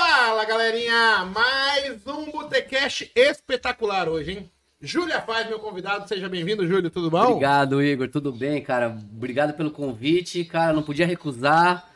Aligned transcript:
Fala, 0.00 0.44
galerinha! 0.44 1.24
Mais 1.34 2.06
um 2.06 2.30
Botecast 2.30 3.10
espetacular 3.16 4.08
hoje, 4.08 4.30
hein? 4.30 4.50
Júlia 4.80 5.20
Faz, 5.20 5.48
meu 5.48 5.58
convidado. 5.58 6.06
Seja 6.06 6.28
bem-vindo, 6.28 6.64
Júlio. 6.68 6.88
Tudo 6.88 7.10
bom? 7.10 7.20
Obrigado, 7.30 7.82
Igor. 7.82 8.08
Tudo 8.08 8.30
bem, 8.30 8.62
cara? 8.62 8.96
Obrigado 8.96 9.54
pelo 9.54 9.72
convite. 9.72 10.44
Cara, 10.44 10.72
não 10.72 10.84
podia 10.84 11.04
recusar. 11.04 11.90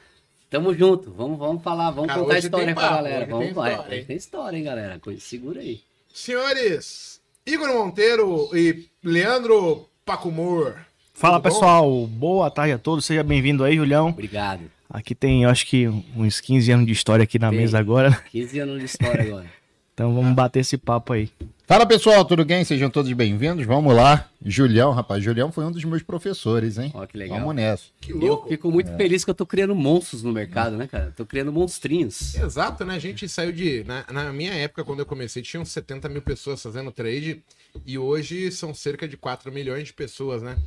Tamo 0.51 0.75
junto. 0.75 1.13
Vamos, 1.13 1.39
vamos 1.39 1.63
falar, 1.63 1.93
vamos 1.93 2.09
Cara, 2.09 2.21
contar 2.23 2.35
a 2.35 2.39
história 2.41 2.75
pra 2.75 2.83
papo, 2.83 2.95
galera. 2.97 3.27
Vamos 3.27 3.45
tem 3.47 3.55
lá. 3.55 3.71
história, 3.71 3.97
hein? 3.97 4.05
Tem 4.05 4.17
história, 4.17 4.57
hein, 4.57 4.65
galera? 4.65 4.99
Coisa- 4.99 5.21
Segura 5.21 5.61
aí. 5.61 5.81
Senhores, 6.13 7.21
Igor 7.47 7.69
Monteiro 7.73 8.51
e 8.53 8.85
Leandro 9.05 9.89
Pacumor. 10.05 10.75
Fala 11.15 11.39
pessoal, 11.41 12.05
boa 12.09 12.51
tarde 12.51 12.73
a 12.73 12.79
todos, 12.79 13.05
seja 13.05 13.23
bem-vindo 13.23 13.63
aí, 13.63 13.77
Julião. 13.77 14.09
Obrigado. 14.09 14.63
Aqui 14.93 15.15
tem, 15.15 15.45
eu 15.45 15.49
acho 15.49 15.67
que 15.67 15.89
uns 16.15 16.39
15 16.39 16.71
anos 16.71 16.87
de 16.87 16.93
história 16.93 17.23
aqui 17.23 17.39
na 17.39 17.49
Tem. 17.49 17.59
mesa 17.61 17.79
agora, 17.79 18.13
15 18.31 18.59
anos 18.59 18.79
de 18.79 18.85
história 18.85 19.23
agora. 19.23 19.47
então 19.95 20.15
vamos 20.15 20.35
bater 20.35 20.61
esse 20.61 20.77
papo 20.77 21.15
aí. 21.15 21.31
Fala 21.67 21.87
pessoal, 21.87 22.23
tudo 22.27 22.45
bem? 22.45 22.63
Sejam 22.63 22.91
todos 22.91 23.11
bem-vindos. 23.15 23.65
Vamos 23.65 23.95
lá. 23.95 24.29
Julião, 24.45 24.93
rapaz, 24.93 25.25
Julião 25.25 25.51
foi 25.51 25.65
um 25.65 25.73
dos 25.73 25.83
meus 25.85 26.03
professores, 26.03 26.77
hein? 26.77 26.91
Ó, 26.95 27.07
que 27.07 27.17
legal. 27.17 27.39
Vamos 27.39 27.55
nessa. 27.55 27.85
Que 27.99 28.13
Eu 28.13 28.19
louco. 28.19 28.49
fico 28.51 28.71
muito 28.71 28.95
feliz 28.95 29.25
que 29.25 29.31
eu 29.31 29.35
tô 29.35 29.47
criando 29.47 29.75
monstros 29.75 30.23
no 30.23 30.31
mercado, 30.31 30.77
né, 30.77 30.87
cara? 30.87 31.11
Tô 31.17 31.25
criando 31.25 31.51
monstrinhos. 31.51 32.35
Exato, 32.35 32.85
né? 32.85 32.97
A 32.97 32.99
gente 32.99 33.27
saiu 33.27 33.53
de. 33.53 33.85
Na, 33.85 34.05
na 34.13 34.33
minha 34.35 34.53
época, 34.53 34.85
quando 34.85 34.99
eu 34.99 35.07
comecei, 35.07 35.41
tinham 35.41 35.65
70 35.65 36.11
mil 36.11 36.21
pessoas 36.21 36.63
fazendo 36.63 36.93
trade. 36.93 37.43
E 37.87 37.97
hoje 37.97 38.53
são 38.53 38.75
cerca 38.75 39.09
de 39.09 39.17
4 39.17 39.51
milhões 39.51 39.85
de 39.87 39.95
pessoas, 39.95 40.43
né? 40.43 40.59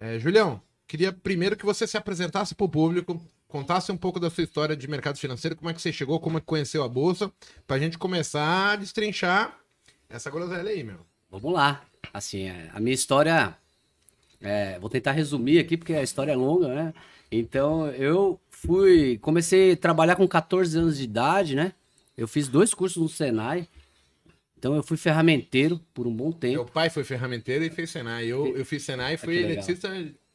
É, 0.00 0.16
Julião, 0.20 0.60
queria 0.86 1.10
primeiro 1.10 1.56
que 1.56 1.64
você 1.66 1.84
se 1.88 1.96
apresentasse 1.96 2.54
para 2.54 2.66
o 2.66 2.68
público, 2.68 3.20
contasse 3.50 3.90
um 3.92 3.96
pouco 3.96 4.18
da 4.20 4.30
sua 4.30 4.44
história 4.44 4.76
de 4.76 4.88
mercado 4.88 5.18
financeiro, 5.18 5.56
como 5.56 5.68
é 5.70 5.74
que 5.74 5.82
você 5.82 5.92
chegou, 5.92 6.18
como 6.20 6.38
é 6.38 6.40
que 6.40 6.46
conheceu 6.46 6.82
a 6.82 6.88
Bolsa, 6.88 7.30
pra 7.66 7.78
gente 7.78 7.98
começar 7.98 8.72
a 8.72 8.76
destrinchar 8.76 9.58
essa 10.08 10.30
groselha 10.30 10.70
aí, 10.70 10.82
meu. 10.82 11.00
Vamos 11.30 11.52
lá. 11.52 11.82
Assim, 12.14 12.44
é, 12.48 12.70
a 12.72 12.80
minha 12.80 12.94
história. 12.94 13.54
é, 14.40 14.78
vou 14.78 14.88
tentar 14.88 15.12
resumir 15.12 15.58
aqui, 15.58 15.76
porque 15.76 15.92
a 15.94 16.02
história 16.02 16.32
é 16.32 16.36
longa, 16.36 16.68
né? 16.68 16.94
Então, 17.30 17.86
eu 17.90 18.40
fui. 18.50 19.18
Comecei 19.18 19.72
a 19.72 19.76
trabalhar 19.76 20.16
com 20.16 20.26
14 20.26 20.76
anos 20.78 20.98
de 20.98 21.04
idade, 21.04 21.54
né? 21.54 21.72
Eu 22.16 22.26
fiz 22.26 22.48
dois 22.48 22.74
cursos 22.74 23.00
no 23.00 23.08
Senai. 23.08 23.68
Então, 24.58 24.74
eu 24.74 24.82
fui 24.82 24.96
ferramenteiro 24.96 25.80
por 25.94 26.06
um 26.06 26.14
bom 26.14 26.32
tempo. 26.32 26.54
Meu 26.54 26.64
pai 26.66 26.90
foi 26.90 27.02
ferramenteiro 27.04 27.64
e 27.64 27.70
fez 27.70 27.90
Senai. 27.90 28.26
Eu, 28.26 28.56
eu 28.56 28.64
fiz 28.64 28.82
Senai 28.82 29.14
e 29.14 29.16
fui 29.16 29.34
Ah, 29.34 29.46
legal. 29.46 29.50
eletricista 29.52 29.88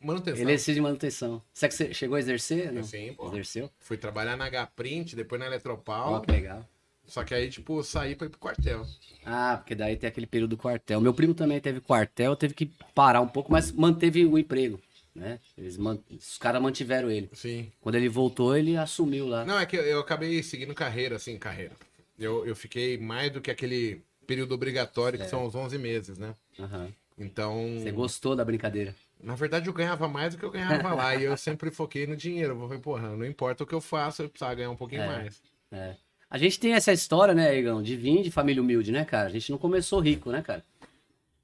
manutenção. 0.06 0.42
Ele 0.42 0.54
é 0.54 0.56
de 0.56 0.82
manutenção. 0.82 1.42
Será 1.54 1.70
que 1.70 1.76
você 1.76 1.94
chegou 1.94 2.16
a 2.16 2.20
exercer? 2.20 2.72
Não. 2.72 2.84
Sim, 2.84 3.14
pô. 3.14 3.28
Exerceu? 3.30 3.70
Fui 3.80 3.98
trabalhar 3.98 4.36
na 4.38 4.46
H-Print, 4.46 5.16
depois 5.16 5.40
na 5.40 5.46
Ó, 5.46 5.50
Eletropau. 5.50 6.22
que 6.22 6.32
legal. 6.32 6.68
Só 7.08 7.24
que 7.24 7.34
aí, 7.34 7.50
tipo, 7.50 7.84
saí 7.84 8.16
pra 8.16 8.28
ir 8.28 8.30
pro 8.32 8.40
quartel. 8.40 8.86
Ah, 9.26 9.58
porque 9.58 9.76
daí 9.76 9.96
tem 9.96 10.08
aquele 10.08 10.26
período 10.26 10.52
do 10.52 10.58
quartel. 10.58 11.00
Meu 11.00 11.14
primo 11.14 11.34
também 11.34 11.60
teve 11.60 11.80
quartel, 11.80 12.36
teve 12.36 12.54
que 12.54 12.66
parar 12.96 13.22
um 13.22 13.28
pouco, 13.28 13.52
mas 13.52 13.72
manteve 13.72 14.26
o 14.26 14.38
emprego, 14.40 14.80
né? 15.14 15.40
Eles 15.58 15.78
man... 15.78 16.00
Os 16.10 16.38
caras 16.38 16.62
mantiveram 16.62 17.12
ele. 17.12 17.30
Sim. 17.34 17.72
Quando 17.80 17.96
ele 17.96 18.10
voltou, 18.10 18.58
ele 18.58 18.76
assumiu 18.76 19.28
lá. 19.28 19.46
Não, 19.46 19.60
é 19.60 19.66
que 19.66 19.78
eu, 19.78 19.84
eu 19.84 20.00
acabei 20.00 20.42
seguindo 20.42 20.74
carreira, 20.74 21.16
assim, 21.18 21.38
carreira. 21.38 21.74
Eu, 22.18 22.46
eu 22.46 22.56
fiquei 22.56 22.98
mais 22.98 23.32
do 23.32 23.40
que 23.42 23.52
aquele 23.52 24.02
período 24.26 24.54
obrigatório, 24.56 25.20
que 25.20 25.28
são 25.28 25.46
os 25.46 25.54
11 25.54 25.78
meses, 25.78 26.18
né? 26.18 26.34
Aham. 26.60 26.90
Então, 27.18 27.78
Você 27.80 27.92
gostou 27.92 28.36
da 28.36 28.44
brincadeira? 28.44 28.96
Na 29.22 29.36
verdade, 29.36 29.68
eu 29.68 29.74
ganhava 29.74 30.08
mais 30.08 30.34
do 30.34 30.40
que 30.40 30.46
eu 30.46 30.52
ganhava 30.52 30.94
lá. 30.94 31.16
e 31.16 31.24
eu 31.24 31.36
sempre 31.38 31.72
foquei 31.72 32.06
no 32.06 32.16
dinheiro. 32.16 32.54
Eu 32.54 32.60
falei, 32.68 32.80
porra, 32.80 33.16
não 33.16 33.26
importa 33.26 33.64
o 33.64 33.68
que 33.68 33.74
eu 33.74 33.82
faço, 33.82 34.22
eu 34.22 34.30
precisava 34.30 34.56
ganhar 34.56 34.70
um 34.72 34.76
pouquinho 34.76 35.02
É. 35.02 35.08
mais. 35.08 35.42
É. 35.72 35.96
A 36.30 36.38
gente 36.38 36.60
tem 36.60 36.74
essa 36.74 36.92
história, 36.92 37.34
né, 37.34 37.58
Igão, 37.58 37.82
de 37.82 37.96
vir 37.96 38.22
de 38.22 38.32
família 38.32 38.62
humilde, 38.62 38.92
né, 38.92 39.06
cara? 39.06 39.28
A 39.28 39.32
gente 39.32 39.52
não 39.52 39.58
começou 39.58 40.00
rico, 40.00 40.32
né, 40.32 40.42
cara? 40.42 40.64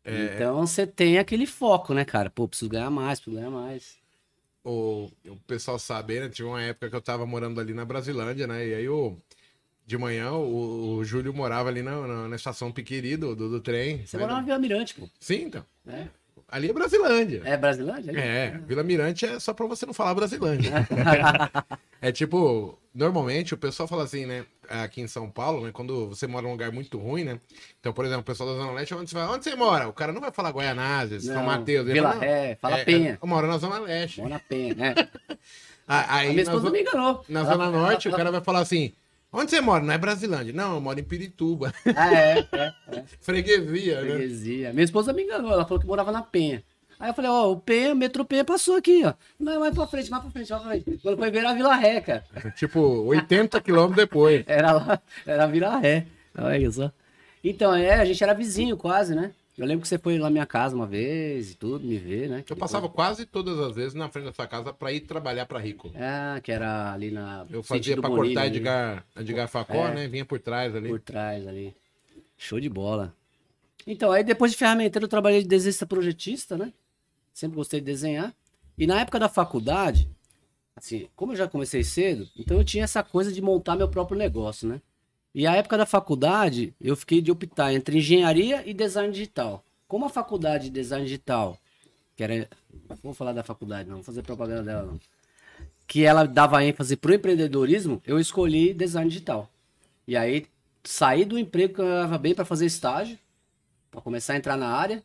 É. 0.03 0.34
Então 0.35 0.66
você 0.66 0.85
tem 0.88 1.19
aquele 1.19 1.45
foco, 1.45 1.94
né, 1.94 2.03
cara? 2.03 2.29
Pô, 2.29 2.47
preciso 2.47 2.69
ganhar 2.69 2.90
mais, 2.90 3.19
preciso 3.19 3.38
ganhar 3.38 3.51
mais. 3.51 3.97
O, 4.63 5.09
o 5.28 5.35
pessoal 5.47 5.78
sabe, 5.79 6.19
né? 6.19 6.29
Tinha 6.29 6.47
uma 6.47 6.62
época 6.62 6.90
que 6.90 6.95
eu 6.95 7.01
tava 7.01 7.25
morando 7.25 7.59
ali 7.59 7.74
na 7.74 7.85
Brasilândia, 7.85 8.45
né? 8.47 8.68
E 8.68 8.74
aí 8.74 8.90
o. 8.90 9.18
De 9.85 9.97
manhã, 9.97 10.31
o, 10.31 10.97
o 10.97 11.03
Júlio 11.03 11.34
morava 11.34 11.68
ali 11.68 11.81
na, 11.81 12.07
na, 12.07 12.28
na 12.28 12.35
estação 12.35 12.72
Piquiri 12.72 13.18
do, 13.18 13.35
do, 13.35 13.50
do 13.50 13.59
trem. 13.59 14.06
Você 14.06 14.16
né? 14.16 14.24
mora 14.24 14.35
na 14.35 14.41
Vila 14.41 14.59
Mirante, 14.59 14.94
pô. 14.94 15.09
Sim, 15.19 15.45
então. 15.45 15.66
É, 15.88 16.07
Ali 16.51 16.69
é 16.69 16.73
Brasilândia. 16.73 17.41
é 17.45 17.56
Brasilândia? 17.56 18.12
ali? 18.12 18.19
É, 18.19 18.59
Vila 18.67 18.84
Mirante 18.84 19.25
é 19.25 19.39
só 19.39 19.53
pra 19.53 19.66
você 19.67 19.85
não 19.85 19.94
falar 19.94 20.13
Brasilândia. 20.13 20.69
é 22.01 22.12
tipo, 22.12 22.78
normalmente 22.94 23.53
o 23.53 23.57
pessoal 23.57 23.88
fala 23.88 24.03
assim, 24.03 24.25
né? 24.25 24.45
Aqui 24.67 25.01
em 25.01 25.07
São 25.07 25.29
Paulo, 25.29 25.66
né? 25.66 25.72
Quando 25.73 26.09
você 26.09 26.28
mora 26.28 26.44
num 26.44 26.51
lugar 26.51 26.72
muito 26.72 26.97
ruim, 26.97 27.23
né? 27.23 27.39
Então, 27.79 27.91
por 27.94 28.03
exemplo, 28.06 28.22
o 28.22 28.25
pessoal 28.25 28.50
da 28.50 28.56
Zona 28.59 28.72
Leste, 28.73 28.94
onde 28.94 29.09
você 29.09 29.16
vai, 29.16 29.28
onde 29.28 29.44
você 29.45 29.56
mora? 29.56 29.88
O 29.88 29.94
cara 29.94 30.12
não 30.12 30.19
vai 30.22 30.31
falar 30.31 30.51
Guaianazes, 30.51 31.23
São 31.25 31.44
Mateus. 31.44 31.85
Vila 31.88 32.12
fala. 32.12 32.22
Ré, 32.25 32.57
fala 32.62 32.79
É, 32.79 32.83
Penha. 32.85 33.18
Eu 33.22 33.28
moro 33.28 33.47
na 33.47 33.57
Zona 33.57 33.79
Leste. 33.79 34.19
Mora 34.19 34.33
na 34.33 34.39
Penha, 34.39 34.75
né? 34.75 34.94
Aí, 35.88 36.28
A 36.28 36.31
minha 36.31 36.35
na, 36.35 36.41
esposa 36.44 36.68
zo- 36.68 36.72
me 36.72 36.81
enganou. 36.81 37.25
na 37.28 37.39
Ela- 37.41 37.51
Zona 37.51 37.63
ela- 37.66 37.72
Norte, 37.78 38.07
o 38.07 38.09
ela- 38.09 38.18
cara 38.18 38.31
vai 38.31 38.41
falar 38.41 38.59
assim, 38.59 38.94
onde 39.31 39.52
você 39.52 39.62
mora? 39.62 39.84
Não 39.84 39.94
é 39.94 39.97
Brasilândia. 39.97 40.53
Não, 40.53 40.75
eu 40.75 40.81
moro 40.81 41.00
em 41.00 41.03
Pirituba. 41.03 41.74
Ah, 41.96 42.14
é, 42.14 42.47
é. 42.52 43.03
Freguesia, 43.22 44.02
né? 44.02 44.09
Freguesia. 44.09 44.74
Minha 44.74 44.84
esposa 44.84 45.14
me 45.14 45.24
enganou, 45.24 45.52
ela 45.52 45.66
falou 45.66 45.80
que 45.80 45.88
morava 45.88 46.12
na 46.12 46.22
Penha. 46.22 46.64
Aí 47.00 47.09
eu 47.09 47.14
falei, 47.16 47.31
ó, 47.31 47.52
o 47.52 47.58
Penha, 47.58 47.94
o 47.94 47.96
metrô 47.96 48.24
Penha 48.24 48.46
passou 48.46 48.75
aqui, 48.75 49.03
ó. 49.03 49.14
Não, 49.40 49.59
mais 49.59 49.74
pra 49.74 49.88
frente, 49.88 50.12
mais 50.12 50.22
pra 50.22 50.31
frente, 50.31 50.52
mais 50.52 50.62
pra 50.62 50.72
frente. 50.72 51.00
Quando 51.02 51.18
foi 51.18 51.31
ver 51.31 51.40
era 51.40 51.50
a 51.50 51.53
Vila 51.56 51.75
Ré, 51.75 52.00
cara. 52.00 52.24
Tipo, 52.56 52.80
80 52.80 53.59
quilômetros 53.62 53.97
depois. 53.97 54.44
Era 54.46 54.72
lá, 54.74 55.02
era 55.25 55.46
a 55.46 55.48
Vila 55.48 55.78
Ré. 55.80 56.06
Olha 56.38 56.58
isso. 56.59 56.92
Então, 57.44 57.74
é, 57.74 57.96
a 57.96 58.06
gente 58.06 58.24
era 58.24 58.36
vizinho 58.36 58.78
quase, 58.78 59.16
né? 59.16 59.31
Eu 59.61 59.67
lembro 59.67 59.83
que 59.83 59.88
você 59.88 59.99
foi 59.99 60.17
lá 60.17 60.23
na 60.23 60.31
minha 60.31 60.45
casa 60.47 60.75
uma 60.75 60.88
vez 60.88 61.51
e 61.51 61.55
tudo, 61.55 61.85
me 61.85 61.95
ver, 61.95 62.27
né? 62.27 62.44
Eu 62.49 62.55
passava 62.55 62.89
quase 62.89 63.27
todas 63.27 63.59
as 63.59 63.75
vezes 63.75 63.94
na 63.94 64.09
frente 64.09 64.25
da 64.25 64.33
sua 64.33 64.47
casa 64.47 64.73
pra 64.73 64.91
ir 64.91 65.01
trabalhar 65.01 65.45
pra 65.45 65.59
Rico. 65.59 65.91
Ah, 65.95 66.39
que 66.41 66.51
era 66.51 66.91
ali 66.91 67.11
na. 67.11 67.45
Eu 67.47 67.61
fazia 67.61 67.95
Bonilha, 67.95 68.16
cortar 68.33 68.47
Edgar, 68.47 69.05
Edgar 69.16 69.47
Facó, 69.47 69.85
É. 69.89 69.94
né? 69.94 70.07
Vinha 70.07 70.25
por 70.25 70.39
trás 70.39 70.75
ali. 70.75 70.89
Por 70.89 71.00
trás 71.00 71.47
ali. 71.47 71.75
Show 72.35 72.59
de 72.59 72.69
bola. 72.69 73.13
Então, 73.85 74.11
aí 74.11 74.23
depois 74.23 74.51
de 74.51 74.57
ferramenteiro 74.57 75.05
eu 75.05 75.09
trabalhei 75.09 75.44
de 75.44 75.47
desenhista 75.47 75.85
projetista, 75.85 76.57
né? 76.57 76.73
Sempre 77.31 77.55
gostei 77.57 77.79
de 77.79 77.85
desenhar. 77.85 78.33
E 78.75 78.88
na 78.88 79.00
época 79.01 79.19
da 79.19 79.29
faculdade, 79.29 80.09
assim, 80.75 81.07
como 81.16 81.33
eu 81.33 81.35
já 81.35 81.47
comecei 81.47 81.83
cedo, 81.83 82.27
então 82.35 82.57
eu 82.57 82.63
tinha 82.63 82.83
essa 82.83 83.03
coisa 83.03 83.31
de 83.31 83.44
montar 83.44 83.75
meu 83.75 83.88
próprio 83.88 84.17
negócio, 84.17 84.67
né? 84.67 84.81
E 85.34 85.47
a 85.47 85.56
época 85.56 85.78
da 85.78 85.86
faculdade, 85.86 86.74
eu 86.80 86.96
fiquei 86.96 87.22
de 87.22 87.31
optar 87.31 87.74
entre 87.74 87.97
engenharia 87.97 88.64
e 88.68 88.74
design 88.74 89.12
digital. 89.12 89.64
Como 89.88 90.06
a 90.06 90.09
faculdade 90.09 90.66
de 90.66 90.72
design 90.72 91.06
digital, 91.06 91.58
que 92.16 92.24
era. 92.24 92.50
Vou 93.02 93.14
falar 93.14 93.34
da 93.34 93.44
faculdade, 93.44 93.88
não, 93.88 93.96
vou 93.96 94.03
fazer 94.03 94.22
propaganda 94.22 94.64
dela, 94.64 94.84
não. 94.84 95.00
Que 95.88 96.03
ela 96.03 96.25
dava 96.25 96.64
ênfase 96.64 96.96
pro 96.96 97.14
empreendedorismo, 97.14 98.02
eu 98.06 98.19
escolhi 98.19 98.74
design 98.74 99.09
digital. 99.09 99.50
E 100.08 100.18
aí, 100.18 100.46
saí 100.84 101.24
do 101.24 101.40
emprego 101.40 101.75
que 101.75 101.81
eu 101.81 102.19
bem 102.19 102.34
para 102.34 102.46
fazer 102.46 102.66
estágio, 102.66 103.18
para 103.90 104.02
começar 104.02 104.34
a 104.34 104.38
entrar 104.38 104.58
na 104.58 104.68
área. 104.68 105.03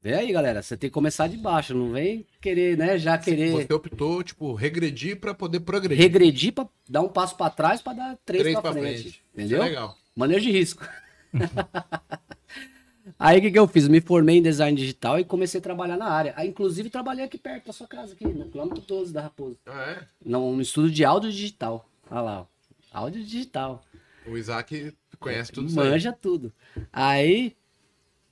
Vê 0.00 0.14
aí, 0.14 0.30
galera, 0.32 0.62
você 0.62 0.76
tem 0.76 0.88
que 0.88 0.94
começar 0.94 1.26
de 1.26 1.36
baixo, 1.36 1.74
não 1.74 1.90
vem 1.90 2.24
querer, 2.40 2.78
né, 2.78 2.96
já 2.98 3.18
querer 3.18 3.50
Você 3.50 3.72
optou, 3.72 4.22
tipo, 4.22 4.54
regredir 4.54 5.18
pra 5.18 5.34
poder 5.34 5.58
progredir. 5.60 5.98
regredir 6.00 6.52
para 6.52 6.68
dar 6.88 7.00
um 7.02 7.08
passo 7.08 7.36
para 7.36 7.50
trás 7.50 7.82
para 7.82 7.94
dar 7.94 8.16
três, 8.24 8.42
Três 8.42 8.54
para 8.54 8.62
pra 8.62 8.72
frente, 8.80 9.00
frente. 9.02 9.08
Isso 9.08 9.20
entendeu? 9.34 9.62
é 9.62 9.66
legal. 9.66 9.96
Manejo 10.14 10.44
de 10.44 10.52
risco. 10.52 10.88
Aí 13.18 13.38
o 13.38 13.42
que, 13.42 13.50
que 13.50 13.58
eu 13.58 13.66
fiz? 13.66 13.88
Me 13.88 14.00
formei 14.00 14.36
em 14.36 14.42
design 14.42 14.76
digital 14.78 15.18
e 15.18 15.24
comecei 15.24 15.58
a 15.58 15.62
trabalhar 15.62 15.96
na 15.96 16.06
área. 16.08 16.32
Aí, 16.36 16.48
inclusive, 16.48 16.88
trabalhei 16.90 17.24
aqui 17.24 17.36
perto 17.36 17.66
da 17.66 17.72
sua 17.72 17.88
casa, 17.88 18.12
aqui, 18.12 18.24
no 18.24 18.48
quilômetro 18.48 18.80
12 18.82 19.12
da 19.12 19.22
Raposa. 19.22 19.56
Ah, 19.66 19.96
é? 19.98 20.06
Num 20.24 20.60
estudo 20.60 20.90
de 20.90 21.04
áudio 21.04 21.30
digital. 21.32 21.88
Olha 22.08 22.20
lá, 22.20 22.40
ó. 22.42 22.46
áudio 22.92 23.24
digital. 23.24 23.82
O 24.26 24.36
Isaac 24.36 24.94
conhece 25.18 25.50
tudo 25.50 25.68
isso 25.68 25.80
aí. 25.80 25.88
Manja 25.88 26.12
tudo. 26.12 26.52
Aí, 26.92 27.56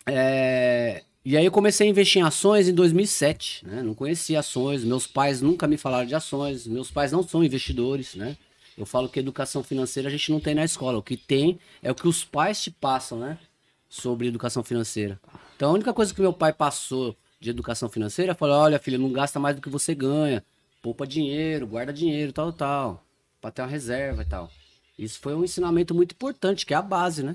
é, 0.07 1.03
e 1.29 1.37
aí 1.37 1.45
eu 1.45 1.51
comecei 1.51 1.89
a 1.89 1.91
investir 1.91 2.23
em 2.23 2.25
ações 2.25 2.69
em 2.69 2.73
2007, 2.73 3.67
né? 3.67 3.83
Não 3.83 3.95
conhecia 3.95 4.39
ações, 4.39 4.85
meus 4.85 5.09
pais 5.09 5.43
nunca 5.43 5.67
me 5.67 5.77
falaram 5.77 6.07
de 6.07 6.15
ações, 6.15 6.69
meus 6.69 6.89
pais 6.89 7.11
não 7.11 7.21
são 7.21 7.43
investidores, 7.43 8.15
né? 8.15 8.37
Eu 8.79 8.87
falo 8.87 9.09
que 9.09 9.19
educação 9.19 9.65
financeira 9.65 10.09
a 10.09 10.13
gente 10.13 10.31
não 10.31 10.39
tem 10.39 10.55
na 10.55 10.65
escola, 10.65 10.99
o 10.99 11.03
que 11.03 11.17
tem 11.17 11.59
é 11.83 11.91
o 11.91 11.97
que 11.97 12.07
os 12.07 12.23
pais 12.23 12.63
te 12.63 12.71
passam, 12.71 13.19
né? 13.19 13.41
Sobre 13.89 14.29
educação 14.29 14.63
financeira. 14.63 15.19
Então 15.57 15.71
a 15.71 15.73
única 15.73 15.93
coisa 15.93 16.15
que 16.15 16.21
meu 16.21 16.33
pai 16.33 16.53
passou 16.53 17.17
de 17.41 17.51
educação 17.51 17.89
financeira 17.89 18.33
falou: 18.33 18.55
olha, 18.59 18.79
filho, 18.79 18.97
não 18.97 19.11
gasta 19.11 19.41
mais 19.41 19.57
do 19.57 19.63
que 19.63 19.69
você 19.69 19.97
ganha, 19.97 20.45
poupa 20.81 21.05
dinheiro, 21.05 21.67
guarda 21.67 21.93
dinheiro, 21.93 22.33
tal, 22.33 22.53
tal, 22.53 23.05
pra 23.41 23.51
ter 23.51 23.63
uma 23.63 23.69
reserva 23.69 24.23
e 24.23 24.27
tal. 24.27 24.49
Isso 24.97 25.19
foi 25.19 25.35
um 25.35 25.43
ensinamento 25.43 25.93
muito 25.93 26.13
importante, 26.13 26.65
que 26.65 26.73
é 26.73 26.77
a 26.77 26.83
base, 26.83 27.25
né? 27.25 27.35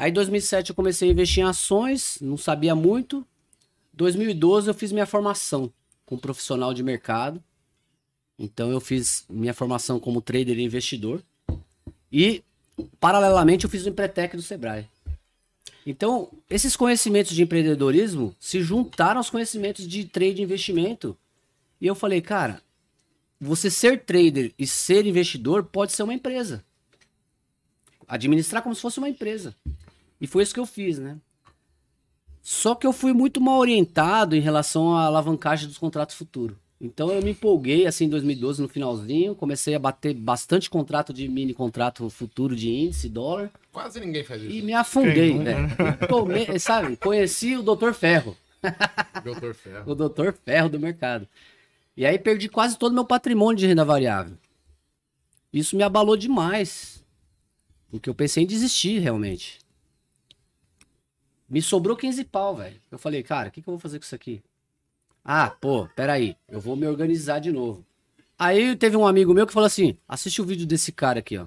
Aí 0.00 0.08
em 0.10 0.14
2007 0.14 0.70
eu 0.70 0.74
comecei 0.74 1.10
a 1.10 1.12
investir 1.12 1.44
em 1.44 1.46
ações, 1.46 2.16
não 2.22 2.38
sabia 2.38 2.74
muito. 2.74 3.22
2012 3.92 4.66
eu 4.66 4.72
fiz 4.72 4.92
minha 4.92 5.04
formação 5.04 5.70
como 6.06 6.18
profissional 6.18 6.72
de 6.72 6.82
mercado. 6.82 7.44
Então 8.38 8.70
eu 8.70 8.80
fiz 8.80 9.26
minha 9.28 9.52
formação 9.52 10.00
como 10.00 10.22
trader 10.22 10.58
e 10.58 10.62
investidor. 10.62 11.22
E, 12.10 12.42
paralelamente, 12.98 13.66
eu 13.66 13.70
fiz 13.70 13.84
o 13.84 13.90
Empretec 13.90 14.34
do 14.34 14.40
Sebrae. 14.40 14.88
Então, 15.84 16.32
esses 16.48 16.74
conhecimentos 16.74 17.36
de 17.36 17.42
empreendedorismo 17.42 18.34
se 18.40 18.62
juntaram 18.62 19.18
aos 19.18 19.28
conhecimentos 19.28 19.86
de 19.86 20.06
trade 20.06 20.40
e 20.40 20.44
investimento. 20.44 21.14
E 21.78 21.86
eu 21.86 21.94
falei, 21.94 22.22
cara, 22.22 22.62
você 23.38 23.70
ser 23.70 24.02
trader 24.06 24.54
e 24.58 24.66
ser 24.66 25.04
investidor 25.04 25.62
pode 25.64 25.92
ser 25.92 26.04
uma 26.04 26.14
empresa. 26.14 26.64
Administrar 28.08 28.62
como 28.62 28.74
se 28.74 28.80
fosse 28.80 28.98
uma 28.98 29.10
empresa. 29.10 29.54
E 30.20 30.26
foi 30.26 30.42
isso 30.42 30.54
que 30.54 30.60
eu 30.60 30.66
fiz, 30.66 30.98
né? 30.98 31.18
Só 32.42 32.74
que 32.74 32.86
eu 32.86 32.92
fui 32.92 33.12
muito 33.12 33.40
mal 33.40 33.58
orientado 33.58 34.34
em 34.34 34.40
relação 34.40 34.94
à 34.96 35.04
alavancagem 35.04 35.66
dos 35.68 35.78
contratos 35.78 36.14
futuros. 36.14 36.56
Então 36.80 37.10
eu 37.10 37.22
me 37.22 37.32
empolguei 37.32 37.86
assim 37.86 38.06
em 38.06 38.08
2012 38.08 38.62
no 38.62 38.68
finalzinho, 38.68 39.34
comecei 39.34 39.74
a 39.74 39.78
bater 39.78 40.14
bastante 40.14 40.70
contrato 40.70 41.12
de 41.12 41.28
mini 41.28 41.52
contrato 41.52 42.08
futuro 42.08 42.56
de 42.56 42.70
índice, 42.70 43.08
dólar. 43.10 43.50
Quase 43.70 44.00
ninguém 44.00 44.24
faz 44.24 44.42
isso. 44.42 44.50
E 44.50 44.62
me 44.62 44.72
afundei, 44.72 45.38
velho. 45.38 45.68
Tomei, 46.08 46.58
sabe? 46.58 46.96
Conheci 46.96 47.54
o 47.54 47.62
Dr. 47.62 47.92
Ferro. 47.92 48.34
Doutor 49.22 49.54
Ferro. 49.54 49.84
o 49.92 49.94
Dr. 49.94 50.32
Ferro 50.44 50.70
do 50.70 50.80
mercado. 50.80 51.28
E 51.94 52.06
aí 52.06 52.18
perdi 52.18 52.48
quase 52.48 52.78
todo 52.78 52.92
o 52.92 52.94
meu 52.94 53.04
patrimônio 53.04 53.58
de 53.58 53.66
renda 53.66 53.84
variável. 53.84 54.36
Isso 55.52 55.76
me 55.76 55.82
abalou 55.82 56.16
demais. 56.16 57.04
Porque 57.90 58.08
eu 58.08 58.14
pensei 58.14 58.44
em 58.44 58.46
desistir 58.46 59.00
realmente. 59.00 59.58
Me 61.50 61.60
sobrou 61.60 61.96
15 61.96 62.24
pau, 62.24 62.56
velho. 62.56 62.80
Eu 62.90 62.98
falei, 62.98 63.24
cara, 63.24 63.48
o 63.48 63.50
que, 63.50 63.60
que 63.60 63.68
eu 63.68 63.72
vou 63.72 63.80
fazer 63.80 63.98
com 63.98 64.04
isso 64.04 64.14
aqui? 64.14 64.40
Ah, 65.24 65.50
pô, 65.50 65.88
peraí, 65.96 66.36
eu 66.48 66.60
vou 66.60 66.76
me 66.76 66.86
organizar 66.86 67.40
de 67.40 67.50
novo. 67.50 67.84
Aí 68.38 68.74
teve 68.76 68.96
um 68.96 69.06
amigo 69.06 69.34
meu 69.34 69.46
que 69.46 69.52
falou 69.52 69.66
assim: 69.66 69.98
assiste 70.08 70.40
o 70.40 70.44
vídeo 70.44 70.66
desse 70.66 70.92
cara 70.92 71.18
aqui, 71.18 71.36
ó. 71.36 71.46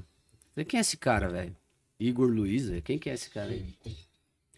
Falei, 0.53 0.65
quem 0.65 0.77
é 0.77 0.81
esse 0.81 0.97
cara, 0.97 1.29
velho? 1.29 1.55
Igor 1.99 2.29
Luiz, 2.29 2.67
velho? 2.67 2.81
quem 2.81 2.99
que 2.99 3.09
é 3.09 3.13
esse 3.13 3.29
cara 3.29 3.49
aí? 3.49 3.73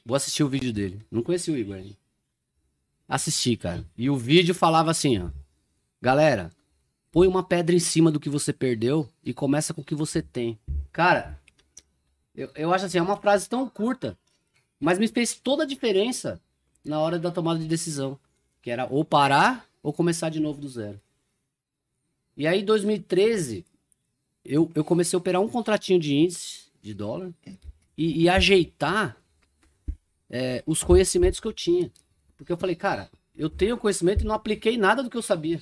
Vou 0.03 0.15
assistir 0.15 0.43
o 0.43 0.49
vídeo 0.49 0.73
dele. 0.73 1.01
Não 1.09 1.21
conheci 1.21 1.51
o 1.51 1.57
Igor 1.57 1.75
ainda. 1.75 1.95
Assisti, 3.07 3.55
cara. 3.55 3.85
E 3.97 4.09
o 4.09 4.17
vídeo 4.17 4.53
falava 4.55 4.89
assim, 4.91 5.19
ó. 5.19 5.29
Galera, 6.01 6.51
põe 7.11 7.27
uma 7.27 7.43
pedra 7.43 7.75
em 7.75 7.79
cima 7.79 8.11
do 8.11 8.19
que 8.19 8.29
você 8.29 8.51
perdeu 8.51 9.07
e 9.23 9.33
começa 9.33 9.73
com 9.73 9.81
o 9.81 9.85
que 9.85 9.95
você 9.95 10.21
tem. 10.21 10.59
Cara, 10.91 11.39
eu, 12.35 12.49
eu 12.55 12.73
acho 12.73 12.85
assim, 12.85 12.97
é 12.97 13.01
uma 13.01 13.17
frase 13.17 13.47
tão 13.47 13.69
curta, 13.69 14.17
mas 14.79 14.99
me 14.99 15.07
fez 15.07 15.33
toda 15.33 15.63
a 15.63 15.67
diferença 15.67 16.41
na 16.83 16.99
hora 16.99 17.17
da 17.17 17.31
tomada 17.31 17.59
de 17.59 17.67
decisão. 17.67 18.19
Que 18.61 18.71
era 18.71 18.87
ou 18.89 19.05
parar 19.05 19.67
ou 19.81 19.93
começar 19.93 20.29
de 20.29 20.39
novo 20.39 20.59
do 20.59 20.67
zero. 20.67 20.99
E 22.35 22.47
aí, 22.47 22.61
em 22.61 22.65
2013, 22.65 23.65
eu, 24.43 24.71
eu 24.75 24.83
comecei 24.83 25.15
a 25.15 25.19
operar 25.19 25.41
um 25.41 25.47
contratinho 25.47 25.99
de 25.99 26.15
índice 26.15 26.65
de 26.81 26.93
dólar 26.93 27.31
e, 27.97 28.23
e 28.23 28.29
ajeitar 28.29 29.17
é, 30.29 30.63
os 30.65 30.83
conhecimentos 30.83 31.39
que 31.39 31.47
eu 31.47 31.53
tinha. 31.53 31.91
Porque 32.35 32.51
eu 32.51 32.57
falei, 32.57 32.75
cara, 32.75 33.09
eu 33.35 33.49
tenho 33.49 33.77
conhecimento 33.77 34.23
e 34.23 34.27
não 34.27 34.35
apliquei 34.35 34.77
nada 34.77 35.01
do 35.01 35.09
que 35.09 35.17
eu 35.17 35.21
sabia. 35.21 35.61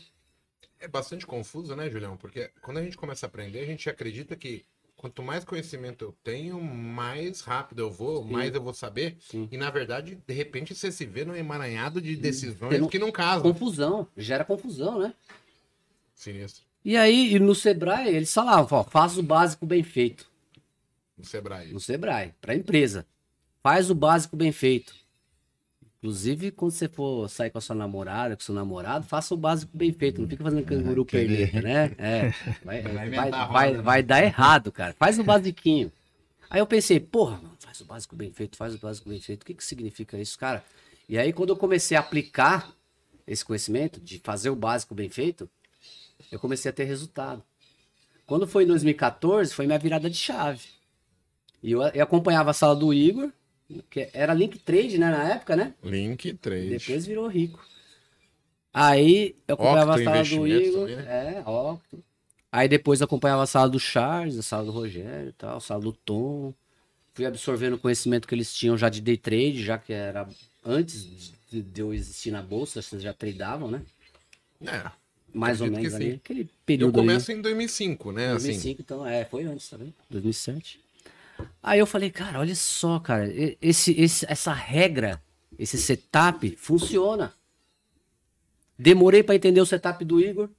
É 0.80 0.88
bastante 0.88 1.26
confuso, 1.26 1.76
né, 1.76 1.90
Julião? 1.90 2.18
Porque 2.18 2.52
quando 2.62 2.78
a 2.78 2.84
gente 2.84 2.98
começa 2.98 3.26
a 3.26 3.30
aprender, 3.30 3.60
a 3.60 3.66
gente 3.66 3.90
acredita 3.90 4.36
que 4.36 4.66
quanto 5.04 5.22
mais 5.22 5.44
conhecimento 5.44 6.06
eu 6.06 6.16
tenho, 6.24 6.62
mais 6.62 7.42
rápido 7.42 7.80
eu 7.80 7.92
vou, 7.92 8.24
Sim. 8.24 8.32
mais 8.32 8.56
eu 8.56 8.64
vou 8.64 8.74
saber. 8.74 9.18
Sim. 9.20 9.50
E 9.52 9.58
na 9.58 9.70
verdade, 9.70 10.18
de 10.26 10.34
repente, 10.34 10.74
você 10.74 10.94
se 10.94 11.06
vê 11.06 11.26
num 11.26 11.36
emaranhado 11.36 12.00
de 12.00 12.16
decisões 12.16 12.82
um- 12.82 12.88
que 12.88 12.98
não 12.98 13.12
casam. 13.12 13.42
Confusão, 13.52 14.08
gera 14.16 14.46
confusão, 14.46 15.00
né? 15.00 15.14
Sinistro. 16.16 16.64
E 16.86 16.96
aí, 16.96 17.38
no 17.38 17.54
Sebrae, 17.54 18.16
eles 18.16 18.34
falavam, 18.34 18.80
ó, 18.80 18.84
faz 18.86 19.18
o 19.18 19.24
básico 19.24 19.66
bem 19.66 19.84
feito. 19.84 20.32
No 21.18 21.26
Sebrae. 21.26 21.74
No 21.74 21.82
Sebrae, 21.82 22.34
pra 22.40 22.56
empresa. 22.56 23.06
Faz 23.62 23.90
o 23.90 23.96
básico 23.96 24.38
bem 24.38 24.54
feito. 24.54 24.96
Inclusive, 26.04 26.52
quando 26.52 26.72
você 26.72 26.90
for 26.90 27.30
sair 27.30 27.50
com 27.50 27.58
a 27.58 27.62
sua 27.62 27.78
namorada, 27.78 28.36
com 28.36 28.44
seu 28.44 28.54
namorado, 28.54 29.06
faça 29.06 29.34
o 29.34 29.38
básico 29.38 29.72
bem 29.74 29.94
feito. 29.94 30.20
Não 30.20 30.28
fica 30.28 30.44
fazendo 30.44 30.66
canguru 30.66 31.06
perneta, 31.06 31.62
né? 31.62 31.96
É. 31.98 32.34
Vai, 32.62 32.82
Vai 32.82 33.32
vai, 33.32 33.74
vai 33.78 34.04
dar 34.04 34.22
errado, 34.22 34.70
cara. 34.70 34.94
Faz 35.00 35.18
o 35.18 35.24
basiquinho. 35.24 35.90
Aí 36.50 36.60
eu 36.60 36.68
pensei, 36.68 37.00
porra, 37.00 37.38
mano, 37.38 37.56
faz 37.58 37.80
o 37.80 37.86
básico 37.86 38.18
bem 38.18 38.34
feito, 38.34 38.58
faz 38.58 38.76
o 38.76 38.80
básico 38.80 39.08
bem 39.08 39.22
feito. 39.22 39.44
O 39.44 39.46
que, 39.46 39.54
que 39.54 39.64
significa 39.64 40.20
isso, 40.20 40.38
cara? 40.38 40.62
E 41.08 41.18
aí, 41.18 41.32
quando 41.32 41.52
eu 41.52 41.56
comecei 41.56 41.96
a 41.96 42.02
aplicar 42.02 42.70
esse 43.26 43.46
conhecimento 43.46 44.02
de 44.02 44.20
fazer 44.20 44.50
o 44.50 44.58
básico 44.58 44.94
bem 44.94 45.08
feito, 45.08 45.50
eu 46.30 46.38
comecei 46.38 46.70
a 46.70 46.74
ter 46.74 46.84
resultado. 46.84 47.42
Quando 48.26 48.46
foi 48.46 48.66
em 48.66 48.68
2014, 48.68 49.54
foi 49.54 49.66
minha 49.68 49.80
virada 49.80 50.10
de 50.10 50.18
chave. 50.18 50.68
E 51.64 51.72
eu, 51.72 51.82
eu 51.82 52.04
acompanhava 52.04 52.52
a 52.52 52.54
sala 52.54 52.76
do 52.76 52.94
Igor, 52.94 53.32
que 53.90 54.10
era 54.14 54.34
link 54.34 54.60
trade, 54.60 54.98
né, 54.98 55.10
na 55.10 55.34
época, 55.34 55.56
né? 55.56 55.74
Link 55.84 56.34
3. 56.34 56.70
Depois 56.70 57.06
virou 57.06 57.28
rico. 57.28 57.60
Aí 58.74 59.36
eu 59.48 59.54
acompanhava 59.56 59.92
Octo 59.94 60.02
a 60.02 60.04
sala 60.04 60.24
do 60.24 60.48
Igor. 60.48 60.80
também, 60.82 60.96
né? 60.96 61.44
É, 61.46 61.50
Octo. 61.50 62.04
Aí 62.52 62.68
depois 62.68 63.02
eu 63.02 63.06
acompanhava 63.06 63.44
a 63.44 63.48
sala 63.48 63.70
do 63.70 63.80
Charles, 63.80 64.38
a 64.38 64.44
sala 64.44 64.66
do 64.66 64.72
Rogério 64.72 65.30
e 65.30 65.34
tal, 65.34 65.58
a 65.58 65.60
sala 65.60 65.82
do 65.82 65.92
Tom. 65.92 66.54
Fui 67.12 67.26
absorvendo 67.26 67.74
o 67.74 67.80
conhecimento 67.80 68.28
que 68.28 68.34
eles 68.36 68.54
tinham 68.54 68.78
já 68.78 68.90
de 68.90 69.02
day 69.02 69.18
trade, 69.18 69.64
já 69.64 69.78
que 69.78 69.94
era 69.94 70.28
antes 70.66 71.32
de, 71.52 71.82
eu 71.82 71.94
existir 71.94 72.32
na 72.32 72.42
bolsa, 72.42 72.82
vocês 72.82 73.02
já 73.02 73.14
tradavam, 73.14 73.70
né? 73.70 73.82
É. 74.66 74.92
Mais 75.34 75.62
ou 75.62 75.70
menos 75.70 75.94
ali. 75.94 76.12
sim. 76.12 76.16
Aquele 76.16 76.42
Eu 76.42 76.50
período 76.66 76.94
começo 76.94 77.32
em 77.32 77.42
2005, 77.42 78.12
né? 78.12 78.30
aí. 78.30 78.36
Assim, 78.36 78.48
2005, 78.48 78.82
então, 78.82 79.06
é, 79.06 79.26
foi 79.26 79.44
antes 79.46 79.68
também, 79.70 79.94
2007. 80.10 80.80
Aí 81.62 81.80
eu 81.80 81.86
falei, 81.86 82.10
cara, 82.10 82.40
olha 82.40 82.56
só, 82.56 83.00
cara, 83.00 83.30
esse, 83.62 83.92
esse, 84.00 84.26
essa 84.30 84.54
regra, 84.54 85.22
esse 85.58 85.78
setup 85.78 86.56
funciona. 86.58 87.34
Demorei 88.78 89.24
pra 89.24 89.36
entender 89.36 89.62
o 89.62 89.66
setup 89.66 90.04
do 90.04 90.20
Igor. 90.20 90.50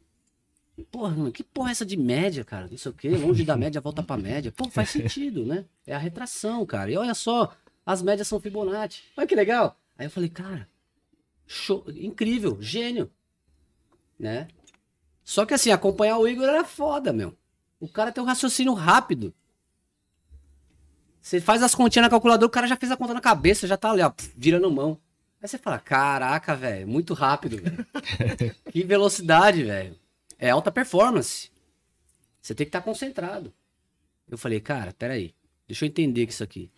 Porra, 0.90 1.14
mano, 1.14 1.30
que 1.32 1.44
porra 1.44 1.70
é 1.70 1.72
essa 1.72 1.86
de 1.86 1.96
média, 1.96 2.44
cara? 2.44 2.66
Não 2.68 2.76
sei 2.76 2.90
o 2.90 2.94
quê, 2.94 3.08
longe 3.10 3.44
da 3.44 3.56
média, 3.56 3.80
volta 3.80 4.02
pra 4.02 4.16
média. 4.16 4.50
Pô, 4.50 4.68
faz 4.68 4.90
sentido, 4.90 5.44
né? 5.44 5.64
É 5.86 5.94
a 5.94 5.98
retração, 5.98 6.64
cara. 6.66 6.90
E 6.90 6.96
olha 6.96 7.14
só, 7.14 7.54
as 7.86 8.02
médias 8.02 8.26
são 8.26 8.40
Fibonacci. 8.40 9.02
Olha 9.16 9.26
que 9.26 9.36
legal. 9.36 9.78
Aí 9.96 10.06
eu 10.06 10.10
falei, 10.10 10.28
cara, 10.28 10.68
show, 11.46 11.84
incrível, 11.88 12.60
gênio. 12.60 13.10
Né? 14.18 14.48
Só 15.22 15.46
que 15.46 15.54
assim, 15.54 15.70
acompanhar 15.70 16.18
o 16.18 16.26
Igor 16.26 16.48
era 16.48 16.64
foda, 16.64 17.12
meu. 17.12 17.36
O 17.78 17.88
cara 17.88 18.10
tem 18.10 18.22
um 18.22 18.26
raciocínio 18.26 18.72
rápido. 18.74 19.34
Você 21.24 21.40
faz 21.40 21.62
as 21.62 21.74
continhas 21.74 22.04
na 22.04 22.10
calculadora, 22.10 22.46
o 22.46 22.50
cara 22.50 22.66
já 22.66 22.76
fez 22.76 22.92
a 22.92 22.98
conta 22.98 23.14
na 23.14 23.20
cabeça, 23.20 23.66
já 23.66 23.78
tá 23.78 23.90
ali, 23.90 24.02
ó, 24.02 24.12
virando 24.36 24.70
mão. 24.70 25.00
Aí 25.40 25.48
você 25.48 25.56
fala, 25.56 25.78
caraca, 25.78 26.54
velho, 26.54 26.86
muito 26.86 27.14
rápido, 27.14 27.56
velho. 27.56 27.86
que 28.70 28.84
velocidade, 28.84 29.62
velho. 29.62 29.98
É 30.38 30.50
alta 30.50 30.70
performance. 30.70 31.50
Você 32.42 32.54
tem 32.54 32.66
que 32.66 32.68
estar 32.68 32.82
concentrado. 32.82 33.54
Eu 34.28 34.36
falei, 34.36 34.60
cara, 34.60 34.92
peraí, 34.92 35.34
deixa 35.66 35.86
eu 35.86 35.88
entender 35.88 36.26
que 36.26 36.32
isso 36.34 36.44
aqui. 36.44 36.70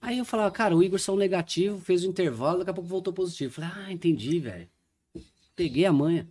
Aí 0.00 0.18
eu 0.18 0.24
falava, 0.24 0.50
cara, 0.50 0.76
o 0.76 0.82
Igor 0.82 0.98
saiu 0.98 1.16
negativo, 1.16 1.78
fez 1.78 2.02
o 2.02 2.08
intervalo, 2.08 2.58
daqui 2.58 2.70
a 2.70 2.74
pouco 2.74 2.90
voltou 2.90 3.12
positivo. 3.12 3.54
Falei, 3.54 3.70
ah, 3.72 3.92
entendi, 3.92 4.40
velho. 4.40 4.68
Peguei 5.54 5.86
a 5.86 5.92
manha. 5.92 6.28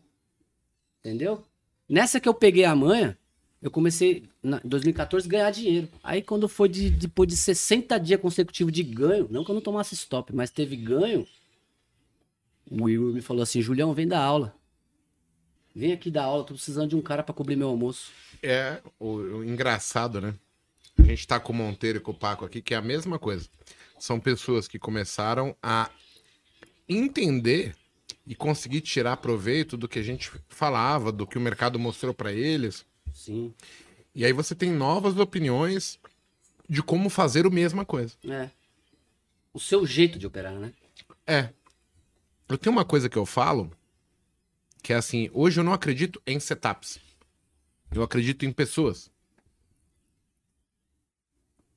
Entendeu? 1.00 1.42
Nessa 1.88 2.20
que 2.20 2.28
eu 2.28 2.34
peguei 2.34 2.66
a 2.66 2.76
manha, 2.76 3.18
eu 3.66 3.72
comecei, 3.72 4.30
em 4.44 4.60
2014, 4.64 5.26
a 5.26 5.32
ganhar 5.32 5.50
dinheiro. 5.50 5.90
Aí 6.04 6.22
quando 6.22 6.48
foi 6.48 6.70
de, 6.70 6.92
depois 6.92 7.28
de 7.28 7.36
60 7.36 8.00
dias 8.00 8.22
consecutivos 8.22 8.72
de 8.72 8.84
ganho, 8.84 9.28
não 9.32 9.44
que 9.44 9.50
eu 9.50 9.56
não 9.56 9.62
tomasse 9.62 9.96
stop, 9.96 10.36
mas 10.36 10.52
teve 10.52 10.76
ganho, 10.76 11.28
o 12.70 12.88
Igor 12.88 13.12
me 13.12 13.22
falou 13.22 13.42
assim, 13.42 13.64
Julião, 13.64 13.92
vem 13.92 14.08
dar 14.08 14.20
aula. 14.20 14.54
Vem 15.76 15.94
aqui 15.94 16.12
dar 16.12 16.26
aula, 16.26 16.44
tô 16.44 16.54
precisando 16.54 16.90
de 16.90 16.96
um 16.96 17.02
cara 17.02 17.24
pra 17.24 17.34
cobrir 17.34 17.56
meu 17.56 17.68
almoço. 17.68 18.12
é 18.44 18.84
o, 19.00 19.16
o 19.16 19.44
engraçado, 19.44 20.22
né? 20.22 20.36
A 21.00 21.02
gente 21.02 21.26
tá 21.26 21.40
com 21.40 21.52
o 21.52 21.56
Monteiro 21.56 21.98
e 21.98 22.02
com 22.02 22.12
o 22.12 22.16
Paco 22.16 22.46
aqui, 22.46 22.62
que 22.62 22.76
é 22.76 22.78
a 22.78 22.84
mesma 22.84 23.18
coisa. 23.18 23.50
São 23.98 24.20
pessoas 24.20 24.68
que 24.68 24.78
começaram 24.78 25.56
a 25.64 25.90
entender 26.88 27.76
e 28.28 28.36
conseguir 28.36 28.82
tirar 28.82 29.18
proveito 29.18 29.76
do 29.76 29.88
que 29.88 29.98
a 29.98 30.04
gente 30.04 30.32
falava, 30.50 31.12
do 31.12 31.26
que 31.26 31.40
o 31.40 31.42
mercado 31.42 31.80
mostrou 31.80 32.14
pra 32.14 32.32
eles. 32.32 32.86
Sim, 33.16 33.54
E 34.14 34.26
aí 34.26 34.34
você 34.34 34.54
tem 34.54 34.70
novas 34.72 35.18
opiniões 35.18 35.98
de 36.70 36.84
como 36.84 37.10
fazer 37.10 37.46
a 37.46 37.50
mesma 37.50 37.86
coisa. 37.86 38.14
é. 38.30 38.50
O 39.54 39.60
seu 39.60 39.88
jeito 39.88 40.20
de 40.20 40.28
operar, 40.28 40.54
né? 40.54 40.74
É. 41.26 41.50
Eu 42.50 42.58
tenho 42.58 42.76
uma 42.76 42.84
coisa 42.84 43.08
que 43.08 43.18
eu 43.18 43.26
falo, 43.26 43.72
que 44.84 44.92
é 44.92 44.98
assim, 44.98 45.30
hoje 45.34 45.62
eu 45.62 45.64
não 45.64 45.72
acredito 45.72 46.22
em 46.28 46.38
setups. 46.42 47.00
Eu 47.90 48.04
acredito 48.04 48.46
em 48.46 48.52
pessoas. 48.52 49.10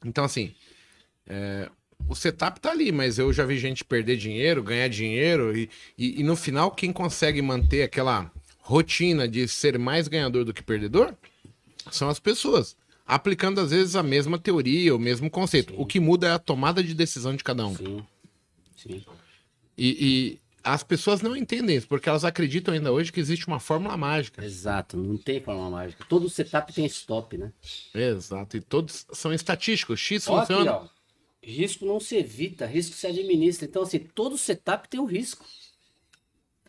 Então, 0.04 0.24
assim, 0.24 0.52
é, 1.24 1.70
o 2.08 2.16
setup 2.16 2.58
tá 2.60 2.72
ali, 2.72 2.90
mas 2.90 3.16
eu 3.16 3.32
já 3.32 3.46
vi 3.46 3.58
gente 3.58 3.84
perder 3.84 4.16
dinheiro, 4.16 4.62
ganhar 4.62 4.88
dinheiro, 4.88 5.56
e, 5.56 5.70
e, 5.96 6.20
e 6.20 6.22
no 6.24 6.34
final, 6.34 6.72
quem 6.72 6.92
consegue 6.92 7.40
manter 7.40 7.84
aquela 7.84 8.30
rotina 8.68 9.26
de 9.26 9.48
ser 9.48 9.78
mais 9.78 10.08
ganhador 10.08 10.44
do 10.44 10.52
que 10.52 10.62
perdedor 10.62 11.14
são 11.90 12.08
as 12.10 12.20
pessoas. 12.20 12.76
aplicando 13.06 13.58
às 13.62 13.70
vezes 13.70 13.96
a 13.96 14.02
mesma 14.02 14.38
teoria, 14.38 14.94
o 14.94 14.98
mesmo 14.98 15.30
conceito. 15.30 15.72
Sim. 15.72 15.78
O 15.80 15.86
que 15.86 15.98
muda 15.98 16.28
é 16.28 16.32
a 16.32 16.38
tomada 16.38 16.82
de 16.84 16.92
decisão 16.94 17.34
de 17.34 17.42
cada 17.42 17.66
um. 17.66 17.74
Sim. 17.74 18.04
Sim. 18.76 19.04
E, 19.76 19.88
e 19.98 20.38
as 20.62 20.82
pessoas 20.82 21.22
não 21.22 21.34
entendem 21.34 21.74
isso, 21.76 21.88
porque 21.88 22.10
elas 22.10 22.24
acreditam 22.26 22.74
ainda 22.74 22.92
hoje 22.92 23.10
que 23.10 23.18
existe 23.20 23.46
uma 23.46 23.58
fórmula 23.58 23.96
mágica. 23.96 24.44
Exato, 24.44 24.98
não 24.98 25.16
tem 25.16 25.40
forma 25.40 25.70
mágica. 25.70 26.04
Todo 26.06 26.28
setup 26.28 26.70
tem 26.74 26.84
stop, 26.84 27.38
né? 27.38 27.50
Exato. 27.94 28.58
E 28.58 28.60
todos 28.60 29.06
são 29.14 29.32
estatísticos. 29.32 29.98
X 29.98 30.28
Ó 30.28 30.36
aqui, 30.36 30.48
funciona. 30.52 30.72
ó. 30.74 30.88
Risco 31.42 31.86
não 31.86 31.98
se 31.98 32.16
evita, 32.16 32.66
risco 32.66 32.94
se 32.94 33.06
administra. 33.06 33.64
Então, 33.64 33.80
assim, 33.82 34.00
todo 34.00 34.36
setup 34.36 34.86
tem 34.90 35.00
um 35.00 35.06
risco. 35.06 35.46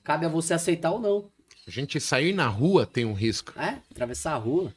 Cabe 0.02 0.26
a 0.26 0.30
você 0.30 0.54
aceitar 0.54 0.92
ou 0.92 1.00
não. 1.02 1.30
A 1.70 1.72
gente 1.72 2.00
sair 2.00 2.34
na 2.34 2.48
rua 2.48 2.84
tem 2.84 3.06
um 3.06 3.14
risco. 3.14 3.54
É? 3.56 3.78
Atravessar 3.92 4.34
a 4.34 4.38
rua. 4.38 4.74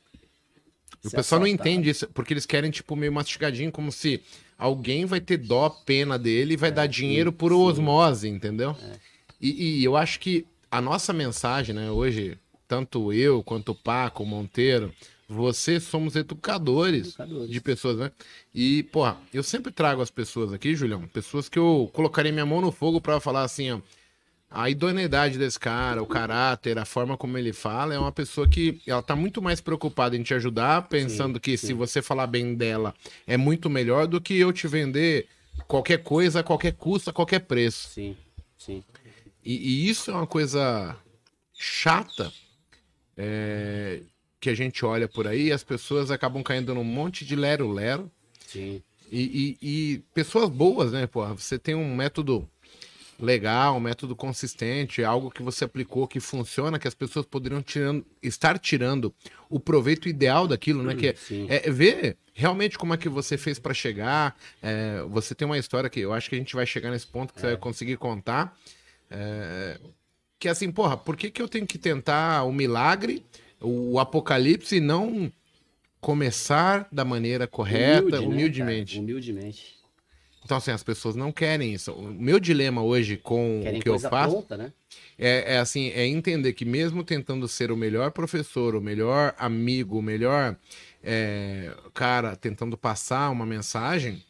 E 1.03 1.09
o 1.09 1.11
pessoal 1.11 1.41
não 1.41 1.47
entende 1.47 1.89
isso, 1.89 2.07
porque 2.09 2.35
eles 2.35 2.45
querem, 2.45 2.71
tipo, 2.71 2.95
meio 2.95 3.11
mastigadinho, 3.11 3.73
como 3.73 3.91
se 3.91 4.21
alguém 4.59 5.07
vai 5.07 5.19
ter 5.19 5.39
dó, 5.39 5.71
pena 5.71 6.19
dele 6.19 6.53
e 6.53 6.57
vai 6.57 6.71
dar 6.71 6.87
dinheiro 6.87 7.33
por 7.33 7.51
É, 7.51 7.55
sim. 7.55 7.61
É. 7.61 7.65
osmose, 7.65 8.29
entendeu? 8.29 8.77
E, 9.41 9.81
e 9.81 9.85
eu 9.85 9.97
acho 9.97 10.21
que 10.21 10.47
a 10.71 10.83
nossa 10.83 11.15
mensagem, 11.15 11.75
né, 11.75 11.91
hoje, 11.91 12.37
tanto 12.69 13.11
eu 13.11 13.43
quanto 13.43 13.71
o 13.71 13.75
Paco, 13.75 14.23
o 14.23 14.27
Monteiro, 14.27 14.93
você 15.27 15.81
somos 15.81 16.15
educadores 16.15 17.09
Educadores. 17.09 17.51
de 17.51 17.59
pessoas, 17.59 17.97
né? 17.97 18.13
E, 18.55 18.83
porra, 18.83 19.17
eu 19.33 19.43
sempre 19.43 19.73
trago 19.73 20.03
as 20.03 20.11
pessoas 20.11 20.53
aqui, 20.53 20.77
Julião, 20.77 21.09
pessoas 21.09 21.49
que 21.49 21.59
eu 21.59 21.89
colocaria 21.95 22.31
minha 22.31 22.45
mão 22.45 22.61
no 22.61 22.71
fogo 22.71 23.01
pra 23.01 23.19
falar 23.19 23.45
assim, 23.45 23.71
ó. 23.71 23.81
A 24.55 24.69
idoneidade 24.69 25.39
desse 25.39 25.59
cara, 25.59 26.03
o 26.03 26.07
caráter, 26.07 26.79
a 26.79 26.85
forma 26.85 27.17
como 27.17 27.39
ele 27.39 27.53
fala, 27.53 27.95
é 27.95 27.99
uma 27.99 28.13
pessoa 28.13 28.47
que 28.49 28.81
ela 28.87 29.03
tá 29.03 29.17
muito 29.17 29.41
mais 29.41 29.61
preocupada 29.61 30.17
em 30.17 30.23
te 30.23 30.35
ajudar, 30.35 30.89
pensando 30.89 31.41
que 31.41 31.57
se 31.57 31.69
sim. 31.69 31.75
você 31.75 32.03
falar 32.03 32.27
bem 32.27 32.55
dela 32.55 32.95
é 33.27 33.37
muito 33.37 33.71
melhor 33.71 34.07
do 34.07 34.21
que 34.21 34.35
eu 34.39 34.53
te 34.53 34.69
vender 34.69 35.27
qualquer 35.67 36.03
coisa, 36.03 36.41
a 36.41 36.43
qualquer 36.43 36.73
custo, 36.75 37.11
a 37.11 37.13
qualquer 37.13 37.41
preço. 37.41 37.89
Sim, 37.89 38.17
sim. 38.59 38.83
E, 39.45 39.55
e 39.57 39.89
isso 39.89 40.11
é 40.11 40.15
uma 40.15 40.27
coisa 40.27 40.97
chata 41.55 42.33
é, 43.17 44.01
que 44.41 44.51
a 44.51 44.55
gente 44.55 44.85
olha 44.85 45.09
por 45.09 45.27
aí, 45.27 45.53
as 45.53 45.63
pessoas 45.65 46.11
acabam 46.11 46.43
caindo 46.43 46.75
num 46.75 46.85
monte 46.85 47.25
de 47.25 47.37
lero-lero. 47.37 48.11
Sim. 48.47 48.83
E, 49.11 49.57
e- 49.61 49.67
e 49.95 49.99
pessoas 50.15 50.49
boas, 50.49 50.93
né, 50.93 51.07
porra? 51.07 51.35
Você 51.35 51.59
tem 51.59 51.75
um 51.75 51.95
método 51.95 52.49
legal, 53.25 53.77
um 53.77 53.81
método 53.81 54.17
consistente, 54.17 55.05
algo 55.05 55.31
que 55.31 55.43
você 55.43 55.65
aplicou 55.65 56.09
que 56.09 56.19
funciona, 56.21 56.79
que 56.79 56.89
as 56.89 56.95
pessoas 56.95 57.25
poderiam 57.25 57.63
tirando- 57.63 58.05
estar 58.23 58.59
tirando 58.59 59.15
o 59.49 59.61
proveito 59.61 60.09
ideal 60.09 60.47
daquilo, 60.49 60.83
né? 60.83 60.95
Que 60.95 61.15
é, 61.49 61.69
é 61.69 61.71
ver 61.71 62.17
realmente 62.35 62.77
como 62.77 62.93
é 62.95 62.97
que 62.97 63.09
você 63.09 63.39
fez 63.39 63.59
pra 63.59 63.73
chegar. 63.73 64.37
É, 64.63 65.03
você 65.09 65.35
tem 65.35 65.47
uma 65.47 65.57
história 65.59 65.89
que 65.89 66.01
eu 66.01 66.13
acho 66.13 66.29
que 66.29 66.35
a 66.35 66.39
gente 66.39 66.55
vai 66.55 66.67
chegar 66.67 66.91
nesse 66.91 67.07
ponto 67.07 67.33
que 67.33 67.41
você 67.41 67.47
vai 67.49 67.57
conseguir 67.57 67.97
contar. 67.97 68.59
É, 69.11 69.79
que 70.39 70.49
assim, 70.49 70.73
porra, 70.73 70.97
por 70.97 71.17
que, 71.17 71.31
que 71.31 71.41
eu 71.41 71.47
tenho 71.49 71.67
que 71.67 71.79
tentar 71.79 72.43
o 72.45 72.53
milagre, 72.53 73.25
o 73.61 74.01
apocalipse 74.01 74.77
e 74.77 74.81
não 74.81 75.31
começar 76.01 76.89
da 76.91 77.05
maneira 77.05 77.47
correta, 77.47 78.21
Humilde, 78.21 78.21
né, 78.61 78.67
humildemente? 78.67 78.93
cara? 78.95 79.03
Humildemente. 79.05 79.82
Então, 80.45 80.57
assim, 80.57 80.71
as 80.71 80.83
pessoas 80.83 81.15
não 81.15 81.31
querem 81.31 81.73
isso. 81.73 81.93
O 81.93 82.03
meu 82.13 82.41
dilema 82.41 82.83
hoje 82.83 83.17
com 83.17 83.61
Querem 83.63 83.81
o 83.81 83.83
que 83.83 83.89
eu 83.89 83.99
faço 83.99 84.33
pronta, 84.33 84.57
né? 84.57 84.73
é, 85.19 85.55
é 85.55 85.59
assim, 85.59 85.89
é 85.91 86.07
entender 86.07 86.53
que 86.53 86.65
mesmo 86.65 87.05
tentando 87.05 87.47
ser 87.47 87.71
o 87.71 87.77
melhor 87.77 88.11
professor, 88.11 88.75
o 88.75 88.81
melhor 88.81 89.35
amigo, 89.39 89.99
o 89.99 90.03
melhor 90.03 90.57
é, 91.03 91.73
cara, 91.95 92.35
tentando 92.37 92.77
passar 92.77 93.31
uma 93.31 93.47
mensagem, 93.47 94.23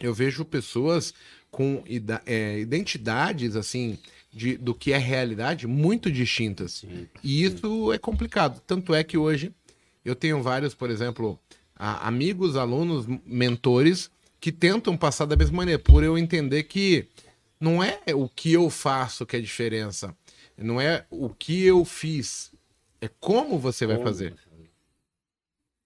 eu 0.00 0.14
vejo 0.14 0.44
pessoas 0.44 1.12
com 1.50 1.82
é, 2.26 2.58
identidades, 2.58 3.56
assim, 3.56 3.98
de, 4.32 4.56
do 4.56 4.74
que 4.74 4.92
é 4.92 4.98
realidade 4.98 5.66
muito 5.66 6.10
distintas. 6.10 6.72
Sim. 6.72 7.08
E 7.22 7.42
isso 7.44 7.92
é 7.92 7.98
complicado. 7.98 8.60
Tanto 8.66 8.94
é 8.94 9.02
que 9.02 9.16
hoje 9.18 9.52
eu 10.04 10.14
tenho 10.14 10.42
vários, 10.42 10.74
por 10.74 10.90
exemplo, 10.90 11.38
a- 11.74 12.06
amigos, 12.06 12.56
alunos, 12.56 13.06
mentores 13.26 14.10
que 14.40 14.52
tentam 14.52 14.96
passar 14.96 15.26
da 15.26 15.36
mesma 15.36 15.56
maneira, 15.56 15.82
por 15.82 16.02
eu 16.02 16.16
entender 16.16 16.64
que 16.64 17.08
não 17.60 17.82
é 17.82 18.00
o 18.14 18.28
que 18.28 18.52
eu 18.52 18.70
faço 18.70 19.26
que 19.26 19.36
é 19.36 19.38
a 19.38 19.42
diferença, 19.42 20.16
não 20.56 20.80
é 20.80 21.06
o 21.10 21.28
que 21.28 21.64
eu 21.64 21.84
fiz, 21.84 22.52
é 23.00 23.08
como 23.20 23.58
você 23.58 23.86
vai 23.86 23.98
fazer. 23.98 24.34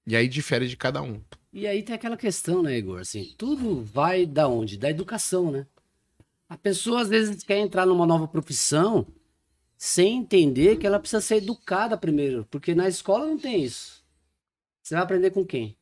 E 0.07 0.17
aí 0.17 0.29
difere 0.29 0.67
de 0.67 0.77
cada 0.77 1.01
um. 1.03 1.21
E 1.53 1.67
aí 1.67 1.83
tem 1.83 1.95
aquela 1.95 2.17
questão, 2.17 2.63
né, 2.63 2.77
Igor? 2.77 3.01
Assim, 3.01 3.35
tudo 3.37 3.83
vai 3.83 4.27
da 4.27 4.49
onde? 4.49 4.79
Da 4.79 4.91
educação, 4.91 5.51
né? 5.51 5.67
A 6.49 6.57
pessoa 6.57 7.03
às 7.03 7.09
vezes 7.09 7.43
quer 7.45 7.59
entrar 7.59 7.87
numa 7.87 8.07
nova 8.07 8.27
profissão 8.27 9.07
sem 9.77 10.19
entender 10.19 10.77
que 10.77 10.87
ela 10.87 10.99
precisa 10.99 11.21
ser 11.21 11.37
educada 11.37 11.97
primeiro, 11.97 12.47
porque 12.51 12.75
na 12.75 12.89
escola 12.89 13.27
não 13.27 13.39
tem 13.39 13.63
isso. 13.65 14.03
Você 14.83 14.95
vai 14.95 15.03
aprender 15.03 15.31
com 15.31 15.45
quem? 15.45 15.77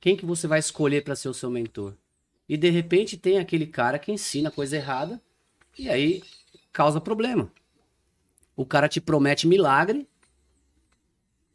Quem 0.00 0.16
que 0.16 0.26
você 0.26 0.46
vai 0.46 0.58
escolher 0.58 1.02
para 1.02 1.16
ser 1.16 1.28
o 1.28 1.34
seu 1.34 1.50
mentor? 1.50 1.94
E 2.48 2.56
de 2.56 2.70
repente 2.70 3.16
tem 3.16 3.38
aquele 3.38 3.66
cara 3.66 3.98
que 3.98 4.12
ensina 4.12 4.50
coisa 4.50 4.76
errada 4.76 5.20
e 5.78 5.88
aí 5.88 6.22
causa 6.72 7.00
problema. 7.00 7.50
O 8.56 8.66
cara 8.66 8.88
te 8.88 9.00
promete 9.00 9.46
milagre 9.46 10.06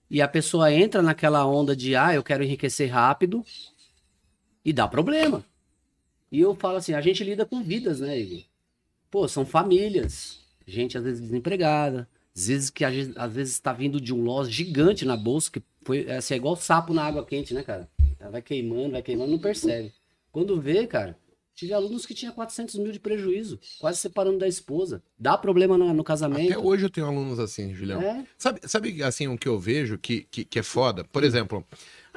e 0.10 0.22
a 0.22 0.27
pessoa 0.27 0.74
entra 0.74 1.01
naquela 1.01 1.46
onda 1.46 1.75
de, 1.75 1.96
ah, 1.96 2.13
eu 2.13 2.24
quero 2.24 2.43
enriquecer 2.43 2.89
rápido 2.89 3.46
e 4.65 4.74
dá 4.74 4.88
problema. 4.88 5.46
E 6.31 6.39
eu 6.39 6.55
falo 6.55 6.77
assim, 6.77 6.93
a 6.93 7.01
gente 7.01 7.24
lida 7.24 7.46
com 7.46 7.63
vidas, 7.63 8.00
né, 8.00 8.19
Igor? 8.19 8.43
Pô, 9.10 9.27
são 9.27 9.46
famílias, 9.46 10.39
gente 10.65 10.98
às 10.98 11.03
vezes 11.03 11.22
desempregada, 11.22 12.08
às 12.36 12.48
vezes 12.48 12.69
que 12.69 12.86
às 12.86 13.34
vezes 13.34 13.53
está 13.53 13.74
vindo 13.74 14.00
de 14.00 14.13
um 14.13 14.24
loss 14.24 14.50
gigante 14.50 15.05
na 15.05 15.17
bolsa, 15.17 15.51
que 15.51 15.63
foi 15.84 16.10
assim, 16.12 16.36
é 16.36 16.38
igual 16.38 16.55
sapo 16.55 16.93
na 16.93 17.03
água 17.03 17.25
quente, 17.25 17.53
né, 17.53 17.63
cara? 17.63 17.89
Vai 18.31 18.41
queimando, 18.41 18.91
vai 18.91 19.01
queimando, 19.01 19.31
não 19.31 19.39
percebe. 19.39 19.93
Quando 20.39 20.58
vê, 20.58 20.88
cara, 20.88 21.17
tive 21.53 21.74
alunos 21.74 22.05
que 22.05 22.13
tinham 22.13 22.34
400 22.34 22.75
mil 22.75 22.93
de 22.93 23.00
prejuízo, 23.00 23.60
quase 23.77 24.00
separando 24.00 24.38
da 24.38 24.48
esposa. 24.48 25.03
Dá 25.19 25.38
problema 25.38 25.77
no, 25.77 25.93
no 25.93 26.01
casamento. 26.01 26.53
Até 26.53 26.58
hoje 26.58 26.86
eu 26.86 26.89
tenho 26.89 27.08
alunos 27.08 27.39
assim, 27.39 27.74
Julião. 27.74 28.01
É, 28.01 28.25
Sabe, 28.38 28.62
sabe 28.63 29.03
assim, 29.03 29.27
o 29.27 29.38
que 29.38 29.50
eu 29.50 29.60
vejo 29.60 29.98
que, 29.98 30.25
que, 30.31 30.46
que 30.46 30.58
é 30.58 30.63
foda? 30.63 31.03
Por 31.03 31.25
exemplo, 31.25 31.67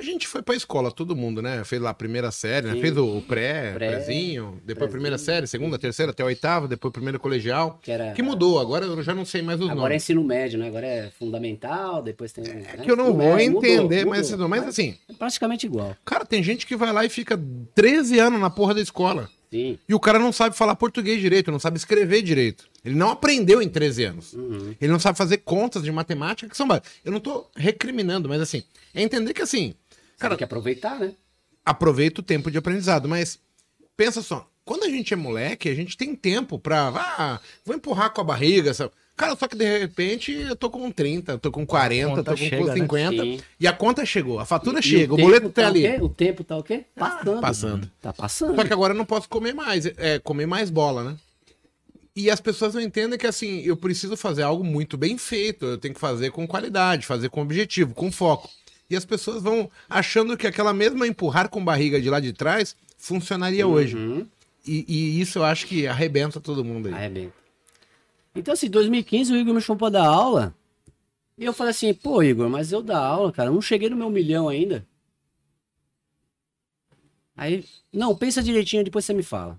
a 0.02 0.12
gente 0.12 0.26
foi 0.28 0.42
pra 0.42 0.54
escola, 0.54 0.90
todo 0.90 1.14
mundo, 1.16 1.40
né? 1.40 1.62
Fez 1.64 1.80
lá 1.80 1.90
a 1.90 1.94
primeira 1.94 2.30
série, 2.30 2.66
né? 2.68 2.80
Fez 2.80 2.96
o 2.96 3.20
pré, 3.22 3.72
Pré, 3.72 3.88
prézinho, 3.92 4.60
depois 4.64 4.88
a 4.88 4.92
primeira 4.92 5.16
prézinho. 5.16 5.34
série, 5.36 5.46
segunda, 5.46 5.78
terceira, 5.78 6.10
até 6.12 6.22
a 6.22 6.26
oitava, 6.26 6.66
depois 6.68 6.90
o 6.90 6.92
primeiro 6.92 7.18
colegial. 7.18 7.78
que 7.82 7.90
era... 7.90 8.12
Que 8.12 8.22
mudou, 8.22 8.58
agora 8.60 8.84
eu 8.86 9.02
já 9.02 9.14
não 9.14 9.24
sei 9.24 9.42
mais 9.42 9.58
os 9.60 9.66
Agora 9.70 9.78
é 9.78 9.96
nomes. 9.96 10.02
ensino 10.02 10.22
médio, 10.24 10.58
né? 10.58 10.68
Agora 10.68 10.86
é 10.86 11.10
fundamental, 11.18 12.02
depois 12.02 12.32
tem. 12.32 12.44
É 12.44 12.76
que 12.82 12.90
eu 12.90 12.96
não 12.96 13.12
vou 13.14 13.38
entender, 13.38 14.04
mas, 14.06 14.30
mas 14.32 14.66
assim, 14.66 14.96
É 15.08 15.12
praticamente 15.12 15.66
igual. 15.66 15.96
cara, 16.04 16.24
tem 16.24 16.42
gente 16.42 16.66
que 16.66 16.76
vai 16.76 16.92
lá 16.92 17.04
e 17.04 17.08
fica 17.08 17.40
13 17.74 18.18
anos 18.18 18.40
na 18.40 18.50
porra 18.50 18.74
da 18.74 18.80
escola. 18.80 19.28
Sim. 19.50 19.78
E 19.86 19.94
o 19.94 20.00
cara 20.00 20.18
não 20.18 20.32
sabe 20.32 20.56
falar 20.56 20.74
português 20.76 21.20
direito, 21.20 21.50
não 21.52 21.58
sabe 21.58 21.76
escrever 21.76 22.22
direito. 22.22 22.64
Ele 22.82 22.94
não 22.94 23.10
aprendeu 23.10 23.60
em 23.60 23.68
13 23.68 24.04
anos. 24.04 24.32
Uhum. 24.32 24.74
Ele 24.80 24.90
não 24.90 24.98
sabe 24.98 25.18
fazer 25.18 25.38
contas 25.38 25.82
de 25.82 25.92
matemática 25.92 26.48
que 26.48 26.56
são 26.56 26.66
básicas. 26.66 26.90
Eu 27.04 27.12
não 27.12 27.20
tô 27.20 27.46
recriminando, 27.54 28.30
mas 28.30 28.40
assim, 28.40 28.62
é 28.94 29.02
entender 29.02 29.34
que 29.34 29.42
assim, 29.42 29.74
Cara, 30.22 30.34
tem 30.34 30.38
que 30.38 30.44
aproveitar, 30.44 30.98
né? 30.98 31.14
aproveita 31.64 32.20
o 32.20 32.24
tempo 32.24 32.50
de 32.50 32.58
aprendizado, 32.58 33.08
mas 33.08 33.38
pensa 33.96 34.22
só, 34.22 34.48
quando 34.64 34.84
a 34.84 34.88
gente 34.88 35.12
é 35.12 35.16
moleque, 35.16 35.68
a 35.68 35.74
gente 35.74 35.96
tem 35.96 36.14
tempo 36.14 36.58
pra, 36.58 36.92
ah, 36.94 37.40
vou 37.64 37.76
empurrar 37.76 38.12
com 38.12 38.20
a 38.20 38.24
barriga, 38.24 38.74
sabe? 38.74 38.92
Cara, 39.16 39.36
só 39.36 39.46
que 39.46 39.56
de 39.56 39.78
repente 39.78 40.32
eu 40.32 40.56
tô 40.56 40.70
com 40.70 40.90
30, 40.90 41.32
eu 41.32 41.38
tô 41.38 41.52
com 41.52 41.66
40, 41.66 42.08
conta 42.08 42.24
tô 42.24 42.30
com 42.30 42.36
chega, 42.36 42.64
né? 42.64 42.74
50, 42.74 43.22
Sim. 43.22 43.40
e 43.60 43.66
a 43.66 43.72
conta 43.72 44.06
chegou, 44.06 44.38
a 44.38 44.44
fatura 44.46 44.80
E 44.80 44.82
chega, 44.82 45.12
o, 45.12 45.16
tempo 45.16 45.28
boleto 45.28 45.50
tá 45.50 45.62
o 45.62 45.66
ali. 45.66 45.82
quê? 45.82 45.98
O 46.00 46.08
tempo 46.08 46.44
tá 46.44 46.56
o 46.56 46.62
quê? 46.62 46.84
Passando. 46.96 47.40
passando. 47.40 47.90
Tá 48.00 48.12
passando. 48.12 48.56
Só 48.56 48.64
que 48.64 48.72
agora 48.72 48.94
eu 48.94 48.98
não 48.98 49.04
posso 49.04 49.28
comer 49.28 49.52
mais, 49.52 49.84
é 49.84 50.18
comer 50.18 50.46
mais 50.46 50.70
bola, 50.70 51.04
né? 51.04 51.16
E 52.16 52.30
as 52.30 52.40
pessoas 52.40 52.74
não 52.74 52.80
entendem 52.80 53.18
que 53.18 53.26
assim, 53.26 53.60
eu 53.62 53.76
preciso 53.76 54.16
fazer 54.16 54.42
algo 54.42 54.64
muito 54.64 54.96
bem 54.96 55.16
feito, 55.16 55.64
eu 55.64 55.78
tenho 55.78 55.94
que 55.94 56.00
fazer 56.00 56.30
com 56.30 56.46
qualidade, 56.46 57.06
fazer 57.06 57.28
com 57.28 57.42
objetivo, 57.42 57.94
com 57.94 58.10
foco. 58.10 58.48
E 58.92 58.96
as 58.96 59.06
pessoas 59.06 59.42
vão 59.42 59.70
achando 59.88 60.36
que 60.36 60.46
aquela 60.46 60.74
mesma 60.74 61.06
empurrar 61.06 61.48
com 61.48 61.64
barriga 61.64 61.98
de 61.98 62.10
lá 62.10 62.20
de 62.20 62.30
trás 62.34 62.76
funcionaria 62.98 63.66
hoje. 63.66 63.96
Uhum. 63.96 64.26
E, 64.66 64.84
e 64.86 65.18
isso 65.18 65.38
eu 65.38 65.44
acho 65.44 65.66
que 65.66 65.86
arrebenta 65.86 66.38
todo 66.38 66.62
mundo 66.62 66.88
aí. 66.88 66.92
Arrebenta. 66.92 67.32
Então, 68.34 68.52
assim, 68.52 68.68
2015 68.68 69.32
o 69.32 69.36
Igor 69.36 69.54
me 69.54 69.62
chamou 69.62 69.78
pra 69.78 69.88
dar 69.88 70.04
aula. 70.04 70.54
E 71.38 71.44
eu 71.46 71.54
falei 71.54 71.70
assim, 71.70 71.94
pô, 71.94 72.22
Igor, 72.22 72.50
mas 72.50 72.70
eu 72.70 72.82
dar 72.82 72.98
aula, 72.98 73.32
cara, 73.32 73.48
eu 73.48 73.54
não 73.54 73.62
cheguei 73.62 73.88
no 73.88 73.96
meu 73.96 74.10
milhão 74.10 74.46
ainda. 74.46 74.86
Aí, 77.34 77.64
não, 77.90 78.14
pensa 78.14 78.42
direitinho, 78.42 78.84
depois 78.84 79.06
você 79.06 79.14
me 79.14 79.22
fala. 79.22 79.58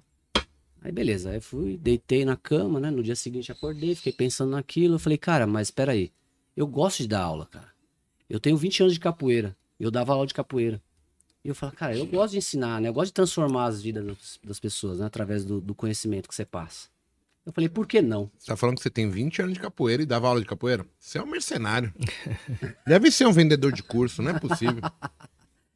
Aí, 0.80 0.92
beleza. 0.92 1.32
Aí 1.32 1.40
fui, 1.40 1.75
deitei 1.75 2.24
na 2.24 2.38
cama, 2.38 2.80
né? 2.80 2.92
No 2.92 3.02
dia 3.02 3.16
seguinte 3.16 3.52
acordei, 3.52 3.96
fiquei 3.96 4.13
pensando 4.13 4.52
naquilo. 4.52 4.94
Eu 4.94 5.00
falei, 5.00 5.18
cara, 5.18 5.48
mas 5.48 5.72
peraí. 5.72 6.12
Eu 6.56 6.68
gosto 6.68 7.00
de 7.00 7.08
dar 7.08 7.24
aula, 7.24 7.48
cara. 7.48 7.73
Eu 8.34 8.40
tenho 8.40 8.58
20 8.58 8.82
anos 8.82 8.94
de 8.96 9.00
capoeira. 9.00 9.56
Eu 9.80 9.92
dava 9.92 10.12
aula 10.12 10.25
de 10.25 10.34
capoeira. 10.34 10.82
E 11.46 11.50
eu 11.50 11.54
falo, 11.54 11.72
cara, 11.72 11.96
eu 11.96 12.08
gosto 12.08 12.32
de 12.32 12.40
ensinar, 12.40 12.82
né? 12.82 12.90
Eu 12.90 12.94
gosto 12.94 13.10
de 13.10 13.13
transformar 13.13 13.66
as 13.66 13.80
vidas 13.80 14.04
das, 14.04 14.40
das 14.44 14.60
pessoas, 14.60 14.98
né? 14.98 15.06
Através 15.06 15.46
do, 15.46 15.62
do 15.62 15.75
conhecimento 15.75 16.28
que 16.28 16.34
você 16.34 16.44
passa. 16.44 16.88
Eu 17.46 17.54
falei, 17.54 17.70
por 17.70 17.86
que 17.86 18.02
não? 18.02 18.32
Você 18.36 18.48
tá 18.48 18.58
falando 18.58 18.78
que 18.78 18.82
você 18.82 18.90
tem 18.90 19.08
20 19.08 19.44
anos 19.44 19.54
de 19.54 19.60
capoeira 19.60 20.02
e 20.02 20.06
dava 20.08 20.28
aula 20.28 20.40
de 20.40 20.48
capoeira? 20.48 20.84
Você 20.98 21.20
é 21.20 21.22
um 21.22 21.28
mercenário. 21.28 21.94
Deve 22.88 23.12
ser 23.12 23.28
um 23.28 23.32
vendedor 23.32 23.72
de 23.72 23.84
curso, 23.84 24.24
não 24.24 24.32
é 24.32 24.40
possível. 24.40 24.82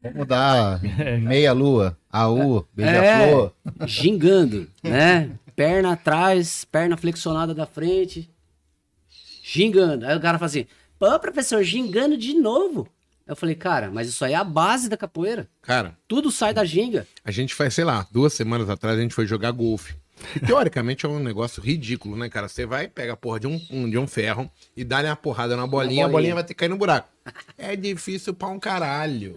Vamos 0.02 0.28
dar 0.28 0.82
meia 1.22 1.54
lua, 1.54 1.96
AU, 2.10 2.68
beija-flor. 2.74 3.54
É, 3.82 3.88
gingando, 3.88 4.68
né? 4.82 5.38
Perna 5.56 5.94
atrás, 5.94 6.66
perna 6.66 6.98
flexionada 6.98 7.54
da 7.54 7.68
frente. 7.68 8.28
Gingando. 9.44 10.08
Aí 10.08 10.18
o 10.18 10.20
cara 10.20 10.40
fala 10.40 10.48
assim, 10.48 10.66
pô, 11.00 11.20
professor, 11.20 11.64
gingando 11.64 12.18
de 12.18 12.34
novo. 12.34 12.88
Eu 13.28 13.36
falei, 13.36 13.56
cara, 13.56 13.92
mas 13.92 14.08
isso 14.08 14.24
aí 14.24 14.32
é 14.34 14.36
a 14.36 14.44
base 14.44 14.88
da 14.88 14.96
capoeira. 14.96 15.50
Cara, 15.62 15.98
Tudo 16.08 16.32
sai 16.32 16.54
da 16.54 16.64
ginga. 16.64 17.06
a 17.26 17.32
gente 17.32 17.54
faz, 17.54 17.74
sei 17.74 17.84
lá, 17.84 18.08
duas 18.10 18.32
semanas 18.34 18.70
atrás 18.70 18.98
a 18.98 19.02
gente 19.02 19.14
foi 19.14 19.26
jogar 19.26 19.52
golfe. 19.52 19.96
Teoricamente 20.48 21.06
é 21.06 21.10
um 21.10 21.20
negócio 21.20 21.62
ridículo, 21.62 22.16
né, 22.16 22.28
cara? 22.30 22.48
Você 22.48 22.66
vai, 22.66 22.88
pega 22.88 23.14
a 23.14 23.18
porra 23.18 23.40
de 23.42 23.48
um, 23.48 23.62
um- 23.70 23.90
de 23.90 23.98
um 23.98 24.08
ferro 24.08 24.50
e 24.76 24.84
dá-lhe 24.84 25.08
uma 25.08 25.16
porrada 25.16 25.56
na 25.58 25.68
bolinha, 25.68 26.06
a 26.06 26.08
bolinha. 26.08 26.10
bolinha 26.10 26.36
vai 26.36 26.44
ter 26.44 26.54
que 26.54 26.60
cair 26.60 26.70
no 26.70 26.78
buraco. 26.78 27.08
É 27.58 27.76
difícil 27.76 28.34
pra 28.34 28.48
um 28.48 28.58
caralho. 28.60 29.36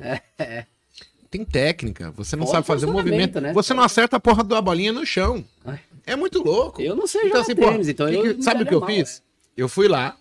Tem 1.30 1.44
técnica, 1.44 2.10
você 2.12 2.34
não 2.34 2.46
sabe 2.46 2.66
fazer 2.66 2.86
o 2.86 2.92
movimento. 2.92 3.40
né? 3.40 3.52
Você 3.52 3.72
não 3.74 3.82
acerta 3.82 4.16
a 4.16 4.20
porra 4.20 4.42
da 4.42 4.60
bolinha 4.60 4.92
no 4.92 5.04
chão. 5.06 5.44
Ai. 5.64 5.78
É 6.06 6.16
muito 6.16 6.42
louco. 6.42 6.80
Eu 6.80 6.96
não 6.96 7.06
sei 7.06 7.22
Então, 7.26 7.30
jogar 7.30 7.40
assim, 7.42 7.54
pô, 7.54 7.70
tênis, 7.70 7.88
então 7.88 8.06
que 8.08 8.42
sabe 8.42 8.62
o 8.62 8.66
que 8.66 8.74
eu 8.74 8.80
mal, 8.80 8.88
fiz? 8.88 9.22
Eu 9.56 9.68
fui 9.68 9.86
lá, 9.86 10.16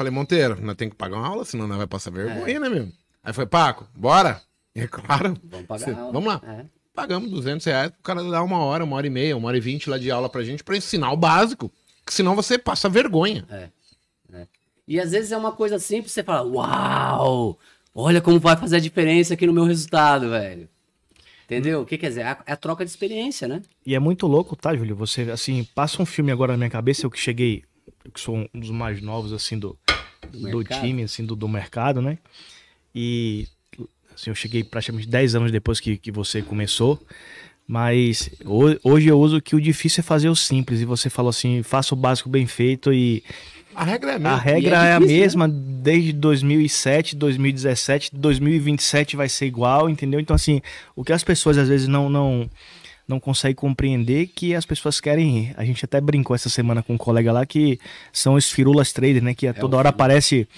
falei, 0.00 0.10
Monteiro, 0.12 0.58
nós 0.62 0.76
temos 0.76 0.92
que 0.94 0.98
pagar 0.98 1.18
uma 1.18 1.26
aula, 1.28 1.44
senão 1.44 1.66
nós 1.68 1.76
vai 1.76 1.86
passar 1.86 2.10
vergonha, 2.10 2.58
né, 2.58 2.68
meu? 2.70 2.88
Aí 3.22 3.32
foi, 3.34 3.44
Paco, 3.44 3.86
bora? 3.94 4.40
É 4.74 4.86
claro. 4.86 5.36
Vamos 5.44 5.66
pagar 5.66 5.84
Cê- 5.84 5.90
a 5.90 5.98
aula. 5.98 6.12
Vamos 6.12 6.28
lá. 6.28 6.40
É. 6.42 6.64
Pagamos 6.94 7.30
200 7.30 7.64
reais 7.66 7.90
pro 7.90 8.02
cara 8.02 8.22
dar 8.24 8.42
uma 8.42 8.58
hora, 8.58 8.82
uma 8.84 8.96
hora 8.96 9.06
e 9.06 9.10
meia, 9.10 9.36
uma 9.36 9.48
hora 9.48 9.56
e 9.58 9.60
vinte 9.60 9.90
lá 9.90 9.98
de 9.98 10.10
aula 10.10 10.28
pra 10.28 10.42
gente 10.42 10.64
pra 10.64 10.76
ensinar 10.76 11.12
o 11.12 11.16
básico. 11.16 11.70
Que 12.06 12.14
senão 12.14 12.34
você 12.34 12.56
passa 12.58 12.88
vergonha. 12.88 13.46
E 14.88 14.98
às 14.98 15.12
vezes 15.12 15.30
é 15.30 15.36
uma 15.36 15.52
coisa 15.52 15.78
simples, 15.78 16.12
você 16.12 16.22
fala, 16.22 16.42
uau, 16.48 17.58
olha 17.94 18.20
como 18.20 18.40
vai 18.40 18.56
fazer 18.56 18.76
a 18.76 18.80
diferença 18.80 19.34
aqui 19.34 19.46
no 19.46 19.52
meu 19.52 19.64
resultado, 19.64 20.30
velho. 20.30 20.68
Entendeu? 21.44 21.82
O 21.82 21.86
que 21.86 21.96
quer 21.98 22.08
dizer? 22.08 22.22
É 22.22 22.24
a, 22.28 22.38
é 22.46 22.52
a 22.52 22.56
troca 22.56 22.84
de 22.84 22.90
experiência, 22.90 23.46
né? 23.46 23.62
E 23.84 23.94
é 23.94 23.98
muito 23.98 24.26
louco, 24.26 24.56
tá, 24.56 24.74
Júlio? 24.74 24.96
Você, 24.96 25.22
assim, 25.30 25.62
passa 25.74 26.02
um 26.02 26.06
filme 26.06 26.32
agora 26.32 26.52
na 26.52 26.58
minha 26.58 26.70
cabeça, 26.70 27.06
eu 27.06 27.10
que 27.10 27.18
cheguei, 27.20 27.62
que 28.12 28.20
sou 28.20 28.36
um 28.36 28.60
dos 28.60 28.70
mais 28.70 29.00
novos, 29.00 29.32
assim, 29.32 29.58
do, 29.58 29.76
Do 30.32 30.50
do, 30.50 30.64
time, 30.64 31.02
assim, 31.02 31.24
do, 31.24 31.34
do 31.36 31.48
mercado, 31.48 32.00
né? 32.02 32.18
E, 32.94 33.46
assim, 34.14 34.30
eu 34.30 34.34
cheguei 34.34 34.62
praticamente 34.64 35.08
10 35.08 35.34
anos 35.34 35.52
depois 35.52 35.80
que, 35.80 35.96
que 35.96 36.10
você 36.10 36.42
começou, 36.42 37.00
mas 37.66 38.30
ho- 38.44 38.78
hoje 38.82 39.08
eu 39.08 39.18
uso 39.20 39.40
que 39.40 39.54
o 39.54 39.60
difícil 39.60 40.00
é 40.00 40.04
fazer 40.04 40.28
o 40.28 40.34
simples, 40.36 40.80
e 40.80 40.84
você 40.84 41.08
falou 41.08 41.30
assim, 41.30 41.62
faça 41.62 41.94
o 41.94 41.96
básico 41.96 42.28
bem 42.28 42.46
feito 42.46 42.92
e 42.92 43.22
A 43.74 43.84
regra 43.84 44.10
é 44.10 44.14
a 44.14 44.16
a 44.16 44.18
mesma. 44.18 44.36
regra 44.36 44.76
é 44.86 44.88
é, 44.90 44.92
a 44.94 45.00
né? 45.00 45.06
mesma 45.06 45.48
desde 45.48 46.12
2007, 46.12 47.14
2017, 47.16 48.10
2027 48.14 49.14
vai 49.16 49.28
ser 49.28 49.46
igual, 49.46 49.88
entendeu? 49.88 50.18
Então, 50.18 50.34
assim, 50.34 50.60
o 50.96 51.04
que 51.04 51.12
as 51.12 51.22
pessoas 51.22 51.56
às 51.58 51.68
vezes 51.68 51.86
não 51.86 52.08
não 52.10 52.50
não 53.10 53.20
conseguem 53.20 53.56
compreender 53.56 54.28
que 54.28 54.54
as 54.54 54.64
pessoas 54.64 55.00
querem. 55.00 55.52
A 55.56 55.64
gente 55.64 55.84
até 55.84 56.00
brincou 56.00 56.34
essa 56.34 56.48
semana 56.48 56.82
com 56.82 56.94
um 56.94 56.98
colega 56.98 57.32
lá 57.32 57.44
que 57.44 57.78
são 58.12 58.34
os 58.34 58.50
firulas 58.50 58.92
traders, 58.92 59.22
né? 59.22 59.34
Que 59.34 59.48
a 59.48 59.52
toda 59.52 59.76
hora 59.76 59.88
aparece 59.88 60.48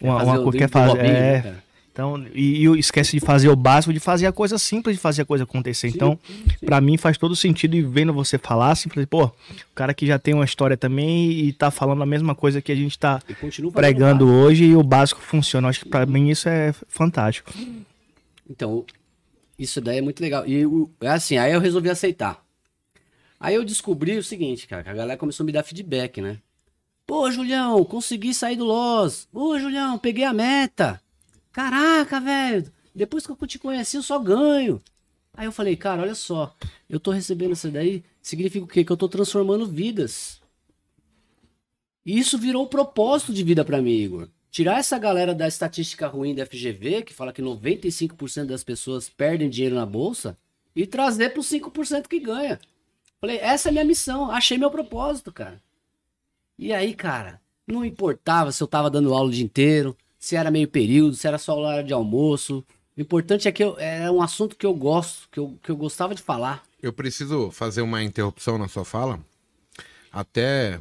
uma, 0.00 0.22
uma 0.22 0.42
coisa 0.42 0.68
que 0.68 0.78
né, 0.78 1.36
É, 1.36 1.40
cara? 1.40 1.64
então, 1.92 2.26
e, 2.34 2.66
e 2.66 2.78
esquece 2.78 3.12
de 3.12 3.20
fazer 3.24 3.48
o 3.48 3.54
básico, 3.54 3.92
de 3.92 4.00
fazer 4.00 4.26
a 4.26 4.32
coisa 4.32 4.58
simples, 4.58 4.96
de 4.96 5.02
fazer 5.02 5.22
a 5.22 5.24
coisa 5.24 5.44
acontecer. 5.44 5.88
Então, 5.88 6.18
pra 6.64 6.80
mim 6.80 6.96
faz 6.96 7.16
todo 7.16 7.36
sentido 7.36 7.76
e 7.76 7.82
vendo 7.82 8.12
você 8.12 8.38
falar, 8.38 8.72
assim, 8.72 8.88
falei, 8.88 9.06
pô, 9.06 9.26
o 9.26 9.32
cara 9.74 9.94
que 9.94 10.04
já 10.04 10.18
tem 10.18 10.34
uma 10.34 10.44
história 10.44 10.76
também 10.76 11.30
e 11.30 11.52
tá 11.52 11.70
falando 11.70 12.02
a 12.02 12.06
mesma 12.06 12.34
coisa 12.34 12.60
que 12.60 12.72
a 12.72 12.76
gente 12.76 12.98
tá 12.98 13.22
pregando 13.72 14.28
hoje 14.28 14.64
e 14.64 14.76
o 14.76 14.82
básico 14.82 15.20
funciona. 15.20 15.68
Acho 15.68 15.80
que 15.80 15.88
pra 15.88 16.04
mim 16.06 16.28
isso 16.28 16.48
é 16.48 16.74
fantástico. 16.88 17.52
Então, 18.48 18.84
isso 19.62 19.80
daí 19.80 19.98
é 19.98 20.00
muito 20.00 20.20
legal. 20.20 20.46
E 20.46 20.62
é 21.02 21.08
assim, 21.08 21.36
aí 21.36 21.52
eu 21.52 21.60
resolvi 21.60 21.90
aceitar. 21.90 22.42
Aí 23.38 23.54
eu 23.54 23.64
descobri 23.64 24.16
o 24.16 24.24
seguinte, 24.24 24.66
cara, 24.66 24.82
que 24.82 24.88
a 24.88 24.94
galera 24.94 25.18
começou 25.18 25.44
a 25.44 25.46
me 25.46 25.52
dar 25.52 25.62
feedback, 25.62 26.20
né? 26.20 26.38
Pô, 27.06 27.30
Julião, 27.30 27.84
consegui 27.84 28.32
sair 28.32 28.56
do 28.56 28.64
Loss. 28.64 29.28
Pô, 29.30 29.58
Julião, 29.58 29.98
peguei 29.98 30.24
a 30.24 30.32
meta. 30.32 31.00
Caraca, 31.52 32.20
velho, 32.20 32.72
depois 32.94 33.26
que 33.26 33.32
eu 33.32 33.46
te 33.46 33.58
conheci, 33.58 33.96
eu 33.96 34.02
só 34.02 34.18
ganho. 34.18 34.80
Aí 35.34 35.46
eu 35.46 35.52
falei, 35.52 35.76
cara, 35.76 36.02
olha 36.02 36.14
só, 36.14 36.54
eu 36.88 36.98
tô 36.98 37.10
recebendo 37.10 37.52
isso 37.52 37.70
daí, 37.70 38.02
significa 38.22 38.64
o 38.64 38.68
quê? 38.68 38.84
Que 38.84 38.92
eu 38.92 38.96
tô 38.96 39.08
transformando 39.08 39.66
vidas. 39.66 40.40
E 42.04 42.18
isso 42.18 42.38
virou 42.38 42.64
um 42.64 42.68
propósito 42.68 43.32
de 43.32 43.44
vida 43.44 43.64
pra 43.64 43.82
mim, 43.82 43.92
Igor. 43.92 44.28
Tirar 44.50 44.78
essa 44.78 44.98
galera 44.98 45.34
da 45.34 45.46
estatística 45.46 46.08
ruim 46.08 46.34
da 46.34 46.44
FGV, 46.44 47.02
que 47.02 47.14
fala 47.14 47.32
que 47.32 47.40
95% 47.40 48.46
das 48.46 48.64
pessoas 48.64 49.08
perdem 49.08 49.48
dinheiro 49.48 49.76
na 49.76 49.86
bolsa, 49.86 50.36
e 50.74 50.86
trazer 50.86 51.30
para 51.30 51.40
os 51.40 51.48
5% 51.48 52.08
que 52.08 52.18
ganha. 52.18 52.58
Falei, 53.20 53.38
essa 53.38 53.68
é 53.68 53.72
minha 53.72 53.84
missão, 53.84 54.30
achei 54.30 54.58
meu 54.58 54.70
propósito, 54.70 55.32
cara. 55.32 55.60
E 56.58 56.72
aí, 56.72 56.94
cara, 56.94 57.40
não 57.66 57.84
importava 57.84 58.50
se 58.50 58.62
eu 58.62 58.66
tava 58.66 58.90
dando 58.90 59.14
aula 59.14 59.28
o 59.28 59.32
dia 59.32 59.44
inteiro, 59.44 59.96
se 60.18 60.36
era 60.36 60.50
meio 60.50 60.68
período, 60.68 61.14
se 61.14 61.26
era 61.26 61.38
só 61.38 61.56
hora 61.56 61.84
de 61.84 61.92
almoço. 61.92 62.64
O 62.96 63.00
importante 63.00 63.46
é 63.46 63.52
que 63.52 63.62
eu, 63.62 63.78
é 63.78 64.10
um 64.10 64.20
assunto 64.20 64.56
que 64.56 64.66
eu 64.66 64.74
gosto, 64.74 65.28
que 65.30 65.38
eu, 65.38 65.58
que 65.62 65.70
eu 65.70 65.76
gostava 65.76 66.14
de 66.14 66.22
falar. 66.22 66.62
Eu 66.82 66.92
preciso 66.92 67.50
fazer 67.50 67.82
uma 67.82 68.02
interrupção 68.02 68.58
na 68.58 68.68
sua 68.68 68.84
fala, 68.84 69.20
até 70.12 70.80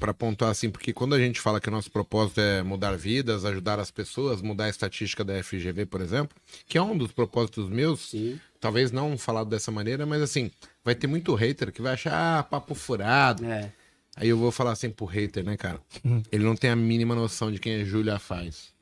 para 0.00 0.14
pontuar 0.14 0.50
assim, 0.50 0.70
porque 0.70 0.92
quando 0.92 1.14
a 1.14 1.18
gente 1.18 1.38
fala 1.38 1.60
que 1.60 1.68
o 1.68 1.70
nosso 1.70 1.90
propósito 1.90 2.40
é 2.40 2.62
mudar 2.62 2.96
vidas, 2.96 3.44
ajudar 3.44 3.78
as 3.78 3.90
pessoas, 3.90 4.40
mudar 4.40 4.64
a 4.64 4.68
estatística 4.70 5.22
da 5.22 5.40
FGV, 5.42 5.84
por 5.86 6.00
exemplo, 6.00 6.36
que 6.66 6.78
é 6.78 6.82
um 6.82 6.96
dos 6.96 7.12
propósitos 7.12 7.68
meus, 7.68 8.10
Sim. 8.10 8.40
talvez 8.58 8.90
não 8.90 9.18
falado 9.18 9.50
dessa 9.50 9.70
maneira, 9.70 10.06
mas 10.06 10.22
assim, 10.22 10.50
vai 10.82 10.94
ter 10.94 11.06
muito 11.06 11.34
hater 11.34 11.70
que 11.70 11.82
vai 11.82 11.92
achar 11.92 12.38
ah, 12.38 12.42
papo 12.42 12.74
furado. 12.74 13.44
É. 13.44 13.70
Aí 14.16 14.28
eu 14.28 14.38
vou 14.38 14.50
falar 14.50 14.72
assim 14.72 14.90
pro 14.90 15.04
hater, 15.04 15.44
né, 15.44 15.56
cara? 15.56 15.80
Ele 16.32 16.44
não 16.44 16.56
tem 16.56 16.70
a 16.70 16.76
mínima 16.76 17.14
noção 17.14 17.52
de 17.52 17.58
quem 17.58 17.74
é 17.74 17.84
Júlia 17.84 18.18
faz. 18.18 18.72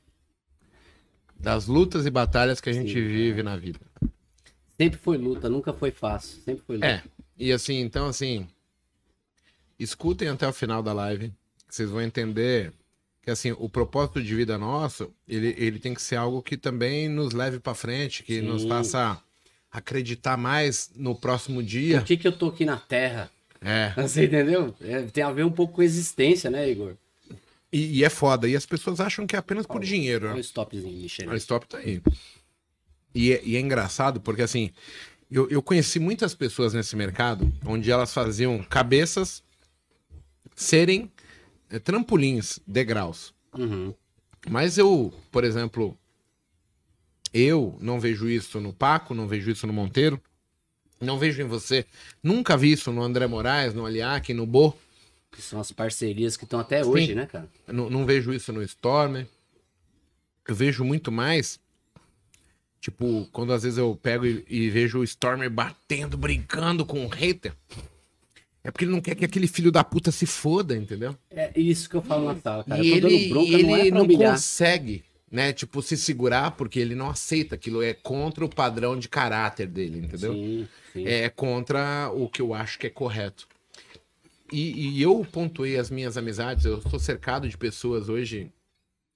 Das 1.38 1.66
lutas 1.66 2.06
e 2.06 2.10
batalhas 2.10 2.60
que 2.60 2.70
a 2.70 2.72
gente 2.72 2.92
Sim, 2.92 3.06
vive 3.06 3.42
na 3.42 3.56
vida. 3.56 3.80
Sempre 4.76 4.98
foi 4.98 5.18
luta, 5.18 5.48
nunca 5.48 5.72
foi 5.72 5.90
fácil. 5.90 6.40
Sempre 6.42 6.64
foi 6.64 6.76
luta. 6.76 6.86
É. 6.86 7.02
E 7.36 7.52
assim, 7.52 7.80
então 7.80 8.06
assim, 8.06 8.48
escutem 9.78 10.28
até 10.28 10.46
o 10.46 10.52
final 10.52 10.82
da 10.82 10.92
live, 10.92 11.32
que 11.66 11.74
vocês 11.74 11.90
vão 11.90 12.02
entender 12.02 12.72
que 13.22 13.30
assim, 13.30 13.52
o 13.58 13.68
propósito 13.68 14.22
de 14.22 14.34
vida 14.34 14.56
nosso, 14.56 15.12
ele, 15.28 15.54
ele 15.58 15.78
tem 15.78 15.92
que 15.92 16.00
ser 16.00 16.16
algo 16.16 16.40
que 16.40 16.56
também 16.56 17.10
nos 17.10 17.34
leve 17.34 17.60
pra 17.60 17.74
frente, 17.74 18.22
que 18.22 18.40
Sim. 18.40 18.46
nos 18.46 18.64
faça 18.64 19.20
acreditar 19.70 20.38
mais 20.38 20.90
no 20.96 21.14
próximo 21.14 21.62
dia. 21.62 21.98
Por 21.98 22.06
que, 22.06 22.16
que 22.16 22.26
eu 22.26 22.32
tô 22.32 22.48
aqui 22.48 22.64
na 22.64 22.78
Terra? 22.78 23.30
É. 23.60 23.92
Você 24.00 24.24
entendeu? 24.24 24.74
É, 24.80 25.02
tem 25.02 25.22
a 25.22 25.30
ver 25.30 25.44
um 25.44 25.50
pouco 25.50 25.74
com 25.74 25.82
existência, 25.82 26.50
né, 26.50 26.70
Igor? 26.70 26.94
E, 27.70 27.98
e 27.98 28.04
é 28.04 28.08
foda. 28.08 28.48
E 28.48 28.56
as 28.56 28.64
pessoas 28.64 28.98
acham 28.98 29.26
que 29.26 29.36
é 29.36 29.38
apenas 29.38 29.66
por 29.66 29.82
dinheiro. 29.82 30.28
Olha 30.28 30.36
o 30.36 30.40
stopzinho, 30.40 31.02
Michel. 31.02 31.30
O 31.30 31.36
stop 31.36 31.66
tá 31.66 31.78
aí. 31.78 32.00
E 33.14 33.32
é, 33.32 33.42
e 33.44 33.56
é 33.56 33.60
engraçado 33.60 34.20
porque, 34.22 34.40
assim, 34.40 34.70
eu, 35.30 35.48
eu 35.50 35.62
conheci 35.62 35.98
muitas 35.98 36.34
pessoas 36.34 36.72
nesse 36.72 36.96
mercado 36.96 37.52
onde 37.66 37.90
elas 37.90 38.14
faziam 38.14 38.62
cabeças 38.62 39.42
serem 40.58 41.10
eh, 41.70 41.78
trampolins, 41.78 42.58
degraus. 42.66 43.32
Uhum. 43.56 43.94
Mas 44.50 44.76
eu, 44.76 45.14
por 45.30 45.44
exemplo, 45.44 45.96
eu 47.32 47.78
não 47.80 48.00
vejo 48.00 48.28
isso 48.28 48.60
no 48.60 48.72
Paco, 48.72 49.14
não 49.14 49.28
vejo 49.28 49.50
isso 49.50 49.68
no 49.68 49.72
Monteiro, 49.72 50.20
não 51.00 51.16
vejo 51.16 51.40
em 51.40 51.46
você. 51.46 51.86
Nunca 52.20 52.56
vi 52.56 52.72
isso 52.72 52.90
no 52.90 53.02
André 53.02 53.28
Moraes, 53.28 53.72
no 53.72 53.86
Aliac, 53.86 54.34
no 54.34 54.44
Bo. 54.44 54.76
Que 55.30 55.40
são 55.40 55.60
as 55.60 55.70
parcerias 55.70 56.36
que 56.36 56.42
estão 56.42 56.58
até 56.58 56.82
Sim. 56.82 56.90
hoje, 56.90 57.14
né, 57.14 57.26
cara? 57.26 57.48
Não, 57.68 57.88
não 57.88 58.04
vejo 58.04 58.32
isso 58.32 58.52
no 58.52 58.62
Stormer. 58.62 59.28
Eu 60.46 60.54
vejo 60.56 60.84
muito 60.84 61.12
mais. 61.12 61.60
Tipo, 62.80 63.28
quando 63.30 63.52
às 63.52 63.62
vezes 63.62 63.78
eu 63.78 63.96
pego 64.02 64.26
e, 64.26 64.44
e 64.48 64.70
vejo 64.70 64.98
o 64.98 65.04
Stormer 65.04 65.50
batendo, 65.50 66.16
brincando 66.16 66.84
com 66.84 67.04
o 67.04 67.08
hater. 67.08 67.54
É 68.68 68.70
porque 68.70 68.84
ele 68.84 68.92
não 68.92 69.00
quer 69.00 69.14
que 69.14 69.24
aquele 69.24 69.48
filho 69.48 69.72
da 69.72 69.82
puta 69.82 70.12
se 70.12 70.26
foda, 70.26 70.76
entendeu? 70.76 71.16
É 71.30 71.58
isso 71.58 71.88
que 71.88 71.96
eu 71.96 72.02
falo 72.02 72.26
na 72.26 72.36
sala, 72.38 72.62
cara. 72.64 72.84
e 72.84 72.90
ele, 72.90 73.30
bronca, 73.30 73.50
ele 73.50 73.62
não 73.62 73.76
é 73.76 73.90
não 73.90 74.06
consegue, 74.06 75.02
né? 75.30 75.54
Tipo, 75.54 75.80
se 75.80 75.96
segurar 75.96 76.50
porque 76.50 76.78
ele 76.78 76.94
não 76.94 77.08
aceita 77.08 77.54
aquilo. 77.54 77.82
É 77.82 77.94
contra 77.94 78.44
o 78.44 78.48
padrão 78.48 78.98
de 78.98 79.08
caráter 79.08 79.66
dele, 79.66 80.00
entendeu? 80.00 80.34
Sim, 80.34 80.68
sim. 80.92 81.08
é 81.08 81.30
contra 81.30 82.10
o 82.12 82.28
que 82.28 82.42
eu 82.42 82.52
acho 82.52 82.78
que 82.78 82.86
é 82.86 82.90
correto. 82.90 83.48
E, 84.52 84.98
e 84.98 85.02
eu 85.02 85.26
pontuei 85.32 85.78
as 85.78 85.88
minhas 85.88 86.18
amizades, 86.18 86.66
eu 86.66 86.82
sou 86.82 86.98
cercado 86.98 87.48
de 87.48 87.56
pessoas 87.56 88.10
hoje 88.10 88.52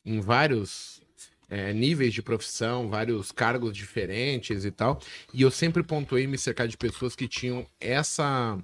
em 0.03 0.19
vários 0.19 1.03
é, 1.51 1.75
níveis 1.75 2.15
de 2.15 2.23
profissão, 2.23 2.89
vários 2.89 3.31
cargos 3.31 3.77
diferentes 3.77 4.65
e 4.65 4.71
tal. 4.71 4.99
E 5.35 5.43
eu 5.43 5.51
sempre 5.51 5.83
pontuei 5.83 6.27
me 6.27 6.39
cercar 6.39 6.67
de 6.67 6.79
pessoas 6.79 7.15
que 7.15 7.29
tinham 7.29 7.67
essa 7.79 8.59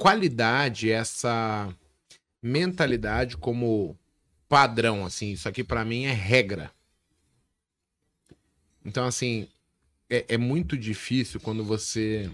qualidade, 0.00 0.90
essa 0.90 1.68
mentalidade 2.42 3.36
como 3.36 3.94
padrão, 4.48 5.04
assim. 5.04 5.32
Isso 5.32 5.46
aqui 5.46 5.62
para 5.62 5.84
mim 5.84 6.04
é 6.06 6.12
regra. 6.12 6.70
Então, 8.82 9.04
assim, 9.04 9.46
é, 10.08 10.24
é 10.26 10.38
muito 10.38 10.74
difícil 10.74 11.38
quando 11.38 11.62
você 11.62 12.30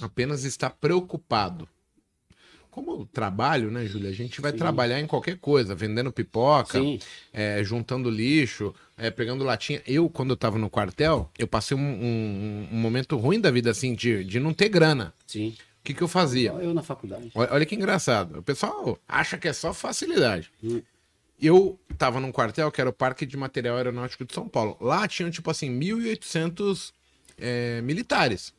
apenas 0.00 0.44
está 0.44 0.70
preocupado 0.70 1.68
como 2.70 3.04
trabalho, 3.04 3.70
né, 3.70 3.84
Júlia? 3.84 4.08
A 4.08 4.14
gente 4.14 4.40
vai 4.40 4.52
Sim. 4.52 4.58
trabalhar 4.58 4.98
em 5.00 5.06
qualquer 5.06 5.36
coisa, 5.38 5.74
vendendo 5.74 6.10
pipoca, 6.12 6.78
é, 7.32 7.62
juntando 7.64 8.08
lixo, 8.08 8.72
é, 8.96 9.10
pegando 9.10 9.44
latinha. 9.44 9.82
Eu, 9.86 10.08
quando 10.08 10.30
eu 10.30 10.36
tava 10.36 10.56
no 10.56 10.70
quartel, 10.70 11.28
eu 11.36 11.46
passei 11.48 11.76
um, 11.76 11.80
um- 11.80 12.68
um 12.72 12.76
momento 12.76 13.16
ruim 13.18 13.40
da 13.40 13.50
vida, 13.50 13.70
assim, 13.72 13.92
de, 13.94 14.24
de 14.24 14.38
não 14.40 14.54
ter 14.54 14.68
grana. 14.70 15.12
Sim. 15.26 15.54
O 15.82 15.84
que, 15.84 15.94
que 15.94 16.02
eu 16.02 16.06
fazia? 16.08 16.50
Eu 16.52 16.72
na 16.72 16.82
faculdade. 16.82 17.32
Olha, 17.34 17.52
olha 17.52 17.66
que 17.66 17.74
engraçado. 17.74 18.38
O 18.38 18.42
pessoal 18.42 18.96
acha 19.08 19.36
que 19.36 19.48
é 19.48 19.52
só 19.52 19.74
facilidade. 19.74 20.50
Hum. 20.62 20.80
Eu 21.40 21.76
tava 21.98 22.20
num 22.20 22.30
quartel 22.30 22.70
que 22.70 22.80
era 22.80 22.88
o 22.88 22.92
Parque 22.92 23.26
de 23.26 23.36
Material 23.36 23.76
Aeronáutico 23.76 24.24
de 24.24 24.32
São 24.32 24.46
Paulo. 24.48 24.76
Lá 24.80 25.08
tinham, 25.08 25.28
tipo 25.28 25.50
assim, 25.50 25.68
1.800 25.76 26.92
é, 27.36 27.80
militares. 27.82 28.52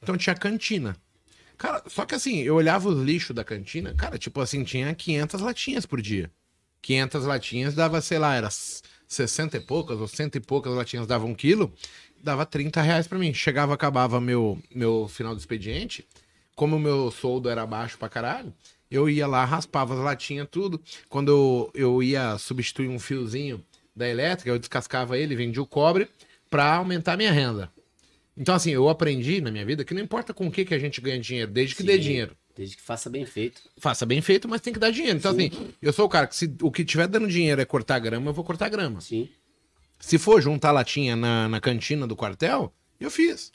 Então 0.00 0.16
tinha 0.16 0.36
cantina. 0.36 0.96
Cara, 1.56 1.82
só 1.88 2.04
que 2.06 2.14
assim, 2.14 2.38
eu 2.42 2.54
olhava 2.54 2.88
os 2.88 3.02
lixos 3.02 3.34
da 3.34 3.42
cantina, 3.42 3.92
cara, 3.94 4.16
tipo 4.16 4.40
assim, 4.40 4.62
tinha 4.62 4.94
500 4.94 5.40
latinhas 5.40 5.84
por 5.84 6.00
dia. 6.00 6.30
500 6.80 7.24
latinhas 7.24 7.74
dava, 7.74 8.00
sei 8.00 8.20
lá, 8.20 8.36
era 8.36 8.46
s- 8.46 8.80
60 9.08 9.56
e 9.56 9.60
poucas 9.60 9.98
ou 9.98 10.06
cento 10.06 10.36
e 10.36 10.40
poucas 10.40 10.72
latinhas 10.72 11.08
dava 11.08 11.26
um 11.26 11.34
quilo, 11.34 11.74
dava 12.22 12.46
30 12.46 12.80
reais 12.80 13.08
pra 13.08 13.18
mim. 13.18 13.34
Chegava, 13.34 13.74
acabava 13.74 14.20
meu, 14.20 14.56
meu 14.72 15.08
final 15.08 15.34
do 15.34 15.40
expediente, 15.40 16.06
como 16.58 16.74
o 16.74 16.80
meu 16.80 17.08
soldo 17.12 17.48
era 17.48 17.64
baixo 17.64 17.96
pra 17.96 18.08
caralho, 18.08 18.52
eu 18.90 19.08
ia 19.08 19.28
lá, 19.28 19.44
raspava 19.44 19.94
as 19.94 20.00
latinhas, 20.00 20.48
tudo. 20.50 20.82
Quando 21.08 21.30
eu, 21.30 21.70
eu 21.72 22.02
ia 22.02 22.36
substituir 22.36 22.88
um 22.88 22.98
fiozinho 22.98 23.64
da 23.94 24.08
elétrica, 24.08 24.50
eu 24.50 24.58
descascava 24.58 25.16
ele, 25.16 25.36
vendia 25.36 25.62
o 25.62 25.66
cobre 25.66 26.08
pra 26.50 26.74
aumentar 26.74 27.12
a 27.12 27.16
minha 27.16 27.30
renda. 27.30 27.70
Então, 28.36 28.56
assim, 28.56 28.72
eu 28.72 28.88
aprendi 28.88 29.40
na 29.40 29.52
minha 29.52 29.64
vida 29.64 29.84
que 29.84 29.94
não 29.94 30.02
importa 30.02 30.34
com 30.34 30.48
o 30.48 30.50
que, 30.50 30.64
que 30.64 30.74
a 30.74 30.78
gente 30.80 31.00
ganha 31.00 31.20
dinheiro, 31.20 31.48
desde 31.48 31.76
que 31.76 31.84
dê 31.84 31.94
Sim. 31.94 32.00
dinheiro. 32.00 32.36
Desde 32.56 32.74
que 32.74 32.82
faça 32.82 33.08
bem 33.08 33.24
feito. 33.24 33.62
Faça 33.76 34.04
bem 34.04 34.20
feito, 34.20 34.48
mas 34.48 34.60
tem 34.60 34.72
que 34.72 34.80
dar 34.80 34.90
dinheiro. 34.90 35.16
Então, 35.16 35.30
assim, 35.30 35.52
eu 35.80 35.92
sou 35.92 36.06
o 36.06 36.08
cara 36.08 36.26
que 36.26 36.34
se 36.34 36.52
o 36.60 36.72
que 36.72 36.84
tiver 36.84 37.06
dando 37.06 37.28
dinheiro 37.28 37.60
é 37.60 37.64
cortar 37.64 38.00
grama, 38.00 38.30
eu 38.30 38.34
vou 38.34 38.44
cortar 38.44 38.68
grama. 38.68 39.00
Sim. 39.00 39.28
Se 40.00 40.18
for 40.18 40.42
juntar 40.42 40.72
latinha 40.72 41.14
na, 41.14 41.48
na 41.48 41.60
cantina 41.60 42.04
do 42.04 42.16
quartel, 42.16 42.72
eu 42.98 43.12
fiz. 43.12 43.52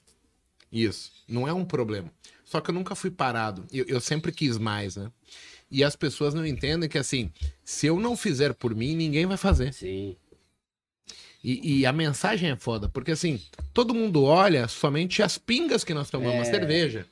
Isso. 0.71 1.11
Não 1.27 1.45
é 1.45 1.51
um 1.51 1.65
problema. 1.65 2.09
Só 2.53 2.61
que 2.61 2.69
eu 2.69 2.75
nunca 2.75 2.93
fui 2.93 3.09
parado. 3.09 3.65
Eu, 3.73 3.83
eu 3.87 3.99
sempre 3.99 4.31
quis 4.31 4.59
mais, 4.59 4.95
né? 4.95 5.09
E 5.71 5.83
as 5.83 5.95
pessoas 5.95 6.35
não 6.35 6.45
entendem 6.45 6.87
que, 6.87 6.99
assim, 6.99 7.31
se 7.65 7.87
eu 7.87 7.99
não 7.99 8.15
fizer 8.15 8.53
por 8.53 8.75
mim, 8.75 8.95
ninguém 8.95 9.25
vai 9.25 9.37
fazer. 9.37 9.73
Sim. 9.73 10.15
E, 11.43 11.79
e 11.79 11.85
a 11.87 11.91
mensagem 11.91 12.51
é 12.51 12.55
foda, 12.55 12.87
porque 12.87 13.11
assim, 13.11 13.41
todo 13.73 13.91
mundo 13.91 14.23
olha 14.23 14.67
somente 14.67 15.23
as 15.23 15.39
pingas 15.39 15.83
que 15.83 15.95
nós 15.95 16.11
tomamos, 16.11 16.35
a 16.45 16.49
É. 16.49 16.51
cerveja. 16.51 17.07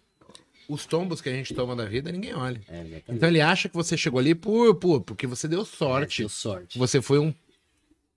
Os 0.69 0.85
tombos 0.85 1.21
que 1.21 1.27
a 1.27 1.33
gente 1.33 1.55
toma 1.55 1.75
da 1.75 1.85
vida, 1.85 2.11
ninguém 2.11 2.35
olha. 2.35 2.61
É. 2.69 3.01
Então 3.09 3.27
ele 3.27 3.41
acha 3.41 3.67
que 3.67 3.75
você 3.75 3.97
chegou 3.97 4.19
ali 4.19 4.35
por, 4.35 4.75
por 4.75 5.01
porque 5.01 5.25
você 5.25 5.47
deu 5.47 5.65
sorte. 5.65 6.19
Deu 6.21 6.29
sorte. 6.29 6.77
Você 6.77 7.01
foi 7.01 7.17
um 7.17 7.33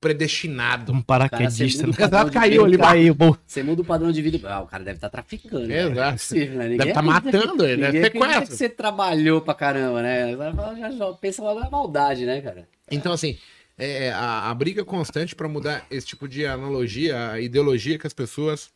predestinado. 0.05 0.93
Um 0.93 1.01
paraquedista. 1.01 1.85
Cara, 1.85 1.93
né? 1.93 1.97
padrão 1.99 2.25
de 2.27 2.31
caiu 2.33 2.65
ali, 2.67 2.77
Caiu. 2.77 3.17
Você 3.47 3.63
muda 3.63 3.81
o 3.81 3.85
padrão 3.85 4.13
de 4.13 4.21
vida. 4.21 4.39
Ah, 4.47 4.61
o 4.61 4.67
cara 4.67 4.85
deve 4.85 4.99
estar 4.99 5.09
traficando. 5.09 5.67
né? 5.67 5.81
Exato. 5.81 5.95
Não 5.95 6.05
é 6.05 6.13
possível, 6.13 6.59
né? 6.59 6.69
Deve 6.69 6.89
estar 6.91 7.01
acredita 7.01 7.39
matando 7.39 7.65
ele, 7.67 7.75
que- 7.77 7.93
deve 7.93 8.01
ter 8.01 8.11
que 8.11 8.47
você 8.47 8.69
trabalhou 8.69 9.41
pra 9.41 9.55
caramba, 9.55 10.03
né? 10.03 10.37
Já, 10.79 10.91
já 10.91 11.13
pensa 11.15 11.43
logo 11.43 11.59
na 11.61 11.71
maldade, 11.71 12.27
né, 12.27 12.43
cara? 12.43 12.69
Então, 12.91 13.13
assim, 13.15 13.39
é, 13.79 14.11
a, 14.13 14.51
a 14.51 14.55
briga 14.55 14.85
constante 14.85 15.35
para 15.35 15.49
mudar 15.49 15.87
esse 15.91 16.07
tipo 16.07 16.29
de 16.29 16.45
analogia, 16.47 17.31
a 17.31 17.41
ideologia 17.41 17.99
que 17.99 18.07
as 18.07 18.13
pessoas 18.13 18.69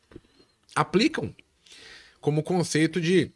aplicam 0.75 1.35
como 2.23 2.43
conceito 2.43 3.01
de 3.03 3.31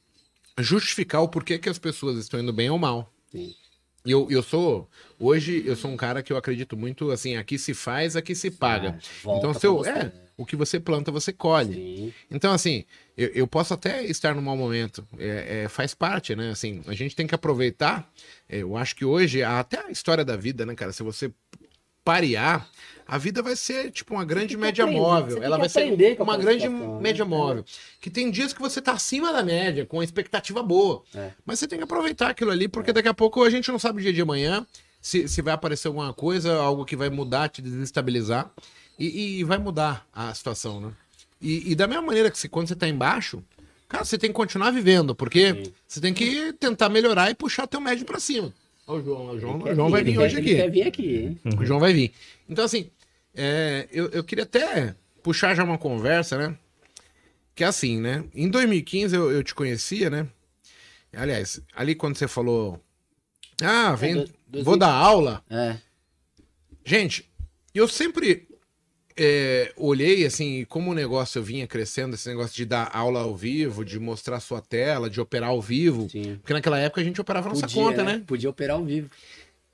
justificar 0.59 1.21
o 1.23 1.29
porquê 1.29 1.59
que 1.59 1.69
as 1.69 1.79
pessoas 1.79 2.17
estão 2.17 2.41
indo 2.41 2.53
bem 2.55 2.71
ou 2.71 2.79
mal. 2.79 3.13
Sim. 3.31 3.55
E 4.05 4.11
Eu, 4.11 4.29
eu 4.31 4.43
sou. 4.43 4.88
Hoje 5.19 5.62
eu 5.65 5.77
sou 5.77 5.91
um 5.91 5.97
cara 5.97 6.23
que 6.23 6.33
eu 6.33 6.37
acredito 6.37 6.77
muito 6.77 7.11
assim, 7.11 7.37
aqui 7.37 7.59
se 7.59 7.73
faz, 7.73 8.17
aqui 8.17 8.35
se 8.35 8.51
paga. 8.51 8.99
Volta 9.23 9.38
então, 9.38 9.55
se 9.55 9.67
eu, 9.67 9.77
você, 9.77 9.91
é, 9.91 9.95
né? 9.95 10.12
o 10.37 10.45
que 10.45 10.57
você 10.57 10.81
planta, 10.81 11.12
você 11.12 11.33
colhe. 11.33 11.75
Sim. 11.75 12.15
Então, 12.31 12.53
assim, 12.53 12.85
eu, 13.17 13.29
eu 13.29 13.47
posso 13.47 13.73
até 13.73 14.05
estar 14.05 14.35
num 14.35 14.43
mau 14.43 14.57
momento. 14.57 15.07
É, 15.19 15.62
é, 15.65 15.69
faz 15.69 15.95
parte, 15.95 16.35
né? 16.35 16.51
Assim, 16.51 16.83
a 16.87 16.95
gente 16.95 17.15
tem 17.15 17.27
que 17.27 17.35
aproveitar. 17.35 18.11
É, 18.49 18.59
eu 18.59 18.77
acho 18.77 18.97
que 18.97 19.05
hoje, 19.05 19.43
até 19.43 19.87
a 19.87 19.91
história 19.91 20.25
da 20.25 20.37
vida, 20.37 20.67
né, 20.67 20.75
cara? 20.75 20.93
Se 20.93 21.03
você 21.03 21.33
parear, 22.05 22.69
a 23.07 23.19
vida 23.19 23.43
vai 23.43 23.57
ser 23.57 23.91
tipo 23.91 24.15
uma 24.15 24.25
grande 24.25 24.57
média 24.57 24.85
aprender, 24.85 25.01
móvel. 25.01 25.43
Ela 25.43 25.59
vai 25.59 25.69
ser 25.69 26.17
uma 26.21 26.37
grande 26.37 26.69
né? 26.69 27.01
média 27.01 27.23
É. 27.23 27.27
móvel. 27.27 27.65
Que 28.01 28.11
tem 28.11 28.31
dias 28.31 28.53
que 28.53 28.61
você 28.61 28.81
tá 28.81 28.93
acima 28.93 29.33
da 29.33 29.43
média, 29.43 29.85
com 29.87 30.01
a 30.01 30.05
expectativa 30.05 30.62
boa. 30.62 31.03
É. 31.15 31.31
Mas 31.45 31.59
você 31.59 31.69
tem 31.69 31.79
que 31.79 31.85
aproveitar 31.85 32.31
aquilo 32.31 32.51
ali, 32.51 32.69
porque 32.69 32.93
daqui 32.93 33.09
a 33.09 33.15
pouco 33.15 33.43
a 33.43 33.51
gente 33.51 33.71
não 33.71 33.79
sabe 33.79 33.99
o 33.99 34.03
dia 34.03 34.12
de 34.12 34.21
amanhã. 34.21 34.67
Se, 35.01 35.27
se 35.27 35.43
vai 35.43 35.53
aparecer 35.53 35.88
alguma 35.88 36.12
coisa, 36.15 36.55
algo 36.55 36.85
que 36.85 36.95
vai 36.95 37.11
mudar, 37.11 37.49
te 37.49 37.61
desestabilizar. 37.61 38.51
E, 38.99 39.41
e 39.41 39.45
vai 39.45 39.59
mudar 39.59 40.07
a 40.15 40.33
situação, 40.33 40.81
né? 40.81 40.93
E, 41.41 41.73
e 41.73 41.75
da 41.75 41.88
mesma 41.88 42.03
maneira 42.03 42.31
que 42.31 42.38
se, 42.38 42.49
quando 42.49 42.69
você 42.69 42.77
tá 42.77 42.87
embaixo, 42.87 43.43
cara, 43.88 44.05
você 44.05 44.17
tem 44.17 44.31
que 44.31 44.35
continuar 44.35 44.71
vivendo, 44.71 45.12
porque 45.12 45.65
Sim. 45.65 45.73
você 45.88 46.01
tem 46.01 46.15
que 46.15 46.53
tentar 46.53 46.88
melhorar 46.88 47.31
e 47.31 47.35
puxar 47.35 47.67
teu 47.67 47.81
médio 47.81 48.07
pra 48.07 48.21
cima. 48.21 48.53
Ó, 48.87 48.97
o 48.97 49.03
João, 49.03 49.27
o 49.31 49.38
João, 49.38 49.61
Ele 49.61 49.71
o 49.71 49.75
João 49.75 49.90
vai 49.90 50.01
ele 50.01 50.11
vir 50.12 50.18
hoje 50.18 50.37
ele 50.38 50.47
aqui. 50.51 50.57
quer 50.57 50.71
vir 50.71 50.83
aqui, 50.83 51.16
hein? 51.16 51.40
O 51.59 51.64
João 51.64 51.79
vai 51.81 51.92
vir. 51.92 52.12
Então, 52.49 52.64
assim, 52.64 52.90
é, 53.35 53.88
eu, 53.92 54.09
eu 54.11 54.25
queria 54.25 54.45
até 54.45 54.95
puxar 55.23 55.55
já 55.55 55.62
uma 55.64 55.79
conversa, 55.79 56.37
né? 56.37 56.57
Que 57.55 57.64
é 57.64 57.66
assim, 57.66 58.01
né? 58.01 58.25
Em 58.35 58.49
2015 58.49 59.14
eu, 59.14 59.31
eu 59.31 59.42
te 59.45 59.55
conhecia, 59.55 60.11
né? 60.11 60.27
Aliás, 61.12 61.61
ali 61.75 61.95
quando 61.95 62.16
você 62.16 62.27
falou. 62.27 62.83
Ah, 63.62 63.95
vem, 63.95 64.14
do- 64.14 64.31
dois 64.49 64.64
vou 64.64 64.77
dar 64.77 64.90
aula. 64.92 65.45
É. 65.51 65.77
Gente, 66.85 67.31
eu 67.75 67.87
sempre 67.87 68.49
é, 69.16 69.72
olhei 69.77 70.25
assim, 70.27 70.64
como 70.68 70.90
o 70.90 70.94
negócio 70.94 71.42
vinha 71.42 71.66
crescendo, 71.66 72.14
esse 72.14 72.29
negócio 72.29 72.55
de 72.55 72.64
dar 72.64 72.90
aula 72.92 73.20
ao 73.20 73.37
vivo, 73.37 73.85
de 73.85 73.98
mostrar 73.98 74.40
sua 74.40 74.61
tela, 74.61 75.09
de 75.11 75.20
operar 75.20 75.51
ao 75.51 75.61
vivo. 75.61 76.09
Sim. 76.11 76.37
Porque 76.40 76.53
naquela 76.53 76.79
época 76.79 77.01
a 77.01 77.05
gente 77.05 77.20
operava 77.20 77.48
nossa 77.48 77.62
Podia, 77.62 77.83
conta, 77.83 78.03
né? 78.05 78.22
Podia 78.27 78.51
operar 78.51 78.77
ao 78.77 78.85
vivo. 78.85 79.11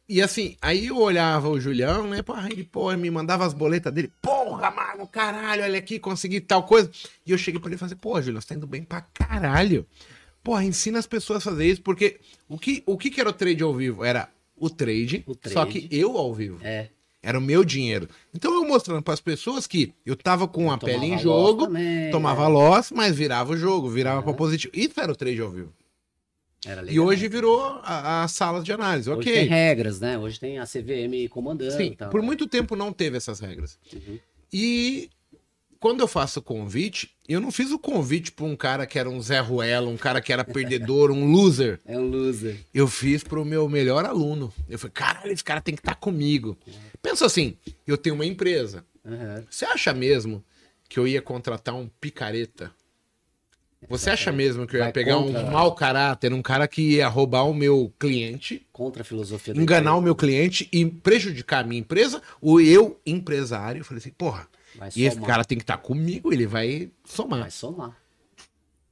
E 0.09 0.23
assim, 0.23 0.57
aí 0.63 0.87
eu 0.87 0.97
olhava 0.97 1.49
o 1.51 1.61
Julião, 1.61 2.09
né? 2.09 2.23
Porra, 2.23 2.49
ele, 2.51 2.65
porra, 2.65 2.97
me 2.97 3.11
mandava 3.11 3.45
as 3.45 3.53
boletas 3.53 3.93
dele. 3.93 4.11
Porra, 4.23 4.71
mano, 4.71 5.07
caralho, 5.07 5.63
olha 5.63 5.79
aqui, 5.79 5.99
consegui 5.99 6.41
tal 6.41 6.63
coisa. 6.63 6.91
E 7.27 7.31
eu 7.31 7.37
cheguei 7.37 7.61
pra 7.61 7.69
ele 7.69 7.77
e 7.77 7.79
falei, 7.79 7.95
pô, 7.95 8.21
Julião, 8.23 8.41
você 8.41 8.49
tá 8.49 8.55
indo 8.55 8.67
bem 8.67 8.83
pra 8.83 9.03
caralho. 9.03 9.87
Porra, 10.43 10.65
ensina 10.65 10.99
as 10.99 11.07
pessoas 11.07 11.39
a 11.47 11.51
fazer 11.51 11.67
isso, 11.67 11.83
porque 11.83 12.19
o 12.49 12.59
que, 12.59 12.83
o 12.87 12.97
que 12.97 13.11
que 13.11 13.21
era 13.21 13.29
o 13.29 13.33
trade 13.35 13.63
ao 13.63 13.75
vivo? 13.75 14.03
Era 14.03 14.31
o 14.57 14.71
trade, 14.71 15.23
O 15.27 15.35
trade. 15.35 15.53
só 15.53 15.67
que 15.67 15.87
eu 15.91 16.17
ao 16.17 16.33
vivo. 16.35 16.59
É. 16.63 16.89
Era 17.23 17.39
o 17.39 17.43
meu 17.43 17.65
dinheiro. 17.65 18.09
Então 18.35 18.55
eu 18.55 18.65
mostrando 18.67 19.03
pras 19.03 19.21
pessoas 19.21 19.67
que 19.67 19.93
eu 20.07 20.15
tava 20.17 20.47
com 20.47 20.71
a 20.71 20.79
Tomava 20.79 20.99
pele 21.01 21.13
em 21.15 21.19
jogo, 21.19 21.67
também, 21.67 22.11
tomava 22.13 22.45
é. 22.45 22.49
loss, 22.49 22.93
mas 22.93 23.17
virava 23.17 23.53
o 23.53 23.57
jogo, 23.57 23.89
virava 23.89 24.21
É. 24.21 24.23
pra 24.23 24.33
positivo. 24.35 24.73
Isso 24.77 25.01
era 25.01 25.11
o 25.11 25.17
trade 25.17 25.41
ao 25.41 25.51
vivo. 25.51 25.73
Era 26.65 26.83
E 26.83 26.85
legal. 26.87 27.07
hoje 27.07 27.29
virou 27.29 27.61
a, 27.83 28.25
a 28.25 28.29
sala 28.29 28.63
de 28.63 28.73
análise, 28.73 29.09
Hoje 29.11 29.21
ok. 29.21 29.33
tem 29.33 29.47
regras, 29.47 30.01
né? 30.01 30.17
Hoje 30.19 30.39
tem 30.41 30.59
a 30.59 30.65
CVM 30.67 31.29
comandando. 31.31 31.73
Sim, 31.73 31.87
e 31.93 31.97
tal. 31.97 32.11
por 32.11 32.23
muito 32.23 32.47
tempo 32.49 32.75
não 32.77 32.93
teve 32.93 33.17
essas 33.17 33.39
regras. 33.41 33.79
Uhum. 33.93 34.19
E 34.53 35.09
quando 35.81 36.01
eu 36.01 36.09
faço 36.09 36.41
o 36.41 36.43
convite, 36.43 37.11
eu 37.29 37.41
não 37.41 37.51
fiz 37.53 37.71
o 37.71 37.79
convite 37.79 38.33
pra 38.33 38.45
um 38.45 38.57
cara 38.57 38.87
que 38.87 38.99
era 38.99 39.09
um 39.09 39.21
Zé 39.21 39.39
Ruela, 39.41 39.89
um 39.89 39.97
cara 39.97 40.21
que 40.21 40.33
era 40.33 40.45
perdedor, 40.45 41.11
um 41.11 41.31
loser. 41.31 41.79
É 41.87 41.99
um 41.99 42.09
loser. 42.09 42.57
Eu 42.75 42.89
fiz 42.89 43.23
pro 43.23 43.45
meu 43.45 43.69
melhor 43.69 44.05
aluno. 44.05 44.53
Eu 44.69 44.79
falei, 44.79 44.93
caralho, 44.93 45.33
esse 45.33 45.45
cara 45.45 45.61
tem 45.61 45.75
que 45.75 45.81
estar 45.81 45.95
comigo. 45.95 46.57
Pensa 47.03 47.27
assim, 47.27 47.57
eu 47.87 47.97
tenho 47.97 48.15
uma 48.15 48.27
empresa. 48.27 48.85
Aham. 49.07 49.45
Você 49.49 49.65
acha 49.65 49.93
mesmo 49.95 50.45
que 50.89 50.99
eu 50.99 51.07
ia 51.07 51.23
contratar 51.23 51.75
um 51.75 51.89
picareta? 52.01 52.73
Você 53.89 54.11
acha 54.11 54.33
mesmo 54.33 54.67
que 54.67 54.75
eu 54.77 54.81
ia 54.81 54.91
pegar 54.91 55.15
contra- 55.15 55.41
um 55.45 55.51
mau 55.53 55.73
caráter, 55.73 56.33
um 56.33 56.43
cara 56.43 56.67
que 56.67 56.83
ia 56.97 57.07
roubar 57.07 57.45
o 57.45 57.55
meu 57.55 57.93
cliente, 57.97 58.67
Contra 58.73 59.03
a 59.03 59.05
filosofia 59.05 59.55
da 59.55 59.63
enganar 59.63 59.93
o 59.95 59.99
empresa. 59.99 60.05
meu 60.05 60.15
cliente 60.17 60.69
e 60.73 60.85
prejudicar 60.85 61.63
a 61.63 61.67
minha 61.67 61.79
empresa? 61.81 62.21
Ou 62.41 62.61
eu, 62.61 63.01
empresário, 63.07 63.85
falei 63.85 64.01
assim, 64.01 64.11
porra, 64.11 64.49
Vai 64.79 64.91
e 64.97 65.05
esse 65.05 65.15
somar. 65.17 65.29
cara 65.29 65.45
tem 65.45 65.59
que 65.59 65.65
estar 65.65 65.77
comigo, 65.79 66.33
ele 66.33 66.47
vai 66.47 66.91
somar. 67.05 67.41
Vai 67.41 67.51
somar. 67.51 67.97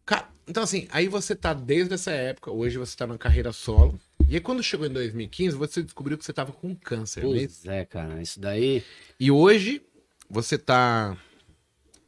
Cara, 0.05 0.29
então 0.47 0.63
assim, 0.63 0.87
aí 0.91 1.09
você 1.09 1.35
tá 1.35 1.53
desde 1.55 1.95
essa 1.95 2.11
época, 2.11 2.51
hoje 2.51 2.79
você 2.79 2.97
tá 2.97 3.07
na 3.07 3.17
carreira 3.19 3.53
solo. 3.53 3.99
E 4.29 4.35
aí 4.35 4.41
quando 4.41 4.63
chegou 4.63 4.87
em 4.87 4.93
2015, 4.93 5.57
você 5.57 5.83
descobriu 5.83 6.19
que 6.19 6.25
você 6.25 6.33
tava 6.33 6.53
com 6.53 6.75
câncer, 6.75 7.23
né? 7.25 7.29
Pois 7.31 7.65
é, 7.67 7.85
cara. 7.85 8.21
Isso 8.21 8.41
daí. 8.41 8.83
E 9.19 9.31
hoje 9.31 9.83
você 10.29 10.59
tá 10.59 11.17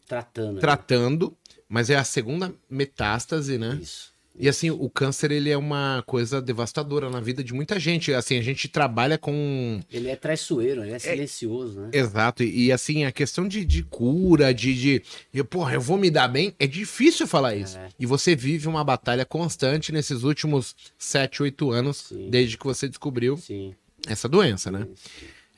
Tratando. 0.06 0.58
tratando, 0.60 1.36
mas 1.68 1.90
é 1.90 1.96
a 1.96 2.04
segunda 2.04 2.52
metástase, 2.68 3.58
né? 3.58 3.78
Isso. 3.80 4.12
E 4.38 4.48
assim, 4.48 4.70
o 4.70 4.88
câncer 4.88 5.30
ele 5.32 5.50
é 5.50 5.56
uma 5.56 6.02
coisa 6.06 6.40
devastadora 6.40 7.10
na 7.10 7.20
vida 7.20 7.42
de 7.42 7.52
muita 7.52 7.78
gente. 7.78 8.12
Assim, 8.12 8.38
a 8.38 8.42
gente 8.42 8.68
trabalha 8.68 9.18
com 9.18 9.80
Ele 9.92 10.08
é 10.08 10.16
traiçoeiro, 10.16 10.84
ele 10.84 10.92
é 10.92 10.98
silencioso, 10.98 11.80
né? 11.80 11.90
Exato, 11.92 12.42
e, 12.42 12.66
e, 12.66 12.72
assim, 12.72 13.04
a 13.04 13.12
questão 13.12 13.48
de, 13.48 13.64
de 13.64 13.82
cura, 13.82 14.54
de, 14.54 14.74
de 14.74 15.02
eu, 15.34 15.44
porra, 15.44 15.74
eu 15.74 15.80
vou 15.80 15.98
me 15.98 16.10
dar 16.10 16.28
bem, 16.28 16.54
é 16.58 16.66
difícil 16.66 17.26
falar 17.26 17.56
isso. 17.56 17.76
É. 17.78 17.88
E 17.98 18.06
você 18.06 18.36
vive 18.36 18.68
uma 18.68 18.84
batalha 18.84 19.24
constante 19.24 19.90
nesses 19.92 20.22
últimos 20.22 20.76
7, 20.96 21.42
8 21.42 21.70
anos, 21.70 21.96
Sim. 22.08 22.28
desde 22.30 22.56
que 22.56 22.64
você 22.64 22.88
descobriu 22.88 23.36
Sim. 23.36 23.74
essa 24.06 24.28
doença, 24.28 24.70
né? 24.70 24.86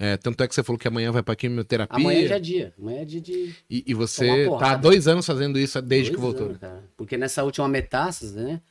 É, 0.02 0.16
tanto 0.16 0.42
é 0.42 0.48
que 0.48 0.54
você 0.54 0.62
falou 0.62 0.78
que 0.78 0.88
amanhã 0.88 1.12
vai 1.12 1.22
pra 1.22 1.36
quimioterapia. 1.36 1.94
Amanhã 1.94 2.26
já 2.26 2.36
é 2.36 2.40
dia. 2.40 2.72
Amanhã 2.80 3.02
é 3.02 3.04
dia 3.04 3.20
de. 3.20 3.54
e, 3.68 3.84
e 3.86 3.92
você 3.92 4.48
tá 4.58 4.72
há 4.72 4.76
dois 4.76 5.06
anos 5.06 5.26
fazendo 5.26 5.58
isso 5.58 5.80
desde 5.82 6.10
Dois 6.10 6.16
que 6.16 6.22
voltou. 6.22 6.46
anos, 6.46 6.58
cara. 6.58 6.82
Porque 6.96 7.18
nessa 7.18 7.44
última 7.44 7.68
metástase, 7.68 8.34
né? 8.34 8.62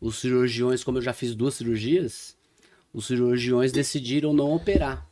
Os 0.00 0.16
cirurgiões, 0.20 0.84
como 0.84 0.98
eu 0.98 1.02
já 1.02 1.12
fiz 1.12 1.34
duas 1.34 1.54
cirurgias, 1.54 2.36
os 2.92 3.06
cirurgiões 3.06 3.72
decidiram 3.72 4.32
não 4.32 4.52
operar. 4.52 5.06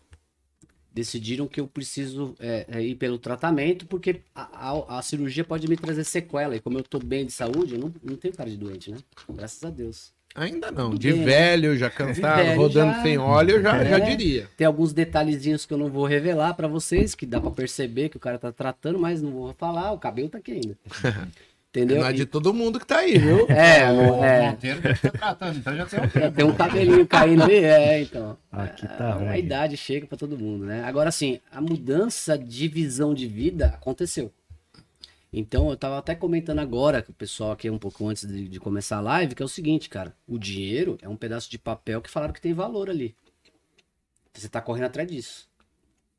Decidiram 0.94 1.46
que 1.46 1.61
eu 1.61 1.66
preciso 1.66 2.35
é, 2.40 2.64
é, 2.70 2.83
ir 2.83 2.94
pelo 2.94 3.18
tratamento, 3.18 3.85
porque 3.87 4.22
a, 4.35 4.70
a- 4.70 4.99
a 4.99 5.03
cirurgia 5.03 5.44
pode 5.44 5.68
me 5.68 5.77
trazer 5.77 6.05
sequela. 6.05 6.57
E 6.57 6.61
como 6.61 6.79
eu 6.79 6.83
tô 6.83 6.99
bem 6.99 7.27
de 7.27 7.33
saúde, 7.33 7.75
eu 7.75 7.81
não, 7.81 7.92
não 8.03 8.16
tenho 8.16 8.33
cara 8.33 8.49
de 8.49 8.57
doente, 8.57 8.90
né? 8.90 8.96
Graças 9.29 9.62
a 9.62 9.68
Deus. 9.68 10.14
Ainda 10.35 10.70
não, 10.70 10.90
de 10.94 11.09
Ninguém, 11.09 11.27
né? 11.27 11.33
velho, 11.33 11.77
já 11.79 11.88
cansado, 11.90 12.37
velho 12.44 12.57
rodando 12.61 12.92
já- 12.92 13.03
sem 13.03 13.16
óleo, 13.18 13.53
eu 13.57 13.62
já, 13.62 13.85
já 13.85 13.99
É. 13.99 14.01
diria. 14.01 14.49
Tem 14.57 14.66
alguns 14.66 14.92
detalhezinhos 14.92 15.64
que 15.66 15.72
eu 15.72 15.79
não 15.79 15.90
vou 15.90 16.05
revelar 16.07 16.55
pra 16.55 16.68
vocês, 16.68 17.14
que 17.14 17.25
dá 17.27 17.40
pra 17.40 17.51
perceber 17.51 18.09
que 18.11 18.16
o 18.18 18.20
cara 18.20 18.38
tá 18.38 18.53
tratando, 18.53 18.99
mas 18.99 19.20
não 19.22 19.31
vou 19.33 19.53
falar, 19.55 19.92
o 19.92 19.99
cabelo 19.99 20.29
tá 20.29 20.38
aqui 20.38 20.53
ainda. 20.53 20.77
Entendeu? 21.77 22.01
Não 22.01 22.07
é 22.07 22.12
de 22.15 22.25
todo 22.25 22.55
mundo 22.55 22.81
que 22.81 22.87
tá 22.87 23.01
aí, 23.01 23.19
viu? 23.19 23.47
É, 23.53 23.91
O 23.91 24.25
é. 24.25 24.51
Monteiro 24.51 24.81
deve 24.81 24.95
estar 24.95 25.11
tratando, 25.11 25.59
então 25.59 25.77
já 25.77 25.85
tem 25.85 26.01
um 26.01 26.05
É, 26.25 26.31
tem 26.31 26.45
um 26.47 26.55
cabelinho 26.55 27.07
caindo 27.07 27.43
ali, 27.43 27.57
é, 27.57 28.01
então. 28.01 28.39
Aqui 28.51 28.89
tá 28.89 29.11
a, 29.11 29.12
ruim. 29.12 29.29
a 29.29 29.39
idade 29.39 29.77
chega 29.77 30.07
pra 30.07 30.17
todo 30.17 30.39
mundo, 30.39 30.65
né? 30.65 30.83
Agora, 30.85 31.11
assim, 31.11 31.39
a 31.53 31.61
mudança 31.61 32.39
de 32.39 32.67
visão 32.67 33.12
de 33.12 33.27
vida 33.27 33.67
aconteceu. 33.67 34.33
Então, 35.31 35.69
eu 35.69 35.77
tava 35.77 35.99
até 35.99 36.15
comentando 36.15 36.61
agora 36.61 37.03
com 37.03 37.12
o 37.12 37.15
pessoal 37.15 37.53
aqui 37.53 37.69
um 37.69 37.79
pouco 37.79 38.09
antes 38.09 38.27
de, 38.27 38.49
de 38.49 38.59
começar 38.59 38.97
a 38.97 39.01
live, 39.03 39.35
que 39.35 39.43
é 39.43 39.45
o 39.45 39.49
seguinte, 39.49 39.91
cara. 39.91 40.15
O 40.27 40.39
dinheiro 40.39 40.97
é 41.03 41.09
um 41.11 41.17
pedaço 41.17 41.51
de 41.51 41.59
papel 41.59 42.01
que 42.01 42.11
falaram 42.11 42.33
que 42.33 42.41
tem 42.41 42.55
valor 42.55 42.89
ali. 42.89 43.15
Você 44.33 44.49
tá 44.49 44.62
correndo 44.62 44.85
atrás 44.85 45.07
disso. 45.11 45.47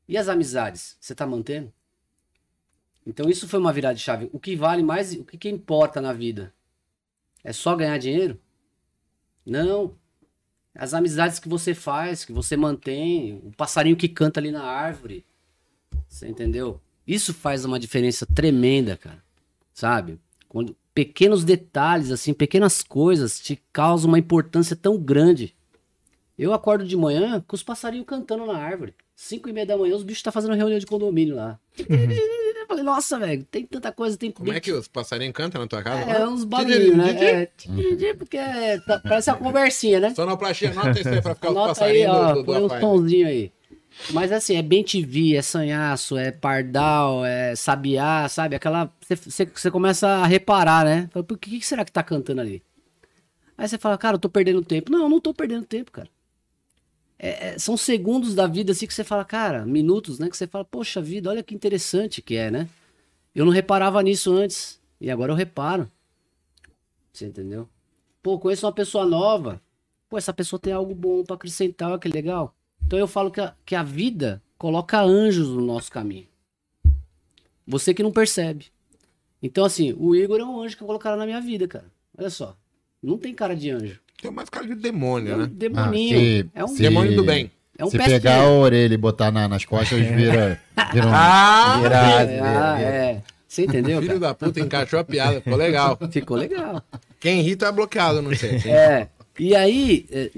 E 0.08 0.16
as 0.16 0.28
amizades? 0.28 0.96
Você 1.00 1.16
tá 1.16 1.26
mantendo? 1.26 1.72
Então, 3.08 3.30
isso 3.30 3.48
foi 3.48 3.58
uma 3.58 3.72
virada 3.72 3.94
de 3.94 4.02
chave. 4.02 4.28
O 4.34 4.38
que 4.38 4.54
vale 4.54 4.82
mais, 4.82 5.14
o 5.14 5.24
que, 5.24 5.38
que 5.38 5.48
importa 5.48 5.98
na 5.98 6.12
vida? 6.12 6.52
É 7.42 7.54
só 7.54 7.74
ganhar 7.74 7.96
dinheiro? 7.96 8.38
Não. 9.46 9.96
As 10.74 10.92
amizades 10.92 11.38
que 11.38 11.48
você 11.48 11.74
faz, 11.74 12.22
que 12.22 12.32
você 12.32 12.54
mantém, 12.54 13.40
o 13.42 13.50
passarinho 13.56 13.96
que 13.96 14.08
canta 14.08 14.38
ali 14.38 14.50
na 14.50 14.62
árvore. 14.62 15.24
Você 16.06 16.28
entendeu? 16.28 16.82
Isso 17.06 17.32
faz 17.32 17.64
uma 17.64 17.80
diferença 17.80 18.26
tremenda, 18.26 18.94
cara. 18.94 19.24
Sabe? 19.72 20.20
Quando 20.46 20.76
pequenos 20.94 21.44
detalhes, 21.44 22.10
assim, 22.10 22.34
pequenas 22.34 22.82
coisas 22.82 23.40
te 23.40 23.58
causam 23.72 24.08
uma 24.08 24.18
importância 24.18 24.76
tão 24.76 24.98
grande. 24.98 25.56
Eu 26.36 26.52
acordo 26.52 26.84
de 26.84 26.96
manhã 26.96 27.42
com 27.48 27.56
os 27.56 27.62
passarinhos 27.62 28.06
cantando 28.06 28.44
na 28.44 28.58
árvore. 28.58 28.94
Cinco 29.16 29.48
e 29.48 29.52
meia 29.52 29.64
da 29.64 29.78
manhã, 29.78 29.96
os 29.96 30.02
bichos 30.02 30.18
estão 30.18 30.32
fazendo 30.32 30.54
reunião 30.54 30.78
de 30.78 30.86
condomínio 30.86 31.34
lá. 31.34 31.58
Eu 31.78 32.47
falei, 32.68 32.84
nossa, 32.84 33.18
velho, 33.18 33.44
tem 33.50 33.66
tanta 33.66 33.90
coisa, 33.90 34.16
tem 34.16 34.30
Como 34.30 34.52
é 34.52 34.60
que 34.60 34.70
os 34.72 34.86
passarinhos 34.86 35.34
cantam 35.34 35.60
na 35.60 35.66
tua 35.66 35.82
casa? 35.82 36.10
É, 36.10 36.26
uns 36.28 36.44
barulhinhos, 36.44 36.96
né? 36.96 37.42
É, 38.02 38.14
porque 38.14 38.38
tá- 38.86 39.00
parece 39.00 39.30
uma 39.30 39.38
conversinha, 39.38 39.98
né? 39.98 40.14
Sonoplastia, 40.14 40.70
anota 40.70 41.00
isso 41.00 41.08
aí 41.08 41.22
pra 41.22 41.34
ficar 41.34 41.50
os 41.50 41.56
Anota 41.56 41.84
aí, 41.84 42.04
passarinhos 42.04 42.16
ó, 42.16 42.32
do, 42.34 42.38
do, 42.40 42.44
põe 42.44 42.62
uns 42.62 42.80
tonzinhos 42.80 43.28
aí. 43.28 43.52
Mas 44.12 44.30
assim, 44.30 44.54
é 44.54 44.62
bem 44.62 44.84
TV, 44.84 45.34
é 45.34 45.42
sanhaço, 45.42 46.16
é 46.16 46.30
pardal, 46.30 47.24
é 47.24 47.56
sabiá, 47.56 48.28
sabe? 48.28 48.54
Aquela. 48.54 48.92
Você 49.26 49.70
começa 49.70 50.06
a 50.06 50.26
reparar, 50.26 50.84
né? 50.84 51.08
Fala, 51.10 51.24
Por 51.24 51.36
que, 51.36 51.58
que 51.58 51.66
será 51.66 51.84
que 51.84 51.90
tá 51.90 52.02
cantando 52.02 52.40
ali? 52.40 52.62
Aí 53.56 53.66
você 53.66 53.76
fala, 53.76 53.98
cara, 53.98 54.14
eu 54.14 54.20
tô 54.20 54.28
perdendo 54.28 54.62
tempo. 54.62 54.92
Não, 54.92 55.02
eu 55.02 55.08
não 55.08 55.20
tô 55.20 55.34
perdendo 55.34 55.64
tempo, 55.66 55.90
cara. 55.90 56.08
É- 57.18 57.48
é- 57.48 57.58
são 57.58 57.76
segundos 57.76 58.34
da 58.34 58.46
vida 58.46 58.72
assim 58.72 58.86
que 58.86 58.94
você 58.94 59.02
fala, 59.04 59.24
cara, 59.24 59.66
minutos, 59.66 60.18
né? 60.18 60.28
Que 60.30 60.36
você 60.36 60.46
fala, 60.46 60.64
poxa 60.64 61.00
vida, 61.02 61.30
olha 61.30 61.42
que 61.42 61.54
interessante 61.54 62.22
que 62.22 62.36
é, 62.36 62.50
né? 62.50 62.68
Eu 63.34 63.44
não 63.44 63.52
reparava 63.52 64.02
nisso 64.02 64.32
antes. 64.32 64.80
E 65.00 65.10
agora 65.10 65.32
eu 65.32 65.36
reparo. 65.36 65.90
Você 67.12 67.26
entendeu? 67.26 67.68
Pô, 68.22 68.38
conheço 68.38 68.66
uma 68.66 68.72
pessoa 68.72 69.04
nova. 69.04 69.60
Pô, 70.08 70.16
essa 70.16 70.32
pessoa 70.32 70.58
tem 70.58 70.72
algo 70.72 70.94
bom 70.94 71.24
pra 71.24 71.36
acrescentar, 71.36 71.90
olha 71.90 71.98
que 71.98 72.08
legal. 72.08 72.54
Então 72.86 72.98
eu 72.98 73.06
falo 73.06 73.30
que 73.30 73.40
a, 73.40 73.54
que 73.64 73.74
a 73.74 73.82
vida 73.82 74.42
coloca 74.56 75.00
anjos 75.00 75.48
no 75.48 75.60
nosso 75.60 75.90
caminho. 75.90 76.26
Você 77.66 77.92
que 77.92 78.02
não 78.02 78.10
percebe. 78.10 78.66
Então, 79.42 79.64
assim, 79.64 79.92
o 79.96 80.16
Igor 80.16 80.40
é 80.40 80.44
um 80.44 80.60
anjo 80.60 80.76
que 80.76 80.84
colocaram 80.84 81.16
na 81.16 81.26
minha 81.26 81.40
vida, 81.40 81.68
cara. 81.68 81.84
Olha 82.16 82.30
só. 82.30 82.56
Não 83.02 83.18
tem 83.18 83.34
cara 83.34 83.54
de 83.54 83.70
anjo. 83.70 84.00
Tem 84.20 84.30
mais 84.30 84.48
cara 84.48 84.66
de 84.66 84.74
demônio, 84.74 85.32
É 85.32 85.36
um 85.36 85.38
né? 85.40 85.50
demoninho. 85.52 86.16
Ah, 86.16 86.20
se- 86.20 86.50
é 86.54 86.64
um, 86.64 86.68
se- 86.68 86.82
Demônio 86.82 87.16
do 87.16 87.24
bem. 87.24 87.50
é 87.78 87.84
um 87.84 87.90
Se 87.90 87.96
pegar 87.98 88.40
a 88.42 88.50
orelha 88.50 88.94
e 88.94 88.96
botar 88.96 89.30
na- 89.30 89.46
nas 89.48 89.64
costas, 89.64 90.00
vira, 90.00 90.60
vira 90.92 91.06
um... 91.06 91.10
Ah! 91.14 91.78
vira- 91.80 91.96
É, 92.22 92.26
vira- 92.26 92.72
ah, 92.74 92.80
é. 92.80 93.22
Você 93.46 93.64
entendeu, 93.64 94.00
Filho 94.00 94.20
cara? 94.20 94.20
da 94.20 94.34
puta 94.34 94.60
encaixou 94.60 94.98
a 94.98 95.04
piada, 95.04 95.40
ficou 95.40 95.56
legal. 95.56 95.98
Ficou 96.12 96.36
legal. 96.36 96.82
Quem 97.18 97.40
ri 97.42 97.56
tá 97.56 97.72
bloqueado, 97.72 98.20
não 98.20 98.34
sei. 98.34 98.56
É. 98.66 99.08
E 99.38 99.54
aí, 99.54 100.04
é, 100.10 100.30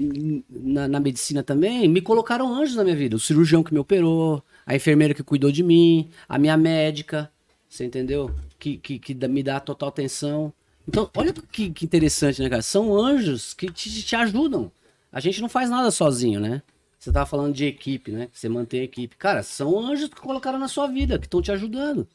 na, 0.49 0.87
na 0.87 0.99
medicina 0.99 1.41
também, 1.43 1.87
me 1.89 2.01
colocaram 2.01 2.53
anjos 2.53 2.75
na 2.75 2.83
minha 2.83 2.95
vida. 2.95 3.15
O 3.15 3.19
cirurgião 3.19 3.63
que 3.63 3.73
me 3.73 3.79
operou, 3.79 4.43
a 4.65 4.75
enfermeira 4.75 5.13
que 5.13 5.23
cuidou 5.23 5.51
de 5.51 5.63
mim, 5.63 6.09
a 6.29 6.37
minha 6.37 6.55
médica, 6.55 7.29
você 7.67 7.83
entendeu? 7.83 8.29
Que, 8.59 8.77
que, 8.77 8.99
que 8.99 9.13
dá- 9.15 9.27
me 9.27 9.41
dá 9.43 9.59
total 9.59 9.89
atenção. 9.89 10.53
Então, 10.91 11.09
olha 11.15 11.31
que, 11.31 11.69
que 11.69 11.85
interessante, 11.85 12.41
né, 12.41 12.49
cara? 12.49 12.61
São 12.61 12.93
anjos 12.93 13.53
que 13.53 13.71
te, 13.71 14.03
te 14.03 14.13
ajudam. 14.13 14.69
A 15.09 15.21
gente 15.21 15.39
não 15.39 15.47
faz 15.47 15.69
nada 15.69 15.89
sozinho, 15.89 16.37
né? 16.37 16.61
Você 16.99 17.13
tava 17.13 17.25
falando 17.25 17.55
de 17.55 17.63
equipe, 17.63 18.11
né? 18.11 18.27
Você 18.33 18.49
mantém 18.49 18.81
a 18.81 18.83
equipe. 18.83 19.15
Cara, 19.15 19.41
são 19.41 19.79
anjos 19.79 20.09
que 20.09 20.19
colocaram 20.19 20.59
na 20.59 20.67
sua 20.67 20.87
vida, 20.87 21.17
que 21.17 21.27
estão 21.27 21.41
te 21.41 21.49
ajudando. 21.49 22.05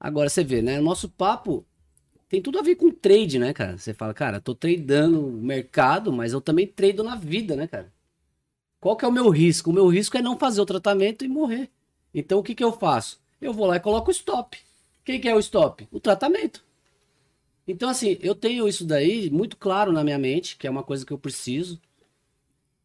Agora 0.00 0.30
você 0.30 0.42
vê, 0.42 0.62
né? 0.62 0.80
O 0.80 0.82
nosso 0.82 1.06
papo 1.10 1.66
tem 2.30 2.40
tudo 2.40 2.58
a 2.58 2.62
ver 2.62 2.76
com 2.76 2.90
trade, 2.90 3.38
né, 3.38 3.52
cara? 3.52 3.76
Você 3.76 3.92
fala, 3.92 4.14
cara, 4.14 4.40
tô 4.40 4.54
tradando 4.54 5.26
o 5.26 5.30
mercado, 5.32 6.10
mas 6.10 6.32
eu 6.32 6.40
também 6.40 6.66
trado 6.66 7.04
na 7.04 7.14
vida, 7.14 7.54
né, 7.56 7.66
cara? 7.66 7.92
Qual 8.80 8.96
que 8.96 9.04
é 9.04 9.08
o 9.08 9.12
meu 9.12 9.28
risco? 9.28 9.68
O 9.68 9.74
meu 9.74 9.86
risco 9.86 10.16
é 10.16 10.22
não 10.22 10.38
fazer 10.38 10.62
o 10.62 10.66
tratamento 10.66 11.26
e 11.26 11.28
morrer. 11.28 11.68
Então 12.14 12.38
o 12.38 12.42
que 12.42 12.54
que 12.54 12.64
eu 12.64 12.72
faço? 12.72 13.20
Eu 13.38 13.52
vou 13.52 13.66
lá 13.66 13.76
e 13.76 13.80
coloco 13.80 14.08
o 14.08 14.12
stop. 14.12 14.56
O 14.56 15.04
que 15.04 15.18
que 15.18 15.28
é 15.28 15.34
o 15.34 15.40
stop? 15.40 15.86
O 15.92 16.00
tratamento. 16.00 16.69
Então 17.70 17.88
assim, 17.88 18.18
eu 18.20 18.34
tenho 18.34 18.68
isso 18.68 18.84
daí 18.84 19.30
muito 19.30 19.56
claro 19.56 19.92
na 19.92 20.02
minha 20.04 20.18
mente, 20.18 20.56
que 20.56 20.66
é 20.66 20.70
uma 20.70 20.82
coisa 20.82 21.04
que 21.06 21.12
eu 21.12 21.18
preciso. 21.18 21.80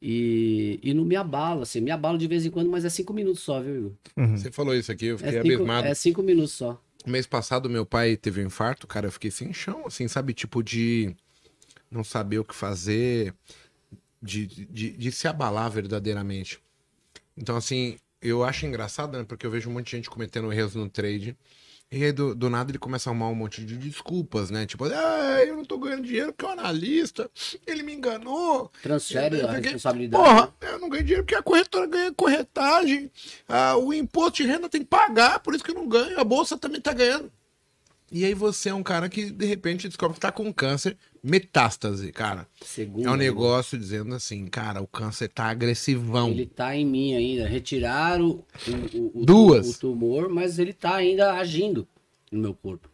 E, 0.01 0.79
e 0.83 0.93
não 0.93 1.03
me 1.03 1.15
abala, 1.15 1.63
assim, 1.63 1.81
me 1.81 1.89
abalo 1.89 2.17
de 2.17 2.27
vez 2.27 2.45
em 2.45 2.51
quando, 2.51 2.69
mas 2.69 2.85
é 2.85 2.89
cinco 2.89 3.11
minutos 3.13 3.41
só, 3.41 3.59
viu, 3.61 3.75
Igor? 3.75 3.91
Você 4.37 4.51
falou 4.51 4.75
isso 4.75 4.91
aqui, 4.91 5.07
eu 5.07 5.15
É 5.15 5.17
fiquei 5.17 5.41
cinco, 5.41 5.53
abismado. 5.55 5.87
é 5.87 5.93
cinco 5.95 6.21
minutos 6.21 6.51
só. 6.51 6.79
Mês 7.07 7.25
passado, 7.25 7.69
meu 7.69 7.85
pai 7.85 8.15
teve 8.15 8.41
um 8.43 8.47
infarto, 8.47 8.85
cara, 8.85 9.07
eu 9.07 9.11
fiquei 9.11 9.31
sem 9.31 9.51
chão, 9.53 9.83
assim, 9.87 10.07
sabe? 10.07 10.33
Tipo 10.33 10.61
de 10.61 11.15
não 11.89 12.03
saber 12.03 12.39
o 12.39 12.43
que 12.45 12.53
fazer, 12.53 13.33
de, 14.21 14.45
de, 14.47 14.91
de 14.91 15.11
se 15.11 15.27
abalar 15.27 15.71
verdadeiramente. 15.71 16.59
Então, 17.37 17.55
assim, 17.55 17.97
eu 18.21 18.43
acho 18.43 18.65
engraçado, 18.65 19.17
né? 19.17 19.23
Porque 19.23 19.45
eu 19.45 19.51
vejo 19.51 19.69
um 19.69 19.73
monte 19.73 19.85
de 19.85 19.91
gente 19.97 20.09
cometendo 20.09 20.51
erros 20.51 20.75
no 20.75 20.89
trade. 20.89 21.35
E 21.91 22.03
aí, 22.03 22.11
do, 22.11 22.33
do 22.35 22.49
nada, 22.49 22.71
ele 22.71 22.79
começa 22.79 23.09
a 23.09 23.11
arrumar 23.11 23.29
um 23.29 23.35
monte 23.35 23.63
de 23.63 23.77
desculpas, 23.77 24.49
né? 24.49 24.65
Tipo, 24.65 24.85
ah, 24.85 25.43
eu 25.45 25.55
não 25.55 25.63
tô 25.63 25.77
ganhando 25.77 26.03
dinheiro 26.03 26.33
porque 26.33 26.45
o 26.45 26.49
analista, 26.49 27.29
ele 27.65 27.83
me 27.83 27.93
enganou. 27.93 28.71
Transfere 28.81 29.39
Eu 29.39 29.47
a 29.47 29.53
responsabilidade. 29.53 30.23
Porra, 30.23 30.53
eu 30.61 30.79
não 30.79 30.89
ganho 30.89 31.03
dinheiro 31.03 31.23
porque 31.23 31.35
a 31.35 31.43
corretora 31.43 31.87
ganha 31.87 32.11
corretagem. 32.11 33.11
Ah, 33.47 33.77
o 33.77 33.93
imposto 33.93 34.43
de 34.43 34.49
renda 34.49 34.67
tem 34.67 34.81
que 34.81 34.87
pagar, 34.87 35.39
por 35.39 35.53
isso 35.53 35.63
que 35.63 35.71
eu 35.71 35.75
não 35.75 35.87
ganho. 35.87 36.19
A 36.19 36.23
bolsa 36.23 36.57
também 36.57 36.81
tá 36.81 36.91
ganhando. 36.91 37.31
E 38.11 38.25
aí 38.25 38.33
você 38.33 38.69
é 38.69 38.73
um 38.73 38.83
cara 38.83 39.07
que, 39.07 39.31
de 39.31 39.45
repente, 39.45 39.87
descobre 39.87 40.15
que 40.15 40.21
tá 40.21 40.31
com 40.31 40.51
câncer, 40.53 40.97
metástase, 41.25 42.11
cara. 42.11 42.47
Segundo, 42.63 43.07
É 43.07 43.11
um 43.11 43.15
negócio 43.15 43.77
dizendo 43.77 44.13
assim, 44.13 44.45
cara, 44.47 44.81
o 44.81 44.87
câncer 44.87 45.27
tá 45.29 45.45
agressivão. 45.45 46.29
Ele 46.29 46.45
tá 46.45 46.75
em 46.75 46.85
mim 46.85 47.15
ainda. 47.15 47.47
Retiraram 47.47 48.27
o, 48.27 48.43
o, 48.97 49.21
o- 49.21 49.25
Duas. 49.25 49.75
o 49.75 49.79
tumor, 49.79 50.29
mas 50.29 50.59
ele 50.59 50.71
tá 50.73 50.95
ainda 50.95 51.33
agindo 51.33 51.87
no 52.31 52.39
meu 52.39 52.53
corpo. 52.53 52.89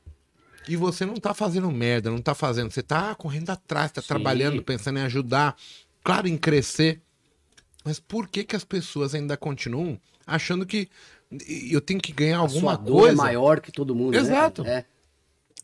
E 0.69 0.75
você 0.75 1.05
não 1.05 1.15
tá 1.15 1.33
fazendo 1.33 1.69
merda, 1.71 2.09
não 2.09 2.21
tá 2.21 2.33
fazendo. 2.33 2.71
Você 2.71 2.81
tá 2.83 3.13
correndo 3.15 3.49
atrás, 3.49 3.91
tá 3.91 4.01
Sim. 4.01 4.07
trabalhando, 4.07 4.61
pensando 4.63 4.99
em 4.99 5.01
ajudar, 5.03 5.55
claro, 6.03 6.27
em 6.27 6.37
crescer. 6.37 7.01
Mas 7.83 7.99
por 7.99 8.27
que 8.27 8.43
que 8.43 8.55
as 8.55 8.63
pessoas 8.63 9.13
ainda 9.15 9.35
continuam 9.35 9.99
achando 10.25 10.65
que 10.65 10.87
eu 11.71 11.81
tenho 11.81 11.99
que 11.99 12.11
ganhar 12.11 12.37
A 12.37 12.41
alguma 12.41 12.75
sua 12.75 12.83
dor 12.83 12.99
coisa. 13.01 13.13
é 13.13 13.15
maior 13.15 13.59
que 13.59 13.71
todo 13.71 13.95
mundo. 13.95 14.11
né, 14.13 14.19
Exato. 14.19 14.63
cara? 14.63 14.85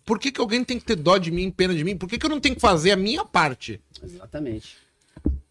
Por 0.08 0.18
que, 0.18 0.32
que 0.32 0.40
alguém 0.40 0.64
tem 0.64 0.80
que 0.80 0.86
ter 0.86 0.96
dó 0.96 1.18
de 1.18 1.30
mim, 1.30 1.52
pena 1.52 1.76
de 1.76 1.84
mim? 1.84 1.98
Por 1.98 2.08
que, 2.08 2.18
que 2.18 2.26
eu 2.26 2.30
não 2.30 2.40
tenho 2.40 2.56
que 2.56 2.62
fazer 2.62 2.92
a 2.92 2.96
minha 2.96 3.26
parte? 3.26 3.82
Exatamente. 4.02 4.78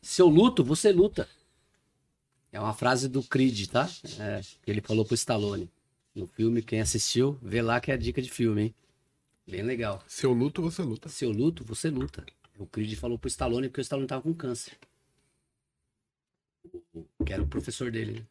Se 0.01 0.23
eu 0.23 0.29
luto, 0.29 0.64
você 0.64 0.90
luta. 0.90 1.29
É 2.51 2.59
uma 2.59 2.73
frase 2.73 3.07
do 3.07 3.23
Creed, 3.23 3.66
tá? 3.66 3.87
É, 4.19 4.40
que 4.62 4.71
ele 4.71 4.81
falou 4.81 5.05
pro 5.05 5.14
Stallone. 5.14 5.71
No 6.14 6.27
filme, 6.27 6.62
quem 6.62 6.81
assistiu, 6.81 7.38
vê 7.42 7.61
lá 7.61 7.79
que 7.83 7.90
é 7.90 7.95
a 7.95 7.99
dica 7.99 8.23
de 8.23 8.31
filme, 8.31 8.62
hein? 8.62 8.75
Bem 9.47 9.62
legal. 9.62 10.03
Se 10.09 10.25
eu 10.25 10.33
luto, 10.33 10.62
você 10.62 10.81
luta. 10.81 11.11
Se 11.11 11.27
eu 11.27 11.33
luto, 11.33 11.62
você 11.62 11.90
luta. 11.90 12.25
O 12.59 12.64
Creed 12.66 12.95
falou 12.95 13.19
pro 13.19 13.29
Stallone 13.29 13.69
porque 13.69 13.83
o 13.83 13.83
Stallone 13.83 14.09
tava 14.09 14.23
com 14.23 14.33
câncer. 14.33 14.73
Que 17.27 17.35
era 17.35 17.42
o 17.42 17.47
professor 17.47 17.90
dele, 17.90 18.21
né? 18.21 18.27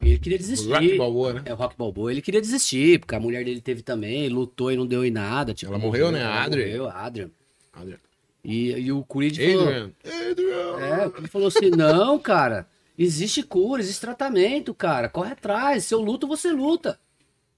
Ele 0.00 0.18
queria 0.18 0.38
desistir. 0.38 0.68
Rock 0.72 0.96
Balboa, 0.96 1.32
né? 1.34 1.42
É 1.44 1.52
o 1.52 1.56
Rock 1.56 1.76
Balboa. 1.76 2.10
Ele 2.10 2.22
queria 2.22 2.40
desistir, 2.40 3.00
porque 3.00 3.14
a 3.14 3.20
mulher 3.20 3.44
dele 3.44 3.60
teve 3.60 3.82
também, 3.82 4.28
lutou 4.28 4.70
e 4.72 4.76
não 4.76 4.86
deu 4.86 5.04
em 5.04 5.10
nada. 5.10 5.52
Tipo, 5.52 5.72
Ela 5.72 5.80
morreu, 5.80 6.12
né? 6.12 6.22
A 6.22 6.42
Adrian. 6.44 6.66
Morreu, 6.66 6.86
a 6.88 6.92
Adrian. 7.04 7.30
Adrian. 7.72 7.98
E, 8.44 8.70
e 8.70 8.92
o 8.92 9.02
Creed 9.04 9.36
falou... 9.36 9.68
Adrian. 9.68 9.92
Adrian. 10.30 10.86
É, 11.02 11.06
o 11.06 11.10
Creed 11.10 11.28
falou 11.30 11.48
assim, 11.48 11.70
não, 11.70 12.18
cara, 12.18 12.66
existe 12.96 13.42
cura, 13.42 13.82
existe 13.82 14.00
tratamento, 14.00 14.72
cara, 14.72 15.08
corre 15.08 15.32
atrás, 15.32 15.84
se 15.84 15.94
eu 15.94 16.00
luto, 16.00 16.26
você 16.28 16.50
luta. 16.52 16.98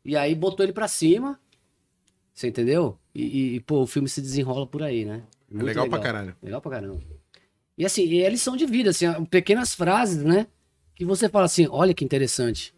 E 0.05 0.17
aí 0.17 0.35
botou 0.35 0.65
ele 0.65 0.73
pra 0.73 0.89
cima, 0.89 1.39
você 2.33 2.49
entendeu? 2.49 2.97
E, 3.15 3.57
e- 3.57 3.61
pô, 3.61 3.83
o 3.83 3.87
filme 3.87 4.09
se 4.09 4.23
desenrola 4.23 4.67
por 4.67 4.83
aí, 4.83 5.05
né? 5.05 5.23
É 5.51 5.55
Muito 5.55 5.67
legal 5.67 5.89
pra 5.89 5.99
caralho. 5.99 6.35
Legal 6.43 6.61
pra 6.61 6.71
caramba. 6.73 7.01
E 7.77 7.85
assim, 7.85 8.19
é 8.21 8.29
lição 8.31 8.57
de 8.57 8.65
vida, 8.67 8.91
assim, 8.91 9.07
pequenas 9.27 9.75
frases, 9.75 10.23
né? 10.25 10.47
Que 11.01 11.05
você 11.07 11.31
fala 11.31 11.47
assim, 11.47 11.67
olha 11.71 11.95
que 11.95 12.05
interessante. 12.05 12.75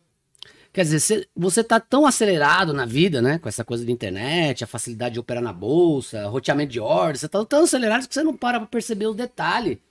Quer 0.72 0.84
dizer, 0.84 1.00
você, 1.00 1.28
você 1.34 1.64
tá 1.64 1.80
tão 1.80 2.06
acelerado 2.06 2.72
na 2.72 2.86
vida, 2.86 3.20
né? 3.20 3.36
Com 3.40 3.48
essa 3.48 3.64
coisa 3.64 3.84
de 3.84 3.90
internet, 3.90 4.62
a 4.62 4.66
facilidade 4.68 5.14
de 5.14 5.18
operar 5.18 5.42
na 5.42 5.52
bolsa, 5.52 6.28
roteamento 6.28 6.70
de 6.70 6.78
ordens, 6.78 7.18
você 7.18 7.28
tá 7.28 7.44
tão 7.44 7.64
acelerado 7.64 8.06
que 8.06 8.14
você 8.14 8.22
não 8.22 8.36
para 8.36 8.60
pra 8.60 8.68
perceber 8.68 9.08
o 9.08 9.12
detalhe. 9.12 9.82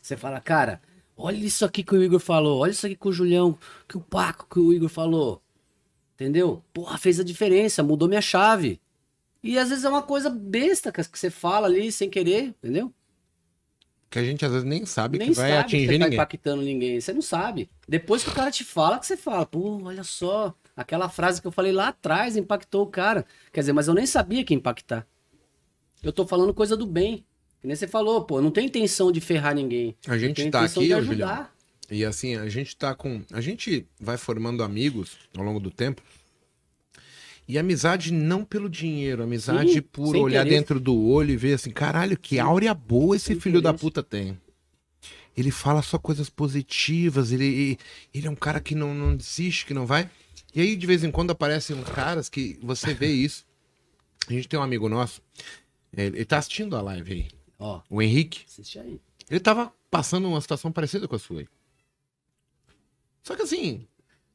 Você 0.00 0.16
fala, 0.16 0.40
cara, 0.40 0.80
olha 1.14 1.36
isso 1.36 1.62
aqui 1.62 1.82
que 1.82 1.94
o 1.94 2.02
Igor 2.02 2.18
falou, 2.18 2.60
olha 2.60 2.70
isso 2.70 2.86
aqui 2.86 2.96
que 2.96 3.08
o 3.08 3.12
Julião, 3.12 3.58
que 3.86 3.98
o 3.98 4.00
Paco, 4.00 4.46
que 4.50 4.58
o 4.58 4.72
Igor 4.72 4.88
falou. 4.88 5.42
Entendeu? 6.14 6.64
Porra, 6.72 6.96
fez 6.96 7.20
a 7.20 7.22
diferença, 7.22 7.82
mudou 7.82 8.08
minha 8.08 8.22
chave. 8.22 8.80
E 9.42 9.58
às 9.58 9.68
vezes 9.68 9.84
é 9.84 9.88
uma 9.90 10.02
coisa 10.02 10.30
besta 10.30 10.90
que 10.90 11.02
você 11.02 11.28
fala 11.28 11.66
ali 11.66 11.92
sem 11.92 12.08
querer, 12.08 12.54
entendeu? 12.64 12.90
Que 14.10 14.18
a 14.18 14.24
gente 14.24 14.44
às 14.44 14.50
vezes 14.50 14.66
nem 14.66 14.84
sabe 14.84 15.18
Nem 15.18 15.28
que 15.28 15.34
vai 15.34 15.50
sabe 15.50 15.60
atingir 15.60 15.86
que 15.86 15.92
você 15.92 15.98
tá 15.98 16.04
ninguém. 16.04 16.14
impactando 16.18 16.62
ninguém. 16.62 17.00
Você 17.00 17.12
não 17.12 17.22
sabe. 17.22 17.70
Depois 17.88 18.24
que 18.24 18.30
o 18.30 18.34
cara 18.34 18.50
te 18.50 18.64
fala, 18.64 18.98
que 18.98 19.06
você 19.06 19.16
fala, 19.16 19.46
pô, 19.46 19.80
olha 19.84 20.02
só, 20.02 20.52
aquela 20.76 21.08
frase 21.08 21.40
que 21.40 21.46
eu 21.46 21.52
falei 21.52 21.70
lá 21.70 21.88
atrás 21.88 22.36
impactou 22.36 22.82
o 22.82 22.86
cara. 22.88 23.24
Quer 23.52 23.60
dizer, 23.60 23.72
mas 23.72 23.86
eu 23.86 23.94
nem 23.94 24.06
sabia 24.06 24.42
que 24.44 24.52
ia 24.52 24.58
impactar. 24.58 25.06
Eu 26.02 26.12
tô 26.12 26.26
falando 26.26 26.52
coisa 26.52 26.76
do 26.76 26.86
bem. 26.86 27.24
Que 27.60 27.66
nem 27.66 27.76
você 27.76 27.86
falou, 27.86 28.24
pô, 28.24 28.40
não 28.40 28.50
tem 28.50 28.66
intenção 28.66 29.12
de 29.12 29.20
ferrar 29.20 29.54
ninguém. 29.54 29.94
A 30.08 30.18
gente 30.18 30.50
tá 30.50 30.64
aqui, 30.64 30.92
ô 30.92 31.02
Julião. 31.02 31.46
E 31.90 32.04
assim, 32.04 32.36
a 32.36 32.48
gente 32.48 32.76
tá 32.76 32.94
com. 32.94 33.22
A 33.32 33.40
gente 33.40 33.86
vai 34.00 34.16
formando 34.16 34.62
amigos 34.62 35.18
ao 35.36 35.44
longo 35.44 35.60
do 35.60 35.70
tempo. 35.70 36.02
E 37.50 37.58
amizade 37.58 38.12
não 38.12 38.44
pelo 38.44 38.70
dinheiro, 38.70 39.24
amizade 39.24 39.82
por 39.82 40.14
olhar 40.14 40.42
interesse. 40.42 40.50
dentro 40.50 40.78
do 40.78 40.96
olho 40.96 41.32
e 41.32 41.36
ver 41.36 41.54
assim, 41.54 41.72
caralho, 41.72 42.16
que 42.16 42.38
áurea 42.38 42.72
boa 42.72 43.16
esse 43.16 43.26
Sem 43.26 43.40
filho 43.40 43.60
da 43.60 43.74
puta 43.74 44.04
tem. 44.04 44.40
Ele 45.36 45.50
fala 45.50 45.82
só 45.82 45.98
coisas 45.98 46.30
positivas, 46.30 47.32
ele, 47.32 47.76
ele 48.14 48.26
é 48.28 48.30
um 48.30 48.36
cara 48.36 48.60
que 48.60 48.76
não, 48.76 48.94
não 48.94 49.16
desiste, 49.16 49.66
que 49.66 49.74
não 49.74 49.84
vai. 49.84 50.08
E 50.54 50.60
aí, 50.60 50.76
de 50.76 50.86
vez 50.86 51.02
em 51.02 51.10
quando, 51.10 51.32
aparecem 51.32 51.74
uns 51.74 51.88
caras 51.88 52.28
que 52.28 52.56
você 52.62 52.94
vê 52.94 53.08
isso. 53.08 53.44
A 54.28 54.32
gente 54.32 54.46
tem 54.46 54.58
um 54.60 54.62
amigo 54.62 54.88
nosso, 54.88 55.20
ele, 55.92 56.18
ele 56.18 56.24
tá 56.24 56.38
assistindo 56.38 56.76
a 56.76 56.80
live 56.82 57.12
aí, 57.12 57.28
Ó, 57.58 57.80
o 57.90 58.00
Henrique. 58.00 58.44
assiste 58.46 58.78
aí. 58.78 59.00
Ele 59.28 59.40
tava 59.40 59.72
passando 59.90 60.28
uma 60.28 60.40
situação 60.40 60.70
parecida 60.70 61.08
com 61.08 61.16
a 61.16 61.18
sua. 61.18 61.40
aí. 61.40 61.48
Só 63.24 63.34
que 63.34 63.42
assim, 63.42 63.88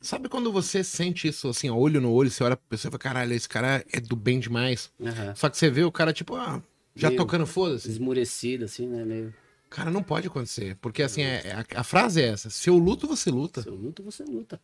sabe 0.06 0.30
quando 0.30 0.52
você 0.52 0.84
sente 0.84 1.28
isso 1.28 1.48
assim, 1.50 1.70
ó, 1.70 1.76
olho 1.76 2.00
no 2.02 2.12
olho, 2.12 2.30
você 2.30 2.44
olha 2.44 2.56
pra 2.56 2.66
pessoa 2.70 2.90
e 2.90 2.92
fala, 2.92 3.00
caralho, 3.00 3.34
esse 3.34 3.48
cara 3.50 3.84
é 3.92 4.00
do 4.00 4.16
bem 4.16 4.40
demais. 4.40 4.92
Aham. 5.02 5.34
Só 5.36 5.50
que 5.50 5.58
você 5.58 5.70
vê 5.70 5.84
o 5.84 5.92
cara, 5.92 6.14
tipo, 6.14 6.36
ah, 6.36 6.62
já 6.96 7.10
Meio- 7.10 7.20
tocando 7.20 7.46
foda-se. 7.46 7.90
Esmurecido, 7.90 8.66
assim, 8.66 8.88
né? 8.88 9.04
Meio. 9.04 9.34
Cara, 9.70 9.92
não 9.92 10.02
pode 10.04 10.28
acontecer. 10.28 10.78
Porque 10.80 11.04
assim, 11.04 11.22
é- 11.24 11.42
é- 11.46 11.54
a, 11.54 11.82
a 11.82 11.84
frase 11.84 12.22
é 12.22 12.28
essa: 12.28 12.50
se 12.50 12.70
eu 12.70 12.78
luto, 12.78 13.08
você 13.08 13.30
luta. 13.30 13.62
Se 13.62 13.68
eu 13.68 13.76
luto, 13.76 14.02
você 14.04 14.24
luta. 14.24 14.60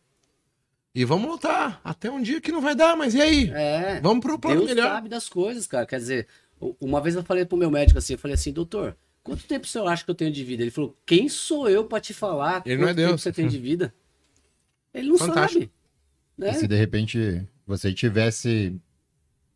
E 0.94 1.04
vamos 1.04 1.28
lutar. 1.30 1.80
Até 1.82 2.10
um 2.10 2.20
dia 2.22 2.40
que 2.40 2.52
não 2.52 2.60
vai 2.60 2.74
dar, 2.74 2.96
mas 2.96 3.14
e 3.14 3.20
aí? 3.20 3.50
É. 3.50 4.00
Vamos 4.00 4.22
pro 4.24 4.38
plano 4.38 4.60
Deus 4.60 4.70
melhor. 4.70 4.90
sabe 4.90 5.08
das 5.08 5.28
coisas, 5.28 5.66
cara. 5.66 5.86
Quer 5.86 5.98
dizer, 5.98 6.28
uma 6.80 7.00
vez 7.00 7.14
eu 7.14 7.22
falei 7.22 7.44
pro 7.44 7.56
meu 7.56 7.70
médico 7.70 7.98
assim, 7.98 8.12
eu 8.14 8.18
falei 8.18 8.34
assim, 8.34 8.52
doutor, 8.52 8.94
quanto 9.22 9.44
tempo 9.44 9.64
o 9.64 9.68
senhor 9.68 9.86
acha 9.88 10.04
que 10.04 10.10
eu 10.10 10.14
tenho 10.14 10.30
de 10.30 10.44
vida? 10.44 10.62
Ele 10.62 10.70
falou, 10.70 10.94
quem 11.06 11.28
sou 11.30 11.68
eu 11.68 11.84
pra 11.86 11.98
te 12.00 12.12
falar 12.12 12.62
Ele 12.66 12.76
quanto 12.76 12.80
não 12.82 12.88
é 12.88 12.94
tempo 12.94 13.08
Deus. 13.08 13.22
você 13.22 13.32
tem 13.32 13.48
de 13.48 13.58
vida? 13.58 13.92
Ele 14.94 15.08
não 15.08 15.18
Fantástico. 15.18 15.60
sabe. 15.64 15.70
Né? 16.36 16.50
E 16.50 16.54
se 16.54 16.66
de 16.68 16.76
repente 16.76 17.46
você 17.66 17.92
tivesse 17.92 18.76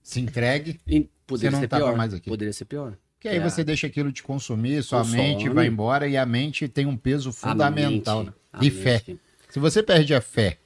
se 0.02 0.20
entregue, 0.20 0.80
E 0.86 1.08
poderia 1.26 1.50
não 1.50 1.60
ser 1.60 1.68
tava 1.68 1.84
pior. 1.86 1.96
mais 1.96 2.14
aqui. 2.14 2.28
Poderia 2.28 2.52
ser 2.52 2.64
pior. 2.64 2.96
que 3.18 3.28
aí 3.28 3.38
É. 3.38 3.40
você 3.40 3.64
deixa 3.64 3.86
aquilo 3.88 4.12
te 4.12 4.22
consumir, 4.22 4.82
sua 4.84 4.98
Consome. 5.00 5.16
mente 5.18 5.48
vai 5.48 5.66
embora 5.66 6.06
e 6.06 6.16
a 6.16 6.24
mente 6.24 6.68
tem 6.68 6.86
um 6.86 6.96
peso 6.96 7.32
fundamental. 7.32 8.22
Né? 8.24 8.30
mente, 8.30 8.36
a 8.52 8.58
E 8.58 8.70
mente. 8.70 8.82
fé. 8.82 9.02
Se 9.48 9.58
você 9.58 9.82
perde 9.82 10.14
a 10.14 10.20
fé 10.20 10.58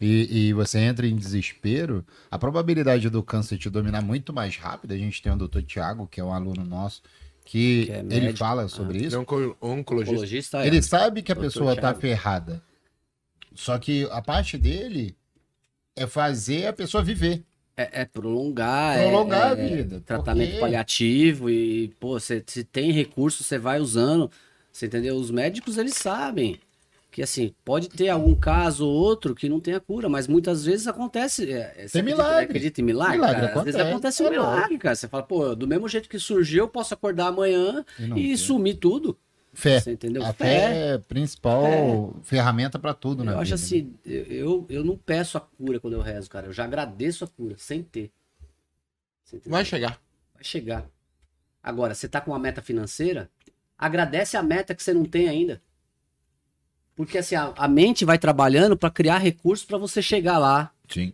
e, 0.00 0.48
e 0.48 0.52
você 0.52 0.78
entra 0.80 1.06
em 1.06 1.14
desespero, 1.14 2.04
a 2.30 2.38
probabilidade 2.38 3.08
do 3.08 3.22
câncer 3.22 3.56
te 3.58 3.70
dominar 3.70 4.02
muito 4.02 4.32
mais 4.32 4.56
rápido. 4.56 4.92
A 4.92 4.96
gente 4.98 5.22
tem 5.22 5.30
o 5.32 5.36
doutor 5.36 5.62
Tiago, 5.62 6.08
que 6.08 6.20
é 6.20 6.24
um 6.24 6.32
aluno 6.32 6.64
nosso, 6.64 7.02
que, 7.44 7.86
Que 7.86 7.92
é 7.92 8.04
ele 8.10 8.34
fala 8.36 8.66
sobre 8.68 8.96
Ele 8.98 9.04
é 9.04 9.08
isso. 9.08 9.18
um 9.18 9.20
onco- 9.22 9.56
oncologista. 9.60 10.12
Oncologista 10.14 10.64
é. 10.64 10.66
Ele 10.66 10.82
sabe 10.82 11.22
que 11.22 11.30
a 11.30 11.34
Doutor 11.36 11.50
pessoa 11.52 11.74
tá 11.76 11.80
Thiago. 11.82 12.00
ferrada. 12.00 12.62
Só 13.54 13.78
que 13.78 14.08
a 14.10 14.20
parte 14.22 14.56
dele 14.58 15.14
é 15.96 16.06
fazer 16.06 16.66
a 16.66 16.72
pessoa 16.72 17.02
viver. 17.02 17.42
É, 17.76 18.02
é 18.02 18.04
prolongar, 18.04 18.98
é- 18.98 19.08
Prolongar 19.08 19.48
é, 19.48 19.52
a 19.52 19.54
vida, 19.54 20.00
Tratamento 20.04 20.48
porque- 20.50 20.60
paliativo 20.60 21.48
e, 21.50 21.88
pô, 21.98 22.18
você 22.20 22.42
se 22.46 22.62
tem 22.64 22.92
recurso, 22.92 23.42
você 23.42 23.58
vai 23.58 23.80
usando. 23.80 24.30
Você 24.70 24.86
entendeu? 24.86 25.16
Os 25.16 25.30
médicos, 25.30 25.76
eles 25.78 25.94
sabem 25.94 26.58
que, 27.10 27.20
assim, 27.22 27.54
pode 27.62 27.88
ter 27.90 28.08
algum 28.08 28.34
caso 28.34 28.86
ou 28.86 28.92
outro 28.92 29.34
que 29.34 29.46
não 29.48 29.60
tenha 29.60 29.78
cura, 29.80 30.08
mas 30.08 30.26
muitas 30.26 30.64
vezes 30.64 30.86
acontece. 30.86 31.50
É, 31.50 31.74
é, 31.76 31.88
você 31.88 31.92
Tem 31.92 32.00
acredita- 32.02 32.04
milagre. 32.22 32.44
Acredita 32.44 32.80
em 32.80 32.84
milagre? 32.84 33.16
Milagre? 33.16 33.36
Às 33.36 33.42
vezes 33.42 33.50
acontece, 33.80 33.80
acontece 33.90 34.22
um 34.22 34.26
é 34.26 34.30
milagre, 34.30 34.78
cara. 34.78 34.94
Você 34.94 35.08
fala, 35.08 35.22
pô, 35.22 35.54
do 35.54 35.66
mesmo 35.66 35.88
jeito 35.88 36.08
que 36.08 36.18
surgiu, 36.18 36.64
eu 36.64 36.68
posso 36.68 36.94
acordar 36.94 37.26
amanhã 37.28 37.84
E 38.16 38.32
e 38.32 38.36
sumir 38.38 38.76
tudo. 38.76 39.18
Fé. 39.52 39.80
Você 39.80 39.92
entendeu? 39.92 40.24
A 40.24 40.32
fé 40.32 40.90
é 40.90 40.92
a 40.94 40.98
principal 40.98 42.16
ferramenta 42.22 42.78
para 42.78 42.94
tudo, 42.94 43.22
né? 43.22 43.32
Eu 43.32 43.38
acho 43.38 43.54
assim, 43.54 43.94
eu, 44.04 44.22
eu, 44.24 44.66
eu 44.70 44.84
não 44.84 44.96
peço 44.96 45.36
a 45.36 45.40
cura 45.40 45.78
quando 45.78 45.94
eu 45.94 46.00
rezo, 46.00 46.30
cara. 46.30 46.46
Eu 46.46 46.52
já 46.52 46.64
agradeço 46.64 47.24
a 47.24 47.28
cura, 47.28 47.54
sem 47.58 47.82
ter. 47.82 48.10
Vai 49.46 49.64
chegar. 49.64 50.00
Vai 50.34 50.42
chegar. 50.42 50.88
Agora, 51.62 51.94
você 51.94 52.08
tá 52.08 52.20
com 52.20 52.30
uma 52.30 52.38
meta 52.38 52.62
financeira, 52.62 53.30
agradece 53.76 54.36
a 54.36 54.42
meta 54.42 54.74
que 54.74 54.82
você 54.82 54.94
não 54.94 55.04
tem 55.04 55.28
ainda. 55.28 55.60
Porque 56.96 57.18
assim, 57.18 57.34
a, 57.34 57.52
a 57.56 57.68
mente 57.68 58.04
vai 58.04 58.18
trabalhando 58.18 58.76
para 58.76 58.90
criar 58.90 59.18
recursos 59.18 59.66
para 59.66 59.78
você 59.78 60.00
chegar 60.00 60.38
lá. 60.38 60.72
Sim. 60.88 61.12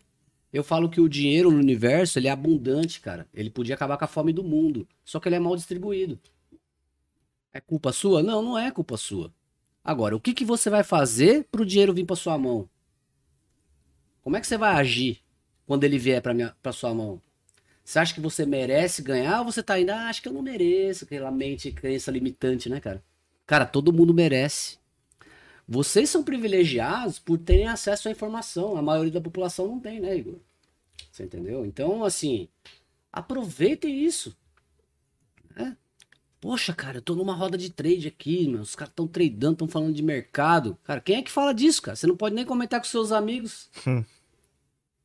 Eu 0.52 0.64
falo 0.64 0.88
que 0.88 1.00
o 1.00 1.08
dinheiro 1.08 1.50
no 1.50 1.58
universo, 1.58 2.18
ele 2.18 2.28
é 2.28 2.30
abundante, 2.30 3.00
cara. 3.00 3.26
Ele 3.34 3.50
podia 3.50 3.74
acabar 3.74 3.98
com 3.98 4.04
a 4.04 4.08
fome 4.08 4.32
do 4.32 4.42
mundo, 4.42 4.88
só 5.04 5.20
que 5.20 5.28
ele 5.28 5.36
é 5.36 5.40
mal 5.40 5.54
distribuído. 5.54 6.18
É 7.52 7.60
culpa 7.60 7.92
sua? 7.92 8.22
Não, 8.22 8.42
não 8.42 8.58
é 8.58 8.70
culpa 8.70 8.96
sua. 8.96 9.32
Agora, 9.82 10.14
o 10.14 10.20
que, 10.20 10.34
que 10.34 10.44
você 10.44 10.68
vai 10.68 10.84
fazer 10.84 11.44
pro 11.50 11.64
dinheiro 11.64 11.94
vir 11.94 12.04
para 12.04 12.16
sua 12.16 12.36
mão? 12.36 12.68
Como 14.22 14.36
é 14.36 14.40
que 14.40 14.46
você 14.46 14.58
vai 14.58 14.74
agir 14.74 15.22
quando 15.66 15.84
ele 15.84 15.98
vier 15.98 16.20
para 16.20 16.54
para 16.62 16.72
sua 16.72 16.94
mão? 16.94 17.20
Você 17.82 17.98
acha 17.98 18.12
que 18.12 18.20
você 18.20 18.44
merece 18.44 19.00
ganhar 19.00 19.38
ou 19.40 19.46
você 19.46 19.62
tá 19.62 19.74
ainda, 19.74 19.96
ah, 19.96 20.08
acho 20.08 20.20
que 20.20 20.28
eu 20.28 20.32
não 20.32 20.42
mereço, 20.42 21.04
aquela 21.04 21.30
mente, 21.30 21.72
crença 21.72 22.10
limitante, 22.10 22.68
né, 22.68 22.80
cara? 22.80 23.02
Cara, 23.46 23.64
todo 23.64 23.94
mundo 23.94 24.12
merece. 24.12 24.76
Vocês 25.66 26.10
são 26.10 26.22
privilegiados 26.22 27.18
por 27.18 27.38
terem 27.38 27.66
acesso 27.66 28.08
à 28.08 28.10
informação. 28.10 28.76
A 28.76 28.82
maioria 28.82 29.12
da 29.12 29.22
população 29.22 29.66
não 29.66 29.80
tem, 29.80 30.00
né, 30.00 30.16
Igor? 30.18 30.36
Você 31.10 31.24
entendeu? 31.24 31.64
Então, 31.64 32.04
assim, 32.04 32.48
aproveitem 33.10 34.04
isso. 34.04 34.36
né? 35.56 35.74
Poxa, 36.40 36.72
cara, 36.72 36.98
eu 36.98 37.02
tô 37.02 37.14
numa 37.16 37.34
roda 37.34 37.58
de 37.58 37.68
trade 37.70 38.06
aqui, 38.06 38.46
meu. 38.48 38.60
Os 38.60 38.76
caras 38.76 38.92
estão 38.92 39.06
tradando, 39.08 39.54
estão 39.54 39.66
falando 39.68 39.92
de 39.92 40.02
mercado. 40.02 40.78
Cara, 40.84 41.00
quem 41.00 41.16
é 41.16 41.22
que 41.22 41.30
fala 41.30 41.52
disso, 41.52 41.82
cara? 41.82 41.96
Você 41.96 42.06
não 42.06 42.16
pode 42.16 42.34
nem 42.34 42.44
comentar 42.44 42.78
com 42.80 42.86
seus 42.86 43.10
amigos. 43.10 43.68
Hum. 43.86 44.04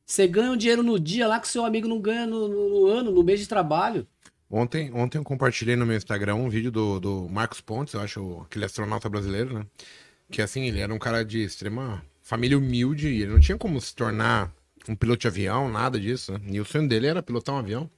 Você 0.06 0.28
ganha 0.28 0.52
um 0.52 0.56
dinheiro 0.56 0.82
no 0.82 0.98
dia 1.00 1.26
lá 1.26 1.40
que 1.40 1.48
seu 1.48 1.64
amigo 1.64 1.88
não 1.88 2.00
ganha 2.00 2.26
no, 2.26 2.46
no- 2.46 2.68
no 2.68 2.86
ano, 2.86 3.10
no 3.10 3.22
mês 3.24 3.40
de 3.40 3.48
trabalho. 3.48 4.06
Ontem, 4.50 4.92
ontem 4.92 5.18
eu 5.18 5.24
compartilhei 5.24 5.74
no 5.74 5.86
meu 5.86 5.96
Instagram 5.96 6.36
um 6.36 6.48
vídeo 6.48 6.70
do, 6.70 7.00
do 7.00 7.28
Marcos 7.28 7.60
Pontes, 7.60 7.94
eu 7.94 8.00
acho, 8.00 8.40
aquele 8.42 8.66
astronauta 8.66 9.08
brasileiro, 9.08 9.54
né? 9.58 9.66
Que 10.30 10.40
assim, 10.42 10.66
ele 10.68 10.78
era 10.78 10.92
um 10.94 10.98
cara 10.98 11.24
de 11.24 11.42
extrema 11.42 12.04
família 12.22 12.56
humilde, 12.56 13.08
e 13.08 13.22
ele 13.22 13.32
não 13.32 13.40
tinha 13.40 13.58
como 13.58 13.80
se 13.80 13.94
tornar 13.94 14.52
um 14.88 14.94
piloto 14.94 15.22
de 15.22 15.26
avião, 15.28 15.68
nada 15.68 15.98
disso. 15.98 16.32
Né? 16.32 16.40
E 16.52 16.60
o 16.60 16.64
sonho 16.64 16.86
dele 16.88 17.06
era 17.06 17.22
pilotar 17.22 17.54
um 17.54 17.58
avião. 17.58 17.90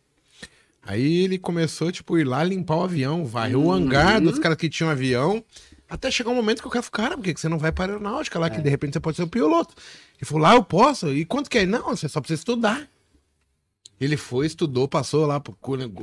Aí 0.86 1.24
ele 1.24 1.36
começou, 1.36 1.90
tipo, 1.90 2.16
ir 2.16 2.24
lá 2.24 2.44
limpar 2.44 2.76
o 2.76 2.84
avião, 2.84 3.24
varreu 3.24 3.64
o 3.64 3.72
hangar 3.72 4.20
dos 4.20 4.38
caras 4.38 4.56
que 4.56 4.68
tinham 4.68 4.88
avião, 4.88 5.44
até 5.88 6.10
chegar 6.10 6.30
um 6.30 6.34
momento 6.34 6.62
que 6.62 6.68
o 6.68 6.70
cara 6.70 6.82
falou, 6.82 6.92
cara, 6.92 7.16
por 7.16 7.24
que 7.24 7.40
você 7.40 7.48
não 7.48 7.58
vai 7.58 7.72
para 7.72 7.92
a 7.92 7.96
aeronáutica 7.96 8.38
lá, 8.38 8.48
que 8.48 8.60
de 8.60 8.70
repente 8.70 8.92
você 8.92 9.00
pode 9.00 9.16
ser 9.16 9.24
o 9.24 9.28
piloto? 9.28 9.74
Ele 10.16 10.24
falou, 10.24 10.42
lá 10.42 10.54
eu 10.54 10.62
posso? 10.62 11.12
E 11.12 11.24
quanto 11.24 11.50
que 11.50 11.58
é? 11.58 11.66
Não, 11.66 11.88
você 11.88 12.08
só 12.08 12.20
precisa 12.20 12.40
estudar. 12.40 12.88
Ele 14.00 14.16
foi, 14.16 14.46
estudou, 14.46 14.86
passou 14.86 15.26
lá 15.26 15.40
pro 15.40 15.56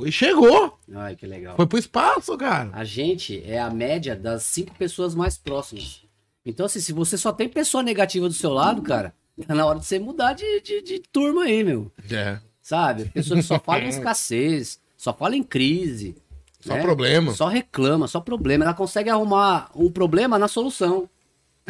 e 0.04 0.10
chegou. 0.10 0.78
Ai, 0.92 1.14
que 1.14 1.26
legal. 1.26 1.56
Foi 1.56 1.66
pro 1.66 1.78
espaço, 1.78 2.36
cara. 2.36 2.70
A 2.72 2.84
gente 2.84 3.42
é 3.44 3.60
a 3.60 3.70
média 3.70 4.16
das 4.16 4.42
cinco 4.42 4.74
pessoas 4.74 5.14
mais 5.14 5.38
próximas. 5.38 6.02
Então, 6.44 6.66
assim, 6.66 6.80
se 6.80 6.92
você 6.92 7.16
só 7.16 7.32
tem 7.32 7.48
pessoa 7.48 7.82
negativa 7.82 8.28
do 8.28 8.34
seu 8.34 8.50
lado, 8.50 8.82
cara, 8.82 9.14
tá 9.46 9.54
na 9.54 9.64
hora 9.64 9.78
de 9.78 9.86
você 9.86 9.98
mudar 9.98 10.34
de, 10.34 10.60
de, 10.60 10.82
de 10.82 10.98
turma 10.98 11.44
aí, 11.44 11.62
meu. 11.62 11.90
É. 12.10 12.38
Sabe? 12.64 13.10
Pessoa 13.10 13.38
que 13.38 13.46
só 13.46 13.60
fala 13.60 13.84
em 13.84 13.88
escassez, 13.92 14.80
só 14.96 15.12
fala 15.12 15.36
em 15.36 15.42
crise. 15.42 16.16
Só 16.58 16.72
né? 16.72 16.80
problema. 16.80 17.34
Só 17.34 17.46
reclama, 17.46 18.08
só 18.08 18.20
problema. 18.20 18.64
Ela 18.64 18.72
consegue 18.72 19.10
arrumar 19.10 19.70
um 19.76 19.92
problema 19.92 20.38
na 20.38 20.48
solução. 20.48 21.06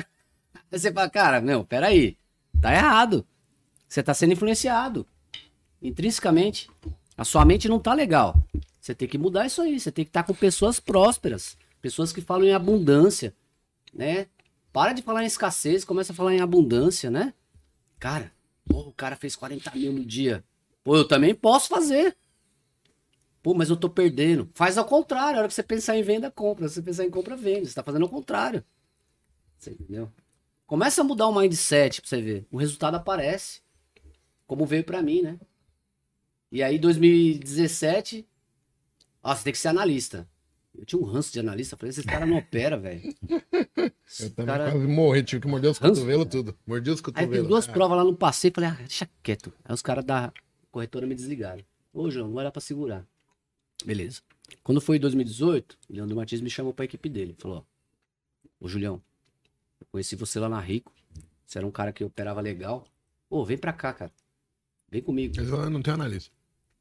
Aí 0.70 0.78
você 0.78 0.92
fala, 0.92 1.11
cara, 1.11 1.40
não, 1.40 1.64
peraí. 1.64 2.16
Tá 2.61 2.72
errado. 2.72 3.26
Você 3.88 4.05
tá 4.05 4.14
sendo 4.14 4.34
influenciado. 4.34 5.05
Intrinsecamente. 5.82 6.70
A 7.18 7.24
sua 7.24 7.45
mente 7.45 7.68
não 7.68 7.80
tá 7.80 7.92
legal. 7.92 8.36
Você 8.80 8.95
tem 8.95 9.09
que 9.09 9.18
mudar 9.18 9.47
isso 9.47 9.62
aí. 9.62 9.80
Você 9.80 9.90
tem 9.90 10.05
que 10.05 10.11
estar 10.11 10.22
com 10.22 10.32
pessoas 10.32 10.78
prósperas. 10.78 11.59
Pessoas 11.82 12.12
que 12.12 12.20
falam 12.20 12.47
em 12.47 12.55
abundância. 12.55 13.34
Né? 13.92 14.28
Para 14.72 14.92
de 14.92 15.03
falar 15.03 15.24
em 15.24 15.26
escassez, 15.26 15.84
começa 15.84 16.12
a 16.12 16.14
falar 16.14 16.34
em 16.34 16.40
abundância, 16.40 17.11
né? 17.11 17.34
Cara, 17.99 18.30
o 18.70 18.92
cara 18.92 19.16
fez 19.16 19.34
40 19.34 19.72
mil 19.74 19.92
no 19.92 20.05
dia. 20.05 20.45
Pô, 20.85 20.97
eu 20.97 21.09
também 21.09 21.35
posso 21.35 21.68
fazer. 21.68 22.16
Pô, 23.43 23.53
mas 23.55 23.68
eu 23.70 23.76
tô 23.76 23.91
perdendo. 23.91 24.49
Faz 24.55 24.78
ao 24.78 24.85
contrário. 24.85 25.37
A 25.37 25.39
hora 25.41 25.49
que 25.49 25.55
você 25.55 25.62
pensar 25.62 25.97
em 25.97 26.03
venda, 26.03 26.30
compra. 26.30 26.68
Se 26.68 26.74
você 26.76 26.82
pensar 26.82 27.05
em 27.05 27.11
compra, 27.11 27.37
vende. 27.37 27.66
Você 27.68 27.74
tá 27.74 27.82
fazendo 27.82 28.03
ao 28.03 28.09
contrário. 28.09 28.62
Você 29.59 29.70
entendeu? 29.72 30.11
Começa 30.66 31.01
a 31.01 31.05
mudar 31.05 31.26
o 31.26 31.35
mindset 31.35 32.01
pra 32.01 32.09
você 32.09 32.20
ver. 32.22 32.47
O 32.51 32.57
resultado 32.57 32.95
aparece. 32.97 33.61
Como 34.47 34.64
veio 34.66 34.85
pra 34.85 35.03
mim, 35.03 35.22
né? 35.22 35.39
E 36.53 36.62
aí, 36.62 36.78
2017. 36.78 38.26
Ó, 39.22 39.35
você 39.35 39.45
tem 39.45 39.53
que 39.53 39.59
ser 39.59 39.68
analista. 39.68 40.28
Eu 40.74 40.85
tinha 40.85 41.01
um 41.01 41.05
ranço 41.05 41.32
de 41.32 41.41
analista. 41.41 41.76
Falei, 41.76 41.91
esse 41.91 42.03
cara 42.03 42.26
não 42.26 42.37
opera, 42.39 42.76
velho. 42.78 43.03
Eu 44.20 44.30
também 44.30 44.47
Cara- 44.55 44.70
quase 44.70 44.87
morri, 44.87 45.22
tive 45.22 45.43
que 45.43 45.49
morder 45.49 45.70
os 45.70 45.78
Ranço? 45.78 45.95
cotovelos 45.95 46.26
tudo. 46.30 46.57
Mordi 46.66 46.91
os 46.91 46.99
Aí 46.99 47.03
cotovelos. 47.05 47.37
fiz 47.39 47.49
duas 47.49 47.68
Ah, 47.68 47.72
provas 47.72 47.97
lá 47.99 48.05
no 48.05 48.14
passeio, 48.16 48.53
falei, 48.55 48.70
ah, 48.70 48.74
deixa 48.74 49.09
quieto. 49.22 49.53
Aí 49.64 49.74
os 49.74 49.80
caras 49.82 50.05
da 50.05 50.32
corretora 50.75 51.07
me 51.07 51.14
desligaram. 51.14 51.64
Ô, 51.93 52.11
João, 52.11 52.27
não 52.27 52.41
era 52.41 52.51
pra 52.51 52.61
segurar. 52.61 53.07
Beleza. 53.85 54.20
Quando 54.64 54.81
foi 54.81 54.97
em 54.97 55.01
2018, 55.01 55.79
o 55.89 55.93
Leandro 55.93 56.16
Martins 56.16 56.41
me 56.41 56.51
chamou 56.51 56.75
pra 56.75 56.85
equipe 56.85 57.09
dele. 57.09 57.37
Falou, 57.39 57.64
ó, 58.61 58.64
ô 58.64 58.68
Julião, 58.68 59.01
eu 59.81 59.87
conheci 59.93 60.16
você 60.16 60.41
lá 60.41 60.49
na 60.49 60.59
Rico. 60.59 60.93
Você 61.47 61.59
era 61.59 61.66
um 61.66 61.70
cara 61.70 61.93
que 61.93 62.03
operava 62.03 62.41
legal. 62.41 62.85
Ô, 63.31 63.45
vem 63.45 63.57
pra 63.57 63.72
cá, 63.72 63.93
cara. 63.93 64.12
Vem 64.91 65.01
comigo. 65.01 65.35
Mas 65.37 65.49
eu 65.49 65.70
não 65.70 65.81
tenho 65.81 65.95
analista. 65.95 66.33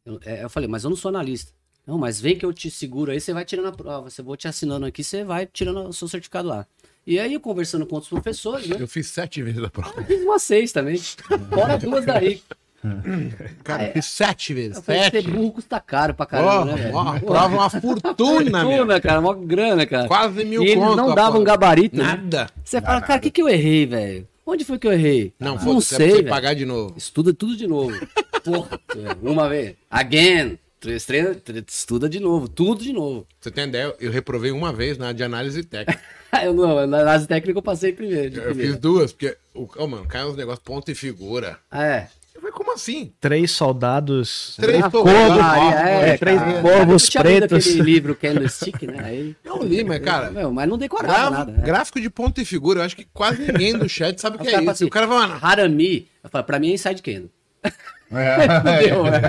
Eu, 0.04 0.20
é, 0.24 0.44
eu 0.44 0.50
falei, 0.50 0.68
mas 0.68 0.84
eu 0.84 0.89
não 0.89 0.98
sou 0.98 1.10
analista. 1.10 1.54
Não, 1.86 1.98
mas 2.00 2.20
vem 2.20 2.36
que 2.36 2.46
eu 2.46 2.52
te 2.52 2.72
seguro 2.72 3.12
aí, 3.12 3.22
você 3.22 3.32
vai 3.32 3.46
tirando 3.46 3.68
a 3.68 3.72
prova. 3.72 4.10
Você 4.10 4.24
vou 4.24 4.36
te 4.36 4.48
assinando 4.48 4.88
aqui, 4.88 5.04
você 5.04 5.24
vai 5.24 5.46
tirando 5.46 5.88
o 5.88 5.94
seu 5.94 6.08
certificado 6.08 6.48
lá. 6.48 6.66
E 7.06 7.20
aí, 7.20 7.34
eu 7.34 7.39
conversando 7.39 7.86
com 7.86 7.96
outros 7.96 8.10
professores, 8.10 8.68
né? 8.68 8.78
Eu 8.80 8.88
fiz 8.88 9.08
sete 9.08 9.44
vezes 9.44 9.62
a 9.62 9.70
prova. 9.70 9.94
Eu 10.00 10.06
fiz 10.06 10.24
umas 10.24 10.41
seis 10.41 10.72
também. 10.72 10.98
Fora 10.98 11.78
duas 11.78 12.06
da 12.06 12.18
Rico. 12.18 12.56
Cara, 13.64 13.88
eu 13.88 13.94
fiz 13.94 14.06
sete 14.06 14.54
vezes. 14.54 14.78
Eu 14.78 14.84
falei, 14.84 15.04
ser 15.04 15.12
Sete. 15.12 15.32
burro 15.32 15.52
custa 15.54 15.80
caro 15.80 16.14
pra 16.14 16.26
caramba, 16.26 16.76
né, 16.76 16.92
ó, 16.94 17.16
a 17.16 17.20
prova 17.20 17.56
é 17.56 17.58
uma 17.58 17.70
fortuna. 17.70 18.62
Fortuna, 18.62 19.02
cara, 19.02 19.22
mó 19.22 19.34
grana, 19.34 19.86
cara. 19.86 20.08
Quase 20.08 20.44
mil 20.44 20.64
e 20.64 20.76
conto. 20.76 20.96
não 20.96 21.12
a 21.12 21.16
davam 21.16 21.44
prova. 21.44 21.46
gabarito. 21.46 21.98
né? 21.98 22.04
Nada. 22.04 22.50
Você 22.64 22.82
fala, 22.82 23.02
cara, 23.02 23.20
o 23.20 23.22
que, 23.22 23.32
que 23.32 23.42
eu 23.42 23.50
errei, 23.50 23.86
velho? 23.86 24.28
Onde 24.46 24.66
foi 24.66 24.78
que 24.78 24.86
eu 24.86 24.92
errei? 24.92 25.34
Não, 25.40 25.54
não 25.54 25.60
foda-se, 25.60 25.96
é 25.96 25.98
sei, 25.98 26.12
você 26.12 26.24
pagar 26.24 26.54
de 26.54 26.66
novo. 26.66 26.94
Estuda 26.98 27.34
tudo 27.34 27.56
de 27.56 27.66
novo. 27.66 27.94
Porra, 28.44 28.80
é, 28.98 29.30
uma 29.30 29.48
vez. 29.48 29.76
Again. 29.90 30.60
Três, 30.82 31.08
estuda 31.70 32.10
de 32.10 32.20
novo. 32.20 32.50
Tudo 32.50 32.84
de 32.84 32.92
novo. 32.92 33.26
Você 33.40 33.50
tem 33.50 33.64
ideia? 33.70 33.96
Eu 34.02 34.12
reprovei 34.12 34.52
uma 34.52 34.74
vez 34.74 34.98
na 34.98 35.14
de 35.14 35.24
análise 35.24 35.64
técnica. 35.64 35.98
eu 36.44 36.54
não, 36.54 36.86
na 36.86 37.00
análise 37.00 37.26
técnica 37.26 37.58
eu 37.58 37.64
passei 37.64 37.94
primeiro. 37.94 38.36
Eu 38.36 38.44
primeira. 38.48 38.72
fiz 38.74 38.82
duas, 38.82 39.14
porque, 39.14 39.38
o, 39.56 39.66
oh, 39.78 39.88
mano, 39.88 40.06
cai 40.06 40.26
uns 40.26 40.36
negócios 40.36 40.62
ponto 40.62 40.92
e 40.92 40.96
figura. 40.96 41.58
Ah, 41.72 41.86
é. 41.86 42.10
Eu 42.36 42.42
falei, 42.42 42.52
como 42.52 42.74
assim? 42.74 43.14
Três 43.22 43.52
soldados. 43.52 44.56
Três 44.60 44.84
Ah, 44.84 44.90
soldados. 44.90 45.38
Maria, 45.38 45.80
é, 45.90 46.10
É, 46.10 46.18
três 46.18 46.40
cara. 46.40 46.62
corvos 46.62 47.04
lido 47.04 47.22
pretos. 47.22 47.68
aquele 47.68 47.82
livro 47.82 48.16
Candlestick, 48.16 48.88
né? 48.88 49.00
Aí, 49.04 49.36
Eu 49.46 49.62
li, 49.64 49.84
mas, 49.84 50.00
cara, 50.04 50.32
Meu, 50.32 50.52
mas 50.52 50.68
não 50.68 50.78
decorava 50.78 51.14
graf- 51.14 51.32
nada. 51.32 51.52
né? 51.52 51.64
gráfico 51.64 52.02
de 52.02 52.10
ponto 52.10 52.42
e 52.42 52.46
figura, 52.46 52.80
eu 52.80 52.84
acho 52.86 52.96
que 52.96 53.06
quase 53.14 53.40
ninguém 53.42 53.78
do 53.78 53.88
chat 53.88 54.20
sabe 54.20 54.38
o 54.38 54.40
que 54.40 54.48
é 54.48 54.52
caras 54.52 54.66
isso. 54.66 54.78
falam 54.78 54.88
o 54.88 54.90
cara 54.92 55.08
vai 55.08 55.18
lá, 55.20 55.40
Harami, 55.42 56.08
eu 56.24 56.30
falo, 56.30 56.44
pra 56.44 56.60
mim 56.60 56.72
é 56.72 56.74
inside 56.74 57.02
candle. 57.02 57.30
É. 58.11 58.47
Deu, 58.88 59.03
né? 59.05 59.22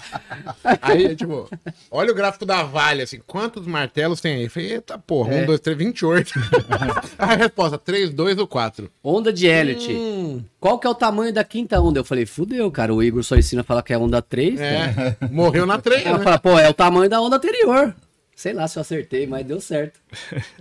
Aí, 0.80 1.14
tipo, 1.14 1.48
olha 1.90 2.12
o 2.12 2.14
gráfico 2.14 2.46
da 2.46 2.62
Vale, 2.62 3.02
assim, 3.02 3.20
quantos 3.26 3.66
martelos 3.66 4.20
tem 4.20 4.36
aí? 4.36 4.44
Eu 4.44 4.50
falei, 4.50 4.72
eita 4.74 4.96
porra, 4.98 5.34
É. 5.34 5.42
um, 5.42 5.46
dois, 5.46 5.60
três, 5.60 5.76
28. 5.76 6.32
a 7.18 7.34
resposta, 7.34 7.76
três, 7.78 8.10
dois 8.10 8.38
ou 8.38 8.46
quatro. 8.46 8.90
Onda 9.04 9.32
de 9.32 9.46
Elliot. 9.46 9.92
Hum, 9.92 10.42
Qual 10.58 10.78
que 10.78 10.86
é 10.86 10.90
o 10.90 10.94
tamanho 10.94 11.32
da 11.32 11.44
quinta 11.44 11.78
onda? 11.80 11.98
Eu 12.00 12.04
falei, 12.04 12.24
fudeu, 12.24 12.70
cara. 12.70 12.94
O 12.94 13.02
Igor 13.02 13.22
só 13.22 13.36
ensina 13.36 13.60
a 13.60 13.64
falar 13.64 13.82
que 13.82 13.92
é 13.92 13.98
onda 13.98 14.22
3. 14.22 14.58
é, 14.60 15.16
morreu 15.30 15.66
na 15.66 15.78
três, 15.78 16.06
Aí 16.06 16.12
eu 16.12 16.18
né? 16.18 16.24
falei, 16.24 16.38
pô, 16.38 16.58
é 16.58 16.68
o 16.68 16.74
tamanho 16.74 17.10
da 17.10 17.20
onda 17.20 17.36
anterior. 17.36 17.94
Sei 18.34 18.52
lá 18.54 18.66
se 18.66 18.78
eu 18.78 18.80
acertei, 18.80 19.26
mas 19.26 19.44
deu 19.44 19.60
certo. 19.60 20.00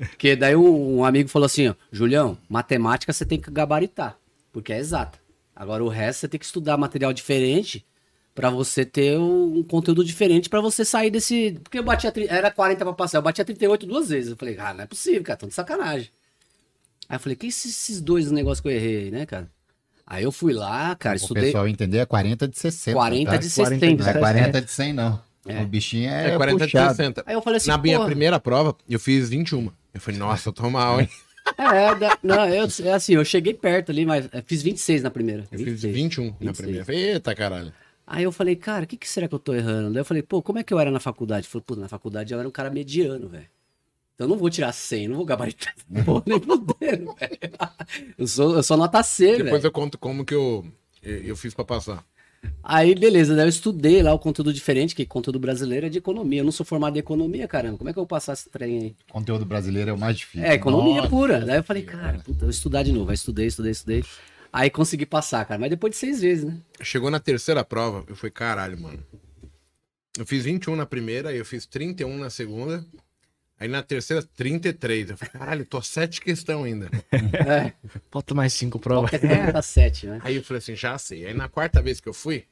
Porque 0.09 0.35
daí 0.35 0.55
um, 0.55 0.97
um 0.97 1.05
amigo 1.05 1.29
falou 1.29 1.45
assim, 1.45 1.69
ó, 1.69 1.73
Julião, 1.91 2.37
matemática 2.49 3.13
você 3.13 3.25
tem 3.25 3.39
que 3.39 3.49
gabaritar, 3.49 4.17
porque 4.51 4.73
é 4.73 4.77
exata. 4.77 5.17
Agora 5.61 5.83
o 5.83 5.89
resto 5.89 6.21
você 6.21 6.27
tem 6.27 6.39
que 6.39 6.45
estudar 6.47 6.75
material 6.75 7.13
diferente 7.13 7.85
pra 8.33 8.49
você 8.49 8.83
ter 8.83 9.15
um, 9.19 9.61
conteúdo 9.61 10.03
diferente 10.03 10.49
pra 10.49 10.59
você 10.59 10.83
sair 10.83 11.11
desse... 11.11 11.59
Porque 11.63 11.77
eu 11.77 11.83
batia... 11.83 12.11
tri- 12.11 12.25
Era 12.27 12.49
40 12.49 12.83
pra 12.83 12.93
passar, 12.93 13.19
eu 13.19 13.21
batia 13.21 13.45
38 13.45 13.85
duas 13.85 14.09
vezes. 14.09 14.31
Eu 14.31 14.37
falei, 14.37 14.57
ah, 14.57 14.73
não 14.73 14.83
é 14.83 14.87
possível, 14.87 15.21
cara, 15.21 15.37
tô 15.37 15.45
de 15.45 15.53
sacanagem. 15.53 16.09
Aí 17.07 17.15
eu 17.15 17.19
falei, 17.19 17.35
que 17.35 17.45
esses, 17.45 17.71
esses 17.79 18.01
dois 18.01 18.31
negócios 18.31 18.59
que 18.59 18.69
eu 18.69 18.71
errei 18.71 19.11
né, 19.11 19.23
cara? 19.27 19.47
Aí 20.07 20.23
eu 20.23 20.31
fui 20.31 20.51
lá, 20.51 20.95
cara, 20.95 21.13
O 21.13 21.17
estudei 21.17 21.43
pessoal 21.43 21.67
entender 21.67 21.99
é 21.99 22.05
40 22.07 22.47
de 22.47 22.57
60. 22.57 22.95
40 22.97 23.29
tá? 23.31 23.37
de 23.37 23.53
40 23.53 23.79
60. 23.79 24.03
Não 24.03 24.09
é 24.09 24.19
40 24.19 24.61
de 24.63 24.71
100, 24.71 24.93
não. 24.93 25.21
É. 25.45 25.61
O 25.61 25.67
bichinho 25.67 26.09
é, 26.09 26.33
É 26.33 26.37
40 26.37 26.57
de 26.65 26.71
puxado. 26.71 26.95
60. 26.95 27.23
Aí 27.27 27.35
eu 27.35 27.41
falei 27.43 27.57
assim, 27.57 27.69
Na 27.69 27.77
minha 27.77 27.97
porra, 27.97 28.09
primeira 28.09 28.39
prova, 28.39 28.75
eu 28.89 28.99
fiz 28.99 29.29
21. 29.29 29.71
Eu 29.93 30.01
falei, 30.01 30.19
nossa, 30.19 30.49
eu 30.49 30.53
tô 30.53 30.67
mal, 30.71 30.99
hein? 30.99 31.07
É, 31.57 31.95
da- 31.95 32.17
não, 32.23 32.47
eu, 32.47 32.67
é 32.83 32.93
assim, 32.93 33.13
eu 33.15 33.25
cheguei 33.25 33.53
perto 33.53 33.91
ali, 33.91 34.05
mas 34.05 34.27
é, 34.31 34.41
fiz 34.41 34.61
26 34.61 35.01
na 35.03 35.09
primeira. 35.09 35.43
Eu 35.51 35.57
fiz 35.59 35.67
26. 35.83 35.93
21 35.95 36.25
na 36.25 36.31
26. 36.31 36.57
primeira. 36.57 36.81
Eu 36.81 36.85
falei, 36.85 37.03
eita 37.13 37.35
caralho. 37.35 37.73
Aí 38.05 38.23
eu 38.23 38.31
falei, 38.31 38.55
cara, 38.55 38.83
o 38.83 38.87
que, 38.87 38.97
que 38.97 39.07
será 39.07 39.27
que 39.27 39.33
eu 39.35 39.39
tô 39.39 39.53
errando? 39.53 39.91
Daí 39.93 40.01
eu 40.01 40.05
falei, 40.05 40.21
pô, 40.23 40.41
como 40.41 40.59
é 40.59 40.63
que 40.63 40.73
eu 40.73 40.79
era 40.79 40.91
na 40.91 40.99
faculdade? 40.99 41.47
Falei, 41.47 41.63
pô, 41.65 41.75
na 41.75 41.87
faculdade 41.87 42.33
eu 42.33 42.39
era 42.39 42.47
um 42.47 42.51
cara 42.51 42.69
mediano, 42.69 43.27
velho. 43.29 43.47
Então 44.15 44.25
eu 44.25 44.29
não 44.29 44.37
vou 44.37 44.49
tirar 44.49 44.71
100, 44.71 45.07
não 45.07 45.15
vou 45.15 45.25
gabaritar. 45.25 45.73
Pô, 46.05 46.21
nem 46.27 46.39
fudendo, 46.39 47.15
velho. 47.15 47.55
Eu 48.17 48.27
sou, 48.27 48.55
eu 48.55 48.61
sou 48.61 48.77
nota 48.77 49.01
C, 49.01 49.31
Depois 49.37 49.51
velho. 49.53 49.65
eu 49.67 49.71
conto 49.71 49.97
como 49.97 50.23
que 50.25 50.33
eu 50.35 50.65
eu 51.01 51.35
fiz 51.35 51.53
pra 51.55 51.65
passar. 51.65 52.05
Aí, 52.63 52.93
beleza, 52.95 53.35
daí 53.35 53.45
eu 53.45 53.49
estudei 53.49 54.03
lá 54.03 54.13
o 54.13 54.19
conteúdo 54.19 54.53
diferente, 54.53 54.95
que 54.95 55.05
conteúdo 55.05 55.39
brasileiro 55.39 55.87
é 55.87 55.89
de 55.89 55.97
economia. 55.97 56.41
Eu 56.41 56.45
não 56.45 56.51
sou 56.51 56.65
formado 56.65 56.95
em 56.95 56.99
economia, 56.99 57.47
caramba. 57.47 57.77
Como 57.77 57.89
é 57.89 57.93
que 57.93 57.99
eu 57.99 58.03
vou 58.03 58.07
passar 58.07 58.33
esse 58.33 58.49
trem 58.49 58.77
aí? 58.79 58.95
Conteúdo 59.09 59.45
brasileiro 59.45 59.89
é 59.89 59.93
o 59.93 59.97
mais 59.97 60.17
difícil. 60.17 60.47
É, 60.47 60.53
economia 60.53 60.97
Nossa 60.97 61.09
pura. 61.09 61.39
Daí 61.41 61.57
eu 61.57 61.63
falei, 61.63 61.83
cara, 61.83 62.19
puta, 62.19 62.31
eu 62.31 62.39
vou 62.41 62.49
estudar 62.49 62.83
de 62.83 62.91
novo. 62.91 63.09
Aí 63.09 63.15
estudei, 63.15 63.47
estudei, 63.47 63.71
estudei. 63.71 64.03
Aí 64.53 64.69
consegui 64.69 65.05
passar, 65.05 65.45
cara. 65.45 65.59
Mas 65.59 65.69
depois 65.69 65.91
de 65.91 65.97
seis 65.97 66.21
vezes, 66.21 66.43
né? 66.43 66.57
Chegou 66.81 67.09
na 67.09 67.19
terceira 67.19 67.63
prova, 67.63 68.03
eu 68.07 68.15
falei, 68.15 68.31
caralho, 68.31 68.79
mano. 68.79 68.99
Eu 70.17 70.25
fiz 70.25 70.43
21 70.43 70.75
na 70.75 70.85
primeira, 70.85 71.29
aí 71.29 71.37
eu 71.37 71.45
fiz 71.45 71.65
31 71.65 72.17
na 72.17 72.29
segunda. 72.29 72.85
Aí 73.61 73.67
na 73.67 73.83
terceira, 73.83 74.23
33. 74.35 75.11
Eu 75.11 75.17
falei, 75.17 75.31
caralho, 75.33 75.65
tô 75.67 75.79
sete 75.83 76.19
questão 76.19 76.63
ainda. 76.63 76.89
É, 77.47 77.73
Falta 78.09 78.33
mais 78.33 78.53
cinco 78.53 78.79
provas. 78.79 79.11
tá 79.53 79.61
sete, 79.61 80.07
né? 80.07 80.19
Aí 80.23 80.37
eu 80.37 80.43
falei 80.43 80.57
assim, 80.57 80.75
já 80.75 80.97
sei. 80.97 81.27
Aí 81.27 81.33
na 81.35 81.47
quarta 81.47 81.79
vez 81.79 81.99
que 81.99 82.09
eu 82.09 82.13
fui, 82.13 82.45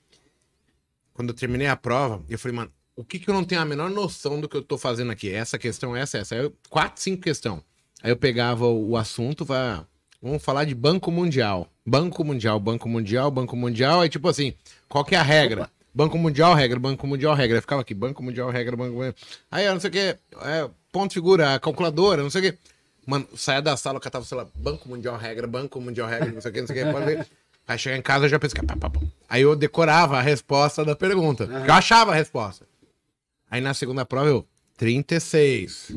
quando 1.12 1.30
eu 1.30 1.34
terminei 1.34 1.66
a 1.66 1.76
prova, 1.76 2.24
eu 2.30 2.38
falei, 2.38 2.58
mano, 2.58 2.72
o 2.96 3.04
que 3.04 3.18
que 3.18 3.28
eu 3.28 3.34
não 3.34 3.44
tenho 3.44 3.60
a 3.60 3.66
menor 3.66 3.90
noção 3.90 4.40
do 4.40 4.48
que 4.48 4.56
eu 4.56 4.62
tô 4.62 4.78
fazendo 4.78 5.12
aqui? 5.12 5.34
Essa 5.34 5.58
questão, 5.58 5.96
essa, 5.96 6.20
essa. 6.20 6.36
Aí 6.36 6.44
eu, 6.44 6.54
quatro, 6.70 7.02
cinco 7.02 7.24
questão. 7.24 7.64
Aí 8.04 8.12
eu 8.12 8.18
pegava 8.18 8.68
o, 8.68 8.90
o 8.92 8.96
assunto, 8.96 9.44
vai, 9.44 9.84
vamos 10.22 10.44
falar 10.44 10.66
de 10.66 10.76
Banco 10.76 11.10
Mundial. 11.10 11.68
Banco 11.84 12.24
Mundial, 12.24 12.60
Banco 12.60 12.88
Mundial, 12.88 13.32
Banco 13.32 13.56
Mundial. 13.56 14.02
Aí 14.02 14.10
tipo 14.10 14.28
assim, 14.28 14.54
qual 14.88 15.04
que 15.04 15.16
é 15.16 15.18
a 15.18 15.24
regra? 15.24 15.64
Opa. 15.64 15.72
Banco 15.92 16.20
Mundial, 16.20 16.54
regra, 16.54 16.80
Banco 16.80 17.08
Mundial, 17.08 17.34
regra. 17.34 17.58
Eu 17.58 17.62
ficava 17.62 17.82
aqui, 17.82 17.96
Banco 17.96 18.22
Mundial, 18.22 18.52
regra, 18.52 18.78
Banco 18.78 18.94
Mundial. 18.94 19.16
Aí 19.50 19.66
eu 19.66 19.74
não 19.74 19.80
sei 19.80 19.90
o 19.90 19.94
que, 19.94 20.00
é, 20.00 20.70
ponto 20.92 21.14
figura, 21.14 21.60
calculadora, 21.60 22.24
não 22.24 22.30
sei 22.30 22.42
o 22.42 22.52
que. 22.52 22.60
Mano, 23.06 23.28
saia 23.36 23.62
da 23.62 23.76
sala, 23.76 23.98
eu 23.98 24.02
catava, 24.02 24.26
sei 24.26 24.38
lá, 24.38 24.48
Banco 24.56 24.88
Mundial 24.88 25.18
Regra, 25.18 25.48
Banco 25.48 25.82
Mundial 25.82 26.08
Regra, 26.08 26.32
não 26.32 26.42
sei 26.42 26.52
o 26.52 26.54
que, 26.54 26.60
não 26.62 26.68
sei 26.68 26.84
o 26.84 26.86
que, 26.86 26.92
pode 26.92 27.06
ver. 27.06 27.28
Aí 27.68 27.78
chegar 27.78 27.98
em 27.98 28.02
casa 28.02 28.26
eu 28.26 28.30
já 28.30 28.40
pensei, 28.40 28.62
pá, 28.64 28.76
pá, 28.76 28.90
pá. 28.90 29.00
aí 29.30 29.44
eu 29.44 29.56
decorava 29.56 30.18
a 30.18 30.22
resposta 30.22 30.84
da 30.84 30.96
pergunta. 30.96 31.44
Eu 31.44 31.74
achava 31.74 32.12
a 32.12 32.16
resposta. 32.16 32.66
Aí 33.50 33.62
na 33.62 33.74
segunda 33.74 34.06
prova 34.06 34.28
eu, 34.28 34.48
36. 34.78 35.96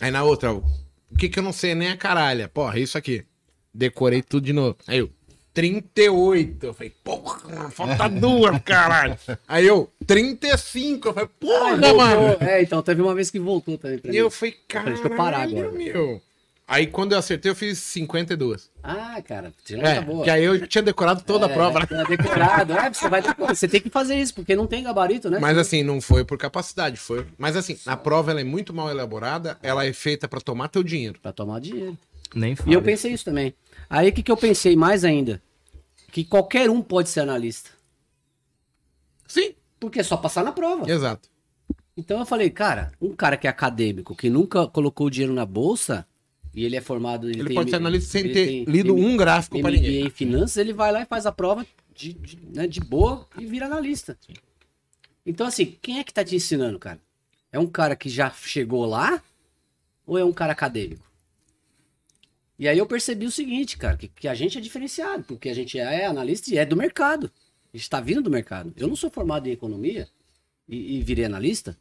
Aí 0.00 0.10
na 0.10 0.22
outra, 0.22 0.50
eu, 0.50 0.64
o 1.10 1.16
que 1.16 1.28
que 1.28 1.38
eu 1.38 1.42
não 1.42 1.52
sei 1.52 1.74
nem 1.74 1.88
a 1.88 1.96
caralha? 1.96 2.48
Porra, 2.48 2.78
isso 2.78 2.98
aqui. 2.98 3.24
Decorei 3.72 4.22
tudo 4.22 4.44
de 4.44 4.52
novo. 4.52 4.76
Aí 4.86 4.98
eu, 4.98 5.10
38. 5.54 6.66
Eu 6.66 6.74
falei, 6.74 6.92
porra, 7.02 7.70
falta 7.70 8.08
duas, 8.08 8.58
caralho. 8.62 9.16
Aí 9.48 9.66
eu, 9.66 9.90
35. 10.06 11.08
Eu 11.08 11.14
falei, 11.14 11.28
porra, 11.38 11.76
mano. 11.94 12.36
É, 12.40 12.62
então 12.62 12.82
teve 12.82 13.02
uma 13.02 13.14
vez 13.14 13.30
que 13.30 13.38
voltou 13.38 13.76
também 13.78 13.98
pra 13.98 14.10
E 14.10 14.12
mim. 14.12 14.18
eu 14.18 14.30
falei, 14.30 14.54
caralho, 14.68 14.96
eu 15.02 15.10
parar 15.16 15.42
agora. 15.42 15.70
meu. 15.72 16.20
Aí 16.68 16.86
quando 16.86 17.10
eu 17.12 17.18
acertei, 17.18 17.50
eu 17.50 17.56
fiz 17.56 17.78
52. 17.80 18.70
Ah, 18.80 19.20
cara, 19.26 19.52
tirou 19.64 19.84
É, 19.84 19.96
tá 19.96 20.02
boa. 20.02 20.22
que 20.22 20.30
aí 20.30 20.44
eu 20.44 20.68
tinha 20.68 20.80
decorado 20.82 21.20
toda 21.26 21.46
a 21.46 21.50
É, 21.50 21.52
prova. 21.52 21.80
né? 21.80 22.04
decorado. 22.08 22.72
É, 22.74 22.88
você 22.94 23.08
vai. 23.08 23.20
Você 23.48 23.66
tem 23.66 23.80
que 23.80 23.90
fazer 23.90 24.14
isso, 24.14 24.32
porque 24.34 24.54
não 24.54 24.68
tem 24.68 24.84
gabarito, 24.84 25.28
né? 25.28 25.40
Mas 25.40 25.58
assim, 25.58 25.82
não 25.82 26.00
foi 26.00 26.24
por 26.24 26.38
capacidade, 26.38 26.96
foi. 26.96 27.26
Mas 27.36 27.56
assim, 27.56 27.76
a 27.84 27.96
prova 27.96 28.30
ela 28.30 28.40
é 28.40 28.44
muito 28.44 28.72
mal 28.72 28.88
elaborada, 28.88 29.58
ela 29.64 29.84
é 29.84 29.92
feita 29.92 30.28
pra 30.28 30.40
tomar 30.40 30.68
teu 30.68 30.84
dinheiro. 30.84 31.18
Pra 31.20 31.32
tomar 31.32 31.60
dinheiro. 31.60 31.98
Nem 32.34 32.52
E 32.52 32.56
fala. 32.56 32.72
eu 32.72 32.82
pensei 32.82 33.12
isso 33.12 33.24
também. 33.24 33.54
Aí 33.88 34.08
o 34.08 34.12
que, 34.12 34.22
que 34.22 34.30
eu 34.30 34.36
pensei 34.36 34.76
mais 34.76 35.04
ainda? 35.04 35.42
Que 36.12 36.24
qualquer 36.24 36.68
um 36.70 36.80
pode 36.82 37.08
ser 37.08 37.20
analista. 37.20 37.70
Sim, 39.26 39.54
Porque 39.78 40.00
é 40.00 40.02
só 40.02 40.16
passar 40.16 40.44
na 40.44 40.52
prova. 40.52 40.90
exato. 40.90 41.28
Então 41.96 42.18
eu 42.20 42.26
falei, 42.26 42.50
cara, 42.50 42.92
um 43.00 43.14
cara 43.14 43.36
que 43.36 43.46
é 43.46 43.50
acadêmico, 43.50 44.14
que 44.16 44.30
nunca 44.30 44.66
colocou 44.66 45.10
dinheiro 45.10 45.34
na 45.34 45.44
bolsa, 45.44 46.06
e 46.54 46.64
ele 46.64 46.76
é 46.76 46.80
formado. 46.80 47.28
Ele, 47.28 47.40
Ele 47.40 47.48
tem 47.48 47.54
pode 47.54 47.70
ser 47.70 47.76
analista 47.76 48.10
sem 48.10 48.32
ter 48.32 48.64
lido 48.64 48.94
um 48.94 49.16
gráfico 49.16 49.60
pra 49.60 49.70
MBA 49.70 49.80
ninguém. 49.80 50.06
em 50.06 50.10
finanças, 50.10 50.56
ele 50.56 50.72
vai 50.72 50.90
lá 50.92 51.02
e 51.02 51.06
faz 51.06 51.26
a 51.26 51.32
prova 51.32 51.66
de, 51.94 52.12
de, 52.14 52.38
né, 52.54 52.66
de 52.66 52.80
boa 52.80 53.26
e 53.38 53.44
vira 53.44 53.66
analista. 53.66 54.18
Então, 55.26 55.46
assim, 55.46 55.76
quem 55.82 55.98
é 55.98 56.04
que 56.04 56.12
tá 56.14 56.24
te 56.24 56.34
ensinando, 56.34 56.78
cara? 56.78 56.98
É 57.52 57.58
um 57.58 57.66
cara 57.66 57.94
que 57.94 58.08
já 58.08 58.30
chegou 58.30 58.86
lá 58.86 59.22
ou 60.06 60.16
é 60.18 60.24
um 60.24 60.32
cara 60.32 60.52
acadêmico? 60.52 61.09
E 62.60 62.68
aí 62.68 62.76
eu 62.76 62.84
percebi 62.84 63.24
o 63.24 63.30
seguinte, 63.30 63.78
cara, 63.78 63.96
que, 63.96 64.06
que 64.06 64.28
a 64.28 64.34
gente 64.34 64.58
é 64.58 64.60
diferenciado, 64.60 65.24
porque 65.24 65.48
a 65.48 65.54
gente 65.54 65.78
é 65.78 66.04
analista 66.04 66.52
e 66.52 66.58
é 66.58 66.66
do 66.66 66.76
mercado. 66.76 67.32
A 67.72 67.76
gente 67.76 67.88
tá 67.88 68.02
vindo 68.02 68.20
do 68.20 68.28
mercado. 68.28 68.70
Eu 68.76 68.86
não 68.86 68.94
sou 68.94 69.10
formado 69.10 69.48
em 69.48 69.52
economia 69.52 70.06
e, 70.68 70.98
e 70.98 71.02
virei 71.02 71.24
analista. 71.24 71.74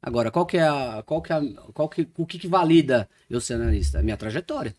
Agora, 0.00 0.30
qual 0.30 0.46
que 0.46 0.58
é 0.58 0.62
a. 0.62 1.02
Qual 1.04 1.20
que 1.20 1.32
é 1.32 1.36
a, 1.36 1.42
qual 1.74 1.88
que, 1.88 2.08
o 2.16 2.24
que, 2.24 2.38
que 2.38 2.46
valida 2.46 3.10
eu 3.28 3.40
ser 3.40 3.54
analista? 3.54 3.98
A 3.98 4.02
minha 4.02 4.16
trajetória. 4.16 4.76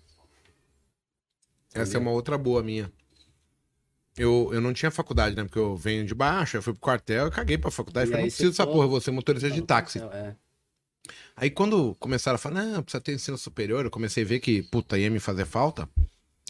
Essa 1.73 1.97
é 1.97 1.99
uma 1.99 2.11
outra 2.11 2.37
boa 2.37 2.63
minha. 2.63 2.89
Eu, 4.15 4.49
eu 4.53 4.61
não 4.61 4.71
tinha 4.71 4.91
faculdade, 4.91 5.35
né? 5.35 5.43
Porque 5.43 5.59
eu 5.59 5.75
venho 5.75 6.05
de 6.05 6.15
baixo, 6.15 6.55
eu 6.55 6.61
fui 6.61 6.71
pro 6.71 6.81
quartel, 6.81 7.25
eu 7.25 7.31
caguei 7.31 7.57
pra 7.57 7.69
faculdade. 7.69 8.07
E 8.07 8.11
Falei, 8.11 8.25
não 8.25 8.29
preciso 8.29 8.53
você 8.53 8.63
dessa 8.63 8.71
porra, 8.71 8.85
eu 8.85 8.89
vou 8.89 9.01
ser 9.01 9.11
motorista 9.11 9.51
de 9.51 9.61
táxi. 9.61 9.99
É. 9.99 10.35
Aí 11.35 11.49
quando 11.49 11.95
começaram 11.99 12.35
a 12.35 12.37
falar, 12.39 12.63
não, 12.63 12.83
precisa 12.83 13.01
ter 13.01 13.13
ensino 13.13 13.37
superior, 13.37 13.83
eu 13.85 13.91
comecei 13.91 14.23
a 14.23 14.27
ver 14.27 14.39
que, 14.39 14.61
puta, 14.63 14.97
ia 14.97 15.09
me 15.09 15.19
fazer 15.19 15.45
falta. 15.45 15.89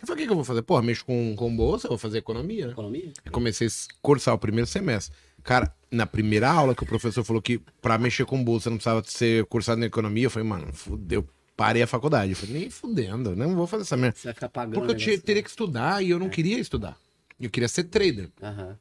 Eu 0.01 0.07
falei, 0.07 0.15
o 0.15 0.17
que, 0.17 0.25
que 0.27 0.31
eu 0.31 0.35
vou 0.35 0.43
fazer? 0.43 0.61
Porra, 0.63 0.81
mexo 0.81 1.05
com, 1.05 1.33
com 1.37 1.55
bolsa, 1.55 1.87
eu 1.87 1.91
vou 1.91 1.97
fazer 1.97 2.17
economia, 2.17 2.67
né? 2.67 2.73
Economia? 2.73 3.13
Eu 3.23 3.31
comecei 3.31 3.67
a 3.67 3.71
cursar 4.01 4.33
o 4.33 4.37
primeiro 4.37 4.67
semestre. 4.67 5.15
Cara, 5.41 5.73
na 5.89 6.05
primeira 6.05 6.49
aula 6.51 6.75
que 6.75 6.83
o 6.83 6.85
professor 6.85 7.23
falou 7.23 7.41
que 7.41 7.59
pra 7.81 7.97
mexer 7.97 8.25
com 8.25 8.43
bolsa 8.43 8.69
não 8.69 8.77
precisava 8.77 9.01
ser 9.05 9.45
cursado 9.45 9.81
em 9.81 9.85
economia, 9.85 10.25
eu 10.25 10.29
falei, 10.29 10.47
mano, 10.47 10.73
fudeu. 10.73 11.27
Parei 11.55 11.83
a 11.83 11.87
faculdade. 11.87 12.31
Eu 12.31 12.35
falei, 12.35 12.59
nem 12.61 12.69
fudendo, 12.69 13.35
não 13.35 13.55
vou 13.55 13.67
fazer 13.67 13.83
essa 13.83 13.95
merda. 13.95 14.17
Você 14.17 14.27
vai 14.27 14.33
ficar 14.33 14.49
pagando. 14.49 14.73
Porque 14.75 14.91
eu 14.91 14.97
tinha- 14.97 15.17
teria 15.19 15.43
que 15.43 15.49
estudar 15.49 16.03
e 16.03 16.09
eu 16.09 16.19
não 16.19 16.27
queria 16.29 16.59
estudar. 16.59 16.97
Eu 17.39 17.49
queria 17.49 17.69
ser 17.69 17.85
trader. 17.85 18.29
Aham. 18.41 18.77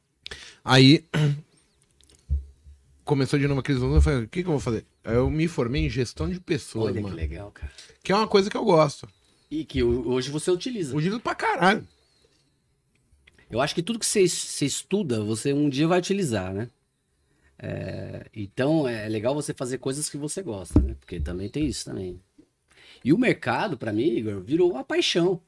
Aí 0.65 1.05
começou 3.05 3.37
de 3.39 3.47
novo 3.47 3.59
a 3.59 3.63
crise 3.63 3.79
do 3.79 3.85
mundo, 3.85 3.97
eu 3.97 4.01
falei, 4.01 4.23
o 4.23 4.27
que, 4.27 4.41
que 4.41 4.47
eu 4.47 4.51
vou 4.51 4.59
fazer? 4.59 4.85
Eu 5.03 5.29
me 5.29 5.47
formei 5.47 5.85
em 5.85 5.89
gestão 5.89 6.29
de 6.29 6.39
pessoas, 6.39 6.85
Olha 6.87 6.95
que 6.95 7.01
mano. 7.01 7.15
legal, 7.15 7.51
cara. 7.51 7.71
Que 8.01 8.11
é 8.11 8.15
uma 8.15 8.27
coisa 8.27 8.49
que 8.49 8.55
eu 8.57 8.63
gosto. 8.63 9.07
E 9.51 9.65
que 9.65 9.83
ho- 9.83 10.07
hoje 10.09 10.29
você 10.31 10.49
utiliza. 10.49 10.95
Utilizo 10.95 11.19
pra 11.19 11.35
caralho. 11.35 11.85
Eu 13.51 13.59
acho 13.61 13.75
que 13.75 13.83
tudo 13.83 13.99
que 13.99 14.05
você, 14.05 14.27
você 14.27 14.65
estuda, 14.65 15.23
você 15.23 15.53
um 15.53 15.69
dia 15.69 15.87
vai 15.87 15.99
utilizar, 15.99 16.53
né? 16.53 16.69
É, 17.59 18.25
então 18.33 18.87
é 18.87 19.07
legal 19.07 19.35
você 19.35 19.53
fazer 19.53 19.77
coisas 19.77 20.09
que 20.09 20.17
você 20.17 20.41
gosta, 20.41 20.79
né? 20.79 20.95
Porque 20.99 21.19
também 21.19 21.49
tem 21.49 21.65
isso 21.67 21.85
também. 21.85 22.19
E 23.03 23.13
o 23.13 23.17
mercado, 23.17 23.77
pra 23.77 23.93
mim, 23.93 24.07
Igor, 24.07 24.39
virou 24.41 24.71
uma 24.71 24.83
paixão. 24.83 25.39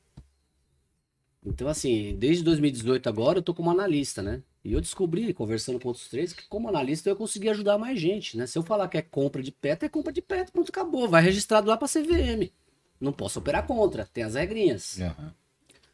Então, 1.45 1.67
assim, 1.67 2.15
desde 2.17 2.43
2018 2.43 3.07
agora 3.07 3.39
eu 3.39 3.43
tô 3.43 3.53
como 3.53 3.69
analista, 3.71 4.21
né? 4.21 4.41
E 4.66 4.74
eu 4.74 4.82
descobri, 4.82 5.32
conversando 5.32 5.80
com 5.80 5.89
outros 5.89 6.07
três, 6.07 6.34
que 6.34 6.47
como 6.47 6.68
analista 6.68 7.07
eu 7.07 7.16
consegui 7.16 7.47
ajudar 7.49 7.78
mais 7.78 7.99
gente, 7.99 8.36
né? 8.36 8.47
Se 8.47 8.57
eu 8.57 8.63
falar 8.63 8.88
que 8.88 8.97
é 8.97 9.01
compra 9.03 9.43
de 9.43 9.51
pet, 9.51 9.86
é 9.86 9.88
compra 9.88 10.11
de 10.11 10.24
pet, 10.24 10.51
pronto, 10.51 10.70
acabou. 10.70 11.07
Vai 11.07 11.22
registrado 11.22 11.68
lá 11.68 11.78
pra 11.78 11.88
CVM. 11.88 12.51
Não 12.99 13.13
posso 13.13 13.38
operar 13.38 13.68
contra, 13.68 14.07
tem 14.11 14.24
as 14.24 14.34
regrinhas. 14.34 14.99
Aham. 14.99 15.36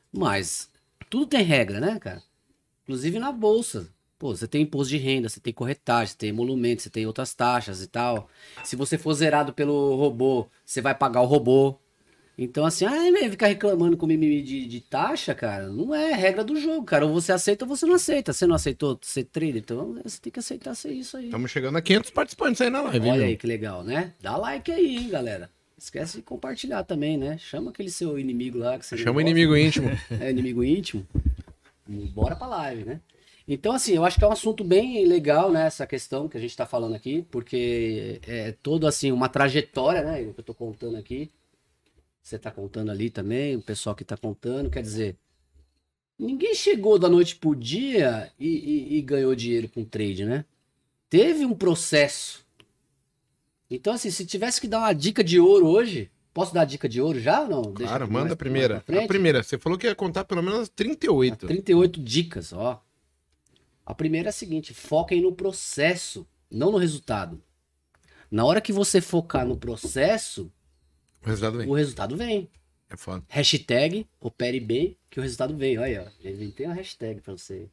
Mas 0.09 0.69
tudo 1.09 1.25
tem 1.25 1.43
regra, 1.43 1.81
né, 1.81 1.99
cara? 1.99 2.23
Inclusive 2.83 3.19
na 3.19 3.33
bolsa. 3.33 3.89
Pô, 4.17 4.33
você 4.33 4.47
tem 4.47 4.61
imposto 4.61 4.91
de 4.91 4.97
renda, 4.97 5.27
você 5.27 5.41
tem 5.41 5.51
corretagem, 5.51 6.13
você 6.13 6.17
tem 6.17 6.29
emolumento, 6.29 6.81
você 6.81 6.89
tem 6.89 7.05
outras 7.05 7.33
taxas 7.33 7.81
e 7.83 7.87
tal. 7.87 8.29
Se 8.63 8.77
você 8.77 8.97
for 8.97 9.13
zerado 9.13 9.51
pelo 9.51 9.97
robô, 9.97 10.47
você 10.65 10.79
vai 10.79 10.95
pagar 10.95 11.21
o 11.21 11.25
robô. 11.25 11.77
Então, 12.43 12.65
assim, 12.65 12.85
ah, 12.85 13.29
ficar 13.29 13.45
reclamando 13.45 13.95
com 13.95 14.07
mimimi 14.07 14.41
de, 14.41 14.65
de 14.65 14.81
taxa, 14.81 15.35
cara, 15.35 15.67
não 15.67 15.93
é 15.93 16.11
regra 16.11 16.43
do 16.43 16.59
jogo, 16.59 16.83
cara. 16.83 17.05
Ou 17.05 17.13
você 17.13 17.31
aceita 17.31 17.65
ou 17.65 17.69
você 17.69 17.85
não 17.85 17.93
aceita. 17.93 18.33
Você 18.33 18.47
não 18.47 18.55
aceitou 18.55 18.97
ser 19.03 19.25
trader, 19.25 19.57
então 19.57 19.95
você 20.03 20.19
tem 20.19 20.33
que 20.33 20.39
aceitar 20.39 20.73
ser 20.73 20.91
isso 20.91 21.17
aí. 21.17 21.25
Estamos 21.25 21.51
chegando 21.51 21.77
a 21.77 21.81
500 21.83 22.09
participantes 22.09 22.59
aí 22.59 22.71
na 22.71 22.81
live, 22.81 23.05
hein, 23.05 23.11
Olha 23.11 23.19
meu? 23.19 23.27
aí 23.29 23.37
que 23.37 23.45
legal, 23.45 23.83
né? 23.83 24.13
Dá 24.19 24.35
like 24.37 24.71
aí, 24.71 24.97
hein, 24.97 25.09
galera. 25.09 25.51
Esquece 25.77 26.17
de 26.17 26.23
compartilhar 26.23 26.83
também, 26.83 27.15
né? 27.15 27.37
Chama 27.37 27.69
aquele 27.69 27.91
seu 27.91 28.17
inimigo 28.17 28.57
lá 28.57 28.79
que 28.79 28.87
você 28.87 28.97
Chama 28.97 29.21
gosta. 29.21 29.29
inimigo 29.29 29.55
íntimo. 29.55 29.89
é 30.19 30.31
inimigo 30.31 30.63
íntimo, 30.63 31.05
bora 31.87 32.35
pra 32.35 32.47
live, 32.47 32.85
né? 32.85 33.01
Então, 33.47 33.73
assim, 33.73 33.93
eu 33.93 34.03
acho 34.03 34.17
que 34.17 34.23
é 34.23 34.27
um 34.27 34.31
assunto 34.31 34.63
bem 34.63 35.05
legal, 35.05 35.51
né? 35.51 35.67
Essa 35.67 35.85
questão 35.85 36.27
que 36.27 36.37
a 36.37 36.41
gente 36.41 36.57
tá 36.57 36.65
falando 36.65 36.95
aqui, 36.95 37.23
porque 37.29 38.19
é 38.27 38.51
todo, 38.63 38.87
assim, 38.87 39.11
uma 39.11 39.29
trajetória, 39.29 40.03
né? 40.03 40.21
O 40.23 40.33
que 40.33 40.39
eu 40.39 40.43
tô 40.43 40.53
contando 40.55 40.97
aqui. 40.97 41.29
Você 42.21 42.37
tá 42.37 42.51
contando 42.51 42.91
ali 42.91 43.09
também, 43.09 43.55
o 43.55 43.61
pessoal 43.61 43.95
que 43.95 44.03
tá 44.05 44.15
contando. 44.15 44.69
Quer 44.69 44.81
dizer, 44.83 45.17
ninguém 46.17 46.53
chegou 46.53 46.99
da 46.99 47.09
noite 47.09 47.35
pro 47.35 47.55
dia 47.55 48.31
e, 48.39 48.47
e- 48.47 48.97
e 48.97 49.01
ganhou 49.01 49.35
dinheiro 49.35 49.67
com 49.69 49.83
trade, 49.83 50.25
né? 50.25 50.45
Teve 51.09 51.45
um 51.45 51.53
processo. 51.55 52.45
Então, 53.69 53.93
assim, 53.93 54.11
se 54.11 54.25
tivesse 54.25 54.59
que 54.61 54.67
dar 54.67 54.79
uma 54.79 54.93
dica 54.93 55.23
de 55.23 55.39
ouro 55.39 55.65
hoje, 55.67 56.11
posso 56.33 56.53
dar 56.53 56.61
a 56.61 56.65
dica 56.65 56.87
de 56.87 57.01
ouro 57.01 57.19
já 57.19 57.41
ou 57.41 57.47
não? 57.49 57.61
Deixa 57.73 57.89
Claro, 57.89 58.03
mais- 58.11 58.23
manda 58.23 58.33
a 58.33 58.37
primeira. 58.37 58.77
A 58.77 59.07
primeira, 59.07 59.43
você 59.43 59.57
falou 59.57 59.77
que 59.77 59.87
ia 59.87 59.95
contar 59.95 60.25
pelo 60.25 60.43
menos 60.43 60.69
38. 60.69 61.47
38 61.47 61.99
dicas, 62.01 62.53
ó. 62.53 62.83
A 63.85 63.93
primeira 63.95 64.29
é 64.29 64.31
a 64.31 64.33
seguinte: 64.33 64.73
foquem 64.73 65.21
no 65.21 65.33
processo, 65.33 66.27
não 66.49 66.71
no 66.71 66.77
resultado. 66.77 67.41
Na 68.29 68.45
hora 68.45 68.61
que 68.61 68.71
você 68.71 69.01
focar 69.01 69.45
no 69.45 69.57
processo, 69.57 70.49
O 71.23 71.29
resultado 71.29 71.57
vem. 71.57 71.67
o 71.67 71.73
resultado 71.73 72.17
vem. 72.17 72.49
É 72.89 72.97
foda. 72.97 73.23
Hashtag 73.29 74.05
opere 74.19 74.59
bem, 74.59 74.97
que 75.09 75.19
o 75.19 75.23
resultado 75.23 75.55
vem. 75.55 75.77
Olha 75.77 75.99
aí, 76.01 76.07
ó. 76.07 76.11
Já 76.23 76.29
inventei 76.29 76.65
uma 76.65 76.75
hashtag 76.75 77.21
pra 77.21 77.33
você. 77.33 77.69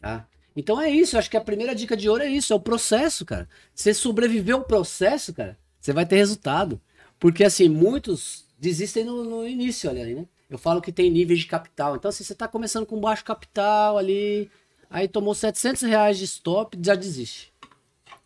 Tá? 0.00 0.26
Então 0.54 0.80
é 0.80 0.90
isso, 0.90 1.16
eu 1.16 1.18
acho 1.18 1.30
que 1.30 1.36
a 1.36 1.40
primeira 1.40 1.74
dica 1.74 1.96
de 1.96 2.08
ouro 2.08 2.22
é 2.22 2.28
isso, 2.28 2.52
é 2.52 2.56
o 2.56 2.60
processo, 2.60 3.24
cara. 3.24 3.48
Você 3.74 3.94
sobreviver 3.94 4.54
ao 4.54 4.64
processo, 4.64 5.32
cara, 5.32 5.58
você 5.80 5.92
vai 5.92 6.04
ter 6.06 6.16
resultado. 6.16 6.80
Porque 7.18 7.44
assim, 7.44 7.68
muitos 7.68 8.44
desistem 8.58 9.04
no, 9.04 9.24
no 9.24 9.48
início, 9.48 9.88
olha 9.88 10.04
aí, 10.04 10.14
né? 10.14 10.26
Eu 10.50 10.58
falo 10.58 10.82
que 10.82 10.92
tem 10.92 11.10
níveis 11.10 11.40
de 11.40 11.46
capital. 11.46 11.96
Então, 11.96 12.08
assim, 12.08 12.24
você 12.24 12.34
tá 12.34 12.46
começando 12.46 12.84
com 12.84 13.00
baixo 13.00 13.24
capital 13.24 13.96
ali, 13.96 14.50
aí 14.90 15.08
tomou 15.08 15.34
700 15.34 15.82
reais 15.82 16.18
de 16.18 16.24
stop, 16.24 16.78
já 16.82 16.94
desiste. 16.94 17.52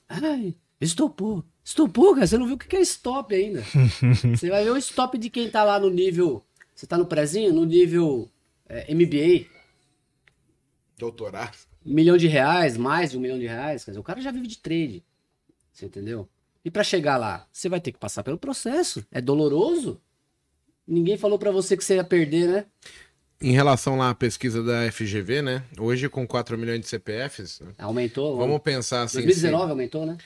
Ai, 0.09 0.55
estopou. 0.81 1.45
Estopou, 1.67 2.15
cara, 2.15 2.29
você 2.29 2.39
não 2.39 2.47
viu 2.47 2.55
o 2.55 2.59
que 2.59 2.77
é 2.77 2.81
stop 2.81 3.35
ainda. 3.35 3.61
Você 4.37 4.49
vai 4.49 4.63
ver 4.63 4.71
o 4.71 4.77
stop 4.77 5.19
de 5.19 5.29
quem 5.29 5.51
tá 5.51 5.65
lá 5.65 5.81
no 5.81 5.91
nível. 5.91 6.41
Você 6.73 6.87
tá 6.87 6.97
no 6.97 7.07
prezinho? 7.07 7.53
No 7.53 7.65
nível 7.65 8.31
é, 8.69 8.95
MBA, 8.95 9.47
Doutorado. 10.97 11.57
um 11.85 11.93
milhão 11.93 12.17
de 12.17 12.29
reais, 12.29 12.77
mais 12.77 13.11
de 13.11 13.19
um 13.19 13.21
milhão 13.21 13.37
de 13.37 13.49
reais. 13.49 13.85
Quer 13.85 13.91
dizer, 13.91 13.99
o 13.99 14.05
cara 14.05 14.21
já 14.21 14.31
vive 14.31 14.47
de 14.47 14.59
trade. 14.59 15.05
Você 15.73 15.87
entendeu? 15.87 16.29
E 16.65 16.71
pra 16.71 16.85
chegar 16.85 17.17
lá, 17.17 17.49
você 17.53 17.69
vai 17.69 17.81
ter 17.81 17.91
que 17.91 17.99
passar 17.99 18.23
pelo 18.23 18.39
processo. 18.39 19.05
É 19.11 19.21
doloroso. 19.21 20.01
Ninguém 20.87 21.19
falou 21.19 21.37
pra 21.37 21.51
você 21.51 21.77
que 21.77 21.83
você 21.83 21.97
ia 21.97 22.05
perder, 22.05 22.47
né? 22.47 22.67
Em 23.41 23.51
relação 23.51 23.99
lá 23.99 24.11
à 24.11 24.15
pesquisa 24.15 24.63
da 24.63 24.91
FGV, 24.93 25.43
né? 25.43 25.65
Hoje 25.77 26.09
com 26.09 26.25
4 26.25 26.57
milhões 26.57 26.81
de 26.81 26.87
CPFs, 26.87 27.59
né? 27.59 27.73
Aumentou. 27.77 28.37
vamos 28.37 28.61
pensar 28.61 29.03
assim. 29.03 29.19
2019 29.19 29.71
aumentou, 29.71 30.07
né? 30.07 30.17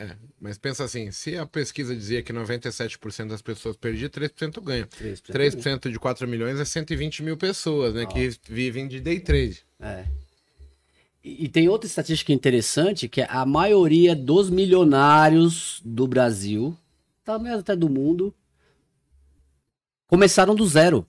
É, 0.00 0.16
mas 0.40 0.56
pensa 0.56 0.82
assim, 0.82 1.10
se 1.10 1.36
a 1.36 1.44
pesquisa 1.44 1.94
dizia 1.94 2.22
que 2.22 2.32
97% 2.32 3.28
das 3.28 3.42
pessoas 3.42 3.76
perdiam, 3.76 4.08
3% 4.08 4.58
ganha. 4.62 4.86
3%. 4.86 5.30
3% 5.30 5.90
de 5.90 5.98
4 5.98 6.26
milhões 6.26 6.58
é 6.58 6.64
120 6.64 7.22
mil 7.22 7.36
pessoas, 7.36 7.92
né? 7.92 8.06
Que 8.06 8.30
vivem 8.48 8.88
de 8.88 8.98
day 8.98 9.20
trade. 9.20 9.62
É. 9.78 10.06
E, 11.22 11.44
e 11.44 11.48
tem 11.50 11.68
outra 11.68 11.86
estatística 11.86 12.32
interessante, 12.32 13.10
que 13.10 13.20
é 13.20 13.26
a 13.28 13.44
maioria 13.44 14.16
dos 14.16 14.48
milionários 14.48 15.82
do 15.84 16.08
Brasil, 16.08 16.74
talvez 17.22 17.58
até 17.58 17.76
do 17.76 17.90
mundo, 17.90 18.34
começaram 20.06 20.54
do 20.54 20.66
zero. 20.66 21.06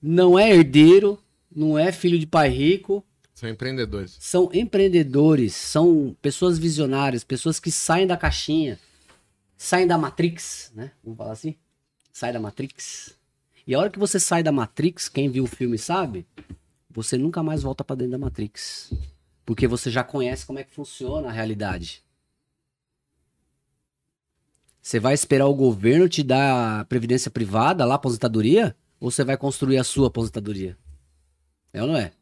Não 0.00 0.38
é 0.38 0.48
herdeiro, 0.48 1.18
não 1.50 1.76
é 1.76 1.90
filho 1.90 2.20
de 2.20 2.26
pai 2.26 2.50
rico, 2.50 3.04
São 3.34 3.48
empreendedores. 3.48 4.16
são 4.20 4.50
empreendedores, 4.52 5.54
são 5.54 6.16
pessoas 6.20 6.58
visionárias, 6.58 7.24
pessoas 7.24 7.58
que 7.58 7.72
saem 7.72 8.06
da 8.06 8.16
caixinha, 8.16 8.78
saem 9.56 9.86
da 9.86 9.98
Matrix, 9.98 10.70
né? 10.74 10.92
Vamos 11.02 11.16
falar 11.16 11.32
assim? 11.32 11.56
Sai 12.12 12.32
da 12.32 12.38
Matrix. 12.38 13.16
E 13.66 13.74
a 13.74 13.78
hora 13.78 13.90
que 13.90 13.98
você 13.98 14.20
sai 14.20 14.42
da 14.42 14.52
Matrix, 14.52 15.08
quem 15.08 15.30
viu 15.30 15.44
o 15.44 15.48
filme 15.48 15.78
sabe, 15.78 16.26
você 16.90 17.16
nunca 17.16 17.42
mais 17.42 17.62
volta 17.62 17.82
pra 17.82 17.96
dentro 17.96 18.12
da 18.12 18.18
Matrix. 18.18 18.92
Porque 19.46 19.66
você 19.66 19.90
já 19.90 20.04
conhece 20.04 20.44
como 20.46 20.58
é 20.58 20.64
que 20.64 20.72
funciona 20.72 21.28
a 21.28 21.32
realidade. 21.32 22.04
Você 24.80 24.98
vai 24.98 25.14
esperar 25.14 25.46
o 25.46 25.54
governo 25.54 26.08
te 26.08 26.22
dar 26.22 26.84
previdência 26.86 27.30
privada 27.30 27.84
lá, 27.84 27.94
aposentadoria? 27.94 28.76
Ou 29.00 29.10
você 29.10 29.24
vai 29.24 29.36
construir 29.36 29.78
a 29.78 29.84
sua 29.84 30.08
aposentadoria? 30.08 30.76
É 31.72 31.80
ou 31.80 31.88
não 31.88 31.96
é? 31.96 32.12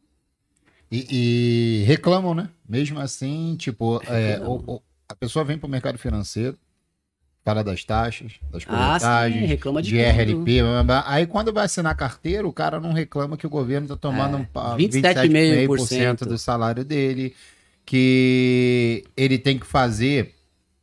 E, 0.91 1.79
e 1.81 1.83
reclamam, 1.85 2.33
né? 2.35 2.49
Mesmo 2.67 2.99
assim, 2.99 3.55
tipo, 3.57 4.01
é, 4.07 4.39
o- 4.43 4.75
o- 4.75 4.81
a 5.07 5.15
pessoa 5.15 5.45
vem 5.45 5.57
pro 5.57 5.69
mercado 5.69 5.97
financeiro, 5.97 6.57
fala 7.45 7.63
das 7.63 7.83
taxas, 7.85 8.33
das 8.51 8.63
Ah, 8.67 8.99
sim, 8.99 9.05
porcentagens, 9.05 9.49
reclama 9.49 9.81
de, 9.81 9.91
de. 9.91 9.97
RLP, 9.97 10.61
blá, 10.61 10.83
blá, 10.83 11.03
aí 11.07 11.25
quando 11.25 11.53
vai 11.53 11.65
assinar 11.65 11.95
carteira, 11.95 12.45
o 12.47 12.51
cara 12.53 12.79
não 12.79 12.91
reclama 12.91 13.37
que 13.37 13.47
o 13.47 13.49
governo 13.49 13.87
tá 13.87 13.95
tomando 13.95 14.35
É, 14.35 14.39
um 14.41 14.43
pa- 14.43 14.75
27,5% 14.75 16.25
do 16.25 16.37
salário 16.37 16.83
dele, 16.83 17.33
que 17.85 19.05
ele 19.15 19.37
tem 19.37 19.57
que 19.57 19.65
fazer 19.65 20.35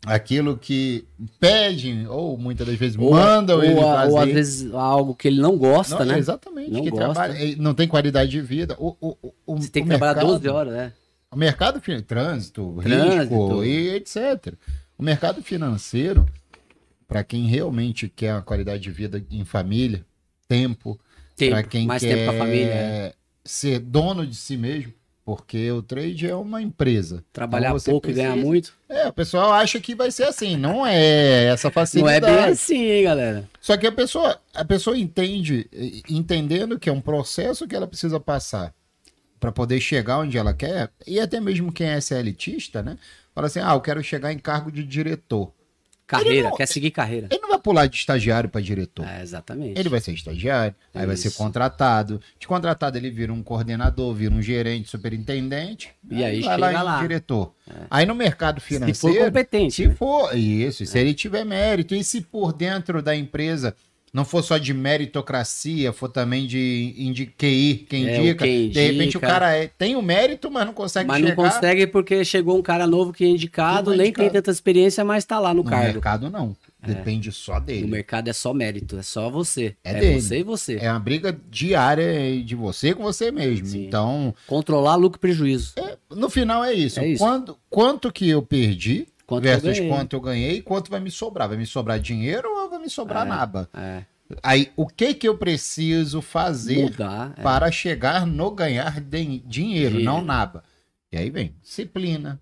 aquilo 0.07 0.57
que 0.57 1.05
pedem, 1.41 2.07
ou 2.07 2.37
muitas 2.39 2.67
das 2.67 2.77
vezes 2.77 2.97
Ou, 2.99 3.11
mandam 3.11 3.57
ou, 3.59 3.65
ele 3.65 3.79
a- 3.81 3.83
fazer. 3.83 4.13
ou 4.13 4.19
às 4.19 4.29
vezes 4.33 4.75
algo 4.75 5.15
que 5.15 5.29
ele 5.29 5.41
não 5.41 5.57
gosta, 5.57 5.99
Não, 6.01 6.07
né? 6.13 6.19
Exatamente, 6.19 6.71
Não 6.71 6.83
que 6.83 6.91
gosta. 6.91 7.05
trabalha, 7.13 7.57
não 7.59 7.75
tem 7.75 7.89
qualidade 7.89 8.31
de 8.31 8.41
vida. 8.41 8.77
O, 8.79 8.97
o, 9.01 9.33
o- 9.47 9.57
Você 9.57 9.69
tem 9.69 9.83
que 9.83 9.89
o 9.89 9.91
trabalhar 9.91 10.15
mercado- 10.15 10.33
12 10.33 10.49
horas, 10.49 10.73
né? 10.73 10.93
o 11.31 11.37
mercado 11.37 11.81
financeiro, 11.81 12.07
trânsito, 12.07 12.79
Trânsito. 12.83 13.35
risco 13.35 13.65
e 13.65 13.89
etc. 13.91 14.55
O 14.97 15.03
mercado 15.03 15.43
financeiro, 15.43 16.27
para 17.07 17.23
quem 17.25 17.47
realmente 17.47 18.09
quer 18.09 18.35
uma 18.35 18.43
qualidade 18.43 18.83
de 18.83 18.91
vida 18.91 19.23
em 19.31 19.45
família, 19.45 20.05
tempo, 20.49 20.99
Tempo, 21.37 21.51
para 21.53 21.63
quem 21.63 21.87
mais 21.87 22.03
quer 22.03 22.15
tempo 22.27 22.39
família. 22.39 22.65
é. 22.73 23.15
ser 23.45 23.79
dono 23.79 24.27
de 24.27 24.35
si 24.37 24.57
mesmo, 24.57 24.93
porque 25.29 25.71
o 25.71 25.83
trade 25.83 26.27
é 26.27 26.35
uma 26.35 26.63
empresa. 26.63 27.23
Trabalhar 27.35 27.75
Então 27.77 27.81
pouco 27.93 28.09
e 28.09 28.15
ganhar 28.15 28.31
precisa- 28.31 28.47
muito. 28.47 28.73
É, 28.89 29.09
o 29.09 29.13
pessoal 29.13 29.53
acha 29.53 29.79
que 29.79 29.95
vai 29.95 30.11
ser 30.11 30.23
assim, 30.25 30.57
não 30.57 30.87
é 30.87 31.45
essa 31.49 31.67
Não 31.69 31.71
é 31.71 31.75
facilidade. 31.75 32.25
bem 32.25 32.45
assim, 32.47 32.83
hein, 32.83 33.05
galera? 33.05 33.47
Só 33.61 33.77
que 33.77 33.87
a 33.87 33.93
pessoa, 33.93 34.41
a 34.55 34.65
pessoa 34.65 34.97
entende, 34.97 35.69
entendendo 36.09 36.79
que 36.79 36.89
é 36.89 36.93
um 36.93 37.01
processo 37.03 37.69
que 37.69 37.77
ela 37.77 37.87
precisa 37.87 38.19
passar 38.19 38.73
para 39.39 39.53
poder 39.53 39.79
chegar 39.81 40.21
onde 40.21 40.39
ela 40.39 40.55
quer, 40.55 40.91
e 41.07 41.21
até 41.21 41.39
mesmo 41.41 41.71
quem 41.71 41.89
é 41.89 42.01
CLTista, 42.01 42.83
né? 42.83 42.97
Fala 43.35 43.49
assim: 43.49 43.61
ah, 43.61 43.75
eu 43.75 43.83
quero 43.83 44.03
chegar 44.03 44.33
em 44.33 44.39
cargo 44.39 44.73
de 44.73 44.83
diretor. 44.83 45.53
Carreira, 46.09 46.49
não- 46.49 46.57
quer 46.57 46.67
seguir 46.67 46.91
carreira. 46.91 47.29
Ele 47.31 47.41
não 47.41 47.51
vai 47.51 47.59
pular 47.59 47.87
de 47.87 47.97
estagiário 47.97 48.49
para 48.49 48.61
diretor. 48.63 49.07
É, 49.07 49.23
exatamente. 49.23 49.79
Ele 49.79 49.89
vai 49.91 50.01
ser 50.01 50.13
estagiário, 50.13 50.75
aí 50.95 51.07
vai 51.07 51.17
ser 51.17 51.31
contratado. 51.33 52.21
De 52.39 52.49
contratado, 52.49 52.97
ele 52.97 53.11
vira 53.11 53.33
um 53.33 53.43
coordenador, 53.43 54.15
vira 54.15 54.35
um 54.35 54.41
gerente, 54.41 54.89
superintendente. 54.89 55.91
E 56.11 56.25
aí 56.25 56.41
vai 56.41 56.55
chega 56.59 56.71
lá, 56.73 56.83
lá. 56.83 56.99
É. 56.99 57.03
diretor. 57.03 57.53
Aí 57.91 58.07
no 58.07 58.15
mercado 58.15 58.61
Se 58.61 58.67
financeiro. 58.67 59.17
for 59.19 59.25
competente. 59.27 59.75
Se 59.75 59.87
né? 59.89 59.95
for, 59.95 60.35
isso, 60.35 60.87
se 60.87 60.99
ele 60.99 61.13
tiver 61.13 61.45
mérito, 61.45 61.95
e 61.95 62.03
se 62.03 62.23
por 62.23 62.53
dentro 62.53 63.03
da 63.03 63.15
empresa 63.15 63.75
não 64.13 64.25
for 64.25 64.43
só 64.43 64.59
de 64.59 64.73
meritocracia, 64.75 65.93
for 65.93 66.09
também 66.09 66.47
de 66.47 66.95
indi 66.97 67.27
QI, 67.27 67.87
quem 67.89 68.07
É, 68.09 68.19
indica, 68.21 68.45
quem 68.45 68.69
de 68.71 68.81
repente 68.81 69.17
o 69.17 69.21
cara 69.21 69.55
é- 69.57 69.67
tem 69.69 69.97
o 69.97 70.03
mérito, 70.03 70.51
mas 70.51 70.67
não 70.67 70.73
consegue 70.73 71.09
Mas 71.09 71.21
não 71.21 71.29
chegar 71.31 71.43
consegue 71.43 71.87
porque 71.87 72.25
chegou 72.25 72.59
um 72.59 72.63
cara 72.63 72.87
novo 72.87 73.13
que 73.13 73.25
é 73.25 73.29
indicado, 73.29 73.87
não 73.91 73.95
é 73.95 73.97
nem 73.99 74.07
indicado. 74.09 74.31
tem 74.31 74.33
tanta 74.41 74.51
experiência, 74.51 75.05
mas 75.05 75.25
tá 75.25 75.39
lá 75.39 75.51
no, 75.55 75.63
no 75.63 75.69
cargo. 75.69 75.93
mercado, 75.93 76.31
não. 76.31 76.57
Depende 76.81 77.33
só 77.33 77.55
No 77.55 77.61
dele. 77.67 77.87
mercado 77.89 78.29
é 78.29 78.33
só 78.33 78.55
mérito, 78.55 78.97
é 78.97 79.03
só 79.03 79.29
você. 79.29 79.75
É 79.83 79.91
É, 79.91 80.01
dele. 80.01 80.21
você 80.21 80.39
e 80.39 80.43
você. 80.45 80.77
É 80.81 80.89
uma 80.91 81.01
briga 81.01 81.37
diária 81.51 82.41
de 82.43 82.55
você 82.55 82.95
com 82.95 83.03
você 83.03 83.33
mesmo. 83.33 83.67
Sim. 83.67 83.85
Então, 83.87 84.33
Controlar 84.47 84.95
lucro 84.95 85.19
e 85.19 85.21
prejuízo. 85.21 85.75
no 86.09 86.31
final 86.31 86.65
é 86.65 86.73
isso. 86.73 87.01
É 87.01 87.09
isso. 87.09 87.19
Quanto, 87.23 87.59
quanto 87.69 88.13
que 88.13 88.29
eu 88.29 88.41
perdi 88.43 89.09
Quanto 89.29 89.45
eu 89.45 89.51
versus 89.61 89.79
ganhei. 89.79 89.89
quanto 89.93 90.17
eu 90.17 90.21
ganhei 90.21 90.53
e 90.57 90.63
quanto 90.63 90.91
vai 90.91 90.99
me 91.01 91.11
sobrar? 91.11 91.49
Vai 91.49 91.59
me 91.59 91.67
sobrar 91.67 92.01
dinheiro 92.01 92.49
ou 92.49 92.71
vai 92.71 92.79
me 92.79 92.89
sobrar 92.89 93.27
É. 93.27 93.29
nada? 93.29 93.69
É, 93.75 94.03
Aí, 94.43 94.71
o 94.77 94.87
que 94.87 95.13
que 95.15 95.29
eu 95.29 95.37
preciso 95.39 96.21
fazer 96.23 96.83
mudar. 96.85 97.35
é. 97.37 97.43
para 97.43 97.71
chegar 97.71 98.27
no 98.27 98.51
ganhar 98.51 99.01
de- 99.01 99.39
dinheiro, 99.41 100.01
não 100.01 100.21
nada. 100.23 100.65
E 101.13 101.17
aí 101.19 101.31
vem 101.31 101.55
disciplina. 101.63 102.41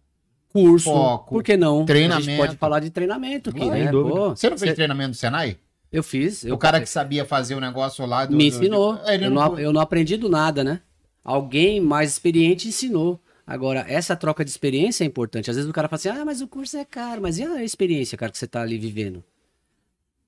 Curso. 0.53 0.85
Foco, 0.91 1.35
Por 1.35 1.43
que 1.45 1.57
não? 1.57 1.83
A 1.83 1.87
treinamento. 1.87 2.25
gente 2.25 2.37
pode 2.39 2.57
falar 2.57 2.81
de 2.81 2.89
treinamento 2.91 3.51
aqui, 3.51 3.69
né? 3.69 3.91
Pô, 3.91 4.31
Você 4.31 4.49
não 4.49 4.57
fez 4.57 4.71
cê- 4.71 4.75
treinamento 4.77 5.11
do 5.11 5.17
Senai? 5.17 5.59
Eu 5.93 6.03
fiz. 6.03 6.45
Eu 6.45 6.55
o 6.55 6.59
cara 6.59 6.81
que 6.81 6.89
sabia 6.89 7.25
fazer 7.25 7.55
o 7.55 7.61
negócio 7.61 8.05
lá 8.07 8.25
do. 8.27 8.37
me 8.37 8.47
ensinou. 8.49 8.95
do- 8.97 9.09
Ele 9.11 9.27
eu, 9.27 9.31
não... 9.31 9.49
não, 9.51 9.59
eu 9.59 9.73
não 9.73 9.81
aprendi 9.81 10.17
do 10.17 10.29
nada, 10.29 10.65
né? 10.65 10.81
Alguém 11.25 11.81
mais 11.81 12.11
experiente 12.13 12.69
ensinou. 12.69 13.21
Agora, 13.47 13.85
essa 13.89 14.17
troca 14.17 14.45
de 14.45 14.51
experiência 14.51 15.05
é 15.05 15.07
importante. 15.07 15.49
Às 15.51 15.57
vezes 15.57 15.71
o 15.71 15.73
cara 15.73 15.89
fala 15.89 15.97
assim, 15.99 16.09
ah, 16.09 16.25
mas 16.25 16.41
o 16.41 16.49
curso 16.49 16.77
é 16.77 16.85
caro. 16.85 17.23
Mas 17.23 17.39
e 17.39 17.45
a 17.45 17.63
experiência, 17.63 18.19
cara, 18.19 18.33
que 18.33 18.39
você 18.39 18.47
tá 18.47 18.61
ali 18.61 18.77
vivendo? 18.77 19.23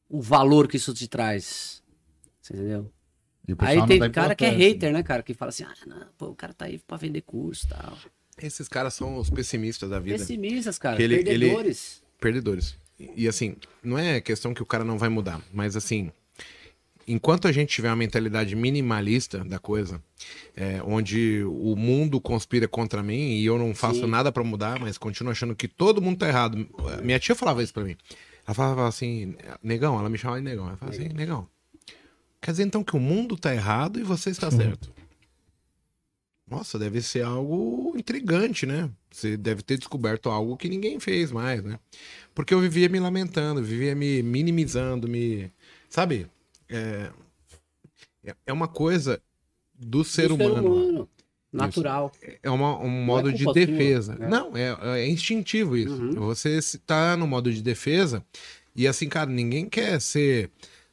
O 0.08 0.20
valor 0.22 0.68
que 0.68 0.76
isso 0.76 0.94
te 0.94 1.08
traz. 1.08 1.82
Você 2.40 2.54
entendeu? 2.54 2.90
E 3.48 3.54
Aí 3.58 3.76
não 3.78 3.86
tem 3.86 3.98
dá 3.98 4.10
cara 4.10 4.34
que 4.34 4.44
é 4.44 4.48
importância. 4.48 4.68
hater, 4.72 4.92
né, 4.92 5.02
cara? 5.02 5.22
Que 5.22 5.34
fala 5.34 5.48
assim, 5.48 5.64
ah, 5.64 5.74
não, 5.86 6.06
pô, 6.16 6.26
o 6.26 6.34
cara 6.34 6.52
tá 6.52 6.66
aí 6.66 6.78
pra 6.78 6.96
vender 6.96 7.22
curso 7.22 7.66
e 7.66 7.68
tal. 7.70 7.98
Esses 8.40 8.68
caras 8.68 8.94
são 8.94 9.16
os 9.18 9.30
pessimistas 9.30 9.90
da 9.90 9.98
vida. 9.98 10.16
Pessimistas, 10.18 10.78
cara. 10.78 10.96
Que 10.96 11.02
ele- 11.02 11.16
ele- 11.16 11.24
perdedores. 11.24 12.02
Perdedores. 12.20 12.76
E, 13.00 13.24
e, 13.24 13.28
assim, 13.28 13.56
não 13.82 13.98
é 13.98 14.20
questão 14.20 14.52
que 14.54 14.62
o 14.62 14.66
cara 14.66 14.84
não 14.84 14.96
vai 14.98 15.08
mudar, 15.08 15.40
mas 15.52 15.76
assim, 15.76 16.12
enquanto 17.08 17.48
a 17.48 17.52
gente 17.52 17.70
tiver 17.70 17.88
uma 17.88 17.96
mentalidade 17.96 18.54
minimalista 18.54 19.44
da 19.44 19.58
coisa, 19.58 20.02
é, 20.54 20.80
onde 20.84 21.42
o 21.44 21.74
mundo 21.74 22.20
conspira 22.20 22.68
contra 22.68 23.02
mim 23.02 23.32
e 23.32 23.46
eu 23.46 23.58
não 23.58 23.74
faço 23.74 24.00
Sim. 24.00 24.06
nada 24.06 24.30
pra 24.30 24.44
mudar, 24.44 24.78
mas 24.78 24.98
continuo 24.98 25.32
achando 25.32 25.56
que 25.56 25.66
todo 25.66 26.02
mundo 26.02 26.18
tá 26.18 26.28
errado. 26.28 26.68
Minha 27.02 27.18
tia 27.18 27.34
falava 27.34 27.62
isso 27.62 27.72
pra 27.72 27.84
mim. 27.84 27.96
Ela 28.46 28.54
falava 28.54 28.86
assim, 28.86 29.34
negão, 29.62 29.98
ela 29.98 30.08
me 30.08 30.18
chamava 30.18 30.40
de 30.40 30.44
negão. 30.44 30.66
Ela 30.68 30.76
falava 30.76 30.96
assim, 30.96 31.08
negão, 31.12 31.48
quer 32.40 32.52
dizer 32.52 32.64
então 32.64 32.84
que 32.84 32.96
o 32.96 33.00
mundo 33.00 33.36
tá 33.36 33.54
errado 33.54 33.98
e 33.98 34.02
você 34.02 34.30
está 34.30 34.50
certo. 34.50 34.92
Nossa, 36.50 36.78
deve 36.78 37.02
ser 37.02 37.24
algo 37.24 37.92
intrigante, 37.94 38.64
né? 38.64 38.90
Você 39.10 39.36
deve 39.36 39.62
ter 39.62 39.76
descoberto 39.76 40.30
algo 40.30 40.56
que 40.56 40.68
ninguém 40.68 40.98
fez 40.98 41.30
mais, 41.30 41.62
né? 41.62 41.78
Porque 42.34 42.54
eu 42.54 42.60
vivia 42.60 42.88
me 42.88 42.98
lamentando, 42.98 43.62
vivia 43.62 43.94
me 43.94 44.22
minimizando, 44.22 45.06
me. 45.06 45.52
Sabe? 45.90 46.26
É, 46.68 47.10
é 48.46 48.52
uma 48.52 48.68
coisa 48.68 49.20
do 49.74 50.04
ser 50.04 50.28
Do 50.28 50.34
humano. 50.34 51.08
Natural. 51.50 52.12
É 52.42 52.50
uma- 52.50 52.78
um 52.78 52.90
Não 52.90 53.04
modo 53.06 53.30
é 53.30 53.32
de 53.32 53.44
culpa 53.44 53.58
sua, 53.58 53.66
defesa. 53.66 54.14
né? 54.16 54.28
Não, 54.28 54.54
é, 54.54 55.00
é 55.00 55.08
instintivo 55.08 55.76
isso. 55.78 55.94
Uhum. 55.94 56.12
Você 56.26 56.60
se- 56.60 56.78
tá 56.78 57.16
no 57.16 57.26
modo 57.26 57.50
de 57.50 57.62
defesa 57.62 58.22
e 58.76 58.86
assim, 58.86 59.08
cara, 59.08 59.30
ninguém 59.30 59.66
quer 59.66 59.98
ser 59.98 60.50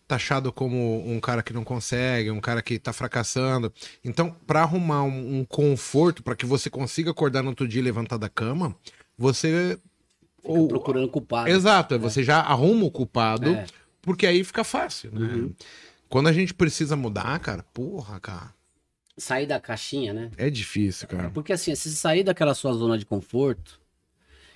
taxado 0.08 0.54
como 0.54 1.04
um 1.06 1.20
cara 1.20 1.44
que 1.44 1.52
não 1.52 1.64
consegue, 1.64 2.32
um 2.32 2.40
cara 2.40 2.62
que 2.62 2.80
tá 2.80 2.94
fracassando. 2.94 3.74
Então, 4.04 4.34
para 4.48 4.62
arrumar 4.62 5.04
um, 5.04 5.40
um 5.40 5.44
conforto 5.46 6.24
para 6.24 6.36
que 6.36 6.46
você 6.46 6.70
consiga 6.70 7.12
acordar 7.12 7.42
no 7.44 7.50
outro 7.50 7.68
dia 7.68 7.82
e 7.82 7.84
levantar 7.84 8.18
da 8.18 8.30
cama, 8.30 8.74
você 9.18 9.78
Fica 10.38 10.54
ou- 10.54 10.68
procurando 10.70 11.10
culpado. 11.10 11.50
Exato, 11.50 12.00
você 12.00 12.24
já 12.24 12.40
arruma 12.40 12.86
o 12.86 12.92
culpado, 12.92 13.50
É. 13.50 13.66
porque 14.06 14.26
aí 14.26 14.43
fica 14.43 14.64
fácil, 14.64 15.12
né? 15.12 15.34
Uhum. 15.34 15.53
Quando 16.08 16.28
a 16.28 16.34
gente 16.34 16.53
precisa 16.53 16.95
mudar, 16.95 17.38
cara, 17.39 17.64
porra, 17.74 18.20
cara, 18.20 18.53
Sair 19.18 19.45
da 19.45 19.60
caixinha, 19.62 20.14
né? 20.14 20.32
é 20.38 20.49
difícil, 20.49 21.08
cara. 21.08 21.30
Porque 21.30 21.53
assim, 21.53 21.74
se 21.74 21.89
você 21.89 21.95
sair 21.95 22.24
daquela 22.24 22.53
sua 22.53 22.74
zona 22.74 22.97
de 22.97 23.06
conforto, 23.06 23.80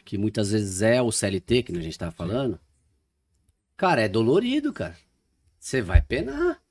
que 0.04 0.18
muitas 0.18 0.52
vezes 0.52 0.82
é 0.82 1.02
o 1.02 1.12
CLT, 1.12 1.64
que 1.64 1.78
a 1.78 1.82
gente 1.82 1.97
tava 1.97 2.12
falando, 2.12 2.60
cara, 3.78 4.02
é 4.02 4.10
dolorido, 4.10 4.74
cara. 4.74 4.97
Você 5.58 5.82
vai 5.82 6.02
penar. 6.02 6.62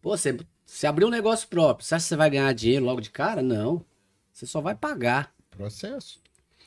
Pô, 0.00 0.16
você, 0.16 0.38
você 0.64 0.86
abriu 0.86 1.08
um 1.08 1.10
negócio 1.10 1.46
próprio, 1.48 1.86
você 1.86 1.94
acha 1.94 2.04
que 2.04 2.08
você 2.08 2.16
vai 2.16 2.30
ganhar 2.30 2.52
dinheiro 2.54 2.84
logo 2.84 3.00
de 3.00 3.10
cara? 3.10 3.42
Não. 3.42 3.84
Você 4.32 4.46
só 4.46 4.62
vai 4.62 4.74
pagar. 4.74 5.34
Processo. 5.50 6.18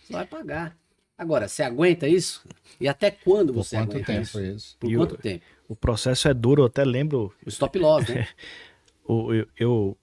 Você 0.04 0.14
vai 0.14 0.28
pagar. 0.28 0.78
Agora, 1.18 1.48
você 1.48 1.64
aguenta 1.64 2.08
isso? 2.08 2.44
E 2.80 2.88
até 2.88 3.10
quando 3.10 3.54
Por 3.54 3.64
você 3.64 3.78
aguenta 3.78 4.06
tempo 4.06 4.22
isso? 4.22 4.42
isso? 4.44 4.78
Por 4.80 4.90
E 4.92 4.98
o- 4.98 5.00
quanto 5.00 5.18
tempo? 5.18 5.44
O 5.68 5.76
processo 5.76 6.28
é 6.28 6.34
duro, 6.34 6.62
eu 6.62 6.66
até 6.68 6.84
lembro, 6.84 7.34
O 7.46 7.50
stop 7.50 7.80
loss, 7.80 8.08
né? 8.08 8.28
o- 9.08 9.34
eu, 9.34 9.48
eu 9.58 9.98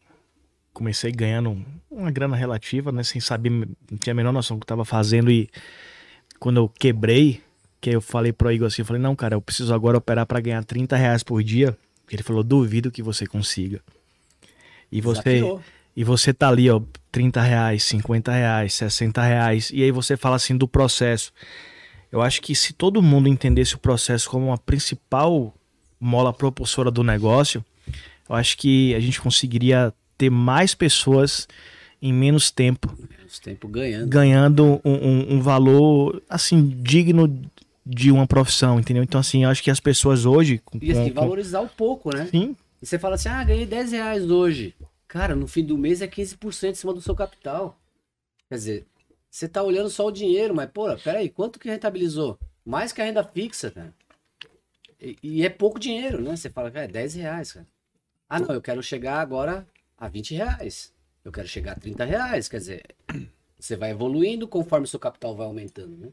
comecei 0.73 1.13
ganhando 1.13 1.65
uma 1.91 2.11
grana 2.11 2.35
relativa, 2.35 2.91
né? 2.91 3.03
Sem 3.05 3.21
saber, 3.21 3.51
não 3.51 3.99
tinha 3.99 4.13
a 4.13 4.15
menor 4.17 4.33
noção 4.33 4.57
do 4.57 4.61
que 4.61 4.65
eu 4.65 4.69
tava 4.69 4.85
fazendo. 4.85 5.31
E 5.31 5.49
quando 6.41 6.57
eu 6.57 6.69
quebrei, 6.69 7.43
que 7.81 7.91
eu 7.91 8.01
falei 8.01 8.33
pro 8.33 8.51
Igor 8.51 8.67
assim, 8.69 8.83
eu 8.83 8.87
falei, 8.87 9.01
não, 9.03 9.15
cara, 9.15 9.35
eu 9.35 9.41
preciso 9.43 9.73
agora 9.75 9.99
operar 9.99 10.27
para 10.27 10.41
ganhar 10.41 10.65
30 10.65 10.97
reais 10.97 11.23
por 11.23 11.43
dia. 11.43 11.77
Ele 12.11 12.23
falou, 12.23 12.43
duvido 12.43 12.91
que 12.91 13.03
você 13.03 13.27
consiga. 13.27 13.81
E 14.91 15.01
você, 15.01 15.21
Desafiou. 15.41 15.63
e 15.97 16.05
você 16.05 16.35
tá 16.35 16.49
ali, 16.49 16.69
ó, 16.69 16.81
30 17.13 17.41
reais, 17.43 17.85
50 17.85 18.33
reais, 18.33 18.73
60 18.73 19.23
reais. 19.23 19.71
E 19.73 19.83
aí 19.83 19.91
você 19.91 20.17
fala 20.17 20.37
assim 20.37 20.57
do 20.57 20.67
processo. 20.67 21.33
Eu 22.11 22.21
acho 22.23 22.41
que 22.43 22.55
se 22.55 22.73
todo 22.73 23.03
mundo 23.03 23.29
entendesse 23.29 23.75
o 23.75 23.79
processo 23.79 24.29
como 24.31 24.47
uma 24.47 24.59
principal 24.59 25.55
mola 26.01 26.33
propulsora 26.33 26.91
do 26.91 27.05
negócio, 27.05 27.65
eu 28.29 28.35
acho 28.35 28.57
que 28.57 28.95
a 28.95 29.01
gente 29.01 29.21
conseguiria 29.21 29.93
ter 30.19 30.31
mais 30.31 30.75
pessoas 30.75 31.47
em 32.01 32.13
menos 32.13 32.51
tempo 32.51 32.97
Os 33.27 33.39
tempos 33.39 33.71
ganhando. 33.71 34.09
ganhando 34.09 34.81
um, 34.85 34.91
um- 34.93 35.35
um 35.37 35.41
valor 35.41 36.21
assim 36.29 36.67
digno 36.83 37.29
de 37.85 38.11
uma 38.11 38.27
profissão, 38.27 38.79
entendeu? 38.81 39.03
Então 39.03 39.21
assim, 39.21 39.45
eu 39.45 39.51
acho 39.51 39.63
que 39.63 39.71
as 39.71 39.81
pessoas 39.81 40.25
hoje 40.27 40.59
com, 40.65 40.79
E 40.83 40.91
assim, 40.91 41.11
com- 41.11 41.21
valorizar 41.21 41.61
um 41.61 41.69
pouco, 41.69 42.15
né? 42.15 42.27
sim, 42.31 42.57
E 42.81 42.87
você 42.87 42.99
fala 42.99 43.15
assim, 43.15 43.29
ah, 43.29 43.43
ganhei 43.45 43.65
10 43.67 43.93
reais 43.93 44.29
hoje. 44.29 44.75
Cara, 45.13 45.37
no 45.37 45.47
fim 45.47 45.63
do 45.63 45.77
mês 45.77 46.01
é 46.01 46.09
15% 46.09 46.71
em 46.71 46.75
cima 46.75 46.95
do 46.95 47.03
seu 47.03 47.15
capital. 47.15 47.79
Quer 48.49 48.55
dizer, 48.55 48.87
você 49.29 49.47
tá 49.47 49.63
olhando 49.63 49.91
só 49.91 50.07
o 50.07 50.11
dinheiro, 50.11 50.55
mas, 50.55 50.71
pô, 50.71 50.87
peraí, 50.97 51.29
quanto 51.29 51.59
que 51.59 51.69
rentabilizou? 51.69 52.39
Mais 52.65 52.95
que 52.95 53.03
a 53.03 53.05
renda 53.05 53.23
fixa, 53.23 53.71
cara. 53.71 53.93
E, 54.99 55.19
e 55.23 55.45
é 55.45 55.51
pouco 55.51 55.79
dinheiro, 55.79 56.23
né? 56.23 56.35
Você 56.35 56.49
fala, 56.49 56.71
cara, 56.71 56.87
é 56.87 56.89
10 56.89 57.15
reais, 57.17 57.53
cara. 57.53 57.67
Ah, 58.27 58.41
não, 58.41 58.55
eu 58.55 58.63
quero 58.63 58.83
chegar 58.83 59.21
agora 59.21 59.69
a 59.99 60.09
20 60.09 60.35
reais. 60.35 60.95
Eu 61.23 61.31
quero 61.31 61.47
chegar 61.47 61.73
a 61.73 61.79
30 61.79 62.07
reais. 62.07 62.49
Quer 62.49 62.57
dizer, 62.57 62.83
você 63.61 63.77
vai 63.77 63.91
evoluindo 63.91 64.49
conforme 64.49 64.87
o 64.87 64.89
seu 64.89 64.99
capital 64.99 65.37
vai 65.37 65.47
aumentando, 65.47 65.95
né? 65.95 66.09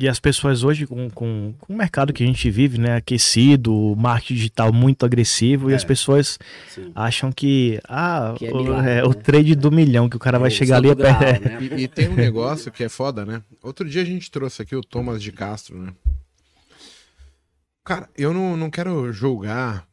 E 0.00 0.06
as 0.08 0.20
pessoas 0.20 0.62
hoje, 0.62 0.86
com, 0.86 1.10
com, 1.10 1.54
com 1.58 1.72
o 1.72 1.76
mercado 1.76 2.12
que 2.12 2.22
a 2.22 2.26
gente 2.26 2.48
vive, 2.50 2.78
né, 2.78 2.96
aquecido, 2.96 3.74
o 3.74 3.96
marketing 3.96 4.34
digital 4.34 4.72
muito 4.72 5.04
agressivo, 5.04 5.70
e 5.70 5.72
É. 5.72 5.76
as 5.76 5.82
pessoas 5.84 6.38
Sim. 6.68 6.92
acham 6.94 7.32
que, 7.32 7.80
ah, 7.88 8.34
Que 8.38 8.46
é 8.46 8.52
o, 8.52 8.62
milagre, 8.62 8.90
é, 8.90 9.04
o 9.04 9.08
né? 9.08 9.14
trade 9.14 9.54
do 9.56 9.72
milhão, 9.72 10.08
que 10.08 10.16
o 10.16 10.20
cara 10.20 10.38
vai 10.38 10.48
O 10.50 10.52
chegar 10.52 10.76
ali... 10.76 10.88
santo 10.88 11.00
é- 11.00 11.04
graal, 11.04 11.20
né? 11.40 11.58
E, 11.60 11.82
e 11.82 11.88
tem 11.88 12.08
um 12.08 12.14
negócio 12.14 12.70
que 12.70 12.84
é 12.84 12.88
foda, 12.88 13.26
né? 13.26 13.42
Outro 13.60 13.88
dia 13.88 14.02
a 14.02 14.04
gente 14.04 14.30
trouxe 14.30 14.62
aqui 14.62 14.76
o 14.76 14.82
Thomas 14.82 15.20
de 15.20 15.32
Castro, 15.32 15.76
né? 15.82 15.92
Cara, 17.84 18.08
eu 18.16 18.32
não, 18.34 18.56
não 18.56 18.70
quero 18.70 19.12
julgar 19.12 19.86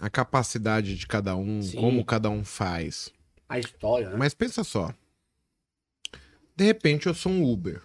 a 0.00 0.10
capacidade 0.10 0.96
de 0.96 1.06
cada 1.06 1.34
um, 1.36 1.62
Sim. 1.62 1.78
como 1.78 2.04
cada 2.04 2.28
um 2.28 2.44
faz. 2.44 3.10
A 3.48 3.58
história, 3.58 4.10
né? 4.10 4.16
Mas 4.18 4.34
pensa 4.34 4.62
só. 4.64 4.92
De 6.56 6.64
repente 6.64 7.06
eu 7.06 7.14
sou 7.14 7.30
um 7.32 7.44
Uber. 7.50 7.80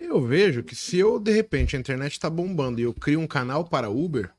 Eu 0.00 0.24
vejo 0.24 0.62
que 0.62 0.74
se 0.74 0.98
eu, 0.98 1.18
de 1.18 1.32
repente, 1.32 1.76
a 1.76 1.78
internet 1.78 2.18
tá 2.18 2.28
bombando 2.28 2.80
e 2.80 2.84
eu 2.84 2.94
crio 2.94 3.20
um 3.20 3.26
canal 3.26 3.64
para 3.64 3.90
Uber, 3.90 4.30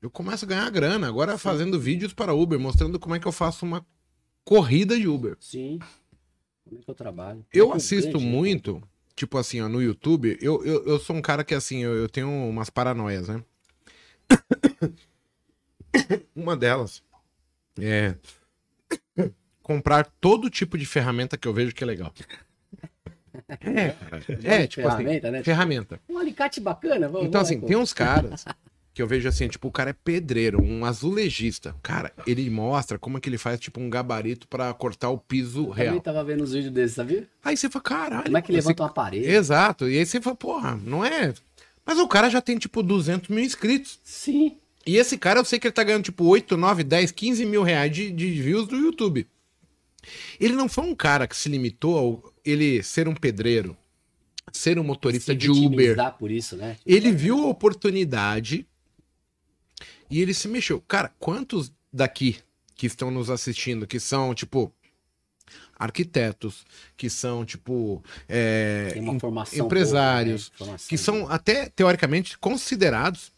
eu 0.00 0.10
começo 0.10 0.44
a 0.44 0.48
ganhar 0.48 0.70
grana. 0.70 1.08
Agora 1.08 1.36
fazendo 1.36 1.78
vídeos 1.78 2.12
para 2.12 2.34
Uber, 2.34 2.58
mostrando 2.58 2.98
como 2.98 3.14
é 3.14 3.18
que 3.18 3.26
eu 3.26 3.32
faço 3.32 3.64
uma 3.64 3.84
corrida 4.44 4.98
de 4.98 5.06
Uber. 5.06 5.36
Sim. 5.40 5.78
Como 6.64 6.80
é 6.80 6.84
que 6.84 6.90
eu 6.90 6.94
trabalho? 6.94 7.44
Eu 7.52 7.72
é 7.72 7.76
assisto 7.76 8.12
grande, 8.12 8.24
né? 8.24 8.30
muito, 8.30 8.82
tipo 9.14 9.36
assim, 9.36 9.60
ó, 9.60 9.68
no 9.68 9.82
YouTube, 9.82 10.38
eu, 10.40 10.64
eu, 10.64 10.86
eu 10.86 10.98
sou 10.98 11.16
um 11.16 11.22
cara 11.22 11.44
que, 11.44 11.54
assim, 11.54 11.82
eu, 11.82 11.94
eu 11.94 12.08
tenho 12.08 12.28
umas 12.28 12.70
paranoias, 12.70 13.28
né? 13.28 13.42
Uma 16.34 16.56
delas 16.56 17.02
é 17.78 18.14
comprar 19.62 20.04
todo 20.20 20.48
tipo 20.48 20.78
de 20.78 20.86
ferramenta 20.86 21.36
que 21.36 21.46
eu 21.46 21.52
vejo 21.52 21.74
que 21.74 21.82
é 21.82 21.86
legal. 21.86 22.14
É, 23.60 23.90
cara. 23.90 24.24
É, 24.42 24.66
tipo 24.66 24.86
assim, 24.86 24.96
ferramenta, 24.98 25.30
né? 25.30 25.42
ferramenta. 25.42 26.00
Um 26.08 26.18
alicate 26.18 26.60
bacana, 26.60 27.08
vamos 27.08 27.28
Então, 27.28 27.40
assim, 27.40 27.60
tem 27.60 27.76
uns 27.76 27.92
caras 27.92 28.44
que 28.92 29.00
eu 29.00 29.06
vejo 29.06 29.28
assim, 29.28 29.48
tipo, 29.48 29.68
o 29.68 29.72
cara 29.72 29.90
é 29.90 29.92
pedreiro, 29.92 30.62
um 30.62 30.84
azulejista. 30.84 31.74
Cara, 31.82 32.12
ele 32.26 32.48
mostra 32.50 32.98
como 32.98 33.18
é 33.18 33.20
que 33.20 33.28
ele 33.28 33.38
faz, 33.38 33.58
tipo, 33.60 33.80
um 33.80 33.88
gabarito 33.88 34.48
pra 34.48 34.72
cortar 34.74 35.10
o 35.10 35.18
piso 35.18 35.60
Eu 35.60 35.68
também 35.70 35.84
real. 35.84 36.00
tava 36.00 36.24
vendo 36.24 36.42
uns 36.42 36.52
vídeos 36.52 36.72
desses, 36.72 36.96
sabia? 36.96 37.26
Aí 37.44 37.56
você 37.56 37.70
fala, 37.70 37.82
caralho. 37.82 38.24
Como 38.24 38.38
é 38.38 38.42
que 38.42 38.52
levanta 38.52 38.82
uma 38.82 38.92
parede? 38.92 39.28
Exato. 39.28 39.88
E 39.88 39.98
aí 39.98 40.04
você 40.04 40.20
fala, 40.20 40.36
porra, 40.36 40.76
não 40.84 41.04
é. 41.04 41.32
Mas 41.86 41.98
o 41.98 42.08
cara 42.08 42.28
já 42.28 42.40
tem, 42.40 42.58
tipo, 42.58 42.82
200 42.82 43.28
mil 43.28 43.44
inscritos. 43.44 43.98
Sim. 44.02 44.56
E 44.86 44.96
esse 44.96 45.16
cara, 45.18 45.40
eu 45.40 45.44
sei 45.44 45.58
que 45.58 45.66
ele 45.66 45.72
tá 45.72 45.84
ganhando, 45.84 46.04
tipo, 46.04 46.24
8, 46.24 46.56
9, 46.56 46.82
10, 46.84 47.10
15 47.10 47.46
mil 47.46 47.62
reais 47.62 47.92
de, 47.92 48.10
de 48.10 48.30
views 48.42 48.66
do 48.66 48.76
YouTube. 48.76 49.26
Ele 50.40 50.54
não 50.54 50.68
foi 50.68 50.84
um 50.84 50.94
cara 50.94 51.26
que 51.26 51.36
se 51.36 51.48
limitou 51.48 51.98
ao 51.98 52.29
ele 52.44 52.82
ser 52.82 53.08
um 53.08 53.14
pedreiro, 53.14 53.76
ser 54.52 54.78
um 54.78 54.84
motorista 54.84 55.32
Se 55.32 55.38
de 55.38 55.50
Uber. 55.50 55.96
por 56.18 56.30
isso, 56.30 56.56
né? 56.56 56.76
Ele 56.84 57.12
viu 57.12 57.42
a 57.44 57.46
oportunidade 57.46 58.66
e 60.10 60.20
ele 60.20 60.34
se 60.34 60.48
mexeu. 60.48 60.80
Cara, 60.80 61.12
quantos 61.18 61.72
daqui 61.92 62.38
que 62.74 62.86
estão 62.86 63.10
nos 63.10 63.30
assistindo, 63.30 63.86
que 63.86 64.00
são, 64.00 64.34
tipo, 64.34 64.72
arquitetos, 65.78 66.64
que 66.96 67.08
são, 67.08 67.44
tipo, 67.44 68.02
é, 68.28 68.94
empresários, 69.52 70.50
boa, 70.58 70.72
né? 70.72 70.76
Que 70.88 70.96
são 70.96 71.28
até 71.28 71.68
teoricamente 71.68 72.38
considerados 72.38 73.32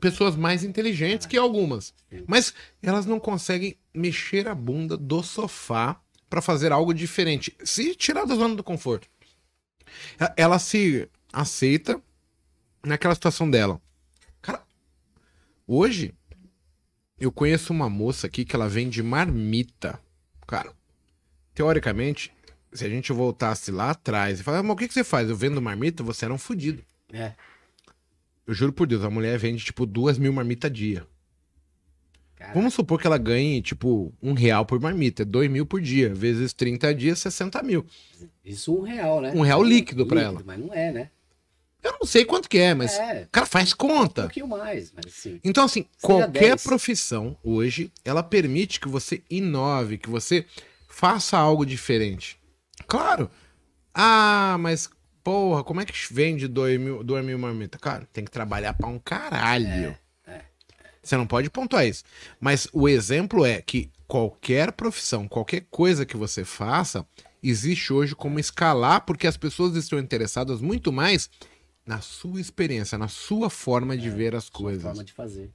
pessoas 0.00 0.36
mais 0.36 0.62
inteligentes 0.62 1.26
que 1.26 1.36
algumas, 1.36 1.92
mas 2.26 2.54
elas 2.82 3.06
não 3.06 3.18
conseguem 3.18 3.76
mexer 3.92 4.46
a 4.46 4.54
bunda 4.54 4.96
do 4.96 5.22
sofá 5.22 6.00
para 6.30 6.40
fazer 6.40 6.70
algo 6.70 6.94
diferente, 6.94 7.54
se 7.64 7.94
tirar 7.96 8.24
da 8.24 8.36
zona 8.36 8.54
do 8.54 8.62
conforto. 8.62 9.08
Ela 10.36 10.60
se 10.60 11.08
aceita 11.32 12.00
naquela 12.86 13.14
situação 13.14 13.50
dela. 13.50 13.82
Cara, 14.40 14.62
hoje 15.66 16.14
eu 17.18 17.32
conheço 17.32 17.72
uma 17.72 17.90
moça 17.90 18.28
aqui 18.28 18.44
que 18.44 18.54
ela 18.54 18.68
vende 18.68 19.02
marmita. 19.02 20.00
Cara, 20.46 20.72
teoricamente, 21.52 22.32
se 22.72 22.84
a 22.84 22.88
gente 22.88 23.12
voltasse 23.12 23.72
lá 23.72 23.90
atrás 23.90 24.38
e 24.38 24.42
falar, 24.44 24.62
mas 24.62 24.72
o 24.72 24.76
que, 24.76 24.86
que 24.86 24.94
você 24.94 25.04
faz? 25.04 25.28
Eu 25.28 25.36
vendo 25.36 25.60
marmita, 25.60 26.04
você 26.04 26.24
era 26.24 26.32
um 26.32 26.38
fudido. 26.38 26.82
É. 27.12 27.34
Eu 28.46 28.54
juro 28.54 28.72
por 28.72 28.86
Deus, 28.86 29.04
a 29.04 29.10
mulher 29.10 29.36
vende, 29.36 29.64
tipo, 29.64 29.84
duas 29.84 30.16
mil 30.16 30.32
marmitas 30.32 30.72
dia. 30.72 31.06
Cara, 32.40 32.54
Vamos 32.54 32.72
supor 32.72 32.98
que 32.98 33.06
ela 33.06 33.18
ganhe, 33.18 33.60
tipo, 33.60 34.14
um 34.22 34.32
real 34.32 34.64
por 34.64 34.80
marmita. 34.80 35.26
Dois 35.26 35.50
mil 35.50 35.66
por 35.66 35.78
dia. 35.78 36.14
Vezes 36.14 36.54
30 36.54 36.94
dias, 36.94 37.18
60 37.18 37.62
mil. 37.62 37.84
Isso 38.42 38.74
um 38.74 38.80
real, 38.80 39.20
né? 39.20 39.30
Um 39.34 39.42
real 39.42 39.62
líquido 39.62 40.06
pra 40.06 40.22
ela. 40.22 40.42
Mas 40.42 40.58
não 40.58 40.72
é, 40.72 40.90
né? 40.90 41.10
Eu 41.82 41.92
não 42.00 42.06
sei 42.06 42.24
quanto 42.24 42.48
que 42.48 42.56
é, 42.56 42.72
mas... 42.72 42.98
É, 42.98 43.28
Cara, 43.30 43.44
faz 43.44 43.74
um 43.74 43.76
conta. 43.76 44.22
pouquinho 44.22 44.48
mais, 44.48 44.90
mas 44.96 45.04
assim. 45.06 45.38
Então, 45.44 45.64
assim, 45.64 45.84
qualquer 46.00 46.56
10. 46.56 46.62
profissão 46.64 47.36
hoje, 47.44 47.92
ela 48.04 48.22
permite 48.22 48.80
que 48.80 48.88
você 48.88 49.22
inove, 49.30 49.98
que 49.98 50.08
você 50.08 50.46
faça 50.88 51.36
algo 51.36 51.66
diferente. 51.66 52.38
Claro. 52.86 53.30
Ah, 53.94 54.56
mas, 54.60 54.88
porra, 55.22 55.62
como 55.62 55.82
é 55.82 55.84
que 55.84 55.92
vende 56.10 56.48
dois 56.48 56.80
mil, 56.80 57.04
dois 57.04 57.22
mil 57.24 57.38
marmita? 57.38 57.78
Cara, 57.78 58.08
tem 58.14 58.24
que 58.24 58.30
trabalhar 58.30 58.72
pra 58.72 58.88
um 58.88 58.98
caralho. 58.98 59.94
Você 61.02 61.16
não 61.16 61.26
pode 61.26 61.48
pontuar 61.50 61.86
isso. 61.86 62.04
Mas 62.38 62.68
o 62.72 62.88
exemplo 62.88 63.44
é 63.44 63.60
que 63.62 63.90
qualquer 64.06 64.72
profissão, 64.72 65.26
qualquer 65.28 65.66
coisa 65.70 66.04
que 66.04 66.16
você 66.16 66.44
faça, 66.44 67.06
existe 67.42 67.92
hoje 67.92 68.14
como 68.14 68.38
escalar, 68.38 69.04
porque 69.06 69.26
as 69.26 69.36
pessoas 69.36 69.76
estão 69.76 69.98
interessadas 69.98 70.60
muito 70.60 70.92
mais 70.92 71.30
na 71.86 72.00
sua 72.00 72.40
experiência, 72.40 72.98
na 72.98 73.08
sua 73.08 73.48
forma 73.48 73.96
de 73.96 74.10
ver 74.10 74.34
as 74.34 74.44
Sua 74.44 74.52
coisas. 74.52 74.82
forma 74.82 75.04
de 75.04 75.12
fazer. 75.12 75.50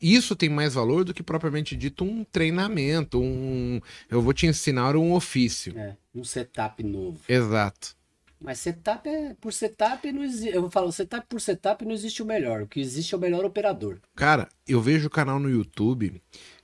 Isso 0.00 0.34
tem 0.34 0.48
mais 0.48 0.74
valor 0.74 1.04
do 1.04 1.14
que 1.14 1.22
propriamente 1.22 1.76
dito 1.76 2.02
um 2.04 2.24
treinamento, 2.24 3.20
um 3.22 3.80
eu 4.10 4.20
vou 4.20 4.32
te 4.32 4.46
ensinar 4.46 4.96
um 4.96 5.12
ofício. 5.12 5.78
É, 5.78 5.96
um 6.12 6.24
setup 6.24 6.82
novo. 6.82 7.20
Exato. 7.28 7.96
Mas 8.42 8.58
setup 8.58 9.08
é. 9.08 9.34
Por 9.40 9.52
setup 9.52 10.10
não 10.12 10.22
existe. 10.24 10.54
Eu 10.54 10.70
falo, 10.70 10.90
setup 10.92 11.26
por 11.28 11.40
setup 11.40 11.84
não 11.84 11.92
existe 11.92 12.22
o 12.22 12.26
melhor. 12.26 12.62
O 12.62 12.66
que 12.66 12.80
existe 12.80 13.14
é 13.14 13.18
o 13.18 13.20
melhor 13.20 13.44
operador. 13.44 13.98
Cara, 14.16 14.48
eu 14.66 14.80
vejo 14.80 15.06
o 15.06 15.10
canal 15.10 15.38
no 15.38 15.48
YouTube 15.48 16.20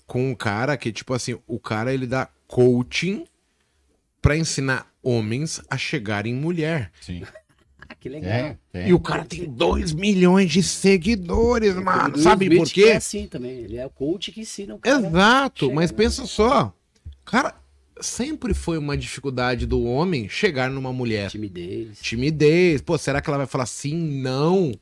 com 0.06 0.30
um 0.30 0.34
cara 0.34 0.76
que 0.76 0.90
tipo 0.92 1.14
assim, 1.14 1.38
o 1.46 1.58
cara 1.58 1.92
ele 1.92 2.06
dá 2.06 2.28
coaching 2.46 3.24
pra 4.20 4.36
ensinar 4.36 4.90
homens 5.02 5.60
a 5.70 5.76
chegarem 5.78 6.32
em 6.32 6.36
mulher. 6.36 6.90
Sim. 7.00 7.22
Ah, 7.90 7.94
que 7.94 8.06
legal. 8.06 8.30
É, 8.30 8.58
é. 8.74 8.88
E 8.90 8.92
o 8.92 9.00
cara 9.00 9.24
tem 9.24 9.48
2 9.50 9.94
milhões 9.94 10.50
de 10.50 10.62
seguidores, 10.62 11.74
mano. 11.74 12.10
O 12.10 12.12
Will 12.16 12.22
Sabe 12.22 12.44
Smith 12.44 12.58
por 12.58 12.68
É 12.68 12.70
quê? 12.84 12.90
assim 12.92 13.26
também. 13.26 13.60
Ele 13.60 13.78
é 13.78 13.86
o 13.86 13.88
coach 13.88 14.30
que 14.30 14.42
ensina 14.42 14.74
o 14.74 14.78
cara. 14.78 14.98
Exato, 15.08 15.64
chega, 15.64 15.74
mas 15.74 15.90
né? 15.90 15.96
pensa 15.96 16.26
só. 16.26 16.70
Cara, 17.24 17.54
sempre 18.00 18.54
foi 18.54 18.78
uma 18.78 18.96
dificuldade 18.96 19.66
do 19.66 19.82
homem 19.84 20.28
chegar 20.28 20.70
numa 20.70 20.92
mulher. 20.92 21.30
Timidez. 21.30 21.98
Timidez. 22.00 22.80
Pô, 22.80 22.96
será 22.98 23.20
que 23.20 23.28
ela 23.28 23.38
vai 23.38 23.46
falar 23.46 23.66
sim, 23.66 23.96
não? 24.20 24.72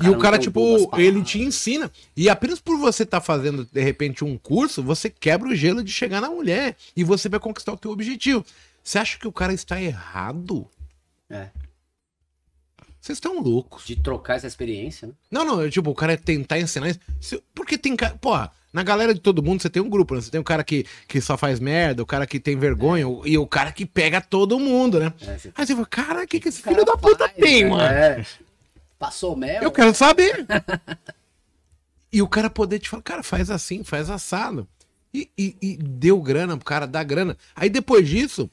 e 0.00 0.04
não 0.04 0.12
o 0.12 0.18
cara, 0.18 0.38
tipo, 0.38 0.90
ele 0.96 1.22
te 1.22 1.40
ensina. 1.40 1.90
E 2.16 2.28
apenas 2.28 2.60
por 2.60 2.78
você 2.78 3.02
estar 3.02 3.20
fazendo, 3.20 3.68
de 3.70 3.80
repente, 3.80 4.24
um 4.24 4.38
curso, 4.38 4.82
você 4.82 5.10
quebra 5.10 5.48
o 5.48 5.54
gelo 5.54 5.82
de 5.82 5.90
chegar 5.90 6.20
na 6.20 6.30
mulher. 6.30 6.76
E 6.96 7.02
você 7.02 7.28
vai 7.28 7.40
conquistar 7.40 7.72
o 7.72 7.76
teu 7.76 7.90
objetivo. 7.90 8.44
Você 8.82 8.98
acha 8.98 9.18
que 9.18 9.26
o 9.26 9.32
cara 9.32 9.52
está 9.52 9.80
errado? 9.80 10.68
É. 11.28 11.48
Vocês 13.00 13.16
estão 13.16 13.40
loucos. 13.40 13.84
De 13.84 13.96
trocar 13.96 14.36
essa 14.36 14.46
experiência, 14.46 15.08
né? 15.08 15.14
Não, 15.30 15.44
não, 15.44 15.68
tipo, 15.68 15.90
o 15.90 15.94
cara 15.94 16.12
é 16.12 16.16
tentar 16.16 16.60
ensinar 16.60 16.96
isso. 17.20 17.42
Porque 17.52 17.76
tem 17.76 17.96
cara. 17.96 18.14
Porra, 18.14 18.52
na 18.72 18.82
galera 18.82 19.12
de 19.12 19.20
todo 19.20 19.42
mundo 19.42 19.60
você 19.62 19.68
tem 19.70 19.82
um 19.82 19.88
grupo, 19.90 20.14
né? 20.14 20.20
Você 20.20 20.30
tem 20.30 20.40
o 20.40 20.44
cara 20.44 20.64
que, 20.64 20.86
que 21.06 21.20
só 21.20 21.36
faz 21.36 21.60
merda, 21.60 22.02
o 22.02 22.06
cara 22.06 22.26
que 22.26 22.40
tem 22.40 22.56
vergonha 22.56 23.06
o- 23.08 23.26
e 23.26 23.36
o 23.36 23.46
cara 23.46 23.70
que 23.72 23.84
pega 23.84 24.20
todo 24.20 24.58
mundo, 24.58 24.98
né? 24.98 25.12
É, 25.20 25.36
você- 25.38 25.52
Aí 25.54 25.66
você 25.66 25.74
fala, 25.74 25.86
cara, 25.86 26.22
o 26.24 26.26
que, 26.26 26.40
que 26.40 26.48
esse 26.48 26.62
filho 26.62 26.84
da 26.84 26.96
puta 26.96 27.28
faz, 27.28 27.32
tem, 27.38 27.64
né? 27.64 27.70
mano? 27.70 27.82
É. 27.82 28.26
Passou 28.98 29.36
mel. 29.36 29.62
Eu 29.62 29.70
quero 29.72 29.94
saber. 29.94 30.46
e 32.12 32.20
o 32.22 32.28
cara 32.28 32.50
poder 32.50 32.78
te 32.78 32.88
falar, 32.88 33.02
cara, 33.02 33.22
faz 33.22 33.50
assim, 33.50 33.82
faz 33.82 34.10
assado. 34.10 34.66
E, 35.14 35.28
e- 35.36 35.56
e 35.60 35.76
deu 35.76 36.20
grana 36.20 36.56
pro 36.56 36.64
cara, 36.64 36.86
dá 36.86 37.02
grana. 37.02 37.36
Aí 37.54 37.68
depois 37.68 38.08
disso, 38.08 38.50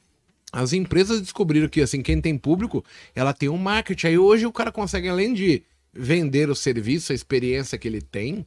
as 0.51 0.73
empresas 0.73 1.21
descobriram 1.21 1.69
que, 1.69 1.81
assim, 1.81 2.01
quem 2.01 2.19
tem 2.19 2.37
público, 2.37 2.83
ela 3.15 3.33
tem 3.33 3.47
um 3.49 3.57
marketing. 3.57 4.07
Aí 4.07 4.17
hoje 4.17 4.45
o 4.45 4.51
cara 4.51 4.71
consegue, 4.71 5.07
além 5.07 5.33
de 5.33 5.63
vender 5.93 6.49
o 6.49 6.55
serviço, 6.55 7.11
a 7.11 7.15
experiência 7.15 7.77
que 7.77 7.87
ele 7.87 8.01
tem, 8.01 8.45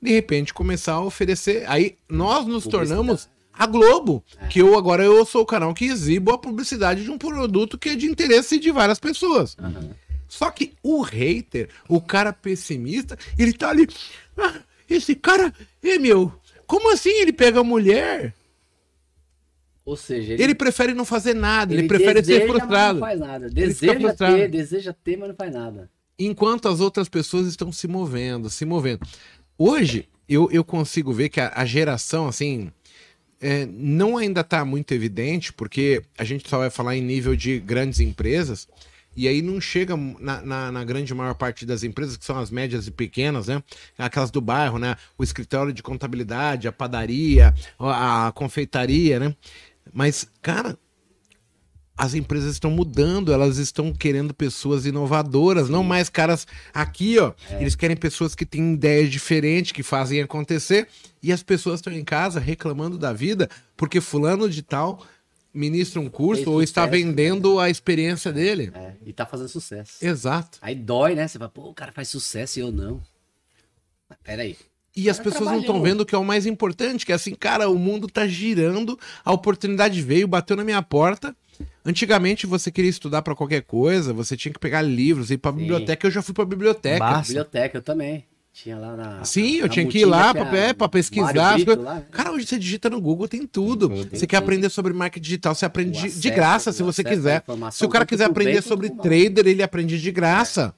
de 0.00 0.10
repente 0.10 0.54
começar 0.54 0.94
a 0.94 1.00
oferecer. 1.04 1.64
Aí 1.68 1.96
nós 2.08 2.46
nos 2.46 2.64
tornamos 2.64 3.28
a 3.52 3.66
Globo, 3.66 4.22
que 4.50 4.60
eu 4.60 4.78
agora 4.78 5.04
eu 5.04 5.24
sou 5.24 5.42
o 5.42 5.46
canal 5.46 5.74
que 5.74 5.86
exibo 5.86 6.32
a 6.32 6.38
publicidade 6.38 7.02
de 7.02 7.10
um 7.10 7.18
produto 7.18 7.76
que 7.76 7.88
é 7.90 7.94
de 7.96 8.06
interesse 8.06 8.58
de 8.58 8.70
várias 8.70 8.98
pessoas. 9.00 9.56
Aham. 9.58 9.90
Só 10.28 10.50
que 10.50 10.74
o 10.82 11.00
hater, 11.00 11.70
o 11.88 12.00
cara 12.00 12.32
pessimista, 12.32 13.18
ele 13.38 13.52
tá 13.52 13.70
ali. 13.70 13.88
"Ah, 14.36 14.60
esse 14.88 15.14
cara, 15.14 15.52
é 15.82 15.98
meu, 15.98 16.32
como 16.66 16.92
assim 16.92 17.10
ele 17.10 17.32
pega 17.32 17.60
a 17.60 17.64
mulher? 17.64 18.34
Ou 19.84 19.96
seja, 19.96 20.34
Ele, 20.34 20.54
prefere 20.54 20.92
não 20.92 21.06
fazer 21.06 21.32
nada, 21.34 21.72
ele, 21.72 21.88
prefere 21.88 22.22
ser 22.22 22.26
deseja, 22.26 22.46
mas 22.46 22.56
frustrado. 22.58 23.00
Não 23.00 23.06
faz 23.06 23.18
nada. 23.20 23.46
Ele 23.46 23.54
Deseja 23.54 23.98
frustrado. 23.98 24.36
ter, 24.36 24.48
deseja 24.50 24.92
ter, 24.92 25.16
mas 25.16 25.28
não 25.30 25.34
faz 25.34 25.50
nada. 25.50 25.90
Enquanto 26.18 26.68
as 26.68 26.80
outras 26.80 27.08
pessoas 27.08 27.46
estão 27.46 27.72
se 27.72 27.88
movendo, 27.88 28.50
se 28.50 28.66
movendo. 28.66 29.00
Hoje, 29.58 30.08
eu, 30.28 30.48
eu 30.52 30.62
consigo 30.62 31.12
ver 31.12 31.28
que 31.30 31.40
a, 31.40 31.52
a 31.52 31.66
geração, 31.66 32.28
assim, 32.28 32.70
é, 33.40 33.66
não 33.66 34.16
ainda 34.16 34.42
está 34.42 34.64
muito 34.64 34.94
evidente, 34.94 35.52
porque 35.52 36.00
a 36.16 36.22
gente 36.22 36.48
só 36.48 36.58
vai 36.58 36.70
falar 36.70 36.96
em 36.96 37.02
nível 37.02 37.34
de 37.34 37.58
grandes 37.58 37.98
empresas, 37.98 38.68
e 39.16 39.26
aí 39.26 39.42
não 39.42 39.60
chega 39.60 39.96
na, 39.96 40.40
na, 40.42 40.70
na 40.70 40.84
grande 40.84 41.12
maior 41.12 41.34
parte 41.34 41.66
das 41.66 41.82
empresas, 41.82 42.16
que 42.16 42.24
são 42.24 42.38
as 42.38 42.52
médias 42.52 42.86
e 42.86 42.92
pequenas, 42.92 43.48
né? 43.48 43.60
Aquelas 43.98 44.30
do 44.30 44.40
bairro, 44.40 44.78
né? 44.78 44.94
O 45.18 45.24
escritório 45.24 45.72
de 45.72 45.82
contabilidade, 45.82 46.68
a 46.68 46.72
padaria, 46.72 47.52
a, 47.76 48.28
a 48.28 48.32
confeitaria, 48.32 49.18
né? 49.18 49.34
Mas, 49.92 50.30
cara, 50.40 50.78
as 51.98 52.14
empresas 52.14 52.52
estão 52.52 52.70
mudando, 52.70 53.32
elas 53.32 53.58
estão 53.58 53.92
querendo 53.92 54.32
pessoas 54.32 54.86
inovadoras, 54.86 55.68
não 55.68 55.82
mais 55.82 56.08
caras 56.08 56.46
aqui, 56.72 57.18
ó. 57.18 57.32
Eles 57.58 57.74
querem 57.74 57.96
pessoas 57.96 58.36
que 58.36 58.46
têm 58.46 58.74
ideias 58.74 59.10
diferentes, 59.10 59.72
que 59.72 59.82
fazem 59.82 60.22
acontecer, 60.22 60.86
e 61.20 61.32
as 61.32 61.42
pessoas 61.42 61.80
estão 61.80 61.92
em 61.92 62.04
casa 62.04 62.38
reclamando 62.38 62.96
da 62.96 63.12
vida 63.12 63.50
porque 63.76 64.00
fulano 64.00 64.48
de 64.48 64.62
tal 64.62 65.04
ministra 65.52 66.00
um 66.00 66.08
curso 66.08 66.44
Fez 66.44 66.54
ou 66.54 66.62
está 66.62 66.84
sucesso, 66.84 67.04
vendendo 67.04 67.58
a 67.58 67.68
experiência 67.68 68.32
dele. 68.32 68.70
É, 68.74 68.92
e 69.04 69.12
tá 69.12 69.26
fazendo 69.26 69.48
sucesso. 69.48 70.04
Exato. 70.04 70.58
Aí 70.62 70.76
dói, 70.76 71.16
né? 71.16 71.26
Você 71.26 71.36
fala, 71.36 71.50
pô, 71.50 71.62
o 71.62 71.74
cara 71.74 71.90
faz 71.90 72.08
sucesso 72.08 72.60
e 72.60 72.62
eu 72.62 72.70
não. 72.70 73.02
Mas 74.08 74.18
peraí. 74.22 74.56
E 74.94 75.10
as 75.10 75.18
pessoas 75.18 75.46
não 75.46 75.58
estão 75.58 75.74
trabalhou. 75.74 75.84
vendo 75.84 76.06
que 76.06 76.14
é 76.14 76.18
o 76.18 76.24
mais 76.24 76.46
importante, 76.46 77.04
que 77.04 77.10
é 77.10 77.14
assim, 77.14 77.34
cara, 77.34 77.68
o 77.68 77.76
mundo 77.76 78.06
tá 78.06 78.26
girando, 78.26 78.98
a 79.24 79.32
oportunidade 79.32 80.00
veio, 80.00 80.28
bateu 80.28 80.56
na 80.56 80.64
minha 80.64 80.82
porta. 80.82 81.34
Antigamente 81.84 82.46
você 82.46 82.70
queria 82.70 82.90
estudar 82.90 83.22
pra 83.22 83.34
qualquer 83.34 83.62
coisa, 83.62 84.12
você 84.12 84.36
tinha 84.36 84.52
que 84.52 84.58
pegar 84.58 84.82
livros, 84.82 85.30
ir 85.30 85.38
pra 85.38 85.50
Sim. 85.52 85.58
biblioteca, 85.58 86.06
eu 86.06 86.10
já 86.10 86.22
fui 86.22 86.34
pra 86.34 86.44
biblioteca. 86.44 87.22
Biblioteca, 87.22 87.78
eu 87.78 87.82
também. 87.82 88.24
Tinha 88.52 88.76
lá 88.76 88.96
na. 88.96 89.24
Sim, 89.24 89.56
eu 89.56 89.62
na 89.66 89.68
tinha 89.68 89.86
que 89.86 89.98
ir 89.98 90.04
lá 90.04 90.34
pra, 90.34 90.56
é, 90.56 90.72
pra 90.72 90.88
pesquisar. 90.88 91.54
Brito 91.54 91.80
lá, 91.80 91.94
né? 91.94 92.06
Cara, 92.10 92.32
hoje 92.32 92.46
você 92.46 92.58
digita 92.58 92.90
no 92.90 93.00
Google, 93.00 93.28
tem 93.28 93.46
tudo. 93.46 93.88
Tem 93.88 94.18
você 94.18 94.26
quer 94.26 94.38
tudo. 94.38 94.44
aprender 94.44 94.68
sobre 94.68 94.92
marketing 94.92 95.22
digital, 95.22 95.54
você 95.54 95.64
aprende 95.64 95.90
O 95.90 95.92
de, 95.92 96.08
acesso, 96.08 96.34
graça, 96.34 96.72
se 96.72 96.82
você 96.82 97.02
acesso 97.02 97.16
quiser. 97.16 97.44
Se 97.70 97.84
o 97.84 97.88
cara 97.88 98.04
quiser 98.04 98.24
aprender 98.24 98.60
sobre 98.62 98.90
trader, 98.90 99.46
ele 99.46 99.62
aprende 99.62 100.00
de 100.00 100.10
graça. 100.10 100.74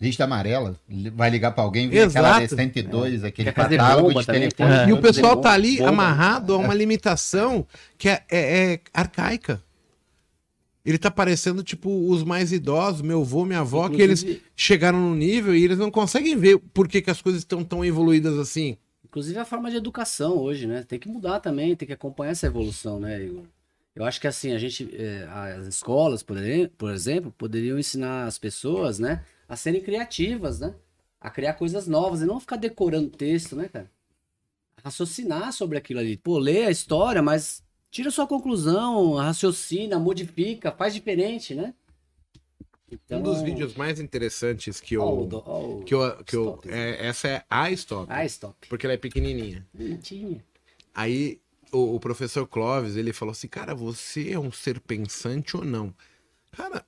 Lista 0.00 0.24
amarela, 0.24 0.80
vai 1.14 1.28
ligar 1.28 1.50
pra 1.52 1.62
alguém, 1.62 1.88
vem 1.88 1.98
Exato. 1.98 2.26
aquela 2.26 2.46
D102, 2.64 3.22
aquele 3.24 3.52
Quer 3.52 3.54
fazer 3.54 3.76
catálogo 3.76 4.18
de 4.18 4.26
também, 4.26 4.48
telefone. 4.48 4.78
quer 4.78 4.88
E 4.88 4.92
o 4.94 5.00
pessoal 5.00 5.36
tá 5.36 5.52
ali 5.52 5.76
bomba. 5.76 5.88
amarrado 5.90 6.54
a 6.54 6.56
uma 6.56 6.72
limitação 6.72 7.66
que 7.98 8.08
é, 8.08 8.22
é- 8.30 8.72
é 8.74 8.80
arcaica. 8.94 9.62
Ele 10.82 10.96
tá 10.96 11.10
parecendo, 11.10 11.62
tipo, 11.62 11.90
os 12.10 12.24
mais 12.24 12.50
idosos, 12.52 13.02
meu 13.02 13.20
avô, 13.20 13.44
minha 13.44 13.60
avó, 13.60 13.90
que 13.90 14.00
eles 14.00 14.22
Inclusive- 14.22 14.44
chegaram 14.56 14.98
no 14.98 15.14
nível 15.14 15.54
e 15.54 15.62
eles 15.62 15.76
não 15.76 15.90
conseguem 15.90 16.34
ver 16.34 16.58
por 16.72 16.88
que, 16.88 17.02
que 17.02 17.10
as 17.10 17.20
coisas 17.20 17.42
estão 17.42 17.62
tão 17.62 17.84
evoluídas 17.84 18.38
assim. 18.38 18.78
Inclusive 19.04 19.38
a 19.38 19.44
forma 19.44 19.70
de 19.70 19.76
educação 19.76 20.38
hoje, 20.38 20.66
né? 20.66 20.82
Tem 20.88 20.98
que 20.98 21.08
mudar 21.08 21.40
também, 21.40 21.76
tem 21.76 21.86
que 21.86 21.92
acompanhar 21.92 22.30
essa 22.30 22.46
evolução, 22.46 22.98
né, 22.98 23.22
Igor? 23.22 23.42
Eu 23.94 24.04
acho 24.04 24.18
que 24.20 24.26
assim, 24.26 24.52
a 24.52 24.58
gente, 24.58 24.88
é, 24.96 25.28
as 25.58 25.66
escolas, 25.66 26.22
por 26.22 26.38
por 26.78 26.90
exemplo, 26.92 27.34
poderiam 27.36 27.78
ensinar 27.78 28.24
as 28.24 28.38
pessoas, 28.38 28.98
né, 28.98 29.20
a 29.50 29.56
serem 29.56 29.80
criativas, 29.82 30.60
né? 30.60 30.76
A 31.20 31.28
criar 31.28 31.54
coisas 31.54 31.88
novas 31.88 32.22
e 32.22 32.24
não 32.24 32.38
ficar 32.38 32.54
decorando 32.56 33.10
texto, 33.10 33.56
né, 33.56 33.68
cara? 33.68 33.90
Raciocinar 34.82 35.52
sobre 35.52 35.76
aquilo 35.76 35.98
ali. 35.98 36.16
Pô, 36.16 36.38
lê 36.38 36.64
a 36.64 36.70
história, 36.70 37.20
mas 37.20 37.62
tira 37.90 38.12
sua 38.12 38.28
conclusão, 38.28 39.14
raciocina, 39.14 39.98
modifica, 39.98 40.70
faz 40.70 40.94
diferente, 40.94 41.52
né? 41.54 41.74
Então, 42.92 43.18
Um 43.18 43.22
dos 43.22 43.42
vídeos 43.42 43.74
mais 43.74 43.98
interessantes 44.00 44.80
que 44.80 44.94
eu. 44.94 45.02
Ó, 45.02 45.22
o 45.22 45.26
do- 45.26 45.42
ó, 45.44 45.60
o 45.78 45.84
que 45.84 45.94
eu, 45.94 46.24
que 46.24 46.36
eu 46.36 46.44
Stop. 46.46 46.70
é, 46.70 47.06
essa 47.06 47.28
é 47.28 47.44
a 47.50 47.70
stop. 47.72 48.06
Ah, 48.08 48.24
stop. 48.24 48.68
Porque 48.68 48.86
ela 48.86 48.94
é 48.94 48.96
pequenininha. 48.96 49.66
Bonitinha. 49.74 50.44
Aí 50.94 51.40
o, 51.72 51.96
o 51.96 52.00
professor 52.00 52.46
Clóvis, 52.46 52.96
ele 52.96 53.12
falou 53.12 53.32
assim, 53.32 53.48
cara, 53.48 53.74
você 53.74 54.30
é 54.32 54.38
um 54.38 54.50
ser 54.52 54.80
pensante 54.80 55.56
ou 55.56 55.64
não? 55.64 55.92
Cara, 56.52 56.84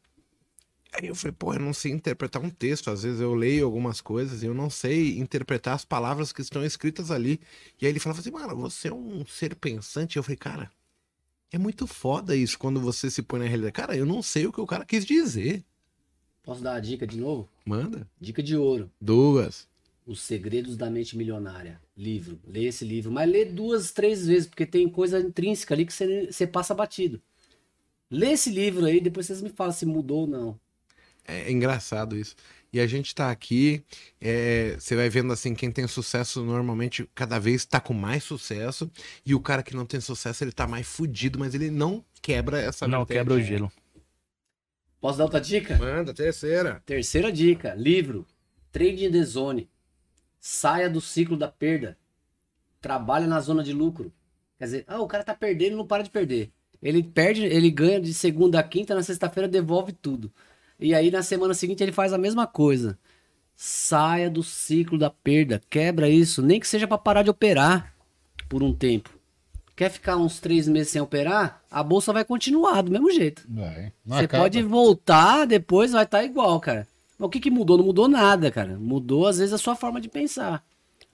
aí 0.93 1.07
eu 1.09 1.15
falei, 1.15 1.35
pô, 1.39 1.55
eu 1.55 1.61
não 1.61 1.73
sei 1.73 1.91
interpretar 1.91 2.43
um 2.43 2.51
texto. 2.51 2.91
Às 2.91 3.03
vezes 3.03 3.21
eu 3.21 3.35
leio 3.35 3.65
algumas 3.65 4.01
coisas 4.01 4.43
e 4.43 4.47
eu 4.47 4.55
não 4.55 4.69
sei 4.69 5.19
interpretar 5.19 5.75
as 5.75 5.85
palavras 5.85 6.33
que 6.33 6.43
estão 6.43 6.65
escritas 6.65 7.11
ali. 7.11 7.41
E 7.81 7.87
aí 7.87 7.93
ele 7.93 8.01
falava 8.01 8.21
assim, 8.21 8.31
mano, 8.31 8.57
você 8.57 8.89
é 8.89 8.95
um 8.95 9.25
ser 9.27 9.55
pensante? 9.57 10.17
Eu 10.17 10.23
falei, 10.23 10.37
cara, 10.37 10.71
é 11.51 11.59
muito 11.59 11.87
foda 11.87 12.37
isso 12.37 12.59
quando 12.59 12.81
você 12.81 13.11
se 13.11 13.23
põe 13.23 13.41
na 13.41 13.47
realidade. 13.47 13.73
Cara, 13.73 13.97
eu 13.97 14.07
não 14.07 14.23
sei 14.23 14.47
o 14.47 14.53
que 14.53 14.61
o 14.61 14.67
cara 14.67 14.85
quis 14.85 15.05
dizer. 15.05 15.65
Posso 16.43 16.63
dar 16.63 16.75
a 16.75 16.81
dica 16.81 17.07
de 17.07 17.17
novo? 17.17 17.49
Manda. 17.65 18.09
Dica 18.21 18.43
de 18.43 18.57
ouro. 18.57 18.91
Duas. 19.01 19.69
Os 20.05 20.21
Segredos 20.21 20.77
da 20.77 20.91
Mente 20.91 21.17
Milionária. 21.17 21.81
Livro. 21.97 22.41
Lê 22.45 22.65
esse 22.65 22.85
livro. 22.85 23.13
Mas 23.13 23.31
lê 23.31 23.45
duas, 23.45 23.93
três 23.93 24.27
vezes, 24.27 24.49
porque 24.49 24.67
tem 24.67 24.89
coisa 24.89 25.21
intrínseca 25.21 25.75
ali 25.75 25.87
que 25.87 25.93
você, 25.93 26.27
você 26.27 26.47
passa 26.47 26.75
batido. 26.75 27.23
Lê 28.11 28.33
esse 28.33 28.51
livro 28.51 28.85
aí, 28.85 29.01
depois 29.01 29.27
vocês 29.27 29.41
me 29.41 29.49
falam 29.49 29.73
se 29.73 29.87
mudou 29.87 30.23
ou 30.23 30.27
não. 30.27 30.61
É 31.27 31.51
engraçado 31.51 32.17
isso. 32.17 32.35
E 32.73 32.81
a 32.81 32.87
gente 32.87 33.15
tá 33.15 33.31
aqui, 33.31 33.85
é, 34.21 34.77
você 34.79 34.97
vai 34.97 35.09
vendo 35.11 35.31
assim, 35.33 35.55
quem 35.55 35.71
tem 35.71 35.87
sucesso 35.87 36.43
normalmente 36.43 37.07
cada 37.15 37.39
vez 37.39 37.67
tá 37.67 37.79
com 37.79 37.93
mais 37.93 38.25
sucesso, 38.25 38.91
e 39.27 39.35
o 39.35 39.41
cara 39.41 39.63
que 39.63 39.77
não 39.77 39.85
tem 39.85 40.01
sucesso, 40.01 40.43
ele 40.43 40.53
tá 40.53 40.67
mais 40.67 40.87
fudido, 40.87 41.39
mas 41.39 41.55
ele 41.55 41.71
não 41.71 42.03
quebra 42.23 42.59
essa 42.59 42.89
Não, 42.89 43.01
vertente. 43.01 43.19
quebra 43.19 43.35
o 43.35 43.41
gelo. 43.43 43.71
Posso 45.01 45.19
dar 45.19 45.25
outra 45.25 45.41
dica? 45.41 45.77
Manda, 45.77 46.15
terceira. 46.15 46.81
Terceira 46.87 47.31
dica. 47.33 47.75
Livro. 47.75 48.27
Trading 48.71 49.11
the 49.11 49.23
Zone. 49.25 49.69
Saia 50.41 50.89
do 50.89 51.01
ciclo 51.01 51.37
da 51.37 51.49
perda. 51.49 51.99
Trabalha 52.81 53.27
na 53.27 53.41
zona 53.41 53.63
de 53.63 53.73
lucro. 53.73 54.13
Quer 54.59 54.65
dizer, 54.65 54.85
ah, 54.87 55.01
o 55.01 55.09
cara 55.09 55.25
tá 55.25 55.35
perdendo, 55.35 55.77
não 55.77 55.87
para 55.87 56.05
de 56.05 56.11
perder. 56.11 56.53
Ele 56.81 57.03
perde, 57.03 57.45
ele 57.45 57.71
ganha 57.71 58.01
de 58.01 58.15
segunda 58.15 58.59
a 58.61 58.63
quinta, 58.63 58.95
na 58.95 59.03
sexta-feira 59.03 59.49
devolve 59.49 59.93
tudo. 59.93 60.33
E 60.79 60.95
aí 60.95 61.11
na 61.11 61.23
semana 61.23 61.55
seguinte 61.55 61.83
ele 61.83 61.93
faz 61.93 62.13
a 62.13 62.19
mesma 62.19 62.47
coisa. 62.47 62.99
Saia 63.55 64.29
do 64.31 64.43
ciclo 64.43 64.99
da 64.99 65.11
perda, 65.11 65.63
quebra 65.71 66.09
isso, 66.09 66.43
nem 66.43 66.59
que 66.59 66.67
seja 66.67 66.89
para 66.89 66.99
parar 66.99 67.23
de 67.23 67.31
operar 67.31 67.95
por 68.49 68.63
um 68.63 68.73
tempo. 68.73 69.11
Quer 69.77 69.91
ficar 69.91 70.17
uns 70.17 70.39
três 70.41 70.69
meses 70.69 70.93
sem 70.93 71.01
operar? 71.01 71.63
A 71.71 71.83
bolsa 71.83 72.13
vai 72.13 72.25
continuar 72.25 72.83
do 72.83 72.91
mesmo 72.91 73.11
jeito. 73.11 73.43
Não 74.05 74.17
Você 74.17 74.25
acaba. 74.25 74.45
pode 74.45 74.63
voltar, 74.63 75.47
depois 75.47 75.93
vai 75.93 76.05
estar 76.05 76.25
igual, 76.25 76.61
cara. 76.61 76.87
Mas 77.19 77.27
o 77.27 77.31
que, 77.31 77.41
que 77.41 77.51
mudou? 77.51 77.79
Não 77.79 77.85
mudou 77.85 78.09
nada, 78.09 78.51
cara. 78.51 78.77
Mudou, 78.79 79.27
às 79.27 79.39
vezes, 79.39 79.53
a 79.53 79.59
sua 79.59 79.75
forma 79.75 80.01
de 80.01 80.09
pensar. 80.09 80.63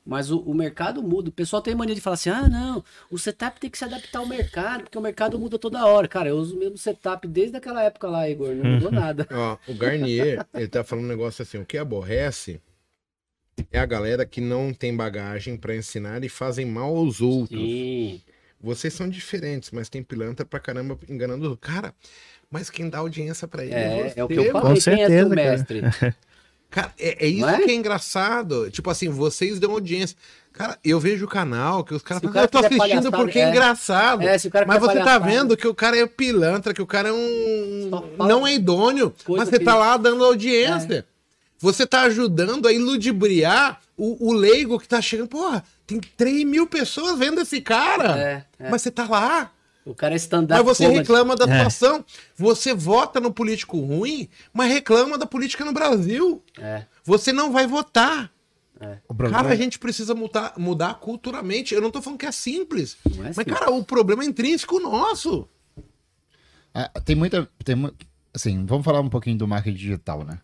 Mas 0.08 0.30
o, 0.30 0.38
o 0.38 0.54
mercado 0.54 1.02
muda. 1.02 1.28
O 1.28 1.32
pessoal 1.32 1.60
tem 1.60 1.74
mania 1.74 1.94
de 1.94 2.00
falar 2.00 2.14
assim: 2.14 2.30
ah, 2.30 2.48
não, 2.48 2.82
o 3.10 3.18
setup 3.18 3.60
tem 3.60 3.68
que 3.68 3.76
se 3.76 3.84
adaptar 3.84 4.20
ao 4.20 4.26
mercado, 4.26 4.84
porque 4.84 4.96
o 4.96 5.02
mercado 5.02 5.38
muda 5.38 5.58
toda 5.58 5.84
hora. 5.84 6.08
Cara, 6.08 6.30
eu 6.30 6.36
uso 6.36 6.56
o 6.56 6.58
mesmo 6.58 6.78
setup 6.78 7.28
desde 7.28 7.58
aquela 7.58 7.82
época 7.82 8.08
lá, 8.08 8.26
Igor. 8.26 8.54
Não 8.54 8.70
mudou 8.70 8.90
nada. 8.90 9.28
Ó, 9.30 9.58
o 9.68 9.74
Garnier, 9.74 10.46
ele 10.54 10.66
tá 10.66 10.82
falando 10.82 11.04
um 11.04 11.08
negócio 11.08 11.42
assim, 11.42 11.58
o 11.58 11.66
que 11.66 11.76
aborrece 11.76 12.58
é 13.70 13.78
a 13.78 13.84
galera 13.84 14.24
que 14.24 14.40
não 14.40 14.72
tem 14.72 14.96
bagagem 14.96 15.58
pra 15.58 15.76
ensinar 15.76 16.24
e 16.24 16.28
fazem 16.30 16.64
mal 16.64 16.96
aos 16.96 17.20
outros. 17.20 17.60
Sim. 17.60 18.22
Vocês 18.58 18.94
são 18.94 19.10
diferentes, 19.10 19.70
mas 19.72 19.90
tem 19.90 20.02
pilantra 20.02 20.46
pra 20.46 20.58
caramba 20.58 20.98
enganando. 21.06 21.54
Cara, 21.58 21.94
mas 22.50 22.70
quem 22.70 22.88
dá 22.88 22.98
audiência 22.98 23.46
pra 23.46 23.62
ele 23.62 23.74
É, 23.74 24.08
você, 24.08 24.20
é 24.20 24.24
o 24.24 24.28
que 24.28 24.34
eu 24.34 24.52
falei. 24.52 24.74
Com 24.74 24.80
Quem 24.80 25.02
é 25.02 25.06
certeza, 25.06 25.66
teu 25.66 25.82
cara. 25.82 26.16
Cara, 26.70 26.92
é, 26.98 27.26
é 27.26 27.28
isso 27.28 27.48
é? 27.48 27.60
que 27.62 27.70
é 27.70 27.74
engraçado. 27.74 28.70
Tipo 28.70 28.90
assim, 28.90 29.08
vocês 29.08 29.58
dão 29.58 29.72
audiência. 29.72 30.16
Cara, 30.52 30.76
eu 30.84 30.98
vejo 30.98 31.24
o 31.24 31.28
canal 31.28 31.84
que 31.84 31.94
os 31.94 32.02
caras 32.02 32.22
falam, 32.22 32.42
eu 32.42 32.48
tô 32.48 32.58
assistindo 32.58 33.12
porque 33.12 33.38
é, 33.38 33.42
é. 33.42 33.48
engraçado. 33.50 34.22
É, 34.22 34.36
Mas 34.66 34.80
você 34.80 35.00
tá 35.04 35.18
vendo 35.18 35.56
que 35.56 35.68
o 35.68 35.74
cara 35.74 35.96
é 35.96 36.06
pilantra, 36.06 36.74
que 36.74 36.82
o 36.82 36.86
cara 36.86 37.10
é 37.10 37.12
um. 37.12 37.90
Não 38.18 38.46
é 38.46 38.54
idôneo, 38.54 39.14
mas 39.28 39.48
você 39.48 39.58
que- 39.58 39.64
tá 39.64 39.76
lá 39.76 39.96
dando 39.96 40.24
audiência. 40.24 41.06
Você 41.60 41.86
tá 41.86 42.02
ajudando 42.02 42.68
a 42.68 42.72
iludibriar 42.72 43.80
o, 43.96 44.28
o 44.28 44.32
leigo 44.32 44.78
que 44.78 44.86
tá 44.86 45.00
chegando. 45.02 45.28
Porra, 45.28 45.64
tem 45.86 46.00
3 46.16 46.44
mil 46.44 46.66
pessoas 46.66 47.18
vendo 47.18 47.40
esse 47.40 47.60
cara. 47.60 48.16
É, 48.18 48.44
é. 48.60 48.70
Mas 48.70 48.82
você 48.82 48.90
tá 48.90 49.06
lá. 49.08 49.50
O 49.88 49.94
cara 49.94 50.14
é 50.14 50.16
stand-up. 50.16 50.62
Mas 50.62 50.76
você 50.76 50.84
comedy. 50.84 51.00
reclama 51.00 51.34
da 51.34 51.44
É. 51.46 51.58
situação. 51.58 52.04
Você 52.36 52.74
vota 52.74 53.18
no 53.20 53.32
político 53.32 53.78
ruim, 53.80 54.28
mas 54.52 54.70
reclama 54.70 55.16
da 55.16 55.24
política 55.26 55.64
no 55.64 55.72
Brasil. 55.72 56.42
É, 56.58 56.84
Você 57.04 57.32
não 57.32 57.50
vai 57.50 57.66
votar. 57.66 58.30
O 59.08 59.14
problema 59.14 59.42
Cara, 59.42 59.54
a 59.54 59.56
gente 59.56 59.78
precisa 59.78 60.14
mudar, 60.14 60.52
mudar 60.56 60.94
culturalmente. 61.00 61.74
Eu 61.74 61.80
não 61.80 61.90
tô 61.90 62.00
falando 62.00 62.18
que 62.20 62.26
é 62.26 62.30
simples. 62.32 62.96
é 63.06 63.32
Mas, 63.34 63.46
cara, 63.46 63.70
o 63.70 63.82
problema 63.82 64.22
é 64.22 64.26
intrínseco 64.26 64.78
nosso. 64.78 65.48
Ah, 66.72 66.88
tem 67.04 67.16
muita. 67.16 67.48
Tem, 67.64 67.74
assim, 68.32 68.64
vamos 68.66 68.84
falar 68.84 69.00
um 69.00 69.08
pouquinho 69.08 69.36
do 69.36 69.48
marketing 69.48 69.76
digital, 69.76 70.22
né? 70.24 70.38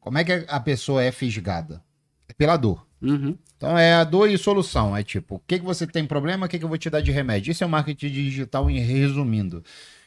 Como 0.00 0.18
é 0.18 0.24
que 0.24 0.44
a 0.48 0.58
pessoa 0.58 1.02
é 1.04 1.12
fisgada? 1.12 1.82
É 2.28 2.32
pela 2.32 2.56
dor. 2.56 2.84
Uhum. 3.00 3.36
Então 3.58 3.76
é 3.76 3.94
a 3.94 4.04
dor 4.04 4.30
e 4.30 4.38
solução. 4.38 4.96
É 4.96 5.02
tipo, 5.02 5.34
o 5.34 5.42
que, 5.46 5.58
que 5.58 5.64
você 5.64 5.86
tem 5.86 6.06
problema, 6.06 6.46
o 6.46 6.48
que, 6.48 6.58
que 6.58 6.64
eu 6.64 6.68
vou 6.68 6.78
te 6.78 6.88
dar 6.88 7.02
de 7.02 7.10
remédio? 7.10 7.50
Isso 7.50 7.62
é 7.64 7.66
o 7.66 7.70
marketing 7.70 8.08
digital 8.08 8.70
em 8.70 8.78
resumindo. 8.78 9.58
O 9.58 9.62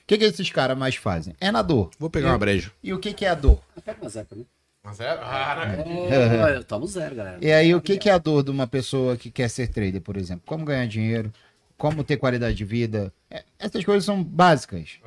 que, 0.07 0.17
que 0.17 0.23
esses 0.23 0.49
caras 0.49 0.77
mais 0.77 0.95
fazem? 0.95 1.35
É 1.39 1.51
na 1.51 1.61
dor. 1.61 1.91
Vou 1.99 2.09
pegar 2.09 2.29
uma 2.29 2.37
breja. 2.37 2.71
E 2.81 2.93
o 2.93 2.99
que, 2.99 3.13
que 3.13 3.25
é 3.25 3.29
a 3.29 3.35
dor? 3.35 3.61
Pega 3.85 3.99
uma 4.01 4.09
zeca, 4.09 4.35
né? 4.35 4.43
É. 4.83 5.19
Ah, 5.21 6.49
É, 6.49 6.57
eu 6.57 6.63
tomo 6.63 6.87
zero, 6.87 7.15
galera. 7.15 7.37
E 7.39 7.51
aí, 7.51 7.75
o 7.75 7.81
que, 7.81 7.97
que 7.97 8.09
é 8.09 8.13
a 8.13 8.17
dor 8.17 8.43
de 8.43 8.49
uma 8.49 8.65
pessoa 8.65 9.15
que 9.15 9.29
quer 9.29 9.47
ser 9.49 9.67
trader, 9.67 10.01
por 10.01 10.17
exemplo? 10.17 10.43
Como 10.45 10.65
ganhar 10.65 10.87
dinheiro? 10.87 11.31
Como 11.77 12.03
ter 12.03 12.17
qualidade 12.17 12.55
de 12.55 12.65
vida? 12.65 13.13
É, 13.29 13.43
essas 13.59 13.83
coisas 13.83 14.05
são 14.05 14.23
básicas. 14.23 14.99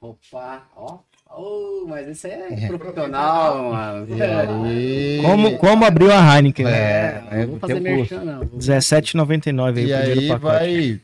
Opa, 0.00 0.68
ó. 0.76 0.98
Oh, 1.30 1.84
mas 1.86 2.08
esse 2.08 2.26
é, 2.26 2.66
profissional, 2.66 3.72
mano. 3.72 4.16
E 4.16 4.22
aí... 4.22 5.22
Como, 5.22 5.58
como 5.58 5.84
abriu 5.84 6.10
a 6.12 6.16
Heineken, 6.36 6.64
né? 6.64 6.72
É, 6.72 6.74
É, 6.80 7.28
é, 7.30 7.40
não 7.40 7.46
vou 7.46 7.56
o 7.56 7.60
fazer 7.60 7.80
merchan, 7.80 8.24
não. 8.24 8.38
Vou- 8.40 8.58
R$17,99 8.58 9.76
aí 9.78 9.86
E 9.86 9.92
o 9.92 10.32
aí 10.32 10.38
vai. 10.38 11.00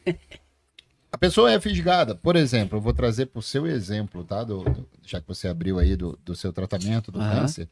A 1.13 1.19
pessoa 1.19 1.53
é 1.53 1.61
fisgada. 1.61 2.15
Por 2.17 2.35
exemplo, 2.35 2.79
eu 2.79 2.83
vou 2.83 2.93
trazer 2.93 3.27
pro 3.27 3.41
seu 3.41 3.67
exemplo, 3.67 4.25
tá? 4.25 4.43
Do, 4.43 4.65
do- 4.65 4.89
já 5.07 5.21
que 5.21 5.29
você 5.29 5.47
abriu 5.47 5.79
aí 5.79 5.95
do, 5.95 6.19
do 6.25 6.35
seu 6.35 6.53
tratamento 6.53 7.13
do 7.13 7.19
câncer. 7.21 7.69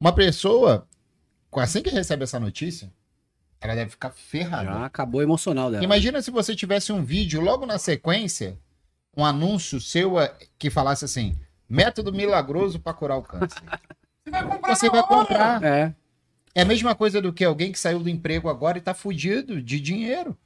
Uma 0.00 0.12
pessoa, 0.12 0.86
assim 1.56 1.82
que 1.82 1.90
recebe 1.90 2.24
essa 2.24 2.40
notícia, 2.40 2.90
ela 3.60 3.74
deve 3.74 3.90
ficar 3.90 4.10
ferrada. 4.10 4.64
Já 4.64 4.86
acabou 4.86 5.20
o 5.20 5.22
emocional 5.22 5.70
dela. 5.70 5.84
Imagina 5.84 6.22
se 6.22 6.30
você 6.30 6.56
tivesse 6.56 6.92
um 6.92 7.04
vídeo 7.04 7.40
logo 7.40 7.66
na 7.66 7.78
sequência, 7.78 8.56
um 9.16 9.24
anúncio 9.24 9.80
seu 9.80 10.18
eh, 10.20 10.34
que 10.58 10.70
falasse 10.70 11.04
assim: 11.04 11.36
método 11.68 12.12
milagroso 12.12 12.80
para 12.80 12.94
curar 12.94 13.18
o 13.18 13.22
câncer. 13.22 13.62
Você 14.66 14.88
vai 14.88 15.02
comprar. 15.02 15.62
É. 15.62 15.94
É 16.54 16.62
a 16.62 16.66
mesma 16.66 16.94
coisa 16.94 17.20
do 17.20 17.32
que 17.32 17.44
alguém 17.44 17.72
que 17.72 17.78
saiu 17.78 17.98
do 18.00 18.10
emprego 18.10 18.48
agora 18.48 18.76
e 18.76 18.80
tá 18.80 18.92
fudido 18.92 19.62
de 19.62 19.80
dinheiro. 19.80 20.36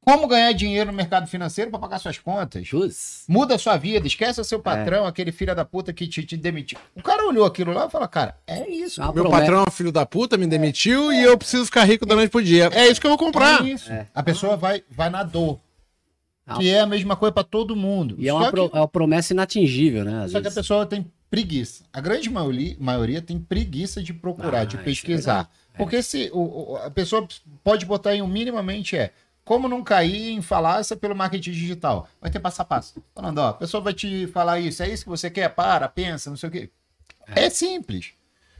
Como 0.00 0.28
ganhar 0.28 0.52
dinheiro 0.52 0.90
no 0.90 0.96
mercado 0.96 1.26
financeiro 1.26 1.70
para 1.70 1.80
pagar 1.80 1.98
suas 1.98 2.18
contas? 2.18 2.66
Jus. 2.66 3.24
Muda 3.26 3.54
a 3.54 3.58
sua 3.58 3.78
vida, 3.78 4.06
esquece 4.06 4.38
o 4.38 4.44
seu 4.44 4.60
patrão, 4.60 5.06
aquele 5.06 5.32
filho 5.32 5.54
da 5.54 5.64
puta 5.64 5.94
que 5.94 6.06
te, 6.06 6.22
te 6.24 6.36
demitiu. 6.36 6.78
O 6.94 7.02
cara 7.02 7.26
olhou 7.26 7.46
aquilo 7.46 7.72
lá 7.72 7.86
e 7.86 7.90
falou: 7.90 8.06
Cara, 8.06 8.36
é 8.46 8.68
isso. 8.68 9.00
Meu 9.00 9.12
promessa. 9.14 9.40
patrão 9.40 9.60
é 9.60 9.68
um 9.68 9.72
filho 9.72 9.90
da 9.90 10.04
puta, 10.04 10.36
me 10.36 10.46
demitiu 10.46 11.10
e 11.10 11.22
eu 11.22 11.38
preciso 11.38 11.64
ficar 11.64 11.84
rico 11.84 12.04
da 12.04 12.14
noite 12.14 12.30
pro 12.30 12.42
dia. 12.42 12.68
É 12.74 12.86
isso 12.86 13.00
que 13.00 13.06
eu 13.06 13.10
vou 13.10 13.18
comprar. 13.18 13.62
É 13.62 13.70
isso. 13.70 13.90
É. 13.90 14.06
A 14.14 14.22
pessoa 14.22 14.58
vai, 14.58 14.82
vai 14.90 15.08
na 15.08 15.22
dor. 15.22 15.58
Ah. 16.46 16.58
Que 16.58 16.68
é 16.70 16.80
a 16.80 16.86
mesma 16.86 17.16
coisa 17.16 17.32
para 17.32 17.42
todo 17.44 17.74
mundo. 17.74 18.16
E 18.18 18.28
é 18.28 18.32
uma, 18.32 18.44
que- 18.46 18.50
pro- 18.50 18.70
é 18.72 18.78
uma 18.80 18.88
promessa 18.88 19.32
inatingível, 19.32 20.04
né? 20.04 20.22
Só 20.28 20.32
que 20.32 20.36
a 20.36 20.40
vezes. 20.42 20.54
pessoa 20.54 20.84
tem 20.86 21.10
preguiça. 21.30 21.84
A 21.92 22.00
grande 22.00 22.28
maioria, 22.30 22.76
maioria 22.78 23.22
tem 23.22 23.38
preguiça 23.38 24.02
de 24.02 24.12
procurar, 24.12 24.60
Ah, 24.60 24.64
de 24.64 24.76
é 24.76 24.82
pesquisar. 24.82 25.32
verdade. 25.34 25.48
Porque 25.78 26.02
se 26.02 26.30
o, 26.32 26.76
a 26.76 26.90
pessoa 26.90 27.26
pode 27.64 27.84
botar 27.86 28.14
em 28.14 28.22
um 28.22 28.26
minimamente 28.28 28.96
é 28.96 29.10
como 29.44 29.68
não 29.68 29.82
cair 29.82 30.30
em 30.30 30.40
falácia 30.40 30.96
pelo 30.96 31.14
marketing 31.16 31.50
digital. 31.50 32.08
Vai 32.20 32.30
ter 32.30 32.38
passo 32.40 32.62
a 32.62 32.64
passo. 32.64 33.02
Falando, 33.14 33.38
ó, 33.38 33.48
a 33.48 33.54
pessoa 33.54 33.82
vai 33.82 33.92
te 33.92 34.26
falar 34.28 34.60
isso, 34.60 34.82
é 34.82 34.88
isso 34.88 35.02
que 35.04 35.10
você 35.10 35.30
quer? 35.30 35.48
Para, 35.50 35.88
pensa, 35.88 36.30
não 36.30 36.36
sei 36.36 36.48
o 36.48 36.52
quê. 36.52 36.70
É, 37.26 37.48
simples. 37.50 38.12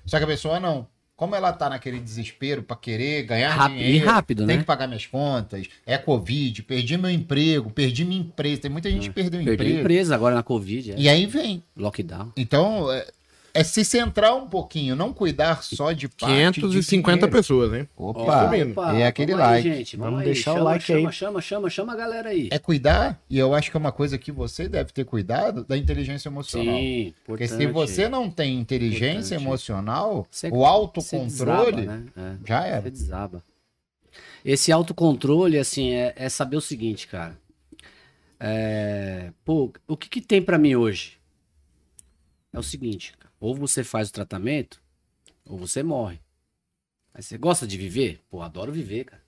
Só 0.07 0.19
que 0.19 0.25
a 0.25 0.27
pessoa 0.27 0.59
não. 0.59 0.87
Como 1.17 1.35
ela 1.37 1.53
tá 1.53 1.71
naquele 1.71 2.01
desespero 2.01 2.63
para 2.63 2.77
querer 2.77 3.23
ganhar 3.23 3.51
Rápido- 3.55 3.81
e 3.81 3.85
dinheiro, 3.85 4.07
rápido, 4.07 4.47
tem 4.47 4.57
né? 4.57 4.63
que 4.63 4.67
pagar 4.67 4.89
minhas 4.89 5.07
contas, 5.07 5.69
é 5.87 5.97
Covid, 5.97 6.63
perdi 6.65 6.99
meu 6.99 7.11
emprego, 7.11 7.71
perdi 7.71 8.05
minha 8.05 8.21
empresa. 8.21 8.63
Tem 8.63 8.71
muita 8.71 8.91
gente 8.91 9.09
que 9.11 9.15
perdeu 9.15 9.41
o 9.41 9.45
Perdeu 9.45 9.53
a 9.53 9.69
emprego. 9.69 9.81
empresa 9.81 10.15
agora 10.15 10.35
na 10.35 10.43
Covid. 10.43 10.93
É. 10.93 10.95
E 10.99 11.09
aí 11.09 11.25
vem. 11.27 11.63
Lockdown. 11.77 12.33
Então, 12.37 12.89
é, 13.55 13.63
se 13.65 13.85
centrar 13.85 14.35
um 14.35 14.49
pouquinho, 14.49 14.97
não 14.97 15.13
cuidar 15.13 15.63
só 15.63 15.93
de 15.93 16.09
parte 16.09 16.61
550 16.61 17.27
de 17.27 17.33
pessoas, 17.33 17.73
hein? 17.73 17.89
Opa, 17.97 18.45
subindo. 18.51 18.81
é 18.83 19.07
aquele 19.07 19.33
vamos 19.33 19.47
aí, 19.47 19.53
like. 19.63 19.69
gente. 19.79 19.97
Vamos, 19.97 20.11
Vamos 20.11 20.21
aí. 20.21 20.27
deixar 20.35 20.51
o 20.51 20.55
chama, 20.57 20.65
like 20.65 20.85
chama, 20.85 20.99
aí. 21.09 21.13
Chama, 21.15 21.41
chama, 21.41 21.71
chama, 21.71 21.93
a 21.93 21.97
galera 21.97 22.29
aí. 22.31 22.49
É 22.51 22.59
cuidar, 22.59 23.23
e 23.31 23.39
eu 23.39 23.55
acho 23.55 23.71
que 23.71 23.77
é 23.77 23.81
uma 23.81 23.93
coisa 23.93 24.19
que 24.19 24.33
você 24.33 24.69
deve 24.69 24.93
ter 24.93 25.05
cuidado, 25.05 25.65
da 25.65 25.77
inteligência 25.79 26.29
emocional. 26.29 26.75
Sim, 26.77 27.15
Porque 27.25 27.47
se 27.47 27.67
você 27.69 28.09
não 28.09 28.29
tem 28.29 28.59
inteligência 28.59 29.35
Importante. 29.37 29.43
emocional, 29.47 30.27
Você- 30.31 30.49
o 30.49 30.51
Você 30.59 30.65
autocontrole 30.67 31.77
desaba, 31.77 31.87
né? 31.87 32.05
É. 32.17 32.37
já 32.49 32.61
Você 32.63 32.69
era. 32.69 32.91
desaba. 32.91 33.43
Esse 34.45 34.71
autocontrole, 34.73 35.59
assim, 35.59 35.93
é, 35.93 36.13
é 36.17 36.29
saber 36.29 36.57
o 36.57 36.61
seguinte, 36.61 37.07
cara. 37.07 37.39
É, 38.39 39.31
pô, 39.45 39.73
o 39.87 39.97
que, 39.97 40.09
que 40.09 40.21
tem 40.21 40.43
pra 40.43 40.59
mim 40.59 40.75
hoje? 40.75 41.19
É 42.53 42.59
o 42.59 42.63
seguinte, 42.63 43.15
ou 43.45 43.55
você 43.55 43.85
faz 43.85 44.09
o 44.09 44.13
tratamento, 44.13 44.81
ou 45.45 45.59
você 45.59 45.83
morre. 45.83 46.19
Mas 47.13 47.27
você 47.27 47.37
gosta 47.37 47.67
de 47.67 47.77
viver? 47.77 48.19
Pô, 48.31 48.41
adoro 48.41 48.73
viver, 48.73 49.05
cara. 49.05 49.23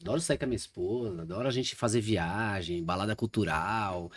Adoro 0.00 0.22
sair 0.22 0.38
com 0.38 0.46
a 0.46 0.48
minha 0.48 0.56
esposa, 0.56 1.20
adoro 1.20 1.46
a 1.46 1.50
gente 1.50 1.76
fazer 1.76 2.00
viagem, 2.00 2.82
balada 2.82 3.14
cultural. 3.14 4.10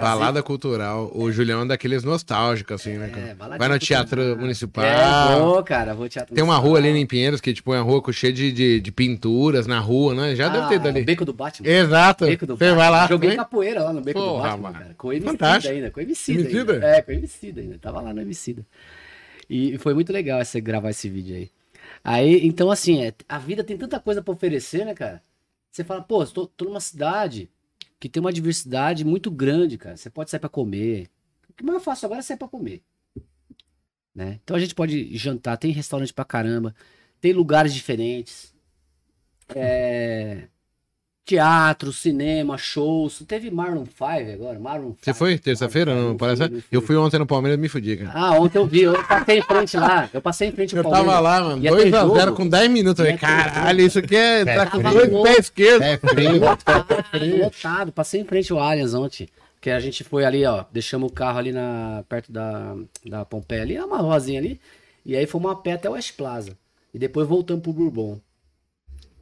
Trazer- 0.00 0.18
Balada 0.18 0.42
cultural. 0.42 1.10
O 1.14 1.30
Julião 1.32 1.62
é 1.62 1.66
daqueles 1.66 2.04
nostálgicos, 2.04 2.74
assim, 2.80 2.96
né? 2.98 3.08
cara? 3.08 3.28
É, 3.28 3.34
baladinha 3.34 3.58
Vai 3.58 3.68
no 3.68 3.78
cultural. 3.78 3.78
teatro 4.06 4.36
municipal. 4.40 4.84
É, 4.84 5.38
vou, 5.38 5.62
cara, 5.62 5.94
vou 5.94 6.08
teatro 6.08 6.34
Tem 6.34 6.42
uma 6.44 6.56
rua 6.56 6.78
ali 6.78 6.88
municipal. 6.88 7.02
em 7.02 7.06
Pinheiros 7.06 7.40
que, 7.40 7.52
tipo, 7.52 7.74
é 7.74 7.80
uma 7.80 7.84
rua 7.84 8.02
cheia 8.12 8.32
de, 8.32 8.50
de, 8.52 8.80
de 8.80 8.92
pinturas 8.92 9.66
na 9.66 9.78
rua, 9.78 10.14
né? 10.14 10.34
Já 10.34 10.48
deve 10.48 10.68
ter 10.68 10.74
Ah, 10.76 10.78
dali. 10.78 11.04
Beco 11.04 11.24
do 11.24 11.32
Batman. 11.32 11.68
Exato. 11.68 12.26
Beco 12.26 12.46
do 12.46 12.56
Você 12.56 12.64
Batman. 12.64 12.76
vai 12.76 12.90
lá. 12.90 13.06
Joguei 13.08 13.36
capoeira 13.36 13.82
lá 13.84 13.92
no 13.92 14.00
Beco 14.00 14.18
Porra, 14.20 14.36
do 14.36 14.42
Batman, 14.42 14.62
mano. 14.62 14.78
cara. 14.78 14.94
Com 14.96 15.12
Emicida 15.12 15.30
Fantástico. 15.32 15.74
ainda, 15.74 15.90
com 15.90 16.00
Emicida, 16.00 16.40
Emicida? 16.40 16.72
ainda. 16.74 16.86
É, 16.86 17.02
com 17.02 17.12
Emicida 17.12 17.60
ainda. 17.60 17.78
Tava 17.78 18.00
lá 18.00 18.12
no 18.14 18.20
Emicida. 18.20 18.64
E 19.48 19.78
foi 19.78 19.94
muito 19.94 20.12
legal 20.12 20.40
esse, 20.40 20.60
gravar 20.60 20.90
esse 20.90 21.08
vídeo 21.08 21.36
aí. 21.36 21.50
Aí, 22.02 22.46
então 22.46 22.70
assim, 22.70 23.04
é, 23.04 23.12
a 23.28 23.38
vida 23.38 23.62
tem 23.64 23.76
tanta 23.76 23.98
coisa 24.00 24.22
pra 24.22 24.32
oferecer, 24.34 24.84
né, 24.84 24.94
cara? 24.94 25.22
Você 25.70 25.84
fala, 25.84 26.00
pô, 26.02 26.24
tô, 26.26 26.46
tô 26.46 26.64
numa 26.64 26.80
cidade 26.80 27.48
que 27.98 28.08
tem 28.08 28.20
uma 28.20 28.32
diversidade 28.32 29.04
muito 29.04 29.30
grande, 29.30 29.78
cara. 29.78 29.96
Você 29.96 30.10
pode 30.10 30.30
sair 30.30 30.40
pra 30.40 30.48
comer. 30.48 31.08
O 31.48 31.52
que 31.52 31.64
mais 31.64 31.78
eu 31.78 31.84
faço 31.84 32.04
agora 32.04 32.20
é 32.20 32.22
sair 32.22 32.36
pra 32.36 32.48
comer. 32.48 32.82
Né? 34.14 34.40
Então 34.42 34.56
a 34.56 34.60
gente 34.60 34.74
pode 34.74 35.16
jantar, 35.16 35.56
tem 35.58 35.72
restaurante 35.72 36.12
pra 36.12 36.24
caramba, 36.24 36.74
tem 37.20 37.32
lugares 37.32 37.74
diferentes. 37.74 38.54
É, 39.54 40.48
Teatro, 41.26 41.92
cinema, 41.92 42.56
shows. 42.56 43.20
Teve 43.26 43.50
Marlon 43.50 43.84
5 43.84 44.32
agora, 44.32 44.58
Marlon 44.60 44.90
5. 44.90 44.98
Você 45.02 45.12
foi 45.12 45.36
terça-feira? 45.36 45.92
Não, 45.92 46.10
Não 46.10 46.16
parece. 46.16 46.48
fui, 46.48 46.62
Eu 46.70 46.80
fui. 46.80 46.94
ontem 46.96 47.18
no 47.18 47.26
Palmeiras 47.26 47.58
e 47.58 47.60
me 47.60 47.68
fudi, 47.68 47.96
cara. 47.96 48.12
Ah, 48.14 48.38
ontem 48.38 48.58
eu 48.58 48.64
vi, 48.66 48.82
eu 48.82 48.94
passei 49.02 49.38
em 49.38 49.42
frente 49.42 49.76
lá. 49.76 50.08
Eu 50.14 50.22
passei 50.22 50.48
em 50.48 50.52
frente 50.52 50.78
ao 50.78 50.84
Eu 50.84 50.88
tava 50.90 51.04
Palmeiras. 51.04 51.22
lá, 51.24 51.40
mano. 51.42 51.62
Ia 51.64 51.76
ter 51.76 51.90
2x0 51.90 52.20
jogo. 52.24 52.36
com 52.36 52.48
10 52.48 52.70
minutos. 52.70 53.00
Eu 53.00 53.04
falei, 53.06 53.18
ter 53.18 53.20
caralho, 53.20 53.80
isso 53.80 53.98
aqui 53.98 54.14
é. 54.14 54.44
Tá 54.44 54.66
com 54.70 54.78
dois 54.80 55.08
pés 55.24 55.38
esquerdos. 55.40 55.82
É 55.86 55.96
frio. 55.98 56.38
Lotado, 56.46 56.86
lotado. 57.42 57.92
Passei 57.92 58.20
em 58.20 58.24
frente 58.24 58.52
ao 58.52 58.60
Allianz 58.60 58.94
ontem. 58.94 59.28
Que 59.60 59.70
a 59.70 59.80
gente 59.80 60.04
foi 60.04 60.24
ali, 60.24 60.44
ó. 60.46 60.64
Deixamos 60.72 61.10
o 61.10 61.12
carro 61.12 61.38
ali 61.38 61.50
na, 61.50 62.04
perto 62.08 62.30
da, 62.30 62.76
da 63.04 63.24
Pompeia 63.24 63.62
ali, 63.62 63.76
uma 63.80 63.98
ruazinha 63.98 64.38
ali. 64.38 64.60
E 65.04 65.16
aí 65.16 65.26
fomos 65.26 65.50
a 65.50 65.56
pé 65.56 65.72
até 65.72 65.90
o 65.90 65.94
West 65.94 66.14
Plaza. 66.16 66.56
E 66.94 66.98
depois 67.00 67.26
voltamos 67.26 67.64
pro 67.64 67.72
Bourbon. 67.72 68.20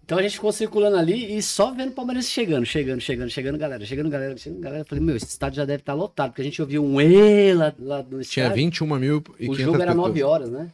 Então 0.05 0.19
a 0.19 0.23
gente 0.23 0.35
ficou 0.35 0.53
circulando 0.53 0.99
ali 0.99 1.35
e 1.35 1.43
só 1.43 1.73
vendo 1.73 1.89
o 1.89 1.95
Palmeiras 1.95 2.29
chegando, 2.29 2.67
chegando, 2.67 3.01
chegando, 3.01 3.31
chegando, 3.31 3.57
galera, 3.57 3.87
chegando, 3.87 4.11
galera, 4.11 4.37
chegando, 4.37 4.61
galera. 4.61 4.85
Falei, 4.85 5.03
meu, 5.03 5.17
esse 5.17 5.25
estádio 5.25 5.57
já 5.57 5.65
deve 5.65 5.81
estar 5.81 5.95
lotado, 5.95 6.31
porque 6.31 6.43
a 6.43 6.45
gente 6.45 6.61
ouviu 6.61 6.85
um 6.85 7.01
E 7.01 7.55
lá, 7.55 7.75
lá 7.79 8.03
no 8.03 8.21
estádio. 8.21 8.25
Tinha 8.25 8.51
21 8.51 8.99
mil 8.99 9.17
e 9.41 9.49
O 9.49 9.55
500 9.55 9.59
jogo 9.59 9.77
era 9.77 9.93
pessoas. 9.93 10.09
9 10.09 10.23
horas, 10.23 10.51
né? 10.51 10.71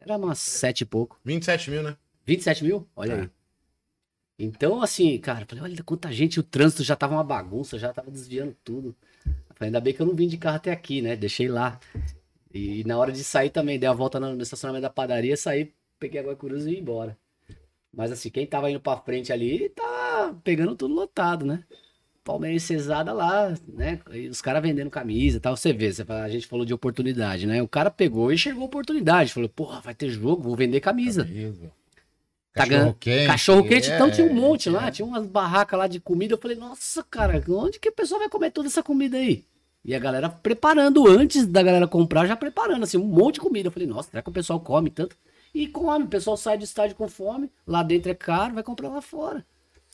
Era 0.00 0.16
umas 0.16 0.40
7 0.40 0.80
e 0.80 0.84
pouco. 0.84 1.16
27 1.24 1.70
mil, 1.70 1.82
né? 1.84 1.96
27 2.24 2.64
mil? 2.64 2.88
Olha 2.96 3.12
É. 3.12 3.20
aí. 3.20 3.30
Então, 4.36 4.82
assim, 4.82 5.16
cara, 5.18 5.46
falei, 5.46 5.62
olha 5.62 5.82
quanta 5.84 6.10
gente, 6.10 6.40
o 6.40 6.42
trânsito 6.42 6.82
já 6.82 6.96
tava 6.96 7.14
uma 7.14 7.24
bagunça, 7.24 7.78
já 7.78 7.92
tava 7.92 8.10
desviando 8.10 8.54
tudo. 8.64 8.96
Falei, 9.54 9.68
ainda 9.68 9.80
bem 9.80 9.94
que 9.94 10.02
eu 10.02 10.06
não 10.06 10.14
vim 10.14 10.26
de 10.26 10.36
carro 10.36 10.56
até 10.56 10.72
aqui, 10.72 11.00
né? 11.00 11.14
Deixei 11.14 11.46
lá. 11.46 11.78
E, 12.52 12.82
na 12.84 12.98
hora 12.98 13.12
de 13.12 13.22
sair 13.22 13.50
também, 13.50 13.78
dei 13.78 13.88
a 13.88 13.92
volta 13.92 14.18
no, 14.18 14.34
no 14.34 14.42
estacionamento 14.42 14.82
da 14.82 14.90
padaria, 14.90 15.36
saí, 15.36 15.72
peguei 16.00 16.20
a 16.20 16.24
Guacuruza 16.24 16.68
e 16.68 16.74
ia 16.74 16.80
embora. 16.80 17.16
Mas 17.96 18.12
assim, 18.12 18.28
quem 18.28 18.46
tava 18.46 18.70
indo 18.70 18.78
pra 18.78 18.98
frente 18.98 19.32
ali, 19.32 19.70
tava 19.70 20.34
pegando 20.44 20.76
tudo 20.76 20.94
lotado, 20.94 21.46
né? 21.46 21.64
Palmeiras 22.22 22.64
cesada 22.64 23.12
lá, 23.12 23.54
né? 23.66 24.00
Os 24.30 24.42
caras 24.42 24.62
vendendo 24.62 24.90
camisa 24.90 25.38
e 25.38 25.40
tal. 25.40 25.56
Você 25.56 25.72
vê, 25.72 25.90
você 25.90 26.04
fala- 26.04 26.24
a 26.24 26.28
gente 26.28 26.46
falou 26.46 26.66
de 26.66 26.74
oportunidade, 26.74 27.46
né? 27.46 27.62
O 27.62 27.68
cara 27.68 27.90
pegou 27.90 28.30
e 28.30 28.36
chegou 28.36 28.64
a 28.64 28.66
oportunidade. 28.66 29.32
Falou, 29.32 29.48
porra, 29.48 29.80
vai 29.80 29.94
ter 29.94 30.10
jogo, 30.10 30.42
vou 30.42 30.54
vender 30.56 30.80
camisa. 30.80 31.24
Tá 31.24 32.66
ganhando. 32.66 32.94
Cachorro-quente, 32.94 33.26
Cachorro 33.26 33.68
quente, 33.68 33.90
então 33.90 34.08
é, 34.08 34.10
tinha 34.10 34.26
um 34.26 34.34
monte 34.34 34.70
lá, 34.70 34.88
é. 34.88 34.90
tinha 34.90 35.06
umas 35.06 35.26
barracas 35.26 35.78
lá 35.78 35.86
de 35.86 36.00
comida. 36.00 36.34
Eu 36.34 36.38
falei, 36.38 36.56
nossa, 36.56 37.02
cara, 37.04 37.42
onde 37.48 37.78
que 37.78 37.88
a 37.88 37.92
pessoa 37.92 38.18
vai 38.18 38.28
comer 38.28 38.50
toda 38.50 38.66
essa 38.66 38.82
comida 38.82 39.16
aí? 39.18 39.44
E 39.84 39.94
a 39.94 39.98
galera 39.98 40.28
preparando, 40.28 41.06
antes 41.06 41.46
da 41.46 41.62
galera 41.62 41.86
comprar, 41.86 42.26
já 42.26 42.34
preparando, 42.34 42.82
assim, 42.82 42.96
um 42.98 43.04
monte 43.04 43.34
de 43.34 43.40
comida. 43.40 43.68
Eu 43.68 43.72
falei, 43.72 43.86
nossa, 43.86 44.10
será 44.10 44.22
que 44.22 44.28
o 44.28 44.32
pessoal 44.32 44.58
come 44.58 44.90
tanto? 44.90 45.16
E 45.56 45.66
come, 45.68 46.04
o 46.04 46.08
pessoal 46.08 46.36
sai 46.36 46.58
do 46.58 46.64
estádio 46.64 46.94
com 46.96 47.08
fome, 47.08 47.50
lá 47.66 47.82
dentro 47.82 48.10
é 48.10 48.14
caro, 48.14 48.52
vai 48.52 48.62
comprar 48.62 48.90
lá 48.90 49.00
fora. 49.00 49.42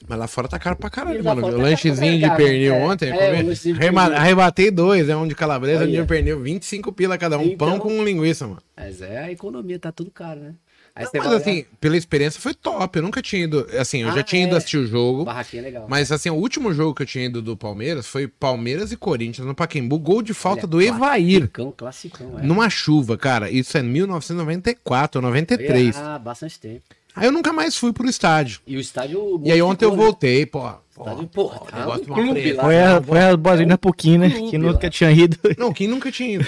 Mas 0.08 0.18
lá 0.18 0.26
fora 0.26 0.48
tá 0.48 0.58
caro 0.58 0.74
pra 0.74 0.90
caralho, 0.90 1.22
mano. 1.22 1.40
tá 1.40 1.56
lanchezinho 1.56 2.18
de 2.18 2.26
pra 2.26 2.34
pernil 2.34 2.72
caralho, 2.72 2.90
ontem, 2.90 3.10
é, 3.12 3.38
é, 3.38 3.42
comi. 3.42 3.54
de 3.54 3.72
arrebatei 4.16 4.72
dois, 4.72 5.08
é 5.08 5.16
um 5.16 5.28
de 5.28 5.36
calabresa, 5.36 5.84
um 5.84 5.90
de 5.92 6.02
pernil, 6.04 6.40
25 6.40 6.92
pila 6.92 7.16
cada 7.16 7.38
um, 7.38 7.44
Então- 7.44 7.68
pão 7.70 7.78
com 7.78 8.02
linguiça, 8.02 8.44
mano. 8.48 8.60
Mas 8.76 9.00
é, 9.00 9.18
a 9.18 9.30
economia 9.30 9.78
tá 9.78 9.92
tudo 9.92 10.10
caro, 10.10 10.40
né? 10.40 10.54
Aí 10.94 11.06
você 11.06 11.18
Mas 11.18 11.26
vai 11.26 11.36
assim, 11.36 11.64
pela 11.80 11.96
experiência 11.96 12.38
foi 12.38 12.52
top. 12.52 12.98
Eu 12.98 13.02
nunca 13.02 13.22
tinha 13.22 13.44
ido. 13.44 13.66
Assim, 13.78 14.02
eu 14.02 14.12
já 14.12 14.20
Ah, 14.20 14.22
tinha 14.22 14.44
ido 14.44 14.54
é. 14.54 14.58
assistir 14.58 14.76
o 14.76 14.86
jogo. 14.86 15.24
barraquinha 15.24 15.62
é 15.62 15.64
legal. 15.64 15.86
Mas 15.88 16.12
assim, 16.12 16.28
o 16.28 16.34
último 16.34 16.72
jogo 16.74 16.94
que 16.94 17.02
eu 17.02 17.06
tinha 17.06 17.24
ido 17.24 17.40
do 17.40 17.56
Palmeiras 17.56 18.06
foi 18.06 18.28
Palmeiras 18.28 18.92
e 18.92 18.96
Corinthians 18.96 19.46
no 19.46 19.54
Pacaembu. 19.54 19.98
Gol 19.98 20.20
de 20.20 20.34
falta 20.34 20.62
Olha, 20.62 20.68
do 20.68 20.82
Evair. 20.82 21.48
Classicão, 21.48 21.72
classicão, 21.74 22.38
é. 22.38 22.42
Numa 22.42 22.68
chuva, 22.68 23.16
cara. 23.16 23.50
Isso 23.50 23.76
é 23.78 23.82
1994 23.82 25.18
ou 25.18 25.22
93. 25.22 25.96
Ah, 25.96 26.18
bastante 26.18 26.60
tempo. 26.60 26.82
Aí 27.14 27.26
eu 27.26 27.32
nunca 27.32 27.52
mais 27.52 27.76
fui 27.76 27.92
pro 27.92 28.08
estádio. 28.08 28.60
E 28.66 28.76
o 28.76 28.80
estádio... 28.80 29.40
E 29.44 29.52
aí 29.52 29.60
ontem 29.62 29.84
eu 29.84 29.90
modificou, 29.90 29.96
né? 29.96 30.04
voltei, 30.04 30.46
pô. 30.46 30.60
pô, 30.60 30.78
Estádio, 30.90 31.28
porra, 31.28 31.58
pô, 31.58 31.64
tá 31.66 31.88
um 31.94 31.98
clube 32.04 32.52
lá. 32.52 32.62
Foi 32.64 32.80
a, 32.82 33.02
foi 33.02 33.20
a 33.20 33.36
boazinha 33.36 33.78
pouquinho, 33.78 34.20
né? 34.20 34.30
clube 34.30 34.50
Que 34.50 34.58
nunca 34.58 34.86
lá. 34.86 34.90
tinha 34.90 35.10
ido. 35.10 35.38
Não, 35.58 35.72
quem 35.72 35.88
nunca 35.88 36.10
tinha 36.12 36.36
ido? 36.36 36.46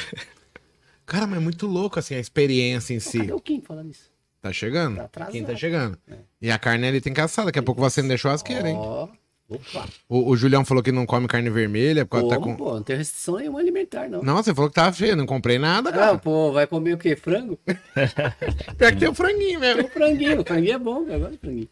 Cara, 1.06 1.26
mas 1.26 1.38
é 1.38 1.42
muito 1.42 1.66
louco 1.66 1.98
assim 1.98 2.14
a 2.14 2.18
experiência 2.18 2.94
em 2.94 3.00
si. 3.00 3.18
Cadê 3.18 3.32
o 3.32 3.40
Kim 3.40 3.60
falando 3.60 3.90
isso? 3.90 4.13
Tá 4.44 4.52
chegando? 4.52 4.96
Tá 4.98 5.04
atrasado. 5.04 5.32
Quem 5.32 5.42
tá 5.42 5.56
chegando? 5.56 5.98
E 6.38 6.50
a 6.50 6.58
carne 6.58 6.86
ali 6.86 7.00
tem 7.00 7.14
que 7.14 7.20
assar. 7.22 7.46
Daqui 7.46 7.58
a 7.58 7.62
pouco 7.62 7.80
você 7.80 8.00
acender 8.00 8.18
churrasqueira, 8.18 8.68
hein? 8.68 8.76
Ó, 8.78 9.08
opa. 9.48 9.88
O, 10.06 10.28
o 10.32 10.36
Julião 10.36 10.66
falou 10.66 10.82
que 10.82 10.92
não 10.92 11.06
come 11.06 11.26
carne 11.26 11.48
vermelha. 11.48 12.04
Porque 12.04 12.28
tá 12.28 12.34
Como, 12.36 12.54
com... 12.54 12.62
pô, 12.62 12.74
não 12.74 12.82
tem 12.82 12.94
restrição 12.98 13.36
nenhuma 13.38 13.58
alimentar, 13.60 14.06
não. 14.06 14.22
Não, 14.22 14.36
você 14.36 14.54
falou 14.54 14.68
que 14.68 14.74
tava 14.74 14.92
feio. 14.92 15.16
Não 15.16 15.24
comprei 15.24 15.58
nada, 15.58 15.88
Ah, 15.88 15.92
cara. 15.94 16.18
pô, 16.18 16.52
vai 16.52 16.66
comer 16.66 16.92
o 16.92 16.98
quê? 16.98 17.16
Frango? 17.16 17.58
Pior 18.76 18.92
que 18.92 18.98
tem 18.98 19.08
o 19.08 19.14
franguinho 19.14 19.60
mesmo. 19.60 19.84
O 19.84 19.88
franguinho, 19.88 20.40
o 20.42 20.44
franguinho 20.44 20.74
é 20.74 20.78
bom, 20.78 21.04
cara, 21.06 21.14
eu 21.14 21.20
gosto 21.20 21.32
de 21.32 21.38
franguinho. 21.38 21.68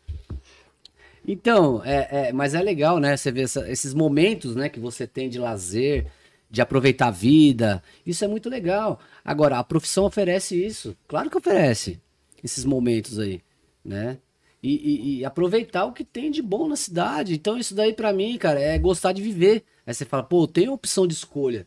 Então, 1.28 1.82
é, 1.84 2.28
é, 2.28 2.32
mas 2.32 2.54
é 2.54 2.62
legal, 2.62 2.98
né? 2.98 3.16
Você 3.16 3.30
vê 3.30 3.42
essa- 3.42 3.70
esses 3.70 3.94
momentos, 3.94 4.56
né, 4.56 4.68
que 4.68 4.80
você 4.80 5.06
tem 5.06 5.28
de 5.28 5.38
lazer, 5.38 6.06
de 6.50 6.60
aproveitar 6.60 7.08
a 7.08 7.10
vida. 7.10 7.82
Isso 8.04 8.24
é 8.24 8.28
muito 8.28 8.48
legal. 8.48 8.98
Agora, 9.24 9.58
a 9.58 9.64
profissão 9.64 10.04
oferece 10.04 10.56
isso. 10.56 10.96
Claro 11.06 11.30
que 11.30 11.36
oferece 11.38 12.00
esses 12.42 12.64
momentos 12.64 13.18
aí, 13.18 13.40
né? 13.84 14.18
E, 14.62 14.74
e- 14.76 15.18
e 15.18 15.24
aproveitar 15.24 15.84
o 15.86 15.92
que 15.92 16.04
tem 16.04 16.30
de 16.30 16.40
bom 16.40 16.68
na 16.68 16.76
cidade. 16.76 17.34
Então, 17.34 17.58
isso 17.58 17.74
daí 17.74 17.92
pra 17.92 18.12
mim, 18.12 18.38
cara, 18.38 18.60
é 18.60 18.78
gostar 18.78 19.12
de 19.12 19.20
viver. 19.20 19.64
Aí 19.86 19.92
você 19.92 20.04
fala, 20.04 20.22
pô, 20.22 20.44
eu 20.44 20.46
tenho 20.48 20.72
opção 20.72 21.06
de 21.06 21.14
escolha. 21.14 21.66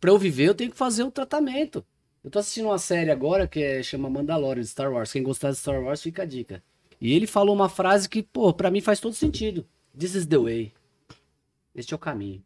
Pra 0.00 0.10
eu 0.10 0.18
viver, 0.18 0.48
eu 0.48 0.54
tenho 0.54 0.70
que 0.70 0.76
fazer 0.76 1.02
o 1.02 1.10
tratamento. 1.10 1.84
Eu 2.22 2.30
tô 2.30 2.38
assistindo 2.38 2.66
uma 2.66 2.78
série 2.78 3.10
agora 3.10 3.48
que 3.48 3.60
é, 3.60 3.82
chama 3.82 4.08
Mandalorian, 4.08 4.62
Star 4.62 4.92
Wars. 4.92 5.12
Quem 5.12 5.22
gostar 5.22 5.50
de 5.50 5.56
Star 5.56 5.82
Wars, 5.82 6.02
fica 6.02 6.22
a 6.22 6.26
dica. 6.26 6.62
E 7.00 7.12
ele 7.12 7.26
falou 7.26 7.54
uma 7.54 7.68
frase 7.68 8.08
que, 8.08 8.22
pô, 8.22 8.52
pra 8.54 8.70
mim 8.70 8.80
faz 8.80 9.00
todo 9.00 9.12
sentido. 9.14 9.66
This 9.98 10.14
is 10.14 10.26
the 10.26 10.38
way. 10.38 10.72
Este 11.74 11.92
é 11.92 11.96
o 11.96 11.98
caminho. 11.98 12.42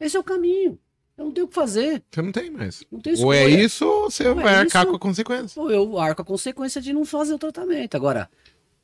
Esse 0.00 0.16
é 0.16 0.20
o 0.20 0.24
caminho. 0.24 0.78
Eu 1.16 1.24
não 1.24 1.32
tenho 1.32 1.46
o 1.46 1.48
que 1.48 1.54
fazer. 1.54 2.02
Você 2.10 2.22
não 2.22 2.32
tem 2.32 2.50
mais. 2.50 2.84
Não 2.90 3.00
tem 3.00 3.14
Ou 3.24 3.32
é 3.32 3.48
isso 3.48 3.86
ou 3.86 4.10
você 4.10 4.28
Ou 4.28 4.38
é 4.38 4.42
vai 4.42 4.54
arcar 4.54 4.82
isso. 4.82 4.90
com 4.90 4.96
a 4.96 4.98
consequência. 4.98 5.60
Ou 5.60 5.70
eu 5.70 5.98
arco 5.98 6.22
a 6.22 6.24
consequência 6.24 6.80
de 6.80 6.92
não 6.92 7.04
fazer 7.04 7.34
o 7.34 7.38
tratamento. 7.38 7.96
Agora, 7.96 8.28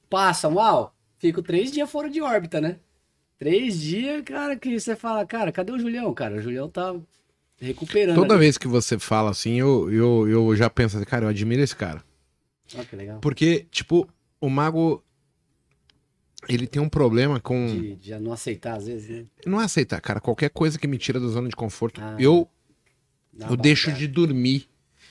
passa 0.08 0.48
mal, 0.48 0.94
fico 1.18 1.42
três 1.42 1.70
dias 1.70 1.90
fora 1.90 2.08
de 2.08 2.20
órbita, 2.22 2.60
né? 2.60 2.76
Três 3.38 3.80
dias, 3.80 4.22
cara, 4.24 4.56
que 4.56 4.78
você 4.78 4.96
fala, 4.96 5.26
cara, 5.26 5.52
cadê 5.52 5.72
o 5.72 5.78
Julião, 5.78 6.14
cara? 6.14 6.36
O 6.36 6.40
Julião 6.40 6.68
tá 6.68 6.94
recuperando. 7.60 8.16
Toda 8.16 8.34
ali. 8.34 8.44
vez 8.44 8.56
que 8.56 8.68
você 8.68 8.98
fala 8.98 9.30
assim, 9.30 9.58
eu, 9.60 9.92
eu, 9.92 10.28
eu 10.28 10.56
já 10.56 10.70
penso 10.70 10.96
assim, 10.96 11.04
cara, 11.04 11.24
eu 11.24 11.28
admiro 11.28 11.62
esse 11.62 11.76
cara. 11.76 12.02
Olha 12.74 12.84
que 12.84 12.96
legal. 12.96 13.18
Porque, 13.20 13.66
tipo, 13.70 14.08
o 14.40 14.48
mago. 14.48 15.02
Ele 16.48 16.66
tem 16.66 16.82
um 16.82 16.88
problema 16.88 17.38
com. 17.38 17.66
De, 17.66 17.94
de 17.96 18.18
não 18.18 18.32
aceitar, 18.32 18.76
às 18.76 18.86
vezes, 18.86 19.08
né? 19.08 19.24
Não 19.46 19.60
é 19.60 19.64
aceitar, 19.64 20.00
cara. 20.00 20.20
Qualquer 20.20 20.50
coisa 20.50 20.78
que 20.78 20.86
me 20.86 20.98
tira 20.98 21.20
da 21.20 21.28
zona 21.28 21.48
de 21.48 21.54
conforto, 21.56 22.00
Ah, 22.02 22.16
eu, 22.18 22.48
eu 23.48 23.56
deixo 23.56 23.92
de 23.92 24.06
dormir. 24.08 24.68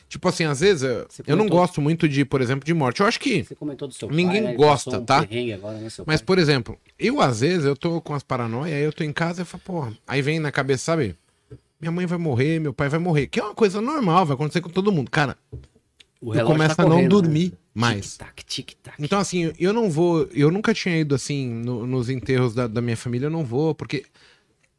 Tipo 0.09 0.27
assim, 0.27 0.43
às 0.43 0.59
vezes 0.59 0.84
eu, 0.84 1.07
eu 1.25 1.38
não 1.38 1.47
gosto 1.47 1.82
muito 1.82 2.07
de, 2.07 2.25
por 2.25 2.41
exemplo, 2.41 2.65
de 2.65 2.73
morte. 2.73 2.99
Eu 2.99 3.07
acho 3.07 3.17
que. 3.17 3.45
Você 3.45 3.55
comentou 3.55 3.88
do 3.88 3.93
seu 3.93 4.09
Ninguém 4.09 4.43
pai, 4.43 4.51
né? 4.51 4.57
Gosta, 4.57 4.99
um 4.99 5.05
tá? 5.05 5.19
Agora, 5.55 5.77
né, 5.77 5.88
Mas, 6.05 6.19
pai? 6.19 6.25
por 6.25 6.38
exemplo, 6.38 6.77
eu 6.99 7.21
às 7.21 7.39
vezes 7.39 7.63
eu 7.63 7.77
tô 7.77 8.01
com 8.01 8.13
as 8.13 8.21
paranoias, 8.21 8.75
aí 8.75 8.84
eu 8.84 8.91
tô 8.91 9.05
em 9.05 9.13
casa 9.13 9.43
e 9.43 9.45
falo, 9.45 9.63
porra. 9.63 9.97
Aí 10.05 10.21
vem 10.21 10.38
na 10.38 10.51
cabeça, 10.51 10.84
sabe? 10.84 11.15
Minha 11.79 11.93
mãe 11.93 12.05
vai 12.05 12.17
morrer, 12.17 12.59
meu 12.59 12.73
pai 12.73 12.89
vai 12.89 12.99
morrer. 12.99 13.27
Que 13.27 13.39
é 13.39 13.43
uma 13.43 13.55
coisa 13.55 13.79
normal, 13.79 14.25
vai 14.25 14.36
acontecer 14.36 14.59
com 14.59 14.69
todo 14.69 14.91
mundo. 14.91 15.09
Cara, 15.09 15.38
O 16.22 16.30
relógio 16.30 16.55
começo 16.55 16.76
tá 16.76 16.84
a 16.84 16.86
não 16.88 17.01
né? 17.01 17.07
dormir 17.09 17.53
mais. 17.74 18.11
Tic-tac, 18.11 18.45
tic-tac. 18.45 18.95
Então, 19.03 19.19
assim, 19.19 19.51
eu 19.59 19.74
não 19.74 19.89
vou. 19.89 20.30
Eu 20.34 20.51
nunca 20.51 20.74
tinha 20.74 20.95
ido 20.97 21.15
assim 21.15 21.49
no- 21.49 21.88
nos 21.88 22.09
enterros 22.09 22.53
da, 22.53 22.67
da 22.67 22.80
minha 22.80 22.95
família, 22.95 23.26
eu 23.26 23.32
não 23.32 23.43
vou, 23.43 23.74
porque 23.74 24.05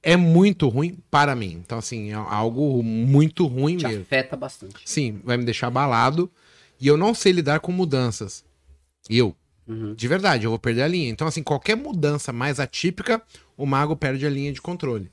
é 0.02 0.16
muito 0.16 0.68
ruim 0.68 0.96
para 1.10 1.34
mim. 1.34 1.60
Então, 1.64 1.78
assim, 1.78 2.10
é 2.10 2.14
algo 2.14 2.80
muito 2.82 3.44
ruim 3.46 3.76
Te 3.76 3.86
mesmo. 3.88 4.02
afeta 4.02 4.36
bastante. 4.36 4.82
Sim, 4.84 5.20
vai 5.24 5.36
me 5.36 5.44
deixar 5.44 5.66
abalado. 5.66 6.30
E 6.80 6.86
eu 6.86 6.96
não 6.96 7.12
sei 7.12 7.32
lidar 7.32 7.58
com 7.60 7.72
mudanças. 7.72 8.44
Eu. 9.10 9.34
Uhum. 9.66 9.94
De 9.94 10.08
verdade, 10.08 10.44
eu 10.44 10.50
vou 10.50 10.58
perder 10.58 10.82
a 10.82 10.88
linha. 10.88 11.08
Então, 11.08 11.26
assim, 11.26 11.42
qualquer 11.42 11.76
mudança 11.76 12.32
mais 12.32 12.58
atípica, 12.60 13.22
o 13.56 13.64
mago 13.66 13.96
perde 13.96 14.26
a 14.26 14.30
linha 14.30 14.52
de 14.52 14.60
controle. 14.60 15.10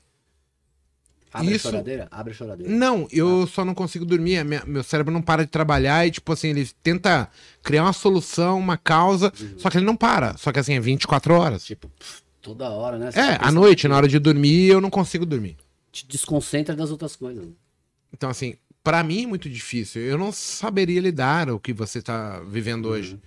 Abre 1.32 1.54
Isso- 1.54 1.68
a 1.68 1.70
choradeira? 1.70 2.08
Abre 2.10 2.32
a 2.32 2.34
choradeira. 2.36 2.72
Não, 2.72 3.06
eu 3.12 3.46
só 3.46 3.64
não 3.64 3.74
consigo 3.74 4.04
dormir. 4.04 4.44
minha- 4.44 4.64
meu 4.66 4.82
cérebro 4.82 5.12
não 5.12 5.22
para 5.22 5.44
de 5.44 5.50
trabalhar 5.50 6.06
e, 6.06 6.10
tipo 6.10 6.32
assim, 6.32 6.48
ele 6.48 6.68
tenta 6.82 7.30
criar 7.62 7.84
uma 7.84 7.92
solução, 7.92 8.58
uma 8.58 8.76
causa, 8.76 9.32
só 9.56 9.70
que 9.70 9.78
ele 9.78 9.86
não 9.86 9.96
para. 9.96 10.36
Só 10.36 10.50
que, 10.52 10.58
assim, 10.58 10.74
é 10.74 10.80
24 10.80 11.34
horas. 11.34 11.64
Tipo, 11.64 11.88
pff, 11.88 12.22
toda 12.42 12.68
hora, 12.70 12.98
né? 12.98 13.10
Você 13.12 13.20
É, 13.20 13.38
à 13.40 13.52
noite, 13.52 13.86
na 13.86 13.96
hora 13.96 14.08
de 14.08 14.18
dormir, 14.18 14.66
eu 14.66 14.80
não 14.80 14.90
consigo 14.90 15.24
dormir. 15.24 15.56
Te 15.92 16.06
desconcentra 16.06 16.74
das 16.74 16.90
outras 16.90 17.14
coisas. 17.14 17.46
Então, 18.12 18.28
assim, 18.28 18.56
pra 18.82 19.02
mim 19.04 19.24
é 19.24 19.26
muito 19.26 19.48
difícil. 19.48 20.02
Eu 20.02 20.18
não 20.18 20.32
saberia 20.32 21.00
lidar 21.00 21.48
o 21.50 21.60
que 21.60 21.72
você 21.72 22.02
tá 22.02 22.40
vivendo 22.40 22.86
hoje. 22.86 23.18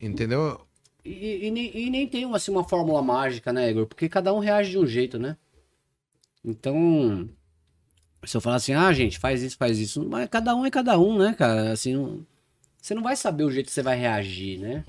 Entendeu? 0.00 0.60
E, 1.04 1.46
e 1.46 1.50
nem, 1.50 1.76
e 1.76 1.90
nem 1.90 2.08
tem 2.08 2.24
assim, 2.34 2.50
uma 2.50 2.64
fórmula 2.64 3.02
mágica, 3.02 3.52
né, 3.52 3.70
Igor? 3.70 3.86
Porque 3.86 4.08
cada 4.08 4.32
um 4.32 4.38
reage 4.38 4.70
de 4.70 4.78
um 4.78 4.86
jeito, 4.86 5.18
né? 5.18 5.36
Então, 6.44 7.28
se 8.24 8.36
eu 8.36 8.40
falar 8.40 8.56
assim, 8.56 8.72
ah, 8.74 8.92
gente, 8.92 9.18
faz 9.18 9.42
isso, 9.42 9.56
faz 9.56 9.78
isso, 9.78 10.06
mas 10.08 10.28
cada 10.28 10.54
um 10.54 10.64
é 10.66 10.70
cada 10.70 10.98
um, 10.98 11.18
né, 11.18 11.34
cara? 11.34 11.72
Assim, 11.72 11.94
não- 11.94 12.26
você 12.80 12.94
não 12.94 13.02
vai 13.02 13.16
saber 13.16 13.44
o 13.44 13.50
jeito 13.50 13.66
que 13.66 13.72
você 13.72 13.82
vai 13.82 13.98
reagir, 13.98 14.58
né? 14.58 14.84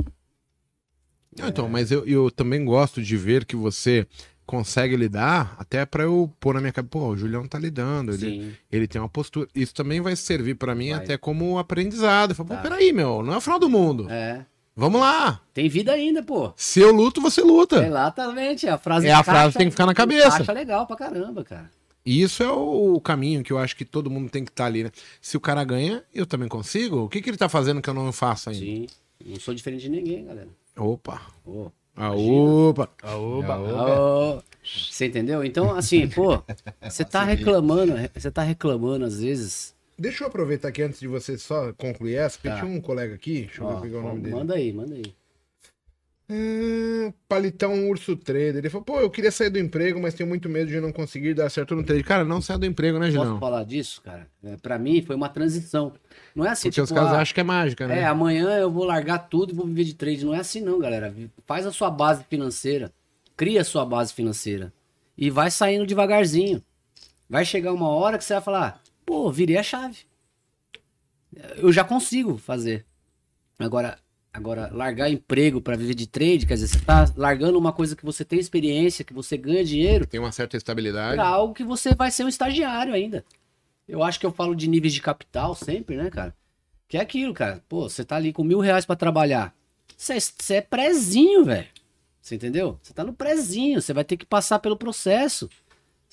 Não, 1.37 1.47
então, 1.49 1.67
mas 1.67 1.91
eu, 1.91 2.05
eu 2.05 2.31
também 2.31 2.63
gosto 2.63 3.01
de 3.01 3.17
ver 3.17 3.45
que 3.45 3.55
você 3.55 4.07
consegue 4.45 4.95
lidar, 4.95 5.55
até 5.57 5.85
pra 5.85 6.03
eu 6.03 6.31
pôr 6.39 6.53
na 6.53 6.61
minha 6.61 6.71
cabeça, 6.71 6.91
pô, 6.91 7.07
o 7.09 7.17
Julião 7.17 7.47
tá 7.47 7.57
lidando, 7.57 8.11
ele, 8.13 8.19
Sim. 8.19 8.53
ele 8.71 8.87
tem 8.87 9.01
uma 9.01 9.09
postura. 9.09 9.47
Isso 9.55 9.73
também 9.73 9.99
vai 9.99 10.15
servir 10.15 10.55
pra 10.55 10.75
mim 10.75 10.91
Vai. 10.91 10.99
até 10.99 11.17
como 11.17 11.57
aprendizado. 11.57 12.31
Eu 12.31 12.35
falo, 12.35 12.49
Tá. 12.49 12.57
pô, 12.57 12.61
peraí, 12.63 12.93
meu, 12.93 13.21
não 13.23 13.33
é 13.33 13.37
o 13.37 13.41
final 13.41 13.59
do 13.59 13.67
mundo. 13.69 14.09
É. 14.09 14.45
Vamos 14.75 14.99
lá. 14.99 15.39
Tem 15.53 15.69
vida 15.69 15.93
ainda, 15.93 16.21
pô. 16.21 16.51
Se 16.57 16.81
eu 16.81 16.91
luto, 16.91 17.21
você 17.21 17.41
luta. 17.41 17.85
Exatamente, 17.85 18.67
a 18.67 18.77
frase 18.77 19.07
É 19.07 19.13
a 19.13 19.23
frase 19.23 19.53
que 19.53 19.57
tem 19.59 19.67
que 19.67 19.71
ficar 19.71 19.85
na 19.85 19.93
cabeça. 19.93 20.27
Encaixa 20.27 20.51
legal 20.51 20.85
pra 20.85 20.95
caramba, 20.97 21.43
cara. 21.45 21.71
E 22.05 22.21
isso 22.21 22.43
é 22.43 22.51
o, 22.51 22.95
o 22.95 23.01
caminho 23.01 23.41
que 23.43 23.51
eu 23.51 23.57
acho 23.57 23.75
que 23.75 23.85
todo 23.85 24.09
mundo 24.11 24.29
tem 24.29 24.43
que 24.43 24.51
estar 24.51 24.65
ali, 24.65 24.83
né? 24.83 24.91
Se 25.21 25.37
o 25.37 25.39
cara 25.39 25.63
ganha, 25.63 26.03
eu 26.13 26.25
também 26.25 26.47
consigo. 26.47 27.03
O 27.05 27.09
que, 27.09 27.21
que 27.21 27.29
ele 27.29 27.37
tá 27.37 27.47
fazendo 27.49 27.81
que 27.81 27.89
eu 27.89 27.93
não 27.93 28.11
faço 28.11 28.49
ainda? 28.49 28.63
Sim. 28.63 28.87
Não 29.25 29.39
sou 29.39 29.53
diferente 29.53 29.81
de 29.81 29.89
ninguém, 29.89 30.25
galera. 30.25 30.49
Opa. 30.77 31.21
Ô, 31.45 31.71
Ah, 31.95 32.11
opa! 32.11 32.89
Ô, 33.15 34.41
Você 34.63 35.05
entendeu? 35.05 35.43
Então, 35.43 35.73
assim, 35.75 36.07
pô, 36.07 36.43
você 36.81 37.05
tá 37.05 37.23
reclamando, 37.23 37.93
você 38.13 38.29
tá 38.29 38.41
reclamando 38.43 39.05
às 39.05 39.21
vezes. 39.21 39.74
Deixa 39.97 40.23
eu 40.23 40.27
aproveitar 40.27 40.67
aqui 40.69 40.81
antes 40.81 40.99
de 40.99 41.07
você 41.07 41.37
só 41.37 41.71
concluir 41.73 42.15
essa, 42.15 42.37
porque 42.37 42.49
Tá. 42.49 42.57
tinha 42.57 42.69
um 42.69 42.81
colega 42.81 43.15
aqui, 43.15 43.43
deixa 43.43 43.61
eu 43.61 43.67
Ó, 43.67 43.79
pegar 43.79 43.97
o 43.99 44.01
ó, 44.01 44.07
nome 44.09 44.21
dele. 44.21 44.35
manda 44.35 44.55
aí, 44.55 44.73
manda 44.73 44.93
aí. 44.95 45.03
É, 46.27 47.13
Palitão 47.29 47.87
Urso 47.87 48.15
Trader. 48.15 48.57
Ele 48.57 48.69
falou, 48.69 48.83
pô, 48.83 48.99
eu 48.99 49.09
queria 49.11 49.31
sair 49.31 49.51
do 49.51 49.59
emprego, 49.59 50.01
mas 50.01 50.15
tenho 50.15 50.27
muito 50.27 50.49
medo 50.49 50.69
de 50.71 50.79
não 50.81 50.91
conseguir 50.91 51.35
dar 51.35 51.49
certo 51.51 51.75
no 51.75 51.83
trade. 51.83 52.03
Cara, 52.03 52.25
não 52.25 52.41
sai 52.41 52.57
do 52.57 52.65
emprego, 52.65 52.97
né, 52.97 53.05
Posso 53.11 53.11
Gilão? 53.25 53.39
falar 53.39 53.63
disso, 53.63 54.01
cara? 54.01 54.27
É, 54.43 54.57
pra 54.57 54.79
mim 54.79 55.03
foi 55.03 55.15
uma 55.15 55.29
transição. 55.29 55.93
Não 56.35 56.43
é 56.43 56.49
assim, 56.49 56.69
Porque 56.69 56.81
os 56.81 56.89
tipo, 56.89 56.99
caras 56.99 57.13
ah, 57.15 57.21
acham 57.21 57.33
que 57.35 57.39
é 57.41 57.43
mágica, 57.43 57.87
né? 57.87 57.99
É, 57.99 58.05
amanhã 58.05 58.57
eu 58.57 58.71
vou 58.71 58.85
largar 58.85 59.19
tudo 59.19 59.51
e 59.53 59.55
vou 59.55 59.67
viver 59.67 59.83
de 59.83 59.93
trade. 59.93 60.25
Não 60.25 60.33
é 60.33 60.39
assim 60.39 60.61
não, 60.61 60.79
galera. 60.79 61.13
Faz 61.45 61.65
a 61.67 61.71
sua 61.71 61.91
base 61.91 62.23
financeira. 62.23 62.91
Cria 63.37 63.61
a 63.61 63.65
sua 63.65 63.85
base 63.85 64.11
financeira. 64.11 64.73
E 65.15 65.29
vai 65.29 65.51
saindo 65.51 65.85
devagarzinho. 65.85 66.59
Vai 67.29 67.45
chegar 67.45 67.71
uma 67.71 67.89
hora 67.89 68.17
que 68.17 68.23
você 68.25 68.33
vai 68.33 68.41
falar, 68.41 68.81
pô, 69.05 69.31
virei 69.31 69.57
a 69.57 69.63
chave. 69.63 69.99
Eu 71.57 71.71
já 71.71 71.83
consigo 71.83 72.37
fazer. 72.37 72.85
Agora, 73.59 73.97
agora 74.33 74.69
largar 74.73 75.09
emprego 75.09 75.61
para 75.61 75.75
viver 75.75 75.93
de 75.95 76.07
trade, 76.07 76.45
quer 76.45 76.55
dizer, 76.55 76.67
você 76.67 76.79
tá 76.79 77.05
largando 77.15 77.57
uma 77.57 77.71
coisa 77.73 77.95
que 77.95 78.05
você 78.05 78.23
tem 78.23 78.39
experiência, 78.39 79.03
que 79.05 79.13
você 79.13 79.37
ganha 79.37 79.63
dinheiro, 79.63 80.05
Tem 80.05 80.19
uma 80.19 80.31
certa 80.31 80.55
estabilidade. 80.57 81.15
pra 81.15 81.27
algo 81.27 81.53
que 81.53 81.63
você 81.63 81.93
vai 81.93 82.11
ser 82.11 82.23
um 82.23 82.29
estagiário 82.29 82.93
ainda. 82.93 83.25
Eu 83.87 84.01
acho 84.03 84.19
que 84.19 84.25
eu 84.25 84.31
falo 84.31 84.55
de 84.55 84.67
níveis 84.67 84.93
de 84.93 85.01
capital 85.01 85.53
sempre, 85.53 85.95
né, 85.95 86.09
cara? 86.09 86.35
Que 86.87 86.97
é 86.97 87.01
aquilo, 87.01 87.33
cara. 87.33 87.63
Pô, 87.69 87.87
você 87.89 88.03
tá 88.03 88.15
ali 88.15 88.31
com 88.33 88.43
mil 88.43 88.59
reais 88.59 88.85
pra 88.85 88.95
trabalhar. 88.95 89.53
Você 89.97 90.19
você 90.19 90.55
é 90.55 90.61
prezinho, 90.61 91.45
velho. 91.45 91.67
Você 92.21 92.35
entendeu? 92.35 92.79
Você 92.81 92.93
tá 92.93 93.03
no 93.03 93.13
prezinho. 93.13 93.81
Você 93.81 93.93
vai 93.93 94.03
ter 94.03 94.17
que 94.17 94.25
passar 94.25 94.59
pelo 94.59 94.75
processo. 94.75 95.49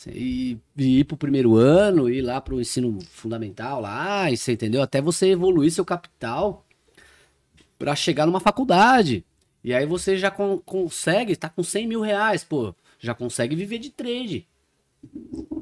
E, 0.09 0.59
e 0.77 1.01
ir 1.01 1.05
pro 1.05 1.17
primeiro 1.17 1.55
ano, 1.57 2.09
ir 2.11 2.23
lá 2.23 2.41
pro 2.41 2.61
ensino 2.61 2.99
fundamental 3.11 3.81
lá, 3.81 4.31
e 4.31 4.37
você 4.37 4.53
entendeu? 4.53 4.83
Até 4.83 5.01
você 5.01 5.29
evoluir 5.29 5.71
seu 5.71 5.85
capital 5.85 6.65
pra 7.79 7.95
chegar 7.95 8.27
numa 8.27 8.41
faculdade. 8.41 9.25
E 9.63 9.73
aí 9.75 9.87
você 9.87 10.17
já 10.17 10.31
con- 10.31 10.59
consegue, 10.59 11.37
tá 11.37 11.49
com 11.49 11.63
100 11.63 11.87
mil 11.87 12.01
reais, 12.01 12.43
pô. 12.43 12.75
Já 12.99 13.15
consegue 13.15 13.55
viver 13.57 13.79
de 13.79 13.91
trade 13.91 14.47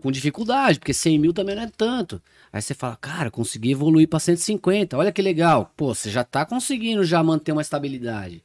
com 0.02 0.10
dificuldade, 0.10 0.78
porque 0.78 0.94
100 0.94 1.18
mil 1.18 1.32
também 1.32 1.54
não 1.54 1.62
é 1.62 1.70
tanto. 1.74 2.20
Aí 2.52 2.60
você 2.60 2.74
fala, 2.74 2.96
cara, 2.96 3.30
consegui 3.30 3.72
evoluir 3.72 4.08
para 4.08 4.18
150, 4.18 4.96
olha 4.96 5.12
que 5.12 5.22
legal. 5.22 5.72
Pô, 5.76 5.94
você 5.94 6.10
já 6.10 6.24
tá 6.24 6.44
conseguindo 6.44 7.04
já 7.04 7.22
manter 7.22 7.52
uma 7.52 7.62
estabilidade. 7.62 8.42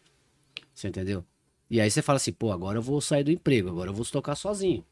Você 0.73 0.87
entendeu? 0.89 1.23
E 1.69 1.81
aí 1.81 1.89
você 1.89 2.01
fala 2.01 2.17
assim, 2.17 2.31
pô, 2.33 2.51
agora 2.51 2.77
eu 2.77 2.81
vou 2.81 3.01
sair 3.01 3.23
do 3.23 3.31
emprego, 3.31 3.69
agora 3.69 3.89
eu 3.89 3.93
vou 3.93 4.05
tocar 4.05 4.35
sozinho. 4.35 4.85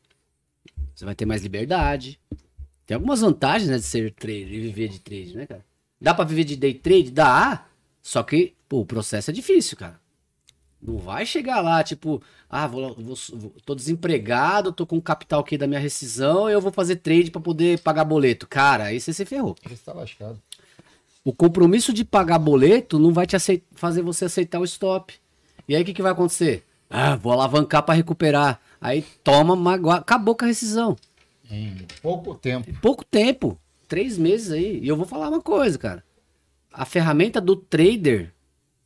Você 0.95 1.05
vai 1.05 1.15
ter 1.15 1.25
mais 1.25 1.41
liberdade. 1.41 2.19
Tem 2.85 2.95
algumas 2.95 3.21
vantagens, 3.21 3.69
né, 3.69 3.77
de 3.77 3.83
ser 3.83 4.11
trader 4.11 4.51
e 4.53 4.59
viver 4.59 4.89
de 4.89 4.99
trade, 4.99 5.35
né, 5.35 5.45
cara? 5.45 5.65
Dá 5.99 6.13
pra 6.13 6.25
viver 6.25 6.43
de 6.43 6.55
day 6.55 6.73
trade? 6.73 7.11
Dá. 7.11 7.65
Só 8.01 8.21
que, 8.23 8.53
pô, 8.67 8.81
o 8.81 8.85
processo 8.85 9.31
é 9.31 9.33
difícil, 9.33 9.77
cara. 9.77 9.99
Não 10.81 10.97
vai 10.97 11.25
chegar 11.25 11.61
lá, 11.61 11.81
tipo, 11.81 12.21
ah, 12.49 12.67
vou, 12.67 12.93
vou, 12.95 13.15
vou- 13.33 13.55
tô 13.65 13.73
desempregado, 13.73 14.73
tô 14.73 14.85
com 14.85 14.97
o 14.97 15.01
capital 15.01 15.39
aqui 15.39 15.57
da 15.57 15.65
minha 15.65 15.79
rescisão, 15.79 16.49
eu 16.49 16.59
vou 16.59 16.73
fazer 16.73 16.97
trade 16.97 17.31
pra 17.31 17.39
poder 17.39 17.79
pagar 17.79 18.03
boleto. 18.03 18.45
Cara, 18.45 18.85
aí 18.85 18.99
você 18.99 19.13
se 19.13 19.23
ferrou. 19.23 19.55
Você 19.63 19.77
tá 19.77 19.93
lascado. 19.93 20.41
O 21.23 21.31
compromisso 21.31 21.93
de 21.93 22.03
pagar 22.03 22.37
boleto 22.37 22.99
não 22.99 23.13
vai 23.13 23.25
te 23.25 23.33
acei- 23.33 23.63
fazer 23.73 24.01
você 24.01 24.25
aceitar 24.25 24.59
o 24.59 24.65
stop. 24.65 25.13
E 25.69 25.73
aí 25.73 25.81
o 25.83 25.85
que, 25.85 25.93
que 25.93 26.01
vai 26.01 26.11
acontecer? 26.11 26.65
Ah, 26.89 27.15
vou 27.15 27.31
alavancar 27.31 27.81
pra 27.83 27.95
recuperar. 27.95 28.59
Aí 28.83 29.01
toma, 29.23 29.55
magua... 29.55 29.95
acabou 29.95 30.35
com 30.35 30.43
a 30.43 30.47
rescisão. 30.49 30.97
Em 31.49 31.87
pouco 32.01 32.35
tempo. 32.35 32.73
Pouco 32.81 33.05
tempo, 33.05 33.57
três 33.87 34.17
meses 34.17 34.51
aí. 34.51 34.79
E 34.83 34.87
eu 34.87 34.97
vou 34.97 35.05
falar 35.05 35.29
uma 35.29 35.41
coisa, 35.41 35.77
cara. 35.77 36.03
A 36.71 36.83
ferramenta 36.83 37.39
do 37.39 37.55
trader 37.55 38.33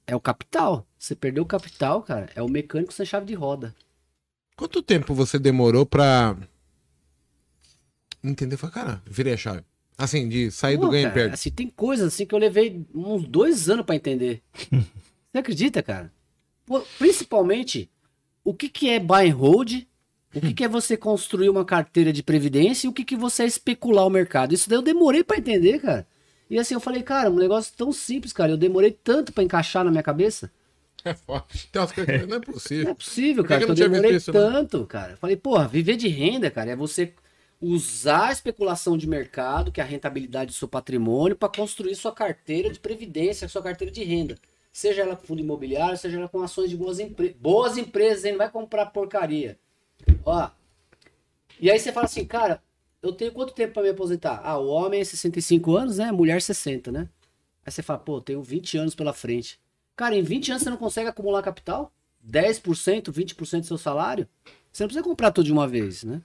é 0.05 0.15
o 0.15 0.19
capital. 0.19 0.85
Você 0.99 1.15
perdeu 1.15 1.43
o 1.43 1.47
capital, 1.47 2.03
cara, 2.03 2.29
é 2.35 2.41
o 2.43 2.49
mecânico 2.49 2.93
sem 2.93 3.05
chave 3.05 3.25
de 3.25 3.33
roda. 3.33 3.75
Quanto 4.55 4.83
tempo 4.83 5.13
você 5.13 5.39
demorou 5.39 5.85
pra 5.85 6.37
entender? 8.23 8.57
Falei, 8.57 8.73
cara, 8.73 9.01
virei 9.05 9.33
a 9.33 9.37
chave. 9.37 9.63
Assim, 9.97 10.29
de 10.29 10.51
sair 10.51 10.77
do 10.77 10.85
Pô, 10.85 10.91
ganho 10.91 11.07
e 11.07 11.11
perde. 11.11 11.33
Assim, 11.33 11.49
tem 11.49 11.69
coisas 11.69 12.13
assim 12.13 12.25
que 12.25 12.35
eu 12.35 12.39
levei 12.39 12.85
uns 12.93 13.27
dois 13.27 13.67
anos 13.67 13.85
pra 13.85 13.95
entender. 13.95 14.43
Você 15.31 15.37
acredita, 15.39 15.81
cara? 15.81 16.13
Pô, 16.65 16.81
principalmente, 16.99 17.89
o 18.49 18.53
que, 18.53 18.69
que 18.69 18.89
é 18.89 18.97
buy 18.97 19.29
and 19.29 19.35
hold, 19.35 19.73
o 20.33 20.39
que, 20.39 20.53
que 20.53 20.63
é 20.63 20.69
você 20.69 20.95
construir 20.95 21.49
uma 21.49 21.65
carteira 21.65 22.13
de 22.13 22.23
previdência 22.23 22.87
e 22.87 22.89
o 22.89 22.93
que, 22.93 23.03
que 23.03 23.15
você 23.15 23.43
é 23.43 23.45
especular 23.45 24.07
o 24.07 24.09
mercado. 24.09 24.53
Isso 24.53 24.69
daí 24.69 24.77
eu 24.77 24.81
demorei 24.81 25.21
pra 25.21 25.37
entender, 25.37 25.79
cara. 25.81 26.07
E 26.49 26.57
assim, 26.57 26.73
eu 26.73 26.79
falei, 26.79 27.03
cara, 27.03 27.29
um 27.29 27.35
negócio 27.35 27.73
tão 27.75 27.91
simples, 27.91 28.31
cara. 28.31 28.53
Eu 28.53 28.57
demorei 28.57 28.91
tanto 28.91 29.33
pra 29.33 29.43
encaixar 29.43 29.83
na 29.83 29.91
minha 29.91 30.01
cabeça. 30.03 30.49
É 31.03 31.13
foda. 31.13 31.43
Tem 31.71 31.81
umas 31.81 31.91
coisas 31.91 32.15
que 32.15 32.25
não 32.25 32.35
é 32.37 32.39
Não 32.39 32.41
possível. 32.41 32.91
é 32.91 32.93
possível, 32.93 33.43
cara. 33.43 33.59
que 33.59 33.63
eu 33.65 33.75
não 33.75 33.75
eu 33.75 33.89
demorei 33.89 34.15
isso, 34.15 34.31
né? 34.31 34.39
tanto, 34.39 34.85
cara. 34.85 35.11
Eu 35.13 35.17
falei, 35.17 35.35
porra, 35.35 35.67
viver 35.67 35.97
de 35.97 36.07
renda, 36.07 36.49
cara, 36.49 36.71
é 36.71 36.75
você 36.75 37.13
usar 37.59 38.27
a 38.27 38.31
especulação 38.31 38.97
de 38.97 39.07
mercado, 39.07 39.71
que 39.73 39.81
é 39.81 39.83
a 39.83 39.87
rentabilidade 39.87 40.51
do 40.51 40.53
seu 40.57 40.67
patrimônio, 40.67 41.35
para 41.35 41.49
construir 41.49 41.95
sua 41.95 42.13
carteira 42.13 42.69
de 42.69 42.79
previdência, 42.79 43.49
sua 43.49 43.61
carteira 43.61 43.91
de 43.91 44.03
renda. 44.05 44.37
Seja 44.77 45.01
ela 45.01 45.15
com 45.15 45.25
fundo 45.25 45.41
imobiliário, 45.41 45.97
seja 45.97 46.17
ela 46.17 46.29
com 46.29 46.39
ações 46.43 46.69
de 46.69 46.77
boas 46.77 46.99
empresas. 46.99 47.35
Boas 47.37 47.77
empresas, 47.79 48.25
hein? 48.25 48.33
Não 48.33 48.37
vai 48.37 48.51
comprar 48.51 48.85
porcaria. 48.85 49.57
Ó. 50.23 50.51
E 51.59 51.71
aí 51.71 51.79
você 51.79 51.91
fala 51.91 52.05
assim, 52.05 52.23
cara, 52.23 52.61
eu 53.01 53.11
tenho 53.11 53.31
quanto 53.31 53.55
tempo 53.55 53.73
para 53.73 53.81
me 53.81 53.89
aposentar? 53.89 54.39
Ah, 54.43 54.59
o 54.59 54.67
homem 54.67 55.01
é 55.01 55.03
65 55.03 55.75
anos, 55.75 55.97
né? 55.97 56.11
Mulher 56.11 56.43
60, 56.43 56.91
né? 56.91 57.09
Aí 57.65 57.71
você 57.71 57.81
fala, 57.81 57.97
pô, 57.97 58.17
eu 58.17 58.21
tenho 58.21 58.43
20 58.43 58.77
anos 58.77 58.93
pela 58.93 59.13
frente. 59.13 59.59
Cara, 59.95 60.15
em 60.15 60.21
20 60.21 60.51
anos 60.51 60.61
você 60.61 60.69
não 60.69 60.77
consegue 60.77 61.09
acumular 61.09 61.41
capital? 61.41 61.91
10%, 62.23 63.11
20% 63.11 63.61
do 63.61 63.65
seu 63.65 63.79
salário? 63.79 64.27
Você 64.71 64.83
não 64.83 64.89
precisa 64.89 65.03
comprar 65.03 65.31
tudo 65.31 65.47
de 65.47 65.51
uma 65.51 65.67
vez, 65.67 66.03
né? 66.03 66.21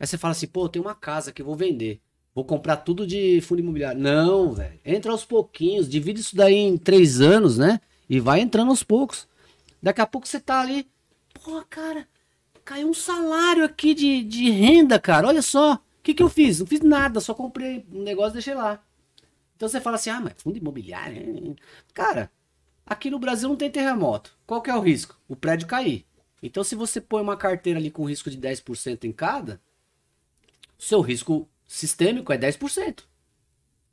Aí 0.00 0.06
você 0.06 0.16
fala 0.16 0.32
assim, 0.32 0.46
pô, 0.46 0.64
eu 0.64 0.68
tenho 0.70 0.86
uma 0.86 0.94
casa 0.94 1.32
que 1.32 1.42
eu 1.42 1.46
vou 1.46 1.54
vender. 1.54 2.00
Vou 2.38 2.44
comprar 2.44 2.76
tudo 2.76 3.04
de 3.04 3.40
fundo 3.40 3.58
imobiliário. 3.58 4.00
Não, 4.00 4.52
velho. 4.52 4.78
Entra 4.84 5.10
aos 5.10 5.24
pouquinhos. 5.24 5.88
Divide 5.88 6.20
isso 6.20 6.36
daí 6.36 6.54
em 6.54 6.78
três 6.78 7.20
anos, 7.20 7.58
né? 7.58 7.80
E 8.08 8.20
vai 8.20 8.38
entrando 8.38 8.68
aos 8.68 8.84
poucos. 8.84 9.26
Daqui 9.82 10.00
a 10.00 10.06
pouco 10.06 10.28
você 10.28 10.38
tá 10.38 10.60
ali. 10.60 10.88
Pô, 11.42 11.60
cara, 11.68 12.06
caiu 12.64 12.88
um 12.88 12.94
salário 12.94 13.64
aqui 13.64 13.92
de, 13.92 14.22
de 14.22 14.50
renda, 14.50 15.00
cara. 15.00 15.26
Olha 15.26 15.42
só. 15.42 15.74
O 15.74 15.80
que, 16.00 16.14
que 16.14 16.22
eu 16.22 16.28
fiz? 16.28 16.60
Não 16.60 16.66
fiz 16.68 16.78
nada. 16.80 17.18
Só 17.18 17.34
comprei 17.34 17.84
um 17.92 18.04
negócio 18.04 18.30
e 18.30 18.34
deixei 18.34 18.54
lá. 18.54 18.84
Então 19.56 19.68
você 19.68 19.80
fala 19.80 19.96
assim, 19.96 20.10
ah, 20.10 20.20
mas 20.20 20.34
fundo 20.40 20.58
imobiliário. 20.58 21.56
Cara, 21.92 22.30
aqui 22.86 23.10
no 23.10 23.18
Brasil 23.18 23.48
não 23.48 23.56
tem 23.56 23.68
terremoto. 23.68 24.38
Qual 24.46 24.62
que 24.62 24.70
é 24.70 24.76
o 24.76 24.80
risco? 24.80 25.20
O 25.26 25.34
prédio 25.34 25.66
cair. 25.66 26.06
Então 26.40 26.62
se 26.62 26.76
você 26.76 27.00
põe 27.00 27.20
uma 27.20 27.36
carteira 27.36 27.80
ali 27.80 27.90
com 27.90 28.08
risco 28.08 28.30
de 28.30 28.38
10% 28.38 29.02
em 29.02 29.12
cada, 29.12 29.60
seu 30.78 31.00
risco 31.00 31.48
sistêmico 31.68 32.32
é 32.32 32.38
10%. 32.38 33.08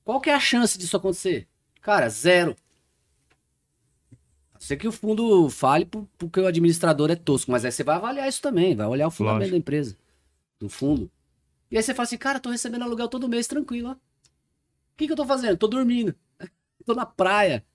Qual 0.03 0.22
que 0.22 0.30
é 0.31 0.34
a 0.35 0.39
chance 0.39 0.77
disso 0.80 0.97
acontecer? 0.97 1.47
Cara, 1.81 2.10
zero. 2.10 2.56
A 4.53 4.60
ser 4.60 4.77
que 4.77 4.88
o 4.88 4.91
fundo 4.91 5.49
fale 5.49 5.85
por- 5.85 6.07
porque 6.18 6.39
o 6.39 6.47
administrador 6.47 7.11
é 7.11 7.15
tosco, 7.15 7.52
mas 7.52 7.65
aí 7.65 7.72
você 7.72 7.84
vai 7.84 7.95
avaliar 7.97 8.27
isso 8.27 8.41
também, 8.41 8.76
vai 8.76 8.88
olhar 8.88 9.07
o 9.07 9.11
fundamento 9.11 9.39
Lógico. 9.41 9.52
da 9.52 9.57
empresa, 9.57 9.97
do 10.60 10.69
fundo. 10.69 11.11
E 11.72 11.77
aí 11.77 11.84
você 11.84 11.93
fala 11.93 12.06
assim, 12.06 12.18
cara, 12.18 12.39
tô 12.39 12.49
recebendo 12.52 12.84
aluguel 12.84 13.10
todo 13.10 13.30
mês 13.30 13.47
tranquilo, 13.47 13.89
ó. 13.89 13.93
O 13.93 13.99
que, 14.97 15.07
que 15.07 15.14
eu 15.14 15.18
tô 15.18 15.26
fazendo? 15.26 15.57
Tô 15.57 15.68
dormindo. 15.68 16.15
tô 16.85 16.93
na 16.95 17.06
praia. 17.06 17.65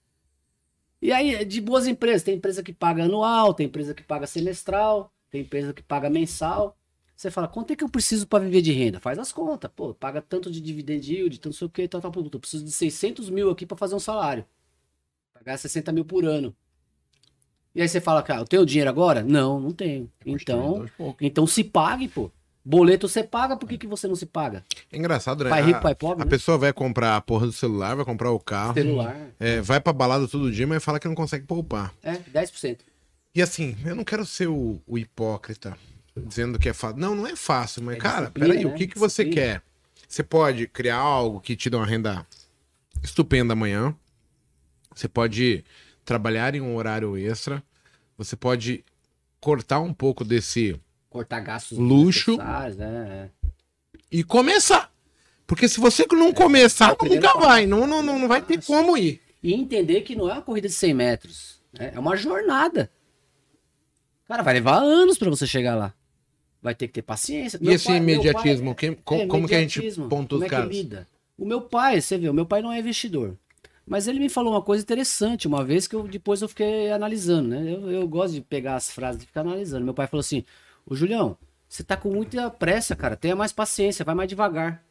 E 1.01 1.11
aí, 1.11 1.35
é 1.35 1.43
de 1.43 1.59
boas 1.61 1.87
empresas. 1.87 2.23
Tem 2.23 2.35
empresa 2.35 2.61
que 2.63 2.73
paga 2.73 3.03
anual, 3.05 3.53
tem 3.53 3.65
empresa 3.67 3.93
que 3.93 4.03
paga 4.03 4.27
semestral, 4.27 5.11
tem 5.29 5.41
empresa 5.41 5.73
que 5.73 5.81
paga 5.83 6.09
mensal. 6.09 6.77
Você 7.21 7.29
fala, 7.29 7.47
quanto 7.47 7.71
é 7.71 7.75
que 7.75 7.83
eu 7.83 7.87
preciso 7.89 8.25
para 8.25 8.43
viver 8.43 8.63
de 8.63 8.71
renda? 8.71 8.99
Faz 8.99 9.19
as 9.19 9.31
contas. 9.31 9.69
Pô, 9.75 9.93
paga 9.93 10.23
tanto 10.23 10.49
de 10.49 10.59
dividend 10.59 11.07
yield, 11.13 11.39
tanto 11.39 11.55
sei 11.55 11.67
o 11.67 11.69
que, 11.69 11.87
tal, 11.87 12.01
tal, 12.01 12.09
tal. 12.09 12.23
Eu 12.33 12.39
preciso 12.39 12.65
de 12.65 12.71
600 12.71 13.29
mil 13.29 13.51
aqui 13.51 13.63
para 13.63 13.77
fazer 13.77 13.93
um 13.93 13.99
salário. 13.99 14.43
Pagar 15.31 15.55
60 15.55 15.91
mil 15.91 16.03
por 16.03 16.25
ano. 16.25 16.51
E 17.75 17.81
aí 17.83 17.87
você 17.87 18.01
fala, 18.01 18.23
cara, 18.23 18.41
eu 18.41 18.45
tenho 18.47 18.65
dinheiro 18.65 18.89
agora? 18.89 19.21
Não, 19.21 19.59
não 19.59 19.71
tenho. 19.71 20.11
Então, 20.25 20.81
Aos 20.81 20.89
poucos. 20.97 21.17
então 21.21 21.45
se 21.45 21.63
pague, 21.63 22.07
pô. 22.07 22.31
Boleto 22.65 23.07
você 23.07 23.23
paga, 23.23 23.55
por 23.55 23.69
que, 23.69 23.77
que 23.77 23.85
você 23.85 24.07
não 24.07 24.15
se 24.15 24.25
paga? 24.25 24.65
É 24.91 24.97
engraçado, 24.97 25.43
né? 25.43 25.51
Pai 25.51 25.61
rico, 25.61 25.77
A- 25.77 25.81
pai 25.81 25.93
pobre, 25.93 26.23
A 26.23 26.25
né? 26.25 26.29
pessoa 26.31 26.57
vai 26.57 26.73
comprar 26.73 27.17
a 27.17 27.21
porra 27.21 27.45
do 27.45 27.51
celular, 27.53 27.95
vai 27.95 28.03
comprar 28.03 28.31
o 28.31 28.39
carro, 28.39 28.73
Celular. 28.73 29.15
é, 29.39 29.61
vai 29.61 29.79
pra 29.79 29.93
balada 29.93 30.27
todo 30.27 30.51
dia, 30.51 30.65
mas 30.65 30.83
fala 30.83 30.99
que 30.99 31.07
não 31.07 31.13
consegue 31.13 31.45
poupar. 31.45 31.93
É, 32.01 32.13
10%. 32.13 32.79
E 33.35 33.43
assim, 33.43 33.77
eu 33.85 33.95
não 33.95 34.03
quero 34.03 34.25
ser 34.25 34.47
o, 34.47 34.81
o 34.87 34.97
hipócrita 34.97 35.77
dizendo 36.15 36.59
que 36.59 36.69
é 36.69 36.73
fácil. 36.73 36.97
Não, 36.97 37.15
não 37.15 37.27
é 37.27 37.35
fácil, 37.35 37.83
mas, 37.83 37.95
É 37.97 37.99
cara, 37.99 38.31
peraí, 38.31 38.63
né? 38.63 38.71
o 38.71 38.75
que, 38.75 38.87
que 38.87 38.97
você 38.99 39.25
quer? 39.25 39.61
Você 40.07 40.23
pode 40.23 40.67
criar 40.67 40.97
algo 40.97 41.39
que 41.39 41.55
te 41.55 41.69
dê 41.69 41.75
uma 41.77 41.85
renda 41.85 42.25
estupenda 43.03 43.53
amanhã. 43.53 43.95
Você 44.93 45.07
pode 45.07 45.63
trabalhar 46.03 46.53
em 46.53 46.61
um 46.61 46.75
horário 46.75 47.17
extra. 47.17 47.63
Você 48.17 48.35
pode 48.35 48.83
cortar 49.39 49.79
um 49.79 49.93
pouco 49.93 50.23
desse 50.25 50.79
Cortar 51.09 51.39
gastos 51.39 51.77
Luxo. 51.77 52.37
desnecessários, 52.37 52.79
é, 52.79 52.83
é. 52.85 53.29
e 54.11 54.23
começar. 54.23 54.91
Porque 55.47 55.67
se 55.67 55.79
você 55.79 56.05
não 56.11 56.31
começar, 56.33 56.95
primeiro 56.95 57.25
nunca 57.25 57.39
vai. 57.39 57.65
Não, 57.65 57.85
não, 57.87 58.01
não 58.01 58.17
não 58.19 58.27
vai 58.27 58.41
ter 58.41 58.63
como 58.63 58.97
ir. 58.97 59.21
E 59.43 59.53
entender 59.53 60.01
que 60.01 60.15
não 60.15 60.29
é 60.29 60.33
uma 60.33 60.41
corrida 60.41 60.67
de 60.67 60.73
100 60.73 60.93
metros. 60.93 61.61
né? 61.73 61.91
É 61.95 61.99
uma 61.99 62.15
jornada. 62.15 62.91
Cara, 64.27 64.43
vai 64.43 64.53
levar 64.53 64.77
anos 64.77 65.17
pra 65.17 65.29
você 65.29 65.45
chegar 65.45 65.75
lá. 65.75 65.93
Vai 66.61 66.75
ter 66.75 66.87
que 66.87 66.93
ter 66.93 67.01
paciência. 67.01 67.57
E 67.59 67.63
Meu 67.65 67.73
esse 67.73 67.85
pai- 67.87 67.97
imediatismo? 67.97 68.75
pai- 68.75 68.75
que- 68.75 68.95
co- 69.03 69.15
é, 69.15 69.25
como 69.27 69.47
que 69.47 69.55
a 69.55 69.59
gente 69.59 69.77
imediatismo. 69.79 70.07
pontua 70.09 70.37
Como 70.39 70.45
os 70.45 70.45
é 70.45 70.49
caras? 70.55 70.69
lida? 70.75 71.07
O 71.37 71.45
meu 71.45 71.61
pai, 71.61 71.99
você 71.99 72.15
o 72.29 72.33
meu 72.33 72.45
pai 72.45 72.61
não 72.61 72.71
é 72.71 72.79
investidor. 72.79 73.35
Mas 73.85 74.07
ele 74.07 74.19
me 74.19 74.29
falou 74.29 74.53
uma 74.53 74.61
coisa 74.61 74.83
interessante 74.83 75.47
uma 75.47 75.63
vez 75.65 75.87
que 75.87 75.95
eu, 75.95 76.03
depois 76.07 76.41
eu 76.41 76.47
fiquei 76.47 76.91
analisando, 76.91 77.47
né? 77.49 77.73
Eu, 77.73 77.89
eu 77.91 78.07
gosto 78.07 78.35
de 78.35 78.41
pegar 78.41 78.75
as 78.75 78.91
frases 78.91 79.23
e 79.23 79.25
ficar 79.25 79.41
analisando. 79.41 79.83
Meu 79.83 79.93
pai 79.93 80.05
falou 80.05 80.21
assim: 80.21 80.45
Ô 80.85 80.95
Julião, 80.95 81.35
você 81.67 81.83
tá 81.83 81.97
com 81.97 82.11
muita 82.11 82.49
pressa, 82.51 82.95
cara. 82.95 83.15
Tenha 83.17 83.35
mais 83.35 83.51
paciência, 83.51 84.05
vai 84.05 84.13
mais 84.13 84.29
devagar. 84.29 84.83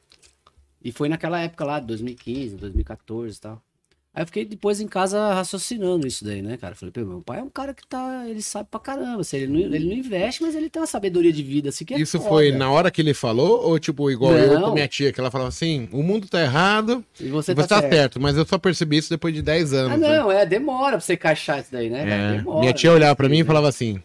E 0.83 0.91
foi 0.91 1.09
naquela 1.09 1.41
época 1.41 1.65
lá, 1.65 1.79
2015, 1.79 2.57
2014 2.57 3.37
e 3.37 3.41
tal. 3.41 3.63
Aí 4.13 4.23
eu 4.23 4.27
fiquei 4.27 4.45
depois 4.45 4.81
em 4.81 4.89
casa 4.89 5.33
raciocinando 5.35 6.05
isso 6.05 6.25
daí, 6.25 6.43
né, 6.43 6.57
cara? 6.57 6.75
Falei, 6.75 6.91
pô, 6.93 7.01
meu 7.03 7.21
pai 7.23 7.39
é 7.39 7.43
um 7.45 7.49
cara 7.49 7.73
que 7.73 7.87
tá. 7.87 8.25
Ele 8.29 8.43
sabe 8.43 8.67
pra 8.69 8.81
caramba. 8.81 9.21
Assim, 9.21 9.37
ele, 9.37 9.47
não, 9.47 9.61
ele 9.61 9.87
não 9.87 9.93
investe, 9.93 10.43
mas 10.43 10.57
ele 10.57 10.69
tem 10.69 10.83
uma 10.83 10.87
sabedoria 10.89 11.33
de 11.33 11.45
vida, 11.45 11.69
assim, 11.69 11.85
que 11.85 11.95
é 11.95 12.01
Isso 12.01 12.19
foda. 12.19 12.29
foi 12.29 12.51
na 12.51 12.69
hora 12.73 12.91
que 12.91 13.01
ele 13.01 13.15
falou? 13.15 13.63
Ou 13.69 13.79
tipo, 13.79 14.11
igual 14.11 14.33
eu 14.37 14.59
Não. 14.59 14.69
com 14.71 14.75
minha 14.75 14.89
tia, 14.89 15.13
que 15.13 15.21
ela 15.21 15.31
falava 15.31 15.49
assim: 15.49 15.89
o 15.93 16.03
mundo 16.03 16.27
tá 16.27 16.41
errado 16.43 17.05
E 17.21 17.29
você 17.29 17.53
e 17.53 17.55
tá, 17.55 17.63
você 17.63 17.69
tá 17.69 17.79
certo. 17.81 17.93
certo. 17.95 18.21
Mas 18.21 18.37
eu 18.37 18.45
só 18.45 18.59
percebi 18.59 18.97
isso 18.97 19.11
depois 19.11 19.33
de 19.33 19.43
10 19.43 19.73
anos. 19.75 19.93
Ah, 19.93 19.97
né? 19.97 20.19
não, 20.19 20.33
é, 20.33 20.45
demora 20.45 20.97
pra 20.97 21.01
você 21.01 21.13
encaixar 21.15 21.61
isso 21.61 21.71
daí, 21.71 21.89
né? 21.89 22.03
É. 22.03 22.37
Demora, 22.39 22.61
Minha 22.61 22.73
tia 22.73 22.91
né? 22.91 22.97
olhava 22.97 23.15
pra 23.15 23.29
mim 23.29 23.39
e 23.39 23.45
falava 23.45 23.69
assim: 23.69 24.03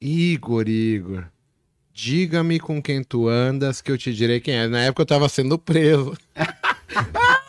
Igor, 0.00 0.68
Igor, 0.68 1.24
diga-me 1.92 2.60
com 2.60 2.80
quem 2.80 3.02
tu 3.02 3.26
andas 3.28 3.80
que 3.80 3.90
eu 3.90 3.98
te 3.98 4.14
direi 4.14 4.38
quem 4.38 4.54
é. 4.54 4.68
Na 4.68 4.82
época 4.82 5.02
eu 5.02 5.06
tava 5.06 5.28
sendo 5.28 5.58
preso. 5.58 6.16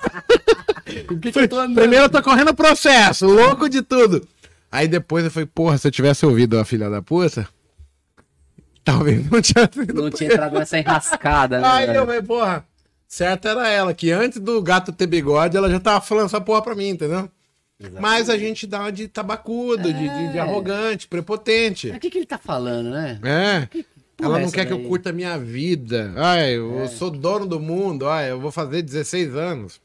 Com 1.07 1.19
que 1.19 1.32
que 1.32 1.40
eu 1.40 1.48
tô 1.48 1.57
andando? 1.60 1.76
Primeiro 1.76 2.06
eu 2.06 2.10
tô 2.10 2.22
correndo 2.22 2.53
processo, 2.53 3.26
louco 3.27 3.69
de 3.69 3.82
tudo. 3.82 4.27
Aí 4.72 4.88
depois 4.88 5.23
eu 5.26 5.32
falei, 5.32 5.45
porra, 5.48 5.77
se 5.77 5.88
eu 5.88 5.91
tivesse 5.91 6.26
ouvido 6.26 6.57
a 6.60 6.65
filha 6.65 6.90
da 6.90 7.02
puta, 7.02 7.48
talvez 8.84 9.30
não 9.30 9.41
tinha 9.41 9.69
Não 9.94 10.10
tinha 10.10 10.32
entrado 10.34 10.57
nessa 10.60 10.77
enrascada, 10.80 11.60
né? 11.60 11.68
Aí 11.68 11.86
velho? 11.88 11.99
eu 11.99 12.06
falei, 12.06 12.22
porra, 12.22 12.65
certo 13.07 13.48
era 13.48 13.68
ela, 13.69 13.94
que 13.94 14.11
antes 14.11 14.40
do 14.40 14.61
gato 14.61 14.91
ter 14.91 15.07
bigode, 15.07 15.56
ela 15.56 15.69
já 15.69 15.80
tava 15.80 16.02
falando 16.02 16.26
essa 16.26 16.41
porra 16.41 16.61
pra 16.61 16.76
mim, 16.76 16.90
entendeu? 16.90 17.30
Mas 17.99 18.30
a 18.30 18.38
gente 18.38 18.65
dá 18.65 18.80
uma 18.82 18.91
de 18.91 19.07
tabacudo, 19.07 19.91
de, 19.91 19.99
de- 20.10 20.32
de 20.32 20.38
É. 20.38 20.41
arrogante, 20.41 21.07
prepotente. 21.07 21.90
O 21.90 21.99
que, 21.99 22.10
que 22.10 22.18
ele 22.19 22.26
tá 22.26 22.38
falando, 22.38 22.90
né? 22.90 23.19
É. 23.22 23.68
porra 24.15 24.30
Ela 24.30 24.40
é 24.40 24.44
não 24.44 24.52
quer 24.52 24.65
que 24.65 24.72
eu 24.72 24.77
daí? 24.77 24.88
curta 24.88 25.10
a 25.10 25.14
minha 25.14 25.38
vida. 25.38 26.14
Ai, 26.15 26.56
eu 26.56 26.80
É. 26.84 26.88
sou 26.88 27.11
dono 27.11 27.45
do 27.45 27.60
mundo. 27.60 28.07
Ai, 28.07 28.32
eu 28.32 28.40
vou 28.40 28.49
fazer 28.49 28.82
16 28.82 29.36
anos. 29.36 29.82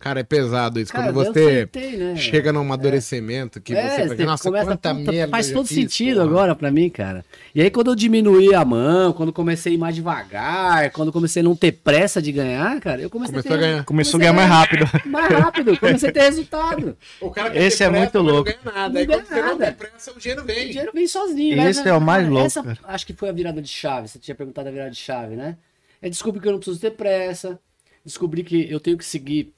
Cara, 0.00 0.20
é 0.20 0.22
pesado 0.22 0.78
isso. 0.78 0.92
Cara, 0.92 1.12
Quando 1.12 1.26
você 1.26 1.66
tentei, 1.66 1.96
né? 1.96 2.14
chega 2.14 2.52
num 2.52 2.60
amadurecimento 2.60 3.60
que 3.60 3.74
É, 3.74 4.06
você 4.06 4.08
você 4.16 4.24
nossa, 4.24 4.44
começa, 4.44 4.66
quanta 4.66 4.94
puta, 4.94 5.10
merda 5.12 5.30
faz 5.30 5.50
todo 5.50 5.66
fiz, 5.66 5.76
sentido 5.76 6.20
porra." 6.20 6.26
agora 6.26 6.54
pra 6.54 6.70
mim, 6.70 6.88
cara. 6.88 7.24
E 7.52 7.60
aí 7.60 7.68
quando 7.70 7.88
eu 7.90 7.94
diminuí 7.96 8.54
a 8.54 8.64
mão, 8.64 9.12
quando 9.12 9.32
comecei 9.32 9.72
a 9.72 9.74
ir 9.74 9.78
mais 9.78 9.96
devagar, 9.96 10.90
quando 10.92 11.10
comecei 11.12 11.40
a 11.40 11.44
não 11.44 11.56
ter 11.56 11.72
pressa 11.72 12.22
de 12.22 12.30
ganhar, 12.30 12.80
cara, 12.80 13.02
eu 13.02 13.10
comecei 13.10 13.32
Começou 13.34 13.52
a 13.52 13.58
ter... 13.58 13.60
ganhar. 13.60 13.84
Começou 13.84 14.18
a 14.18 14.20
ganhar 14.20 14.32
mais 14.32 14.48
rápido. 14.48 14.84
Mais 15.06 15.28
rápido, 15.34 15.76
comecei 15.78 16.08
a 16.08 16.12
ter 16.12 16.20
resultado. 16.22 16.96
O 17.20 17.30
cara 17.30 17.58
Esse 17.58 17.82
é 17.82 17.90
muito 17.90 18.22
mas 18.22 18.32
louco. 18.32 18.50
Não 18.64 18.72
ganha 18.72 18.74
nada. 18.76 18.88
Não 18.94 19.00
Aí 19.00 19.06
ganha 19.06 19.18
quando 19.18 19.26
você 19.28 19.34
não 19.42 19.48
nada. 19.58 19.64
tem 19.66 19.74
pressa, 19.74 20.12
o 20.12 20.18
dinheiro 20.18 20.42
O 20.42 20.44
vem. 20.44 20.68
dinheiro 20.68 20.90
vem 20.94 21.06
sozinho. 21.08 21.60
Esse 21.62 21.80
Essa- 21.80 21.88
é 21.88 21.92
o 21.92 22.00
mais 22.00 22.22
cara, 22.22 22.32
louco, 22.32 22.46
Essa, 22.46 22.62
cara. 22.62 22.78
acho 22.84 23.06
que 23.06 23.12
foi 23.12 23.28
a 23.28 23.32
virada 23.32 23.60
de 23.60 23.68
chave. 23.68 24.06
Você 24.08 24.18
tinha 24.18 24.34
perguntado 24.34 24.68
a 24.68 24.70
virada 24.70 24.90
de 24.90 24.96
chave, 24.96 25.34
né? 25.34 25.56
É 26.00 26.08
descobrir 26.08 26.40
que 26.40 26.46
eu 26.48 26.52
não 26.52 26.58
preciso 26.60 26.80
ter 26.80 26.92
pressa. 26.92 27.58
Descobrir 28.04 28.44
que 28.44 28.70
eu 28.70 28.78
tenho 28.78 28.96
que 28.96 29.04
seguir 29.04 29.52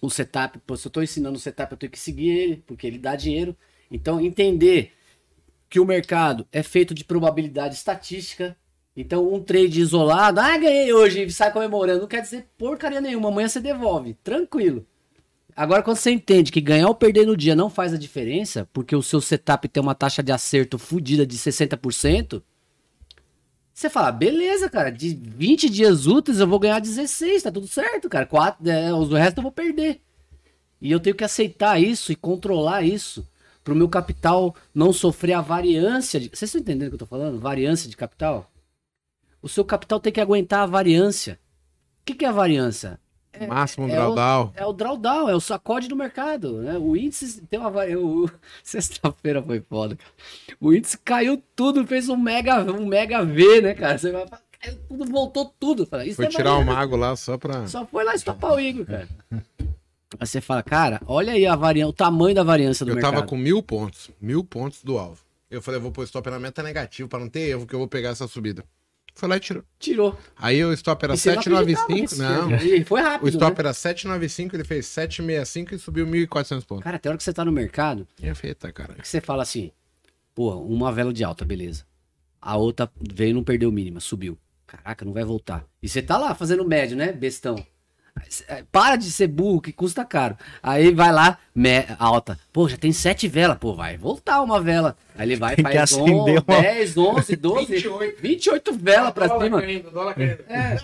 o 0.00 0.10
setup. 0.10 0.58
Pô, 0.60 0.76
se 0.76 0.86
eu 0.86 0.90
tô 0.90 1.02
ensinando 1.02 1.36
o 1.36 1.40
setup, 1.40 1.72
eu 1.72 1.78
tenho 1.78 1.92
que 1.92 1.98
seguir 1.98 2.28
ele, 2.28 2.64
porque 2.66 2.86
ele 2.86 2.98
dá 2.98 3.16
dinheiro. 3.16 3.56
Então, 3.90 4.20
entender 4.20 4.92
que 5.68 5.80
o 5.80 5.84
mercado 5.84 6.46
é 6.52 6.62
feito 6.62 6.94
de 6.94 7.04
probabilidade 7.04 7.74
estatística. 7.74 8.56
Então, 8.96 9.32
um 9.32 9.40
trade 9.42 9.80
isolado, 9.80 10.40
ah, 10.40 10.56
ganhei 10.56 10.92
hoje 10.92 11.22
e 11.22 11.30
sai 11.30 11.52
comemorando, 11.52 12.00
não 12.00 12.08
quer 12.08 12.22
dizer 12.22 12.48
porcaria 12.56 13.00
nenhuma. 13.00 13.28
Amanhã 13.28 13.48
você 13.48 13.60
devolve, 13.60 14.14
tranquilo. 14.24 14.86
Agora, 15.54 15.82
quando 15.82 15.96
você 15.96 16.10
entende 16.10 16.52
que 16.52 16.60
ganhar 16.60 16.86
ou 16.86 16.94
perder 16.94 17.26
no 17.26 17.36
dia 17.36 17.56
não 17.56 17.68
faz 17.68 17.92
a 17.92 17.98
diferença, 17.98 18.68
porque 18.72 18.94
o 18.94 19.02
seu 19.02 19.20
setup 19.20 19.68
tem 19.68 19.82
uma 19.82 19.94
taxa 19.94 20.22
de 20.22 20.30
acerto 20.30 20.78
fodida 20.78 21.26
de 21.26 21.36
60%, 21.36 22.42
você 23.78 23.88
fala, 23.88 24.10
beleza, 24.10 24.68
cara, 24.68 24.90
de 24.90 25.14
20 25.14 25.70
dias 25.70 26.08
úteis 26.08 26.40
eu 26.40 26.48
vou 26.48 26.58
ganhar 26.58 26.80
16, 26.80 27.44
tá 27.44 27.52
tudo 27.52 27.68
certo, 27.68 28.08
cara. 28.08 28.26
Quatro, 28.26 28.68
é, 28.68 28.90
do 28.90 29.14
resto 29.14 29.38
eu 29.38 29.42
vou 29.44 29.52
perder. 29.52 30.00
E 30.80 30.90
eu 30.90 30.98
tenho 30.98 31.14
que 31.14 31.22
aceitar 31.22 31.80
isso 31.80 32.10
e 32.10 32.16
controlar 32.16 32.82
isso 32.82 33.24
pro 33.62 33.76
meu 33.76 33.88
capital 33.88 34.52
não 34.74 34.92
sofrer 34.92 35.34
a 35.34 35.40
variância. 35.40 36.18
De... 36.18 36.28
Vocês 36.28 36.48
estão 36.48 36.60
entendendo 36.60 36.88
o 36.88 36.90
que 36.90 36.94
eu 36.96 36.98
tô 36.98 37.06
falando? 37.06 37.38
Variância 37.38 37.88
de 37.88 37.96
capital? 37.96 38.50
O 39.40 39.48
seu 39.48 39.64
capital 39.64 40.00
tem 40.00 40.12
que 40.12 40.20
aguentar 40.20 40.62
a 40.62 40.66
variância. 40.66 41.38
O 42.02 42.04
que, 42.04 42.16
que 42.16 42.24
é 42.24 42.28
a 42.28 42.32
variância? 42.32 42.98
Máximo 43.48 43.86
é 43.88 43.90
drawdown. 43.92 44.52
É 44.56 44.66
o 44.66 44.72
drawdown, 44.72 45.28
é 45.28 45.34
o 45.34 45.40
sacode 45.40 45.86
do 45.88 45.94
mercado. 45.96 46.58
Né? 46.62 46.76
O 46.78 46.96
índice 46.96 47.40
tem 47.42 47.58
uma. 47.58 47.70
vari- 47.70 47.96
o- 47.96 48.28
Sexta-feira 48.64 49.42
foi 49.42 49.60
foda, 49.60 49.96
cara. 49.96 50.10
O 50.60 50.72
índice 50.72 50.98
caiu 50.98 51.42
tudo, 51.54 51.86
fez 51.86 52.08
um 52.08 52.16
mega, 52.16 52.62
um 52.72 52.86
mega 52.86 53.24
V, 53.24 53.60
né, 53.60 53.74
cara? 53.74 53.98
Você 53.98 54.10
vai 54.10 54.26
caiu 54.60 54.76
tudo, 54.88 55.04
voltou 55.12 55.54
tudo. 55.60 55.86
Fala, 55.86 56.04
Isso 56.04 56.16
Foi 56.16 56.24
é 56.24 56.28
tirar 56.28 56.50
o 56.52 56.56
variância. 56.58 56.74
mago 56.74 56.96
lá 56.96 57.14
só 57.14 57.38
pra. 57.38 57.66
Só 57.68 57.86
foi 57.86 58.02
lá 58.04 58.14
estopar 58.14 58.52
o 58.54 58.60
Igor, 58.60 58.84
cara. 58.86 59.08
Aí 60.18 60.26
você 60.26 60.40
fala, 60.40 60.62
cara, 60.62 61.02
olha 61.06 61.34
aí 61.34 61.46
a 61.46 61.54
variância, 61.54 61.90
o 61.90 61.92
tamanho 61.92 62.34
da 62.34 62.42
variância 62.42 62.84
do 62.84 62.90
Eu 62.92 62.94
mercado. 62.94 63.12
tava 63.16 63.26
com 63.26 63.36
mil 63.36 63.62
pontos. 63.62 64.10
Mil 64.18 64.42
pontos 64.42 64.82
do 64.82 64.98
alvo. 64.98 65.20
Eu 65.50 65.60
falei, 65.60 65.76
eu 65.78 65.82
vou 65.82 65.92
pôr 65.92 66.02
stop 66.04 66.28
na 66.30 66.38
meta 66.40 66.62
negativo 66.62 67.06
pra 67.10 67.18
não 67.18 67.28
ter 67.28 67.40
erro 67.50 67.66
que 67.66 67.74
eu 67.74 67.78
vou 67.78 67.86
pegar 67.86 68.08
essa 68.08 68.26
subida. 68.26 68.64
Foi 69.18 69.28
lá 69.28 69.36
e 69.36 69.40
tirou. 69.40 69.64
Tirou. 69.80 70.16
Aí 70.36 70.64
o 70.64 70.72
stop 70.74 71.04
era 71.04 71.14
E 71.14 71.18
você 71.18 71.32
não 71.32 71.40
acreditava 71.40 71.66
795. 71.66 72.00
nesse 72.00 72.22
Não. 72.22 72.76
E 72.78 72.84
foi 72.84 73.00
rápido. 73.00 73.24
O 73.26 73.28
stop 73.28 73.50
né? 73.50 73.56
era 73.58 73.72
795, 73.74 74.54
ele 74.54 74.62
fez 74.62 74.86
765 74.86 75.74
e 75.74 75.78
subiu 75.80 76.06
1.400 76.06 76.64
pontos. 76.64 76.84
Cara, 76.84 77.00
tem 77.00 77.10
hora 77.10 77.16
que 77.18 77.24
você 77.24 77.32
tá 77.32 77.44
no 77.44 77.50
mercado, 77.50 78.06
É 78.22 78.32
feta, 78.32 78.70
cara. 78.70 78.94
que 78.94 79.08
você 79.08 79.20
fala 79.20 79.42
assim, 79.42 79.72
pô, 80.32 80.54
uma 80.60 80.92
vela 80.92 81.12
de 81.12 81.24
alta, 81.24 81.44
beleza. 81.44 81.84
A 82.40 82.56
outra 82.56 82.88
veio 83.12 83.30
e 83.30 83.34
não 83.34 83.42
perdeu 83.42 83.72
mínima, 83.72 83.98
subiu. 83.98 84.38
Caraca, 84.68 85.04
não 85.04 85.12
vai 85.12 85.24
voltar. 85.24 85.64
E 85.82 85.88
você 85.88 86.00
tá 86.00 86.16
lá 86.16 86.32
fazendo 86.32 86.64
médio, 86.64 86.96
né, 86.96 87.10
bestão. 87.10 87.56
É, 88.48 88.64
Para 88.70 88.96
de 88.96 89.10
ser 89.10 89.26
burro, 89.28 89.60
que 89.60 89.72
custa 89.72 90.04
caro. 90.04 90.36
Aí 90.62 90.92
vai 90.92 91.12
lá, 91.12 91.38
mé- 91.54 91.86
alta. 91.98 92.38
Pô, 92.52 92.68
já 92.68 92.76
tem 92.76 92.92
sete 92.92 93.28
velas. 93.28 93.56
Pô, 93.58 93.74
vai 93.74 93.96
voltar 93.96 94.40
uma 94.42 94.60
vela. 94.60 94.96
Aí 95.16 95.26
ele 95.28 95.36
vai, 95.36 95.54
Tem 95.56 95.62
faz 95.62 95.76
acender 95.76 96.14
11, 96.14 96.44
uma- 96.46 96.60
10, 96.60 96.96
11, 96.96 97.36
12, 97.36 97.66
28. 97.74 98.20
28 98.22 98.72
velas 98.74 99.12
pra 99.12 99.28
cima. 99.28 99.62
dólar 99.92 100.14
caindo. 100.14 100.44
É, 100.48 100.76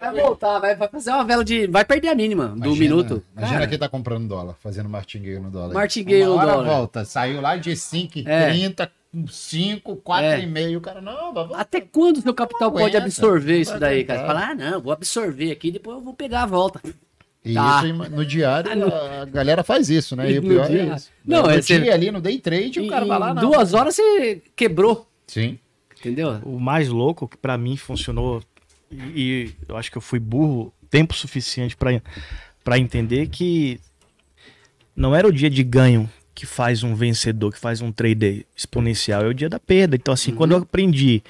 vai 0.00 0.14
voltar, 0.20 0.58
vai, 0.58 0.74
vai 0.74 0.88
fazer 0.88 1.10
uma 1.10 1.24
vela 1.24 1.44
de. 1.44 1.66
Vai 1.68 1.84
perder 1.84 2.08
a 2.08 2.14
mínima 2.14 2.48
do 2.48 2.56
Imagina- 2.56 2.78
minuto. 2.80 3.22
Imagina 3.36 3.58
Cara, 3.58 3.68
quem 3.70 3.78
tá 3.78 3.88
comprando 3.88 4.26
dólar, 4.28 4.56
fazendo 4.60 4.88
martingale 4.88 5.38
no 5.38 5.50
dólar. 5.50 5.72
Martingale 5.74 6.24
Uma 6.26 6.44
no 6.44 6.50
dólar. 6.50 6.64
volta, 6.66 7.04
saiu 7.04 7.40
lá 7.40 7.56
de 7.56 7.76
5,30, 7.76 8.90
5, 9.28 9.96
4,5. 9.96 10.76
O 10.76 10.80
cara, 10.80 11.00
não, 11.00 11.32
vai. 11.34 11.48
Até 11.54 11.80
quando 11.80 12.16
o 12.18 12.22
seu 12.22 12.32
capital 12.34 12.70
Não 12.70 12.78
pode 12.78 12.96
aguenta, 12.96 13.04
absorver 13.04 13.60
isso 13.60 13.78
daí, 13.78 14.04
cara? 14.04 14.26
Falar, 14.26 14.50
ah, 14.50 14.54
não, 14.54 14.80
vou 14.80 14.92
absorver 14.92 15.50
aqui, 15.50 15.70
depois 15.70 15.98
eu 15.98 16.02
vou 16.02 16.14
pegar 16.14 16.42
a 16.44 16.46
volta. 16.46 16.80
E 17.44 17.54
Tá. 17.54 17.82
isso 17.84 18.10
no 18.10 18.24
diário, 18.24 18.70
a 19.20 19.24
galera 19.24 19.62
faz 19.64 19.90
isso, 19.90 20.14
né? 20.16 20.30
E 20.30 20.38
o 20.38 20.42
No 20.42 20.48
pior 20.48 20.70
é 20.70 20.94
isso. 20.94 21.10
Não, 21.24 21.42
no 21.42 21.50
é 21.50 21.60
você- 21.60 21.80
dia 21.80 21.92
ali, 21.92 22.10
no 22.10 22.20
day 22.20 22.38
trade, 22.38 22.80
o 22.80 22.88
cara 22.88 23.04
vai 23.04 23.18
lá, 23.18 23.34
não. 23.34 23.42
duas 23.50 23.74
horas 23.74 23.96
você 23.96 24.40
quebrou, 24.56 25.06
Sim. 25.26 25.58
entendeu? 25.98 26.40
O 26.44 26.58
mais 26.60 26.88
louco 26.88 27.26
que 27.28 27.36
pra 27.36 27.58
mim 27.58 27.76
funcionou 27.76 28.42
e, 28.90 28.96
e 28.96 29.50
eu 29.68 29.76
acho 29.76 29.90
que 29.90 29.98
eu 29.98 30.02
fui 30.02 30.18
burro 30.20 30.72
tempo 30.88 31.14
suficiente 31.14 31.76
pra 31.76 32.00
para 32.62 32.78
entender 32.78 33.26
que 33.28 33.80
não 34.94 35.14
era 35.16 35.26
o 35.26 35.32
dia 35.32 35.50
de 35.50 35.64
ganho 35.64 36.08
que 36.34 36.46
faz 36.46 36.82
um 36.82 36.94
vencedor, 36.94 37.52
que 37.52 37.58
faz 37.58 37.80
um 37.80 37.92
trader 37.92 38.44
exponencial, 38.56 39.22
é 39.22 39.28
o 39.28 39.34
dia 39.34 39.48
da 39.48 39.58
perda. 39.58 39.96
Então 39.96 40.14
assim, 40.14 40.32
quando 40.32 40.52
eu 40.52 40.58
aprendi 40.58 41.22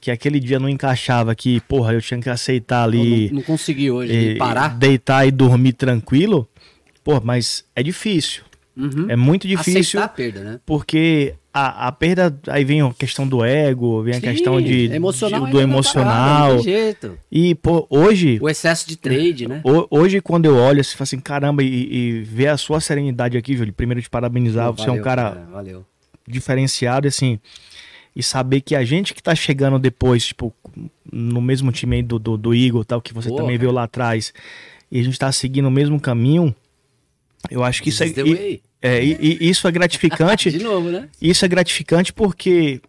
que 0.00 0.10
aquele 0.10 0.40
dia 0.40 0.58
não 0.58 0.68
encaixava, 0.68 1.34
que 1.34 1.60
porra, 1.62 1.92
eu 1.92 2.00
tinha 2.00 2.20
que 2.20 2.30
aceitar 2.30 2.84
ali 2.84 3.28
não, 3.28 3.36
não 3.36 3.42
consegui 3.42 3.90
hoje 3.90 4.36
parar. 4.36 4.68
deitar 4.68 5.26
e 5.26 5.30
dormir 5.30 5.72
tranquilo, 5.72 6.48
pô, 7.02 7.20
mas 7.20 7.64
é 7.74 7.82
difícil. 7.82 8.47
Uhum. 8.78 9.06
É 9.10 9.16
muito 9.16 9.48
difícil 9.48 9.80
Aceitar 9.80 10.04
a 10.04 10.08
perda, 10.08 10.40
né? 10.44 10.60
porque 10.64 11.34
a, 11.52 11.88
a 11.88 11.92
perda, 11.92 12.38
aí 12.46 12.64
vem 12.64 12.80
a 12.80 12.92
questão 12.94 13.26
do 13.26 13.44
ego, 13.44 14.04
vem 14.04 14.14
a 14.14 14.20
Sim, 14.20 14.22
questão 14.22 14.62
de, 14.62 14.84
emocional 14.92 15.46
de- 15.46 15.50
do 15.50 15.56
tá 15.58 15.62
emocional. 15.64 16.54
tem 16.54 16.62
jeito. 16.62 17.18
E, 17.32 17.54
pô, 17.56 17.84
hoje, 17.90 18.38
O 18.40 18.48
excesso 18.48 18.88
de 18.88 18.96
trade, 18.96 19.48
né? 19.48 19.60
ho- 19.64 19.88
hoje 19.90 20.20
quando 20.20 20.44
eu 20.44 20.54
olho, 20.56 20.84
fala 20.84 21.02
assim, 21.02 21.18
caramba, 21.18 21.64
e, 21.64 21.92
e 21.92 22.20
ver 22.22 22.46
a 22.48 22.56
sua 22.56 22.80
serenidade 22.80 23.36
aqui, 23.36 23.56
Júlio, 23.56 23.72
primeiro 23.72 24.00
te 24.00 24.08
parabenizar, 24.08 24.70
você 24.72 24.82
é 24.82 24.92
um 24.92 25.02
valeu, 25.02 25.02
cara 25.04 25.48
Valeu. 25.50 25.84
diferenciado, 26.26 27.06
e 27.06 27.08
assim, 27.08 27.40
e 28.14 28.22
saber 28.22 28.60
que 28.60 28.76
a 28.76 28.84
gente 28.84 29.12
que 29.12 29.22
tá 29.22 29.34
chegando 29.34 29.78
depois, 29.80 30.26
tipo, 30.26 30.54
no 31.12 31.40
mesmo 31.40 31.72
time 31.72 31.96
aí 31.96 32.02
do, 32.04 32.18
do, 32.18 32.36
do 32.36 32.54
Igor, 32.54 32.84
tal, 32.84 33.00
que 33.02 33.12
você 33.12 33.28
também 33.30 33.56
cara. 33.56 33.58
viu 33.58 33.72
lá 33.72 33.82
atrás, 33.82 34.32
e 34.90 35.00
a 35.00 35.02
gente 35.02 35.18
tá 35.18 35.32
seguindo 35.32 35.66
o 35.66 35.70
mesmo 35.70 35.98
caminho, 36.00 36.54
eu 37.50 37.62
acho 37.64 37.82
que 37.82 37.88
isso 37.90 38.02
é, 38.02 38.06
e-. 38.08 38.60
é, 38.82 39.02
e- 39.04 39.38
e 39.40 39.48
isso 39.50 39.66
é 39.66 39.70
gratificante. 39.70 40.50
De 40.52 40.62
novo, 40.62 40.88
né? 40.90 41.08
Isso 41.20 41.44
é 41.44 41.48
gratificante 41.48 42.12
porque 42.12 42.80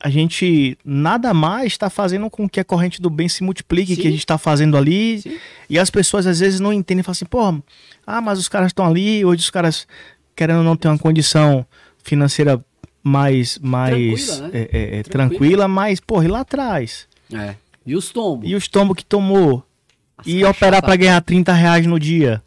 a 0.00 0.10
gente 0.10 0.76
nada 0.84 1.32
mais 1.32 1.68
está 1.72 1.88
fazendo 1.88 2.28
com 2.28 2.48
que 2.48 2.60
a 2.60 2.64
corrente 2.64 3.00
do 3.00 3.08
bem 3.08 3.28
se 3.28 3.42
multiplique, 3.42 3.94
Sim. 3.94 4.02
que 4.02 4.08
a 4.08 4.10
gente 4.10 4.20
está 4.20 4.36
fazendo 4.38 4.76
ali. 4.76 5.20
Sim. 5.22 5.38
E 5.70 5.78
as 5.78 5.88
pessoas 5.90 6.26
às 6.26 6.40
vezes 6.40 6.60
não 6.60 6.72
entendem, 6.72 7.02
falam 7.02 7.12
assim, 7.12 7.24
pô, 7.24 7.62
ah, 8.06 8.20
mas 8.20 8.38
os 8.38 8.48
caras 8.48 8.68
estão 8.68 8.84
ali, 8.86 9.24
hoje 9.24 9.40
os 9.42 9.50
caras 9.50 9.86
querendo 10.36 10.58
ou 10.58 10.64
não 10.64 10.76
ter 10.76 10.88
uma 10.88 10.98
condição 10.98 11.64
financeira 12.02 12.62
mais, 13.02 13.58
mais 13.60 14.26
Tranquila, 14.26 14.48
né? 14.48 14.50
é, 14.52 14.58
é, 14.58 14.98
é, 14.98 15.02
Tranquila. 15.02 15.28
tranquila, 15.38 15.68
mas, 15.68 16.00
porra, 16.00 16.24
e 16.24 16.28
lá 16.28 16.40
atrás? 16.40 17.06
É. 17.32 17.54
E 17.86 17.94
os 17.94 18.10
tombos? 18.10 18.48
E 18.48 18.54
os 18.54 18.66
tombos 18.66 18.96
que 18.96 19.04
tomou? 19.04 19.62
As 20.18 20.26
E 20.26 20.42
operar 20.44 20.82
para 20.82 20.96
ganhar 20.96 21.20
30 21.20 21.52
reais 21.52 21.86
no 21.86 21.98
dia? 22.00 22.42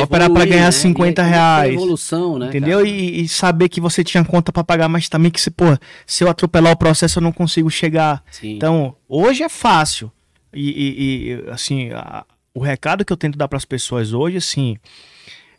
Operar 0.00 0.30
pra 0.30 0.40
Evoluir, 0.42 0.48
ganhar 0.48 0.64
né? 0.66 0.70
50 0.72 1.22
E 1.22 1.24
aí, 1.24 1.30
reais. 1.30 1.74
Evolução, 1.74 2.38
né? 2.38 2.46
Entendeu? 2.46 2.86
E, 2.86 3.22
e 3.22 3.28
saber 3.28 3.68
que 3.68 3.80
você 3.80 4.02
tinha 4.02 4.24
conta 4.24 4.52
pra 4.52 4.64
pagar, 4.64 4.88
mas 4.88 5.08
também 5.08 5.30
que 5.30 5.40
se, 5.40 5.50
pô, 5.50 5.64
se 6.06 6.24
eu 6.24 6.28
atropelar 6.30 6.72
o 6.72 6.76
processo 6.76 7.18
eu 7.18 7.22
não 7.22 7.32
consigo 7.32 7.70
chegar. 7.70 8.22
Sim. 8.30 8.56
Então, 8.56 8.96
hoje 9.08 9.42
é 9.42 9.48
fácil. 9.48 10.10
E, 10.52 10.70
e- 10.70 11.32
e, 11.46 11.50
assim, 11.50 11.90
a- 11.90 12.24
o 12.54 12.60
recado 12.60 13.04
que 13.04 13.12
eu 13.12 13.16
tento 13.16 13.36
dar 13.38 13.48
pras 13.48 13.64
pessoas 13.64 14.12
hoje, 14.12 14.36
assim, 14.36 14.76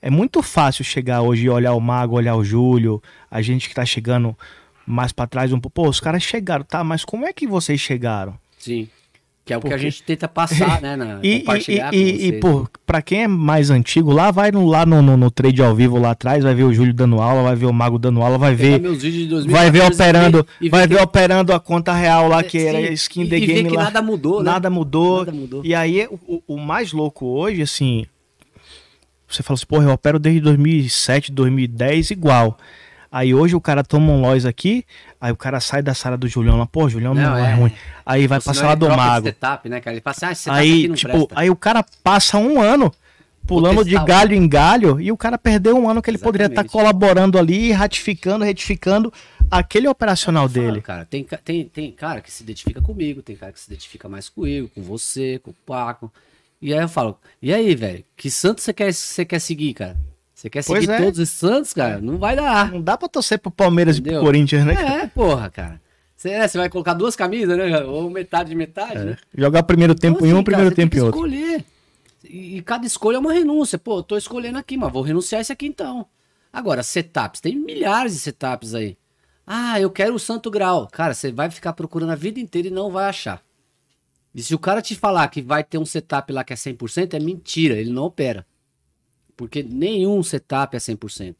é 0.02 0.10
muito 0.10 0.42
fácil 0.44 0.84
chegar 0.84 1.22
hoje 1.22 1.46
e 1.46 1.50
olhar 1.50 1.74
o 1.74 1.80
Mago, 1.80 2.16
olhar 2.16 2.36
o 2.36 2.44
Júlio, 2.44 3.02
a 3.32 3.42
gente 3.42 3.68
que 3.70 3.76
tá 3.76 3.86
chegando 3.86 4.38
mais 4.86 5.12
pra 5.12 5.26
trás 5.26 5.52
um 5.54 5.60
pouco. 5.60 5.74
Pô, 5.84 5.90
os 5.90 6.00
caras 6.00 6.22
chegaram, 6.24 6.64
tá? 6.64 6.84
Mas 6.84 7.04
como 7.06 7.26
é 7.26 7.34
que 7.34 7.48
vocês 7.48 7.80
chegaram? 7.80 8.38
Sim. 8.60 8.88
Que 9.45 9.52
é 9.53 9.57
o 9.57 9.60
que 9.60 9.68
a 9.68 9.72
Porque- 9.72 9.84
gente 9.90 10.03
tenta 10.03 10.26
passar, 10.26 10.82
né? 10.82 10.95
Na, 10.95 11.20
E, 11.24 11.28
e, 11.36 11.40
compartilhar 11.41 11.90
com 11.90 11.95
e, 11.98 11.99
e, 11.99 12.18
vocês. 12.30 12.40
pô, 12.40 12.65
pra 12.86 13.02
quem 13.02 13.24
é 13.24 13.28
mais 13.28 13.70
antigo, 13.70 14.10
lá 14.14 14.32
vai 14.32 14.52
no, 14.52 14.65
lá 14.65 14.86
no, 14.86 15.02
no, 15.02 15.18
no 15.18 15.30
trade 15.30 15.61
ao 15.61 15.76
vivo 15.76 15.99
lá 15.99 16.11
atrás, 16.11 16.45
vai 16.45 16.56
ver 16.56 16.64
o 16.64 16.74
Júlio 16.74 16.94
dando 16.94 17.20
aula, 17.20 17.44
vai 17.44 17.56
ver 17.56 17.65
o 17.65 17.74
Mago 17.74 17.99
dando 17.99 18.22
aula, 18.22 18.38
vai 18.38 18.56
ver 18.56 18.80
meus 18.80 19.02
vídeos 19.03 19.24
de 19.24 19.28
2014 19.28 19.52
vai 19.52 19.70
ver 19.70 19.94
operando, 19.94 20.48
e 20.61 20.70
vai 20.70 20.88
que- 20.88 20.94
ver 20.95 21.02
operando 21.02 21.52
a 21.53 21.60
conta 21.60 21.91
real 21.94 22.30
lá 22.30 22.41
que 22.41 22.57
era 22.57 22.88
Sim, 22.88 22.94
skin 22.94 23.22
e- 23.24 23.30
the 23.30 23.38
e 23.38 23.45
game 23.45 23.70
que 23.70 23.76
lá. 23.76 23.84
nada 23.84 24.02
mudou, 24.02 24.41
né? 24.41 24.49
Nada 24.52 24.70
mudou. 24.70 25.20
Nada 25.20 25.32
mudou. 25.34 25.61
E 25.65 25.76
aí 25.76 26.07
o, 26.10 26.18
o- 26.26 26.44
o 26.56 26.57
mais 26.57 26.94
louco 26.94 27.26
hoje, 27.26 27.61
assim, 27.61 28.06
você 29.28 29.44
fala 29.44 29.56
assim, 29.56 29.65
porra, 29.65 29.86
eu 29.86 29.91
opero 29.91 30.20
desde 30.20 30.40
2007, 30.40 31.32
2010 31.34 32.11
igual. 32.11 32.57
Aí 33.14 33.31
hoje 33.31 33.56
o 33.56 33.61
cara 33.61 33.84
toma 33.84 34.11
um 34.11 34.22
loss 34.22 34.44
aqui, 34.44 34.84
aí 35.22 35.31
o 35.31 35.35
cara 35.35 35.60
sai 35.60 35.84
da 35.84 35.94
sala 35.94 36.18
do 36.18 36.27
Julião 36.27 36.57
lá, 36.57 36.65
pô, 36.65 36.90
Julião 36.90 37.14
não, 37.14 37.22
Não, 37.22 37.38
é, 37.38 37.52
é. 37.52 37.53
ruim. 37.53 37.72
Aí 38.03 38.26
vai 38.26 38.41
pra 38.41 38.56
sala 38.56 38.72
ele 38.72 38.80
do 38.80 38.90
mago. 38.90 39.27
setup, 39.27 39.69
né, 39.69 39.80
cara? 39.80 39.95
Ele 39.95 40.02
assim, 40.03 40.49
ah, 40.49 40.53
Aí, 40.56 40.91
tipo, 40.94 41.11
presta. 41.27 41.40
aí 41.40 41.48
o 41.48 41.56
cara 41.56 41.85
passa 42.03 42.40
um 42.40 42.60
ano 42.60 42.91
pulando 43.45 43.85
de 43.85 43.95
galho 44.03 44.34
em 44.34 44.48
galho 44.48 44.99
e 44.99 45.11
o 45.11 45.18
cara 45.18 45.38
perdeu 45.38 45.77
um 45.77 45.88
ano 45.88 46.02
que 46.02 46.10
ele 46.10 46.18
poderia 46.18 46.45
estar 46.48 46.61
Exatamente. 46.64 46.72
colaborando 46.72 47.38
ali, 47.38 47.72
ratificando, 47.72 48.44
retificando 48.44 49.14
aquele 49.52 49.88
operacional 49.88 50.49
Fala, 50.49 50.65
dele. 50.65 50.81
cara, 50.81 51.06
tem, 51.06 51.23
tem, 51.45 51.65
tem 51.65 51.91
cara 51.91 52.19
que 52.19 52.31
se 52.31 52.41
identifica 52.41 52.81
comigo, 52.81 53.22
tem 53.22 53.35
cara 53.35 53.52
que 53.52 53.60
se 53.60 53.68
identifica 53.72 54.10
mais 54.10 54.27
comigo, 54.27 54.72
com 54.73 54.81
você, 54.81 55.38
com 55.38 55.52
o 55.52 55.56
Paco. 55.68 56.11
E 56.60 56.73
aí 56.73 56.81
eu 56.81 56.90
falo, 56.90 57.15
e 57.40 57.53
aí, 57.53 57.76
velho, 57.76 58.03
que 58.18 58.31
santo 58.31 58.60
você 58.60 58.73
quer, 58.73 58.91
você 58.91 59.23
quer 59.23 59.38
seguir, 59.38 59.76
cara? 59.76 59.95
Você 60.44 60.49
quer 60.49 60.61
seguir 60.61 60.90
é. 60.90 60.98
todos 60.98 61.20
os 61.20 61.30
santos, 61.30 61.74
cara? 61.74 62.02
Não 62.02 62.18
vai 62.18 62.36
dar. 62.36 62.70
Não 62.70 62.82
dá 62.82 62.98
pra 62.98 63.07
torcer 63.07 63.40
pro 63.40 63.49
Palmeiras 63.49 63.95
e 63.95 64.02
Entendeu? 64.02 64.20
pro 64.20 64.28
Corinthians, 64.28 64.65
né? 64.65 64.74
É, 64.74 65.07
porra, 65.07 65.49
cara. 65.49 65.82
Você 66.18 66.32
é, 66.32 66.45
você 66.45 66.57
vai 66.57 66.68
colocar 66.68 66.94
duas 66.94 67.15
camisas, 67.15 67.57
né? 67.57 67.80
Ou 67.86 68.10
metade 68.10 68.49
de 68.49 68.56
metade, 68.56 69.06
né? 69.06 69.18
Jogar 69.34 69.64
primeiro 69.64 69.95
tempo 69.95 70.18
Então, 70.18 70.28
em 70.28 70.34
um, 70.34 70.36
assim, 70.36 70.44
cara, 70.44 70.56
primeiro 70.57 70.76
tempo 70.76 70.98
em 70.98 70.99
outro. 70.99 71.15
escolher. 71.18 71.64
E, 72.26 72.57
e 72.57 72.61
cada 72.61 72.86
escolha 72.86 73.15
é 73.15 73.20
uma 73.20 73.32
renúncia. 73.32 73.80
Pô, 73.80 73.99
eu 73.99 74.03
tô 74.03 74.18
escolhendo 74.18 74.57
aqui, 74.57 74.76
mas 74.76 74.91
vou 74.91 75.02
renunciar 75.02 75.40
esse 75.40 75.53
aqui 75.53 75.65
então. 75.65 76.06
Agora, 76.52 76.84
setups. 76.84 77.40
Tem 77.40 77.56
milhares 77.56 78.11
de 78.11 78.20
setups 78.20 78.76
aí. 78.76 78.98
Ah, 79.48 79.80
eu 79.80 79.90
quero 79.90 80.14
o 80.14 80.20
Santo 80.20 80.52
Grau. 80.52 80.90
Cara, 80.91 81.14
você 81.14 81.32
vai 81.32 81.49
ficar 81.49 81.72
procurando 81.72 82.11
a 82.11 82.15
vida 82.15 82.38
inteira 82.38 82.68
e 82.68 82.72
não 82.72 82.91
vai 82.91 83.06
achar. 83.07 83.41
E 84.36 84.44
se 84.44 84.53
o 84.53 84.60
cara 84.60 84.82
te 84.82 84.94
falar 84.94 85.26
que 85.30 85.41
vai 85.41 85.64
ter 85.64 85.78
um 85.78 85.86
setup 85.86 86.34
lá 86.34 86.44
que 86.44 86.52
é 86.52 86.56
100%, 86.57 87.14
é 87.14 87.20
mentira. 87.22 87.76
Ele 87.76 87.94
não 87.94 88.03
opera. 88.03 88.45
Porque 89.36 89.64
nenhum 89.64 90.22
setup 90.24 90.76
é 90.76 90.80
100%. 90.80 91.36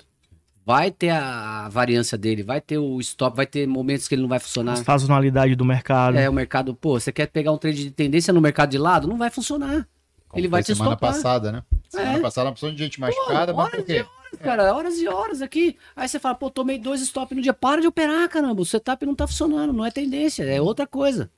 Vai 0.66 0.92
ter 0.92 1.10
a, 1.10 1.66
a 1.66 1.70
variância 1.70 2.18
dele, 2.18 2.42
vai 2.42 2.62
ter 2.62 2.78
o 2.78 3.00
stop, 3.02 3.36
vai 3.36 3.46
ter 3.46 3.68
momentos 3.68 4.08
que 4.08 4.16
ele 4.16 4.22
não 4.22 4.30
vai 4.30 4.40
funcionar. 4.40 4.74
A 4.74 4.78
sazonalidade 4.78 5.56
do 5.56 5.66
mercado. 5.66 6.18
É, 6.18 6.30
o 6.30 6.34
mercado, 6.34 6.74
pô, 6.74 6.98
você 7.00 7.12
quer 7.12 7.28
pegar 7.28 7.52
um 7.52 7.58
trade 7.58 7.84
de 7.84 7.92
tendência 7.92 8.34
no 8.34 8.40
mercado 8.40 8.70
de 8.70 8.78
lado? 8.78 9.06
Não 9.08 9.18
vai 9.18 9.30
funcionar. 9.30 9.86
Como 10.30 10.40
Ele 10.40 10.48
vai 10.48 10.64
te 10.64 10.68
semana 10.74 10.92
estopar. 10.94 11.14
passada, 11.14 11.52
né? 11.52 11.64
Semana 11.90 12.18
É. 12.18 12.22
passada, 12.22 12.46
uma 12.48 12.52
opção 12.54 12.72
de 12.72 12.78
gente 12.78 12.98
Pô, 12.98 13.06
machucada, 13.06 13.54
mas 13.54 13.70
por 13.70 13.76
horas 13.76 13.84
e 13.90 13.94
quê? 13.94 14.00
horas, 14.00 14.40
cara, 14.42 14.74
horas 14.74 14.98
e 15.00 15.08
horas 15.08 15.42
aqui. 15.42 15.78
Aí 15.96 16.08
você 16.08 16.18
fala, 16.18 16.34
pô, 16.34 16.50
tomei 16.50 16.80
dois 16.80 17.02
stop 17.02 17.36
no 17.36 17.42
dia. 17.42 17.54
Para 17.54 17.82
de 17.82 17.88
operar, 17.88 18.28
caramba. 18.30 18.62
O 18.62 18.66
setup 18.66 19.06
não 19.06 19.14
tá 19.14 19.28
funcionando, 19.28 19.74
não 19.74 19.86
é 19.86 19.92
tendência, 19.92 20.44
é 20.44 20.62
outra 20.62 20.88
coisa. 20.88 21.30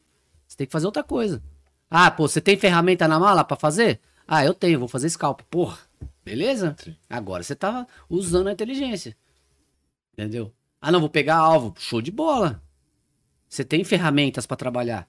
Você 0.48 0.56
tem 0.56 0.68
que 0.68 0.72
fazer 0.72 0.86
outra 0.86 1.04
coisa. 1.04 1.42
Ah, 1.90 2.10
pô, 2.12 2.28
você 2.28 2.40
tem 2.40 2.56
ferramenta 2.58 3.08
na 3.08 3.20
mala 3.20 3.44
pra 3.44 3.58
fazer? 3.58 4.00
Ah, 4.28 4.46
eu 4.46 4.54
tenho, 4.54 4.78
vou 4.80 4.88
fazer 4.88 5.10
scalp. 5.10 5.42
Porra, 5.50 5.78
beleza? 6.26 6.76
Agora 7.08 7.44
você 7.44 7.56
tá 7.56 7.86
usando 8.10 8.48
a 8.48 8.52
inteligência. 8.52 9.16
Entendeu? 10.14 10.52
Ah, 10.82 10.92
não, 10.92 11.00
vou 11.00 11.10
pegar 11.10 11.38
alvo. 11.38 11.74
Show 11.78 12.02
de 12.02 12.12
bola. 12.12 12.62
Você 13.48 13.64
tem 13.64 13.84
ferramentas 13.84 14.46
pra 14.46 14.58
trabalhar. 14.58 15.08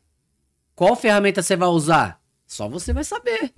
Qual 0.74 0.94
ferramenta 0.94 1.42
você 1.42 1.56
vai 1.56 1.68
usar? 1.68 2.20
Só 2.46 2.68
você 2.68 2.92
vai 2.92 3.02
saber. 3.02 3.52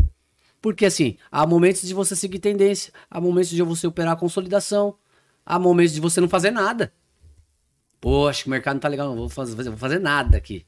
Porque 0.62 0.86
assim, 0.86 1.18
há 1.30 1.47
momentos 1.47 1.82
de 1.82 1.93
você 1.93 2.14
seguir 2.16 2.39
tendência, 2.39 2.93
há 3.10 3.20
momentos 3.20 3.51
de 3.51 3.62
você 3.62 3.86
operar 3.86 4.14
a 4.14 4.16
consolidação, 4.16 4.97
há 5.44 5.59
momentos 5.59 5.93
de 5.94 6.01
você 6.01 6.20
não 6.20 6.28
fazer 6.28 6.51
nada. 6.51 6.93
Pô, 8.01 8.28
acho 8.28 8.44
que 8.44 8.48
o 8.48 8.51
mercado 8.51 8.74
não 8.74 8.80
tá 8.80 8.89
legal, 8.89 9.09
não 9.09 9.16
vou 9.16 9.28
fazer, 9.28 9.55
vou 9.55 9.76
fazer 9.76 9.98
nada 9.98 10.36
aqui. 10.36 10.64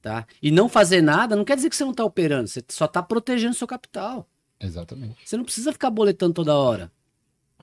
Tá? 0.00 0.26
E 0.40 0.50
não 0.50 0.68
fazer 0.68 1.00
nada 1.00 1.36
não 1.36 1.44
quer 1.44 1.54
dizer 1.54 1.70
que 1.70 1.76
você 1.76 1.84
não 1.84 1.94
tá 1.94 2.04
operando, 2.04 2.48
você 2.48 2.64
só 2.68 2.88
tá 2.88 3.02
protegendo 3.02 3.54
seu 3.54 3.66
capital. 3.66 4.28
Exatamente. 4.62 5.16
Você 5.24 5.36
não 5.36 5.44
precisa 5.44 5.72
ficar 5.72 5.90
boletando 5.90 6.32
toda 6.34 6.54
hora. 6.54 6.90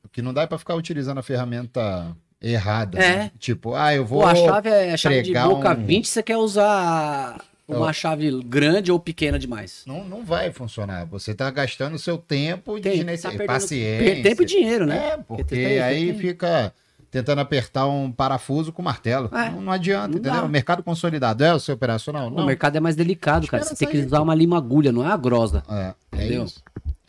O 0.03 0.09
que 0.09 0.21
não 0.21 0.33
dá 0.33 0.43
é 0.43 0.47
pra 0.47 0.57
ficar 0.57 0.75
utilizando 0.75 1.17
a 1.19 1.23
ferramenta 1.23 2.15
errada. 2.41 2.97
É. 2.99 3.15
né? 3.17 3.31
Tipo, 3.39 3.75
ah, 3.75 3.93
eu 3.93 4.05
vou. 4.05 4.21
Pô, 4.21 4.27
a 4.27 4.35
chave 4.35 4.69
é 4.69 4.93
a 4.93 4.97
chave 4.97 5.21
de 5.21 5.33
boca 5.33 5.71
um- 5.71 5.85
20, 5.85 6.07
você 6.07 6.23
quer 6.23 6.37
usar 6.37 7.39
uma 7.67 7.89
Eu- 7.89 7.93
chave 7.93 8.43
grande 8.43 8.91
ou 8.91 8.99
pequena 8.99 9.37
demais. 9.37 9.83
Não, 9.85 10.03
não 10.03 10.23
vai 10.23 10.51
funcionar. 10.51 11.05
Você 11.07 11.33
tá 11.35 11.49
gastando 11.51 11.95
o 11.95 11.99
seu 11.99 12.17
tempo 12.17 12.79
Tem, 12.79 13.03
de 13.05 13.17
tá 13.21 13.31
paciência. 13.45 14.23
tempo 14.23 14.41
e 14.43 14.45
dinheiro, 14.45 14.85
né? 14.85 14.97
É, 15.13 15.17
Porque 15.17 15.43
porque 15.43 15.79
aí 15.83 16.13
fica 16.17 16.73
tentando 17.11 17.39
apertar 17.41 17.87
um 17.87 18.11
parafuso 18.11 18.71
com 18.71 18.81
martelo. 18.83 19.29
É, 19.35 19.49
não, 19.49 19.61
não 19.61 19.71
adianta, 19.73 20.07
não 20.09 20.13
entendeu? 20.19 20.31
dá. 20.41 20.43
O 20.45 20.49
mercado 20.49 20.83
consolidado 20.83 21.43
é 21.43 21.53
o 21.53 21.59
seu 21.59 21.73
operacional? 21.75 22.27
O 22.27 22.29
Não. 22.29 22.45
mercado 22.45 22.75
é 22.75 22.79
mais 22.79 22.95
delicado, 22.95 23.47
cara. 23.47 23.63
Você 23.63 23.75
tem 23.75 23.87
que 23.87 23.97
usar 23.97 24.21
uma 24.21 24.33
lima 24.35 24.57
agulha, 24.57 24.91
não 24.91 25.03
é 25.07 25.11
a 25.11 25.17
grosa. 25.17 25.63
É, 25.67 25.93
é 26.11 26.15
Entendeu? 26.25 26.43
isso. 26.45 26.61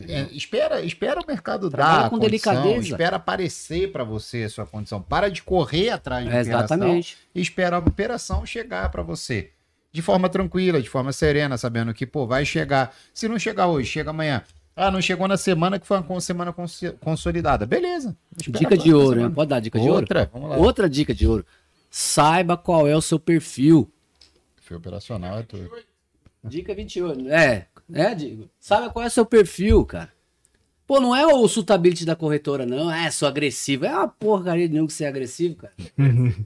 É, 0.09 0.29
espera, 0.33 0.81
espera 0.83 1.21
o 1.21 1.27
mercado 1.27 1.69
Trabalha 1.71 1.99
dar 2.01 2.07
a 2.07 2.11
com 2.11 2.19
condição, 2.19 2.53
delicadeza. 2.55 2.89
espera 2.89 3.17
aparecer 3.17 3.93
para 3.93 4.05
você 4.05 4.45
a 4.45 4.49
sua 4.49 4.67
condição. 4.67 5.01
Para 5.03 5.29
de 5.31 5.43
correr 5.43 5.91
atrás 5.91 6.25
de 6.25 6.31
É, 6.35 6.41
operação 6.41 6.77
exatamente. 6.77 7.19
e 7.35 7.41
espera 7.41 7.77
a 7.77 7.79
operação 7.79 8.45
chegar 8.47 8.91
para 8.91 9.03
você. 9.03 9.51
De 9.93 10.01
forma 10.03 10.29
tranquila, 10.29 10.81
de 10.81 10.89
forma 10.89 11.13
serena, 11.13 11.59
sabendo 11.59 11.93
que, 11.93 12.07
pô, 12.07 12.27
vai 12.27 12.45
chegar. 12.45 12.95
Se 13.13 13.27
não 13.29 13.39
chegar 13.39 13.67
hoje, 13.67 13.89
chega 13.91 14.11
amanhã. 14.11 14.43
Ah, 14.77 14.91
não 14.91 15.03
chegou 15.03 15.27
na 15.29 15.37
semana 15.37 15.79
que 15.79 15.87
foi 15.87 15.99
uma 15.99 16.21
semana 16.21 16.55
consolidada. 17.01 17.67
Beleza. 17.67 18.17
Dica 18.37 18.79
de 18.79 18.95
ouro? 18.95 19.31
Pode 19.33 19.51
dar 19.51 19.61
dica 19.61 19.79
de 19.79 19.87
ouro? 19.89 20.01
Outra. 20.01 20.31
Outra 20.59 20.89
dica 20.89 21.13
de 21.15 21.27
ouro. 21.27 21.45
Saiba 21.91 22.57
qual 22.57 22.87
é 22.87 22.97
o 22.97 23.03
seu 23.03 23.19
perfil. 23.19 23.91
Fio 24.63 24.77
operacional 24.77 25.39
é 25.41 25.43
tudo. 25.43 25.69
Dica 26.43 26.75
28. 26.75 27.29
É, 27.29 27.67
é, 27.93 28.15
digo. 28.15 28.49
Saiba 28.59 28.91
qual 28.91 29.05
é 29.05 29.09
o 29.09 29.11
seu 29.11 29.27
perfil, 29.27 29.85
cara. 29.85 30.13
Pô, 30.87 31.01
não 31.01 31.15
é 31.15 31.25
o 31.27 31.47
suitability 31.47 32.05
da 32.05 32.17
corretora, 32.17 32.67
não. 32.67 32.91
É, 32.91 33.11
sou 33.11 33.29
agressivo. 33.29 33.87
É 33.87 33.91
uma 33.91 34.09
porcaria 34.09 34.67
de 34.67 34.75
nenhum 34.75 34.87
que 34.87 34.93
ser 34.93 35.07
agressivo, 35.07 35.57
cara. 35.57 35.73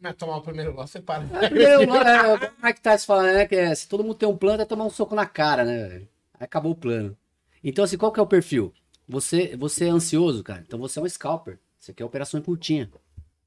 Mas 0.00 0.14
tomar 0.16 0.36
o 0.36 0.42
primeiro 0.42 0.74
lote, 0.74 0.90
você 0.90 1.00
para. 1.00 1.24
É, 1.24 1.48
primeiro, 1.48 1.92
é, 1.92 2.38
como 2.38 2.66
é 2.66 2.72
que 2.72 2.80
tá 2.80 2.96
se 2.96 3.06
falando, 3.06 3.34
né? 3.34 3.46
Que 3.46 3.56
é, 3.56 3.74
se 3.74 3.88
todo 3.88 4.04
mundo 4.04 4.14
tem 4.14 4.28
um 4.28 4.36
plano, 4.36 4.62
é 4.62 4.64
tomar 4.64 4.84
um 4.84 4.90
soco 4.90 5.14
na 5.14 5.26
cara, 5.26 5.64
né? 5.64 5.88
velho? 5.88 6.08
Aí 6.34 6.44
acabou 6.44 6.72
o 6.72 6.76
plano. 6.76 7.16
Então, 7.62 7.84
assim, 7.84 7.96
qual 7.96 8.12
que 8.12 8.20
é 8.20 8.22
o 8.22 8.26
perfil? 8.26 8.72
Você, 9.08 9.56
você 9.56 9.86
é 9.86 9.88
ansioso, 9.88 10.44
cara. 10.44 10.62
Então 10.66 10.78
você 10.78 10.98
é 10.98 11.02
um 11.02 11.08
scalper. 11.08 11.58
Você 11.78 11.92
quer 11.92 12.04
operação 12.04 12.40
curtinha. 12.40 12.90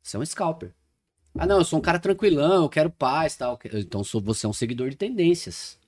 Você 0.02 0.18
é 0.18 0.20
um 0.20 0.26
scalper. 0.26 0.72
Ah, 1.38 1.46
não, 1.46 1.58
eu 1.60 1.64
sou 1.66 1.80
um 1.80 1.82
cara 1.82 1.98
tranquilão, 2.00 2.64
eu 2.64 2.70
quero 2.70 2.90
paz 2.90 3.36
tal. 3.36 3.58
Então 3.74 4.04
sou, 4.04 4.20
você 4.22 4.46
é 4.46 4.50
um 4.50 4.54
seguidor 4.54 4.90
de 4.90 4.96
tendências. 4.98 5.80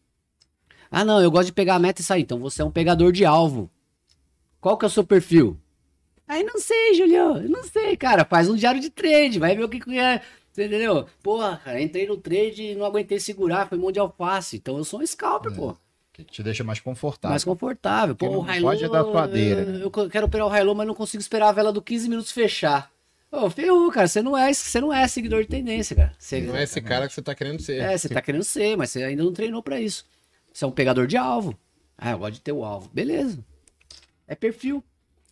Ah, 0.90 1.04
não, 1.04 1.22
eu 1.22 1.30
gosto 1.32 1.48
de 1.48 1.54
pegar 1.54 1.76
a 1.76 1.80
meta 1.80 2.02
e 2.02 2.04
sair. 2.04 2.22
Então 2.22 2.40
você 2.40 2.62
é 2.62 2.66
um 2.66 2.72
pegador 2.72 3.12
de 3.12 3.26
alvo. 3.26 3.70
Qual 4.62 4.78
que 4.78 4.86
é 4.86 4.88
o 4.88 4.92
seu 4.92 5.04
perfil? 5.04 5.58
Aí 6.28 6.44
não 6.44 6.58
sei, 6.60 6.94
Julião. 6.94 7.38
Eu 7.38 7.50
não 7.50 7.64
sei, 7.64 7.98
cara. 7.98 8.24
Faz 8.24 8.48
um 8.50 8.56
diário 8.56 8.80
de 8.80 8.90
trade. 8.90 9.40
Vai 9.40 9.56
ver 9.56 9.64
o 9.64 9.70
que, 9.70 9.80
que 9.80 9.98
é. 10.00 10.22
Você 10.52 10.66
entendeu? 10.68 11.08
Porra, 11.22 11.60
cara, 11.64 11.82
entrei 11.82 12.06
no 12.08 12.16
trade 12.16 12.62
e 12.64 12.76
não 12.76 12.86
aguentei 12.86 13.20
segurar, 13.20 13.68
foi 13.68 13.78
mão 13.78 13.92
de 13.92 14.00
alface. 14.00 14.56
Então 14.58 14.78
eu 14.78 14.84
sou 14.84 15.02
um 15.02 15.06
scalper, 15.06 15.52
É. 15.52 15.56
pô. 15.56 15.76
Que 16.14 16.24
te 16.24 16.44
deixa 16.44 16.64
mais 16.64 16.80
confortável. 16.80 17.32
Mais 17.32 17.44
confortável. 17.44 18.16
Pô, 18.16 18.28
o 18.28 18.40
high-low. 18.42 18.70
pode 18.70 18.88
dar 18.88 19.04
suadeira. 19.04 19.62
Eu 19.64 19.90
quero 19.90 20.28
operar 20.28 20.46
o 20.46 20.50
high-low, 20.50 20.76
mas 20.76 20.86
não 20.86 20.94
consigo 20.94 21.20
esperar 21.20 21.50
a 21.50 21.52
vela 21.52 21.74
do 21.74 21.82
15 21.82 22.08
minutos 22.08 22.32
fechar. 22.32 22.93
Ô, 23.34 23.50
ferrou, 23.50 23.92
cara. 23.92 24.08
Você 24.08 24.22
não, 24.22 24.38
é, 24.38 24.54
você 24.54 24.80
não 24.80 24.94
é 24.94 25.08
seguidor 25.08 25.42
de 25.42 25.48
tendência, 25.50 25.96
cara. 25.96 26.14
Você, 26.20 26.40
Não 26.42 26.56
é 26.56 26.62
esse 26.62 26.80
cara 26.80 27.08
que 27.08 27.14
você 27.16 27.22
tá 27.24 27.34
querendo 27.34 27.60
ser. 27.60 27.82
é, 27.82 27.98
você 27.98 28.08
tá 28.08 28.22
querendo 28.22 28.44
ser, 28.44 28.78
mas 28.78 28.92
você 28.92 29.02
ainda 29.04 29.24
não 29.24 29.34
treinou 29.34 29.64
pra 29.64 29.82
isso. 29.82 30.06
Você 30.54 30.64
é 30.64 30.68
um 30.68 30.72
pegador 30.72 31.08
de 31.08 31.18
alvo. 31.18 31.58
Ah, 31.98 32.12
eu 32.12 32.20
gosto 32.20 32.34
de 32.34 32.42
ter 32.42 32.52
o 32.52 32.64
alvo. 32.64 32.92
Beleza. 32.94 33.44
É 34.28 34.36
perfil. 34.36 34.84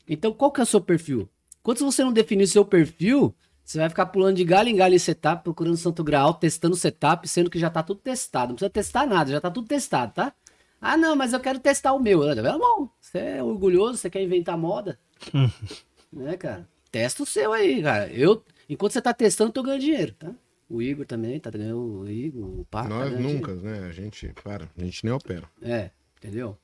Então, 0.10 0.34
qual 0.34 0.52
que 0.52 0.60
é 0.60 0.64
o 0.64 0.66
seu 0.66 0.82
perfil? 0.82 1.30
Quando 1.62 1.78
você 1.78 2.04
não 2.04 2.12
definir 2.12 2.46
o 2.46 2.48
seu 2.48 2.66
perfil, 2.66 3.36
você 3.64 3.78
vai 3.78 3.88
ficar 3.88 4.08
pulando 4.08 4.38
de 4.38 4.44
galho 4.44 4.70
em 4.70 4.76
galho 4.76 4.96
em 4.96 5.00
setup, 5.00 5.44
procurando 5.44 5.78
Santo 5.78 6.04
Graal, 6.04 6.34
testando 6.34 6.76
setup, 6.76 7.28
sendo 7.28 7.52
que 7.52 7.60
já 7.60 7.70
tá 7.70 7.84
tudo 7.84 8.00
testado. 8.00 8.50
Não 8.50 8.56
precisa 8.56 8.72
testar 8.72 9.06
nada, 9.06 9.30
já 9.30 9.40
tá 9.40 9.52
tudo 9.52 9.68
testado, 9.68 10.12
tá? 10.14 10.34
Ah, 10.82 10.98
não, 10.98 11.16
mas 11.16 11.34
eu 11.34 11.40
quero 11.40 11.60
testar 11.60 11.94
o 11.94 12.00
meu. 12.00 12.28
É 12.28 12.58
bom, 12.58 12.90
você 13.00 13.20
é 13.20 13.44
orgulhoso, 13.44 14.00
você 14.00 14.10
quer 14.10 14.24
inventar 14.24 14.58
moda. 14.58 14.98
né, 16.12 16.36
cara? 16.36 16.68
Testa 16.92 17.24
o 17.24 17.26
seu 17.26 17.54
aí, 17.54 17.82
cara. 17.82 18.12
Eu, 18.12 18.44
enquanto 18.68 18.92
você 18.94 19.02
tá 19.02 19.14
testando, 19.14 19.50
eu 19.50 19.54
tô 19.54 19.64
ganhando 19.64 19.82
dinheiro, 19.82 20.14
tá? 20.14 20.32
O 20.70 20.82
Igor 20.82 21.06
também 21.06 21.40
tá 21.40 21.50
ganhando, 21.50 22.02
o 22.02 22.10
Igor, 22.10 22.44
o 22.62 22.66
Paco. 22.70 22.90
tá 22.90 22.96
Nós 22.96 23.10
ganhando 23.12 23.34
nunca, 23.34 23.56
dinheiro. 23.56 23.82
né? 23.82 23.88
A 23.88 23.92
gente, 23.92 24.34
para, 24.44 24.70
a 24.78 24.84
gente 24.84 25.04
nem 25.04 25.14
opera. 25.14 25.44
É, 25.62 25.90
entendeu? 26.18 26.58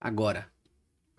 Agora. 0.00 0.46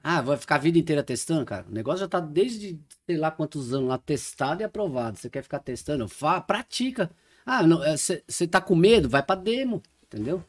Ah, 0.03 0.21
vai 0.21 0.37
ficar 0.37 0.55
a 0.55 0.59
vida 0.59 0.77
inteira 0.79 1.03
testando, 1.03 1.43
cara? 1.45 1.65
O 1.69 1.73
negócio 1.73 1.99
já 1.99 2.07
tá 2.07 2.19
desde 2.19 2.79
sei 3.05 3.17
lá 3.17 3.29
quantos 3.29 3.73
anos 3.73 3.89
lá 3.89 3.97
testado 3.97 4.61
e 4.61 4.63
aprovado. 4.63 5.17
Você 5.17 5.29
quer 5.29 5.41
ficar 5.43 5.59
testando? 5.59 6.07
Fá, 6.07 6.39
pratica. 6.39 7.09
Ah, 7.45 7.61
você 7.97 8.47
tá 8.47 8.61
com 8.61 8.75
medo? 8.75 9.09
Vai 9.09 9.21
pra 9.23 9.35
demo, 9.35 9.81
entendeu? 10.05 10.43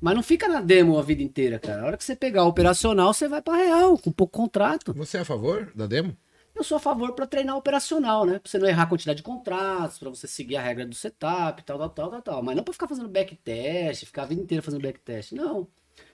Mas 0.00 0.14
não 0.14 0.22
fica 0.22 0.48
na 0.48 0.62
demo 0.62 0.98
a 0.98 1.02
vida 1.02 1.22
inteira, 1.22 1.58
cara. 1.58 1.82
A 1.82 1.86
hora 1.86 1.96
que 1.98 2.04
você 2.04 2.16
pegar 2.16 2.44
o 2.44 2.48
operacional, 2.48 3.12
você 3.12 3.28
vai 3.28 3.42
pra 3.42 3.56
real, 3.56 3.98
com 3.98 4.10
pouco 4.10 4.32
contrato. 4.38 4.94
Você 4.94 5.18
é 5.18 5.20
a 5.20 5.24
favor 5.24 5.70
da 5.74 5.86
demo? 5.86 6.16
Eu 6.56 6.64
sou 6.64 6.76
a 6.78 6.80
favor 6.80 7.12
pra 7.12 7.26
treinar 7.26 7.54
operacional, 7.54 8.24
né? 8.24 8.38
Pra 8.38 8.50
você 8.50 8.58
não 8.58 8.66
errar 8.66 8.84
a 8.84 8.86
quantidade 8.86 9.18
de 9.18 9.22
contratos, 9.22 9.98
pra 9.98 10.08
você 10.08 10.26
seguir 10.26 10.56
a 10.56 10.62
regra 10.62 10.86
do 10.86 10.94
setup, 10.94 11.62
tal, 11.62 11.78
tal, 11.78 11.90
tal, 11.90 12.10
tal, 12.10 12.22
tal. 12.22 12.42
Mas 12.42 12.56
não 12.56 12.64
pra 12.64 12.72
ficar 12.72 12.88
fazendo 12.88 13.10
backtest, 13.10 14.06
ficar 14.06 14.22
a 14.22 14.26
vida 14.26 14.40
inteira 14.40 14.62
fazendo 14.62 14.80
backtest. 14.80 15.32
Não. 15.32 15.68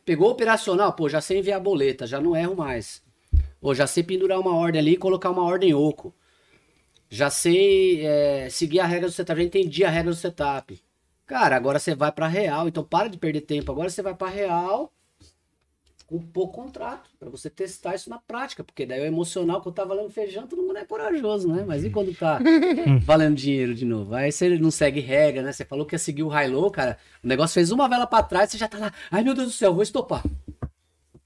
Pegou 0.05 0.29
operacional, 0.29 0.93
pô, 0.95 1.09
já 1.09 1.21
sei 1.21 1.39
enviar 1.39 1.61
boleta, 1.61 2.09
já 2.09 2.21
não 2.21 2.37
erro 2.37 2.57
mais. 2.57 3.05
Ou 3.61 3.73
já 3.73 3.87
sei 3.87 4.03
pendurar 4.03 4.41
uma 4.41 4.57
ordem 4.57 4.81
ali 4.81 4.93
e 4.95 4.97
colocar 4.97 5.31
uma 5.31 5.45
ordem 5.45 5.75
oco. 5.75 6.13
Já 7.09 7.31
sei 7.31 8.05
é, 8.05 8.49
seguir 8.51 8.81
a 8.81 8.87
regra 8.87 9.09
do 9.09 9.13
setup, 9.13 9.39
já 9.41 9.47
entendi 9.47 9.85
a 9.85 9.91
regra 9.91 10.11
do 10.11 10.17
setup. 10.17 10.83
Cara, 11.25 11.55
agora 11.55 11.79
você 11.79 11.95
vai 11.95 12.11
pra 12.11 12.27
real, 12.27 12.67
então 12.67 12.83
para 12.83 13.09
de 13.09 13.17
perder 13.17 13.43
tempo. 13.43 13.71
Agora 13.71 13.89
você 13.89 14.03
vai 14.03 14.15
pra 14.15 14.29
real 14.29 14.93
com 16.13 16.19
pouco 16.19 16.63
contrato, 16.63 17.09
pra 17.19 17.31
você 17.31 17.49
testar 17.49 17.95
isso 17.95 18.11
na 18.11 18.19
prática, 18.19 18.63
porque 18.63 18.85
daí 18.85 19.01
o 19.01 19.07
emocional 19.07 19.63
que 19.63 19.69
eu 19.69 19.73
tá 19.73 19.83
valendo 19.83 20.11
feijão, 20.11 20.47
todo 20.47 20.61
mundo 20.63 20.77
é 20.77 20.85
corajoso, 20.85 21.49
né? 21.49 21.65
Mas 21.67 21.85
e 21.85 21.91
quando 21.91 22.15
tá 22.15 22.39
valendo 23.03 23.35
dinheiro 23.35 23.75
de 23.75 23.87
novo? 23.87 24.15
Aí 24.15 24.31
você 24.31 24.59
não 24.59 24.71
segue 24.71 25.01
regra, 25.01 25.43
né? 25.43 25.53
Você 25.53 25.65
falou 25.65 25.87
que 25.87 25.95
ia 25.95 25.99
seguir 25.99 26.23
o 26.23 26.29
high-low, 26.29 26.71
cara. 26.71 26.99
O 27.25 27.27
negócio 27.27 27.55
fez 27.55 27.71
uma 27.71 27.89
vela 27.89 28.07
pra 28.07 28.23
trás, 28.23 28.51
você 28.51 28.59
já 28.59 28.69
tá 28.69 28.77
lá. 28.77 28.93
Ai 29.11 29.25
meu 29.25 29.33
Deus 29.33 29.49
do 29.49 29.53
céu, 29.55 29.73
vou 29.73 29.83
estopar. 29.83 30.23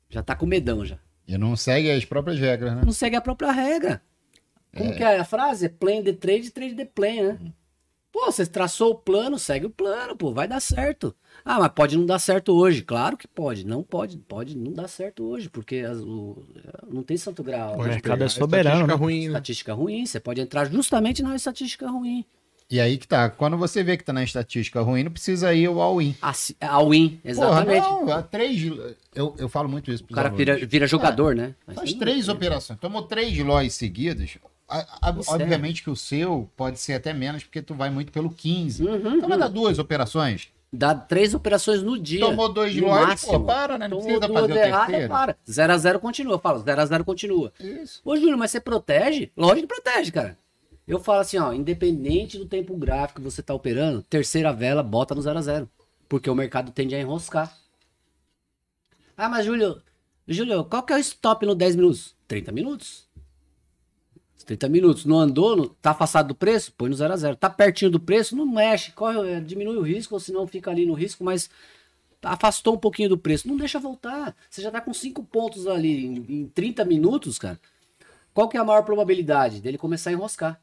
Já 0.09 0.23
tá 0.23 0.37
com 0.37 0.47
medão 0.47 0.85
já. 0.85 0.99
E 1.27 1.37
não 1.37 1.57
segue 1.57 1.91
as 1.91 2.05
próprias 2.05 2.39
regras, 2.39 2.77
né? 2.77 2.83
Não 2.85 2.93
segue 2.93 3.17
a 3.17 3.21
própria 3.21 3.51
regra. 3.51 4.01
Como 4.77 4.95
que 4.95 5.03
é 5.03 5.19
a 5.19 5.25
frase? 5.25 5.69
Plan 5.69 6.01
the 6.05 6.13
trade, 6.13 6.51
trade 6.51 6.77
the 6.77 6.85
plan, 6.85 7.33
né? 7.33 7.39
Pô, 8.13 8.27
você 8.27 8.47
traçou 8.47 8.93
o 8.93 8.95
plano, 8.95 9.37
segue 9.37 9.67
o 9.67 9.71
plano, 9.71 10.17
pô, 10.17 10.33
vai 10.33 10.47
dar 10.47 10.61
certo. 10.61 11.13
Ah, 11.48 11.60
mas 11.60 11.68
pode 11.73 11.97
não 11.97 12.05
dar 12.05 12.18
certo 12.18 12.52
hoje. 12.52 12.82
Claro 12.82 13.16
que 13.16 13.28
pode. 13.28 13.64
Não 13.64 13.81
pode, 13.81 14.16
pode 14.18 14.56
não 14.56 14.73
dar 14.73 14.89
certo 14.89 15.23
hoje, 15.23 15.48
porque 15.48 15.77
as- 15.77 16.01
o- 16.01 16.43
não 16.90 17.05
tem 17.05 17.16
santo 17.16 17.40
grau. 17.44 17.77
O 17.78 17.85
mercado 17.85 18.24
é 18.24 18.28
soberano, 18.28 18.81
estatística 18.81 18.86
né? 18.98 19.05
ruim, 19.05 19.20
né? 19.20 19.27
Estatística 19.28 19.73
ruim, 19.74 20.05
você 20.06 20.18
pode 20.18 20.40
entrar 20.40 20.64
justamente 20.68 21.23
na 21.23 21.36
estatística 21.36 21.89
ruim. 21.89 22.24
E 22.68 22.81
aí 22.81 22.98
que 22.98 23.06
tá. 23.06 23.31
Quando 23.31 23.56
você 23.56 23.85
vê 23.85 23.97
que 23.97 24.02
tá 24.02 24.12
na 24.12 24.24
estatística 24.24 24.81
ruim, 24.81 25.05
não 25.05 25.12
precisa 25.12 25.55
ir 25.55 25.68
o 25.68 25.81
all-in. 25.81 26.16
A, 26.20 26.32
ci- 26.32 26.56
a 26.60 26.82
win, 26.82 27.20
exatamente. 27.24 27.81
Porra, 27.86 28.05
não, 28.06 28.12
a 28.12 28.23
três. 28.23 28.60
Eu, 29.14 29.36
eu 29.39 29.48
falo 29.48 29.68
muito 29.68 29.89
isso 29.93 30.02
o 30.02 30.12
cara 30.12 30.31
vira, 30.31 30.56
vira 30.66 30.85
jogador, 30.89 31.36
né? 31.36 31.55
Mas 31.64 31.77
Faz 31.77 31.93
três 31.94 32.28
operações. 32.28 32.81
Tomou 32.81 33.02
três 33.02 33.39
lojas 33.39 33.73
seguidas. 33.74 34.36
a- 34.68 34.78
a- 35.01 35.10
é. 35.10 35.32
obviamente 35.32 35.81
que 35.81 35.90
o 35.90 35.94
seu 35.94 36.51
pode 36.56 36.81
ser 36.81 36.94
até 36.94 37.12
menos, 37.12 37.44
porque 37.44 37.62
tu 37.62 37.73
vai 37.73 37.89
muito 37.89 38.10
pelo 38.10 38.28
15. 38.28 38.82
Uhum, 38.82 38.97
Então 39.18 39.28
vai 39.28 39.39
uhum. 39.39 39.39
dar 39.39 39.47
duas 39.48 39.78
operações. 39.78 40.48
Dá 40.73 40.95
três 40.95 41.33
operações 41.33 41.83
no 41.83 41.99
dia. 41.99 42.21
Tomou 42.21 42.53
dois 42.53 42.75
máximo. 42.77 43.33
pô, 43.33 43.41
para, 43.47 43.79
né? 43.79 43.89
Não 43.89 43.99
Tomou 43.99 44.19
precisa 44.19 44.41
fazer 44.41 44.53
o 44.53 44.57
erradas, 44.57 44.87
terceiro. 44.87 45.09
para. 45.09 45.37
0x0 45.49 45.99
continua. 46.01 46.35
Eu 46.35 46.39
falo, 46.39 46.63
0x0 46.63 47.05
continua. 47.05 47.53
Isso. 47.61 48.01
Ô, 48.05 48.17
Júlio, 48.17 48.37
mas 48.37 48.51
você 48.51 48.61
protege? 48.61 49.31
Lógico 49.37 49.67
que 49.69 49.75
protege, 49.83 50.11
cara. 50.13 50.37
Eu 50.87 50.99
falo 51.01 51.21
assim, 51.21 51.39
ó, 51.39 51.53
independente 51.53 52.39
do 52.39 52.47
tempo 52.47 52.77
gráfico 52.77 53.21
que 53.21 53.25
você 53.25 53.43
tá 53.43 53.53
operando, 53.55 54.03
terceira 54.03 54.53
vela, 54.53 54.83
bota 54.83 55.15
no 55.15 55.23
0 55.23 55.39
a 55.39 55.43
0 55.43 55.69
Porque 56.09 56.31
o 56.31 56.35
mercado 56.35 56.71
tende 56.71 56.95
a 56.95 57.01
enroscar. 57.01 57.53
Ah, 59.17 59.29
mas 59.29 59.47
Júlio, 59.47 59.83
Júlio, 60.29 60.65
qual 60.65 60.83
que 60.83 60.93
é 60.93 60.97
o 60.97 61.01
stop 61.01 61.45
no 61.47 61.55
10 61.55 61.77
minutos? 61.77 62.15
30 62.29 62.53
minutos. 62.53 63.06
30 64.47 64.68
minutos. 64.68 65.05
Não 65.05 65.18
andou, 65.18 65.56
não- 65.56 65.68
tá 65.82 65.90
afastado 65.90 66.28
do 66.28 66.35
preço? 66.35 66.73
Põe 66.77 66.89
no 66.89 66.94
0 66.97 67.12
a 67.12 67.16
0 67.16 67.36
Tá 67.36 67.51
pertinho 67.51 67.90
do 67.90 68.01
preço? 68.01 68.36
Não 68.36 68.47
mexe. 68.47 68.93
Corre, 68.93 69.18
eh, 69.32 69.40
diminui 69.40 69.77
o 69.77 69.82
risco, 69.82 70.14
ou 70.14 70.20
senão 70.20 70.47
fica 70.47 70.70
ali 70.70 70.86
no 70.86 70.94
risco, 70.94 71.24
mas 71.24 71.51
afastou 72.23 72.74
um 72.74 72.78
pouquinho 72.78 73.09
do 73.10 73.18
preço. 73.18 73.47
Não 73.48 73.56
deixa 73.56 73.78
voltar. 73.78 74.35
Você 74.48 74.62
já 74.62 74.70
tá 74.70 74.81
com 74.81 74.94
5 74.94 75.23
pontos 75.24 75.66
ali 75.66 76.06
em, 76.06 76.14
em 76.43 76.47
30 76.48 76.85
minutos, 76.85 77.39
cara. 77.39 77.60
Qual 78.32 78.48
que 78.48 78.56
é 78.56 78.60
a 78.60 78.64
maior 78.64 78.82
probabilidade 78.82 79.60
dele 79.60 79.78
começar 79.78 80.10
a 80.10 80.12
enroscar? 80.12 80.60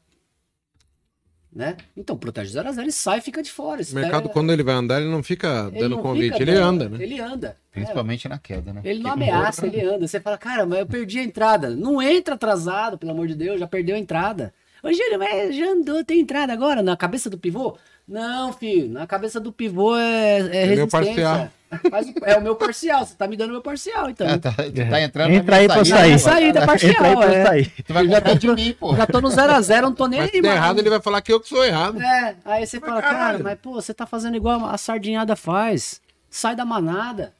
Né? 1.54 1.76
Então, 1.96 2.16
protege 2.16 2.50
0 2.50 2.68
a 2.68 2.72
0 2.72 2.88
e 2.88 2.90
sai 2.92 3.18
e 3.18 3.20
fica 3.20 3.40
de 3.40 3.50
fora. 3.50 3.80
O 3.80 3.94
mercado, 3.94 4.28
quando 4.28 4.52
ele 4.52 4.64
vai 4.64 4.74
andar, 4.74 5.00
ele 5.00 5.08
não 5.10 5.22
fica 5.22 5.68
ele 5.70 5.78
dando 5.80 5.94
não 5.96 6.02
convite, 6.02 6.32
fica 6.32 6.42
ele 6.42 6.50
anda, 6.56 6.88
né? 6.88 6.98
Ele 7.00 7.20
anda. 7.20 7.56
Principalmente 7.70 8.28
na 8.28 8.38
queda, 8.38 8.72
né? 8.72 8.80
É, 8.82 8.90
ele 8.90 9.00
não 9.02 9.10
Porque- 9.12 9.30
ameaça, 9.30 9.66
ele 9.66 9.80
anda. 9.80 10.08
Você 10.08 10.18
fala, 10.18 10.36
cara, 10.36 10.66
mas 10.66 10.80
eu 10.80 10.86
perdi 10.86 11.20
a 11.20 11.22
entrada. 11.22 11.70
Não 11.70 12.02
entra 12.02 12.34
atrasado, 12.34 12.98
pelo 12.98 13.12
amor 13.12 13.28
de 13.28 13.36
Deus, 13.36 13.60
já 13.60 13.68
perdeu 13.68 13.94
a 13.94 13.98
entrada. 13.98 14.52
Ô, 14.82 14.92
Júlio, 14.92 15.16
mas 15.18 15.54
já 15.56 15.66
andou, 15.70 16.04
tem 16.04 16.20
entrada 16.20 16.52
agora 16.52 16.82
na 16.82 16.96
cabeça 16.96 17.30
do 17.30 17.38
pivô? 17.38 17.76
Não, 18.06 18.52
filho, 18.52 18.90
na 18.90 19.06
cabeça 19.06 19.40
do 19.40 19.50
pivô 19.50 19.96
é, 19.96 20.38
é, 20.38 20.42
meu 20.42 20.86
resistência. 20.86 20.88
parcial. 20.90 21.48
Faz 21.90 22.06
o- 22.08 22.12
é 22.24 22.36
o 22.36 22.42
meu 22.42 22.54
parcial, 22.54 23.04
você 23.04 23.14
tá 23.16 23.26
me 23.26 23.36
dando 23.36 23.48
o 23.48 23.52
meu 23.54 23.62
parcial, 23.62 24.08
então. 24.10 24.28
Ah, 24.28 24.38
tá, 24.38 24.52
tu 24.52 24.80
É. 24.80 24.84
tá 24.84 25.00
entrando 25.00 25.32
Entra 25.32 25.56
aí 25.56 25.66
pra 25.66 25.84
sair. 25.84 26.18
Saída 26.20 26.66
parcial, 26.66 26.90
Entra 26.92 27.08
aí 27.08 27.16
pra 27.16 27.34
é. 27.34 27.44
sair. 27.46 27.72
Tu 27.84 27.92
vai 27.92 28.06
comprar 28.06 28.34
de 28.34 28.48
mim, 28.48 28.76
pô. 28.78 28.94
Já 28.94 29.06
tô 29.06 29.20
no 29.20 29.28
0x0, 29.28 29.80
não 29.82 29.92
tô 29.94 30.06
nem 30.06 30.20
Mas 30.20 30.30
aí, 30.34 30.40
mano. 30.42 30.54
errado, 30.54 30.78
ele 30.78 30.90
vai 30.90 31.00
falar 31.00 31.20
que 31.22 31.32
eu 31.32 31.40
que 31.40 31.48
sou 31.48 31.64
errado. 31.64 32.00
É, 32.00 32.36
aí 32.44 32.66
você 32.66 32.78
Mas 32.78 32.88
fala, 32.88 33.02
cara, 33.02 33.14
caralho. 33.18 33.44
mas 33.44 33.58
pô, 33.60 33.72
você 33.72 33.92
tá 33.94 34.06
fazendo 34.06 34.36
igual 34.36 34.64
a 34.66 34.76
sardinhada 34.78 35.34
faz. 35.34 36.00
Sai 36.30 36.54
da 36.54 36.64
manada. 36.64 37.32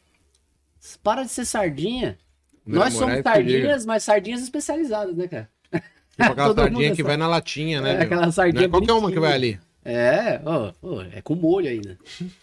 Para 1.03 1.23
de 1.23 1.29
ser 1.31 1.45
sardinha. 1.45 2.19
Nós 2.67 2.95
somos 2.95 3.23
sardinhas, 3.23 3.85
mas 3.87 4.03
sardinhas 4.03 4.43
especializadas, 4.43 5.15
né, 5.15 5.29
cara? 5.29 5.49
Tipo 5.71 6.33
aquela 6.33 6.49
Todo 6.49 6.61
sardinha 6.61 6.91
que 6.91 6.97
sabe. 6.97 7.03
vai 7.05 7.17
na 7.17 7.29
latinha, 7.29 7.81
né? 7.81 7.91
É, 7.91 7.95
meu? 7.95 8.03
aquela 8.05 8.33
sardinha 8.33 8.63
Não 8.63 8.67
é 8.69 8.71
qualquer 8.71 8.93
uma 8.95 9.13
que 9.13 9.21
vai 9.21 9.33
ali. 9.33 9.61
É, 9.85 10.41
ó, 10.47 10.73
ó, 10.83 11.03
é 11.03 11.21
com 11.21 11.35
molho 11.35 11.69
ainda. 11.69 11.99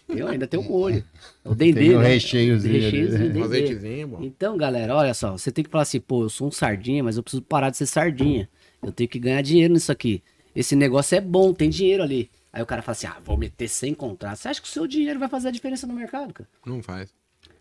Eu 0.08 0.28
ainda 0.28 0.46
tenho 0.46 0.62
molho. 0.62 1.04
É 1.44 1.48
o 1.48 1.56
Tem 1.56 1.72
dendê, 1.74 1.96
o 1.96 2.00
né? 2.00 2.08
recheiozinho 2.08 2.74
ali. 2.74 2.84
Recheiozinho, 2.84 3.24
Um 3.24 3.32
dendê. 3.32 3.42
azeitezinho, 3.42 4.08
bom. 4.08 4.18
Então, 4.22 4.56
galera, 4.56 4.94
olha 4.94 5.12
só, 5.12 5.32
você 5.32 5.50
tem 5.50 5.64
que 5.64 5.70
falar 5.70 5.82
assim, 5.82 5.98
pô, 5.98 6.22
eu 6.22 6.28
sou 6.28 6.46
um 6.46 6.50
sardinha, 6.52 7.02
mas 7.02 7.16
eu 7.16 7.22
preciso 7.22 7.42
parar 7.42 7.70
de 7.70 7.76
ser 7.78 7.86
sardinha. 7.86 8.48
Eu 8.80 8.92
tenho 8.92 9.08
que 9.08 9.18
ganhar 9.18 9.42
dinheiro 9.42 9.74
nisso 9.74 9.90
aqui. 9.90 10.22
Esse 10.54 10.76
negócio 10.76 11.16
é 11.16 11.20
bom, 11.20 11.52
tem 11.52 11.68
dinheiro 11.68 12.02
ali. 12.02 12.30
Aí 12.52 12.62
o 12.62 12.66
cara 12.66 12.82
fala 12.82 12.92
assim, 12.92 13.06
ah, 13.06 13.16
vou 13.24 13.36
meter 13.36 13.66
sem 13.68 13.92
contrato. 13.94 14.36
Você 14.36 14.48
acha 14.48 14.60
que 14.60 14.68
o 14.68 14.70
seu 14.70 14.86
dinheiro 14.86 15.18
vai 15.18 15.28
fazer 15.28 15.48
a 15.48 15.52
diferença 15.52 15.86
no 15.86 15.94
mercado, 15.94 16.32
cara? 16.34 16.48
Não 16.64 16.82
faz. 16.82 17.12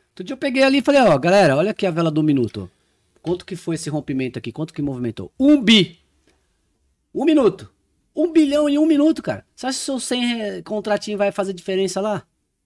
Outro 0.10 0.24
dia 0.26 0.34
eu 0.34 0.38
peguei 0.38 0.62
ali 0.62 0.78
e 0.80 0.82
falei, 0.82 1.02
ó, 1.02 1.18
galera, 1.18 1.56
olha 1.56 1.72
aqui 1.72 1.86
a 1.88 1.92
vela 1.92 2.12
do 2.12 2.22
minuto. 2.22 2.70
Quanto 3.22 3.46
que 3.46 3.56
foi 3.56 3.76
esse 3.76 3.90
rompimento 3.90 4.38
aqui? 4.38 4.52
Quanto 4.52 4.74
que 4.74 4.82
movimentou? 4.82 5.32
Um 5.40 5.62
bi. 5.62 5.98
Um 7.16 7.24
minuto. 7.26 7.72
Um 8.16 8.32
bilhão 8.32 8.68
em 8.68 8.78
um 8.78 8.86
minuto, 8.86 9.22
cara. 9.22 9.46
Você 9.56 9.68
acha 9.68 9.78
que 9.78 9.82
o 9.84 9.86
seu 9.86 10.00
100 10.00 10.26
re- 10.38 10.62
contratinho 10.64 11.18
vai 11.18 11.32
fazer 11.32 11.54
diferença 11.54 12.02
lá? 12.02 12.24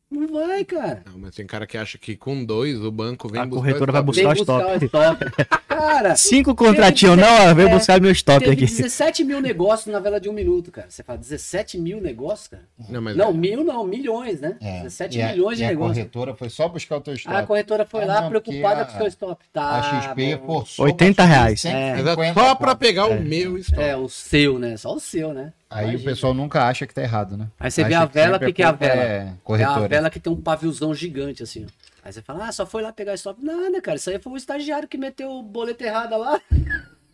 Não 0.09 0.27
vai, 0.27 0.63
cara. 0.63 1.03
Não, 1.11 1.17
mas 1.19 1.35
tem 1.35 1.45
cara 1.47 1.65
que 1.67 1.77
acha 1.77 1.97
que 1.97 2.15
com 2.15 2.43
dois 2.45 2.79
o 2.81 2.91
banco 2.91 3.27
vem 3.27 3.41
A 3.41 3.45
buscar 3.45 3.61
corretora 3.61 3.91
o 3.91 3.93
vai 3.93 4.35
stop. 4.35 4.37
buscar 4.37 4.81
o 4.81 4.85
stop. 4.85 5.25
Cara, 5.77 6.15
Cinco 6.17 6.55
contratinhos, 6.55 7.17
não, 7.17 7.53
vem 7.55 7.67
É, 7.67 7.69
buscar 7.69 7.99
meu 8.01 8.11
stop 8.11 8.39
teve 8.39 8.51
aqui. 8.53 8.65
17 8.65 9.23
mil 9.23 9.41
negócios 9.41 9.91
na 9.93 9.99
vela 9.99 10.19
de 10.19 10.29
um 10.29 10.33
minuto, 10.33 10.71
cara. 10.71 10.87
Você 10.89 11.03
fala 11.03 11.17
17 11.19 11.77
mil 11.77 11.99
negócios, 12.01 12.47
cara? 12.47 12.63
Não, 12.89 13.01
mas 13.01 13.15
Não, 13.15 13.33
mil 13.33 13.63
não, 13.63 13.85
milhões, 13.85 14.39
né? 14.41 14.55
É, 14.61 14.81
17 14.83 15.17
e 15.17 15.21
a- 15.21 15.27
milhões 15.31 15.57
de 15.57 15.63
e 15.63 15.65
a 15.65 15.69
negócios. 15.69 15.97
corretora 15.97 16.33
foi 16.35 16.49
só 16.49 16.67
buscar 16.67 16.97
o 16.97 17.01
teu 17.01 17.13
stop. 17.13 17.35
Ah, 17.35 17.39
a 17.39 17.45
corretora 17.45 17.85
foi 17.85 18.03
Ah, 18.03 18.07
lá 18.07 18.21
não, 18.21 18.29
preocupada 18.29 18.85
porque 18.85 18.91
com 18.91 18.97
o 18.97 19.01
seu 19.01 19.07
stop. 19.07 19.45
Tá, 19.53 19.79
a 19.79 20.01
XP 20.01 20.39
forçou. 20.45 20.85
80 20.85 21.15
pra 21.15 21.23
subir 21.25 21.35
reais. 21.37 21.61
150 21.61 22.15
Mas 22.15 22.27
é 22.29 22.33
só 22.33 22.55
pra 22.55 22.75
pegar 22.75 23.07
o 23.07 23.19
meu 23.21 23.57
stop. 23.57 23.81
É, 23.81 23.95
o 23.95 24.07
seu, 24.09 24.57
né? 24.59 24.77
Só 24.77 24.93
o 24.93 24.99
seu, 24.99 25.33
né? 25.33 25.51
Aí 25.69 25.85
Imagina. 25.89 26.01
o 26.01 26.05
pessoal 26.13 26.33
nunca 26.33 26.63
acha 26.67 26.85
que 26.87 26.93
tá 26.93 27.01
errado, 27.01 27.35
né? 27.35 27.47
Aí 27.59 27.69
você 27.69 27.81
Acha 27.81 27.89
vê 27.89 27.95
a 27.95 28.05
vela, 28.05 28.37
o 28.37 28.39
que, 28.39 28.53
que 28.53 28.61
é 28.63 28.65
a 28.65 28.69
culpa 28.69 28.85
vela? 28.87 29.01
É 29.01 29.05
É 29.17 29.33
corretora. 29.43 29.85
a 29.85 29.87
vela 29.87 30.09
que 30.09 30.19
tem 30.19 30.31
um 30.31 30.39
paviozão 30.39 30.93
gigante, 30.93 31.43
assim, 31.43 31.65
ó. 31.65 31.85
Aí 32.05 32.13
você 32.13 32.21
fala, 32.21 32.47
ah, 32.47 32.51
só 32.51 32.67
foi 32.67 32.83
lá 32.83 32.93
pegar 32.93 33.15
stop. 33.15 33.43
Nada, 33.43 33.81
cara. 33.81 33.97
Isso 33.97 34.11
aí 34.11 34.19
foi 34.19 34.33
o 34.33 34.37
estagiário 34.37 34.87
que 34.87 34.95
meteu 34.95 35.31
o 35.31 35.41
boleto 35.41 35.83
errado 35.83 36.15
lá. 36.15 36.39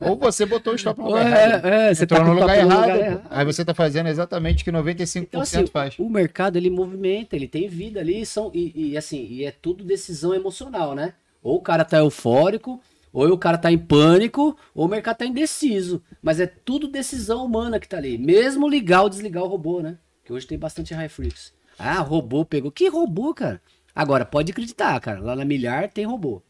Ou 0.01 0.17
você 0.17 0.45
botou 0.45 0.73
o 0.73 0.75
stop 0.75 0.99
no 0.99 1.07
lugar 1.07 1.27
errado. 1.27 1.65
É, 1.65 1.91
é, 1.91 1.95
você 1.95 2.03
Entrou 2.03 2.19
tá 2.19 2.25
no 2.25 2.33
lugar 2.33 2.57
errado, 2.57 2.69
no 2.69 2.81
lugar 2.81 2.99
errado. 2.99 3.27
Aí 3.29 3.45
você 3.45 3.63
tá 3.63 3.73
fazendo 3.73 4.09
exatamente 4.09 4.63
o 4.63 4.65
que 4.65 4.71
95% 4.71 5.21
Então, 5.21 5.39
assim, 5.39 5.65
faz. 5.67 5.97
o 5.97 6.09
mercado 6.09 6.57
ele 6.57 6.69
movimenta, 6.69 7.37
ele 7.37 7.47
tem 7.47 7.69
vida 7.69 8.01
ali, 8.01 8.25
são, 8.25 8.51
e, 8.53 8.89
e, 8.89 8.97
assim, 8.97 9.25
e 9.29 9.45
é 9.45 9.51
tudo 9.51 9.85
decisão 9.85 10.33
emocional, 10.33 10.93
né? 10.93 11.13
Ou 11.41 11.55
o 11.55 11.61
cara 11.61 11.85
tá 11.85 11.99
eufórico, 11.99 12.81
ou 13.13 13.31
o 13.31 13.37
cara 13.37 13.57
tá 13.57 13.71
em 13.71 13.77
pânico, 13.77 14.57
ou 14.75 14.87
o 14.87 14.89
mercado 14.89 15.19
tá 15.19 15.25
indeciso. 15.25 16.03
Mas 16.21 16.41
é 16.41 16.47
tudo 16.47 16.89
decisão 16.89 17.45
humana 17.45 17.79
que 17.79 17.87
tá 17.87 17.95
ali. 17.95 18.17
Mesmo 18.17 18.67
ligar 18.67 19.03
ou 19.03 19.09
desligar 19.09 19.43
o 19.43 19.47
robô, 19.47 19.81
né? 19.81 19.97
Que 20.25 20.33
hoje 20.33 20.45
tem 20.45 20.59
bastante 20.59 20.93
high 20.93 21.07
freaks. 21.07 21.53
Ah, 21.79 21.99
robô 21.99 22.43
pegou. 22.43 22.69
Que 22.69 22.89
robô, 22.89 23.33
cara? 23.33 23.61
Agora, 23.95 24.25
pode 24.25 24.51
acreditar, 24.51 24.99
cara. 24.99 25.19
Lá 25.19 25.35
na 25.35 25.45
milhar 25.45 25.89
tem 25.91 26.05
robô. 26.05 26.41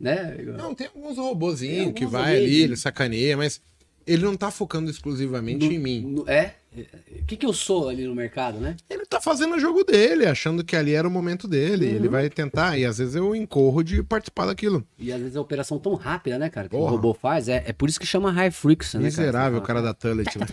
Né? 0.00 0.36
Não, 0.56 0.74
tem 0.74 0.86
alguns 0.94 1.16
robozinhos 1.18 1.86
Tem 1.86 1.92
que 1.92 2.06
vai 2.06 2.36
ali. 2.36 2.44
ali, 2.44 2.62
ele 2.62 2.76
sacaneia, 2.76 3.36
mas 3.36 3.60
ele 4.06 4.24
não 4.24 4.36
tá 4.36 4.50
focando 4.50 4.88
exclusivamente 4.90 5.66
No- 5.66 5.72
em 5.72 5.78
mim. 5.78 6.00
no- 6.02 6.28
é? 6.30 6.54
O 6.76 7.24
que, 7.26 7.36
que 7.36 7.44
eu 7.46 7.52
sou 7.52 7.88
ali 7.88 8.06
no 8.06 8.14
mercado, 8.14 8.58
né? 8.60 8.76
Ele 8.88 9.04
tá 9.06 9.20
fazendo 9.20 9.56
o 9.56 9.58
jogo 9.58 9.82
dele, 9.84 10.26
achando 10.26 10.62
que 10.62 10.76
ali 10.76 10.92
era 10.94 11.08
o 11.08 11.10
momento 11.10 11.48
dele. 11.48 11.86
Uhum. 11.88 11.94
Ele 11.96 12.08
vai 12.08 12.28
tentar, 12.30 12.78
e 12.78 12.84
às 12.84 12.98
vezes 12.98 13.14
eu 13.16 13.34
incorro 13.34 13.82
de 13.82 14.02
participar 14.02 14.46
daquilo. 14.46 14.86
E 14.98 15.10
às 15.12 15.18
vezes 15.18 15.36
a 15.36 15.40
operação 15.40 15.78
tão 15.78 15.94
rápida, 15.94 16.38
né, 16.38 16.48
cara? 16.50 16.68
Que 16.68 16.76
o 16.76 16.78
Porra. 16.78 16.90
robô 16.92 17.14
faz. 17.14 17.48
É, 17.48 17.64
é 17.66 17.72
por 17.72 17.88
isso 17.88 17.98
que 17.98 18.06
chama 18.06 18.30
high 18.30 18.50
frequency, 18.50 18.96
né? 18.98 19.04
Miserável 19.04 19.58
o 19.58 19.62
cara? 19.62 19.80
cara 19.80 19.86
da 19.88 19.94
Tullet. 19.94 20.38
né? 20.38 20.46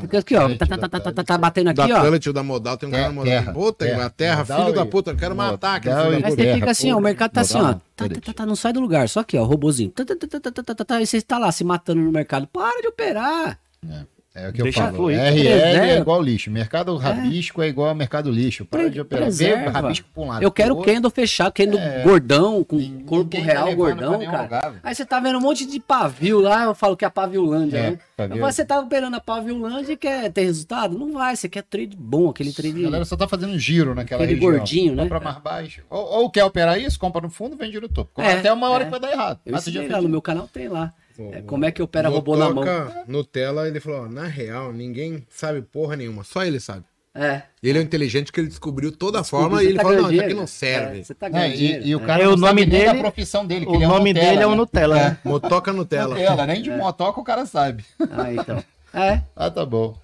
Porque 0.00 0.16
aqui, 0.18 0.36
ó, 0.36 0.48
tá, 0.56 0.66
tá, 0.66 0.78
tá, 0.78 1.00
tá, 1.00 1.12
tá, 1.12 1.24
tá 1.24 1.38
batendo 1.38 1.72
Da 1.72 1.84
aqui, 1.84 1.92
ó. 1.92 2.00
Tullet 2.02 2.28
ou 2.28 2.32
da 2.34 2.42
Modal, 2.42 2.76
tem 2.76 2.88
um 2.88 2.92
cara 2.92 3.02
Terra, 3.04 3.12
no 3.14 3.24
Modal. 3.24 3.54
Puta, 3.54 3.84
terra. 4.16 4.38
Modal 4.38 4.60
filho 4.64 4.74
da 4.76 4.82
e- 4.82 4.88
puta, 4.88 5.10
eu 5.12 5.16
quero 5.16 5.34
matar 5.34 5.76
aquele 5.76 5.94
Modal 5.94 6.10
filho 6.10 6.18
e 6.18 6.22
da 6.22 6.28
Aí 6.28 6.30
puta. 6.32 6.42
você 6.42 6.46
terra, 6.46 6.58
fica 6.60 6.70
assim, 6.70 6.92
ó, 6.92 6.98
o 6.98 7.00
mercado 7.00 7.30
tá 7.32 7.40
assim, 7.40 7.54
Modal 7.58 7.70
ó. 7.70 7.74
não, 7.74 8.08
Tá, 8.08 8.20
tá, 8.20 8.32
tá, 8.32 8.46
não 8.46 8.56
sai 8.56 8.72
do 8.72 8.80
lugar. 8.80 9.08
Só 9.08 9.20
aqui, 9.20 9.36
ó, 9.36 9.44
robozinho. 9.44 9.90
Tá, 9.90 10.04
tá, 10.04 10.14
tá, 10.16 10.26
tá, 10.28 10.40
tá, 10.52 10.62
tá, 10.62 10.74
tá, 10.74 10.84
tá, 10.84 11.00
e 11.02 11.06
você 11.06 11.20
tá 11.22 11.38
lá 11.38 11.50
se 11.52 11.64
matando 11.64 12.00
no 12.00 12.10
mercado. 12.12 12.46
Para 12.46 12.80
de 12.80 12.88
operar. 12.88 13.58
É 13.88 14.04
o 14.48 14.52
que 14.52 14.62
Deixa 14.62 14.80
eu 14.80 14.84
falo. 14.84 14.96
fluir. 14.96 15.18
RL 15.20 15.32
Preserva. 15.42 15.86
é 15.86 15.98
igual 15.98 16.22
lixo. 16.22 16.50
Mercado 16.50 16.96
rabisco 16.96 17.60
é, 17.62 17.68
igual 17.68 17.88
ao 17.90 17.94
mercado 17.94 18.30
lixo. 18.30 18.64
Para 18.64 18.80
Pre- 18.80 18.90
de 18.90 19.00
operar. 19.00 19.24
Preserva. 19.24 19.70
rabisco 19.70 20.08
pra 20.14 20.22
um 20.22 20.26
lado. 20.28 20.42
Eu 20.42 20.50
quero 20.50 20.74
outro. 20.76 20.90
candle 20.90 21.10
fechado, 21.10 21.52
candle 21.52 21.78
É. 21.78 22.02
gordão, 22.02 22.64
com 22.64 22.76
Ninguém 22.76 23.04
corpo 23.04 23.36
real 23.38 23.74
gordão, 23.76 24.18
cara. 24.24 24.42
lugar. 24.42 24.74
Aí 24.82 24.94
você 24.94 25.04
tá 25.04 25.20
vendo 25.20 25.36
um 25.38 25.40
monte 25.42 25.66
de 25.66 25.78
pavio 25.78 26.40
lá, 26.40 26.64
eu 26.64 26.74
falo 26.74 26.96
que 26.96 27.04
é 27.04 27.08
a 27.08 27.10
paviolândia, 27.10 27.76
É, 27.78 27.90
né? 27.90 27.98
pavio. 28.16 28.38
Você 28.40 28.64
tá 28.64 28.80
operando 28.80 29.16
a 29.16 29.20
paviolândia 29.20 29.92
e 29.92 29.96
quer 29.98 30.32
ter 30.32 30.44
resultado? 30.44 30.98
Não 30.98 31.12
vai, 31.12 31.36
você 31.36 31.48
quer 31.48 31.62
trade 31.62 31.94
bom, 31.94 32.30
aquele 32.30 32.50
A 32.50 32.54
trade... 32.54 32.82
galera 32.82 33.04
só 33.04 33.16
tá 33.16 33.28
fazendo 33.28 33.58
giro 33.58 33.94
naquela 33.94 34.22
Aquele 34.24 34.40
região. 34.40 34.50
gordinho, 34.58 34.94
né? 34.94 35.02
Compra 35.02 35.20
mais 35.20 35.38
baixo. 35.38 35.82
Ou, 35.90 36.00
ou 36.22 36.30
quer 36.30 36.44
operar 36.44 36.80
isso, 36.80 36.98
compra 36.98 37.20
no 37.20 37.28
fundo, 37.30 37.54
vende 37.54 37.78
no 37.78 37.88
topo. 37.88 38.20
É, 38.20 38.32
Até 38.34 38.52
uma 38.52 38.70
hora 38.70 38.82
é. 38.82 38.86
que 38.86 38.90
vai 38.90 39.00
dar 39.00 39.12
errado. 39.12 39.40
Eu 39.44 39.54
ensinei 39.56 39.88
lá 39.88 40.00
no 40.00 40.08
meu 40.08 40.22
canal, 40.22 40.48
tem 40.50 40.68
lá. 40.68 40.90
É, 41.32 41.42
como 41.42 41.64
é 41.64 41.70
que 41.70 41.82
opera 41.82 42.08
robô 42.08 42.36
na 42.36 42.46
mão. 42.46 42.54
Motoca, 42.64 43.04
Nutella, 43.06 43.68
ele 43.68 43.80
falou, 43.80 44.04
ó, 44.04 44.08
na 44.08 44.24
real, 44.26 44.72
ninguém 44.72 45.26
sabe 45.30 45.62
porra 45.62 45.96
nenhuma, 45.96 46.24
só 46.24 46.44
ele 46.44 46.58
sabe. 46.60 46.84
É. 47.14 47.42
Ele 47.62 47.78
é 47.78 47.82
inteligente 47.82 48.32
que 48.32 48.40
ele 48.40 48.48
descobriu 48.48 48.90
toda 48.90 49.20
a 49.20 49.24
forma 49.24 49.58
você 49.58 49.64
e 49.64 49.66
ele 49.68 49.76
tá 49.76 49.82
falou, 49.82 50.02
não, 50.02 50.10
isso 50.12 50.22
aqui 50.24 50.32
não 50.34 50.46
serve. 50.46 51.00
É, 51.00 51.04
você 51.04 51.14
tá 51.14 51.26
É, 51.26 51.30
ganhando 51.30 51.56
dinheiro. 51.56 51.84
e, 51.84 51.88
e 51.90 51.96
o 51.96 52.00
É. 52.00 52.06
cara 52.06 52.22
É, 52.22 52.26
não 52.26 52.32
o 52.32 52.36
nome 52.36 52.64
dele- 52.64 52.84
da 52.86 52.94
profissão 52.94 53.46
dele. 53.46 53.66
que 53.66 53.70
O 53.72 53.74
ele 53.74 53.84
é 53.84 53.86
um 53.86 53.90
nome 53.90 54.12
Nutella, 54.14 54.30
dele 54.30 54.42
é 54.42 54.46
o 54.46 54.50
né? 54.50 54.56
Nutella, 54.56 54.94
né? 54.94 55.18
Motoca 55.22 55.72
Nutella. 55.74 56.14
Nutella, 56.14 56.46
nem 56.46 56.62
de 56.62 56.70
motoca 56.70 57.20
o 57.20 57.24
cara 57.24 57.44
sabe. 57.44 57.84
Ah, 58.10 58.32
então. 58.32 58.64
É, 58.94 59.20
Ah, 59.36 59.50
tá 59.50 59.66
bom. 59.66 59.94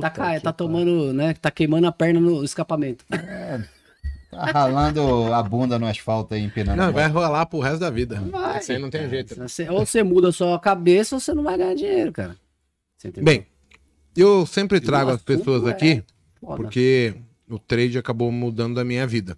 tá, 0.00 0.08
ca... 0.08 0.40
tá 0.40 0.52
tomando, 0.54 1.12
né? 1.12 1.34
Tá 1.34 1.50
queimando 1.50 1.86
a 1.86 1.92
perna 1.92 2.18
no 2.18 2.42
escapamento. 2.42 3.04
Tá 4.34 4.44
ralando 4.52 5.32
a 5.32 5.42
bunda 5.42 5.78
no 5.78 5.86
asfalto 5.86 6.34
aí, 6.34 6.42
empinando. 6.42 6.76
Não, 6.76 6.88
a 6.88 6.90
vai 6.90 7.08
rolar 7.08 7.46
pro 7.46 7.60
resto 7.60 7.80
da 7.80 7.90
vida. 7.90 8.20
Vai. 8.20 8.58
Isso 8.60 8.72
aí 8.72 8.78
não 8.78 8.90
tem 8.90 9.08
jeito. 9.08 9.34
Você- 9.36 9.68
ou 9.68 9.84
você 9.86 10.02
muda 10.02 10.28
a 10.28 10.32
sua 10.32 10.58
cabeça 10.58 11.14
ou 11.16 11.20
você 11.20 11.32
não 11.34 11.42
vai 11.42 11.56
ganhar 11.58 11.74
dinheiro, 11.74 12.12
cara. 12.12 12.36
Você 12.96 13.08
entendeu? 13.08 13.24
Bem, 13.24 13.46
eu 14.16 14.44
sempre 14.46 14.80
trago 14.80 15.10
as 15.10 15.22
pessoas 15.22 15.64
é 15.66 15.70
aqui 15.70 16.04
Foda. 16.40 16.56
porque 16.56 17.14
o 17.48 17.58
trade 17.58 17.98
acabou 17.98 18.30
mudando 18.32 18.78
a 18.80 18.84
minha 18.84 19.06
vida. 19.06 19.36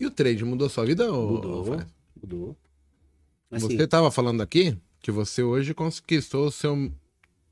E 0.00 0.06
o 0.06 0.10
trade 0.10 0.44
mudou 0.44 0.68
sua 0.68 0.84
vida, 0.86 1.10
Mudou. 1.10 1.64
Fred? 1.64 1.86
Mudou. 2.22 2.56
Assim, 3.50 3.66
Você 3.66 3.82
estava 3.82 4.10
falando 4.10 4.40
aqui 4.42 4.76
que 5.00 5.10
você 5.10 5.42
hoje 5.42 5.74
conquistou 5.74 6.46
o 6.46 6.52
seu 6.52 6.92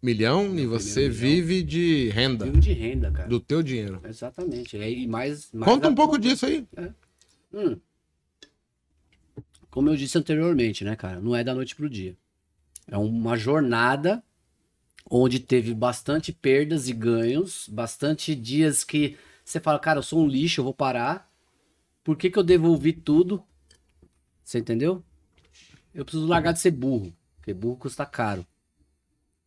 milhão 0.02 0.58
e 0.58 0.66
você 0.66 1.08
milhão. 1.08 1.14
vive 1.14 1.62
de 1.62 2.08
renda, 2.08 2.44
vivo 2.44 2.60
de 2.60 2.72
renda, 2.72 3.10
cara. 3.10 3.28
do 3.28 3.40
teu 3.40 3.62
dinheiro. 3.62 4.00
Exatamente. 4.04 4.76
E 4.76 5.06
mais, 5.06 5.50
mais 5.52 5.70
Conta 5.70 5.88
um 5.88 5.94
pouco 5.94 6.18
disso 6.18 6.46
aí. 6.46 6.66
Hum. 7.52 7.78
Como 9.70 9.90
eu 9.90 9.96
disse 9.96 10.16
anteriormente, 10.16 10.84
né, 10.84 10.96
cara? 10.96 11.20
Não 11.20 11.34
é 11.34 11.44
da 11.44 11.54
noite 11.54 11.76
pro 11.76 11.90
dia. 11.90 12.16
É 12.86 12.96
uma 12.96 13.36
jornada 13.36 14.22
onde 15.10 15.38
teve 15.38 15.74
bastante 15.74 16.32
perdas 16.32 16.88
e 16.88 16.92
ganhos, 16.92 17.68
bastante 17.68 18.34
dias 18.34 18.82
que 18.84 19.16
você 19.44 19.60
fala, 19.60 19.78
cara, 19.78 19.98
eu 19.98 20.02
sou 20.02 20.20
um 20.20 20.26
lixo, 20.28 20.60
eu 20.60 20.64
vou 20.64 20.74
parar. 20.74 21.30
Por 22.02 22.16
que, 22.16 22.30
que 22.30 22.38
eu 22.38 22.42
devolvi 22.42 22.92
tudo? 22.92 23.42
Você 24.42 24.58
entendeu? 24.58 25.04
Eu 25.94 26.04
preciso 26.04 26.26
largar 26.26 26.52
de 26.52 26.60
ser 26.60 26.72
burro, 26.72 27.14
porque 27.36 27.54
burro 27.54 27.76
custa 27.76 28.04
caro. 28.04 28.46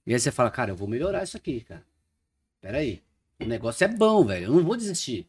E 0.10 0.14
aí 0.14 0.20
você 0.20 0.32
fala, 0.32 0.50
cara, 0.50 0.72
eu 0.72 0.76
vou 0.76 0.88
melhorar 0.88 1.22
isso 1.22 1.38
aqui, 1.38 1.62
cara. 1.62 1.86
Pera 2.60 2.80
aí. 2.80 3.00
O 3.40 3.46
negócio 3.46 3.86
é 3.86 3.88
bom, 3.88 4.26
velho. 4.26 4.46
Eu 4.46 4.54
não 4.54 4.64
vou 4.64 4.76
desistir. 4.76 5.28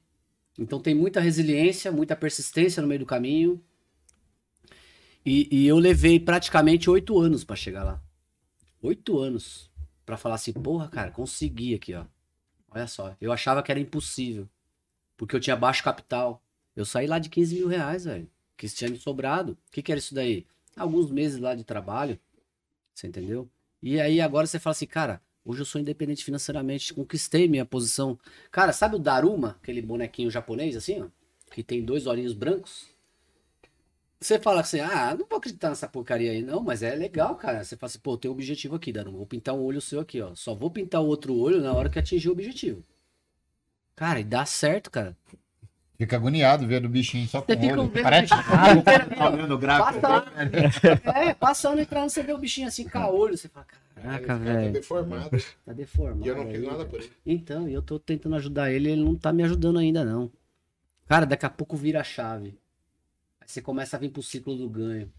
Então 0.59 0.81
tem 0.81 0.94
muita 0.94 1.20
resiliência, 1.20 1.93
muita 1.93 2.16
persistência 2.16 2.81
no 2.81 2.89
meio 2.89 3.01
do 3.01 3.05
caminho. 3.05 3.62
E, 5.23 5.47
e 5.55 5.66
eu 5.66 5.77
levei 5.77 6.19
praticamente 6.19 6.89
oito 6.89 7.19
anos 7.19 7.44
pra 7.44 7.55
chegar 7.55 7.85
lá. 7.85 8.02
Oito 8.81 9.19
anos. 9.19 9.70
Pra 10.07 10.16
falar 10.16 10.36
assim, 10.36 10.55
porra, 10.55 10.89
cara, 10.89 11.11
consegui 11.11 11.74
aqui, 11.74 11.93
ó. 11.93 12.07
Olha 12.70 12.86
só. 12.86 13.15
Eu 13.20 13.32
achava 13.32 13.62
que 13.62 13.70
era 13.70 13.78
impossível. 13.78 14.48
Porque 15.15 15.36
eu 15.36 15.40
tinha 15.40 15.57
baixo 15.57 15.85
capital. 15.85 16.43
Eu 16.74 16.86
saí 16.86 17.07
lá 17.07 17.19
de 17.19 17.28
15 17.28 17.55
mil 17.55 17.69
reais, 17.69 18.07
velho. 18.07 18.27
Que 18.57 18.66
tinha 18.66 18.89
me 18.89 18.97
sobrado. 18.97 19.52
O 19.52 19.73
que, 19.73 19.82
que 19.82 19.93
era 19.93 19.98
isso 19.98 20.15
daí? 20.15 20.47
Alguns 20.74 21.11
meses 21.11 21.39
lá 21.39 21.55
de 21.55 21.65
trabalho. 21.65 22.19
Você 22.94 23.07
entendeu? 23.09 23.47
E 23.82 24.01
aí 24.01 24.20
agora 24.20 24.47
você 24.47 24.59
fala 24.59 24.73
assim, 24.73 24.86
cara, 24.86 25.20
hoje 25.44 25.62
eu 25.62 25.66
sou 25.66 25.81
independente 25.81 26.24
financeiramente, 26.24 26.93
conquistei 26.93 27.48
minha 27.48 27.65
posição. 27.65 28.19
Cara, 28.51 28.73
sabe 28.73 28.97
o 28.97 28.98
Daruma, 28.98 29.57
aquele 29.62 29.81
bonequinho 29.81 30.31
japonês 30.31 30.77
assim, 30.77 31.02
ó? 31.02 31.09
Que 31.51 31.62
tem 31.62 31.85
dois 31.85 32.07
olhinhos 32.07 32.32
brancos? 32.32 32.89
Você 34.20 34.39
fala 34.39 34.61
assim, 34.61 34.81
ah, 34.81 35.16
não 35.19 35.27
vou 35.27 35.39
acreditar 35.39 35.70
nessa 35.70 35.89
porcaria 35.89 36.31
aí, 36.31 36.43
não, 36.43 36.62
mas 36.62 36.82
é 36.82 36.94
legal, 36.94 37.36
cara. 37.36 37.65
Você 37.65 37.74
fala 37.74 37.89
assim, 37.89 38.01
pô, 38.01 38.19
tem 38.19 38.31
um 38.31 38.35
objetivo 38.35 38.77
aqui, 38.77 38.93
Daruma. 38.93 39.16
Vou 39.16 39.27
pintar 39.27 39.55
um 39.55 39.62
olho 39.62 39.81
seu 39.81 39.98
aqui, 39.98 40.20
ó. 40.20 40.35
Só 40.35 40.55
vou 40.55 40.70
pintar 40.70 41.01
o 41.01 41.07
outro 41.07 41.35
olho 41.35 41.62
na 41.62 41.73
hora 41.73 41.89
que 41.89 41.98
atingir 41.98 42.28
o 42.28 42.32
objetivo. 42.32 42.85
Cara, 43.97 44.20
e 44.20 44.24
dá 44.24 44.44
certo, 44.44 44.90
cara. 44.90 45.16
Fica 46.01 46.16
agoniado 46.16 46.66
vendo 46.66 46.86
o 46.86 46.89
bichinho 46.89 47.28
só 47.28 47.43
com 47.43 47.52
o 47.52 47.56
olho. 47.78 47.90
Parece 47.90 48.28
tá 48.31 49.31
olhando 49.31 49.55
o 49.55 49.59
gráfico. 49.59 50.01
É, 51.14 51.35
passando, 51.35 51.78
entrando, 51.78 52.09
você 52.09 52.22
vê 52.22 52.32
o 52.32 52.39
bichinho 52.39 52.68
assim 52.68 52.89
com 52.89 52.97
a 52.97 53.10
olho, 53.10 53.36
você 53.36 53.51
fala, 53.51 53.66
caraca, 53.94 54.27
Tá 54.28 54.35
velho, 54.36 54.72
deformado. 54.72 55.28
tá 55.62 55.72
deformado. 55.74 56.24
E 56.24 56.28
eu 56.28 56.36
não 56.36 56.51
fiz 56.51 56.62
nada 56.62 56.86
por 56.86 57.01
ele. 57.01 57.12
Então, 57.27 57.68
e 57.68 57.74
eu 57.74 57.82
tô 57.82 57.98
tentando 57.98 58.35
ajudar 58.36 58.72
ele, 58.72 58.90
ele 58.93 59.05
não 59.05 59.14
tá 59.14 59.31
me 59.31 59.43
ajudando 59.43 59.78
ainda, 59.78 60.02
não. 60.02 60.32
Cara, 61.06 61.27
daqui 61.27 61.44
a 61.44 61.51
pouco 61.51 61.77
vira 61.77 62.01
a 62.01 62.05
chave. 62.05 62.59
Aí 63.39 63.47
você 63.47 63.60
começa 63.60 63.98
a 63.98 64.01
vir 64.01 64.09
pro 64.09 64.22
ciclo 64.22 64.56
do 64.56 64.70
ganho. 64.70 65.12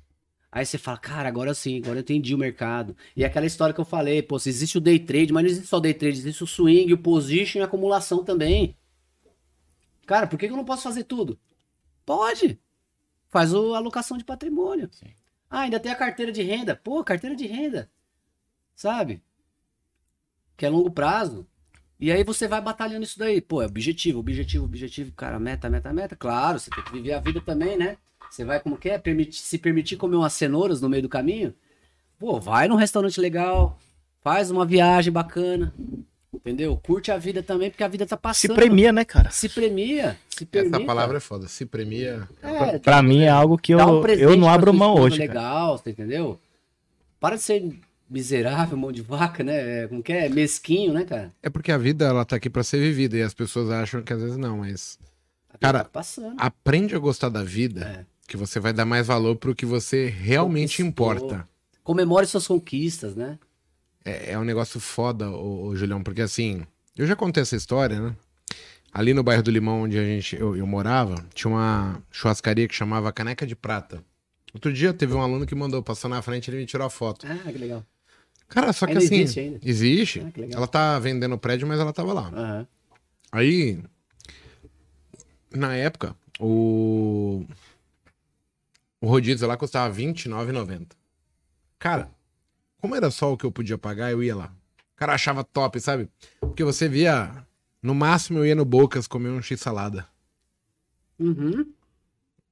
Aí 0.52 0.66
você 0.66 0.80
fala, 0.80 0.98
cara, 0.98 1.30
agora 1.30 1.54
sim, 1.54 1.78
agora 1.78 2.00
eu 2.00 2.02
entendi 2.02 2.34
o 2.34 2.40
mercado. 2.40 2.98
E 3.16 3.24
é 3.24 3.28
aquela 3.28 3.46
história 3.46 3.72
que 3.72 3.80
eu 3.80 3.86
falei, 3.86 4.24
pô, 4.24 4.40
se 4.40 4.50
existe 4.50 4.80
o 4.80 4.82
day 4.82 4.98
trade, 4.98 5.32
mas 5.32 5.44
não 5.44 5.50
existe 5.52 5.68
só 5.68 5.78
o 5.78 5.80
day 5.80 5.94
trade, 5.94 6.18
existe 6.18 6.44
o 6.44 6.48
swing, 6.48 6.92
o 6.92 6.98
position 6.98 7.60
e 7.60 7.62
a 7.62 7.66
acumulação 7.66 8.24
também. 8.24 8.76
Cara, 10.12 10.28
por 10.28 10.38
que 10.38 10.48
eu 10.48 10.58
não 10.58 10.66
posso 10.66 10.84
fazer 10.84 11.06
tudo? 11.06 11.40
Pode. 12.06 12.60
Faz 13.30 13.54
a 13.54 13.58
alocação 13.58 14.18
de 14.18 14.26
patrimônio. 14.26 14.90
Sim. 14.92 15.14
Ah, 15.50 15.62
ainda 15.62 15.80
tem 15.80 15.90
a 15.90 15.96
carteira 15.96 16.34
de 16.34 16.42
renda. 16.42 16.76
Pô, 16.76 17.02
carteira 17.02 17.34
de 17.34 17.48
renda. 17.48 17.90
Sabe? 18.76 19.24
Que 20.58 20.66
é 20.66 20.70
longo 20.70 20.92
prazo. 20.92 21.48
E 21.98 22.12
aí 22.12 22.26
você 22.26 22.46
vai 22.46 22.60
batalhando 22.60 23.06
isso 23.06 23.18
daí. 23.18 23.40
Pô, 23.40 23.62
é 23.62 23.66
objetivo, 23.66 24.20
objetivo, 24.20 24.66
objetivo. 24.66 25.14
Cara, 25.14 25.40
meta, 25.40 25.70
meta, 25.70 25.94
meta. 25.94 26.14
Claro, 26.14 26.60
você 26.60 26.70
tem 26.70 26.84
que 26.84 26.92
viver 26.92 27.14
a 27.14 27.22
vida 27.22 27.40
também, 27.40 27.78
né? 27.78 27.96
Você 28.30 28.44
vai 28.44 28.60
como 28.60 28.78
que 28.78 28.90
é? 28.90 28.98
Permitir, 28.98 29.40
se 29.40 29.58
permitir 29.58 29.96
comer 29.96 30.18
umas 30.18 30.34
cenouras 30.34 30.82
no 30.82 30.90
meio 30.90 31.04
do 31.04 31.08
caminho? 31.08 31.56
Pô, 32.20 32.38
vai 32.38 32.68
num 32.68 32.76
restaurante 32.76 33.18
legal, 33.18 33.80
faz 34.20 34.52
uma 34.52 34.66
viagem 34.66 35.14
bacana. 35.14 35.74
Entendeu? 36.34 36.78
Curte 36.78 37.12
a 37.12 37.18
vida 37.18 37.44
também, 37.44 37.70
porque 37.70 37.84
a 37.84 37.88
vida 37.90 38.06
tá 38.06 38.16
Se 38.16 38.22
passando. 38.22 38.56
premia, 38.56 38.92
né, 38.94 39.04
cara? 39.04 39.30
Se 39.32 39.50
premia. 39.50 40.18
Se 40.30 40.46
permita. 40.46 40.78
Essa 40.78 40.86
palavra 40.86 41.18
é 41.18 41.20
foda. 41.20 41.48
Se 41.48 41.66
premia. 41.66 42.28
É, 42.42 42.80
Pra 42.80 43.02
mim 43.04 43.24
é 43.24 43.30
algo 43.30 43.58
que 43.58 43.74
eu, 43.74 43.80
um 43.80 44.06
eu 44.08 44.38
não 44.38 44.48
pra 44.48 44.54
abro 44.54 44.74
mão 44.74 44.96
hoje. 44.96 45.18
cara. 45.18 45.28
legal, 45.30 45.78
você 45.78 45.90
entendeu? 45.90 46.40
Para 47.20 47.36
de 47.36 47.42
ser 47.44 47.78
miserável, 48.10 48.78
mão 48.78 48.92
de 48.94 49.02
vaca, 49.02 49.44
né? 49.44 49.84
É, 49.84 49.88
Como 49.88 50.02
que 50.02 50.14
é? 50.14 50.30
Mesquinho, 50.30 50.94
né, 50.94 51.04
cara? 51.04 51.34
É 51.44 51.50
porque 51.50 51.72
a 51.72 51.78
vida, 51.78 52.06
ela 52.06 52.24
tá 52.24 52.38
aqui 52.38 52.50
pra 52.50 52.64
ser 52.64 52.80
vivida. 52.80 53.18
E 53.18 53.22
as 53.22 53.34
pessoas 53.34 53.70
acham 53.70 54.02
que 54.02 54.14
às 54.14 54.22
vezes 54.22 54.38
não, 54.38 54.60
mas. 54.60 54.98
Cara, 55.60 55.80
tá 55.80 55.90
passando. 55.92 56.36
Aprende 56.38 56.96
a 56.96 57.00
gostar 57.00 57.28
da 57.30 57.44
vida. 57.44 58.06
É. 58.08 58.12
Que 58.26 58.38
você 58.38 58.58
vai 58.58 58.72
dar 58.72 58.86
mais 58.86 59.06
valor 59.08 59.36
pro 59.36 59.54
que 59.54 59.66
você 59.66 60.08
realmente 60.08 60.82
Conquistou. 60.82 60.88
importa. 60.88 61.48
Comemore 61.84 62.26
suas 62.26 62.48
conquistas, 62.48 63.16
né? 63.18 63.38
É, 64.04 64.32
é 64.32 64.40
um 64.40 64.44
negócio 64.44 64.80
foda, 64.80 65.30
ô, 65.30 65.68
ô, 65.68 65.76
Julião, 65.76 66.02
porque 66.02 66.22
assim, 66.22 66.66
eu 66.98 67.06
já 67.06 67.16
contei 67.16 67.42
essa 67.42 67.56
história, 67.56 68.00
né? 68.00 68.16
Ali 68.92 69.14
no 69.14 69.24
bairro 69.24 69.44
do 69.44 69.52
Limão, 69.52 69.84
onde 69.84 69.98
a 69.98 70.04
gente, 70.04 70.36
eu, 70.36 70.56
eu 70.56 70.68
morava, 70.68 71.16
tinha 71.34 71.50
uma 71.50 72.02
churrascaria 72.12 72.68
que 72.68 72.76
chamava 72.76 73.12
Caneca 73.14 73.46
de 73.46 73.56
Prata. 73.56 74.04
Outro 74.54 74.74
dia 74.74 74.94
teve 74.94 75.14
um 75.14 75.22
aluno 75.22 75.46
que 75.46 75.56
mandou, 75.56 75.82
passou 75.82 76.10
na 76.10 76.22
frente 76.22 76.50
ele 76.50 76.58
me 76.58 76.66
tirou 76.66 76.86
a 76.86 76.90
foto. 76.90 77.26
Ah, 77.26 77.52
que 77.52 77.58
legal. 77.58 77.86
Cara, 78.50 78.74
só 78.74 78.86
que 78.86 78.92
Ainda 78.92 79.06
assim. 79.06 79.16
existe 79.16 79.40
ainda? 79.40 79.60
Existe. 79.64 80.20
Ah, 80.20 80.32
ela 80.52 80.68
tá 80.68 81.00
vendendo 81.00 81.34
o 81.36 81.38
prédio, 81.38 81.66
mas 81.66 81.80
ela 81.80 81.94
tava 81.94 82.12
lá. 82.12 82.28
Aham. 82.34 82.68
Aí, 83.32 83.82
na 85.50 85.74
época, 85.74 86.14
o, 86.38 87.46
o 89.00 89.08
rodízio 89.08 89.48
lá 89.48 89.56
custava 89.56 89.94
R$29,90. 89.94 90.88
Cara, 91.80 92.12
como 92.82 92.96
era 92.96 93.12
só 93.12 93.32
o 93.32 93.38
que 93.38 93.46
eu 93.46 93.52
podia 93.52 93.78
pagar, 93.78 94.12
eu 94.12 94.24
ia 94.24 94.36
lá. 94.36 94.52
O 94.94 94.98
cara 94.98 95.14
achava 95.14 95.44
top, 95.44 95.80
sabe? 95.80 96.10
Porque 96.40 96.64
você 96.64 96.90
via, 96.90 97.46
no 97.82 97.94
máximo 97.94 98.40
eu 98.40 98.46
ia 98.46 98.56
no 98.56 98.66
Bocas 98.66 99.08
comer 99.08 99.30
um 99.30 99.42
x-salada. 99.42 100.08
Uhum. 101.20 101.72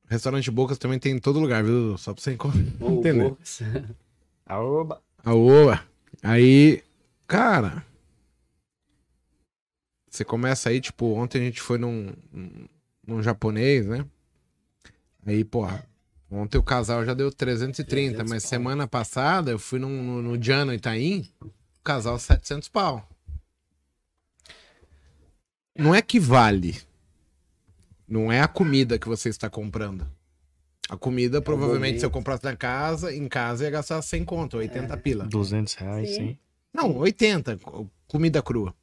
Restaurante 0.08 0.50
Bocas 0.52 0.78
também 0.78 1.00
tem 1.00 1.14
em 1.14 1.20
todo 1.20 1.40
lugar, 1.40 1.64
viu? 1.64 1.98
Só 1.98 2.14
pra 2.14 2.22
você? 2.22 2.38
Box. 2.80 3.64
Aoba. 4.46 5.02
A 5.24 5.34
oa. 5.34 5.84
Aí, 6.22 6.84
cara. 7.28 7.86
Você 10.10 10.24
começa 10.24 10.70
aí, 10.70 10.82
tipo, 10.82 11.06
ontem 11.14 11.40
a 11.40 11.46
gente 11.46 11.62
foi 11.62 11.78
num, 11.78 12.12
num 13.06 13.22
japonês, 13.22 13.88
né? 13.88 14.06
Aí, 15.26 15.44
porra, 15.44 15.88
ontem 16.30 16.58
o 16.58 16.64
casal 16.64 17.04
já 17.06 17.14
deu 17.14 17.32
330, 17.32 17.90
300 18.18 18.30
mas 18.30 18.44
pau. 18.44 18.50
semana 18.50 18.88
passada 18.88 19.52
eu 19.52 19.60
fui 19.60 19.80
num, 19.80 20.02
no, 20.04 20.22
no 20.22 20.38
Diano 20.38 20.74
Itaim, 20.74 21.30
o 21.42 21.50
casal 21.84 22.18
700 22.20 22.70
pau. 22.70 23.08
Não 25.78 25.94
é 25.96 26.02
que 26.02 26.20
vale. 26.20 26.80
Não 28.08 28.32
é 28.32 28.42
a 28.42 28.48
comida 28.48 28.98
que 28.98 29.08
você 29.08 29.30
está 29.30 29.50
comprando. 29.50 30.06
A 30.90 30.98
comida, 30.98 31.42
provavelmente, 31.42 32.00
se 32.00 32.06
eu 32.06 32.10
comprasse 32.10 32.44
na 32.44 32.56
casa, 32.56 33.14
em 33.14 33.28
casa 33.28 33.64
ia 33.64 33.70
gastar 33.70 34.02
100 34.02 34.26
conto, 34.26 34.58
80 34.58 34.98
pila. 34.98 35.26
200 35.28 35.74
reais, 35.76 36.10
Sim. 36.10 36.16
sim. 36.16 36.38
Não, 36.74 36.98
80, 36.98 37.58
co- 37.58 37.88
comida 38.08 38.42
crua. 38.42 38.74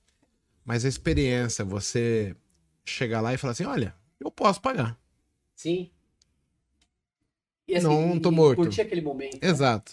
Mas 0.64 0.84
a 0.84 0.88
experiência, 0.88 1.64
você 1.64 2.34
chegar 2.84 3.20
lá 3.20 3.34
e 3.34 3.36
falar 3.36 3.52
assim, 3.52 3.64
olha, 3.64 3.92
eu 4.20 4.30
posso 4.30 4.60
pagar. 4.60 4.96
Sim. 5.56 5.90
E 7.68 7.74
assim, 7.76 7.86
Não 7.86 8.18
tô 8.18 8.30
morto. 8.30 8.56
Curtir 8.58 8.80
aquele 8.82 9.00
momento. 9.00 9.34
né? 9.42 9.48
Exato. 9.48 9.92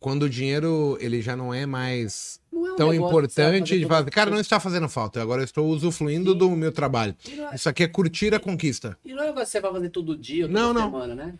Quando 0.00 0.22
o 0.24 0.30
dinheiro, 0.30 0.96
ele 1.00 1.20
já 1.20 1.36
não 1.36 1.52
é 1.52 1.66
mais 1.66 2.40
Não 2.52 2.66
é 2.68 2.72
um 2.72 2.76
tão 2.76 2.86
vai 2.88 2.96
importante 2.96 3.78
de 3.78 3.84
falar, 3.86 4.04
cara, 4.10 4.30
não 4.30 4.38
está 4.38 4.60
fazendo 4.60 4.88
falta, 4.88 5.20
agora 5.20 5.40
eu 5.42 5.44
estou 5.44 5.66
usufruindo 5.68 6.32
Sim. 6.32 6.38
do 6.38 6.50
meu 6.50 6.70
trabalho. 6.70 7.16
É- 7.50 7.54
Isso 7.56 7.68
aqui 7.68 7.82
é 7.82 7.88
curtir 7.88 8.32
a 8.32 8.38
conquista. 8.38 8.96
E 9.04 9.12
não 9.12 9.24
é 9.24 9.32
que 9.32 9.44
você 9.44 9.60
vai 9.60 9.72
fazer 9.72 9.90
todo 9.90 10.16
dia, 10.16 10.46
toda 10.46 10.58
Não, 10.60 10.72
não. 10.72 10.84
semana, 10.84 11.14
né? 11.14 11.34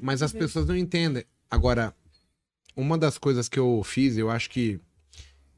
Mas 0.00 0.22
as 0.22 0.32
pessoas 0.32 0.66
não 0.66 0.76
entendem. 0.76 1.22
Agora, 1.50 1.94
uma 2.74 2.96
das 2.96 3.18
coisas 3.18 3.46
que 3.48 3.58
eu 3.58 3.82
fiz, 3.84 4.16
eu 4.16 4.30
acho 4.30 4.48
que 4.48 4.80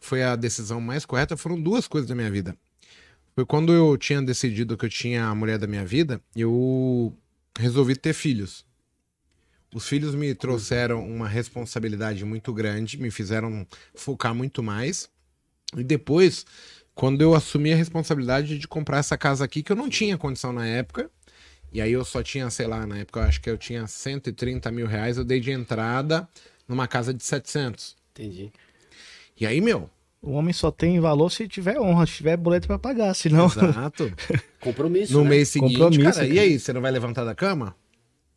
foi 0.00 0.24
a 0.24 0.34
decisão 0.34 0.80
mais 0.80 1.06
correta, 1.06 1.36
foram 1.36 1.58
duas 1.60 1.86
coisas 1.86 2.08
da 2.08 2.14
minha 2.16 2.30
vida. 2.30 2.56
Foi 3.34 3.46
quando 3.46 3.72
eu 3.72 3.96
tinha 3.96 4.20
decidido 4.20 4.76
que 4.76 4.84
eu 4.84 4.90
tinha 4.90 5.24
a 5.26 5.34
mulher 5.34 5.56
da 5.56 5.66
minha 5.68 5.84
vida, 5.86 6.20
eu 6.34 7.16
resolvi 7.58 7.94
ter 7.96 8.12
filhos. 8.12 8.66
Os 9.74 9.86
filhos 9.88 10.14
me 10.14 10.34
trouxeram 10.34 11.06
uma 11.06 11.26
responsabilidade 11.28 12.24
muito 12.24 12.52
grande, 12.52 12.98
me 12.98 13.10
fizeram 13.10 13.66
focar 13.94 14.34
muito 14.34 14.62
mais. 14.62 15.08
E 15.76 15.82
depois, 15.82 16.44
quando 16.94 17.22
eu 17.22 17.34
assumi 17.34 17.72
a 17.72 17.76
responsabilidade 17.76 18.58
de 18.58 18.68
comprar 18.68 18.98
essa 18.98 19.16
casa 19.16 19.44
aqui, 19.44 19.62
que 19.62 19.72
eu 19.72 19.76
não 19.76 19.88
tinha 19.88 20.18
condição 20.18 20.52
na 20.52 20.66
época, 20.66 21.10
e 21.72 21.80
aí 21.80 21.90
eu 21.92 22.04
só 22.04 22.22
tinha, 22.22 22.50
sei 22.50 22.66
lá, 22.66 22.86
na 22.86 22.98
época 22.98 23.20
eu 23.20 23.24
acho 23.24 23.40
que 23.40 23.48
eu 23.48 23.56
tinha 23.56 23.86
130 23.86 24.70
mil 24.70 24.86
reais, 24.86 25.16
eu 25.16 25.24
dei 25.24 25.40
de 25.40 25.50
entrada 25.50 26.28
numa 26.68 26.86
casa 26.86 27.14
de 27.14 27.24
700. 27.24 27.96
Entendi. 28.12 28.52
E 29.40 29.46
aí, 29.46 29.60
meu, 29.62 29.88
O 30.20 30.32
homem 30.32 30.52
só 30.52 30.70
tem 30.70 31.00
valor 31.00 31.30
se 31.30 31.48
tiver 31.48 31.80
honra, 31.80 32.06
se 32.06 32.12
tiver 32.16 32.36
boleto 32.36 32.66
pra 32.66 32.78
pagar, 32.78 33.14
senão... 33.14 33.46
exato. 33.46 34.12
Compromisso, 34.60 35.14
No 35.14 35.24
né? 35.24 35.30
mês 35.30 35.48
seguinte, 35.48 35.78
Compromisso, 35.78 36.12
cara, 36.12 36.26
e 36.26 36.34
cara. 36.34 36.40
aí, 36.42 36.58
você 36.60 36.72
não 36.74 36.82
vai 36.82 36.90
levantar 36.92 37.24
da 37.24 37.34
cama? 37.34 37.74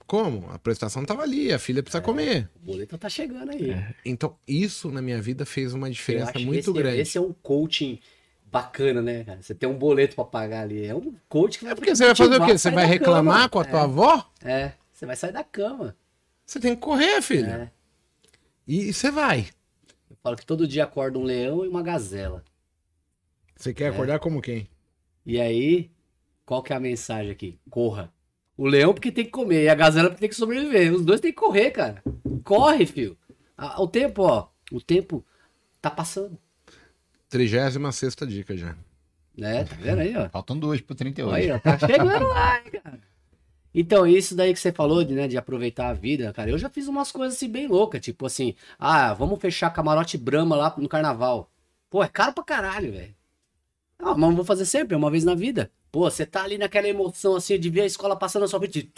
Como? 0.07 0.49
A 0.51 0.59
prestação 0.59 1.03
tava 1.03 1.23
ali, 1.23 1.51
a 1.51 1.57
filha 1.57 1.81
precisa 1.81 2.01
comer. 2.01 2.49
O 2.55 2.65
boleto 2.65 2.97
tá 2.97 3.09
chegando 3.09 3.51
aí. 3.51 3.73
Então, 4.03 4.37
isso 4.47 4.91
na 4.91 5.01
minha 5.01 5.19
vida 5.21 5.45
fez 5.45 5.73
uma 5.73 5.89
diferença 5.89 6.37
muito 6.37 6.59
esse, 6.59 6.73
grande. 6.73 6.99
Esse 6.99 7.17
é 7.17 7.21
um 7.21 7.33
coaching 7.33 7.99
bacana, 8.45 9.01
né, 9.01 9.23
cara? 9.23 9.41
Você 9.41 9.55
tem 9.55 9.67
um 9.67 9.77
boleto 9.77 10.15
pra 10.15 10.23
pagar 10.23 10.61
ali. 10.61 10.85
É 10.85 10.93
um 10.93 11.15
coach 11.27 11.57
que 11.57 11.65
vai 11.65 11.73
É 11.73 11.75
porque 11.75 11.95
você 11.95 12.05
vai 12.05 12.15
fazer 12.15 12.41
o 12.41 12.45
quê? 12.45 12.57
Você 12.57 12.71
vai 12.71 12.85
reclamar 12.85 13.35
cama. 13.35 13.49
com 13.49 13.59
a 13.59 13.65
tua 13.65 13.83
avó? 13.83 14.31
É, 14.43 14.73
você 14.93 15.05
vai 15.05 15.15
sair 15.15 15.33
da 15.33 15.43
cama. 15.43 15.95
Você 16.45 16.59
tem 16.59 16.75
que 16.75 16.81
correr, 16.81 17.21
filho. 17.21 17.49
É. 17.49 17.71
E 18.67 18.93
você 18.93 19.09
vai. 19.09 19.47
Eu 20.09 20.15
falo 20.21 20.35
que 20.35 20.45
todo 20.45 20.67
dia 20.67 20.83
acorda 20.83 21.17
um 21.17 21.23
leão 21.23 21.65
e 21.65 21.67
uma 21.67 21.81
gazela. 21.81 22.43
Você 23.55 23.73
quer 23.73 23.87
acordar 23.87 24.19
como 24.19 24.41
quem? 24.41 24.69
E 25.25 25.41
aí, 25.41 25.89
qual 26.45 26.61
que 26.61 26.71
é 26.71 26.75
a 26.75 26.79
mensagem 26.79 27.31
aqui? 27.31 27.59
Corra. 27.69 28.13
O 28.57 28.67
leão 28.67 28.93
porque 28.93 29.11
tem 29.11 29.25
que 29.25 29.31
comer 29.31 29.63
e 29.63 29.69
a 29.69 29.75
gazela 29.75 30.09
porque 30.09 30.21
tem 30.21 30.29
que 30.29 30.35
sobreviver. 30.35 30.93
Os 30.93 31.03
dois 31.03 31.19
tem 31.19 31.31
que 31.31 31.37
correr, 31.37 31.71
cara. 31.71 32.01
Corre, 32.43 32.85
filho. 32.85 33.17
Ah, 33.57 33.81
O 33.81 33.87
tempo, 33.87 34.23
ó. 34.23 34.47
O 34.71 34.79
tempo 34.81 35.25
tá 35.81 35.89
passando. 35.91 36.37
36 37.29 38.15
dica 38.27 38.55
já. 38.55 38.75
Né? 39.37 39.65
Tá 39.65 39.75
vendo 39.75 39.99
aí, 39.99 40.15
ó? 40.15 40.29
Faltam 40.29 40.57
duas 40.57 40.79
pro 40.79 40.95
38. 40.95 41.33
Aí, 41.35 41.51
ó, 41.51 41.59
tá 41.59 41.77
chegando 41.77 42.27
lá, 42.27 42.57
hein, 42.59 42.71
cara. 42.81 42.99
Então, 43.73 44.07
isso 44.07 44.33
daí 44.33 44.53
que 44.53 44.59
você 44.59 44.71
falou 44.71 45.03
de, 45.03 45.13
né, 45.13 45.27
de 45.27 45.37
aproveitar 45.37 45.89
a 45.89 45.93
vida, 45.93 46.31
cara, 46.31 46.49
eu 46.49 46.57
já 46.57 46.69
fiz 46.69 46.87
umas 46.87 47.11
coisas 47.11 47.35
assim 47.35 47.49
bem 47.49 47.67
loucas, 47.67 47.99
tipo 47.99 48.25
assim, 48.25 48.55
ah, 48.79 49.13
vamos 49.13 49.37
fechar 49.41 49.69
camarote 49.69 50.17
Brahma 50.17 50.55
lá 50.55 50.73
no 50.77 50.87
carnaval. 50.87 51.51
Pô, 51.89 52.01
é 52.01 52.07
caro 52.07 52.31
pra 52.31 52.43
caralho, 52.43 52.93
velho. 52.93 53.13
Ah, 53.99 54.15
mas 54.15 54.33
vou 54.33 54.45
fazer 54.45 54.65
sempre, 54.65 54.93
é 54.93 54.97
uma 54.97 55.11
vez 55.11 55.25
na 55.25 55.35
vida. 55.35 55.69
Pô, 55.95 56.11
você 56.11 56.25
tá 56.25 56.43
ali 56.43 56.57
naquela 56.57 56.89
emoção 56.89 57.37
assim 57.37 57.57
de 57.57 57.69
ver 57.69 57.83
a 57.83 57.85
escola 57.85 58.17
passando 58.17 58.41
na 58.41 58.49
sua 58.49 58.59
frente, 58.59 58.91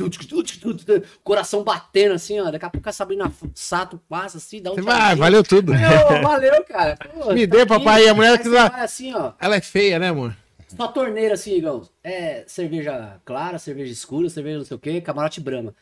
coração 1.23 1.63
batendo 1.63 2.15
assim, 2.15 2.39
ó. 2.39 2.49
Daqui 2.49 2.65
a 2.65 2.71
pouco 2.71 2.89
a 2.89 2.91
Sabrina 2.91 3.31
Sato 3.53 4.01
passa 4.09 4.39
assim, 4.39 4.63
dá 4.63 4.71
um 4.71 4.81
vai, 4.81 5.15
valeu 5.15 5.43
tudo. 5.43 5.73
Valeu, 5.73 6.21
valeu, 6.23 6.63
cara. 6.63 6.97
Pô, 7.13 7.33
Me 7.33 7.45
tá 7.45 7.55
dê, 7.55 7.65
papai, 7.67 8.05
e 8.05 8.09
a 8.09 8.15
mulher 8.15 8.41
que 8.41 8.49
vai 8.49 8.81
assim, 8.81 9.13
ó. 9.13 9.33
Ela 9.39 9.57
é 9.57 9.61
feia, 9.61 9.99
né, 9.99 10.09
amor? 10.09 10.35
Sua 10.75 10.87
torneira, 10.87 11.35
assim, 11.35 11.55
Igão. 11.55 11.87
É 12.03 12.43
cerveja 12.47 13.21
clara, 13.23 13.59
cerveja 13.59 13.93
escura, 13.93 14.27
cerveja 14.27 14.57
não 14.57 14.65
sei 14.65 14.75
o 14.75 14.79
quê, 14.79 14.99
camarote 14.99 15.39
brama. 15.39 15.75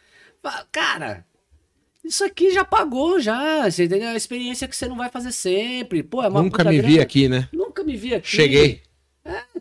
Cara, 0.69 1.25
isso 2.03 2.25
aqui 2.25 2.51
já 2.51 2.65
pagou, 2.65 3.21
já. 3.21 3.71
Você 3.71 3.85
entendeu? 3.85 4.09
É 4.09 4.11
uma 4.11 4.17
experiência 4.17 4.67
que 4.67 4.75
você 4.75 4.85
não 4.85 4.97
vai 4.97 5.07
fazer 5.09 5.31
sempre. 5.31 6.03
Pô, 6.03 6.21
é 6.21 6.27
uma 6.27 6.43
Nunca 6.43 6.65
me 6.65 6.81
vi 6.81 6.87
grana. 6.87 7.03
aqui, 7.03 7.29
né? 7.29 7.47
Nunca 7.53 7.85
me 7.85 7.95
vi 7.95 8.15
aqui. 8.15 8.27
Cheguei. 8.27 8.81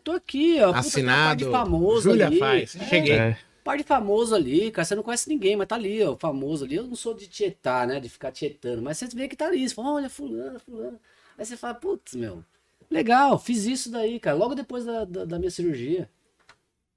Tô 0.04 0.12
aqui, 0.12 0.60
ó. 0.60 0.66
Puta, 0.68 0.78
Assinado. 0.80 1.44
um 1.44 1.46
de 1.48 1.52
famoso 1.52 2.10
Júlia 2.10 2.26
ali. 2.26 2.38
faz. 2.38 2.76
É, 2.76 2.84
Cheguei. 2.86 3.12
É, 3.14 3.38
par 3.64 3.78
de 3.78 3.82
famoso 3.84 4.34
ali, 4.34 4.70
cara. 4.70 4.84
Você 4.84 4.94
não 4.94 5.02
conhece 5.02 5.28
ninguém, 5.28 5.56
mas 5.56 5.66
tá 5.66 5.74
ali, 5.76 6.02
ó. 6.04 6.14
Famoso 6.16 6.64
ali. 6.66 6.76
Eu 6.76 6.86
não 6.86 6.94
sou 6.94 7.14
de 7.14 7.26
tietar, 7.26 7.86
né? 7.86 7.98
De 7.98 8.08
ficar 8.10 8.30
tietando. 8.30 8.82
Mas 8.82 8.98
você 8.98 9.06
vê 9.06 9.26
que 9.26 9.34
tá 9.34 9.46
ali. 9.46 9.66
Você 9.66 9.74
fala, 9.74 9.94
olha, 9.94 10.10
fulano, 10.10 10.60
fulano. 10.60 11.00
Aí 11.38 11.44
você 11.44 11.56
fala, 11.56 11.74
putz, 11.74 12.14
meu. 12.14 12.44
Legal, 12.90 13.38
fiz 13.38 13.64
isso 13.64 13.90
daí, 13.90 14.20
cara. 14.20 14.36
Logo 14.36 14.54
depois 14.54 14.84
da, 14.84 15.04
da, 15.06 15.24
da 15.24 15.38
minha 15.38 15.50
cirurgia. 15.50 16.08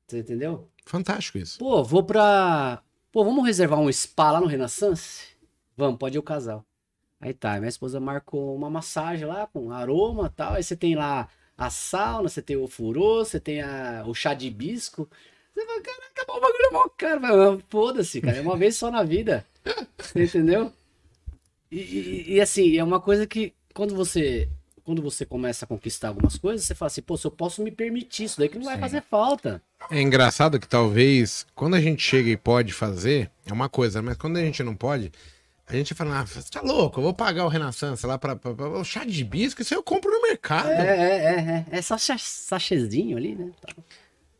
Você 0.05 0.19
entendeu? 0.19 0.67
Fantástico 0.85 1.37
isso. 1.37 1.57
Pô, 1.57 1.83
vou 1.83 2.03
pra. 2.03 2.81
Pô, 3.11 3.23
vamos 3.23 3.45
reservar 3.45 3.79
um 3.79 3.91
spa 3.91 4.31
lá 4.31 4.41
no 4.41 4.47
Renaissance? 4.47 5.27
Vamos, 5.75 5.97
pode 5.97 6.17
ir 6.17 6.19
o 6.19 6.23
casal. 6.23 6.65
Aí 7.19 7.33
tá, 7.33 7.57
minha 7.57 7.69
esposa 7.69 7.99
marcou 7.99 8.55
uma 8.55 8.69
massagem 8.69 9.25
lá 9.25 9.47
com 9.47 9.71
aroma 9.71 10.27
e 10.27 10.35
tal. 10.35 10.53
Aí 10.53 10.63
você 10.63 10.75
tem 10.75 10.93
lá 10.95 11.27
a 11.57 11.69
sauna, 11.69 12.29
você 12.29 12.41
tem 12.41 12.55
o 12.57 12.67
furô, 12.67 13.25
você 13.25 13.39
tem 13.39 13.61
a, 13.61 14.03
o 14.05 14.13
chá 14.13 14.33
de 14.33 14.47
hibisco. 14.47 15.09
Você 15.53 15.65
fala, 15.65 15.81
caraca, 15.81 16.31
o 16.31 16.39
bagulho 16.39 16.65
é 16.67 16.71
mó 16.71 16.89
cara, 16.89 17.19
mas 17.19 17.61
foda-se, 17.69 18.21
cara. 18.21 18.37
É 18.37 18.41
uma 18.41 18.57
vez 18.57 18.75
só 18.77 18.91
na 18.91 19.03
vida. 19.03 19.45
Você 19.99 20.23
entendeu? 20.23 20.71
E, 21.71 21.79
e- 21.79 22.33
e, 22.35 22.41
assim, 22.41 22.77
é 22.77 22.83
uma 22.83 22.99
coisa 22.99 23.27
que 23.27 23.53
quando 23.73 23.95
você. 23.95 24.47
Quando 24.83 25.01
você 25.01 25.25
começa 25.25 25.65
a 25.65 25.67
conquistar 25.67 26.07
algumas 26.07 26.37
coisas, 26.37 26.65
você 26.65 26.73
fala 26.73 26.87
assim, 26.87 27.01
pô, 27.01 27.17
se 27.17 27.27
eu 27.27 27.31
posso 27.31 27.61
me 27.61 27.69
permitir 27.71 28.23
isso 28.23 28.39
daí 28.39 28.47
que 28.47 28.57
não 28.57 28.63
vai 28.63 28.75
Sim. 28.75 28.81
fazer 28.81 29.01
falta. 29.01 29.61
É 29.91 30.01
engraçado 30.01 30.57
que 30.61 30.67
talvez, 30.67 31.45
quando 31.53 31.75
a 31.75 31.81
gente 31.81 32.01
chega 32.01 32.29
e 32.29 32.37
pode 32.37 32.71
fazer, 32.71 33.29
é 33.45 33.51
uma 33.51 33.67
coisa, 33.67 34.01
mas 34.01 34.15
quando 34.15 34.37
a 34.37 34.41
gente 34.41 34.63
não 34.63 34.73
pode, 34.73 35.11
a 35.67 35.73
gente 35.75 35.93
fala, 35.93 36.19
ah, 36.21 36.25
você 36.25 36.49
tá 36.49 36.61
louco, 36.61 36.99
eu 36.99 37.03
vou 37.03 37.13
pagar 37.13 37.45
o 37.45 37.49
Renaissance 37.49 38.05
lá 38.05 38.17
pra, 38.17 38.35
pra- 38.35 38.53
pra- 38.53 38.69
o 38.69 38.83
chá 38.83 39.03
de 39.03 39.23
bisco, 39.23 39.61
isso 39.61 39.73
eu 39.73 39.83
compro 39.83 40.09
no 40.09 40.21
mercado. 40.21 40.69
É, 40.69 40.81
é, 40.81 41.15
é, 41.15 41.65
é. 41.73 41.77
É 41.77 41.81
só 41.81 41.97
sa- 41.97 42.17
sachezinho 42.17 43.17
ali, 43.17 43.35
né? 43.35 43.51
Tá. 43.61 43.73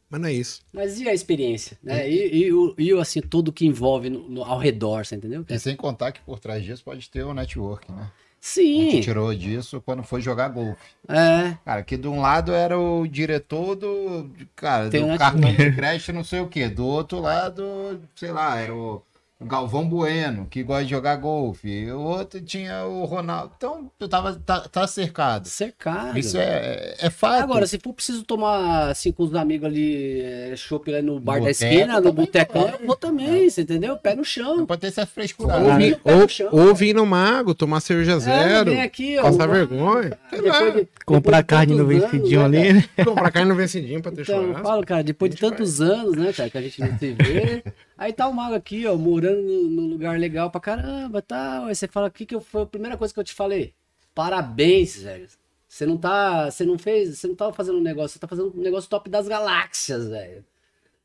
Mas 0.09 0.21
não 0.21 0.29
é 0.29 0.33
isso. 0.33 0.61
Mas 0.71 0.99
e 1.01 1.09
a 1.09 1.13
experiência, 1.13 1.77
né? 1.83 2.09
E, 2.09 2.45
e, 2.45 2.53
o, 2.53 2.73
e 2.77 2.93
o, 2.93 2.99
assim, 3.01 3.19
tudo 3.19 3.51
que 3.51 3.65
envolve 3.65 4.09
no- 4.09 4.29
no- 4.29 4.43
ao 4.43 4.57
redor, 4.57 5.05
você 5.05 5.15
entendeu? 5.15 5.43
E 5.49 5.59
sem 5.59 5.75
contar 5.75 6.13
que 6.13 6.21
por 6.21 6.39
trás 6.39 6.63
disso 6.63 6.81
pode 6.83 7.09
ter 7.09 7.23
o 7.23 7.33
network, 7.33 7.91
né? 7.91 8.03
A 8.39 8.61
gente 8.61 8.91
Sim, 8.93 9.01
tirou 9.01 9.33
disso 9.35 9.81
quando 9.81 10.03
foi 10.03 10.21
jogar 10.21 10.47
golfe. 10.49 10.79
é. 11.09 11.57
Cara, 11.65 11.83
que 11.83 11.97
de 11.97 12.07
um 12.07 12.21
lado 12.21 12.53
era 12.53 12.79
o 12.79 13.05
diretor 13.05 13.75
do. 13.75 14.29
Cara, 14.55 14.89
Tem 14.89 15.01
do 15.01 15.07
um 15.07 15.17
cartão 15.17 15.53
de 15.53 15.71
crédito, 15.75 16.13
não 16.13 16.23
sei 16.23 16.39
o 16.39 16.47
quê. 16.47 16.69
Do 16.69 16.85
outro 16.85 17.19
lado, 17.19 17.99
sei 18.15 18.31
lá, 18.31 18.57
era 18.57 18.73
o 18.73 19.01
Galvão 19.39 19.87
Bueno, 19.87 20.47
que 20.49 20.63
gosta 20.63 20.83
de 20.83 20.89
jogar 20.89 21.15
golfe. 21.17 21.67
E 21.69 21.91
o 21.91 21.99
outro 21.99 22.41
tinha 22.41 22.85
o 22.85 23.05
Ronaldo. 23.05 23.53
Então, 23.55 23.91
eu 23.99 24.07
tava 24.09 24.33
tá, 24.33 24.61
tá 24.61 24.87
cercado. 24.87 25.47
Cercado. 25.47 26.17
Isso 26.17 26.37
é, 26.39 26.95
é 26.99 27.09
fato. 27.11 27.43
Agora, 27.43 27.67
se 27.67 27.77
for 27.77 27.93
preciso 27.93 28.23
tomar 28.23 28.89
assim 28.89 29.11
com 29.11 29.21
os 29.21 29.35
amigos 29.35 29.67
ali, 29.67 30.21
é, 30.21 30.55
chopp 30.55 30.89
lá 30.91 31.03
no 31.03 31.19
bar 31.19 31.35
da 31.35 31.39
Boteco, 31.47 31.63
esquina, 31.63 32.01
no 32.01 32.11
botecão, 32.13 32.63
vai. 32.63 32.73
eu 32.81 32.87
vou 32.87 32.95
também, 32.95 33.47
você 33.47 33.61
entendeu? 33.61 33.95
Pé 33.97 34.15
no 34.15 34.25
chão. 34.25 34.57
não 34.57 34.65
pode 34.65 34.81
ter 34.81 34.87
essa 34.87 35.05
frescura. 35.05 35.55
Ou, 35.55 35.63
né? 35.65 35.77
vir, 35.77 36.01
no 36.03 36.21
ou, 36.21 36.27
chão, 36.27 36.49
ou 36.51 36.59
cara. 36.59 36.73
vir 36.73 36.95
no 36.95 37.05
mago, 37.05 37.53
tomar 37.53 37.79
cerveja 37.79 38.13
É, 38.13 38.19
zero, 38.19 38.71
vem 38.71 38.81
aqui, 38.81 39.19
ó, 39.19 39.21
passar 39.21 39.47
o- 39.47 39.51
vergonha. 39.51 40.17
De- 40.73 40.87
Comprar 41.05 41.43
carne 41.43 41.75
no 41.75 41.83
anos, 41.87 42.01
vencidinho 42.11 42.47
né, 42.49 42.69
ali, 42.69 42.73
né? 42.73 42.83
Comprar 43.05 43.31
carne 43.31 43.49
no 43.49 43.55
vencidinho 43.55 44.01
pra 44.01 44.11
ter 44.11 44.21
Então, 44.23 44.37
eu 44.37 44.41
churrasco. 44.47 44.67
falo, 44.67 44.83
cara, 44.85 45.03
depois 45.03 45.29
de 45.31 45.37
tantos 45.39 45.79
anos, 45.79 46.13
né, 46.17 46.33
cara, 46.33 46.49
que 46.49 46.57
a 46.57 46.61
gente 46.61 46.81
não 46.81 46.97
se 46.97 47.13
vê. 47.13 47.63
Aí 47.97 48.13
tá 48.13 48.27
o 48.27 48.33
mago 48.33 48.53
aqui, 48.55 48.85
ó, 48.85 48.95
morando 48.95 49.41
no, 49.41 49.63
no 49.69 49.87
lugar 49.87 50.19
legal 50.19 50.51
pra 50.51 50.61
caramba, 50.61 51.21
tal. 51.21 51.65
Aí 51.65 51.75
você 51.75 51.87
fala, 51.87 52.07
o 52.07 52.11
que 52.11 52.25
que 52.25 52.35
eu, 52.35 52.41
foi 52.41 52.61
a 52.61 52.65
primeira 52.65 52.95
coisa 52.97 53.13
que 53.13 53.19
eu 53.19 53.23
te 53.23 53.33
falei? 53.33 53.73
Parabéns, 54.13 54.97
velho. 55.01 55.27
Você 55.67 55.85
não 55.85 55.97
tá, 55.97 56.49
você 56.49 56.63
não 56.65 56.77
fez, 56.77 57.17
você 57.17 57.27
não 57.27 57.35
tá 57.35 57.51
fazendo 57.51 57.77
um 57.77 57.81
negócio, 57.81 58.13
você 58.13 58.19
tá 58.19 58.27
fazendo 58.27 58.53
um 58.55 58.61
negócio 58.61 58.89
top 58.89 59.09
das 59.09 59.27
galáxias, 59.27 60.07
velho. 60.07 60.45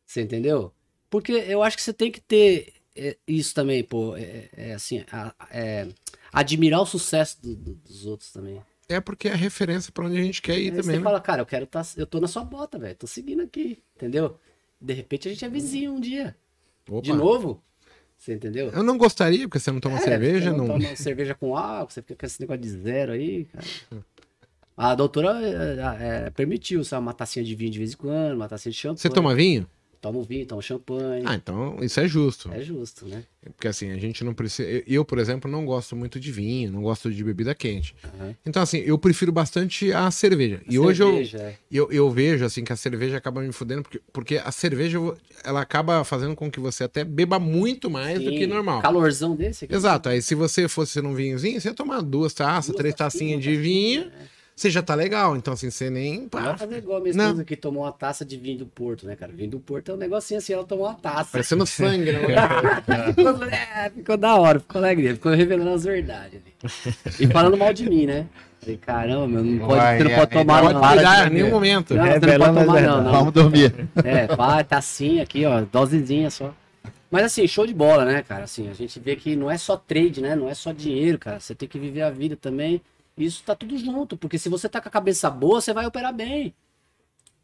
Você 0.06 0.22
entendeu? 0.22 0.72
Porque 1.10 1.32
eu 1.32 1.62
acho 1.62 1.76
que 1.76 1.82
você 1.82 1.92
tem 1.92 2.10
que 2.10 2.20
ter 2.20 2.74
é, 2.94 3.16
isso 3.26 3.54
também, 3.54 3.82
pô, 3.82 4.14
é, 4.16 4.48
é 4.52 4.74
assim, 4.74 5.04
a- 5.10 5.34
é, 5.50 5.88
admirar 6.32 6.80
o 6.82 6.86
sucesso 6.86 7.40
do- 7.42 7.56
do- 7.56 7.74
dos 7.74 8.06
outros 8.06 8.30
também. 8.30 8.62
É 8.88 9.00
porque 9.00 9.28
é 9.28 9.34
referência 9.34 9.90
pra 9.92 10.04
onde 10.06 10.18
a 10.18 10.22
gente 10.22 10.42
quer 10.42 10.58
ir 10.58 10.64
Aí 10.66 10.70
também, 10.70 10.84
você 10.84 10.98
né? 10.98 11.02
fala, 11.02 11.20
cara, 11.20 11.40
eu 11.42 11.46
quero 11.46 11.66
tá, 11.66 11.82
eu 11.96 12.06
tô 12.06 12.20
na 12.20 12.28
sua 12.28 12.44
bota, 12.44 12.78
velho. 12.78 12.94
Tô 12.94 13.06
seguindo 13.06 13.42
aqui, 13.42 13.82
entendeu? 13.96 14.38
De 14.80 14.92
repente 14.92 15.28
a 15.28 15.32
gente 15.32 15.44
é 15.44 15.48
vizinho 15.48 15.92
um 15.92 16.00
dia. 16.00 16.36
Opa. 16.88 17.02
De 17.02 17.12
novo. 17.12 17.62
Você 18.16 18.34
entendeu? 18.34 18.70
Eu 18.70 18.82
não 18.84 18.96
gostaria, 18.96 19.48
porque 19.48 19.58
você 19.58 19.72
não 19.72 19.80
toma 19.80 19.96
É, 19.96 20.00
cerveja, 20.00 20.50
você 20.50 20.56
não. 20.56 20.66
Toma 20.66 20.94
cerveja 20.96 21.34
com 21.34 21.56
álcool, 21.56 21.92
você 21.92 22.02
fica 22.02 22.16
com 22.16 22.26
esse 22.26 22.40
negócio 22.40 22.62
de 22.62 22.70
zero 22.70 23.12
aí, 23.12 23.46
cara. 23.46 23.66
A 24.76 24.94
doutora 24.94 25.38
é, 25.42 26.26
é, 26.26 26.30
permitiu, 26.30 26.82
sabe, 26.82 27.02
uma 27.02 27.12
tacinha 27.12 27.44
de 27.44 27.54
vinho 27.54 27.70
de 27.70 27.78
vez 27.78 27.92
em 27.92 27.96
quando, 27.96 28.34
uma 28.34 28.48
tacinha 28.48 28.72
de 28.72 28.78
champanhe. 28.78 28.98
Você 28.98 29.10
toma 29.10 29.34
vinho? 29.34 29.66
Toma 30.02 30.18
um 30.18 30.22
vinho, 30.24 30.44
toma 30.44 30.60
champanhe. 30.60 31.22
Ah, 31.24 31.36
então 31.36 31.76
isso 31.80 32.00
é 32.00 32.08
justo. 32.08 32.50
É 32.52 32.60
justo, 32.60 33.06
né? 33.06 33.22
Porque 33.54 33.68
assim, 33.68 33.88
a 33.92 33.96
gente 33.96 34.24
não 34.24 34.34
precisa. 34.34 34.68
eu- 34.84 35.04
por 35.04 35.16
exemplo, 35.16 35.48
não 35.48 35.64
gosto 35.64 35.94
muito 35.94 36.18
de 36.18 36.32
vinho, 36.32 36.72
não 36.72 36.82
gosto 36.82 37.08
de 37.08 37.22
bebida 37.22 37.54
quente. 37.54 37.94
Aham. 38.04 38.34
Então, 38.44 38.60
assim, 38.60 38.78
eu 38.78 38.98
prefiro 38.98 39.30
bastante 39.30 39.92
a 39.92 40.10
cerveja. 40.10 40.60
A 40.66 40.72
e 40.72 40.76
hoje 40.76 41.04
eu, 41.04 41.06
cerveja, 41.12 41.38
é. 41.38 41.56
eu, 41.70 41.92
eu 41.92 42.10
vejo, 42.10 42.44
assim, 42.44 42.64
que 42.64 42.72
a 42.72 42.76
cerveja 42.76 43.16
acaba 43.16 43.40
me 43.42 43.52
fudendo, 43.52 43.84
porque, 43.84 44.00
porque 44.12 44.36
a 44.44 44.50
cerveja, 44.50 44.98
ela 45.44 45.60
acaba 45.60 46.02
fazendo 46.02 46.34
com 46.34 46.50
que 46.50 46.58
você 46.58 46.82
até 46.82 47.04
beba 47.04 47.38
muito 47.38 47.88
mais 47.88 48.18
do 48.20 48.30
Sim, 48.30 48.36
que 48.38 48.46
normal. 48.48 48.82
Calorzão 48.82 49.36
desse 49.36 49.66
aqui. 49.66 49.74
Exato. 49.74 50.08
Aí, 50.08 50.20
se 50.20 50.34
você 50.34 50.66
fosse 50.66 51.00
num 51.00 51.14
vinhozinho, 51.14 51.60
você 51.60 51.68
ia 51.68 51.74
tomar 51.74 52.00
duas 52.02 52.34
taças, 52.34 52.70
Duas 52.72 52.78
três 52.78 52.92
tacinhas, 52.96 53.36
tacinhas 53.36 53.42
de 53.44 53.56
vinho, 53.56 54.02
é. 54.02 54.41
Você 54.62 54.70
já 54.70 54.82
tá 54.82 54.94
legal. 54.94 55.36
Então, 55.36 55.54
assim, 55.54 55.70
você 55.70 55.90
nem. 55.90 56.28
Pá, 56.28 56.56
fazer 56.56 56.78
igual 56.78 56.98
a 56.98 57.00
minha 57.00 57.14
Não. 57.14 57.24
esposa 57.24 57.44
que 57.44 57.56
tomou 57.56 57.82
uma 57.82 57.92
taça 57.92 58.24
de 58.24 58.36
vinho 58.36 58.58
do 58.58 58.66
Porto, 58.66 59.06
né, 59.06 59.16
cara? 59.16 59.32
Vinho 59.32 59.50
do 59.50 59.58
Porto 59.58 59.90
é 59.90 59.94
um 59.94 59.98
negocinho 59.98 60.38
assim, 60.38 60.52
ela 60.52 60.64
tomou 60.64 60.86
uma 60.86 60.94
taça. 60.94 61.30
parecendo 61.32 61.66
sangue, 61.66 62.12
né? 62.12 62.20
ficou, 63.14 63.44
é, 63.44 63.90
ficou 63.90 64.16
da 64.16 64.36
hora, 64.36 64.60
ficou 64.60 64.80
alegria, 64.80 65.14
ficou 65.14 65.32
revelando 65.32 65.70
as 65.70 65.84
verdades 65.84 66.40
ali. 66.40 66.94
E 67.18 67.26
falando 67.26 67.56
mal 67.56 67.72
de 67.72 67.88
mim, 67.88 68.06
né? 68.06 68.26
Falei, 68.60 68.76
caramba, 68.76 69.26
meu, 69.26 69.42
não 69.42 69.58
pode, 69.66 69.80
Vai, 69.80 69.98
você 69.98 70.04
não 70.04 70.10
é, 70.12 70.16
pode 70.16 70.34
é, 70.34 70.38
tomar, 70.38 70.62
Pode 70.62 70.74
não. 70.74 70.80
para 70.80 70.90
de 70.90 70.94
cuidar 70.96 71.12
em 71.12 71.24
beber. 71.24 71.34
nenhum 71.34 71.50
momento. 71.50 71.94
Não, 71.94 72.04
você 72.04 72.12
não 72.12 72.20
pode 72.54 72.66
tomar, 72.66 72.82
não, 72.82 73.02
não. 73.02 73.12
Vamos 73.12 73.32
dormir. 73.32 73.88
É, 74.04 74.26
pá, 74.28 74.62
tacinha 74.62 75.24
aqui, 75.24 75.44
ó, 75.44 75.62
dosezinha 75.62 76.30
só. 76.30 76.54
Mas 77.10 77.24
assim, 77.24 77.46
show 77.46 77.66
de 77.66 77.74
bola, 77.74 78.04
né, 78.04 78.22
cara? 78.22 78.44
Assim, 78.44 78.70
a 78.70 78.72
gente 78.72 78.98
vê 79.00 79.16
que 79.16 79.34
não 79.36 79.50
é 79.50 79.58
só 79.58 79.76
trade, 79.76 80.22
né? 80.22 80.34
Não 80.36 80.48
é 80.48 80.54
só 80.54 80.72
dinheiro, 80.72 81.18
cara. 81.18 81.40
Você 81.40 81.54
tem 81.54 81.68
que 81.68 81.78
viver 81.78 82.02
a 82.02 82.10
vida 82.10 82.36
também. 82.36 82.80
Isso 83.16 83.42
tá 83.44 83.54
tudo 83.54 83.76
junto, 83.76 84.16
porque 84.16 84.38
se 84.38 84.48
você 84.48 84.68
tá 84.68 84.80
com 84.80 84.88
a 84.88 84.92
cabeça 84.92 85.30
boa, 85.30 85.60
você 85.60 85.72
vai 85.72 85.86
operar 85.86 86.14
bem. 86.14 86.54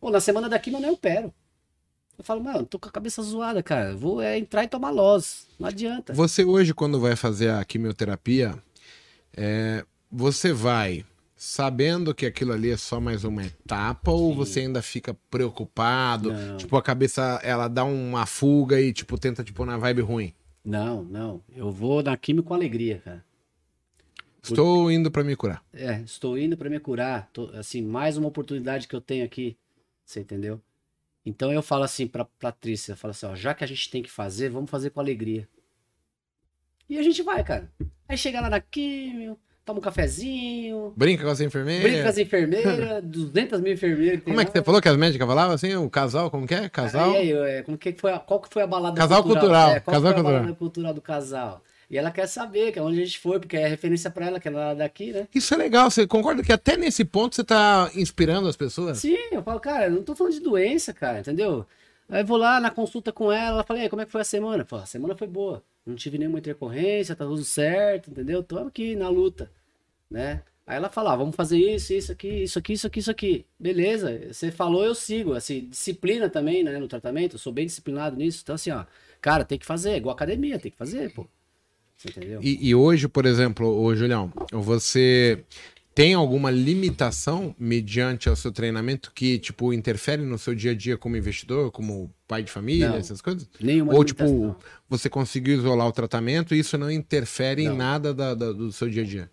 Pô, 0.01 0.11
na 0.11 0.21
semana 0.21 0.49
daqui, 0.49 0.71
mano, 0.71 0.87
eu 0.87 0.93
opero. 0.93 1.33
Eu 2.19 2.25
falo, 2.25 2.43
mano, 2.43 2.67
tô 2.67 2.79
com 2.79 2.89
a 2.89 2.93
cabeça 2.93 3.23
zoada, 3.23 3.63
cara. 3.63 3.95
Vou 3.95 4.21
é, 4.21 4.37
entrar 4.37 4.65
e 4.65 4.69
tomar 4.69 4.91
loss. 4.91 5.47
Não 5.59 5.69
adianta. 5.69 6.13
Você 6.15 6.45
hoje, 6.45 6.75
quando 6.75 6.99
vai 6.99 7.15
fazer 7.15 7.51
a 7.51 7.65
quimioterapia, 7.65 8.61
é, 9.37 9.85
você 10.11 10.53
vai 10.53 11.05
sabendo 11.37 12.13
que 12.13 12.27
aquilo 12.27 12.53
ali 12.53 12.71
é 12.71 12.77
só 12.77 13.01
mais 13.01 13.23
uma 13.23 13.45
etapa 13.45 14.11
ou 14.11 14.31
Sim. 14.31 14.37
você 14.37 14.61
ainda 14.61 14.83
fica 14.83 15.17
preocupado? 15.31 16.33
Não. 16.33 16.57
Tipo, 16.57 16.77
a 16.77 16.83
cabeça, 16.83 17.41
ela 17.45 17.69
dá 17.69 17.85
uma 17.85 18.27
fuga 18.27 18.81
e, 18.81 18.93
tipo, 18.93 19.17
tenta, 19.17 19.45
tipo, 19.45 19.65
na 19.65 19.77
vibe 19.77 20.03
ruim. 20.03 20.35
Não, 20.65 21.05
não. 21.05 21.41
Eu 21.55 21.71
vou 21.71 22.03
na 22.03 22.17
química 22.17 22.49
com 22.49 22.55
alegria, 22.55 23.01
cara. 23.05 23.25
Estou 24.43 24.91
indo 24.91 25.11
pra 25.11 25.25
me 25.25 25.35
curar. 25.37 25.63
É, 25.73 26.01
estou 26.01 26.39
indo 26.39 26.57
para 26.57 26.71
me 26.71 26.79
curar. 26.81 27.29
Tô, 27.33 27.51
assim, 27.55 27.83
mais 27.83 28.17
uma 28.17 28.29
oportunidade 28.29 28.87
que 28.89 28.95
eu 28.95 29.01
tenho 29.01 29.25
aqui. 29.25 29.57
Você 30.05 30.21
entendeu? 30.21 30.61
Então 31.27 31.53
eu 31.53 31.61
falo 31.63 31.83
assim 31.85 32.07
pra 32.07 32.25
Patrícia, 32.25 32.93
eu 32.93 32.97
falo 32.97 33.11
assim, 33.11 33.27
ó, 33.27 33.35
já 33.35 33.53
que 33.53 33.63
a 33.63 33.67
gente 33.67 33.91
tem 33.91 34.03
que 34.03 34.11
fazer, 34.11 34.49
vamos 34.49 34.71
fazer 34.71 34.91
com 34.91 35.01
alegria. 35.01 35.47
E 36.89 36.99
a 36.99 37.03
gente 37.03 37.23
vai, 37.23 37.45
cara. 37.45 37.71
Aí 38.09 38.17
chega 38.17 38.41
lá 38.41 38.49
na 38.49 38.61
químio, 38.61 39.39
toma 39.63 39.79
um 39.79 39.83
cafezinho, 39.83 40.95
Brinca 40.97 41.25
com 41.25 41.29
as 41.31 41.41
enfermeiras. 41.43 41.83
brinca 41.83 42.03
com 42.05 42.09
as 42.09 42.17
enfermeiras, 42.19 43.05
200 43.05 43.61
mil 43.61 43.75
enfermeiras. 43.75 44.23
Como 44.25 44.41
é 44.41 44.45
que 44.45 44.49
lá. 44.51 44.57
você 44.57 44.63
falou 44.65 44.81
que 44.81 44.89
as 44.89 44.97
médicas 44.97 45.27
falavam 45.29 45.55
assim? 45.55 45.75
O 45.75 45.91
casal, 45.91 46.31
como 46.31 46.47
que 46.47 46.55
é? 46.55 46.67
Casal? 46.71 47.13
E 47.13 47.17
aí, 47.17 47.33
é, 47.33 47.63
como 47.63 47.77
que 47.77 47.93
foi 47.93 48.13
a, 48.13 48.19
qual 48.19 48.41
que 48.41 48.49
foi 48.51 48.63
a 48.63 48.67
balada 48.67 48.97
Casal 48.97 49.23
cultural, 49.23 49.71
É, 49.73 49.81
qual 49.81 49.95
casal 49.97 50.01
foi 50.01 50.11
a 50.13 50.15
cultural. 50.15 50.41
balada 50.41 50.57
cultural 50.57 50.95
do 50.95 51.03
casal? 51.03 51.63
E 51.91 51.97
ela 51.97 52.11
quer 52.11 52.27
saber 52.27 52.71
que 52.71 52.79
é 52.79 52.83
onde 52.83 53.01
a 53.01 53.05
gente 53.05 53.19
foi, 53.19 53.41
porque 53.41 53.57
é 53.57 53.67
referência 53.67 54.11
pra 54.11 54.27
ela, 54.27 54.39
que 54.39 54.49
ela 54.49 54.73
é 54.73 54.75
daqui, 54.75 55.11
né? 55.11 55.27
Isso 55.35 55.55
é 55.55 55.57
legal. 55.57 55.91
Você 55.91 56.07
concorda 56.07 56.43
que 56.43 56.53
até 56.53 56.77
nesse 56.77 57.05
ponto 57.05 57.35
você 57.35 57.43
tá 57.43 57.91
inspirando 57.95 58.47
as 58.47 58.57
pessoas? 58.57 58.99
Sim, 58.99 59.17
eu 59.33 59.43
falo, 59.43 59.59
cara, 59.59 59.87
eu 59.87 59.93
não 59.93 60.03
tô 60.03 60.15
falando 60.15 60.35
de 60.35 60.41
doença, 60.41 60.93
cara, 60.93 61.21
entendeu? 61.21 61.65
Aí 62.09 62.23
eu 62.23 62.27
vou 62.27 62.37
lá 62.37 62.61
na 62.61 62.71
consulta 62.71 63.11
com 63.11 63.33
ela, 63.33 63.57
ela 63.57 63.65
fala, 63.65 63.89
como 63.89 64.03
é 64.03 64.05
que 64.05 64.13
foi 64.13 64.21
a 64.21 64.25
semana? 64.25 64.65
Fala, 64.65 64.83
a 64.83 64.87
semana 64.87 65.17
foi 65.17 65.27
boa, 65.27 65.63
não 65.87 65.95
tive 65.95 66.19
nenhuma 66.19 66.39
intercorrência, 66.39 67.17
tá 67.17 67.25
tudo 67.25 67.45
certo, 67.45 68.11
entendeu? 68.11 68.43
Tô 68.43 68.59
aqui 68.59 68.95
na 68.95 69.09
luta, 69.09 69.51
né? 70.11 70.43
Aí 70.67 70.77
ela 70.77 70.91
fala, 70.91 71.15
ah, 71.15 71.17
vamos 71.17 71.35
fazer 71.35 71.59
isso, 71.59 71.95
isso 71.95 72.13
aqui, 72.13 72.43
isso 72.43 72.59
aqui, 72.59 72.73
isso 72.75 72.87
aqui, 72.87 72.99
isso 73.01 73.11
aqui. 73.11 73.47
Beleza, 73.59 74.21
você 74.31 74.51
falou, 74.51 74.85
eu 74.85 74.95
sigo. 74.95 75.33
Assim, 75.33 75.67
disciplina 75.67 76.29
também, 76.29 76.63
né, 76.63 76.79
no 76.79 76.87
tratamento, 76.87 77.37
eu 77.37 77.39
sou 77.39 77.51
bem 77.51 77.65
disciplinado 77.65 78.17
nisso. 78.17 78.41
Então, 78.43 78.55
assim, 78.55 78.71
ó, 78.71 78.85
cara, 79.19 79.47
tem 79.47 79.59
que 79.59 79.65
fazer, 79.65 79.97
igual 79.97 80.15
academia, 80.15 80.59
tem 80.59 80.71
que 80.71 80.77
fazer, 80.77 81.11
pô. 81.15 81.27
Você 81.99 82.09
entendeu? 82.11 82.41
E, 82.41 82.69
e 82.69 82.75
hoje, 82.77 83.09
por 83.09 83.27
exemplo, 83.27 83.67
ô 83.67 83.93
Julião, 83.95 84.33
você 84.53 85.43
tem 85.93 86.15
alguma 86.15 86.49
limitação 86.49 87.53
mediante 87.59 88.29
ao 88.29 88.37
seu 88.37 88.53
treinamento 88.53 89.11
que, 89.13 89.37
tipo, 89.37 89.73
interfere 89.73 90.23
no 90.23 90.39
seu 90.39 90.55
dia 90.55 90.71
a 90.71 90.75
dia 90.75 90.97
como 90.97 91.17
investidor, 91.17 91.73
como 91.73 92.09
pai 92.29 92.45
de 92.45 92.53
família, 92.53 92.91
Não. 92.91 92.97
essas 92.97 93.21
coisas? 93.21 93.51
Nenhuma 93.61 93.93
Ou, 93.93 94.05
tipo, 94.05 94.55
você 94.89 95.11
conseguiu 95.11 95.57
isolar 95.59 95.89
o 95.89 95.93
tratamento 95.93 96.55
e 96.55 96.61
isso 96.61 96.79
não 96.79 96.89
interfere 96.89 97.63
em 97.63 97.69
Não. 97.71 97.77
nada 97.77 98.15
da- 98.15 98.33
da- 98.33 98.53
do 98.53 98.71
seu 98.71 98.89
dia 98.89 99.03
a 99.03 99.05
dia? 99.07 99.31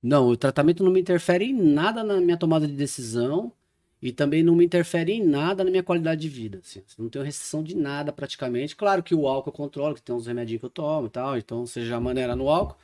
Não, 0.00 0.28
o 0.28 0.36
tratamento 0.36 0.84
não 0.84 0.92
me 0.92 1.00
interfere 1.00 1.46
em 1.46 1.52
nada 1.52 2.04
na 2.04 2.20
minha 2.20 2.36
tomada 2.36 2.64
de 2.68 2.74
decisão 2.74 3.52
e 4.00 4.12
também 4.12 4.42
não 4.42 4.54
me 4.54 4.64
interfere 4.64 5.12
em 5.12 5.24
nada 5.24 5.64
na 5.64 5.70
minha 5.70 5.82
qualidade 5.82 6.20
de 6.20 6.28
vida. 6.28 6.60
Assim. 6.62 6.82
Não 6.98 7.08
tenho 7.08 7.24
restrição 7.24 7.62
de 7.62 7.76
nada 7.76 8.12
praticamente. 8.12 8.76
Claro 8.76 9.02
que 9.02 9.14
o 9.14 9.26
álcool 9.26 9.50
eu 9.50 9.54
controlo, 9.54 9.94
que 9.94 10.02
tem 10.02 10.14
uns 10.14 10.26
remedinhos 10.26 10.60
que 10.60 10.66
eu 10.66 10.70
tomo 10.70 11.06
e 11.08 11.10
tal, 11.10 11.36
então 11.36 11.66
seja 11.66 11.96
a 11.96 12.00
maneira 12.00 12.36
no 12.36 12.48
álcool. 12.48 12.76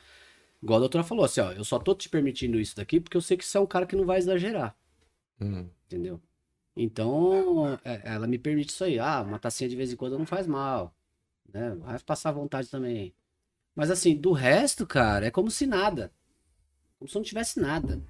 Igual 0.61 0.77
a 0.77 0.79
doutora 0.81 1.03
falou 1.03 1.25
assim, 1.25 1.41
ó, 1.41 1.51
eu 1.51 1.63
só 1.63 1.79
tô 1.79 1.93
te 1.95 2.09
permitindo 2.09 2.59
isso 2.59 2.75
daqui 2.75 2.99
porque 2.99 3.15
eu 3.17 3.21
sei 3.21 3.37
que 3.37 3.45
você 3.45 3.57
é 3.57 3.61
um 3.61 3.67
cara 3.67 3.85
que 3.85 3.95
não 3.95 4.05
vai 4.05 4.17
exagerar, 4.17 4.75
Hum. 5.39 5.67
entendeu? 5.85 6.19
Então, 6.75 7.79
é, 7.85 8.01
ela 8.03 8.27
me 8.27 8.37
permite 8.37 8.69
isso 8.69 8.83
aí. 8.83 8.99
Ah, 8.99 9.21
uma 9.21 9.39
tacinha 9.39 9.69
de 9.69 9.75
vez 9.75 9.93
em 9.93 9.95
quando 9.95 10.17
não 10.17 10.25
faz 10.25 10.47
mal. 10.47 10.93
Né? 11.53 11.75
Vai 11.75 11.99
passar 11.99 12.31
vontade 12.31 12.69
também. 12.69 13.13
Mas 13.75 13.91
assim, 13.91 14.15
do 14.15 14.31
resto, 14.31 14.85
cara, 14.85 15.27
é 15.27 15.31
como 15.31 15.51
se 15.51 15.65
nada. 15.65 16.11
Como 16.99 17.09
se 17.09 17.15
não 17.15 17.23
tivesse 17.23 17.59
nada. 17.59 18.01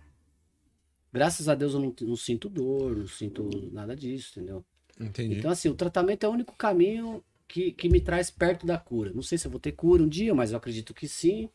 Graças 1.15 1.47
a 1.47 1.55
Deus 1.55 1.73
eu 1.73 1.79
não, 1.79 1.95
não 2.01 2.15
sinto 2.17 2.49
dor, 2.49 2.93
não 2.93 3.07
sinto 3.07 3.69
nada 3.71 3.95
disso, 3.95 4.33
entendeu? 4.37 4.65
Entendi. 4.99 5.37
Então, 5.37 5.49
assim, 5.49 5.69
o 5.69 5.73
tratamento 5.73 6.25
é 6.25 6.27
o 6.27 6.31
único 6.33 6.53
caminho 6.57 7.23
que, 7.47 7.71
que 7.71 7.87
me 7.87 8.01
traz 8.01 8.29
perto 8.29 8.65
da 8.65 8.77
cura. 8.77 9.13
Não 9.15 9.21
sei 9.21 9.37
se 9.37 9.47
eu 9.47 9.51
vou 9.51 9.57
ter 9.57 9.71
cura 9.71 10.03
um 10.03 10.09
dia, 10.09 10.35
mas 10.35 10.51
eu 10.51 10.57
acredito 10.57 10.93
que 10.93 11.07
sim. 11.07 11.49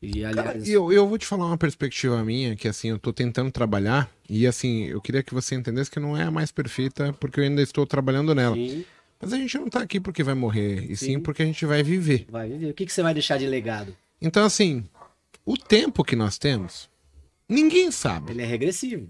E, 0.00 0.20
Cara, 0.20 0.50
aliás, 0.50 0.68
e 0.68 0.72
eu, 0.72 0.92
eu 0.92 1.08
vou 1.08 1.18
te 1.18 1.26
falar 1.26 1.46
uma 1.46 1.58
perspectiva 1.58 2.22
minha, 2.22 2.54
que 2.54 2.68
assim, 2.68 2.90
eu 2.90 2.98
tô 2.98 3.12
tentando 3.12 3.50
trabalhar, 3.50 4.08
e 4.30 4.46
assim, 4.46 4.84
eu 4.84 5.00
queria 5.00 5.20
que 5.20 5.34
você 5.34 5.56
entendesse 5.56 5.90
que 5.90 5.98
não 5.98 6.16
é 6.16 6.22
a 6.22 6.30
mais 6.30 6.52
perfeita, 6.52 7.12
porque 7.14 7.40
eu 7.40 7.44
ainda 7.44 7.60
estou 7.60 7.84
trabalhando 7.84 8.32
nela. 8.36 8.54
sim, 8.54 8.84
Mas 9.20 9.32
a 9.32 9.36
gente 9.36 9.58
não 9.58 9.68
tá 9.68 9.80
aqui 9.80 9.98
porque 9.98 10.22
vai 10.22 10.34
morrer, 10.34 10.88
e 10.88 10.96
sim, 10.96 11.14
Sim. 11.14 11.20
porque 11.20 11.42
a 11.42 11.46
gente 11.46 11.66
vai 11.66 11.82
viver. 11.82 12.24
vai 12.30 12.48
viver. 12.48 12.70
O 12.70 12.74
que, 12.74 12.86
que 12.86 12.92
você 12.92 13.02
vai 13.02 13.14
deixar 13.14 13.36
de 13.36 13.48
legado? 13.48 13.96
Então, 14.20 14.44
assim, 14.44 14.84
o 15.44 15.56
tempo 15.56 16.04
que 16.04 16.14
nós 16.14 16.38
temos, 16.38 16.88
ninguém 17.52 17.90
sabe. 17.90 18.32
Ele 18.32 18.42
é 18.42 18.46
regressivo. 18.46 19.08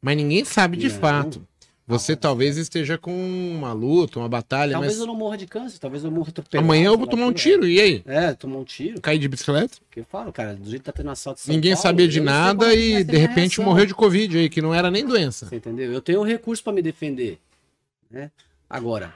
Mas 0.00 0.16
ninguém 0.16 0.44
sabe 0.44 0.76
de 0.76 0.88
Não. 0.88 0.98
fato. 1.00 1.46
Você 1.86 2.14
talvez 2.14 2.58
esteja 2.58 2.98
com 2.98 3.10
uma 3.50 3.72
luta, 3.72 4.18
uma 4.18 4.28
batalha, 4.28 4.72
Talvez 4.72 4.92
mas 4.92 5.00
eu 5.00 5.06
não 5.06 5.14
morra 5.14 5.38
de 5.38 5.46
câncer, 5.46 5.78
talvez 5.78 6.04
eu 6.04 6.10
morra 6.10 6.28
atropelado. 6.28 6.62
amanhã 6.66 6.88
eu 6.88 6.98
vou 6.98 7.06
tomar 7.06 7.24
um 7.24 7.32
tiro, 7.32 7.66
e 7.66 7.80
aí? 7.80 8.02
É, 8.04 8.34
tomar 8.34 8.58
um 8.58 8.64
tiro. 8.64 9.00
Cair 9.00 9.18
de 9.18 9.26
bicicleta? 9.26 9.78
Que 9.90 10.00
eu 10.00 10.04
falo, 10.04 10.30
cara, 10.30 10.54
do 10.54 10.68
jeito 10.68 10.82
que 10.82 10.84
tá 10.84 10.92
tendo 10.92 11.08
assalto 11.10 11.40
São 11.40 11.54
Ninguém 11.54 11.72
Paulo, 11.72 11.82
sabia 11.82 12.06
de 12.06 12.20
nada 12.20 12.74
é 12.74 12.78
e 12.78 13.04
de 13.04 13.16
repente 13.16 13.56
reação. 13.56 13.64
morreu 13.64 13.86
de 13.86 13.94
Covid 13.94 14.36
aí, 14.36 14.50
que 14.50 14.60
não 14.60 14.74
era 14.74 14.90
nem 14.90 15.06
doença. 15.06 15.46
Você 15.46 15.56
entendeu? 15.56 15.90
Eu 15.90 16.02
tenho 16.02 16.22
recurso 16.22 16.62
pra 16.62 16.74
me 16.74 16.82
defender. 16.82 17.38
Né? 18.10 18.30
Agora, 18.68 19.14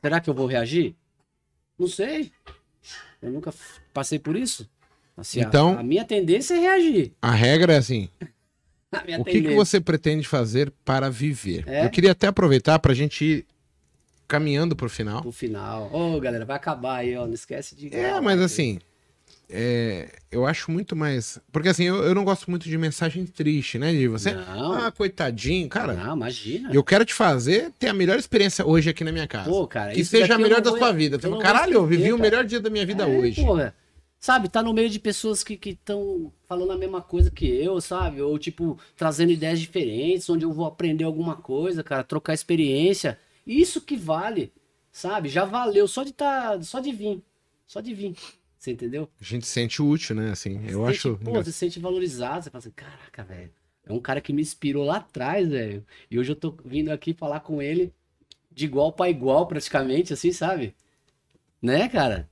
será 0.00 0.18
que 0.18 0.30
eu 0.30 0.34
vou 0.34 0.46
reagir? 0.46 0.94
Não 1.78 1.86
sei. 1.88 2.32
Eu 3.20 3.30
nunca 3.32 3.52
passei 3.92 4.18
por 4.18 4.34
isso. 4.34 4.66
Assim, 5.16 5.40
a- 5.40 5.44
Então- 5.44 5.78
a, 5.78 5.82
minha 5.82 6.04
tendência 6.04 6.54
é 6.54 6.58
reagir. 6.58 7.12
A 7.22 7.30
regra 7.30 7.74
é 7.74 7.76
assim: 7.78 8.08
A 8.92 9.20
o 9.20 9.24
que, 9.24 9.42
que 9.42 9.54
você 9.54 9.80
pretende 9.80 10.26
fazer 10.26 10.72
para 10.84 11.10
viver? 11.10 11.64
É? 11.66 11.84
Eu 11.84 11.90
queria 11.90 12.12
até 12.12 12.26
aproveitar 12.28 12.78
pra 12.78 12.94
gente 12.94 13.24
ir 13.24 13.46
caminhando 14.28 14.74
pro 14.76 14.88
final. 14.88 15.22
No 15.24 15.32
final. 15.32 15.90
Ô, 15.92 16.18
galera, 16.20 16.44
vai 16.44 16.56
acabar 16.56 16.96
aí, 16.98 17.16
ó. 17.16 17.26
Não 17.26 17.34
esquece 17.34 17.74
de. 17.74 17.94
É, 17.94 18.20
mas 18.20 18.40
assim, 18.40 18.78
é, 19.50 20.08
eu 20.30 20.46
acho 20.46 20.70
muito 20.70 20.94
mais. 20.96 21.38
Porque 21.52 21.68
assim, 21.68 21.84
eu, 21.84 21.96
eu 22.04 22.14
não 22.14 22.24
gosto 22.24 22.48
muito 22.50 22.68
de 22.68 22.78
mensagem 22.78 23.26
triste, 23.26 23.78
né? 23.78 23.92
De 23.92 24.06
você. 24.08 24.32
Não. 24.32 24.72
Ah, 24.74 24.90
coitadinho, 24.92 25.68
cara. 25.68 25.92
Não, 25.94 26.16
imagina. 26.16 26.70
Eu 26.72 26.82
quero 26.84 27.04
te 27.04 27.14
fazer 27.14 27.70
ter 27.78 27.88
a 27.88 27.94
melhor 27.94 28.18
experiência 28.18 28.64
hoje 28.66 28.90
aqui 28.90 29.04
na 29.04 29.12
minha 29.12 29.26
casa. 29.26 29.50
Pô, 29.50 29.66
cara. 29.66 29.92
que 29.92 30.04
seja 30.04 30.34
a 30.34 30.38
melhor 30.38 30.60
da 30.60 30.70
vou- 30.70 30.78
sua 30.78 30.92
vida. 30.92 31.18
eu 31.22 31.38
Caralho, 31.38 31.74
eu 31.74 31.82
vivi 31.86 32.02
esquecer, 32.04 32.14
o 32.14 32.18
cara. 32.18 32.30
melhor 32.30 32.44
dia 32.44 32.60
da 32.60 32.70
minha 32.70 32.86
vida 32.86 33.04
É, 33.04 33.06
hoje. 33.06 33.42
porra. 33.42 33.74
Sabe, 34.24 34.48
tá 34.48 34.62
no 34.62 34.72
meio 34.72 34.88
de 34.88 34.98
pessoas 34.98 35.44
que 35.44 35.60
estão 35.68 36.32
falando 36.48 36.72
a 36.72 36.78
mesma 36.78 37.02
coisa 37.02 37.30
que 37.30 37.44
eu, 37.46 37.78
sabe? 37.78 38.22
Ou, 38.22 38.38
tipo, 38.38 38.78
trazendo 38.96 39.30
ideias 39.32 39.60
diferentes, 39.60 40.30
onde 40.30 40.46
eu 40.46 40.50
vou 40.50 40.64
aprender 40.64 41.04
alguma 41.04 41.36
coisa, 41.36 41.84
cara, 41.84 42.02
trocar 42.02 42.32
experiência. 42.32 43.18
Isso 43.46 43.82
que 43.82 43.98
vale, 43.98 44.50
sabe? 44.90 45.28
Já 45.28 45.44
valeu 45.44 45.86
só 45.86 46.02
de 46.02 46.14
tá, 46.14 46.58
só 46.62 46.80
de 46.80 46.90
vir. 46.90 47.22
Só 47.66 47.82
de 47.82 47.92
vir. 47.92 48.16
Você 48.58 48.72
entendeu? 48.72 49.10
A 49.20 49.24
gente 49.24 49.44
se 49.44 49.52
sente 49.52 49.82
útil, 49.82 50.16
né? 50.16 50.30
Assim, 50.30 50.58
eu 50.70 50.86
Você 50.86 50.92
acho. 50.92 51.08
sente, 51.10 51.22
pô, 51.22 51.30
engra- 51.32 51.44
você 51.44 51.52
se 51.52 51.58
sente 51.58 51.78
valorizado, 51.78 52.44
você 52.44 52.50
fala 52.50 52.60
assim, 52.60 52.70
caraca, 52.70 53.24
velho. 53.24 53.52
É 53.84 53.92
um 53.92 54.00
cara 54.00 54.22
que 54.22 54.32
me 54.32 54.40
inspirou 54.40 54.86
lá 54.86 54.96
atrás, 54.96 55.46
velho. 55.50 55.84
E 56.10 56.18
hoje 56.18 56.32
eu 56.32 56.36
tô 56.36 56.56
vindo 56.64 56.88
aqui 56.88 57.12
falar 57.12 57.40
com 57.40 57.60
ele 57.60 57.92
de 58.50 58.64
igual 58.64 58.90
para 58.90 59.10
igual, 59.10 59.46
praticamente, 59.46 60.14
assim, 60.14 60.32
sabe? 60.32 60.74
Né, 61.60 61.90
cara? 61.90 62.26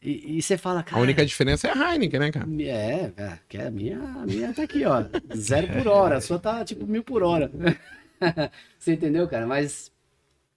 E, 0.00 0.38
e 0.38 0.42
você 0.42 0.56
fala, 0.56 0.82
cara. 0.82 0.96
A 0.96 1.00
única 1.02 1.26
diferença 1.26 1.66
é 1.66 1.72
a 1.72 1.92
Heineken, 1.92 2.20
né, 2.20 2.30
cara? 2.30 2.46
É, 2.62 3.12
é, 3.16 3.38
que 3.48 3.58
a 3.58 3.70
minha, 3.70 3.98
a 3.98 4.24
minha 4.26 4.54
tá 4.54 4.62
aqui, 4.62 4.84
ó. 4.84 5.04
Zero 5.36 5.68
por 5.72 5.88
hora. 5.88 6.18
A 6.18 6.20
sua 6.20 6.38
tá 6.38 6.64
tipo 6.64 6.86
mil 6.86 7.02
por 7.02 7.22
hora. 7.22 7.50
Você 8.78 8.92
entendeu, 8.92 9.26
cara? 9.28 9.46
Mas 9.46 9.90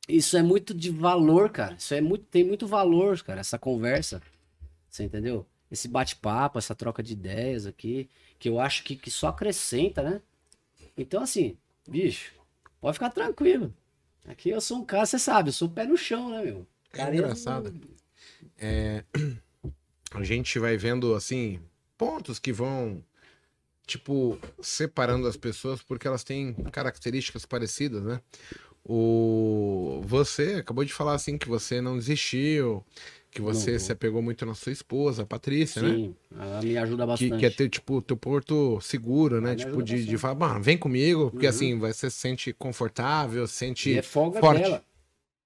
isso 0.07 0.37
é 0.37 0.43
muito 0.43 0.73
de 0.73 0.91
valor, 0.91 1.49
cara. 1.49 1.73
Isso 1.75 1.93
é 1.93 2.01
muito, 2.01 2.25
tem 2.25 2.43
muito 2.43 2.67
valor, 2.67 3.19
cara, 3.23 3.39
essa 3.39 3.57
conversa. 3.57 4.21
Você 4.89 5.03
entendeu? 5.03 5.45
Esse 5.71 5.87
bate-papo, 5.87 6.59
essa 6.59 6.75
troca 6.75 7.01
de 7.01 7.13
ideias 7.13 7.65
aqui, 7.65 8.09
que 8.37 8.49
eu 8.49 8.59
acho 8.59 8.83
que, 8.83 8.95
que 8.95 9.09
só 9.09 9.29
acrescenta, 9.29 10.03
né? 10.03 10.21
Então, 10.97 11.23
assim, 11.23 11.57
bicho, 11.87 12.33
pode 12.79 12.95
ficar 12.95 13.09
tranquilo. 13.09 13.73
Aqui 14.27 14.49
eu 14.49 14.61
sou 14.61 14.79
um 14.79 14.85
cara, 14.85 15.05
você 15.05 15.17
sabe, 15.17 15.49
eu 15.49 15.53
sou 15.53 15.69
pé 15.69 15.85
no 15.85 15.97
chão, 15.97 16.29
né, 16.29 16.43
meu? 16.43 16.67
É 16.93 17.07
eu- 17.07 17.13
engraçado. 17.13 17.73
É, 18.61 19.03
a 20.13 20.23
gente 20.23 20.59
vai 20.59 20.77
vendo 20.77 21.15
assim 21.15 21.59
pontos 21.97 22.37
que 22.37 22.53
vão 22.53 23.03
tipo 23.87 24.37
separando 24.61 25.27
as 25.27 25.35
pessoas 25.35 25.81
porque 25.81 26.07
elas 26.07 26.23
têm 26.23 26.53
características 26.71 27.43
parecidas, 27.45 28.03
né? 28.03 28.21
O 28.85 30.01
você 30.05 30.55
acabou 30.55 30.85
de 30.85 30.93
falar 30.93 31.13
assim 31.15 31.37
que 31.37 31.47
você 31.47 31.81
não 31.81 31.97
desistiu, 31.97 32.83
que 33.31 33.41
você 33.41 33.73
Não. 33.73 33.79
se 33.79 33.91
apegou 33.91 34.21
muito 34.21 34.45
na 34.45 34.53
sua 34.53 34.71
esposa, 34.71 35.23
a 35.23 35.25
Patrícia, 35.25 35.81
né? 35.81 35.89
Sim, 35.89 36.15
ela 36.35 36.61
me 36.61 36.77
ajuda 36.77 37.03
Que, 37.05 37.07
bastante. 37.07 37.39
que 37.39 37.45
é 37.45 37.49
ter, 37.49 37.69
tipo, 37.69 38.01
teu 38.01 38.17
porto 38.17 38.79
seguro, 38.81 39.41
né? 39.41 39.49
Ela 39.49 39.55
Tipo, 39.57 39.81
de, 39.83 40.05
de 40.05 40.17
falar, 40.17 40.35
"Bah, 40.35 40.59
vem 40.59 40.77
comigo, 40.77 41.31
porque 41.31 41.45
Uhum. 41.45 41.49
assim, 41.49 41.77
você 41.79 42.09
se 42.11 42.17
sente 42.17 42.53
confortável, 42.53 43.45
se 43.47 43.53
sente 43.53 43.89
E 43.91 43.97
é 43.97 44.01
folga 44.01 44.39
forte. 44.39 44.61
dela. 44.61 44.83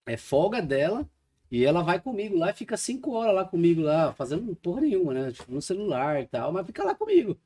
É 0.05 0.17
folga 0.17 0.61
dela. 0.61 1.09
E 1.51 1.63
ela 1.63 1.83
vai 1.83 1.99
comigo 2.01 2.37
lá 2.37 2.49
e 2.49 2.53
fica 2.53 2.75
cinco 2.75 3.11
horas 3.13 3.35
lá 3.35 3.45
comigo 3.45 3.81
lá, 3.81 4.13
fazendo 4.13 4.55
porra 4.55 4.81
nenhuma, 4.81 5.13
né? 5.13 5.31
Tipo, 5.31 5.51
no 5.51 5.61
celular 5.61 6.21
e 6.21 6.27
tal, 6.27 6.51
mas 6.51 6.65
fica 6.65 6.83
lá 6.83 6.95
comigo. 6.95 7.37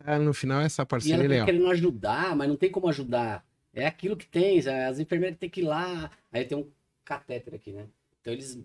Ah, 0.00 0.18
no 0.18 0.32
final, 0.34 0.60
essa 0.60 0.82
E 0.82 0.86
parceria 0.86 1.14
ela 1.14 1.24
é 1.24 1.28
tá 1.28 1.30
legal. 1.30 1.46
querendo 1.46 1.70
ajudar, 1.70 2.36
mas 2.36 2.48
não 2.48 2.56
tem 2.56 2.70
como 2.70 2.88
ajudar. 2.88 3.44
É 3.72 3.86
aquilo 3.86 4.16
que 4.16 4.26
tem, 4.26 4.58
as 4.60 4.98
enfermeiras 5.00 5.38
têm 5.38 5.50
que 5.50 5.60
ir 5.60 5.64
lá. 5.64 6.10
Aí 6.30 6.44
tem 6.44 6.56
um 6.56 6.70
catéter 7.04 7.54
aqui, 7.54 7.72
né? 7.72 7.86
Então 8.20 8.32
eles 8.32 8.58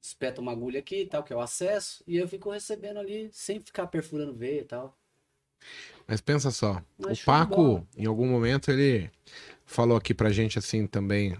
espetam 0.00 0.42
uma 0.42 0.52
agulha 0.52 0.80
aqui 0.80 1.02
e 1.02 1.06
tal, 1.06 1.22
que 1.22 1.32
é 1.32 1.36
o 1.36 1.40
acesso, 1.40 2.02
e 2.06 2.16
eu 2.16 2.28
fico 2.28 2.50
recebendo 2.50 2.98
ali, 2.98 3.28
sem 3.32 3.60
ficar 3.60 3.86
perfurando 3.88 4.34
veia 4.34 4.60
e 4.60 4.64
tal. 4.64 4.96
Mas 6.06 6.20
pensa 6.20 6.50
só, 6.50 6.80
Mas 6.98 7.20
o 7.20 7.24
Paco, 7.24 7.86
em 7.96 8.06
algum 8.06 8.26
momento, 8.26 8.70
ele 8.70 9.10
falou 9.64 9.96
aqui 9.96 10.14
pra 10.14 10.30
gente 10.30 10.58
assim 10.58 10.86
também, 10.86 11.36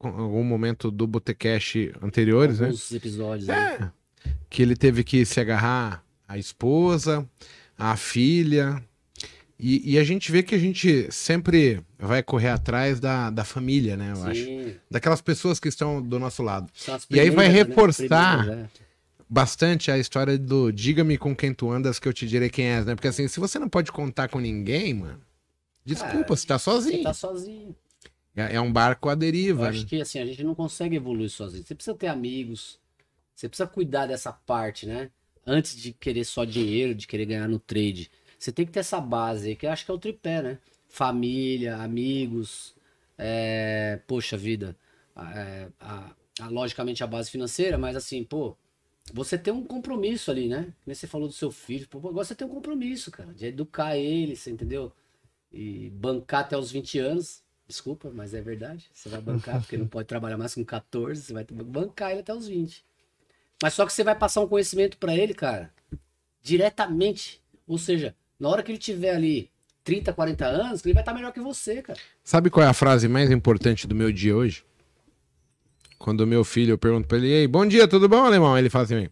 algum 0.00 0.42
momento 0.42 0.90
do 0.90 1.06
Botecash 1.06 1.76
anteriores, 2.02 2.58
né? 2.60 2.66
Alguns 2.66 2.92
episódios 2.92 3.48
aí. 3.48 3.58
É, 3.58 3.90
que 4.48 4.62
ele 4.62 4.74
teve 4.74 5.04
que 5.04 5.24
se 5.24 5.40
agarrar 5.40 6.04
à 6.26 6.38
esposa, 6.38 7.28
à 7.78 7.96
filha. 7.96 8.82
E, 9.58 9.92
e 9.92 9.98
a 9.98 10.04
gente 10.04 10.32
vê 10.32 10.42
que 10.42 10.54
a 10.54 10.58
gente 10.58 11.08
sempre 11.12 11.82
vai 11.98 12.22
correr 12.22 12.48
atrás 12.48 12.98
da, 12.98 13.28
da 13.28 13.44
família, 13.44 13.94
né? 13.96 14.12
Eu 14.16 14.24
acho. 14.24 14.44
Sim. 14.44 14.74
Daquelas 14.90 15.20
pessoas 15.20 15.60
que 15.60 15.68
estão 15.68 16.00
do 16.00 16.18
nosso 16.18 16.42
lado. 16.42 16.72
E 17.10 17.20
aí 17.20 17.28
vai 17.28 17.48
né? 17.48 17.54
reforçar 17.54 18.38
Primeiras, 18.38 18.64
é. 18.64 18.68
bastante 19.28 19.90
a 19.90 19.98
história 19.98 20.38
do 20.38 20.72
diga-me 20.72 21.18
com 21.18 21.36
quem 21.36 21.52
tu 21.52 21.70
andas 21.70 21.98
que 21.98 22.08
eu 22.08 22.12
te 22.12 22.26
direi 22.26 22.48
quem 22.48 22.66
és, 22.66 22.86
né? 22.86 22.94
Porque 22.94 23.08
assim, 23.08 23.28
se 23.28 23.38
você 23.38 23.58
não 23.58 23.68
pode 23.68 23.92
contar 23.92 24.28
com 24.28 24.40
ninguém, 24.40 24.94
mano, 24.94 25.20
desculpa, 25.84 26.32
É, 26.32 26.36
você 26.36 26.46
tá 26.46 26.58
Você 26.58 26.64
sozinho. 26.70 27.02
tá 27.02 27.12
sozinho. 27.12 27.76
É, 28.36 28.56
é 28.56 28.60
um 28.60 28.72
barco 28.72 29.08
à 29.08 29.12
Eu 29.12 29.18
deriva, 29.20 29.70
né? 29.70 29.70
acho 29.70 29.86
que 29.86 30.00
assim, 30.00 30.18
a 30.18 30.26
gente 30.26 30.42
não 30.44 30.54
consegue 30.54 30.96
evoluir 30.96 31.30
sozinho. 31.30 31.64
Você 31.64 31.74
precisa 31.74 31.96
ter 31.96 32.06
amigos. 32.06 32.78
Você 33.34 33.48
precisa 33.48 33.68
cuidar 33.68 34.06
dessa 34.06 34.32
parte, 34.32 34.86
né? 34.86 35.10
Antes 35.46 35.76
de 35.76 35.92
querer 35.92 36.24
só 36.24 36.44
dinheiro, 36.44 36.94
de 36.94 37.06
querer 37.06 37.26
ganhar 37.26 37.48
no 37.48 37.58
trade. 37.58 38.10
Você 38.38 38.52
tem 38.52 38.66
que 38.66 38.72
ter 38.72 38.80
essa 38.80 39.00
base 39.00 39.48
aí, 39.50 39.56
que 39.56 39.66
eu 39.66 39.70
acho 39.72 39.84
que 39.84 39.90
é 39.90 39.94
o 39.94 39.98
tripé, 39.98 40.42
né? 40.42 40.58
Família, 40.88 41.76
amigos, 41.78 42.74
é, 43.18 44.00
poxa 44.06 44.36
vida. 44.36 44.76
é, 45.36 45.68
a- 45.80 46.14
a- 46.40 46.48
logicamente 46.48 47.04
a 47.04 47.06
base 47.06 47.30
financeira, 47.30 47.76
mas 47.78 47.94
assim, 47.96 48.24
pô, 48.24 48.56
você 49.12 49.36
tem 49.38 49.52
um 49.52 49.64
compromisso 49.64 50.30
ali, 50.30 50.48
né? 50.48 50.72
Como 50.84 50.94
você 50.94 51.06
falou 51.06 51.28
do 51.28 51.34
seu 51.34 51.50
filho, 51.50 51.88
pô, 51.88 51.98
agora 51.98 52.24
você 52.24 52.34
tem 52.34 52.46
um 52.46 52.50
compromisso, 52.50 53.10
cara, 53.10 53.34
de 53.34 53.46
educar 53.46 53.96
ele, 53.96 54.36
você 54.36 54.50
entendeu? 54.50 54.92
E 55.52 55.90
bancar 55.90 56.42
até 56.42 56.56
os 56.56 56.70
20 56.72 56.98
anos. 56.98 57.42
Desculpa, 57.70 58.10
mas 58.12 58.34
é 58.34 58.42
verdade. 58.42 58.90
Você 58.92 59.08
vai 59.08 59.20
bancar, 59.20 59.60
porque 59.60 59.76
não 59.76 59.86
pode 59.86 60.08
trabalhar 60.08 60.36
mais 60.36 60.52
com 60.52 60.64
14, 60.64 61.22
você 61.22 61.32
vai 61.32 61.44
bancar 61.44 62.10
ele 62.10 62.18
até 62.18 62.34
os 62.34 62.48
20. 62.48 62.84
Mas 63.62 63.74
só 63.74 63.86
que 63.86 63.92
você 63.92 64.02
vai 64.02 64.18
passar 64.18 64.40
um 64.40 64.48
conhecimento 64.48 64.98
pra 64.98 65.14
ele, 65.14 65.32
cara, 65.32 65.72
diretamente. 66.42 67.40
Ou 67.68 67.78
seja, 67.78 68.12
na 68.40 68.48
hora 68.48 68.60
que 68.64 68.72
ele 68.72 68.78
tiver 68.78 69.14
ali 69.14 69.48
30, 69.84 70.12
40 70.12 70.46
anos, 70.46 70.84
ele 70.84 70.94
vai 70.94 71.02
estar 71.02 71.14
melhor 71.14 71.32
que 71.32 71.38
você, 71.38 71.80
cara. 71.80 72.00
Sabe 72.24 72.50
qual 72.50 72.66
é 72.66 72.68
a 72.68 72.74
frase 72.74 73.06
mais 73.06 73.30
importante 73.30 73.86
do 73.86 73.94
meu 73.94 74.10
dia 74.10 74.34
hoje? 74.34 74.64
Quando 75.96 76.22
o 76.22 76.26
meu 76.26 76.42
filho, 76.42 76.72
eu 76.72 76.78
pergunto 76.78 77.06
pra 77.06 77.18
ele, 77.18 77.28
ei, 77.28 77.46
bom 77.46 77.64
dia, 77.64 77.86
tudo 77.86 78.08
bom, 78.08 78.24
alemão? 78.24 78.58
Ele 78.58 78.68
fala 78.68 78.84
assim, 78.84 79.08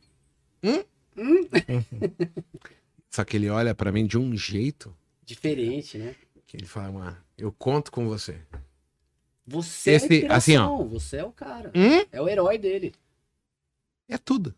hum? 0.65 0.83
Só 3.09 3.23
que 3.25 3.37
ele 3.37 3.49
olha 3.49 3.73
pra 3.73 3.93
mim 3.93 4.05
de 4.05 4.19
um 4.19 4.37
jeito 4.37 4.93
Diferente, 5.29 5.99
né? 5.99 6.15
Que 6.49 6.57
ele 6.57 6.67
fala, 6.67 6.91
mano, 6.91 7.17
eu 7.37 7.53
conto 7.53 7.93
com 7.93 8.09
você. 8.09 8.41
Você 9.47 9.93
Esse- 9.93 10.25
é 10.25 10.33
a 10.33 10.37
assim, 10.37 10.57
ó. 10.57 10.83
você 10.83 11.19
é 11.19 11.25
o 11.25 11.31
cara. 11.31 11.71
Hum? 11.75 12.05
É 12.11 12.21
o 12.21 12.29
herói 12.29 12.59
dele. 12.59 12.93
É 14.09 14.19
tudo. 14.19 14.55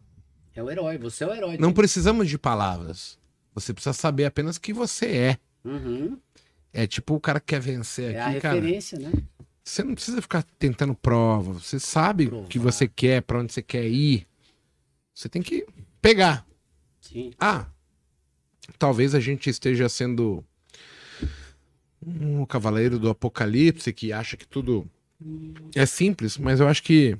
É 0.55 0.63
o 0.63 0.71
herói, 0.71 0.97
você 0.99 1.25
é 1.25 1.27
o 1.27 1.35
herói. 1.35 1.59
Não 1.59 1.73
precisamos 1.73 2.29
de 2.29 2.39
palavras. 2.39 3.19
Você 3.55 3.75
precisa 3.75 3.93
saber 3.93 4.25
apenas 4.25 4.57
que 4.57 4.73
você 4.73 5.07
é. 5.17 5.39
Uhum. 5.65 6.17
É 6.73 6.87
tipo 6.87 7.15
o 7.15 7.21
cara 7.21 7.41
que 7.41 7.47
quer 7.47 7.61
vencer 7.61 8.15
É 8.15 8.21
a 8.21 8.29
aqui, 8.29 8.41
cara. 8.41 8.55
referência, 8.55 8.99
né? 8.99 9.11
Você 9.65 9.83
não 9.83 9.95
precisa 9.95 10.23
ficar 10.23 10.45
tentando 10.59 10.95
prova. 10.95 11.53
Você 11.55 11.79
sabe 11.81 12.29
o 12.29 12.45
que 12.45 12.59
você 12.59 12.87
quer, 12.89 13.23
pra 13.23 13.39
onde 13.41 13.53
você 13.53 13.63
quer 13.63 13.87
ir. 13.89 14.27
Você 15.13 15.29
tem 15.29 15.43
que 15.43 15.67
pegar. 16.01 16.47
Sim. 17.01 17.33
Ah, 17.39 17.67
talvez 18.79 19.15
a 19.15 19.21
gente 19.21 19.51
esteja 19.51 19.89
sendo 19.89 20.45
um 22.05 22.45
cavaleiro 22.47 22.99
do 22.99 23.09
apocalipse 23.11 23.93
que 23.93 24.13
acha 24.13 24.37
que 24.37 24.47
tudo 24.47 24.89
é 25.75 25.85
simples, 25.85 26.39
mas 26.39 26.61
eu 26.61 26.69
acho 26.69 26.83
que 26.83 27.17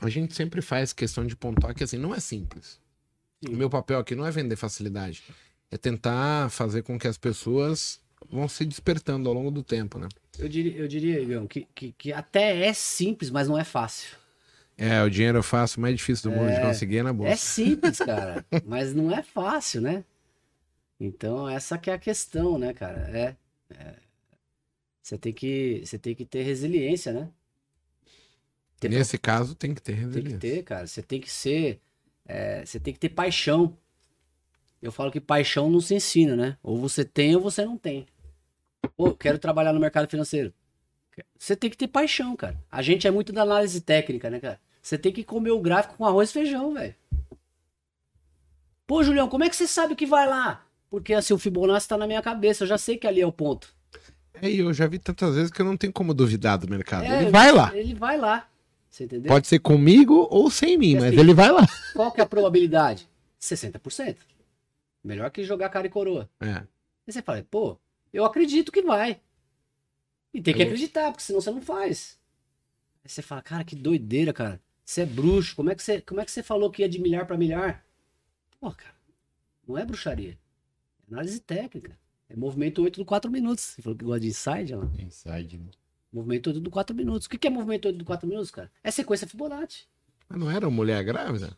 a 0.00 0.08
gente 0.08 0.34
sempre 0.34 0.62
faz 0.62 0.92
questão 0.92 1.26
de 1.26 1.34
pontuar 1.36 1.74
que 1.74 1.84
assim, 1.84 1.98
não 1.98 2.14
é 2.14 2.20
simples. 2.20 2.80
Sim. 3.44 3.54
O 3.54 3.56
meu 3.56 3.68
papel 3.68 3.98
aqui 3.98 4.14
não 4.14 4.26
é 4.26 4.30
vender 4.30 4.56
facilidade, 4.56 5.22
é 5.70 5.76
tentar 5.76 6.48
fazer 6.50 6.82
com 6.82 6.98
que 6.98 7.08
as 7.08 7.18
pessoas 7.18 8.00
vão 8.30 8.48
se 8.48 8.64
despertando 8.64 9.28
ao 9.28 9.34
longo 9.34 9.50
do 9.50 9.62
tempo, 9.62 9.98
né? 9.98 10.08
Eu 10.38 10.48
diria, 10.48 10.76
eu 10.76 10.86
diria 10.88 11.20
Igão, 11.20 11.46
que, 11.46 11.66
que, 11.74 11.92
que 11.92 12.12
até 12.12 12.64
é 12.66 12.72
simples, 12.72 13.30
mas 13.30 13.48
não 13.48 13.58
é 13.58 13.64
fácil. 13.64 14.16
É, 14.78 15.02
o 15.02 15.10
dinheiro 15.10 15.38
eu 15.38 15.42
faço 15.42 15.80
mais 15.80 15.94
difícil 15.96 16.30
do 16.30 16.36
mundo 16.36 16.48
de 16.50 16.56
É. 16.56 16.60
conseguir 16.60 16.98
é 16.98 17.02
na 17.02 17.12
bolsa. 17.12 17.32
É 17.32 17.36
simples, 17.36 17.98
cara, 17.98 18.44
mas 18.64 18.94
não 18.94 19.10
é 19.10 19.22
fácil, 19.22 19.80
né? 19.80 20.04
Então, 20.98 21.48
essa 21.48 21.76
que 21.76 21.90
é 21.90 21.94
a 21.94 21.98
questão, 21.98 22.58
né, 22.58 22.72
cara? 22.72 23.00
É. 23.12 23.36
é. 23.78 23.96
Você 25.02 25.18
tem 25.18 25.32
que, 25.32 25.82
você 25.84 25.98
tem 25.98 26.14
que 26.14 26.24
ter 26.24 26.42
resiliência, 26.42 27.12
né? 27.12 27.28
Ter 28.78 28.88
Nesse 28.88 29.18
caso 29.18 29.54
tem 29.54 29.74
que 29.74 29.80
ter 29.82 29.92
Tem 29.94 30.00
resiliência. 30.04 30.38
que 30.38 30.38
ter, 30.56 30.62
cara. 30.62 30.86
Você 30.86 31.02
tem 31.02 31.20
que 31.20 31.30
ser. 31.30 31.80
é, 32.26 32.64
você 32.64 32.78
tem 32.80 32.92
que 32.92 33.00
ter 33.00 33.08
paixão. 33.10 33.76
Eu 34.80 34.90
falo 34.90 35.12
que 35.12 35.20
paixão 35.20 35.70
não 35.70 35.80
se 35.80 35.94
ensina, 35.94 36.34
né? 36.34 36.58
Ou 36.62 36.76
você 36.78 37.04
tem 37.04 37.34
ou 37.36 37.42
você 37.42 37.64
não 37.64 37.76
tem. 37.78 38.06
Pô, 38.96 39.14
quero 39.14 39.38
trabalhar 39.38 39.72
no 39.72 39.78
mercado 39.80 40.08
financeiro. 40.10 40.52
Você 41.38 41.54
tem 41.54 41.70
que 41.70 41.76
ter 41.76 41.88
paixão, 41.88 42.34
cara. 42.34 42.58
A 42.70 42.82
gente 42.82 43.06
é 43.06 43.10
muito 43.10 43.32
da 43.32 43.42
análise 43.42 43.80
técnica, 43.80 44.28
né, 44.30 44.40
cara? 44.40 44.60
Você 44.82 44.98
tem 44.98 45.12
que 45.12 45.22
comer 45.22 45.50
o 45.52 45.60
gráfico 45.60 45.96
com 45.96 46.04
arroz 46.04 46.30
e 46.30 46.32
feijão, 46.32 46.74
velho. 46.74 46.94
Pô, 48.86 49.02
Julião, 49.04 49.28
como 49.28 49.44
é 49.44 49.48
que 49.50 49.54
você 49.54 49.66
sabe 49.68 49.94
que 49.94 50.06
vai 50.06 50.26
lá? 50.26 50.66
Porque 50.92 51.14
assim, 51.14 51.32
o 51.32 51.38
Fibonacci 51.38 51.88
tá 51.88 51.96
na 51.96 52.06
minha 52.06 52.20
cabeça. 52.20 52.64
Eu 52.64 52.68
já 52.68 52.76
sei 52.76 52.98
que 52.98 53.06
ali 53.06 53.22
é 53.22 53.26
o 53.26 53.32
ponto. 53.32 53.74
É, 54.34 54.50
e 54.50 54.58
eu 54.58 54.74
já 54.74 54.86
vi 54.86 54.98
tantas 54.98 55.34
vezes 55.34 55.50
que 55.50 55.62
eu 55.62 55.64
não 55.64 55.74
tenho 55.74 55.90
como 55.90 56.12
duvidar 56.12 56.58
do 56.58 56.68
mercado. 56.68 57.04
É, 57.04 57.22
ele 57.22 57.30
vai 57.30 57.50
lá. 57.50 57.74
Ele 57.74 57.94
vai 57.94 58.18
lá. 58.18 58.46
Você 58.90 59.04
entendeu? 59.04 59.32
Pode 59.32 59.46
ser 59.46 59.58
comigo 59.58 60.28
ou 60.30 60.50
sem 60.50 60.76
mim, 60.76 60.90
E 60.90 60.94
mas 60.96 61.04
assim, 61.04 61.18
ele 61.18 61.32
vai 61.32 61.50
lá. 61.50 61.66
Qual 61.96 62.12
que 62.12 62.20
é 62.20 62.24
a 62.24 62.26
probabilidade? 62.26 63.08
60%. 63.40 64.18
Melhor 65.02 65.30
que 65.30 65.42
jogar 65.44 65.70
cara 65.70 65.86
e 65.86 65.90
coroa. 65.90 66.28
É. 66.38 66.56
Aí 66.56 66.66
você 67.06 67.22
fala, 67.22 67.42
pô, 67.50 67.78
eu 68.12 68.26
acredito 68.26 68.70
que 68.70 68.82
vai. 68.82 69.18
E 70.34 70.42
tem 70.42 70.52
que 70.52 70.62
acreditar, 70.62 71.10
porque 71.10 71.24
senão 71.24 71.40
você 71.40 71.50
não 71.50 71.62
faz. 71.62 72.18
Aí 73.02 73.08
você 73.08 73.22
fala, 73.22 73.40
cara, 73.40 73.64
que 73.64 73.74
doideira, 73.74 74.34
cara. 74.34 74.60
Você 74.84 75.00
é 75.00 75.06
bruxo. 75.06 75.56
Como 75.56 75.70
é 75.70 75.74
que 75.74 75.82
você, 75.82 76.02
como 76.02 76.20
é 76.20 76.24
que 76.26 76.30
você 76.30 76.42
falou 76.42 76.70
que 76.70 76.82
ia 76.82 76.88
de 76.88 77.00
milhar 77.00 77.26
para 77.26 77.38
milhar? 77.38 77.82
Pô, 78.60 78.70
cara, 78.72 78.94
não 79.66 79.78
é 79.78 79.86
bruxaria. 79.86 80.41
É 81.12 81.14
análise 81.14 81.40
técnica. 81.40 81.92
É 82.28 82.34
movimento 82.34 82.82
8 82.82 82.98
do 82.98 83.04
4 83.04 83.30
minutos. 83.30 83.64
Você 83.64 83.82
falou 83.82 83.98
que 83.98 84.04
gosta 84.04 84.20
de 84.20 84.28
inside, 84.28 84.74
ó. 84.74 84.82
Inside, 84.98 85.58
né? 85.58 85.70
Movimento 86.10 86.46
8 86.46 86.60
do 86.60 86.70
4 86.70 86.96
minutos. 86.96 87.26
O 87.26 87.30
que 87.30 87.46
é 87.46 87.50
movimento 87.50 87.86
8 87.86 87.98
do 87.98 88.04
4 88.04 88.26
minutos, 88.26 88.50
cara? 88.50 88.70
É 88.82 88.90
sequência 88.90 89.26
Fibonacci. 89.26 89.84
Mas 90.28 90.40
não 90.40 90.50
era 90.50 90.66
uma 90.66 90.74
mulher 90.74 91.04
grávida? 91.04 91.54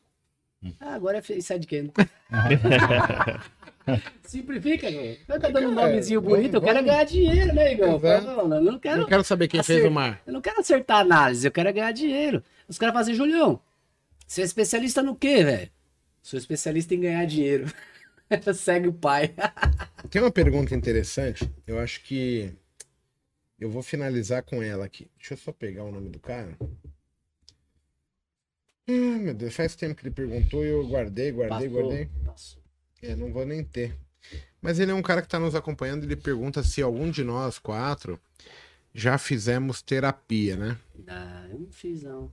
Ah, 0.81 0.95
agora 0.95 1.19
é 1.19 1.37
inside 1.37 1.67
cam. 1.67 1.91
Simplifica, 4.25 4.91
Igor. 4.91 5.17
Eu 5.29 5.41
tá 5.41 5.51
dando 5.51 5.69
um 5.69 5.75
nomezinho 5.75 6.21
bonito, 6.21 6.55
eu 6.55 6.63
quero 6.63 6.79
é 6.79 6.83
ganhar 6.83 7.05
dinheiro, 7.05 7.55
né, 7.55 7.75
Igor? 7.75 8.01
Não, 8.01 8.49
não, 8.49 8.57
eu 8.57 8.63
não 8.73 8.79
quero, 8.79 9.03
Eu 9.03 9.07
quero 9.07 9.23
saber 9.23 9.47
quem 9.47 9.61
Assim, 9.61 9.75
fez 9.75 9.85
o 9.85 9.91
mar. 9.91 10.23
eu 10.27 10.33
não 10.33 10.41
quero 10.41 10.59
acertar 10.59 10.97
a 10.97 11.01
análise, 11.01 11.47
eu 11.47 11.53
quero 11.53 11.69
é 11.69 11.73
ganhar 11.73 11.93
dinheiro. 11.93 12.43
Os 12.67 12.79
caras 12.79 12.95
fazem, 12.95 13.15
Julião, 13.15 13.61
você 14.27 14.41
é 14.41 14.45
especialista 14.45 15.03
no 15.03 15.15
quê, 15.15 15.45
velho? 15.45 15.71
Sou 16.23 16.39
especialista 16.39 16.95
em 16.95 17.01
ganhar 17.01 17.27
dinheiro. 17.27 17.71
Segue 18.55 18.89
o 18.89 18.93
pai. 18.93 19.35
Tem 20.11 20.21
uma 20.23 20.31
pergunta 20.31 20.75
interessante. 20.75 21.51
Eu 21.67 21.79
acho 21.79 22.03
que 22.03 22.53
eu 23.59 23.71
vou 23.71 23.83
finalizar 23.83 24.43
com 24.43 24.63
ela 24.63 24.85
aqui. 24.85 25.11
Deixa 25.19 25.35
eu 25.35 25.39
só 25.39 25.53
pegar 25.53 25.85
o 25.85 25.93
nome 25.93 26.09
do 26.11 26.19
cara. 26.19 26.57
Ah, 28.87 29.19
meu 29.19 29.35
Deus, 29.35 29.55
faz 29.55 29.75
tempo 29.75 29.95
que 29.95 30.07
ele 30.07 30.15
perguntou 30.15 30.65
e 30.65 30.69
eu 30.69 30.87
guardei, 30.87 31.33
guardei, 31.33 31.69
Passou, 31.69 31.83
guardei. 31.83 32.09
passou. 32.25 32.63
É, 33.03 33.17
não 33.17 33.33
vou 33.33 33.47
nem 33.47 33.65
ter. 33.65 33.97
Mas 34.61 34.79
ele 34.79 34.91
é 34.91 34.95
um 34.95 35.03
cara 35.03 35.21
que 35.21 35.27
está 35.27 35.39
nos 35.39 35.55
acompanhando. 35.55 36.05
Ele 36.05 36.17
pergunta 36.17 36.63
se 36.63 36.83
algum 36.83 37.11
de 37.11 37.23
nós 37.25 37.59
quatro 37.59 38.21
já 38.95 39.19
fizemos 39.19 39.83
terapia, 39.83 40.57
né? 40.57 40.79
Ah, 41.07 41.47
eu 41.51 41.59
não 41.61 41.71
fiz, 41.71 42.03
não. 42.03 42.33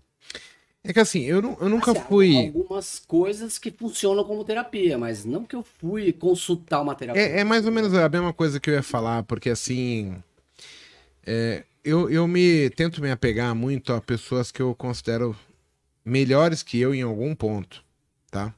É 0.83 0.91
que 0.91 0.99
assim, 0.99 1.21
eu, 1.21 1.41
nu- 1.41 1.57
eu 1.61 1.69
nunca 1.69 1.91
Assim, 1.91 2.01
fui. 2.01 2.35
Algumas 2.47 2.99
coisas 2.99 3.57
que 3.59 3.69
funcionam 3.71 4.23
como 4.23 4.43
terapia, 4.43 4.97
mas 4.97 5.23
não 5.25 5.45
que 5.45 5.55
eu 5.55 5.63
fui 5.63 6.11
consultar 6.11 6.81
uma 6.81 6.95
terapia. 6.95 7.21
É, 7.21 7.41
é 7.41 7.43
mais 7.43 7.65
ou 7.65 7.71
menos 7.71 7.93
a 7.93 8.09
mesma 8.09 8.33
coisa 8.33 8.59
que 8.59 8.69
eu 8.69 8.73
ia 8.73 8.83
falar, 8.83 9.23
porque 9.23 9.49
assim. 9.49 10.15
é, 11.25 11.63
eu, 11.83 12.09
eu 12.09 12.27
me 12.27 12.69
tento 12.71 13.01
me 13.01 13.11
apegar 13.11 13.53
muito 13.55 13.93
a 13.93 14.01
pessoas 14.01 14.51
que 14.51 14.61
eu 14.61 14.73
considero 14.75 15.35
melhores 16.05 16.63
que 16.63 16.79
eu 16.79 16.93
em 16.95 17.01
algum 17.01 17.35
ponto, 17.35 17.83
tá? 18.31 18.53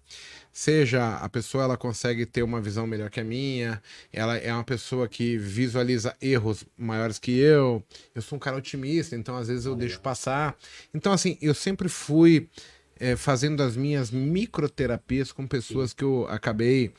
Seja 0.53 1.15
a 1.17 1.27
pessoa 1.27 1.63
ela 1.63 1.75
consegue 1.75 2.27
ter 2.27 2.43
uma 2.43 2.61
visão 2.61 2.85
melhor 2.85 3.09
que 3.09 3.19
a 3.19 3.23
minha, 3.23 3.81
ela 4.11 4.37
é 4.37 4.53
uma 4.53 4.63
pessoa 4.63 5.07
que 5.07 5.35
visualiza 5.35 6.15
erros 6.21 6.63
maiores 6.77 7.17
que 7.17 7.31
eu. 7.31 7.83
Eu 8.13 8.21
sou 8.21 8.35
um 8.35 8.39
cara 8.39 8.57
otimista, 8.57 9.15
então 9.15 9.35
às 9.35 9.47
vezes 9.47 9.65
eu 9.65 9.75
deixo 9.75 9.99
passar. 9.99 10.55
Então 10.93 11.11
assim, 11.11 11.39
eu 11.41 11.55
sempre 11.55 11.89
fui 11.89 12.47
é, 12.99 13.15
fazendo 13.15 13.63
as 13.63 13.75
minhas 13.75 14.11
microterapias 14.11 15.31
com 15.31 15.47
pessoas 15.47 15.91
que 15.91 16.03
eu 16.03 16.27
acabei 16.29 16.93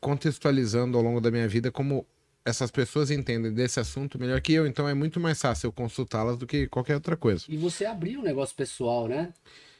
contextualizando 0.00 0.98
ao 0.98 1.02
longo 1.02 1.20
da 1.20 1.30
minha 1.30 1.48
vida 1.48 1.72
como 1.72 2.06
essas 2.44 2.70
pessoas 2.70 3.10
entendem 3.10 3.52
desse 3.52 3.80
assunto 3.80 4.18
melhor 4.18 4.40
que 4.40 4.52
eu, 4.52 4.66
então 4.66 4.88
é 4.88 4.94
muito 4.94 5.18
mais 5.18 5.40
fácil 5.40 5.68
eu 5.68 5.72
consultá-las 5.72 6.36
do 6.36 6.46
que 6.46 6.66
qualquer 6.68 6.94
outra 6.94 7.16
coisa. 7.16 7.44
E 7.48 7.56
você 7.56 7.84
abriu 7.84 8.20
um 8.20 8.22
negócio 8.22 8.54
pessoal, 8.54 9.08
né? 9.08 9.32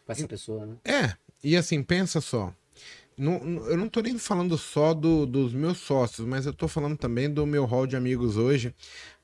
Com 0.04 0.12
essa 0.12 0.28
pessoa, 0.28 0.66
né? 0.66 0.76
É, 0.84 1.16
e 1.42 1.56
assim, 1.56 1.82
pensa 1.82 2.20
só. 2.20 2.52
Não- 3.18 3.66
eu 3.66 3.76
não 3.76 3.88
tô 3.88 4.00
nem 4.00 4.16
falando 4.16 4.56
só 4.56 4.94
do- 4.94 5.26
dos 5.26 5.52
meus 5.52 5.78
sócios, 5.78 6.26
mas 6.26 6.46
eu 6.46 6.52
tô 6.52 6.68
falando 6.68 6.96
também 6.96 7.28
do 7.28 7.44
meu 7.46 7.64
hall 7.64 7.86
de 7.86 7.96
amigos 7.96 8.36
hoje, 8.36 8.72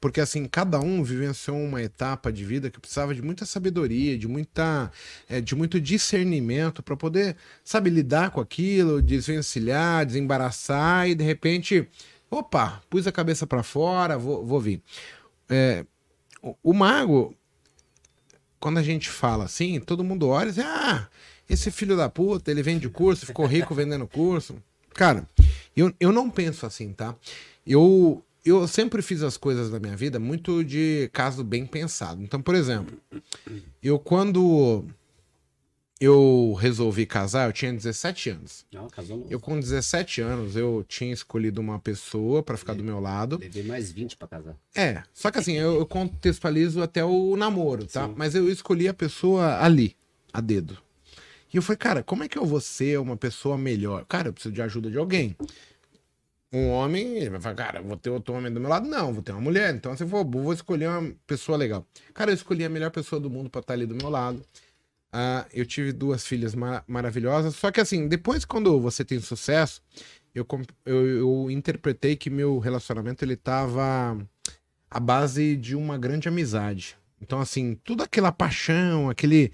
porque 0.01 0.21
assim, 0.21 0.47
cada 0.47 0.81
um 0.81 1.03
vivenciou 1.05 1.57
uma 1.57 1.81
etapa 1.83 2.33
de 2.33 2.45
vida 2.45 2.71
que 2.71 2.81
precisava 2.81 3.15
de 3.15 3.23
muita 3.23 3.47
sabedoria, 3.47 4.19
de 4.19 4.27
muita, 4.29 4.91
é, 5.29 5.41
de 5.41 5.55
muito 5.55 5.81
discernimento 5.81 6.83
para 6.83 6.97
poder, 6.97 7.37
sabe, 7.65 7.89
lidar 7.91 8.31
com 8.31 8.41
aquilo, 8.41 9.01
desvencilhar, 9.01 10.05
desembaraçar 10.05 11.09
e 11.09 11.15
de 11.15 11.23
repente, 11.25 11.89
opa, 12.31 12.83
pus 12.91 13.07
a 13.07 13.13
cabeça 13.13 13.47
para 13.47 13.63
fora, 13.63 14.19
vou, 14.19 14.45
vou 14.45 14.61
vir. 14.61 14.83
É, 15.49 15.85
o, 16.43 16.57
o 16.63 16.75
mago, 16.75 17.37
quando 18.61 18.79
a 18.79 18.83
gente 18.83 19.09
fala 19.11 19.45
assim, 19.45 19.79
todo 19.81 20.05
mundo 20.05 20.29
olha 20.29 20.49
e 20.49 20.53
diz, 20.53 20.65
ah, 20.65 21.09
esse 21.49 21.71
filho 21.71 21.97
da 21.97 22.09
puta, 22.09 22.51
ele 22.51 22.63
vende 22.63 22.89
curso, 22.89 23.27
ficou 23.27 23.47
rico 23.47 23.75
vendendo 23.77 24.07
curso. 24.07 24.57
Cara, 24.95 25.29
eu, 25.77 25.93
eu 25.99 26.13
não 26.13 26.31
penso 26.31 26.67
assim, 26.67 26.93
tá? 26.93 27.15
Eu, 27.67 28.23
eu 28.45 28.67
sempre 28.69 29.03
fiz 29.03 29.23
as 29.23 29.37
coisas 29.37 29.71
da 29.71 29.81
minha 29.81 29.97
vida 29.97 30.19
muito 30.19 30.63
de 30.63 31.11
caso 31.13 31.43
bem 31.43 31.67
pensado. 31.67 32.23
Então, 32.23 32.41
por 32.41 32.55
exemplo, 32.55 32.97
eu 33.83 33.99
quando 33.99 34.87
eu 36.01 36.55
resolvi 36.59 37.07
casar, 37.07 37.49
eu 37.49 37.53
tinha 37.53 37.73
17 37.73 38.31
anos. 38.31 38.67
Não. 38.73 38.89
Eu 39.31 39.41
com 39.41 39.59
17 39.59 40.21
anos, 40.21 40.57
eu 40.57 40.85
tinha 40.87 41.13
escolhido 41.13 41.61
uma 41.61 41.79
pessoa 41.79 42.43
pra 42.43 42.57
ficar 42.57 42.75
do 42.75 42.85
meu 42.85 43.01
lado. 43.01 43.39
Levei 43.39 43.63
mais 43.63 43.91
20 43.91 44.17
pra 44.17 44.29
casar. 44.29 44.57
É, 44.75 45.03
só 45.13 45.31
que 45.31 45.39
assim, 45.39 45.55
eu, 45.55 45.77
eu 45.79 45.87
contextualizo 45.87 46.83
até 46.83 47.05
o 47.05 47.37
namoro, 47.37 47.87
tá? 47.87 48.07
Sim. 48.07 48.15
Mas 48.17 48.35
eu 48.35 48.49
escolhi 48.51 48.89
a 48.89 48.95
pessoa 48.95 49.59
ali, 49.63 49.97
a 50.33 50.41
dedo. 50.41 50.79
E 51.55 51.57
eu 51.57 51.63
falei, 51.63 51.79
cara, 51.79 52.03
como 52.03 52.25
é 52.25 52.29
que 52.29 52.37
eu 52.37 52.45
vou 52.45 52.61
ser 52.61 52.99
uma 52.99 53.17
pessoa 53.17 53.57
melhor? 53.57 54.05
Cara, 54.07 54.27
eu 54.27 54.33
preciso 54.33 54.53
de 54.53 54.61
ajuda 54.61 54.91
de 54.91 54.99
alguém. 54.99 55.37
Um 56.53 56.69
homem, 56.71 57.17
ele 57.17 57.31
vai 57.31 57.41
falar, 57.41 57.55
cara, 57.55 57.81
vou 57.81 57.97
ter 57.97 58.11
outro 58.11 58.35
homem 58.35 58.53
do 58.53 58.59
meu 58.61 58.69
lado? 58.69 58.89
Não, 58.89 59.13
vou 59.13 59.23
ter 59.23 59.31
uma 59.31 59.41
mulher. 59.41 59.73
Então, 59.73 59.97
se 59.97 60.05
for, 60.05 60.25
vou 60.29 60.53
escolher 60.53 60.89
uma 60.89 61.15
pessoa 61.29 61.57
legal. 61.57 61.87
Cara, 62.13 62.33
eu 62.33 62.35
escolhi 62.35 62.65
a 62.65 62.69
melhor 62.69 62.91
pessoa 62.91 63.21
do 63.21 63.31
mundo 63.31 63.49
pra 63.49 63.61
estar 63.61 63.73
ali 63.73 63.87
do 63.87 63.95
meu 63.95 64.09
lado. 64.11 64.45
Ah, 65.13 65.47
eu 65.55 65.65
tive 65.65 65.93
duas 65.93 66.27
filhas 66.27 66.57
ma- 66.57 66.83
maravilhosas. 66.89 67.55
Só 67.55 67.71
que 67.71 67.81
assim, 67.81 68.09
depois 68.09 68.45
quando 68.45 68.81
você 68.81 69.05
tem 69.05 69.21
sucesso, 69.21 69.81
eu, 70.35 70.45
eu, 70.85 71.07
eu 71.07 71.51
interpretei 71.53 72.17
que 72.17 72.31
meu 72.31 72.59
relacionamento 72.59 73.25
ele 73.25 73.37
tava 73.37 74.19
à 74.91 74.99
base 74.99 75.57
de 75.57 75.77
uma 75.77 75.97
grande 75.97 76.27
amizade. 76.27 76.97
Então, 77.25 77.41
assim, 77.41 77.75
tudo 77.83 78.03
aquela 78.03 78.31
paixão, 78.31 79.09
aquele. 79.09 79.51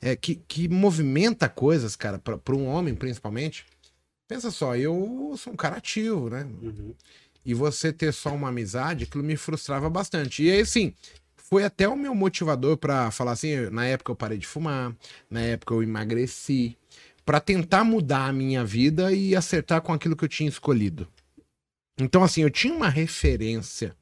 é, 0.00 0.14
que, 0.14 0.36
que 0.36 0.68
movimenta 0.68 1.48
coisas, 1.48 1.96
cara, 1.96 2.18
para 2.18 2.54
um 2.54 2.66
homem 2.66 2.94
principalmente. 2.94 3.64
Pensa 4.28 4.50
só, 4.50 4.76
eu 4.76 5.34
sou 5.38 5.52
um 5.52 5.56
cara 5.56 5.76
ativo, 5.76 6.28
né? 6.30 6.46
Uhum. 6.62 6.94
E 7.44 7.54
você 7.54 7.92
ter 7.92 8.12
só 8.12 8.34
uma 8.34 8.48
amizade, 8.48 9.04
aquilo 9.04 9.24
me 9.24 9.36
frustrava 9.36 9.88
bastante. 9.88 10.42
E 10.42 10.50
aí, 10.50 10.60
assim, 10.60 10.94
foi 11.36 11.64
até 11.64 11.88
o 11.88 11.96
meu 11.96 12.14
motivador 12.14 12.76
pra 12.76 13.10
falar 13.10 13.32
assim: 13.32 13.70
na 13.70 13.86
época 13.86 14.12
eu 14.12 14.16
parei 14.16 14.38
de 14.38 14.46
fumar, 14.46 14.94
na 15.30 15.40
época 15.40 15.74
eu 15.74 15.82
emagreci, 15.82 16.76
pra 17.24 17.40
tentar 17.40 17.84
mudar 17.84 18.26
a 18.26 18.32
minha 18.32 18.64
vida 18.64 19.12
e 19.12 19.34
acertar 19.34 19.80
com 19.80 19.92
aquilo 19.92 20.16
que 20.16 20.24
eu 20.24 20.28
tinha 20.28 20.48
escolhido. 20.48 21.08
Então, 21.98 22.22
assim, 22.22 22.42
eu 22.42 22.50
tinha 22.50 22.74
uma 22.74 22.88
referência. 22.88 23.96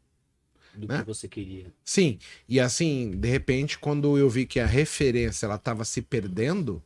Do 0.75 0.89
Né? 0.89 1.01
que 1.01 1.07
você 1.07 1.29
queria. 1.29 1.67
Sim, 1.85 2.19
e 2.49 2.59
assim, 2.59 3.11
de 3.11 3.29
repente, 3.29 3.79
quando 3.79 4.17
eu 4.17 4.29
vi 4.29 4.47
que 4.47 4.59
a 4.59 4.67
referência 4.67 5.47
ela 5.47 5.59
tava 5.59 5.85
se 5.85 6.01
perdendo, 6.01 6.83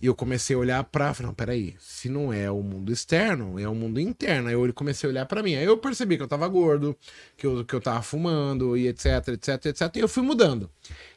e 0.00 0.06
eu 0.06 0.14
comecei 0.14 0.54
a 0.54 0.58
olhar. 0.58 0.88
Falei, 0.92 1.26
não, 1.26 1.34
peraí, 1.34 1.74
se 1.78 2.08
não 2.08 2.32
é 2.32 2.50
o 2.50 2.62
mundo 2.62 2.92
externo, 2.92 3.58
é 3.58 3.68
o 3.68 3.74
mundo 3.74 4.00
interno. 4.00 4.48
Aí 4.48 4.54
eu 4.54 4.72
comecei 4.72 5.08
a 5.08 5.10
olhar 5.10 5.26
pra 5.26 5.42
mim. 5.42 5.54
Aí 5.54 5.64
eu 5.64 5.76
percebi 5.76 6.16
que 6.16 6.22
eu 6.22 6.28
tava 6.28 6.46
gordo, 6.48 6.96
que 7.36 7.46
eu, 7.46 7.64
que 7.64 7.74
eu 7.74 7.80
tava 7.80 8.00
fumando, 8.02 8.76
e 8.76 8.86
etc, 8.88 9.28
etc, 9.28 9.66
etc. 9.66 9.96
E 9.96 10.00
eu 10.00 10.08
fui 10.08 10.22
mudando. 10.22 10.70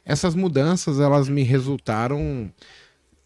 Essas 0.04 0.34
mudanças, 0.34 0.98
elas 0.98 1.28
me 1.28 1.42
resultaram 1.42 2.52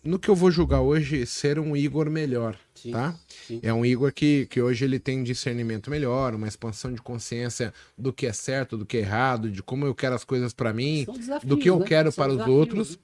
no 0.06 0.18
que 0.18 0.28
eu 0.28 0.34
vou 0.34 0.50
julgar 0.50 0.80
hoje 0.80 1.26
ser 1.26 1.58
um 1.58 1.76
Igor 1.76 2.08
melhor, 2.10 2.58
Sim. 2.74 2.92
tá? 2.92 3.14
Sim. 3.46 3.60
É 3.62 3.72
um 3.72 3.84
Igor 3.84 4.12
que, 4.12 4.46
que 4.46 4.60
hoje 4.60 4.84
ele 4.84 4.98
tem 4.98 5.22
discernimento 5.22 5.90
melhor, 5.90 6.34
uma 6.34 6.46
expansão 6.48 6.92
de 6.92 7.00
consciência 7.02 7.72
do 7.98 8.12
que 8.12 8.26
é 8.26 8.32
certo, 8.32 8.76
do 8.76 8.86
que 8.86 8.96
é 8.96 9.00
errado, 9.00 9.50
de 9.50 9.62
como 9.62 9.84
eu 9.86 9.94
quero 9.94 10.14
as 10.14 10.24
coisas 10.24 10.52
pra 10.52 10.72
mim, 10.72 11.06
do 11.44 11.56
que 11.56 11.68
eu 11.70 11.78
né? 11.78 11.84
quero 11.86 12.10
São 12.12 12.22
para 12.24 12.32
os 12.32 12.38
desafios, 12.38 12.58
outros, 12.58 12.90
né? 12.90 12.96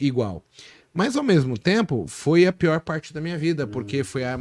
igual. 0.00 0.44
Mas 0.92 1.16
ao 1.16 1.22
mesmo 1.22 1.56
tempo, 1.56 2.06
foi 2.08 2.46
a 2.46 2.52
pior 2.52 2.80
parte 2.80 3.12
da 3.12 3.20
minha 3.20 3.38
vida, 3.38 3.64
Hum. 3.64 3.68
porque 3.68 4.02
foi 4.04 4.24
a- 4.24 4.40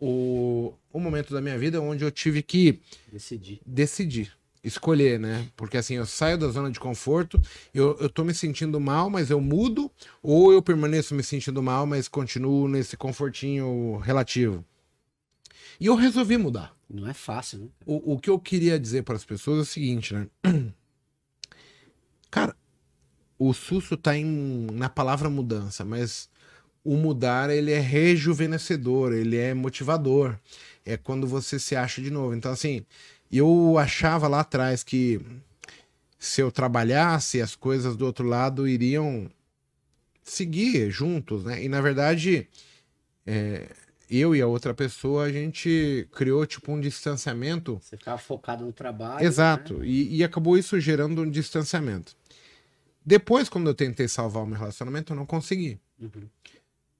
o, 0.00 0.72
o 0.92 0.98
momento 0.98 1.32
da 1.32 1.40
minha 1.40 1.56
vida 1.58 1.80
onde 1.80 2.02
eu 2.04 2.10
tive 2.10 2.42
que 2.42 2.80
Decidir. 3.12 3.60
decidir, 3.64 4.32
escolher, 4.62 5.18
né? 5.18 5.48
Porque 5.56 5.76
assim, 5.76 5.94
eu 5.94 6.06
saio 6.06 6.38
da 6.38 6.48
zona 6.48 6.70
de 6.70 6.78
conforto, 6.78 7.40
eu, 7.74 7.96
eu 8.00 8.08
tô 8.08 8.24
me 8.24 8.34
sentindo 8.34 8.78
mal, 8.80 9.10
mas 9.10 9.30
eu 9.30 9.40
mudo, 9.40 9.90
ou 10.22 10.52
eu 10.52 10.62
permaneço 10.62 11.14
me 11.14 11.22
sentindo 11.22 11.62
mal, 11.62 11.86
mas 11.86 12.08
continuo 12.08 12.68
nesse 12.68 12.96
confortinho 12.96 13.96
relativo. 13.98 14.64
E 15.80 15.86
eu 15.86 15.94
resolvi 15.94 16.36
mudar. 16.36 16.74
Não 16.88 17.08
é 17.08 17.14
fácil, 17.14 17.58
né? 17.58 17.68
O, 17.86 18.14
o 18.14 18.18
que 18.18 18.30
eu 18.30 18.38
queria 18.38 18.78
dizer 18.78 19.02
para 19.02 19.16
as 19.16 19.24
pessoas 19.24 19.58
é 19.58 19.62
o 19.62 19.64
seguinte, 19.64 20.14
né? 20.14 20.28
Cara, 22.30 22.54
o 23.38 23.52
susto 23.52 23.96
tá 23.96 24.16
em, 24.16 24.66
na 24.72 24.88
palavra 24.88 25.28
mudança, 25.28 25.84
mas 25.84 26.30
o 26.84 26.96
mudar 26.96 27.50
ele 27.50 27.72
é 27.72 27.78
rejuvenescedor, 27.78 29.12
ele 29.12 29.36
é 29.36 29.54
motivador. 29.54 30.38
É 30.84 30.96
quando 30.96 31.26
você 31.26 31.58
se 31.58 31.76
acha 31.76 32.02
de 32.02 32.10
novo. 32.10 32.34
Então, 32.34 32.52
assim, 32.52 32.84
eu 33.38 33.78
achava 33.78 34.28
lá 34.28 34.40
atrás 34.40 34.82
que 34.82 35.20
se 36.18 36.40
eu 36.40 36.52
trabalhasse, 36.52 37.40
as 37.40 37.56
coisas 37.56 37.96
do 37.96 38.06
outro 38.06 38.26
lado 38.26 38.68
iriam 38.68 39.30
seguir 40.22 40.90
juntos, 40.90 41.44
né? 41.44 41.64
E 41.64 41.68
na 41.68 41.80
verdade, 41.80 42.48
é, 43.26 43.68
eu 44.08 44.36
e 44.36 44.40
a 44.42 44.46
outra 44.46 44.74
pessoa, 44.74 45.24
a 45.24 45.32
gente 45.32 46.06
criou 46.12 46.46
tipo 46.46 46.70
um 46.70 46.80
distanciamento 46.80 47.80
Você 47.82 47.96
ficava 47.96 48.18
focado 48.18 48.64
no 48.64 48.72
trabalho. 48.72 49.24
Exato. 49.24 49.78
né? 49.78 49.86
E, 49.86 50.18
e 50.18 50.24
acabou 50.24 50.56
isso 50.56 50.78
gerando 50.78 51.22
um 51.22 51.30
distanciamento. 51.30 52.14
Depois, 53.04 53.48
quando 53.48 53.68
eu 53.68 53.74
tentei 53.74 54.06
salvar 54.06 54.44
o 54.44 54.46
meu 54.46 54.58
relacionamento, 54.58 55.12
eu 55.12 55.16
não 55.16 55.26
consegui. 55.26 55.80
Uhum. 56.00 56.28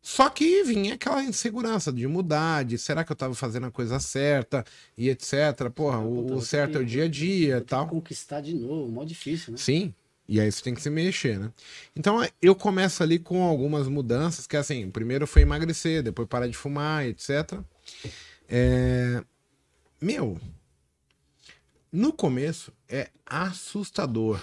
Só 0.02 0.28
que 0.28 0.64
vinha 0.64 0.94
aquela 0.94 1.22
insegurança 1.22 1.92
de 1.92 2.08
mudar, 2.08 2.64
de 2.64 2.76
será 2.76 3.04
que 3.04 3.12
eu 3.12 3.16
tava 3.16 3.36
fazendo 3.36 3.66
a 3.66 3.70
coisa 3.70 4.00
certa 4.00 4.64
e 4.98 5.08
etc. 5.08 5.70
Porra, 5.72 5.98
Puta, 5.98 6.34
o, 6.34 6.36
o 6.38 6.42
certo 6.42 6.78
é 6.78 6.80
o 6.80 6.84
dia 6.84 7.04
a 7.04 7.08
dia 7.08 7.58
e 7.58 7.60
tal. 7.60 7.86
Conquistar 7.86 8.40
de 8.40 8.52
novo, 8.52 8.90
mó 8.90 9.04
difícil, 9.04 9.52
né? 9.52 9.58
Sim. 9.58 9.94
E 10.28 10.40
aí 10.40 10.50
você 10.50 10.60
tem 10.60 10.74
que 10.74 10.82
se 10.82 10.90
mexer, 10.90 11.38
né? 11.38 11.52
Então 11.94 12.18
eu 12.40 12.54
começo 12.54 13.00
ali 13.02 13.18
com 13.18 13.44
algumas 13.44 13.86
mudanças, 13.86 14.44
que 14.44 14.56
assim, 14.56 14.90
primeiro 14.90 15.24
foi 15.24 15.42
emagrecer, 15.42 16.02
depois 16.02 16.26
parar 16.26 16.48
de 16.48 16.56
fumar, 16.56 17.06
etc. 17.06 17.60
É... 18.48 19.22
Meu, 20.00 20.36
no 21.92 22.12
começo 22.12 22.72
é 22.88 23.08
assustador. 23.24 24.42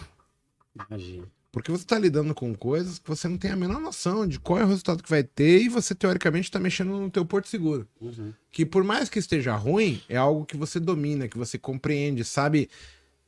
Imagina. 0.87 1.27
Porque 1.51 1.71
você 1.71 1.83
tá 1.83 1.97
lidando 1.97 2.35
com 2.35 2.53
coisas 2.53 2.99
que 2.99 3.09
você 3.09 3.27
não 3.27 3.37
tem 3.37 3.49
a 3.49 3.55
menor 3.55 3.79
noção 3.79 4.27
de 4.27 4.39
qual 4.39 4.59
é 4.59 4.63
o 4.63 4.67
resultado 4.67 5.01
que 5.01 5.09
vai 5.09 5.23
ter 5.23 5.63
e 5.63 5.69
você, 5.69 5.95
teoricamente, 5.95 6.51
tá 6.51 6.59
mexendo 6.59 6.91
no 6.91 7.09
teu 7.09 7.25
porto 7.25 7.47
seguro. 7.47 7.87
Uhum. 7.99 8.33
Que 8.51 8.65
por 8.65 8.83
mais 8.83 9.09
que 9.09 9.17
esteja 9.17 9.55
ruim, 9.55 9.99
é 10.07 10.15
algo 10.15 10.45
que 10.45 10.55
você 10.55 10.79
domina, 10.79 11.27
que 11.27 11.37
você 11.37 11.57
compreende, 11.57 12.23
sabe? 12.23 12.69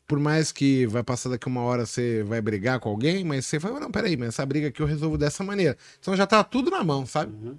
Por 0.05 0.19
mais 0.19 0.51
que 0.51 0.85
vai 0.85 1.01
passar 1.01 1.29
daqui 1.29 1.47
uma 1.47 1.61
hora, 1.61 1.85
você 1.85 2.21
vai 2.21 2.39
brigar 2.41 2.79
com 2.79 2.89
alguém, 2.89 3.23
mas 3.23 3.45
você 3.47 3.59
fala, 3.59 3.79
não, 3.79 3.89
peraí, 3.89 4.15
mas 4.15 4.29
essa 4.29 4.45
briga 4.45 4.67
aqui 4.67 4.81
eu 4.81 4.85
resolvo 4.85 5.17
dessa 5.17 5.43
maneira. 5.43 5.75
Então 5.99 6.15
já 6.15 6.27
tá 6.27 6.43
tudo 6.43 6.69
na 6.69 6.83
mão, 6.83 7.07
sabe? 7.07 7.33
Uhum. 7.33 7.57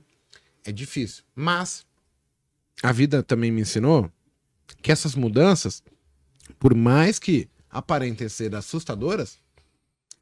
É 0.64 0.70
difícil. 0.70 1.24
Mas 1.34 1.84
a 2.80 2.93
vida 2.93 3.20
também 3.20 3.51
me 3.51 3.62
ensinou 3.62 4.09
que 4.80 4.93
essas 4.93 5.16
mudanças, 5.16 5.82
por 6.60 6.72
mais 6.72 7.18
que 7.18 7.48
aparentem 7.68 8.28
ser 8.28 8.55
assustadoras, 8.55 9.41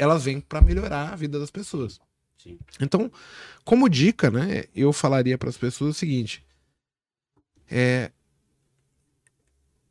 elas 0.01 0.25
vêm 0.25 0.41
para 0.41 0.63
melhorar 0.63 1.13
a 1.13 1.17
vida 1.17 1.39
das 1.39 1.51
pessoas. 1.51 2.01
Sim. 2.39 2.59
Então, 2.81 3.13
como 3.63 3.87
dica, 3.87 4.31
né, 4.31 4.65
eu 4.75 4.95
falaria 4.95 5.37
para 5.37 5.51
as 5.51 5.59
pessoas 5.59 5.95
o 5.95 5.99
seguinte: 5.99 6.43
é, 7.71 8.11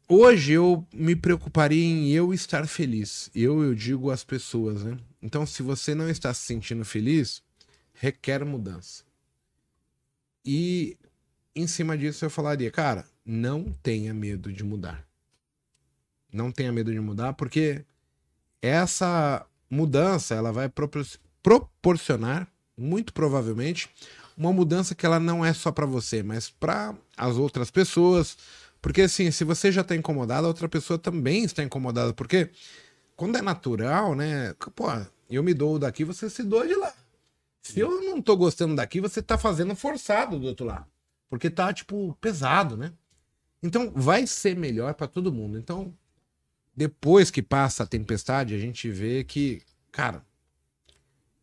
hoje 0.07 0.53
eu 0.53 0.83
me 0.91 1.15
preocuparia 1.15 1.85
em 1.85 2.09
eu 2.09 2.33
estar 2.33 2.67
feliz. 2.67 3.29
Eu, 3.35 3.63
eu 3.63 3.75
digo 3.75 4.09
às 4.09 4.23
pessoas, 4.23 4.83
né? 4.83 4.97
Então, 5.21 5.45
se 5.45 5.61
você 5.61 5.93
não 5.93 6.09
está 6.09 6.33
se 6.33 6.41
sentindo 6.41 6.83
feliz, 6.83 7.43
requer 7.93 8.43
mudança. 8.43 9.03
E 10.43 10.97
em 11.55 11.67
cima 11.67 11.95
disso 11.95 12.25
eu 12.25 12.31
falaria, 12.31 12.71
cara, 12.71 13.05
não 13.23 13.71
tenha 13.83 14.11
medo 14.11 14.51
de 14.51 14.63
mudar. 14.63 15.07
Não 16.33 16.51
tenha 16.51 16.71
medo 16.71 16.91
de 16.91 16.99
mudar, 16.99 17.33
porque 17.33 17.85
essa 18.61 19.45
mudança 19.69 20.35
ela 20.35 20.51
vai 20.51 20.69
propor- 20.69 21.05
proporcionar, 21.43 22.47
muito 22.77 23.13
provavelmente, 23.13 23.89
uma 24.37 24.53
mudança 24.53 24.95
que 24.95 25.05
ela 25.05 25.19
não 25.19 25.43
é 25.45 25.53
só 25.53 25.71
para 25.71 25.85
você, 25.85 26.23
mas 26.23 26.49
para 26.49 26.95
as 27.17 27.35
outras 27.35 27.69
pessoas. 27.69 28.37
Porque 28.81 29.01
assim, 29.01 29.29
se 29.31 29.43
você 29.43 29.71
já 29.71 29.81
está 29.81 29.95
incomodado, 29.95 30.45
a 30.45 30.49
outra 30.49 30.69
pessoa 30.69 30.97
também 30.97 31.43
está 31.43 31.61
incomodada. 31.61 32.13
Porque 32.13 32.49
quando 33.15 33.37
é 33.37 33.41
natural, 33.41 34.15
né? 34.15 34.53
Pô, 34.75 34.85
eu 35.29 35.43
me 35.43 35.53
dou 35.53 35.77
daqui, 35.77 36.05
você 36.05 36.29
se 36.29 36.41
doa 36.43 36.65
de 36.65 36.75
lá. 36.75 36.93
Se 37.61 37.79
eu 37.81 38.01
não 38.01 38.21
tô 38.21 38.37
gostando 38.37 38.75
daqui, 38.75 39.01
você 39.01 39.21
tá 39.21 39.37
fazendo 39.37 39.75
forçado 39.75 40.39
do 40.39 40.47
outro 40.47 40.65
lado. 40.65 40.85
Porque 41.29 41.49
tá, 41.49 41.71
tipo, 41.73 42.17
pesado, 42.21 42.77
né? 42.77 42.93
Então, 43.61 43.91
vai 43.93 44.25
ser 44.25 44.55
melhor 44.55 44.93
para 44.93 45.07
todo 45.07 45.33
mundo. 45.33 45.59
Então, 45.59 45.93
depois 46.79 47.29
que 47.29 47.41
passa 47.41 47.83
a 47.83 47.85
tempestade, 47.85 48.55
a 48.55 48.57
gente 48.57 48.89
vê 48.89 49.21
que, 49.25 49.61
cara, 49.91 50.25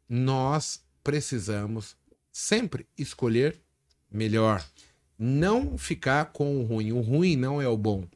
nós 0.09 0.83
precisamos 1.05 1.95
sempre 2.33 2.87
escolher 2.97 3.61
melhor. 4.11 4.65
Não 5.19 5.77
ficar 5.77 6.33
com 6.33 6.59
o 6.59 6.65
ruim. 6.65 6.91
O 6.91 7.03
ruim 7.03 7.37
não 7.37 7.61
é 7.61 7.69
o 7.69 7.77
bom. 7.77 8.07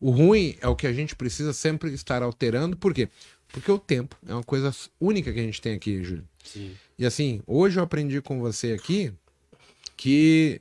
O 0.00 0.10
ruim 0.10 0.56
é 0.60 0.66
o 0.66 0.74
que 0.74 0.88
a 0.88 0.92
gente 0.92 1.14
precisa 1.14 1.52
sempre 1.52 1.92
estar 1.92 2.20
alterando. 2.20 2.76
Por 2.76 2.92
quê? 2.92 3.08
Porque 3.46 3.70
o 3.70 3.78
tempo 3.78 4.16
é 4.26 4.34
uma 4.34 4.42
coisa 4.42 4.74
única 4.98 5.32
que 5.32 5.38
a 5.38 5.44
gente 5.44 5.62
tem 5.62 5.74
aqui, 5.76 6.02
Júlio. 6.02 6.28
Sim. 6.42 6.74
E 6.98 7.06
assim, 7.06 7.42
hoje 7.46 7.78
eu 7.78 7.84
aprendi 7.84 8.20
com 8.20 8.40
você 8.40 8.72
aqui 8.72 9.12
que, 9.96 10.60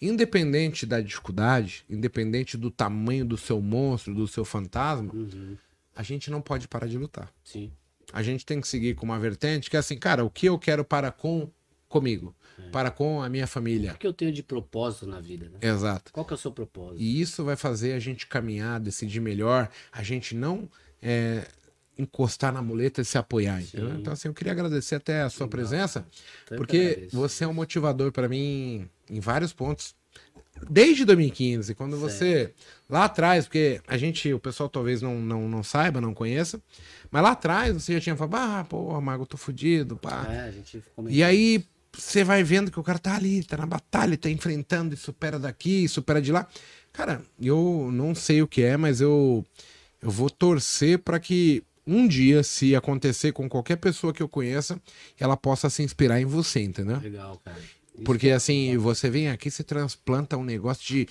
independente 0.00 0.86
da 0.86 1.00
dificuldade, 1.00 1.84
independente 1.88 2.56
do 2.56 2.70
tamanho 2.70 3.24
do 3.24 3.36
seu 3.36 3.60
monstro, 3.60 4.14
do 4.14 4.26
seu 4.28 4.44
fantasma, 4.44 5.12
Uhum. 5.12 5.56
a 5.94 6.02
gente 6.02 6.30
não 6.30 6.40
pode 6.40 6.68
parar 6.68 6.86
de 6.86 6.96
lutar. 6.98 7.32
Sim. 7.44 7.70
A 8.12 8.22
gente 8.22 8.46
tem 8.46 8.60
que 8.60 8.68
seguir 8.68 8.94
com 8.94 9.04
uma 9.04 9.18
vertente 9.18 9.68
que 9.68 9.76
é 9.76 9.80
assim, 9.80 9.98
cara, 9.98 10.24
o 10.24 10.30
que 10.30 10.46
eu 10.46 10.58
quero 10.58 10.84
para 10.84 11.10
com 11.12 11.50
comigo, 11.88 12.34
para 12.72 12.90
com 12.90 13.22
a 13.22 13.28
minha 13.28 13.44
O 13.44 13.48
família. 13.48 13.94
que 13.94 14.06
eu 14.06 14.12
tenho 14.12 14.32
de 14.32 14.42
propósito 14.42 15.06
na 15.06 15.20
vida, 15.20 15.48
né? 15.48 15.58
Exato. 15.60 16.12
Qual 16.12 16.24
que 16.24 16.32
é 16.32 16.36
o 16.36 16.38
seu 16.38 16.52
propósito? 16.52 17.00
E 17.02 17.20
isso 17.20 17.44
vai 17.44 17.56
fazer 17.56 17.92
a 17.92 17.98
gente 17.98 18.26
caminhar, 18.26 18.78
decidir 18.80 19.20
melhor, 19.20 19.70
a 19.92 20.02
gente 20.02 20.34
não 20.34 20.68
é, 21.02 21.46
encostar 21.98 22.52
na 22.52 22.62
muleta 22.62 23.00
e 23.00 23.04
se 23.04 23.18
apoiar. 23.18 23.60
entendeu? 23.60 23.90
Sim. 23.90 23.96
Então, 24.00 24.12
assim, 24.12 24.28
eu 24.28 24.34
queria 24.34 24.52
agradecer 24.52 24.94
até 24.94 25.22
a 25.22 25.28
sua 25.30 25.46
Legal. 25.46 25.58
presença, 25.58 26.06
porque 26.56 27.08
você 27.12 27.44
é 27.44 27.48
um 27.48 27.52
motivador 27.52 28.12
para 28.12 28.28
mim 28.28 28.88
em 29.10 29.20
vários 29.20 29.52
pontos. 29.52 29.94
desde 30.70 31.04
2015, 31.04 31.74
quando 31.74 31.96
você. 31.96 32.52
Lá 32.88 33.04
atrás, 33.04 33.44
porque 33.44 33.80
a 33.86 33.96
gente, 33.98 34.32
o 34.32 34.40
pessoal 34.40 34.68
talvez 34.68 35.02
não, 35.02 35.20
não, 35.20 35.48
não 35.48 35.62
saiba, 35.62 36.00
não 36.00 36.14
conheça, 36.14 36.60
mas 37.10 37.22
lá 37.22 37.32
atrás 37.32 37.74
você 37.74 37.92
já 37.94 38.00
tinha 38.00 38.16
falado, 38.16 38.34
ah, 38.36 38.64
pô, 38.64 38.98
Mago, 39.00 39.24
eu 39.24 39.26
tô 39.26 39.36
fudido, 39.36 39.96
pá. 39.96 40.26
É, 40.30 40.40
a 40.40 40.50
gente 40.50 40.82
E 41.08 41.22
aí 41.22 41.64
você 41.92 42.24
vai 42.24 42.42
vendo 42.42 42.70
que 42.70 42.80
o 42.80 42.82
cara 42.82 42.98
tá 42.98 43.14
ali, 43.16 43.44
tá 43.44 43.56
na 43.56 43.66
batalha, 43.66 44.16
tá 44.16 44.30
enfrentando 44.30 44.94
e 44.94 44.96
supera 44.96 45.38
daqui, 45.38 45.86
supera 45.86 46.20
de 46.22 46.32
lá. 46.32 46.46
Cara, 46.92 47.22
eu 47.40 47.90
não 47.92 48.14
sei 48.14 48.40
o 48.40 48.48
que 48.48 48.62
é, 48.62 48.76
mas 48.76 49.00
eu, 49.00 49.44
eu 50.00 50.10
vou 50.10 50.30
torcer 50.30 50.98
para 50.98 51.20
que 51.20 51.62
um 51.88 52.06
dia, 52.06 52.42
se 52.42 52.76
acontecer 52.76 53.32
com 53.32 53.48
qualquer 53.48 53.76
pessoa 53.76 54.12
que 54.12 54.22
eu 54.22 54.28
conheça, 54.28 54.80
ela 55.18 55.36
possa 55.36 55.70
se 55.70 55.82
inspirar 55.82 56.20
em 56.20 56.24
você, 56.26 56.60
entendeu? 56.62 56.98
Legal, 56.98 57.40
cara. 57.44 57.58
Isso 57.58 58.04
Porque 58.04 58.28
é 58.28 58.34
assim, 58.34 58.68
legal. 58.68 58.82
você 58.82 59.10
vem 59.10 59.28
aqui, 59.28 59.50
você 59.50 59.64
transplanta 59.64 60.36
um 60.36 60.44
negócio 60.44 60.86
de 60.86 61.08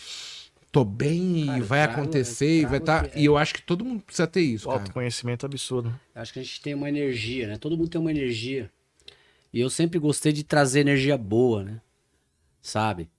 tô 0.72 0.86
bem 0.86 1.46
Cara, 1.48 1.58
e 1.58 1.62
vai 1.62 1.84
trago- 1.84 2.02
acontecer 2.02 2.62
e 2.62 2.66
vai 2.66 2.78
estar. 2.80 3.08
que 3.10 3.18
é- 3.18 3.22
E 3.22 3.26
eu 3.26 3.38
acho 3.38 3.54
que 3.56 3.62
todo 3.62 3.84
mundo 3.84 4.02
precisa 4.04 4.28
ter 4.28 4.42
isso, 4.42 4.68
cara. 4.68 4.80
Autoconhecimento 4.80 5.46
absurdo. 5.46 5.90
Eu 6.16 6.22
Acho 6.22 6.32
que 6.34 6.40
a 6.40 6.44
gente 6.44 6.62
tem 6.62 6.74
uma 6.76 6.88
energia, 6.88 7.48
né? 7.48 7.58
Todo 7.58 7.76
mundo 7.78 7.90
tem 7.90 8.00
uma 8.00 8.12
energia. 8.12 8.70
E 9.52 9.60
eu 9.60 9.70
sempre 9.70 9.98
gostei 9.98 10.32
de 10.32 10.44
trazer 10.44 10.82
energia 10.82 11.18
boa, 11.18 11.64
né? 11.64 11.82
Sabe? 12.62 13.10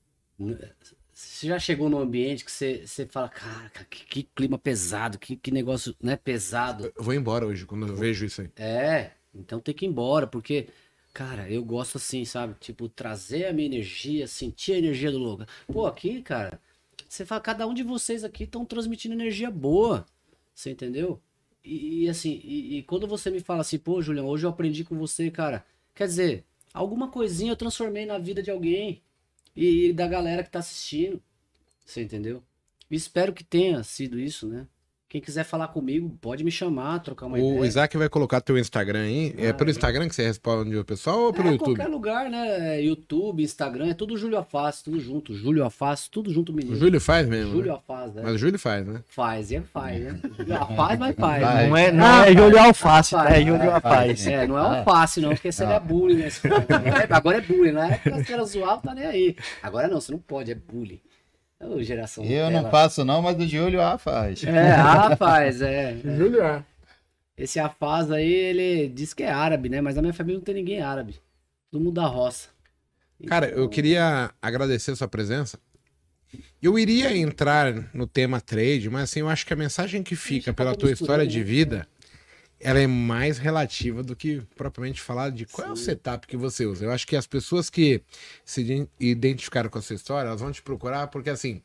Você 1.38 1.46
já 1.46 1.58
chegou 1.60 1.88
num 1.88 2.00
ambiente 2.00 2.44
que 2.44 2.50
você, 2.50 2.84
você 2.84 3.06
fala, 3.06 3.28
cara, 3.28 3.70
que, 3.88 4.04
que 4.06 4.22
clima 4.34 4.58
pesado, 4.58 5.20
que, 5.20 5.36
que 5.36 5.52
negócio, 5.52 5.94
né? 6.02 6.16
Pesado. 6.16 6.92
Eu 6.96 7.04
vou 7.04 7.14
embora 7.14 7.46
hoje 7.46 7.64
quando 7.64 7.86
eu 7.86 7.94
vejo 7.94 8.26
isso 8.26 8.40
aí. 8.40 8.50
É, 8.56 9.12
então 9.32 9.60
tem 9.60 9.72
que 9.72 9.86
ir 9.86 9.88
embora, 9.88 10.26
porque, 10.26 10.66
cara, 11.14 11.48
eu 11.48 11.64
gosto 11.64 11.96
assim, 11.96 12.24
sabe? 12.24 12.56
Tipo, 12.58 12.88
trazer 12.88 13.46
a 13.46 13.52
minha 13.52 13.66
energia, 13.66 14.26
sentir 14.26 14.72
a 14.72 14.78
energia 14.78 15.12
do 15.12 15.18
lugar. 15.18 15.46
Pô, 15.72 15.86
aqui, 15.86 16.22
cara, 16.22 16.60
você 17.08 17.24
fala, 17.24 17.40
cada 17.40 17.68
um 17.68 17.74
de 17.74 17.84
vocês 17.84 18.24
aqui 18.24 18.42
estão 18.42 18.64
transmitindo 18.64 19.14
energia 19.14 19.48
boa. 19.48 20.04
Você 20.52 20.72
entendeu? 20.72 21.22
E, 21.62 22.06
e, 22.06 22.08
assim, 22.08 22.40
e, 22.42 22.78
e 22.78 22.82
quando 22.82 23.06
você 23.06 23.30
me 23.30 23.38
fala 23.38 23.60
assim, 23.60 23.78
pô, 23.78 24.02
Julião, 24.02 24.26
hoje 24.26 24.44
eu 24.44 24.50
aprendi 24.50 24.82
com 24.82 24.98
você, 24.98 25.30
cara. 25.30 25.64
Quer 25.94 26.08
dizer, 26.08 26.44
alguma 26.74 27.06
coisinha 27.08 27.52
eu 27.52 27.56
transformei 27.56 28.06
na 28.06 28.18
vida 28.18 28.42
de 28.42 28.50
alguém 28.50 29.00
e, 29.54 29.92
da 29.92 30.08
galera 30.08 30.42
que 30.42 30.50
tá 30.50 30.58
assistindo. 30.58 31.22
Você 31.88 32.02
entendeu? 32.02 32.42
Espero 32.90 33.32
que 33.32 33.42
tenha 33.42 33.82
sido 33.82 34.18
isso, 34.20 34.46
né? 34.46 34.66
Quem 35.10 35.22
quiser 35.22 35.42
falar 35.42 35.68
comigo, 35.68 36.18
pode 36.20 36.44
me 36.44 36.50
chamar, 36.50 36.98
trocar 36.98 37.24
uma 37.24 37.38
O 37.38 37.54
ideia. 37.54 37.66
Isaac 37.66 37.96
vai 37.96 38.10
colocar 38.10 38.42
teu 38.42 38.58
Instagram 38.58 39.04
aí. 39.04 39.28
É 39.38 39.48
Ah, 39.48 39.54
pelo 39.54 39.68
legal. 39.68 39.70
Instagram 39.70 40.06
que 40.06 40.14
você 40.14 40.22
responde 40.26 40.76
o 40.76 40.84
pessoal 40.84 41.18
ou 41.20 41.32
pelo 41.32 41.48
é, 41.48 41.52
YouTube? 41.52 41.76
qualquer 41.76 41.90
lugar, 41.90 42.28
né? 42.28 42.82
YouTube, 42.82 43.42
Instagram, 43.42 43.88
é 43.88 43.94
tudo 43.94 44.18
Júlio 44.18 44.36
Afaz, 44.36 44.82
tudo 44.82 45.00
junto. 45.00 45.32
Júlio 45.34 45.64
Afaz, 45.64 46.08
tudo 46.08 46.30
junto, 46.30 46.52
O 46.52 46.54
menino. 46.54 46.76
Júlio 46.76 47.00
faz 47.00 47.26
mesmo. 47.26 47.52
Júlio 47.52 47.72
né? 47.72 47.78
Afaz, 47.78 48.12
né? 48.14 48.22
Mas 48.22 48.34
o 48.34 48.38
Júlio 48.38 48.58
faz, 48.58 48.86
né? 48.86 49.02
Faz, 49.08 49.50
é 49.50 49.62
faz, 49.62 49.98
né? 49.98 50.20
Júlio 50.36 50.54
Afaz, 50.56 50.98
mas 50.98 51.16
faz. 51.16 51.42
Né? 51.42 51.66
Não 51.68 51.76
é, 51.78 51.90
não 51.92 52.04
Ah, 52.04 52.26
é 52.30 52.34
Júlio 52.36 52.58
Alface, 52.58 53.14
Rapaz, 53.14 53.34
é 53.34 53.40
Júlio. 53.46 53.70
Alface. 53.70 54.30
É, 54.34 54.46
não 54.46 54.58
é 54.58 54.78
alface, 54.78 55.20
não, 55.22 55.30
porque 55.30 55.50
seria 55.52 55.80
bullying, 55.80 56.16
né? 56.16 56.28
Se 56.28 56.40
for- 56.46 56.50
É, 56.50 57.14
Agora 57.14 57.38
é 57.38 57.40
bullying, 57.40 57.72
na 57.72 57.88
época 57.94 58.22
você 58.22 58.32
era 58.34 58.44
zoado, 58.44 58.82
tá 58.82 58.94
nem 58.94 59.06
aí. 59.06 59.36
Agora 59.62 59.88
não, 59.88 60.02
você 60.02 60.12
não 60.12 60.18
pode, 60.18 60.50
é 60.52 60.54
bullying. 60.54 61.00
Ô, 61.60 61.82
geração 61.82 62.24
Eu 62.24 62.50
não 62.50 62.70
faço 62.70 63.04
não, 63.04 63.20
mas 63.20 63.36
o 63.36 63.46
Júlio 63.46 63.82
ah, 63.82 63.98
faz. 63.98 64.44
É, 64.44 64.70
rapaz, 64.70 65.60
é. 65.60 65.96
Júlio 66.16 66.42
é. 66.42 66.64
Esse 67.36 67.60
Afaz 67.60 68.10
aí, 68.10 68.32
ele 68.32 68.88
diz 68.88 69.14
que 69.14 69.22
é 69.22 69.30
árabe, 69.30 69.68
né? 69.68 69.80
Mas 69.80 69.94
na 69.94 70.02
minha 70.02 70.14
família 70.14 70.38
não 70.38 70.44
tem 70.44 70.56
ninguém 70.56 70.82
árabe. 70.82 71.20
Todo 71.70 71.82
mundo 71.82 71.94
da 71.94 72.06
roça. 72.06 72.48
Cara, 73.26 73.46
eu 73.46 73.52
Então, 73.52 73.68
queria 73.68 74.30
agradecer 74.42 74.90
a 74.90 74.96
sua 74.96 75.08
presença. 75.08 75.58
Eu 76.60 76.78
iria 76.78 77.16
entrar 77.16 77.94
no 77.94 78.06
tema 78.06 78.40
trade, 78.40 78.90
mas 78.90 79.04
assim, 79.04 79.20
eu 79.20 79.28
acho 79.28 79.46
que 79.46 79.52
a 79.52 79.56
mensagem 79.56 80.02
que 80.02 80.16
fica 80.16 80.52
pela 80.52 80.70
acabou 80.70 80.88
tua 80.88 80.92
história 80.92 81.26
de 81.26 81.38
né? 81.38 81.44
vida, 81.44 81.88
ela 82.60 82.78
é 82.80 82.86
mais 82.86 83.38
relativa 83.38 84.02
do 84.02 84.16
que 84.16 84.40
propriamente 84.56 85.00
falar 85.00 85.30
de 85.30 85.46
qual 85.46 85.68
é 85.68 85.72
o 85.72 85.76
Sim. 85.76 85.84
setup 85.84 86.26
que 86.26 86.36
você 86.36 86.66
usa. 86.66 86.84
Eu 86.84 86.92
acho 86.92 87.06
que 87.06 87.16
as 87.16 87.26
pessoas 87.26 87.70
que 87.70 88.02
se 88.44 88.62
iden- 88.62 88.88
identificaram 89.00 89.70
com 89.70 89.78
a 89.78 89.82
sua 89.82 89.96
história, 89.96 90.28
elas 90.28 90.40
vão 90.40 90.52
te 90.52 90.62
procurar 90.62 91.06
porque 91.08 91.30
assim, 91.30 91.62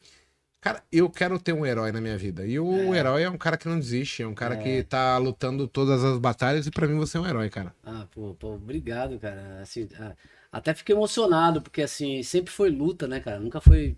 cara, 0.61 0.83
eu 0.91 1.09
quero 1.09 1.39
ter 1.39 1.53
um 1.53 1.65
herói 1.65 1.91
na 1.91 2.01
minha 2.01 2.17
vida. 2.17 2.45
E 2.47 2.59
o 2.59 2.93
herói 2.95 3.23
é 3.23 3.29
um 3.29 3.37
cara 3.37 3.57
que 3.57 3.67
não 3.69 3.79
desiste, 3.79 4.23
é 4.23 4.27
um 4.27 4.35
cara 4.35 4.55
É. 4.55 4.57
que 4.57 4.83
tá 4.83 5.17
lutando 5.17 5.67
todas 5.67 6.03
as 6.03 6.19
batalhas 6.19 6.67
e 6.67 6.71
pra 6.71 6.87
mim 6.87 6.97
você 6.97 7.17
é 7.17 7.21
um 7.21 7.27
herói, 7.27 7.49
cara. 7.49 7.73
Ah, 7.83 8.07
pô, 8.11 8.33
pô, 8.35 8.53
obrigado, 8.55 9.19
cara. 9.19 9.61
Assim, 9.61 9.87
ah, 9.99 10.15
até 10.51 10.73
fiquei 10.73 10.95
emocionado, 10.95 11.61
porque 11.61 11.81
assim, 11.81 12.23
sempre 12.23 12.51
foi 12.53 12.69
luta, 12.69 13.07
né, 13.07 13.19
cara? 13.19 13.39
Nunca 13.39 13.59
foi 13.61 13.97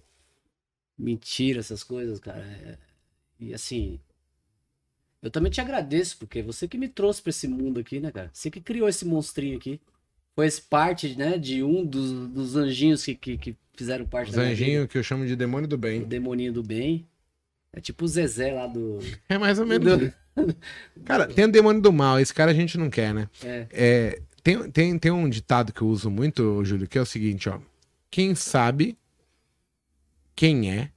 mentira, 0.97 1.59
essas 1.59 1.83
coisas, 1.83 2.19
cara. 2.19 2.39
É, 2.45 2.77
E 3.39 3.53
assim, 3.53 3.99
eu 5.25 5.31
também 5.31 5.51
te 5.51 5.59
agradeço, 5.59 6.17
porque 6.17 6.41
você 6.43 6.67
que 6.67 6.77
me 6.77 6.87
trouxe 6.87 7.21
pra 7.21 7.31
esse 7.31 7.47
mundo 7.47 7.79
aqui, 7.79 7.99
né, 7.99 8.11
cara? 8.11 8.29
Você 8.31 8.51
que 8.51 8.61
criou 8.61 8.87
esse 8.87 9.03
monstrinho 9.05 9.57
aqui. 9.57 9.79
Fez 10.37 10.59
parte, 10.59 11.15
né, 11.17 11.37
de 11.37 11.63
um 11.63 11.85
dos, 11.85 12.27
dos 12.27 12.55
anjinhos 12.57 13.03
que, 13.05 13.15
que, 13.15 13.37
que 13.37 13.55
fizeram 13.73 14.05
parte 14.05 14.31
da 14.33 14.41
minha 14.43 14.53
vida. 14.53 14.59
Zanjinho 14.65 14.87
que 14.87 14.97
eu 14.97 15.03
chamo 15.03 15.25
de 15.25 15.35
demônio 15.35 15.67
do 15.67 15.75
O 15.75 15.77
bem. 15.77 16.03
demoninho 16.03 16.51
do 16.51 16.61
bem. 16.61 17.07
É 17.71 17.79
tipo 17.79 18.03
o 18.05 18.07
Zezé 18.07 18.51
lá 18.53 18.67
do. 18.67 18.99
É 19.27 19.37
mais 19.37 19.57
ou 19.59 19.65
menos. 19.65 20.11
Cara, 21.05 21.25
tem 21.25 21.45
o 21.45 21.51
demônio 21.51 21.81
do 21.81 21.91
mal, 21.93 22.19
esse 22.19 22.33
cara 22.33 22.51
a 22.51 22.53
gente 22.53 22.77
não 22.77 22.89
quer, 22.89 23.13
né? 23.13 23.29
É, 23.43 23.67
É, 23.71 24.21
tem, 24.43 24.69
tem, 24.69 24.99
tem 24.99 25.11
um 25.11 25.29
ditado 25.29 25.71
que 25.73 25.81
eu 25.81 25.87
uso 25.87 26.11
muito, 26.11 26.63
Júlio, 26.65 26.87
que 26.87 26.97
é 26.97 27.01
o 27.01 27.05
seguinte, 27.05 27.49
ó. 27.49 27.59
Quem 28.11 28.35
sabe 28.35 28.97
quem 30.35 30.69
é, 30.69 30.91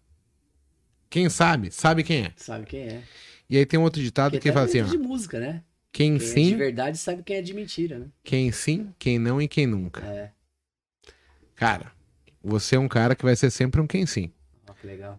quem 1.09 1.29
sabe, 1.31 1.71
sabe 1.71 2.03
quem 2.03 2.25
é. 2.27 2.33
sabe 2.37 2.67
quem 2.67 2.81
é. 2.81 3.03
E 3.49 3.57
aí 3.57 3.65
tem 3.67 3.79
um 3.79 3.83
outro 3.83 4.01
ditado 4.03 4.33
que 4.33 4.49
até 4.49 4.53
fala 4.53 4.67
assim, 4.67 4.79
é 4.79 4.83
ó. 4.85 4.87
de 4.87 4.99
música, 4.99 5.41
né? 5.41 5.65
Quem 5.91 6.17
Quem 6.17 6.17
é 6.17 6.19
de 6.19 6.27
sim, 6.33 6.57
verdade 6.57 6.99
sabe 6.99 7.23
quem 7.23 7.37
é 7.37 7.43
de 7.43 7.55
mentira, 7.55 7.99
né? 7.99 8.07
quem 8.23 8.53
sim, 8.53 8.93
quem 8.99 9.19
não 9.19 9.41
e 9.41 9.49
quem 9.49 9.67
nunca. 9.67 10.05
É. 10.05 10.33
Cara, 11.55 11.91
você 12.43 12.77
é 12.77 12.79
um 12.79 12.89
cara 12.89 13.17
que 13.17 13.25
vai 13.25 13.35
ser 13.35 13.51
sempre 13.51 13.81
um 13.81 13.87
quem 13.87 14.05
sim. 14.07 14.31
Ó, 14.69 14.73
que 14.75 14.87
legal. 14.87 15.19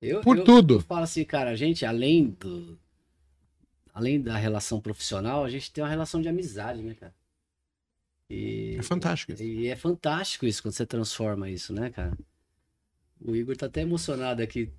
Eu, 0.00 0.20
Por 0.20 0.38
eu- 0.38 0.44
tudo. 0.44 0.74
Eu 0.76 0.80
falo 0.80 1.02
assim, 1.02 1.24
cara, 1.24 1.50
a 1.50 1.56
gente, 1.56 1.84
além 1.84 2.30
do. 2.30 2.78
Além 3.92 4.20
da 4.20 4.36
relação 4.36 4.80
profissional, 4.80 5.44
a 5.44 5.50
gente 5.50 5.72
tem 5.72 5.82
uma 5.82 5.90
relação 5.90 6.22
de 6.22 6.28
amizade, 6.28 6.80
né, 6.82 6.94
cara? 6.94 7.12
E, 8.30 8.76
É 8.78 8.82
fantástico 8.82 9.32
isso. 9.32 9.42
e 9.42 9.66
é 9.66 9.74
fantástico 9.74 10.46
isso 10.46 10.62
quando 10.62 10.74
você 10.74 10.86
transforma 10.86 11.50
isso, 11.50 11.72
né, 11.72 11.90
cara? 11.90 12.16
O 13.20 13.34
Igor 13.34 13.56
tá 13.56 13.66
até 13.66 13.80
emocionado 13.80 14.40
aqui. 14.40 14.70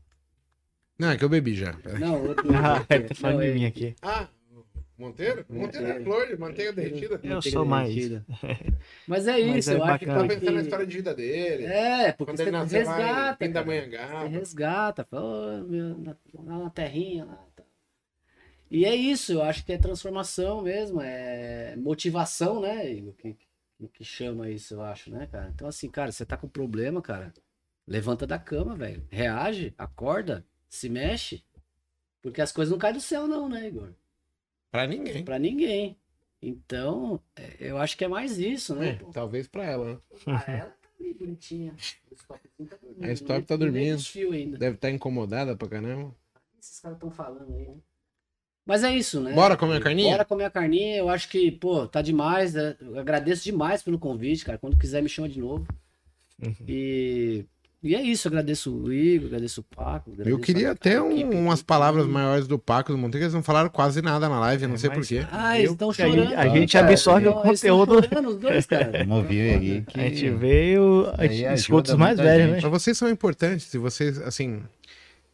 Não, 0.99 1.11
é 1.11 1.17
que 1.17 1.23
eu 1.23 1.29
bebi 1.29 1.55
já. 1.55 1.73
Peraí. 1.73 1.99
Não, 1.99 2.21
outro. 2.27 2.45
Ah, 2.53 2.85
ele 2.93 3.05
tá 3.05 3.15
falando 3.15 3.41
de 3.41 3.47
é- 3.47 3.53
mim 3.53 3.65
aqui. 3.65 3.95
Ah, 4.01 4.27
Monteiro? 4.97 5.45
Monteiro 5.47 5.87
é 5.87 6.03
flor 6.03 6.27
de 6.27 6.37
manteiga 6.37 6.73
derretida. 6.73 7.21
Eu 7.23 7.41
sou 7.41 7.63
mais. 7.63 7.87
derretida. 7.95 8.25
Mas 9.07 9.27
é 9.27 9.41
Mas 9.41 9.55
isso, 9.55 9.71
é 9.71 9.75
eu 9.75 9.83
acho 9.85 9.99
que. 9.99 10.05
Tá 10.05 10.27
pensando 10.27 10.51
na 10.51 10.61
história 10.61 10.85
de 10.85 10.97
vida 10.97 11.15
dele. 11.15 11.63
É, 11.67 12.11
porque 12.11 12.25
Quando 12.33 12.37
você 12.37 12.43
ele 12.43 12.51
nasceu 12.51 12.79
resgata. 12.79 13.01
cara. 13.05 13.35
Pindamonhangaba. 13.37 14.19
Você 14.23 14.27
resgata, 14.27 15.03
fala, 15.05 15.61
"Ô, 15.61 15.63
meu, 15.63 15.97
na, 15.99 16.17
lá 16.33 16.59
na 16.65 16.69
terrinha. 16.69 17.23
Lá, 17.23 17.45
tá." 17.55 17.63
E 18.69 18.83
é 18.83 18.93
isso, 18.93 19.31
eu 19.31 19.41
acho 19.41 19.65
que 19.65 19.71
é 19.71 19.77
transformação 19.77 20.61
mesmo, 20.63 21.01
é 21.01 21.75
motivação, 21.77 22.59
né, 22.61 22.91
Igor? 22.91 23.13
Que, 23.13 23.33
que, 23.33 23.87
que 23.87 24.03
chama 24.03 24.49
isso, 24.49 24.73
eu 24.75 24.81
acho, 24.83 25.09
né, 25.09 25.27
cara? 25.31 25.49
Então, 25.55 25.67
assim, 25.67 25.89
cara, 25.89 26.11
você 26.11 26.25
tá 26.25 26.35
com 26.37 26.47
problema, 26.47 27.01
cara, 27.01 27.33
levanta 27.87 28.27
da 28.27 28.37
cama, 28.37 28.75
velho. 28.75 29.03
Reage, 29.09 29.73
acorda, 29.77 30.45
se 30.69 30.87
mexe. 30.89 31.43
Porque 32.21 32.41
as 32.41 32.51
coisas 32.51 32.71
não 32.71 32.77
caem 32.79 32.93
do 32.95 33.01
céu, 33.01 33.27
não, 33.27 33.49
né, 33.49 33.67
Igor? 33.67 33.89
Pra 34.71 34.85
ninguém. 34.85 35.23
Pra 35.23 35.39
ninguém. 35.39 35.97
Então, 36.41 37.19
é, 37.35 37.55
eu 37.59 37.77
acho 37.77 37.97
que 37.97 38.05
é 38.05 38.07
mais 38.07 38.37
isso, 38.37 38.75
né? 38.75 38.89
É, 38.89 38.93
pô? 38.93 39.11
talvez 39.11 39.47
pra 39.47 39.65
ela, 39.65 39.93
né? 39.93 39.99
Ah, 40.27 40.43
ela 40.51 40.69
tá 40.69 40.89
ali 40.99 41.13
bonitinha. 41.13 41.75
Tá 42.27 42.37
dormindo. 42.81 43.05
A 43.05 43.11
stop 43.13 43.45
tá 43.45 43.55
dormindo. 43.55 44.57
Deve 44.57 44.75
estar 44.75 44.89
incomodada 44.89 45.55
pra 45.55 45.67
caramba. 45.67 46.09
O 46.09 46.13
que 46.53 46.59
esses 46.61 46.79
caras 46.79 46.97
estão 46.97 47.09
falando 47.09 47.53
aí, 47.53 47.67
né? 47.67 47.77
Mas 48.65 48.83
é 48.83 48.95
isso, 48.95 49.19
né? 49.19 49.33
Bora 49.33 49.57
comer 49.57 49.77
a 49.77 49.81
carninha? 49.81 50.11
Bora 50.11 50.25
comer 50.25 50.43
a 50.45 50.51
carninha. 50.51 50.97
Eu 50.97 51.09
acho 51.09 51.27
que, 51.29 51.51
pô, 51.51 51.87
tá 51.87 52.01
demais. 52.01 52.53
né? 52.53 52.77
Eu 52.79 52.99
agradeço 52.99 53.43
demais 53.43 53.81
pelo 53.81 53.97
convite, 53.97 54.45
cara. 54.45 54.57
Quando 54.59 54.77
quiser, 54.77 55.01
me 55.01 55.09
chama 55.09 55.27
de 55.27 55.39
novo. 55.39 55.65
Uhum. 56.41 56.55
E, 56.67 57.45
e 57.81 57.95
é 57.95 58.01
isso. 58.01 58.27
Agradeço 58.27 58.75
o 58.75 58.91
Igor, 58.91 59.27
agradeço 59.27 59.61
o 59.61 59.63
Paco. 59.63 60.11
agradeço 60.11 60.35
Eu 60.35 60.39
queria 60.39 60.71
até 60.71 61.01
um- 61.01 61.11
equipe 61.11 61.35
umas 61.35 61.61
palavras 61.61 62.05
maiores 62.07 62.47
do 62.47 62.59
Paco 62.59 62.91
do 62.91 62.97
Monteiro, 62.97 63.25
eles 63.25 63.33
não 63.33 63.43
falaram 63.43 63.69
quase 63.69 64.01
nada 64.01 64.27
na 64.29 64.39
live, 64.39 64.63
eu 64.63 64.69
não 64.69 64.75
É, 64.75 64.77
sei 64.79 64.89
mas- 64.89 64.97
porquê. 64.99 65.25
Ah, 65.31 65.57
eles 65.57 65.71
estão 65.71 65.91
chorando. 65.93 66.33
a 66.35 66.47
gente 66.49 66.73
cara. 66.73 66.87
absorve 66.87 67.27
o 67.27 67.29
Eles 67.45 67.61
tão 67.61 67.77
conteúdo. 67.85 68.03
chorando, 68.07 68.29
os 68.29 68.37
dois, 68.37 68.65
cara. 68.65 69.03
Vamos 69.07 69.27
ver 69.27 69.55
aí. 69.59 69.83
A 69.93 69.99
gente 70.09 70.29
veio, 70.31 71.05
a 71.17 71.25
gente 71.27 71.45
ajuda 71.45 71.53
escuta 71.55 71.91
os 71.93 71.97
mais 71.97 72.17
velhos, 72.17 72.47
né? 72.51 72.59
Mas 72.61 72.71
vocês 72.71 72.97
são 72.97 73.09
importantes, 73.09 73.73
e 73.73 73.77
vocês, 73.77 74.17
assim, 74.19 74.61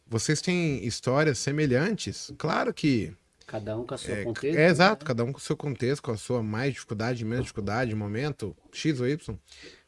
vocês 0.08 0.40
têm 0.40 0.84
histórias 0.86 1.38
semelhantes. 1.38 2.32
Claro 2.38 2.72
que 2.72 3.12
Cada 3.46 3.76
um 3.78 3.84
com 3.86 3.94
a 3.94 3.98
sua 3.98 4.12
é, 4.14 4.24
contexto. 4.24 4.58
é 4.58 4.66
exato, 4.66 5.04
né? 5.04 5.06
cada 5.08 5.22
um 5.24 5.30
com 5.32 5.38
o 5.38 5.40
seu 5.40 5.56
contexto, 5.56 6.02
com 6.02 6.10
a 6.10 6.16
sua 6.16 6.42
mais 6.42 6.74
dificuldade, 6.74 7.24
menos 7.24 7.44
dificuldade, 7.44 7.94
momento, 7.94 8.56
X 8.72 9.00
ou 9.00 9.08
Y. 9.08 9.36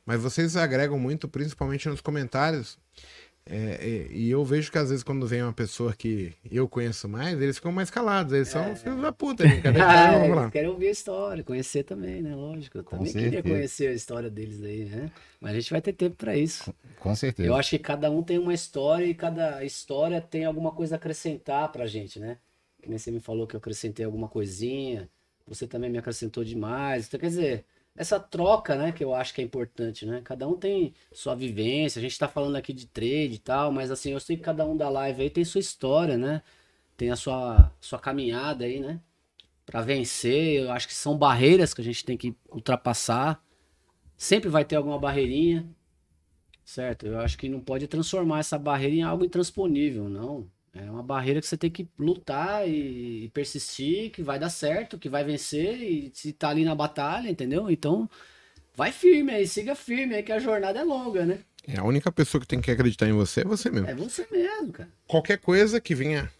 Mas 0.08 0.22
vocês 0.22 0.56
agregam 0.56 0.98
muito, 0.98 1.28
principalmente 1.28 1.86
nos 1.86 2.00
comentários. 2.00 2.78
É, 3.44 3.56
é, 3.56 4.06
e 4.10 4.30
eu 4.30 4.42
vejo 4.42 4.72
que 4.72 4.78
às 4.78 4.88
vezes 4.88 5.02
quando 5.04 5.26
vem 5.26 5.42
uma 5.42 5.52
pessoa 5.52 5.92
que 5.94 6.32
eu 6.50 6.66
conheço 6.66 7.06
mais, 7.06 7.38
eles 7.38 7.56
ficam 7.56 7.70
mais 7.70 7.90
calados. 7.90 8.32
Eles 8.32 8.48
são 8.48 8.74
filhos 8.74 9.02
da 9.02 9.12
puta. 9.12 9.44
né? 9.44 9.60
Cadê? 9.60 9.80
Ah, 9.84 10.16
eles 10.24 10.34
lá. 10.34 10.50
querem 10.50 10.70
ouvir 10.70 10.88
a 10.88 10.90
história, 10.92 11.44
conhecer 11.44 11.82
também, 11.84 12.22
né? 12.22 12.34
Lógico. 12.34 12.78
Eu 12.78 12.84
Com 12.84 12.96
também 12.96 13.12
queria 13.12 13.30
certeza. 13.32 13.54
conhecer 13.54 13.88
a 13.88 13.92
história 13.92 14.30
deles 14.30 14.62
aí, 14.62 14.86
né? 14.86 15.10
Mas 15.42 15.52
a 15.52 15.60
gente 15.60 15.70
vai 15.70 15.82
ter 15.82 15.92
tempo 15.92 16.16
pra 16.16 16.34
isso. 16.34 16.72
Com 17.00 17.14
certeza. 17.14 17.46
Eu 17.46 17.54
acho 17.54 17.68
que 17.68 17.78
cada 17.78 18.10
um 18.10 18.22
tem 18.22 18.38
uma 18.38 18.54
história 18.54 19.04
e 19.04 19.12
cada 19.14 19.62
história 19.62 20.22
tem 20.22 20.46
alguma 20.46 20.70
coisa 20.72 20.94
a 20.94 20.96
acrescentar 20.96 21.70
pra 21.70 21.86
gente, 21.86 22.18
né? 22.18 22.38
Que 22.82 22.88
nem 22.88 22.96
você 22.98 23.10
me 23.10 23.20
falou 23.20 23.46
que 23.46 23.54
eu 23.54 23.58
acrescentei 23.58 24.06
alguma 24.06 24.26
coisinha, 24.28 25.06
você 25.46 25.66
também 25.66 25.90
me 25.90 25.98
acrescentou 25.98 26.42
demais. 26.42 27.06
Então, 27.06 27.20
quer 27.20 27.26
dizer, 27.28 27.64
essa 27.98 28.20
troca, 28.20 28.76
né, 28.76 28.92
que 28.92 29.04
eu 29.04 29.14
acho 29.14 29.34
que 29.34 29.40
é 29.40 29.44
importante, 29.44 30.06
né? 30.06 30.20
Cada 30.24 30.46
um 30.48 30.54
tem 30.56 30.94
sua 31.12 31.34
vivência, 31.34 31.98
a 31.98 32.02
gente 32.02 32.18
tá 32.18 32.28
falando 32.28 32.56
aqui 32.56 32.72
de 32.72 32.86
trade 32.86 33.34
e 33.34 33.38
tal, 33.38 33.72
mas 33.72 33.90
assim, 33.90 34.12
eu 34.12 34.20
sei 34.20 34.36
que 34.36 34.42
cada 34.42 34.64
um 34.64 34.76
da 34.76 34.88
live 34.88 35.22
aí 35.22 35.30
tem 35.30 35.44
sua 35.44 35.60
história, 35.60 36.16
né? 36.16 36.42
Tem 36.96 37.10
a 37.10 37.16
sua, 37.16 37.72
sua 37.80 37.98
caminhada 37.98 38.64
aí, 38.64 38.80
né? 38.80 39.00
Pra 39.66 39.82
vencer, 39.82 40.62
eu 40.62 40.72
acho 40.72 40.88
que 40.88 40.94
são 40.94 41.18
barreiras 41.18 41.74
que 41.74 41.80
a 41.80 41.84
gente 41.84 42.04
tem 42.04 42.16
que 42.16 42.34
ultrapassar. 42.50 43.42
Sempre 44.16 44.48
vai 44.48 44.64
ter 44.64 44.76
alguma 44.76 44.98
barreirinha, 44.98 45.68
Certo, 46.68 47.06
eu 47.06 47.18
acho 47.20 47.38
que 47.38 47.48
não 47.48 47.60
pode 47.60 47.88
transformar 47.88 48.40
essa 48.40 48.58
barreira 48.58 48.94
em 48.94 49.02
algo 49.02 49.24
intransponível, 49.24 50.06
não. 50.06 50.50
É 50.74 50.90
uma 50.90 51.02
barreira 51.02 51.40
que 51.40 51.46
você 51.46 51.56
tem 51.56 51.70
que 51.70 51.88
lutar 51.98 52.68
e, 52.68 53.30
persistir, 53.34 54.10
que 54.10 54.22
vai 54.22 54.38
dar 54.38 54.50
certo, 54.50 54.98
que 54.98 55.08
vai 55.08 55.24
vencer, 55.24 55.80
e 55.80 56.10
se 56.14 56.32
tá 56.32 56.50
ali 56.50 56.64
na 56.64 56.74
batalha, 56.74 57.28
entendeu? 57.28 57.70
Então, 57.70 58.08
vai 58.76 58.92
firme 58.92 59.32
aí, 59.32 59.46
siga 59.46 59.74
firme 59.74 60.14
aí, 60.14 60.22
que 60.22 60.32
a 60.32 60.38
jornada 60.38 60.78
é 60.78 60.84
longa, 60.84 61.24
né? 61.24 61.38
É, 61.66 61.78
a 61.78 61.84
única 61.84 62.10
pessoa 62.12 62.40
que 62.40 62.46
tem 62.46 62.60
que 62.60 62.70
acreditar 62.70 63.06
em 63.08 63.12
você 63.12 63.40
é 63.40 63.44
você 63.44 63.70
mesmo. 63.70 63.88
É 63.88 63.94
você 63.94 64.26
mesmo, 64.30 64.72
cara. 64.72 64.88
Qualquer 65.06 65.38
coisa 65.38 65.80
que 65.80 65.94
venha 65.94 66.30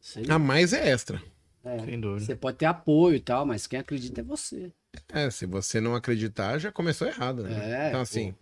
Você, 0.00 0.22
a 0.28 0.38
mais 0.38 0.72
é 0.72 0.90
extra. 0.90 1.20
é, 1.64 1.78
Sem 1.80 1.98
dúvida. 2.00 2.24
você 2.26 2.36
pode 2.36 2.58
ter 2.58 2.66
apoio 2.66 3.16
e 3.16 3.20
tal, 3.20 3.44
mas 3.46 3.66
quem 3.66 3.78
acredita 3.78 4.20
é 4.20 4.24
você. 4.24 4.70
É, 5.12 5.30
se 5.30 5.46
você 5.46 5.80
não 5.80 5.94
acreditar, 5.94 6.58
já 6.58 6.70
começou 6.70 7.08
errado, 7.08 7.42
né? 7.42 7.86
É, 7.86 7.88
então, 7.88 8.00
assim, 8.00 8.34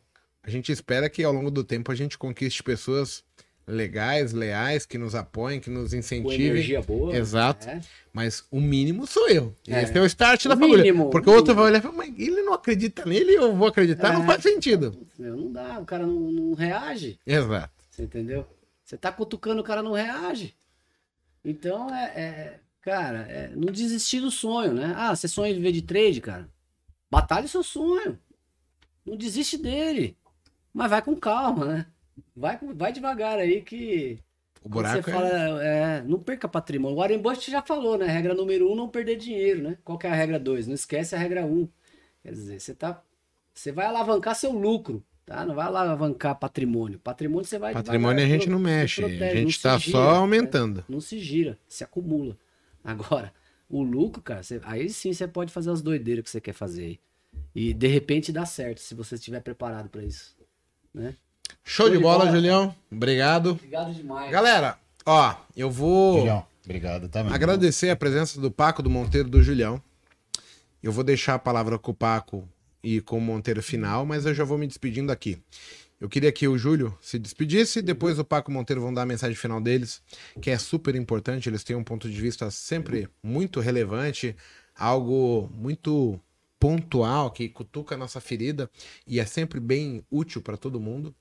a 0.42 0.50
gente 0.50 0.70
espera 0.70 1.08
que 1.08 1.22
ao 1.24 1.32
longo 1.32 1.50
do 1.50 1.64
tempo 1.64 1.90
a 1.90 1.94
gente 1.94 2.18
conquiste 2.18 2.62
pessoas 2.62 3.24
legais, 3.66 4.32
leais, 4.32 4.86
que 4.86 4.96
nos 4.96 5.14
apoiem, 5.14 5.58
que 5.60 5.68
nos 5.70 5.90
Com 5.90 5.96
incentivem. 5.96 6.46
energia 6.46 6.80
boa. 6.82 7.16
Exato. 7.16 7.68
É. 7.68 7.80
Mas 8.12 8.44
o 8.50 8.60
mínimo 8.60 9.06
sou 9.06 9.28
eu. 9.28 9.54
É. 9.66 9.82
Esse 9.82 9.96
é 9.98 10.00
o 10.00 10.06
start 10.06 10.44
O 10.44 10.48
da 10.48 10.56
família. 10.56 10.94
Porque 11.10 11.28
o 11.28 11.32
o 11.32 11.36
outro 11.36 11.54
vai 11.54 11.64
olhar 11.64 11.78
e 11.78 11.82
falar, 11.82 11.94
mas 11.96 12.14
ele 12.18 12.42
não 12.42 12.52
acredita 12.52 13.04
nele, 13.04 13.34
eu 13.34 13.54
vou 13.56 13.66
acreditar, 13.68 14.12
não 14.12 14.22
É. 14.22 14.26
faz 14.26 14.42
sentido. 14.42 14.96
Meu, 15.18 15.36
não 15.36 15.52
dá, 15.52 15.78
o 15.80 15.84
cara 15.84 16.06
não, 16.06 16.20
não 16.20 16.54
reage. 16.54 17.18
Exato. 17.26 17.72
Você 17.90 18.02
entendeu? 18.04 18.46
Você 18.84 18.96
tá 18.96 19.10
cutucando, 19.10 19.60
o 19.60 19.64
cara 19.64 19.82
não 19.82 19.92
reage. 19.92 20.54
Então, 21.44 21.92
é, 21.94 22.04
é- 22.20 22.60
cara, 22.82 23.18
é 23.28 23.48
não 23.54 23.72
desistir 23.72 24.20
do 24.20 24.30
sonho, 24.30 24.72
né? 24.74 24.92
Ah, 24.96 25.14
você 25.14 25.26
sonha 25.26 25.50
em 25.50 25.54
viver 25.56 25.72
de 25.72 25.82
trade, 25.82 26.20
cara? 26.20 26.48
Batalhe 27.10 27.48
seu 27.48 27.62
sonho. 27.62 28.18
Não 29.04 29.16
desiste 29.16 29.56
dele. 29.58 30.16
Mas 30.72 30.90
vai 30.90 31.02
com 31.02 31.16
calma, 31.16 31.64
né? 31.64 31.86
Vai, 32.34 32.58
vai 32.74 32.92
devagar 32.92 33.38
aí 33.38 33.62
que. 33.62 34.18
O 34.62 34.68
buraco 34.68 35.02
você 35.02 35.10
é... 35.10 35.12
fala, 35.12 35.64
é, 35.64 36.02
não 36.02 36.18
perca 36.18 36.48
patrimônio. 36.48 36.96
O 36.96 37.00
Warren 37.00 37.18
Buffett 37.18 37.50
já 37.50 37.62
falou, 37.62 37.96
né? 37.96 38.06
Regra 38.06 38.34
número 38.34 38.70
um, 38.70 38.74
não 38.74 38.88
perder 38.88 39.16
dinheiro, 39.16 39.62
né? 39.62 39.78
Qual 39.84 39.96
que 39.96 40.06
é 40.06 40.10
a 40.10 40.14
regra 40.14 40.38
dois? 40.38 40.66
Não 40.66 40.74
esquece 40.74 41.14
a 41.14 41.18
regra 41.18 41.44
um. 41.44 41.68
Quer 42.22 42.32
dizer, 42.32 42.60
você 42.60 42.74
tá. 42.74 43.00
Você 43.54 43.72
vai 43.72 43.86
alavancar 43.86 44.34
seu 44.34 44.52
lucro, 44.52 45.02
tá? 45.24 45.46
Não 45.46 45.54
vai 45.54 45.66
alavancar 45.66 46.34
patrimônio. 46.38 46.98
Patrimônio 46.98 47.44
você 47.44 47.58
vai. 47.58 47.72
Patrimônio 47.72 48.22
a 48.22 48.26
devagar, 48.26 48.40
gente 48.40 48.50
não 48.50 48.58
mexe, 48.58 49.00
protege, 49.00 49.24
a 49.24 49.36
gente 49.36 49.62
tá 49.62 49.78
gira, 49.78 49.98
só 49.98 50.12
né? 50.12 50.18
aumentando. 50.18 50.84
Não 50.88 51.00
se 51.00 51.18
gira, 51.18 51.58
se 51.68 51.84
acumula. 51.84 52.36
Agora, 52.82 53.32
o 53.68 53.82
lucro, 53.82 54.20
cara, 54.22 54.42
você- 54.42 54.60
aí 54.64 54.90
sim 54.90 55.12
você 55.12 55.26
pode 55.26 55.52
fazer 55.52 55.70
as 55.70 55.80
doideiras 55.80 56.24
que 56.24 56.30
você 56.30 56.40
quer 56.40 56.52
fazer 56.52 56.84
aí. 56.84 57.00
E 57.54 57.72
de 57.72 57.86
repente 57.86 58.32
dá 58.32 58.44
certo, 58.44 58.80
se 58.80 58.94
você 58.94 59.14
estiver 59.14 59.40
preparado 59.40 59.88
pra 59.88 60.02
isso. 60.02 60.36
Né? 60.92 61.16
Show 61.68 61.90
de 61.90 61.96
de 61.96 62.02
bola, 62.02 62.26
bola. 62.26 62.30
Julião. 62.30 62.74
Obrigado. 62.90 63.50
Obrigado 63.50 63.92
demais. 63.92 64.30
Galera, 64.30 64.78
ó, 65.04 65.34
eu 65.56 65.68
vou 65.68 66.18
Julião, 66.18 66.46
obrigado 66.64 67.08
também. 67.08 67.34
agradecer 67.34 67.90
a 67.90 67.96
presença 67.96 68.40
do 68.40 68.52
Paco, 68.52 68.84
do 68.84 68.88
Monteiro, 68.88 69.28
do 69.28 69.42
Julião. 69.42 69.82
Eu 70.80 70.92
vou 70.92 71.02
deixar 71.02 71.34
a 71.34 71.38
palavra 71.40 71.76
com 71.76 71.90
o 71.90 71.94
Paco 71.94 72.48
e 72.84 73.00
com 73.00 73.18
o 73.18 73.20
Monteiro 73.20 73.60
final, 73.60 74.06
mas 74.06 74.24
eu 74.24 74.32
já 74.32 74.44
vou 74.44 74.56
me 74.56 74.66
despedindo 74.68 75.10
aqui. 75.10 75.42
Eu 76.00 76.08
queria 76.08 76.30
que 76.30 76.46
o 76.46 76.56
Júlio 76.56 76.96
se 77.00 77.18
despedisse, 77.18 77.82
depois 77.82 78.16
o 78.18 78.24
Paco 78.24 78.48
e 78.48 78.52
o 78.52 78.54
Monteiro 78.54 78.80
vão 78.80 78.94
dar 78.94 79.02
a 79.02 79.06
mensagem 79.06 79.34
final 79.34 79.60
deles, 79.60 80.00
que 80.40 80.50
é 80.50 80.58
super 80.58 80.94
importante. 80.94 81.48
Eles 81.48 81.64
têm 81.64 81.74
um 81.74 81.82
ponto 81.82 82.08
de 82.08 82.20
vista 82.20 82.48
sempre 82.50 83.08
muito 83.20 83.58
relevante, 83.58 84.36
algo 84.78 85.50
muito 85.52 86.20
pontual, 86.60 87.32
que 87.32 87.48
cutuca 87.48 87.96
a 87.96 87.98
nossa 87.98 88.20
ferida 88.20 88.70
e 89.04 89.18
é 89.18 89.24
sempre 89.24 89.58
bem 89.58 90.04
útil 90.08 90.40
para 90.40 90.56
todo 90.56 90.78
mundo. 90.78 91.12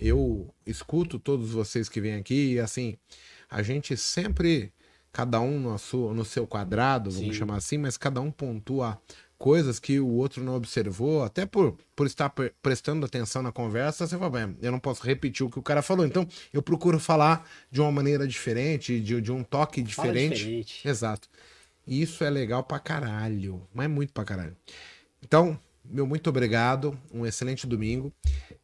Eu 0.00 0.52
escuto 0.66 1.18
todos 1.18 1.50
vocês 1.50 1.88
que 1.88 2.00
vêm 2.00 2.14
aqui 2.14 2.54
e 2.54 2.58
assim, 2.60 2.96
a 3.50 3.62
gente 3.62 3.94
sempre, 3.96 4.72
cada 5.12 5.38
um 5.40 5.60
no, 5.60 5.78
sua, 5.78 6.14
no 6.14 6.24
seu 6.24 6.46
quadrado, 6.46 7.10
vamos 7.10 7.34
Sim. 7.34 7.38
chamar 7.38 7.56
assim, 7.56 7.76
mas 7.76 7.98
cada 7.98 8.20
um 8.20 8.30
pontua 8.30 8.98
coisas 9.36 9.78
que 9.78 10.00
o 10.00 10.06
outro 10.08 10.42
não 10.42 10.54
observou, 10.54 11.22
até 11.22 11.44
por, 11.46 11.76
por 11.96 12.06
estar 12.06 12.28
pre- 12.30 12.52
prestando 12.62 13.04
atenção 13.06 13.42
na 13.42 13.50
conversa, 13.52 14.06
você 14.06 14.16
fala, 14.18 14.30
"Bem, 14.46 14.56
eu 14.62 14.70
não 14.72 14.78
posso 14.78 15.02
repetir 15.02 15.44
o 15.44 15.50
que 15.50 15.58
o 15.58 15.62
cara 15.62 15.82
falou. 15.82 16.06
Então, 16.06 16.26
eu 16.52 16.62
procuro 16.62 16.98
falar 16.98 17.48
de 17.70 17.80
uma 17.80 17.90
maneira 17.92 18.26
diferente, 18.26 19.00
de, 19.00 19.20
de 19.20 19.32
um 19.32 19.42
toque 19.42 19.82
diferente. 19.82 20.34
diferente. 20.36 20.88
Exato. 20.88 21.28
E 21.86 22.02
isso 22.02 22.22
é 22.22 22.30
legal 22.30 22.62
pra 22.62 22.78
caralho. 22.78 23.66
Mas 23.74 23.86
é 23.86 23.88
muito 23.88 24.12
pra 24.12 24.24
caralho. 24.24 24.56
Então, 25.22 25.58
meu 25.84 26.06
muito 26.06 26.28
obrigado. 26.28 26.98
Um 27.12 27.24
excelente 27.26 27.66
domingo. 27.66 28.12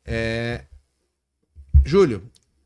É, 0.04 0.64
Júlio, 1.86 2.20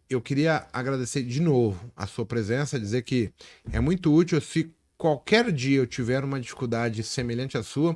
eu 0.08 0.18
queria 0.18 0.66
agradecer 0.72 1.22
de 1.22 1.42
novo 1.42 1.92
a 1.94 2.06
sua 2.06 2.24
presença, 2.24 2.80
dizer 2.80 3.02
que 3.02 3.30
é 3.70 3.78
muito 3.78 4.10
útil. 4.10 4.40
Se 4.40 4.72
qualquer 4.96 5.52
dia 5.52 5.76
eu 5.76 5.86
tiver 5.86 6.24
uma 6.24 6.40
dificuldade 6.40 7.02
semelhante 7.02 7.58
à 7.58 7.62
sua, 7.62 7.94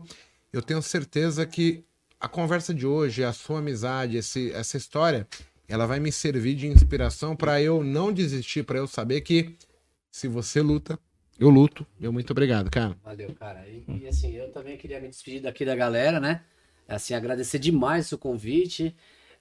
eu 0.53 0.61
tenho 0.61 0.83
certeza 0.83 1.47
que 1.47 1.83
a 2.21 2.29
conversa 2.29 2.75
de 2.75 2.87
hoje, 2.87 3.25
a 3.25 3.33
sua 3.33 3.61
amizade, 3.61 4.19
esse- 4.19 4.53
essa 4.53 4.77
história, 4.77 5.27
ela 5.67 5.87
vai 5.87 5.99
me 5.99 6.13
servir 6.13 6.57
de 6.57 6.67
inspiração 6.67 7.35
para 7.35 7.59
eu 7.59 7.83
não 7.83 8.13
desistir, 8.13 8.63
para 8.63 8.77
eu 8.79 8.87
saber 8.87 9.23
que 9.23 9.57
se 10.11 10.29
você 10.29 10.61
luta, 10.61 10.99
eu 11.41 11.49
luto. 11.49 11.87
Meu 11.99 12.13
muito 12.13 12.33
obrigado, 12.33 12.71
cara. 12.71 12.95
Valeu, 13.03 13.35
cara. 13.35 13.67
E, 13.67 13.83
e, 14.03 14.07
assim, 14.07 14.31
eu 14.33 14.53
também 14.53 14.77
queria 14.77 15.01
me 15.01 15.09
despedir 15.09 15.41
daqui 15.41 15.65
da 15.65 15.75
galera, 15.75 16.21
né? 16.21 16.43
Assim, 16.87 17.15
agradecer 17.15 17.59
demais 17.59 18.13
o 18.13 18.19
convite. 18.19 18.95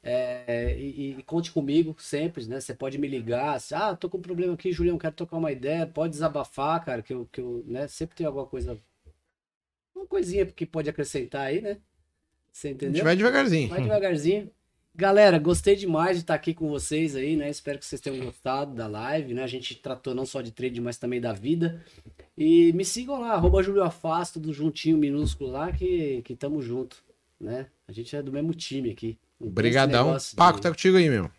É, 0.06 0.78
e, 0.78 1.12
e 1.18 1.24
conte 1.24 1.50
comigo 1.52 1.96
sempre, 1.98 2.46
né? 2.46 2.60
Você 2.60 2.74
pode 2.74 2.98
me 2.98 3.08
ligar. 3.08 3.58
ah, 3.72 3.96
tô 3.96 4.10
com 4.10 4.18
um 4.18 4.22
problema 4.22 4.54
aqui, 4.54 4.72
Julião, 4.72 4.98
quero 4.98 5.16
trocar 5.16 5.38
uma 5.38 5.52
ideia. 5.52 5.88
Pode 5.88 6.12
desabafar, 6.12 6.84
cara, 6.84 7.02
que 7.02 7.14
eu, 7.14 7.28
que 7.32 7.40
eu 7.40 7.64
né? 7.66 7.88
sempre 7.88 8.16
tem 8.16 8.28
alguma 8.28 8.46
coisa. 8.46 8.78
Uma 9.96 10.06
coisinha 10.06 10.46
que 10.46 10.66
pode 10.66 10.90
acrescentar 10.90 11.48
aí, 11.48 11.62
né? 11.62 11.78
Você 12.52 12.68
A 12.68 12.72
gente 12.72 12.84
entendeu? 12.84 13.04
vai 13.06 13.16
devagarzinho. 13.16 13.70
Vai 13.70 13.82
devagarzinho. 13.82 14.52
Galera, 14.96 15.40
gostei 15.40 15.76
demais 15.76 16.18
de 16.18 16.24
estar 16.24 16.36
aqui 16.36 16.54
com 16.54 16.68
vocês 16.70 17.16
aí, 17.16 17.36
né? 17.36 17.50
Espero 17.50 17.80
que 17.80 17.86
vocês 17.86 18.00
tenham 18.00 18.24
gostado 18.24 18.76
da 18.76 18.86
live, 18.88 19.34
né? 19.34 19.44
A 19.44 19.48
gente 19.48 19.74
tratou 19.76 20.14
não 20.14 20.26
só 20.26 20.40
de 20.42 20.52
trade, 20.52 20.80
mas 20.80 20.98
também 21.00 21.20
da 21.20 21.34
vida. 21.34 21.84
E 22.38 22.72
me 22.74 22.86
sigam 22.86 23.20
lá, 23.20 23.32
arroba 23.34 23.64
Julio 23.64 23.84
Afaz, 23.84 24.30
tudo 24.30 24.54
juntinho, 24.54 24.98
minúsculo 24.98 25.50
lá, 25.50 25.72
que, 25.72 26.22
que 26.24 26.36
tamo 26.36 26.62
junto, 26.62 27.04
né? 27.40 27.68
A 27.88 27.92
gente 27.92 28.16
é 28.16 28.22
do 28.22 28.32
mesmo 28.32 28.54
time 28.54 28.92
aqui. 28.92 29.18
Obrigadão. 29.44 30.18
Paco, 30.36 30.62
tá 30.62 30.70
contigo 30.70 30.98
aí, 30.98 31.10
meu. 31.10 31.30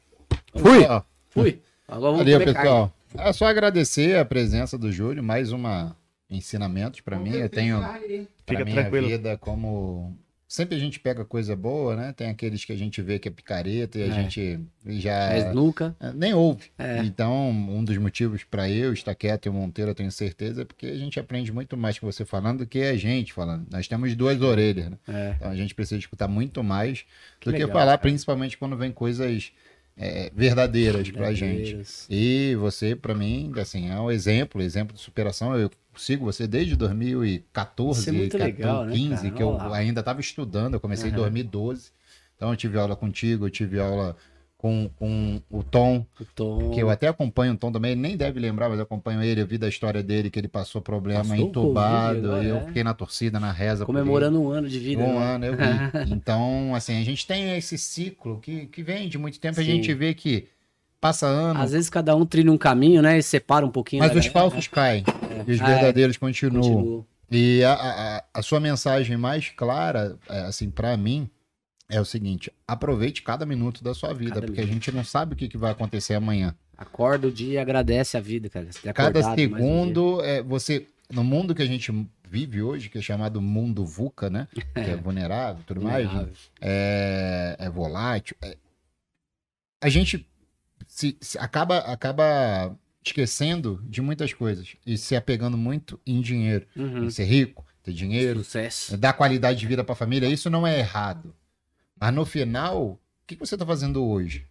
Fui! 0.57 0.85
Fui. 1.31 1.63
Agora 1.89 2.13
vamos 2.13 2.19
Valeu, 2.19 2.41
pessoal. 2.45 2.93
É 3.17 3.33
só 3.33 3.47
agradecer 3.47 4.19
a 4.19 4.25
presença 4.25 4.77
do 4.77 4.91
Júlio, 4.91 5.23
mais 5.23 5.53
uma 5.53 5.97
ensinamentos 6.29 7.01
para 7.01 7.19
mim. 7.19 7.33
Eu 7.33 7.49
tenho 7.49 7.81
para 7.81 7.99
Fica 8.47 8.65
minha 8.65 8.83
tranquilo. 8.83 9.09
vida 9.09 9.37
como 9.39 10.17
sempre 10.55 10.77
a 10.77 10.79
gente 10.79 11.01
pega 11.01 11.25
coisa 11.25 11.57
boa, 11.57 11.97
né? 11.97 12.13
Tem 12.17 12.29
aqueles 12.29 12.65
que 12.65 12.73
a 12.73 12.77
gente 12.77 13.03
vê 13.03 13.19
que 13.19 13.29
é 13.29 13.31
picareta 13.31 13.99
e 13.99 14.03
a 14.03 14.07
É. 14.07 14.11
gente 14.13 14.61
já 14.87 15.29
Mas 15.33 15.55
nunca. 15.55 15.97
é, 16.01 16.13
nem 16.13 16.33
ouve. 16.33 16.71
É. 16.79 16.99
Então, 17.05 17.51
um 17.51 17.83
dos 17.83 17.97
motivos 17.99 18.45
para 18.45 18.69
eu 18.71 18.93
estar 18.93 19.15
quieto 19.15 19.47
e 19.47 19.49
o 19.49 19.53
Monteiro, 19.53 19.91
eu 19.91 19.95
tenho 19.95 20.11
certeza, 20.13 20.63
é 20.63 20.65
porque 20.65 20.87
a 20.87 20.97
gente 20.97 21.19
aprende 21.19 21.53
muito 21.53 21.77
mais 21.77 21.99
com 21.99 22.07
você 22.11 22.25
falando 22.25 22.59
do 22.61 22.67
que 22.67 22.83
a 22.83 22.97
gente 22.97 23.33
falando. 23.33 23.67
Nós 23.71 23.89
temos 23.89 24.15
duas 24.15 24.41
orelhas, 24.41 24.91
né? 24.91 24.99
É. 25.09 25.35
Então 25.37 25.51
a 25.51 25.57
gente 25.57 25.75
precisa 25.75 25.99
escutar 25.99 26.29
muito 26.29 26.63
mais 26.63 27.05
Que 27.41 27.47
do 27.51 27.53
que 27.53 27.59
legal, 27.59 27.69
falar, 27.73 27.87
cara. 27.93 27.99
principalmente 27.99 28.57
quando 28.57 28.77
vem 28.77 28.93
coisas 28.93 29.51
é, 29.97 30.31
verdadeiras 30.35 31.11
pra 31.11 31.33
gente. 31.33 31.81
E 32.11 32.55
você, 32.57 32.97
pra 32.97 33.15
mim, 33.15 33.53
assim, 33.61 33.91
é 33.91 33.99
um 34.01 34.11
exemplo, 34.11 34.61
exemplo 34.63 34.95
de 34.97 35.01
superação. 35.03 35.57
Eu 35.57 35.71
sigo 35.97 36.25
você 36.25 36.47
desde 36.47 36.77
2014, 36.77 38.01
Isso 38.01 38.09
é 38.09 38.13
muito 38.13 38.39
14, 38.39 38.53
legal, 38.57 38.85
né, 38.85 38.93
15, 38.93 39.23
cara? 39.23 39.31
que 39.35 39.43
eu 39.43 39.73
ainda 39.73 40.01
estava 40.01 40.21
estudando, 40.21 40.75
eu 40.75 40.81
comecei 40.81 41.09
em 41.11 41.13
Aham. 41.13 41.23
2012. 41.23 41.91
Então 42.37 42.51
eu 42.51 42.57
tive 42.57 42.79
aula 42.79 42.97
contigo, 42.97 43.47
eu 43.47 43.51
tive 43.51 43.79
aula 43.79 44.17
com, 44.57 44.89
com 44.97 45.43
o 45.51 45.63
Tom, 45.63 46.07
O 46.19 46.25
Tom. 46.25 46.71
que 46.71 46.81
eu 46.81 46.89
até 46.89 47.07
acompanho 47.07 47.53
o 47.53 47.57
Tom 47.57 47.71
também, 47.71 47.93
ele 47.93 48.01
nem 48.01 48.17
deve 48.17 48.41
lembrar, 48.41 48.71
mas 48.71 48.79
eu 48.79 48.85
acompanho 48.85 49.23
ele, 49.23 49.43
eu 49.43 49.47
vi 49.47 49.59
da 49.59 49.69
história 49.69 50.03
dele, 50.03 50.31
que 50.31 50.39
ele 50.39 50.49
passou 50.49 50.81
problema 50.81 51.21
Passou 51.21 51.37
entubado, 51.37 52.15
Covid 52.15 52.27
agora, 52.27 52.45
eu 52.45 52.57
é. 52.57 52.67
fiquei 52.69 52.83
na 52.83 52.95
torcida, 52.95 53.39
na 53.39 53.53
reza. 53.53 53.85
Comemorando 53.85 54.41
um 54.41 54.49
ano 54.49 54.67
de 54.67 54.79
vida. 54.79 55.03
Um 55.03 55.21
né? 55.21 55.35
ano, 55.35 55.45
eu 55.45 55.53
vi. 55.55 55.63
Então, 56.15 56.75
assim, 56.75 56.99
a 56.99 57.05
gente 57.05 57.27
tem 57.27 57.57
esse 57.59 57.77
ciclo 57.77 58.41
que, 58.41 58.67
que 58.67 58.83
vem 58.83 59.07
de 59.09 59.19
muito 59.19 59.39
tempo, 59.39 59.61
a 59.61 59.63
Sim. 59.63 59.71
gente 59.71 59.93
vê 59.93 60.15
que 60.15 60.49
passa 61.05 61.27
ano, 61.27 61.61
Às 61.61 61.73
vezes 61.73 61.91
cada 61.91 62.17
um 62.17 62.25
trilha 62.25 62.51
um 62.51 62.57
caminho, 62.57 63.03
né? 63.03 63.19
E 63.19 63.23
separa 63.23 63.67
um 63.67 63.71
pouquinho. 63.71 64.03
mas 64.03 64.13
da 64.15 64.21
os 64.21 64.27
falsos 64.27 64.67
caem 64.67 65.05
e 65.47 65.53
os 65.53 65.61
Ah, 65.61 65.67
verdadeiros 65.67 66.17
né? 66.17 66.21
continuam. 66.21 66.63
Continua. 66.63 67.07
E 67.31 67.63
a, 67.63 67.73
a, 67.75 68.17
a- 68.17 68.25
a 68.33 68.43
sua 68.43 68.59
mensagem 68.59 69.15
mais 69.19 69.51
clara, 69.51 70.17
é, 70.31 70.41
assim, 70.41 70.71
pra 70.71 70.97
mim, 70.97 71.29
é 71.91 72.01
o 72.01 72.07
seguinte: 72.07 72.51
aproveite 72.67 73.23
cada 73.23 73.45
minuto 73.45 73.85
da 73.85 73.93
sua 73.93 74.15
vida, 74.15 74.35
Cada 74.37 74.47
porque 74.47 74.61
a 74.63 74.65
minuto. 74.65 74.83
gente 74.83 74.97
não 74.97 75.05
sabe 75.05 75.35
o 75.35 75.37
que, 75.37 75.47
que 75.47 75.59
vai 75.59 75.73
acontecer 75.73 76.15
amanhã. 76.15 76.55
Acorda 76.79 77.29
o 77.29 77.31
dia 77.33 77.53
e 77.53 77.59
agradece 77.59 78.17
a 78.17 78.21
vida, 78.21 78.49
cara. 78.49 78.69
Cada 78.95 79.21
mais 79.21 79.33
um 79.33 79.35
segundo, 79.35 80.23
é, 80.23 80.43
você. 80.43 80.87
No 81.13 81.23
mundo 81.23 81.55
que 81.55 81.61
a 81.63 81.67
gente 81.67 81.93
vive 82.31 82.63
hoje, 82.63 82.89
que 82.89 82.97
é 82.97 83.03
chamado 83.03 83.43
mundo 83.43 83.85
VUCA, 83.85 84.31
né? 84.31 84.49
Que 84.75 84.91
é 84.91 84.97
vulnerável 84.97 85.61
e 85.61 85.65
tudo 85.67 85.83
mais, 85.83 86.09
é, 86.63 87.57
é 87.59 87.69
volátil. 87.69 88.35
é- 88.43 88.57
a 89.83 89.89
gente 89.91 90.27
se, 90.95 91.17
se 91.21 91.37
acaba, 91.39 91.79
acaba 91.79 92.79
esquecendo 93.05 93.83
de 93.85 94.01
muitas 94.01 94.33
coisas 94.33 94.77
e 94.87 94.97
se 94.97 95.17
apegando 95.17 95.59
muito 95.59 96.01
em 96.07 96.21
dinheiro. 96.21 96.67
Uhum. 96.77 97.07
Em 97.07 97.11
ser 97.11 97.25
rico, 97.25 97.67
ter 97.83 97.93
dinheiro, 97.93 98.45
Sucesso. 98.45 98.97
dar 98.97 99.13
qualidade 99.13 99.59
de 99.59 99.67
vida 99.67 99.83
para 99.83 99.93
a 99.93 99.97
família. 99.97 100.29
Isso 100.29 100.49
não 100.49 100.65
é 100.65 100.79
errado. 100.79 101.35
Mas 101.99 102.15
no 102.15 102.25
final, 102.25 102.91
o 102.91 102.99
que, 103.27 103.35
você 103.35 103.57
está 103.57 103.67
fazendo 103.67 104.05
hoje 104.05 104.47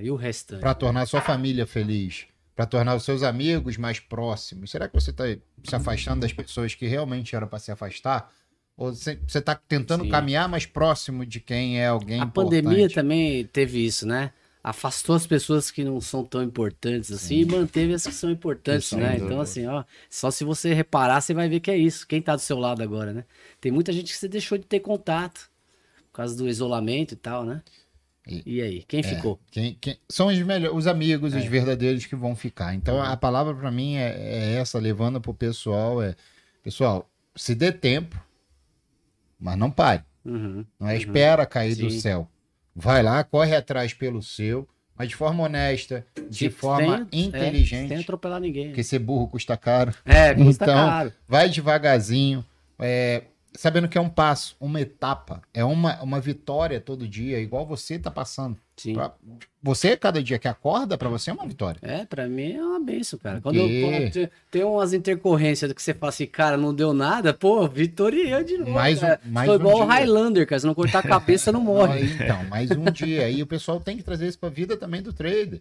e 0.00 0.08
o 0.08 0.14
restante? 0.14 0.60
para 0.60 0.72
tornar 0.72 1.02
a 1.02 1.06
sua 1.06 1.20
família 1.20 1.66
feliz? 1.66 2.26
Para 2.54 2.64
tornar 2.64 2.94
os 2.94 3.02
seus 3.02 3.24
amigos 3.24 3.76
mais 3.76 3.98
próximos? 3.98 4.70
Será 4.70 4.86
que 4.86 4.94
você 4.94 5.10
está 5.10 5.24
se 5.64 5.74
afastando 5.74 6.20
das 6.20 6.32
pessoas 6.32 6.76
que 6.76 6.86
realmente 6.86 7.34
eram 7.34 7.48
para 7.48 7.58
se 7.58 7.72
afastar? 7.72 8.32
Ou 8.76 8.94
você 8.94 9.18
está 9.34 9.56
tentando 9.56 10.04
Sim. 10.04 10.10
caminhar 10.10 10.48
mais 10.48 10.64
próximo 10.64 11.26
de 11.26 11.40
quem 11.40 11.80
é 11.80 11.88
alguém 11.88 12.20
A 12.20 12.24
importante? 12.24 12.62
pandemia 12.62 12.88
também 12.88 13.44
teve 13.46 13.84
isso, 13.84 14.06
né? 14.06 14.30
Afastou 14.64 15.16
as 15.16 15.26
pessoas 15.26 15.70
que 15.72 15.82
não 15.82 16.00
são 16.00 16.24
tão 16.24 16.40
importantes 16.42 17.10
assim 17.10 17.38
e 17.40 17.44
manteve 17.44 17.94
as 17.94 18.06
que 18.06 18.12
são 18.14 18.30
importantes, 18.30 18.86
Sem 18.88 19.00
né? 19.00 19.16
Então, 19.16 19.40
assim, 19.40 19.66
ó, 19.66 19.82
só 20.08 20.30
se 20.30 20.44
você 20.44 20.72
reparar, 20.72 21.20
você 21.20 21.34
vai 21.34 21.48
ver 21.48 21.58
que 21.58 21.70
é 21.70 21.76
isso. 21.76 22.06
Quem 22.06 22.22
tá 22.22 22.36
do 22.36 22.40
seu 22.40 22.56
lado 22.58 22.80
agora, 22.80 23.12
né? 23.12 23.24
Tem 23.60 23.72
muita 23.72 23.92
gente 23.92 24.12
que 24.12 24.16
você 24.18 24.28
deixou 24.28 24.56
de 24.56 24.64
ter 24.64 24.78
contato 24.78 25.50
por 26.12 26.16
causa 26.18 26.36
do 26.36 26.48
isolamento 26.48 27.12
e 27.14 27.16
tal, 27.16 27.44
né? 27.44 27.60
E- 28.24 28.42
E, 28.46 28.62
aí, 28.62 28.84
quem 28.84 29.02
ficou? 29.02 29.40
Quem- 29.50 29.76
quem- 29.80 29.98
são 30.08 30.28
os 30.28 30.38
melhores, 30.38 30.76
os 30.76 30.86
amigos, 30.86 31.34
É. 31.34 31.38
os 31.38 31.44
verdadeiros 31.46 32.06
que 32.06 32.14
vão 32.14 32.36
ficar. 32.36 32.72
Então 32.72 32.94
Uhum. 32.98 33.02
a 33.02 33.16
palavra 33.16 33.52
para 33.52 33.70
mim 33.72 33.96
é, 33.96 34.14
é 34.16 34.52
essa, 34.60 34.78
levando 34.78 35.20
pro 35.20 35.34
pessoal 35.34 36.00
é, 36.00 36.14
pessoal, 36.62 37.10
se 37.34 37.52
dê 37.52 37.72
tempo, 37.72 38.16
mas 39.40 39.58
não 39.58 39.72
pare. 39.72 40.04
Uhum. 40.24 40.64
Não 40.78 40.88
é 40.88 40.96
espera 40.96 41.44
cair 41.44 41.74
do 41.74 41.90
Sim. 41.90 41.98
céu. 41.98 42.28
Vai 42.74 43.02
lá, 43.02 43.22
corre 43.24 43.54
atrás 43.54 43.92
pelo 43.92 44.22
seu, 44.22 44.66
mas 44.96 45.08
de 45.08 45.16
forma 45.16 45.44
honesta, 45.44 46.06
de 46.30 46.48
forma 46.50 47.06
sem- 47.12 47.26
inteligente, 47.26 47.84
É, 47.92 47.96
sem 47.96 47.98
atropelar 48.04 48.40
ninguém. 48.40 48.68
porque 48.68 48.82
ser 48.84 48.98
burro 48.98 49.28
custa 49.28 49.56
caro. 49.56 49.92
É, 50.04 50.34
custa 50.34 50.64
Então, 50.64 50.74
caro. 50.88 51.12
Vai 51.28 51.48
devagarzinho, 51.48 52.44
é, 52.78 53.24
sabendo 53.54 53.88
que 53.88 53.98
é 53.98 54.00
um 54.00 54.08
passo, 54.08 54.56
uma 54.60 54.80
etapa, 54.80 55.42
é 55.52 55.64
uma, 55.64 56.00
uma 56.02 56.20
vitória 56.20 56.80
todo 56.80 57.06
dia, 57.06 57.38
igual 57.38 57.66
você 57.66 57.98
tá 57.98 58.10
passando. 58.10 58.56
Sim. 58.76 58.94
Pra- 58.94 59.12
Você, 59.62 59.96
cada 59.96 60.22
dia 60.22 60.38
que 60.38 60.48
acorda, 60.48 60.96
para 60.98 61.08
você 61.08 61.30
é 61.30 61.32
uma 61.32 61.46
vitória. 61.46 61.78
É, 61.82 62.04
pra 62.04 62.26
mim 62.26 62.52
é 62.54 62.62
uma 62.64 62.80
benção, 62.80 63.18
cara. 63.18 63.40
Quando 63.40 63.56
eu 63.56 63.68
quando 63.90 64.10
te- 64.10 64.30
tem 64.50 64.64
umas 64.64 64.92
intercorrências 64.92 65.72
que 65.72 65.80
você 65.82 65.94
fala 65.94 66.08
assim, 66.10 66.26
cara, 66.26 66.56
não 66.56 66.74
deu 66.74 66.92
nada, 66.92 67.32
pô, 67.34 67.68
vitória 67.68 68.42
de 68.42 68.56
novo. 68.58 68.72
Mais 68.72 69.02
um- 69.02 69.06
mais 69.26 69.46
Sou 69.46 69.56
um 69.56 69.60
igual 69.60 69.78
o. 69.80 69.84
Highlander, 69.84 70.46
cara. 70.46 70.58
Se 70.60 70.66
não 70.66 70.74
cortar 70.74 70.98
a 71.00 71.02
cabeça, 71.08 71.52
não 71.52 71.60
morre. 71.60 71.98
Aí, 72.00 72.12
Então, 72.14 72.44
mais 72.44 72.70
um 72.70 72.84
dia. 72.86 73.28
E 73.30 73.42
o 73.42 73.46
pessoal 73.46 73.78
tem 73.78 73.96
que 73.96 74.02
trazer 74.02 74.26
isso 74.26 74.38
pra 74.38 74.48
vida 74.48 74.76
também 74.76 75.00
do 75.02 75.12
trader. 75.12 75.60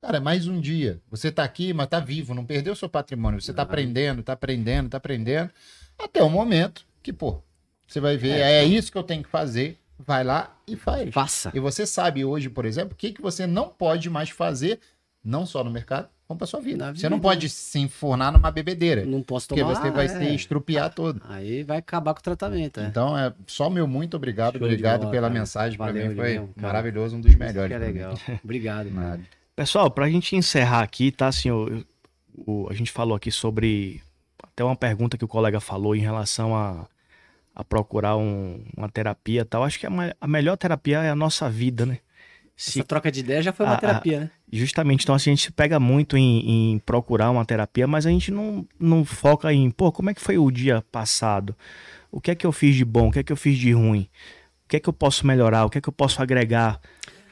Cara, 0.00 0.20
mais 0.20 0.46
um 0.46 0.60
dia. 0.60 1.00
Você 1.10 1.32
tá 1.32 1.42
aqui, 1.42 1.72
mas 1.74 1.88
tá 1.88 1.98
vivo, 1.98 2.32
não 2.34 2.44
perdeu 2.44 2.76
seu 2.76 2.88
patrimônio. 2.88 3.40
Você 3.40 3.52
tá 3.52 3.64
Não. 3.64 3.68
aprendendo, 3.70 4.22
tá 4.22 4.32
aprendendo, 4.34 4.88
tá 4.88 4.98
aprendendo. 4.98 5.50
Até 5.98 6.22
o 6.22 6.30
momento 6.30 6.86
que, 7.06 7.12
pô, 7.12 7.38
você 7.86 8.00
vai 8.00 8.16
ver, 8.16 8.40
é, 8.40 8.64
isso 8.64 8.90
que 8.92 8.98
eu 8.98 9.02
tenho 9.02 9.22
que 9.22 9.28
fazer. 9.28 9.78
Vai 9.98 10.22
lá 10.22 10.54
e 10.68 10.76
faz. 10.76 11.08
Faça. 11.14 11.50
E 11.54 11.58
você 11.60 11.86
sabe 11.86 12.22
hoje, 12.24 12.50
por 12.50 12.66
exemplo, 12.66 12.92
o 12.92 12.96
que, 12.96 13.12
que 13.12 13.22
você 13.22 13.46
não 13.46 13.68
pode 13.68 14.10
mais 14.10 14.28
fazer, 14.28 14.78
não 15.24 15.46
só 15.46 15.64
no 15.64 15.70
mercado, 15.70 16.08
como 16.28 16.36
pra 16.36 16.46
sua 16.46 16.60
vida. 16.60 16.86
Na 16.86 16.92
Você 16.94 17.08
não 17.08 17.18
pode 17.18 17.48
se 17.48 17.78
enfornar 17.78 18.30
numa 18.30 18.50
bebedeira. 18.50 19.06
Não 19.06 19.22
posso 19.22 19.48
Porque 19.48 19.62
tomar. 19.62 19.74
você 19.74 19.90
vai 19.90 20.04
é. 20.04 20.08
se 20.08 20.34
estrupiar 20.34 20.92
todo. 20.92 21.22
Aí 21.28 21.62
vai 21.62 21.78
acabar 21.78 22.12
com 22.12 22.20
o 22.20 22.22
tratamento, 22.22 22.80
é. 22.80 22.86
Então, 22.86 23.16
é 23.16 23.32
só 23.46 23.70
meu 23.70 23.86
muito 23.86 24.16
obrigado. 24.18 24.58
Show 24.58 24.66
obrigado 24.66 25.00
bola, 25.02 25.10
pela 25.12 25.28
cara. 25.28 25.40
mensagem. 25.40 25.78
Para 25.78 25.92
mim 25.94 26.14
foi 26.14 26.34
cara. 26.34 26.48
maravilhoso, 26.56 27.16
um 27.16 27.20
dos 27.22 27.34
melhores. 27.34 27.68
que 27.68 27.74
é 27.74 27.78
legal. 27.78 28.14
Obrigado. 28.44 28.90
Nada. 28.90 29.20
Pessoal, 29.54 29.90
pra 29.90 30.10
gente 30.10 30.36
encerrar 30.36 30.82
aqui, 30.82 31.10
tá? 31.10 31.28
Assim, 31.28 31.50
o, 31.50 31.82
o- 32.36 32.66
a 32.68 32.74
gente 32.74 32.92
falou 32.92 33.16
aqui 33.16 33.30
sobre 33.30 34.02
até 34.42 34.62
uma 34.62 34.76
pergunta 34.76 35.16
que 35.16 35.24
o 35.24 35.28
colega 35.28 35.58
falou 35.60 35.96
em 35.96 36.00
relação 36.00 36.54
a, 36.54 36.86
a 37.56 37.64
procurar 37.64 38.16
um- 38.18 38.62
uma 38.76 38.88
terapia 38.88 39.40
e 39.40 39.44
tal. 39.44 39.64
Acho 39.64 39.80
que 39.80 39.86
a, 39.86 39.90
a 40.20 40.28
melhor 40.28 40.56
terapia 40.58 40.98
é 41.02 41.08
a 41.10 41.16
nossa 41.16 41.48
vida, 41.50 41.86
né? 41.86 41.98
Se 42.54 42.78
Essa 42.78 42.86
troca 42.86 43.10
de 43.10 43.20
ideia 43.20 43.42
já 43.42 43.52
foi 43.52 43.66
uma 43.66 43.72
Ah, 43.72 43.76
ah, 43.76 43.80
terapia, 43.80 44.20
né? 44.20 44.30
Justamente, 44.52 45.02
então 45.02 45.14
assim, 45.14 45.30
a 45.30 45.34
gente 45.34 45.44
se 45.46 45.52
pega 45.52 45.80
muito 45.80 46.16
em, 46.16 46.74
em 46.74 46.78
procurar 46.78 47.30
uma 47.30 47.44
terapia, 47.44 47.86
mas 47.86 48.06
a 48.06 48.10
gente 48.10 48.30
não, 48.30 48.66
não 48.78 49.04
foca 49.04 49.52
em, 49.52 49.70
pô, 49.70 49.90
como 49.90 50.08
é 50.10 50.14
que 50.14 50.20
foi 50.20 50.38
o 50.38 50.50
dia 50.50 50.82
passado? 50.92 51.56
O 52.12 52.20
que 52.20 52.30
é 52.30 52.34
que 52.34 52.46
eu 52.46 52.52
fiz 52.52 52.76
de 52.76 52.84
bom? 52.84 53.08
O 53.08 53.12
que 53.12 53.18
é 53.18 53.22
que 53.22 53.32
eu 53.32 53.36
fiz 53.36 53.58
de 53.58 53.72
ruim? 53.72 54.08
O 54.64 54.68
que 54.68 54.76
é 54.76 54.80
que 54.80 54.88
eu 54.88 54.92
posso 54.92 55.26
melhorar? 55.26 55.64
O 55.64 55.70
que 55.70 55.78
é 55.78 55.80
que 55.80 55.88
eu 55.88 55.92
posso 55.92 56.22
agregar 56.22 56.80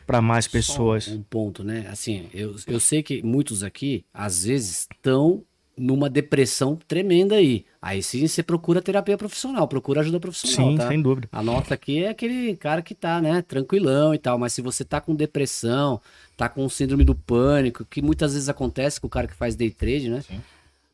para 0.07 0.21
mais 0.21 0.47
pessoas? 0.47 1.05
Só 1.05 1.13
um 1.13 1.23
ponto, 1.23 1.65
né? 1.65 1.87
Assim, 1.89 2.29
eu, 2.35 2.57
eu 2.67 2.81
sei 2.81 3.03
que 3.03 3.23
muitos 3.23 3.63
aqui, 3.63 4.05
às 4.13 4.45
vezes, 4.45 4.87
estão 4.93 5.43
numa 5.77 6.09
depressão 6.09 6.79
tremenda 6.87 7.37
aí. 7.37 7.65
Aí 7.81 8.03
sim 8.03 8.27
você 8.27 8.43
procura 8.43 8.81
terapia 8.81 9.17
profissional, 9.19 9.69
procura 9.69 10.01
ajuda 10.01 10.19
profissional, 10.21 10.71
Sim, 10.71 10.77
tá? 10.77 10.89
sem 10.89 11.03
dúvida. 11.03 11.29
A 11.31 11.43
nossa 11.43 11.75
aqui 11.75 12.05
é 12.05 12.09
aquele 12.09 12.57
cara 12.57 12.81
que 12.81 12.95
tá, 12.95 13.21
né, 13.21 13.43
tranquilão 13.43 14.15
e 14.15 14.19
tal, 14.19 14.39
mas 14.39 14.53
se 14.53 14.63
você 14.63 14.85
tá 14.85 15.01
com 15.01 15.15
depressão, 15.15 16.01
tá 16.37 16.49
com 16.49 16.69
síndrome 16.69 17.05
do 17.05 17.15
pânico, 17.15 17.85
que 17.85 18.01
muitas 18.01 18.33
vezes 18.33 18.49
acontece 18.49 19.01
com 19.01 19.07
o 19.07 19.11
cara 19.11 19.27
que 19.27 19.35
faz 19.35 19.55
day 19.55 19.71
trade, 19.71 20.09
né? 20.09 20.23
Sim. 20.23 20.41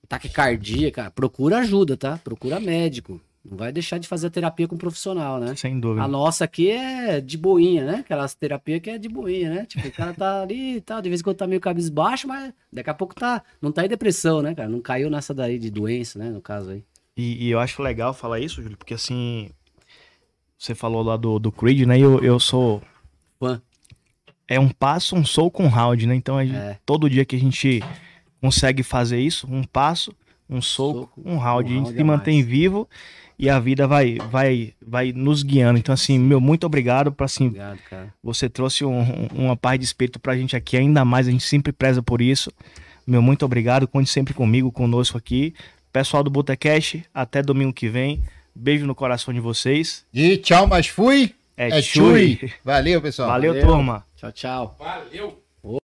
Taquicardia, 0.08 0.90
cara, 0.90 1.10
procura 1.10 1.58
ajuda, 1.58 1.96
tá? 1.96 2.18
Procura 2.18 2.58
médico. 2.58 3.20
Não 3.42 3.56
vai 3.56 3.72
deixar 3.72 3.96
de 3.98 4.06
fazer 4.06 4.26
a 4.26 4.30
terapia 4.30 4.68
com 4.68 4.74
um 4.74 4.78
profissional, 4.78 5.40
né? 5.40 5.54
Sem 5.56 5.80
dúvida. 5.80 6.02
A 6.04 6.08
nossa 6.08 6.44
aqui 6.44 6.70
é 6.70 7.20
de 7.22 7.38
boinha, 7.38 7.84
né? 7.86 7.94
Aquelas 8.00 8.34
terapias 8.34 8.80
que 8.80 8.90
é 8.90 8.98
de 8.98 9.08
boinha, 9.08 9.48
né? 9.48 9.66
Tipo, 9.66 9.88
o 9.88 9.92
cara 9.92 10.12
tá 10.12 10.42
ali 10.42 10.76
e 10.76 10.80
tal, 10.82 11.00
de 11.00 11.08
vez 11.08 11.20
em 11.20 11.24
quando 11.24 11.36
tá 11.38 11.46
meio 11.46 11.60
cabisbaixo, 11.60 12.28
mas 12.28 12.52
daqui 12.70 12.90
a 12.90 12.94
pouco 12.94 13.14
tá, 13.14 13.42
não 13.60 13.72
tá 13.72 13.84
em 13.84 13.88
depressão, 13.88 14.42
né, 14.42 14.54
cara? 14.54 14.68
Não 14.68 14.80
caiu 14.80 15.08
nessa 15.08 15.32
daí 15.32 15.58
de 15.58 15.70
doença, 15.70 16.18
né, 16.18 16.28
no 16.28 16.40
caso 16.42 16.70
aí. 16.72 16.84
E, 17.16 17.46
e 17.46 17.50
eu 17.50 17.58
acho 17.58 17.82
legal 17.82 18.12
falar 18.12 18.40
isso, 18.40 18.62
Júlio, 18.62 18.76
porque 18.76 18.92
assim, 18.94 19.48
você 20.58 20.74
falou 20.74 21.02
lá 21.02 21.16
do, 21.16 21.38
do 21.38 21.50
Creed, 21.50 21.86
né? 21.86 21.98
Eu, 21.98 22.22
eu 22.22 22.38
sou. 22.38 22.82
Fã. 23.38 23.60
É 24.46 24.60
um 24.60 24.68
passo, 24.68 25.16
um 25.16 25.24
soco, 25.24 25.62
um 25.62 25.68
round, 25.68 26.06
né? 26.06 26.14
Então, 26.14 26.44
gente- 26.44 26.56
É. 26.56 26.78
todo 26.84 27.08
dia 27.08 27.24
que 27.24 27.36
a 27.36 27.38
gente 27.38 27.82
consegue 28.40 28.82
fazer 28.82 29.18
isso, 29.20 29.46
um 29.50 29.62
passo, 29.64 30.12
um 30.48 30.60
soco, 30.60 31.00
Soco, 31.00 31.22
um 31.24 31.38
round, 31.38 31.70
um 31.72 31.74
a 31.82 31.84
gente 31.84 31.96
se 31.96 32.04
mantém 32.04 32.36
mais. 32.38 32.46
vivo 32.46 32.88
e 33.40 33.48
a 33.48 33.58
vida 33.58 33.86
vai, 33.86 34.18
vai, 34.30 34.74
vai 34.86 35.12
nos 35.12 35.42
guiando. 35.42 35.78
Então, 35.78 35.92
assim, 35.92 36.18
meu 36.18 36.40
muito 36.40 36.64
obrigado 36.66 37.10
para 37.10 37.24
assim, 37.24 37.46
Obrigado, 37.46 37.78
cara. 37.88 38.12
você 38.22 38.48
trouxe 38.48 38.84
um- 38.84 39.00
um- 39.00 39.28
uma 39.46 39.56
paz 39.56 39.78
de 39.78 39.84
espírito 39.86 40.20
pra 40.20 40.36
gente 40.36 40.54
aqui, 40.54 40.76
ainda 40.76 41.04
mais, 41.04 41.26
a 41.26 41.30
gente 41.30 41.44
sempre 41.44 41.72
preza 41.72 42.02
por 42.02 42.20
isso. 42.20 42.52
Meu 43.06 43.22
muito 43.22 43.44
obrigado, 43.44 43.88
conte 43.88 44.10
sempre 44.10 44.34
comigo, 44.34 44.70
conosco 44.70 45.16
aqui. 45.16 45.54
Pessoal 45.92 46.22
do 46.22 46.30
Botecast, 46.30 47.02
até 47.14 47.42
domingo 47.42 47.72
que 47.72 47.88
vem. 47.88 48.22
Beijo 48.54 48.86
no 48.86 48.94
coração 48.94 49.32
de 49.32 49.40
vocês. 49.40 50.04
E 50.12 50.36
tchau, 50.36 50.66
mas 50.66 50.86
fui. 50.86 51.34
É, 51.56 51.78
É 51.78 51.82
Chui. 51.82 52.36
Chui. 52.38 52.52
Valeu, 52.64 53.00
pessoal. 53.02 53.28
Valeu, 53.28 53.52
Valeu. 53.54 53.66
turma. 53.66 54.04
Tchau, 54.16 54.32
tchau. 54.32 54.76
Valeu! 54.78 55.80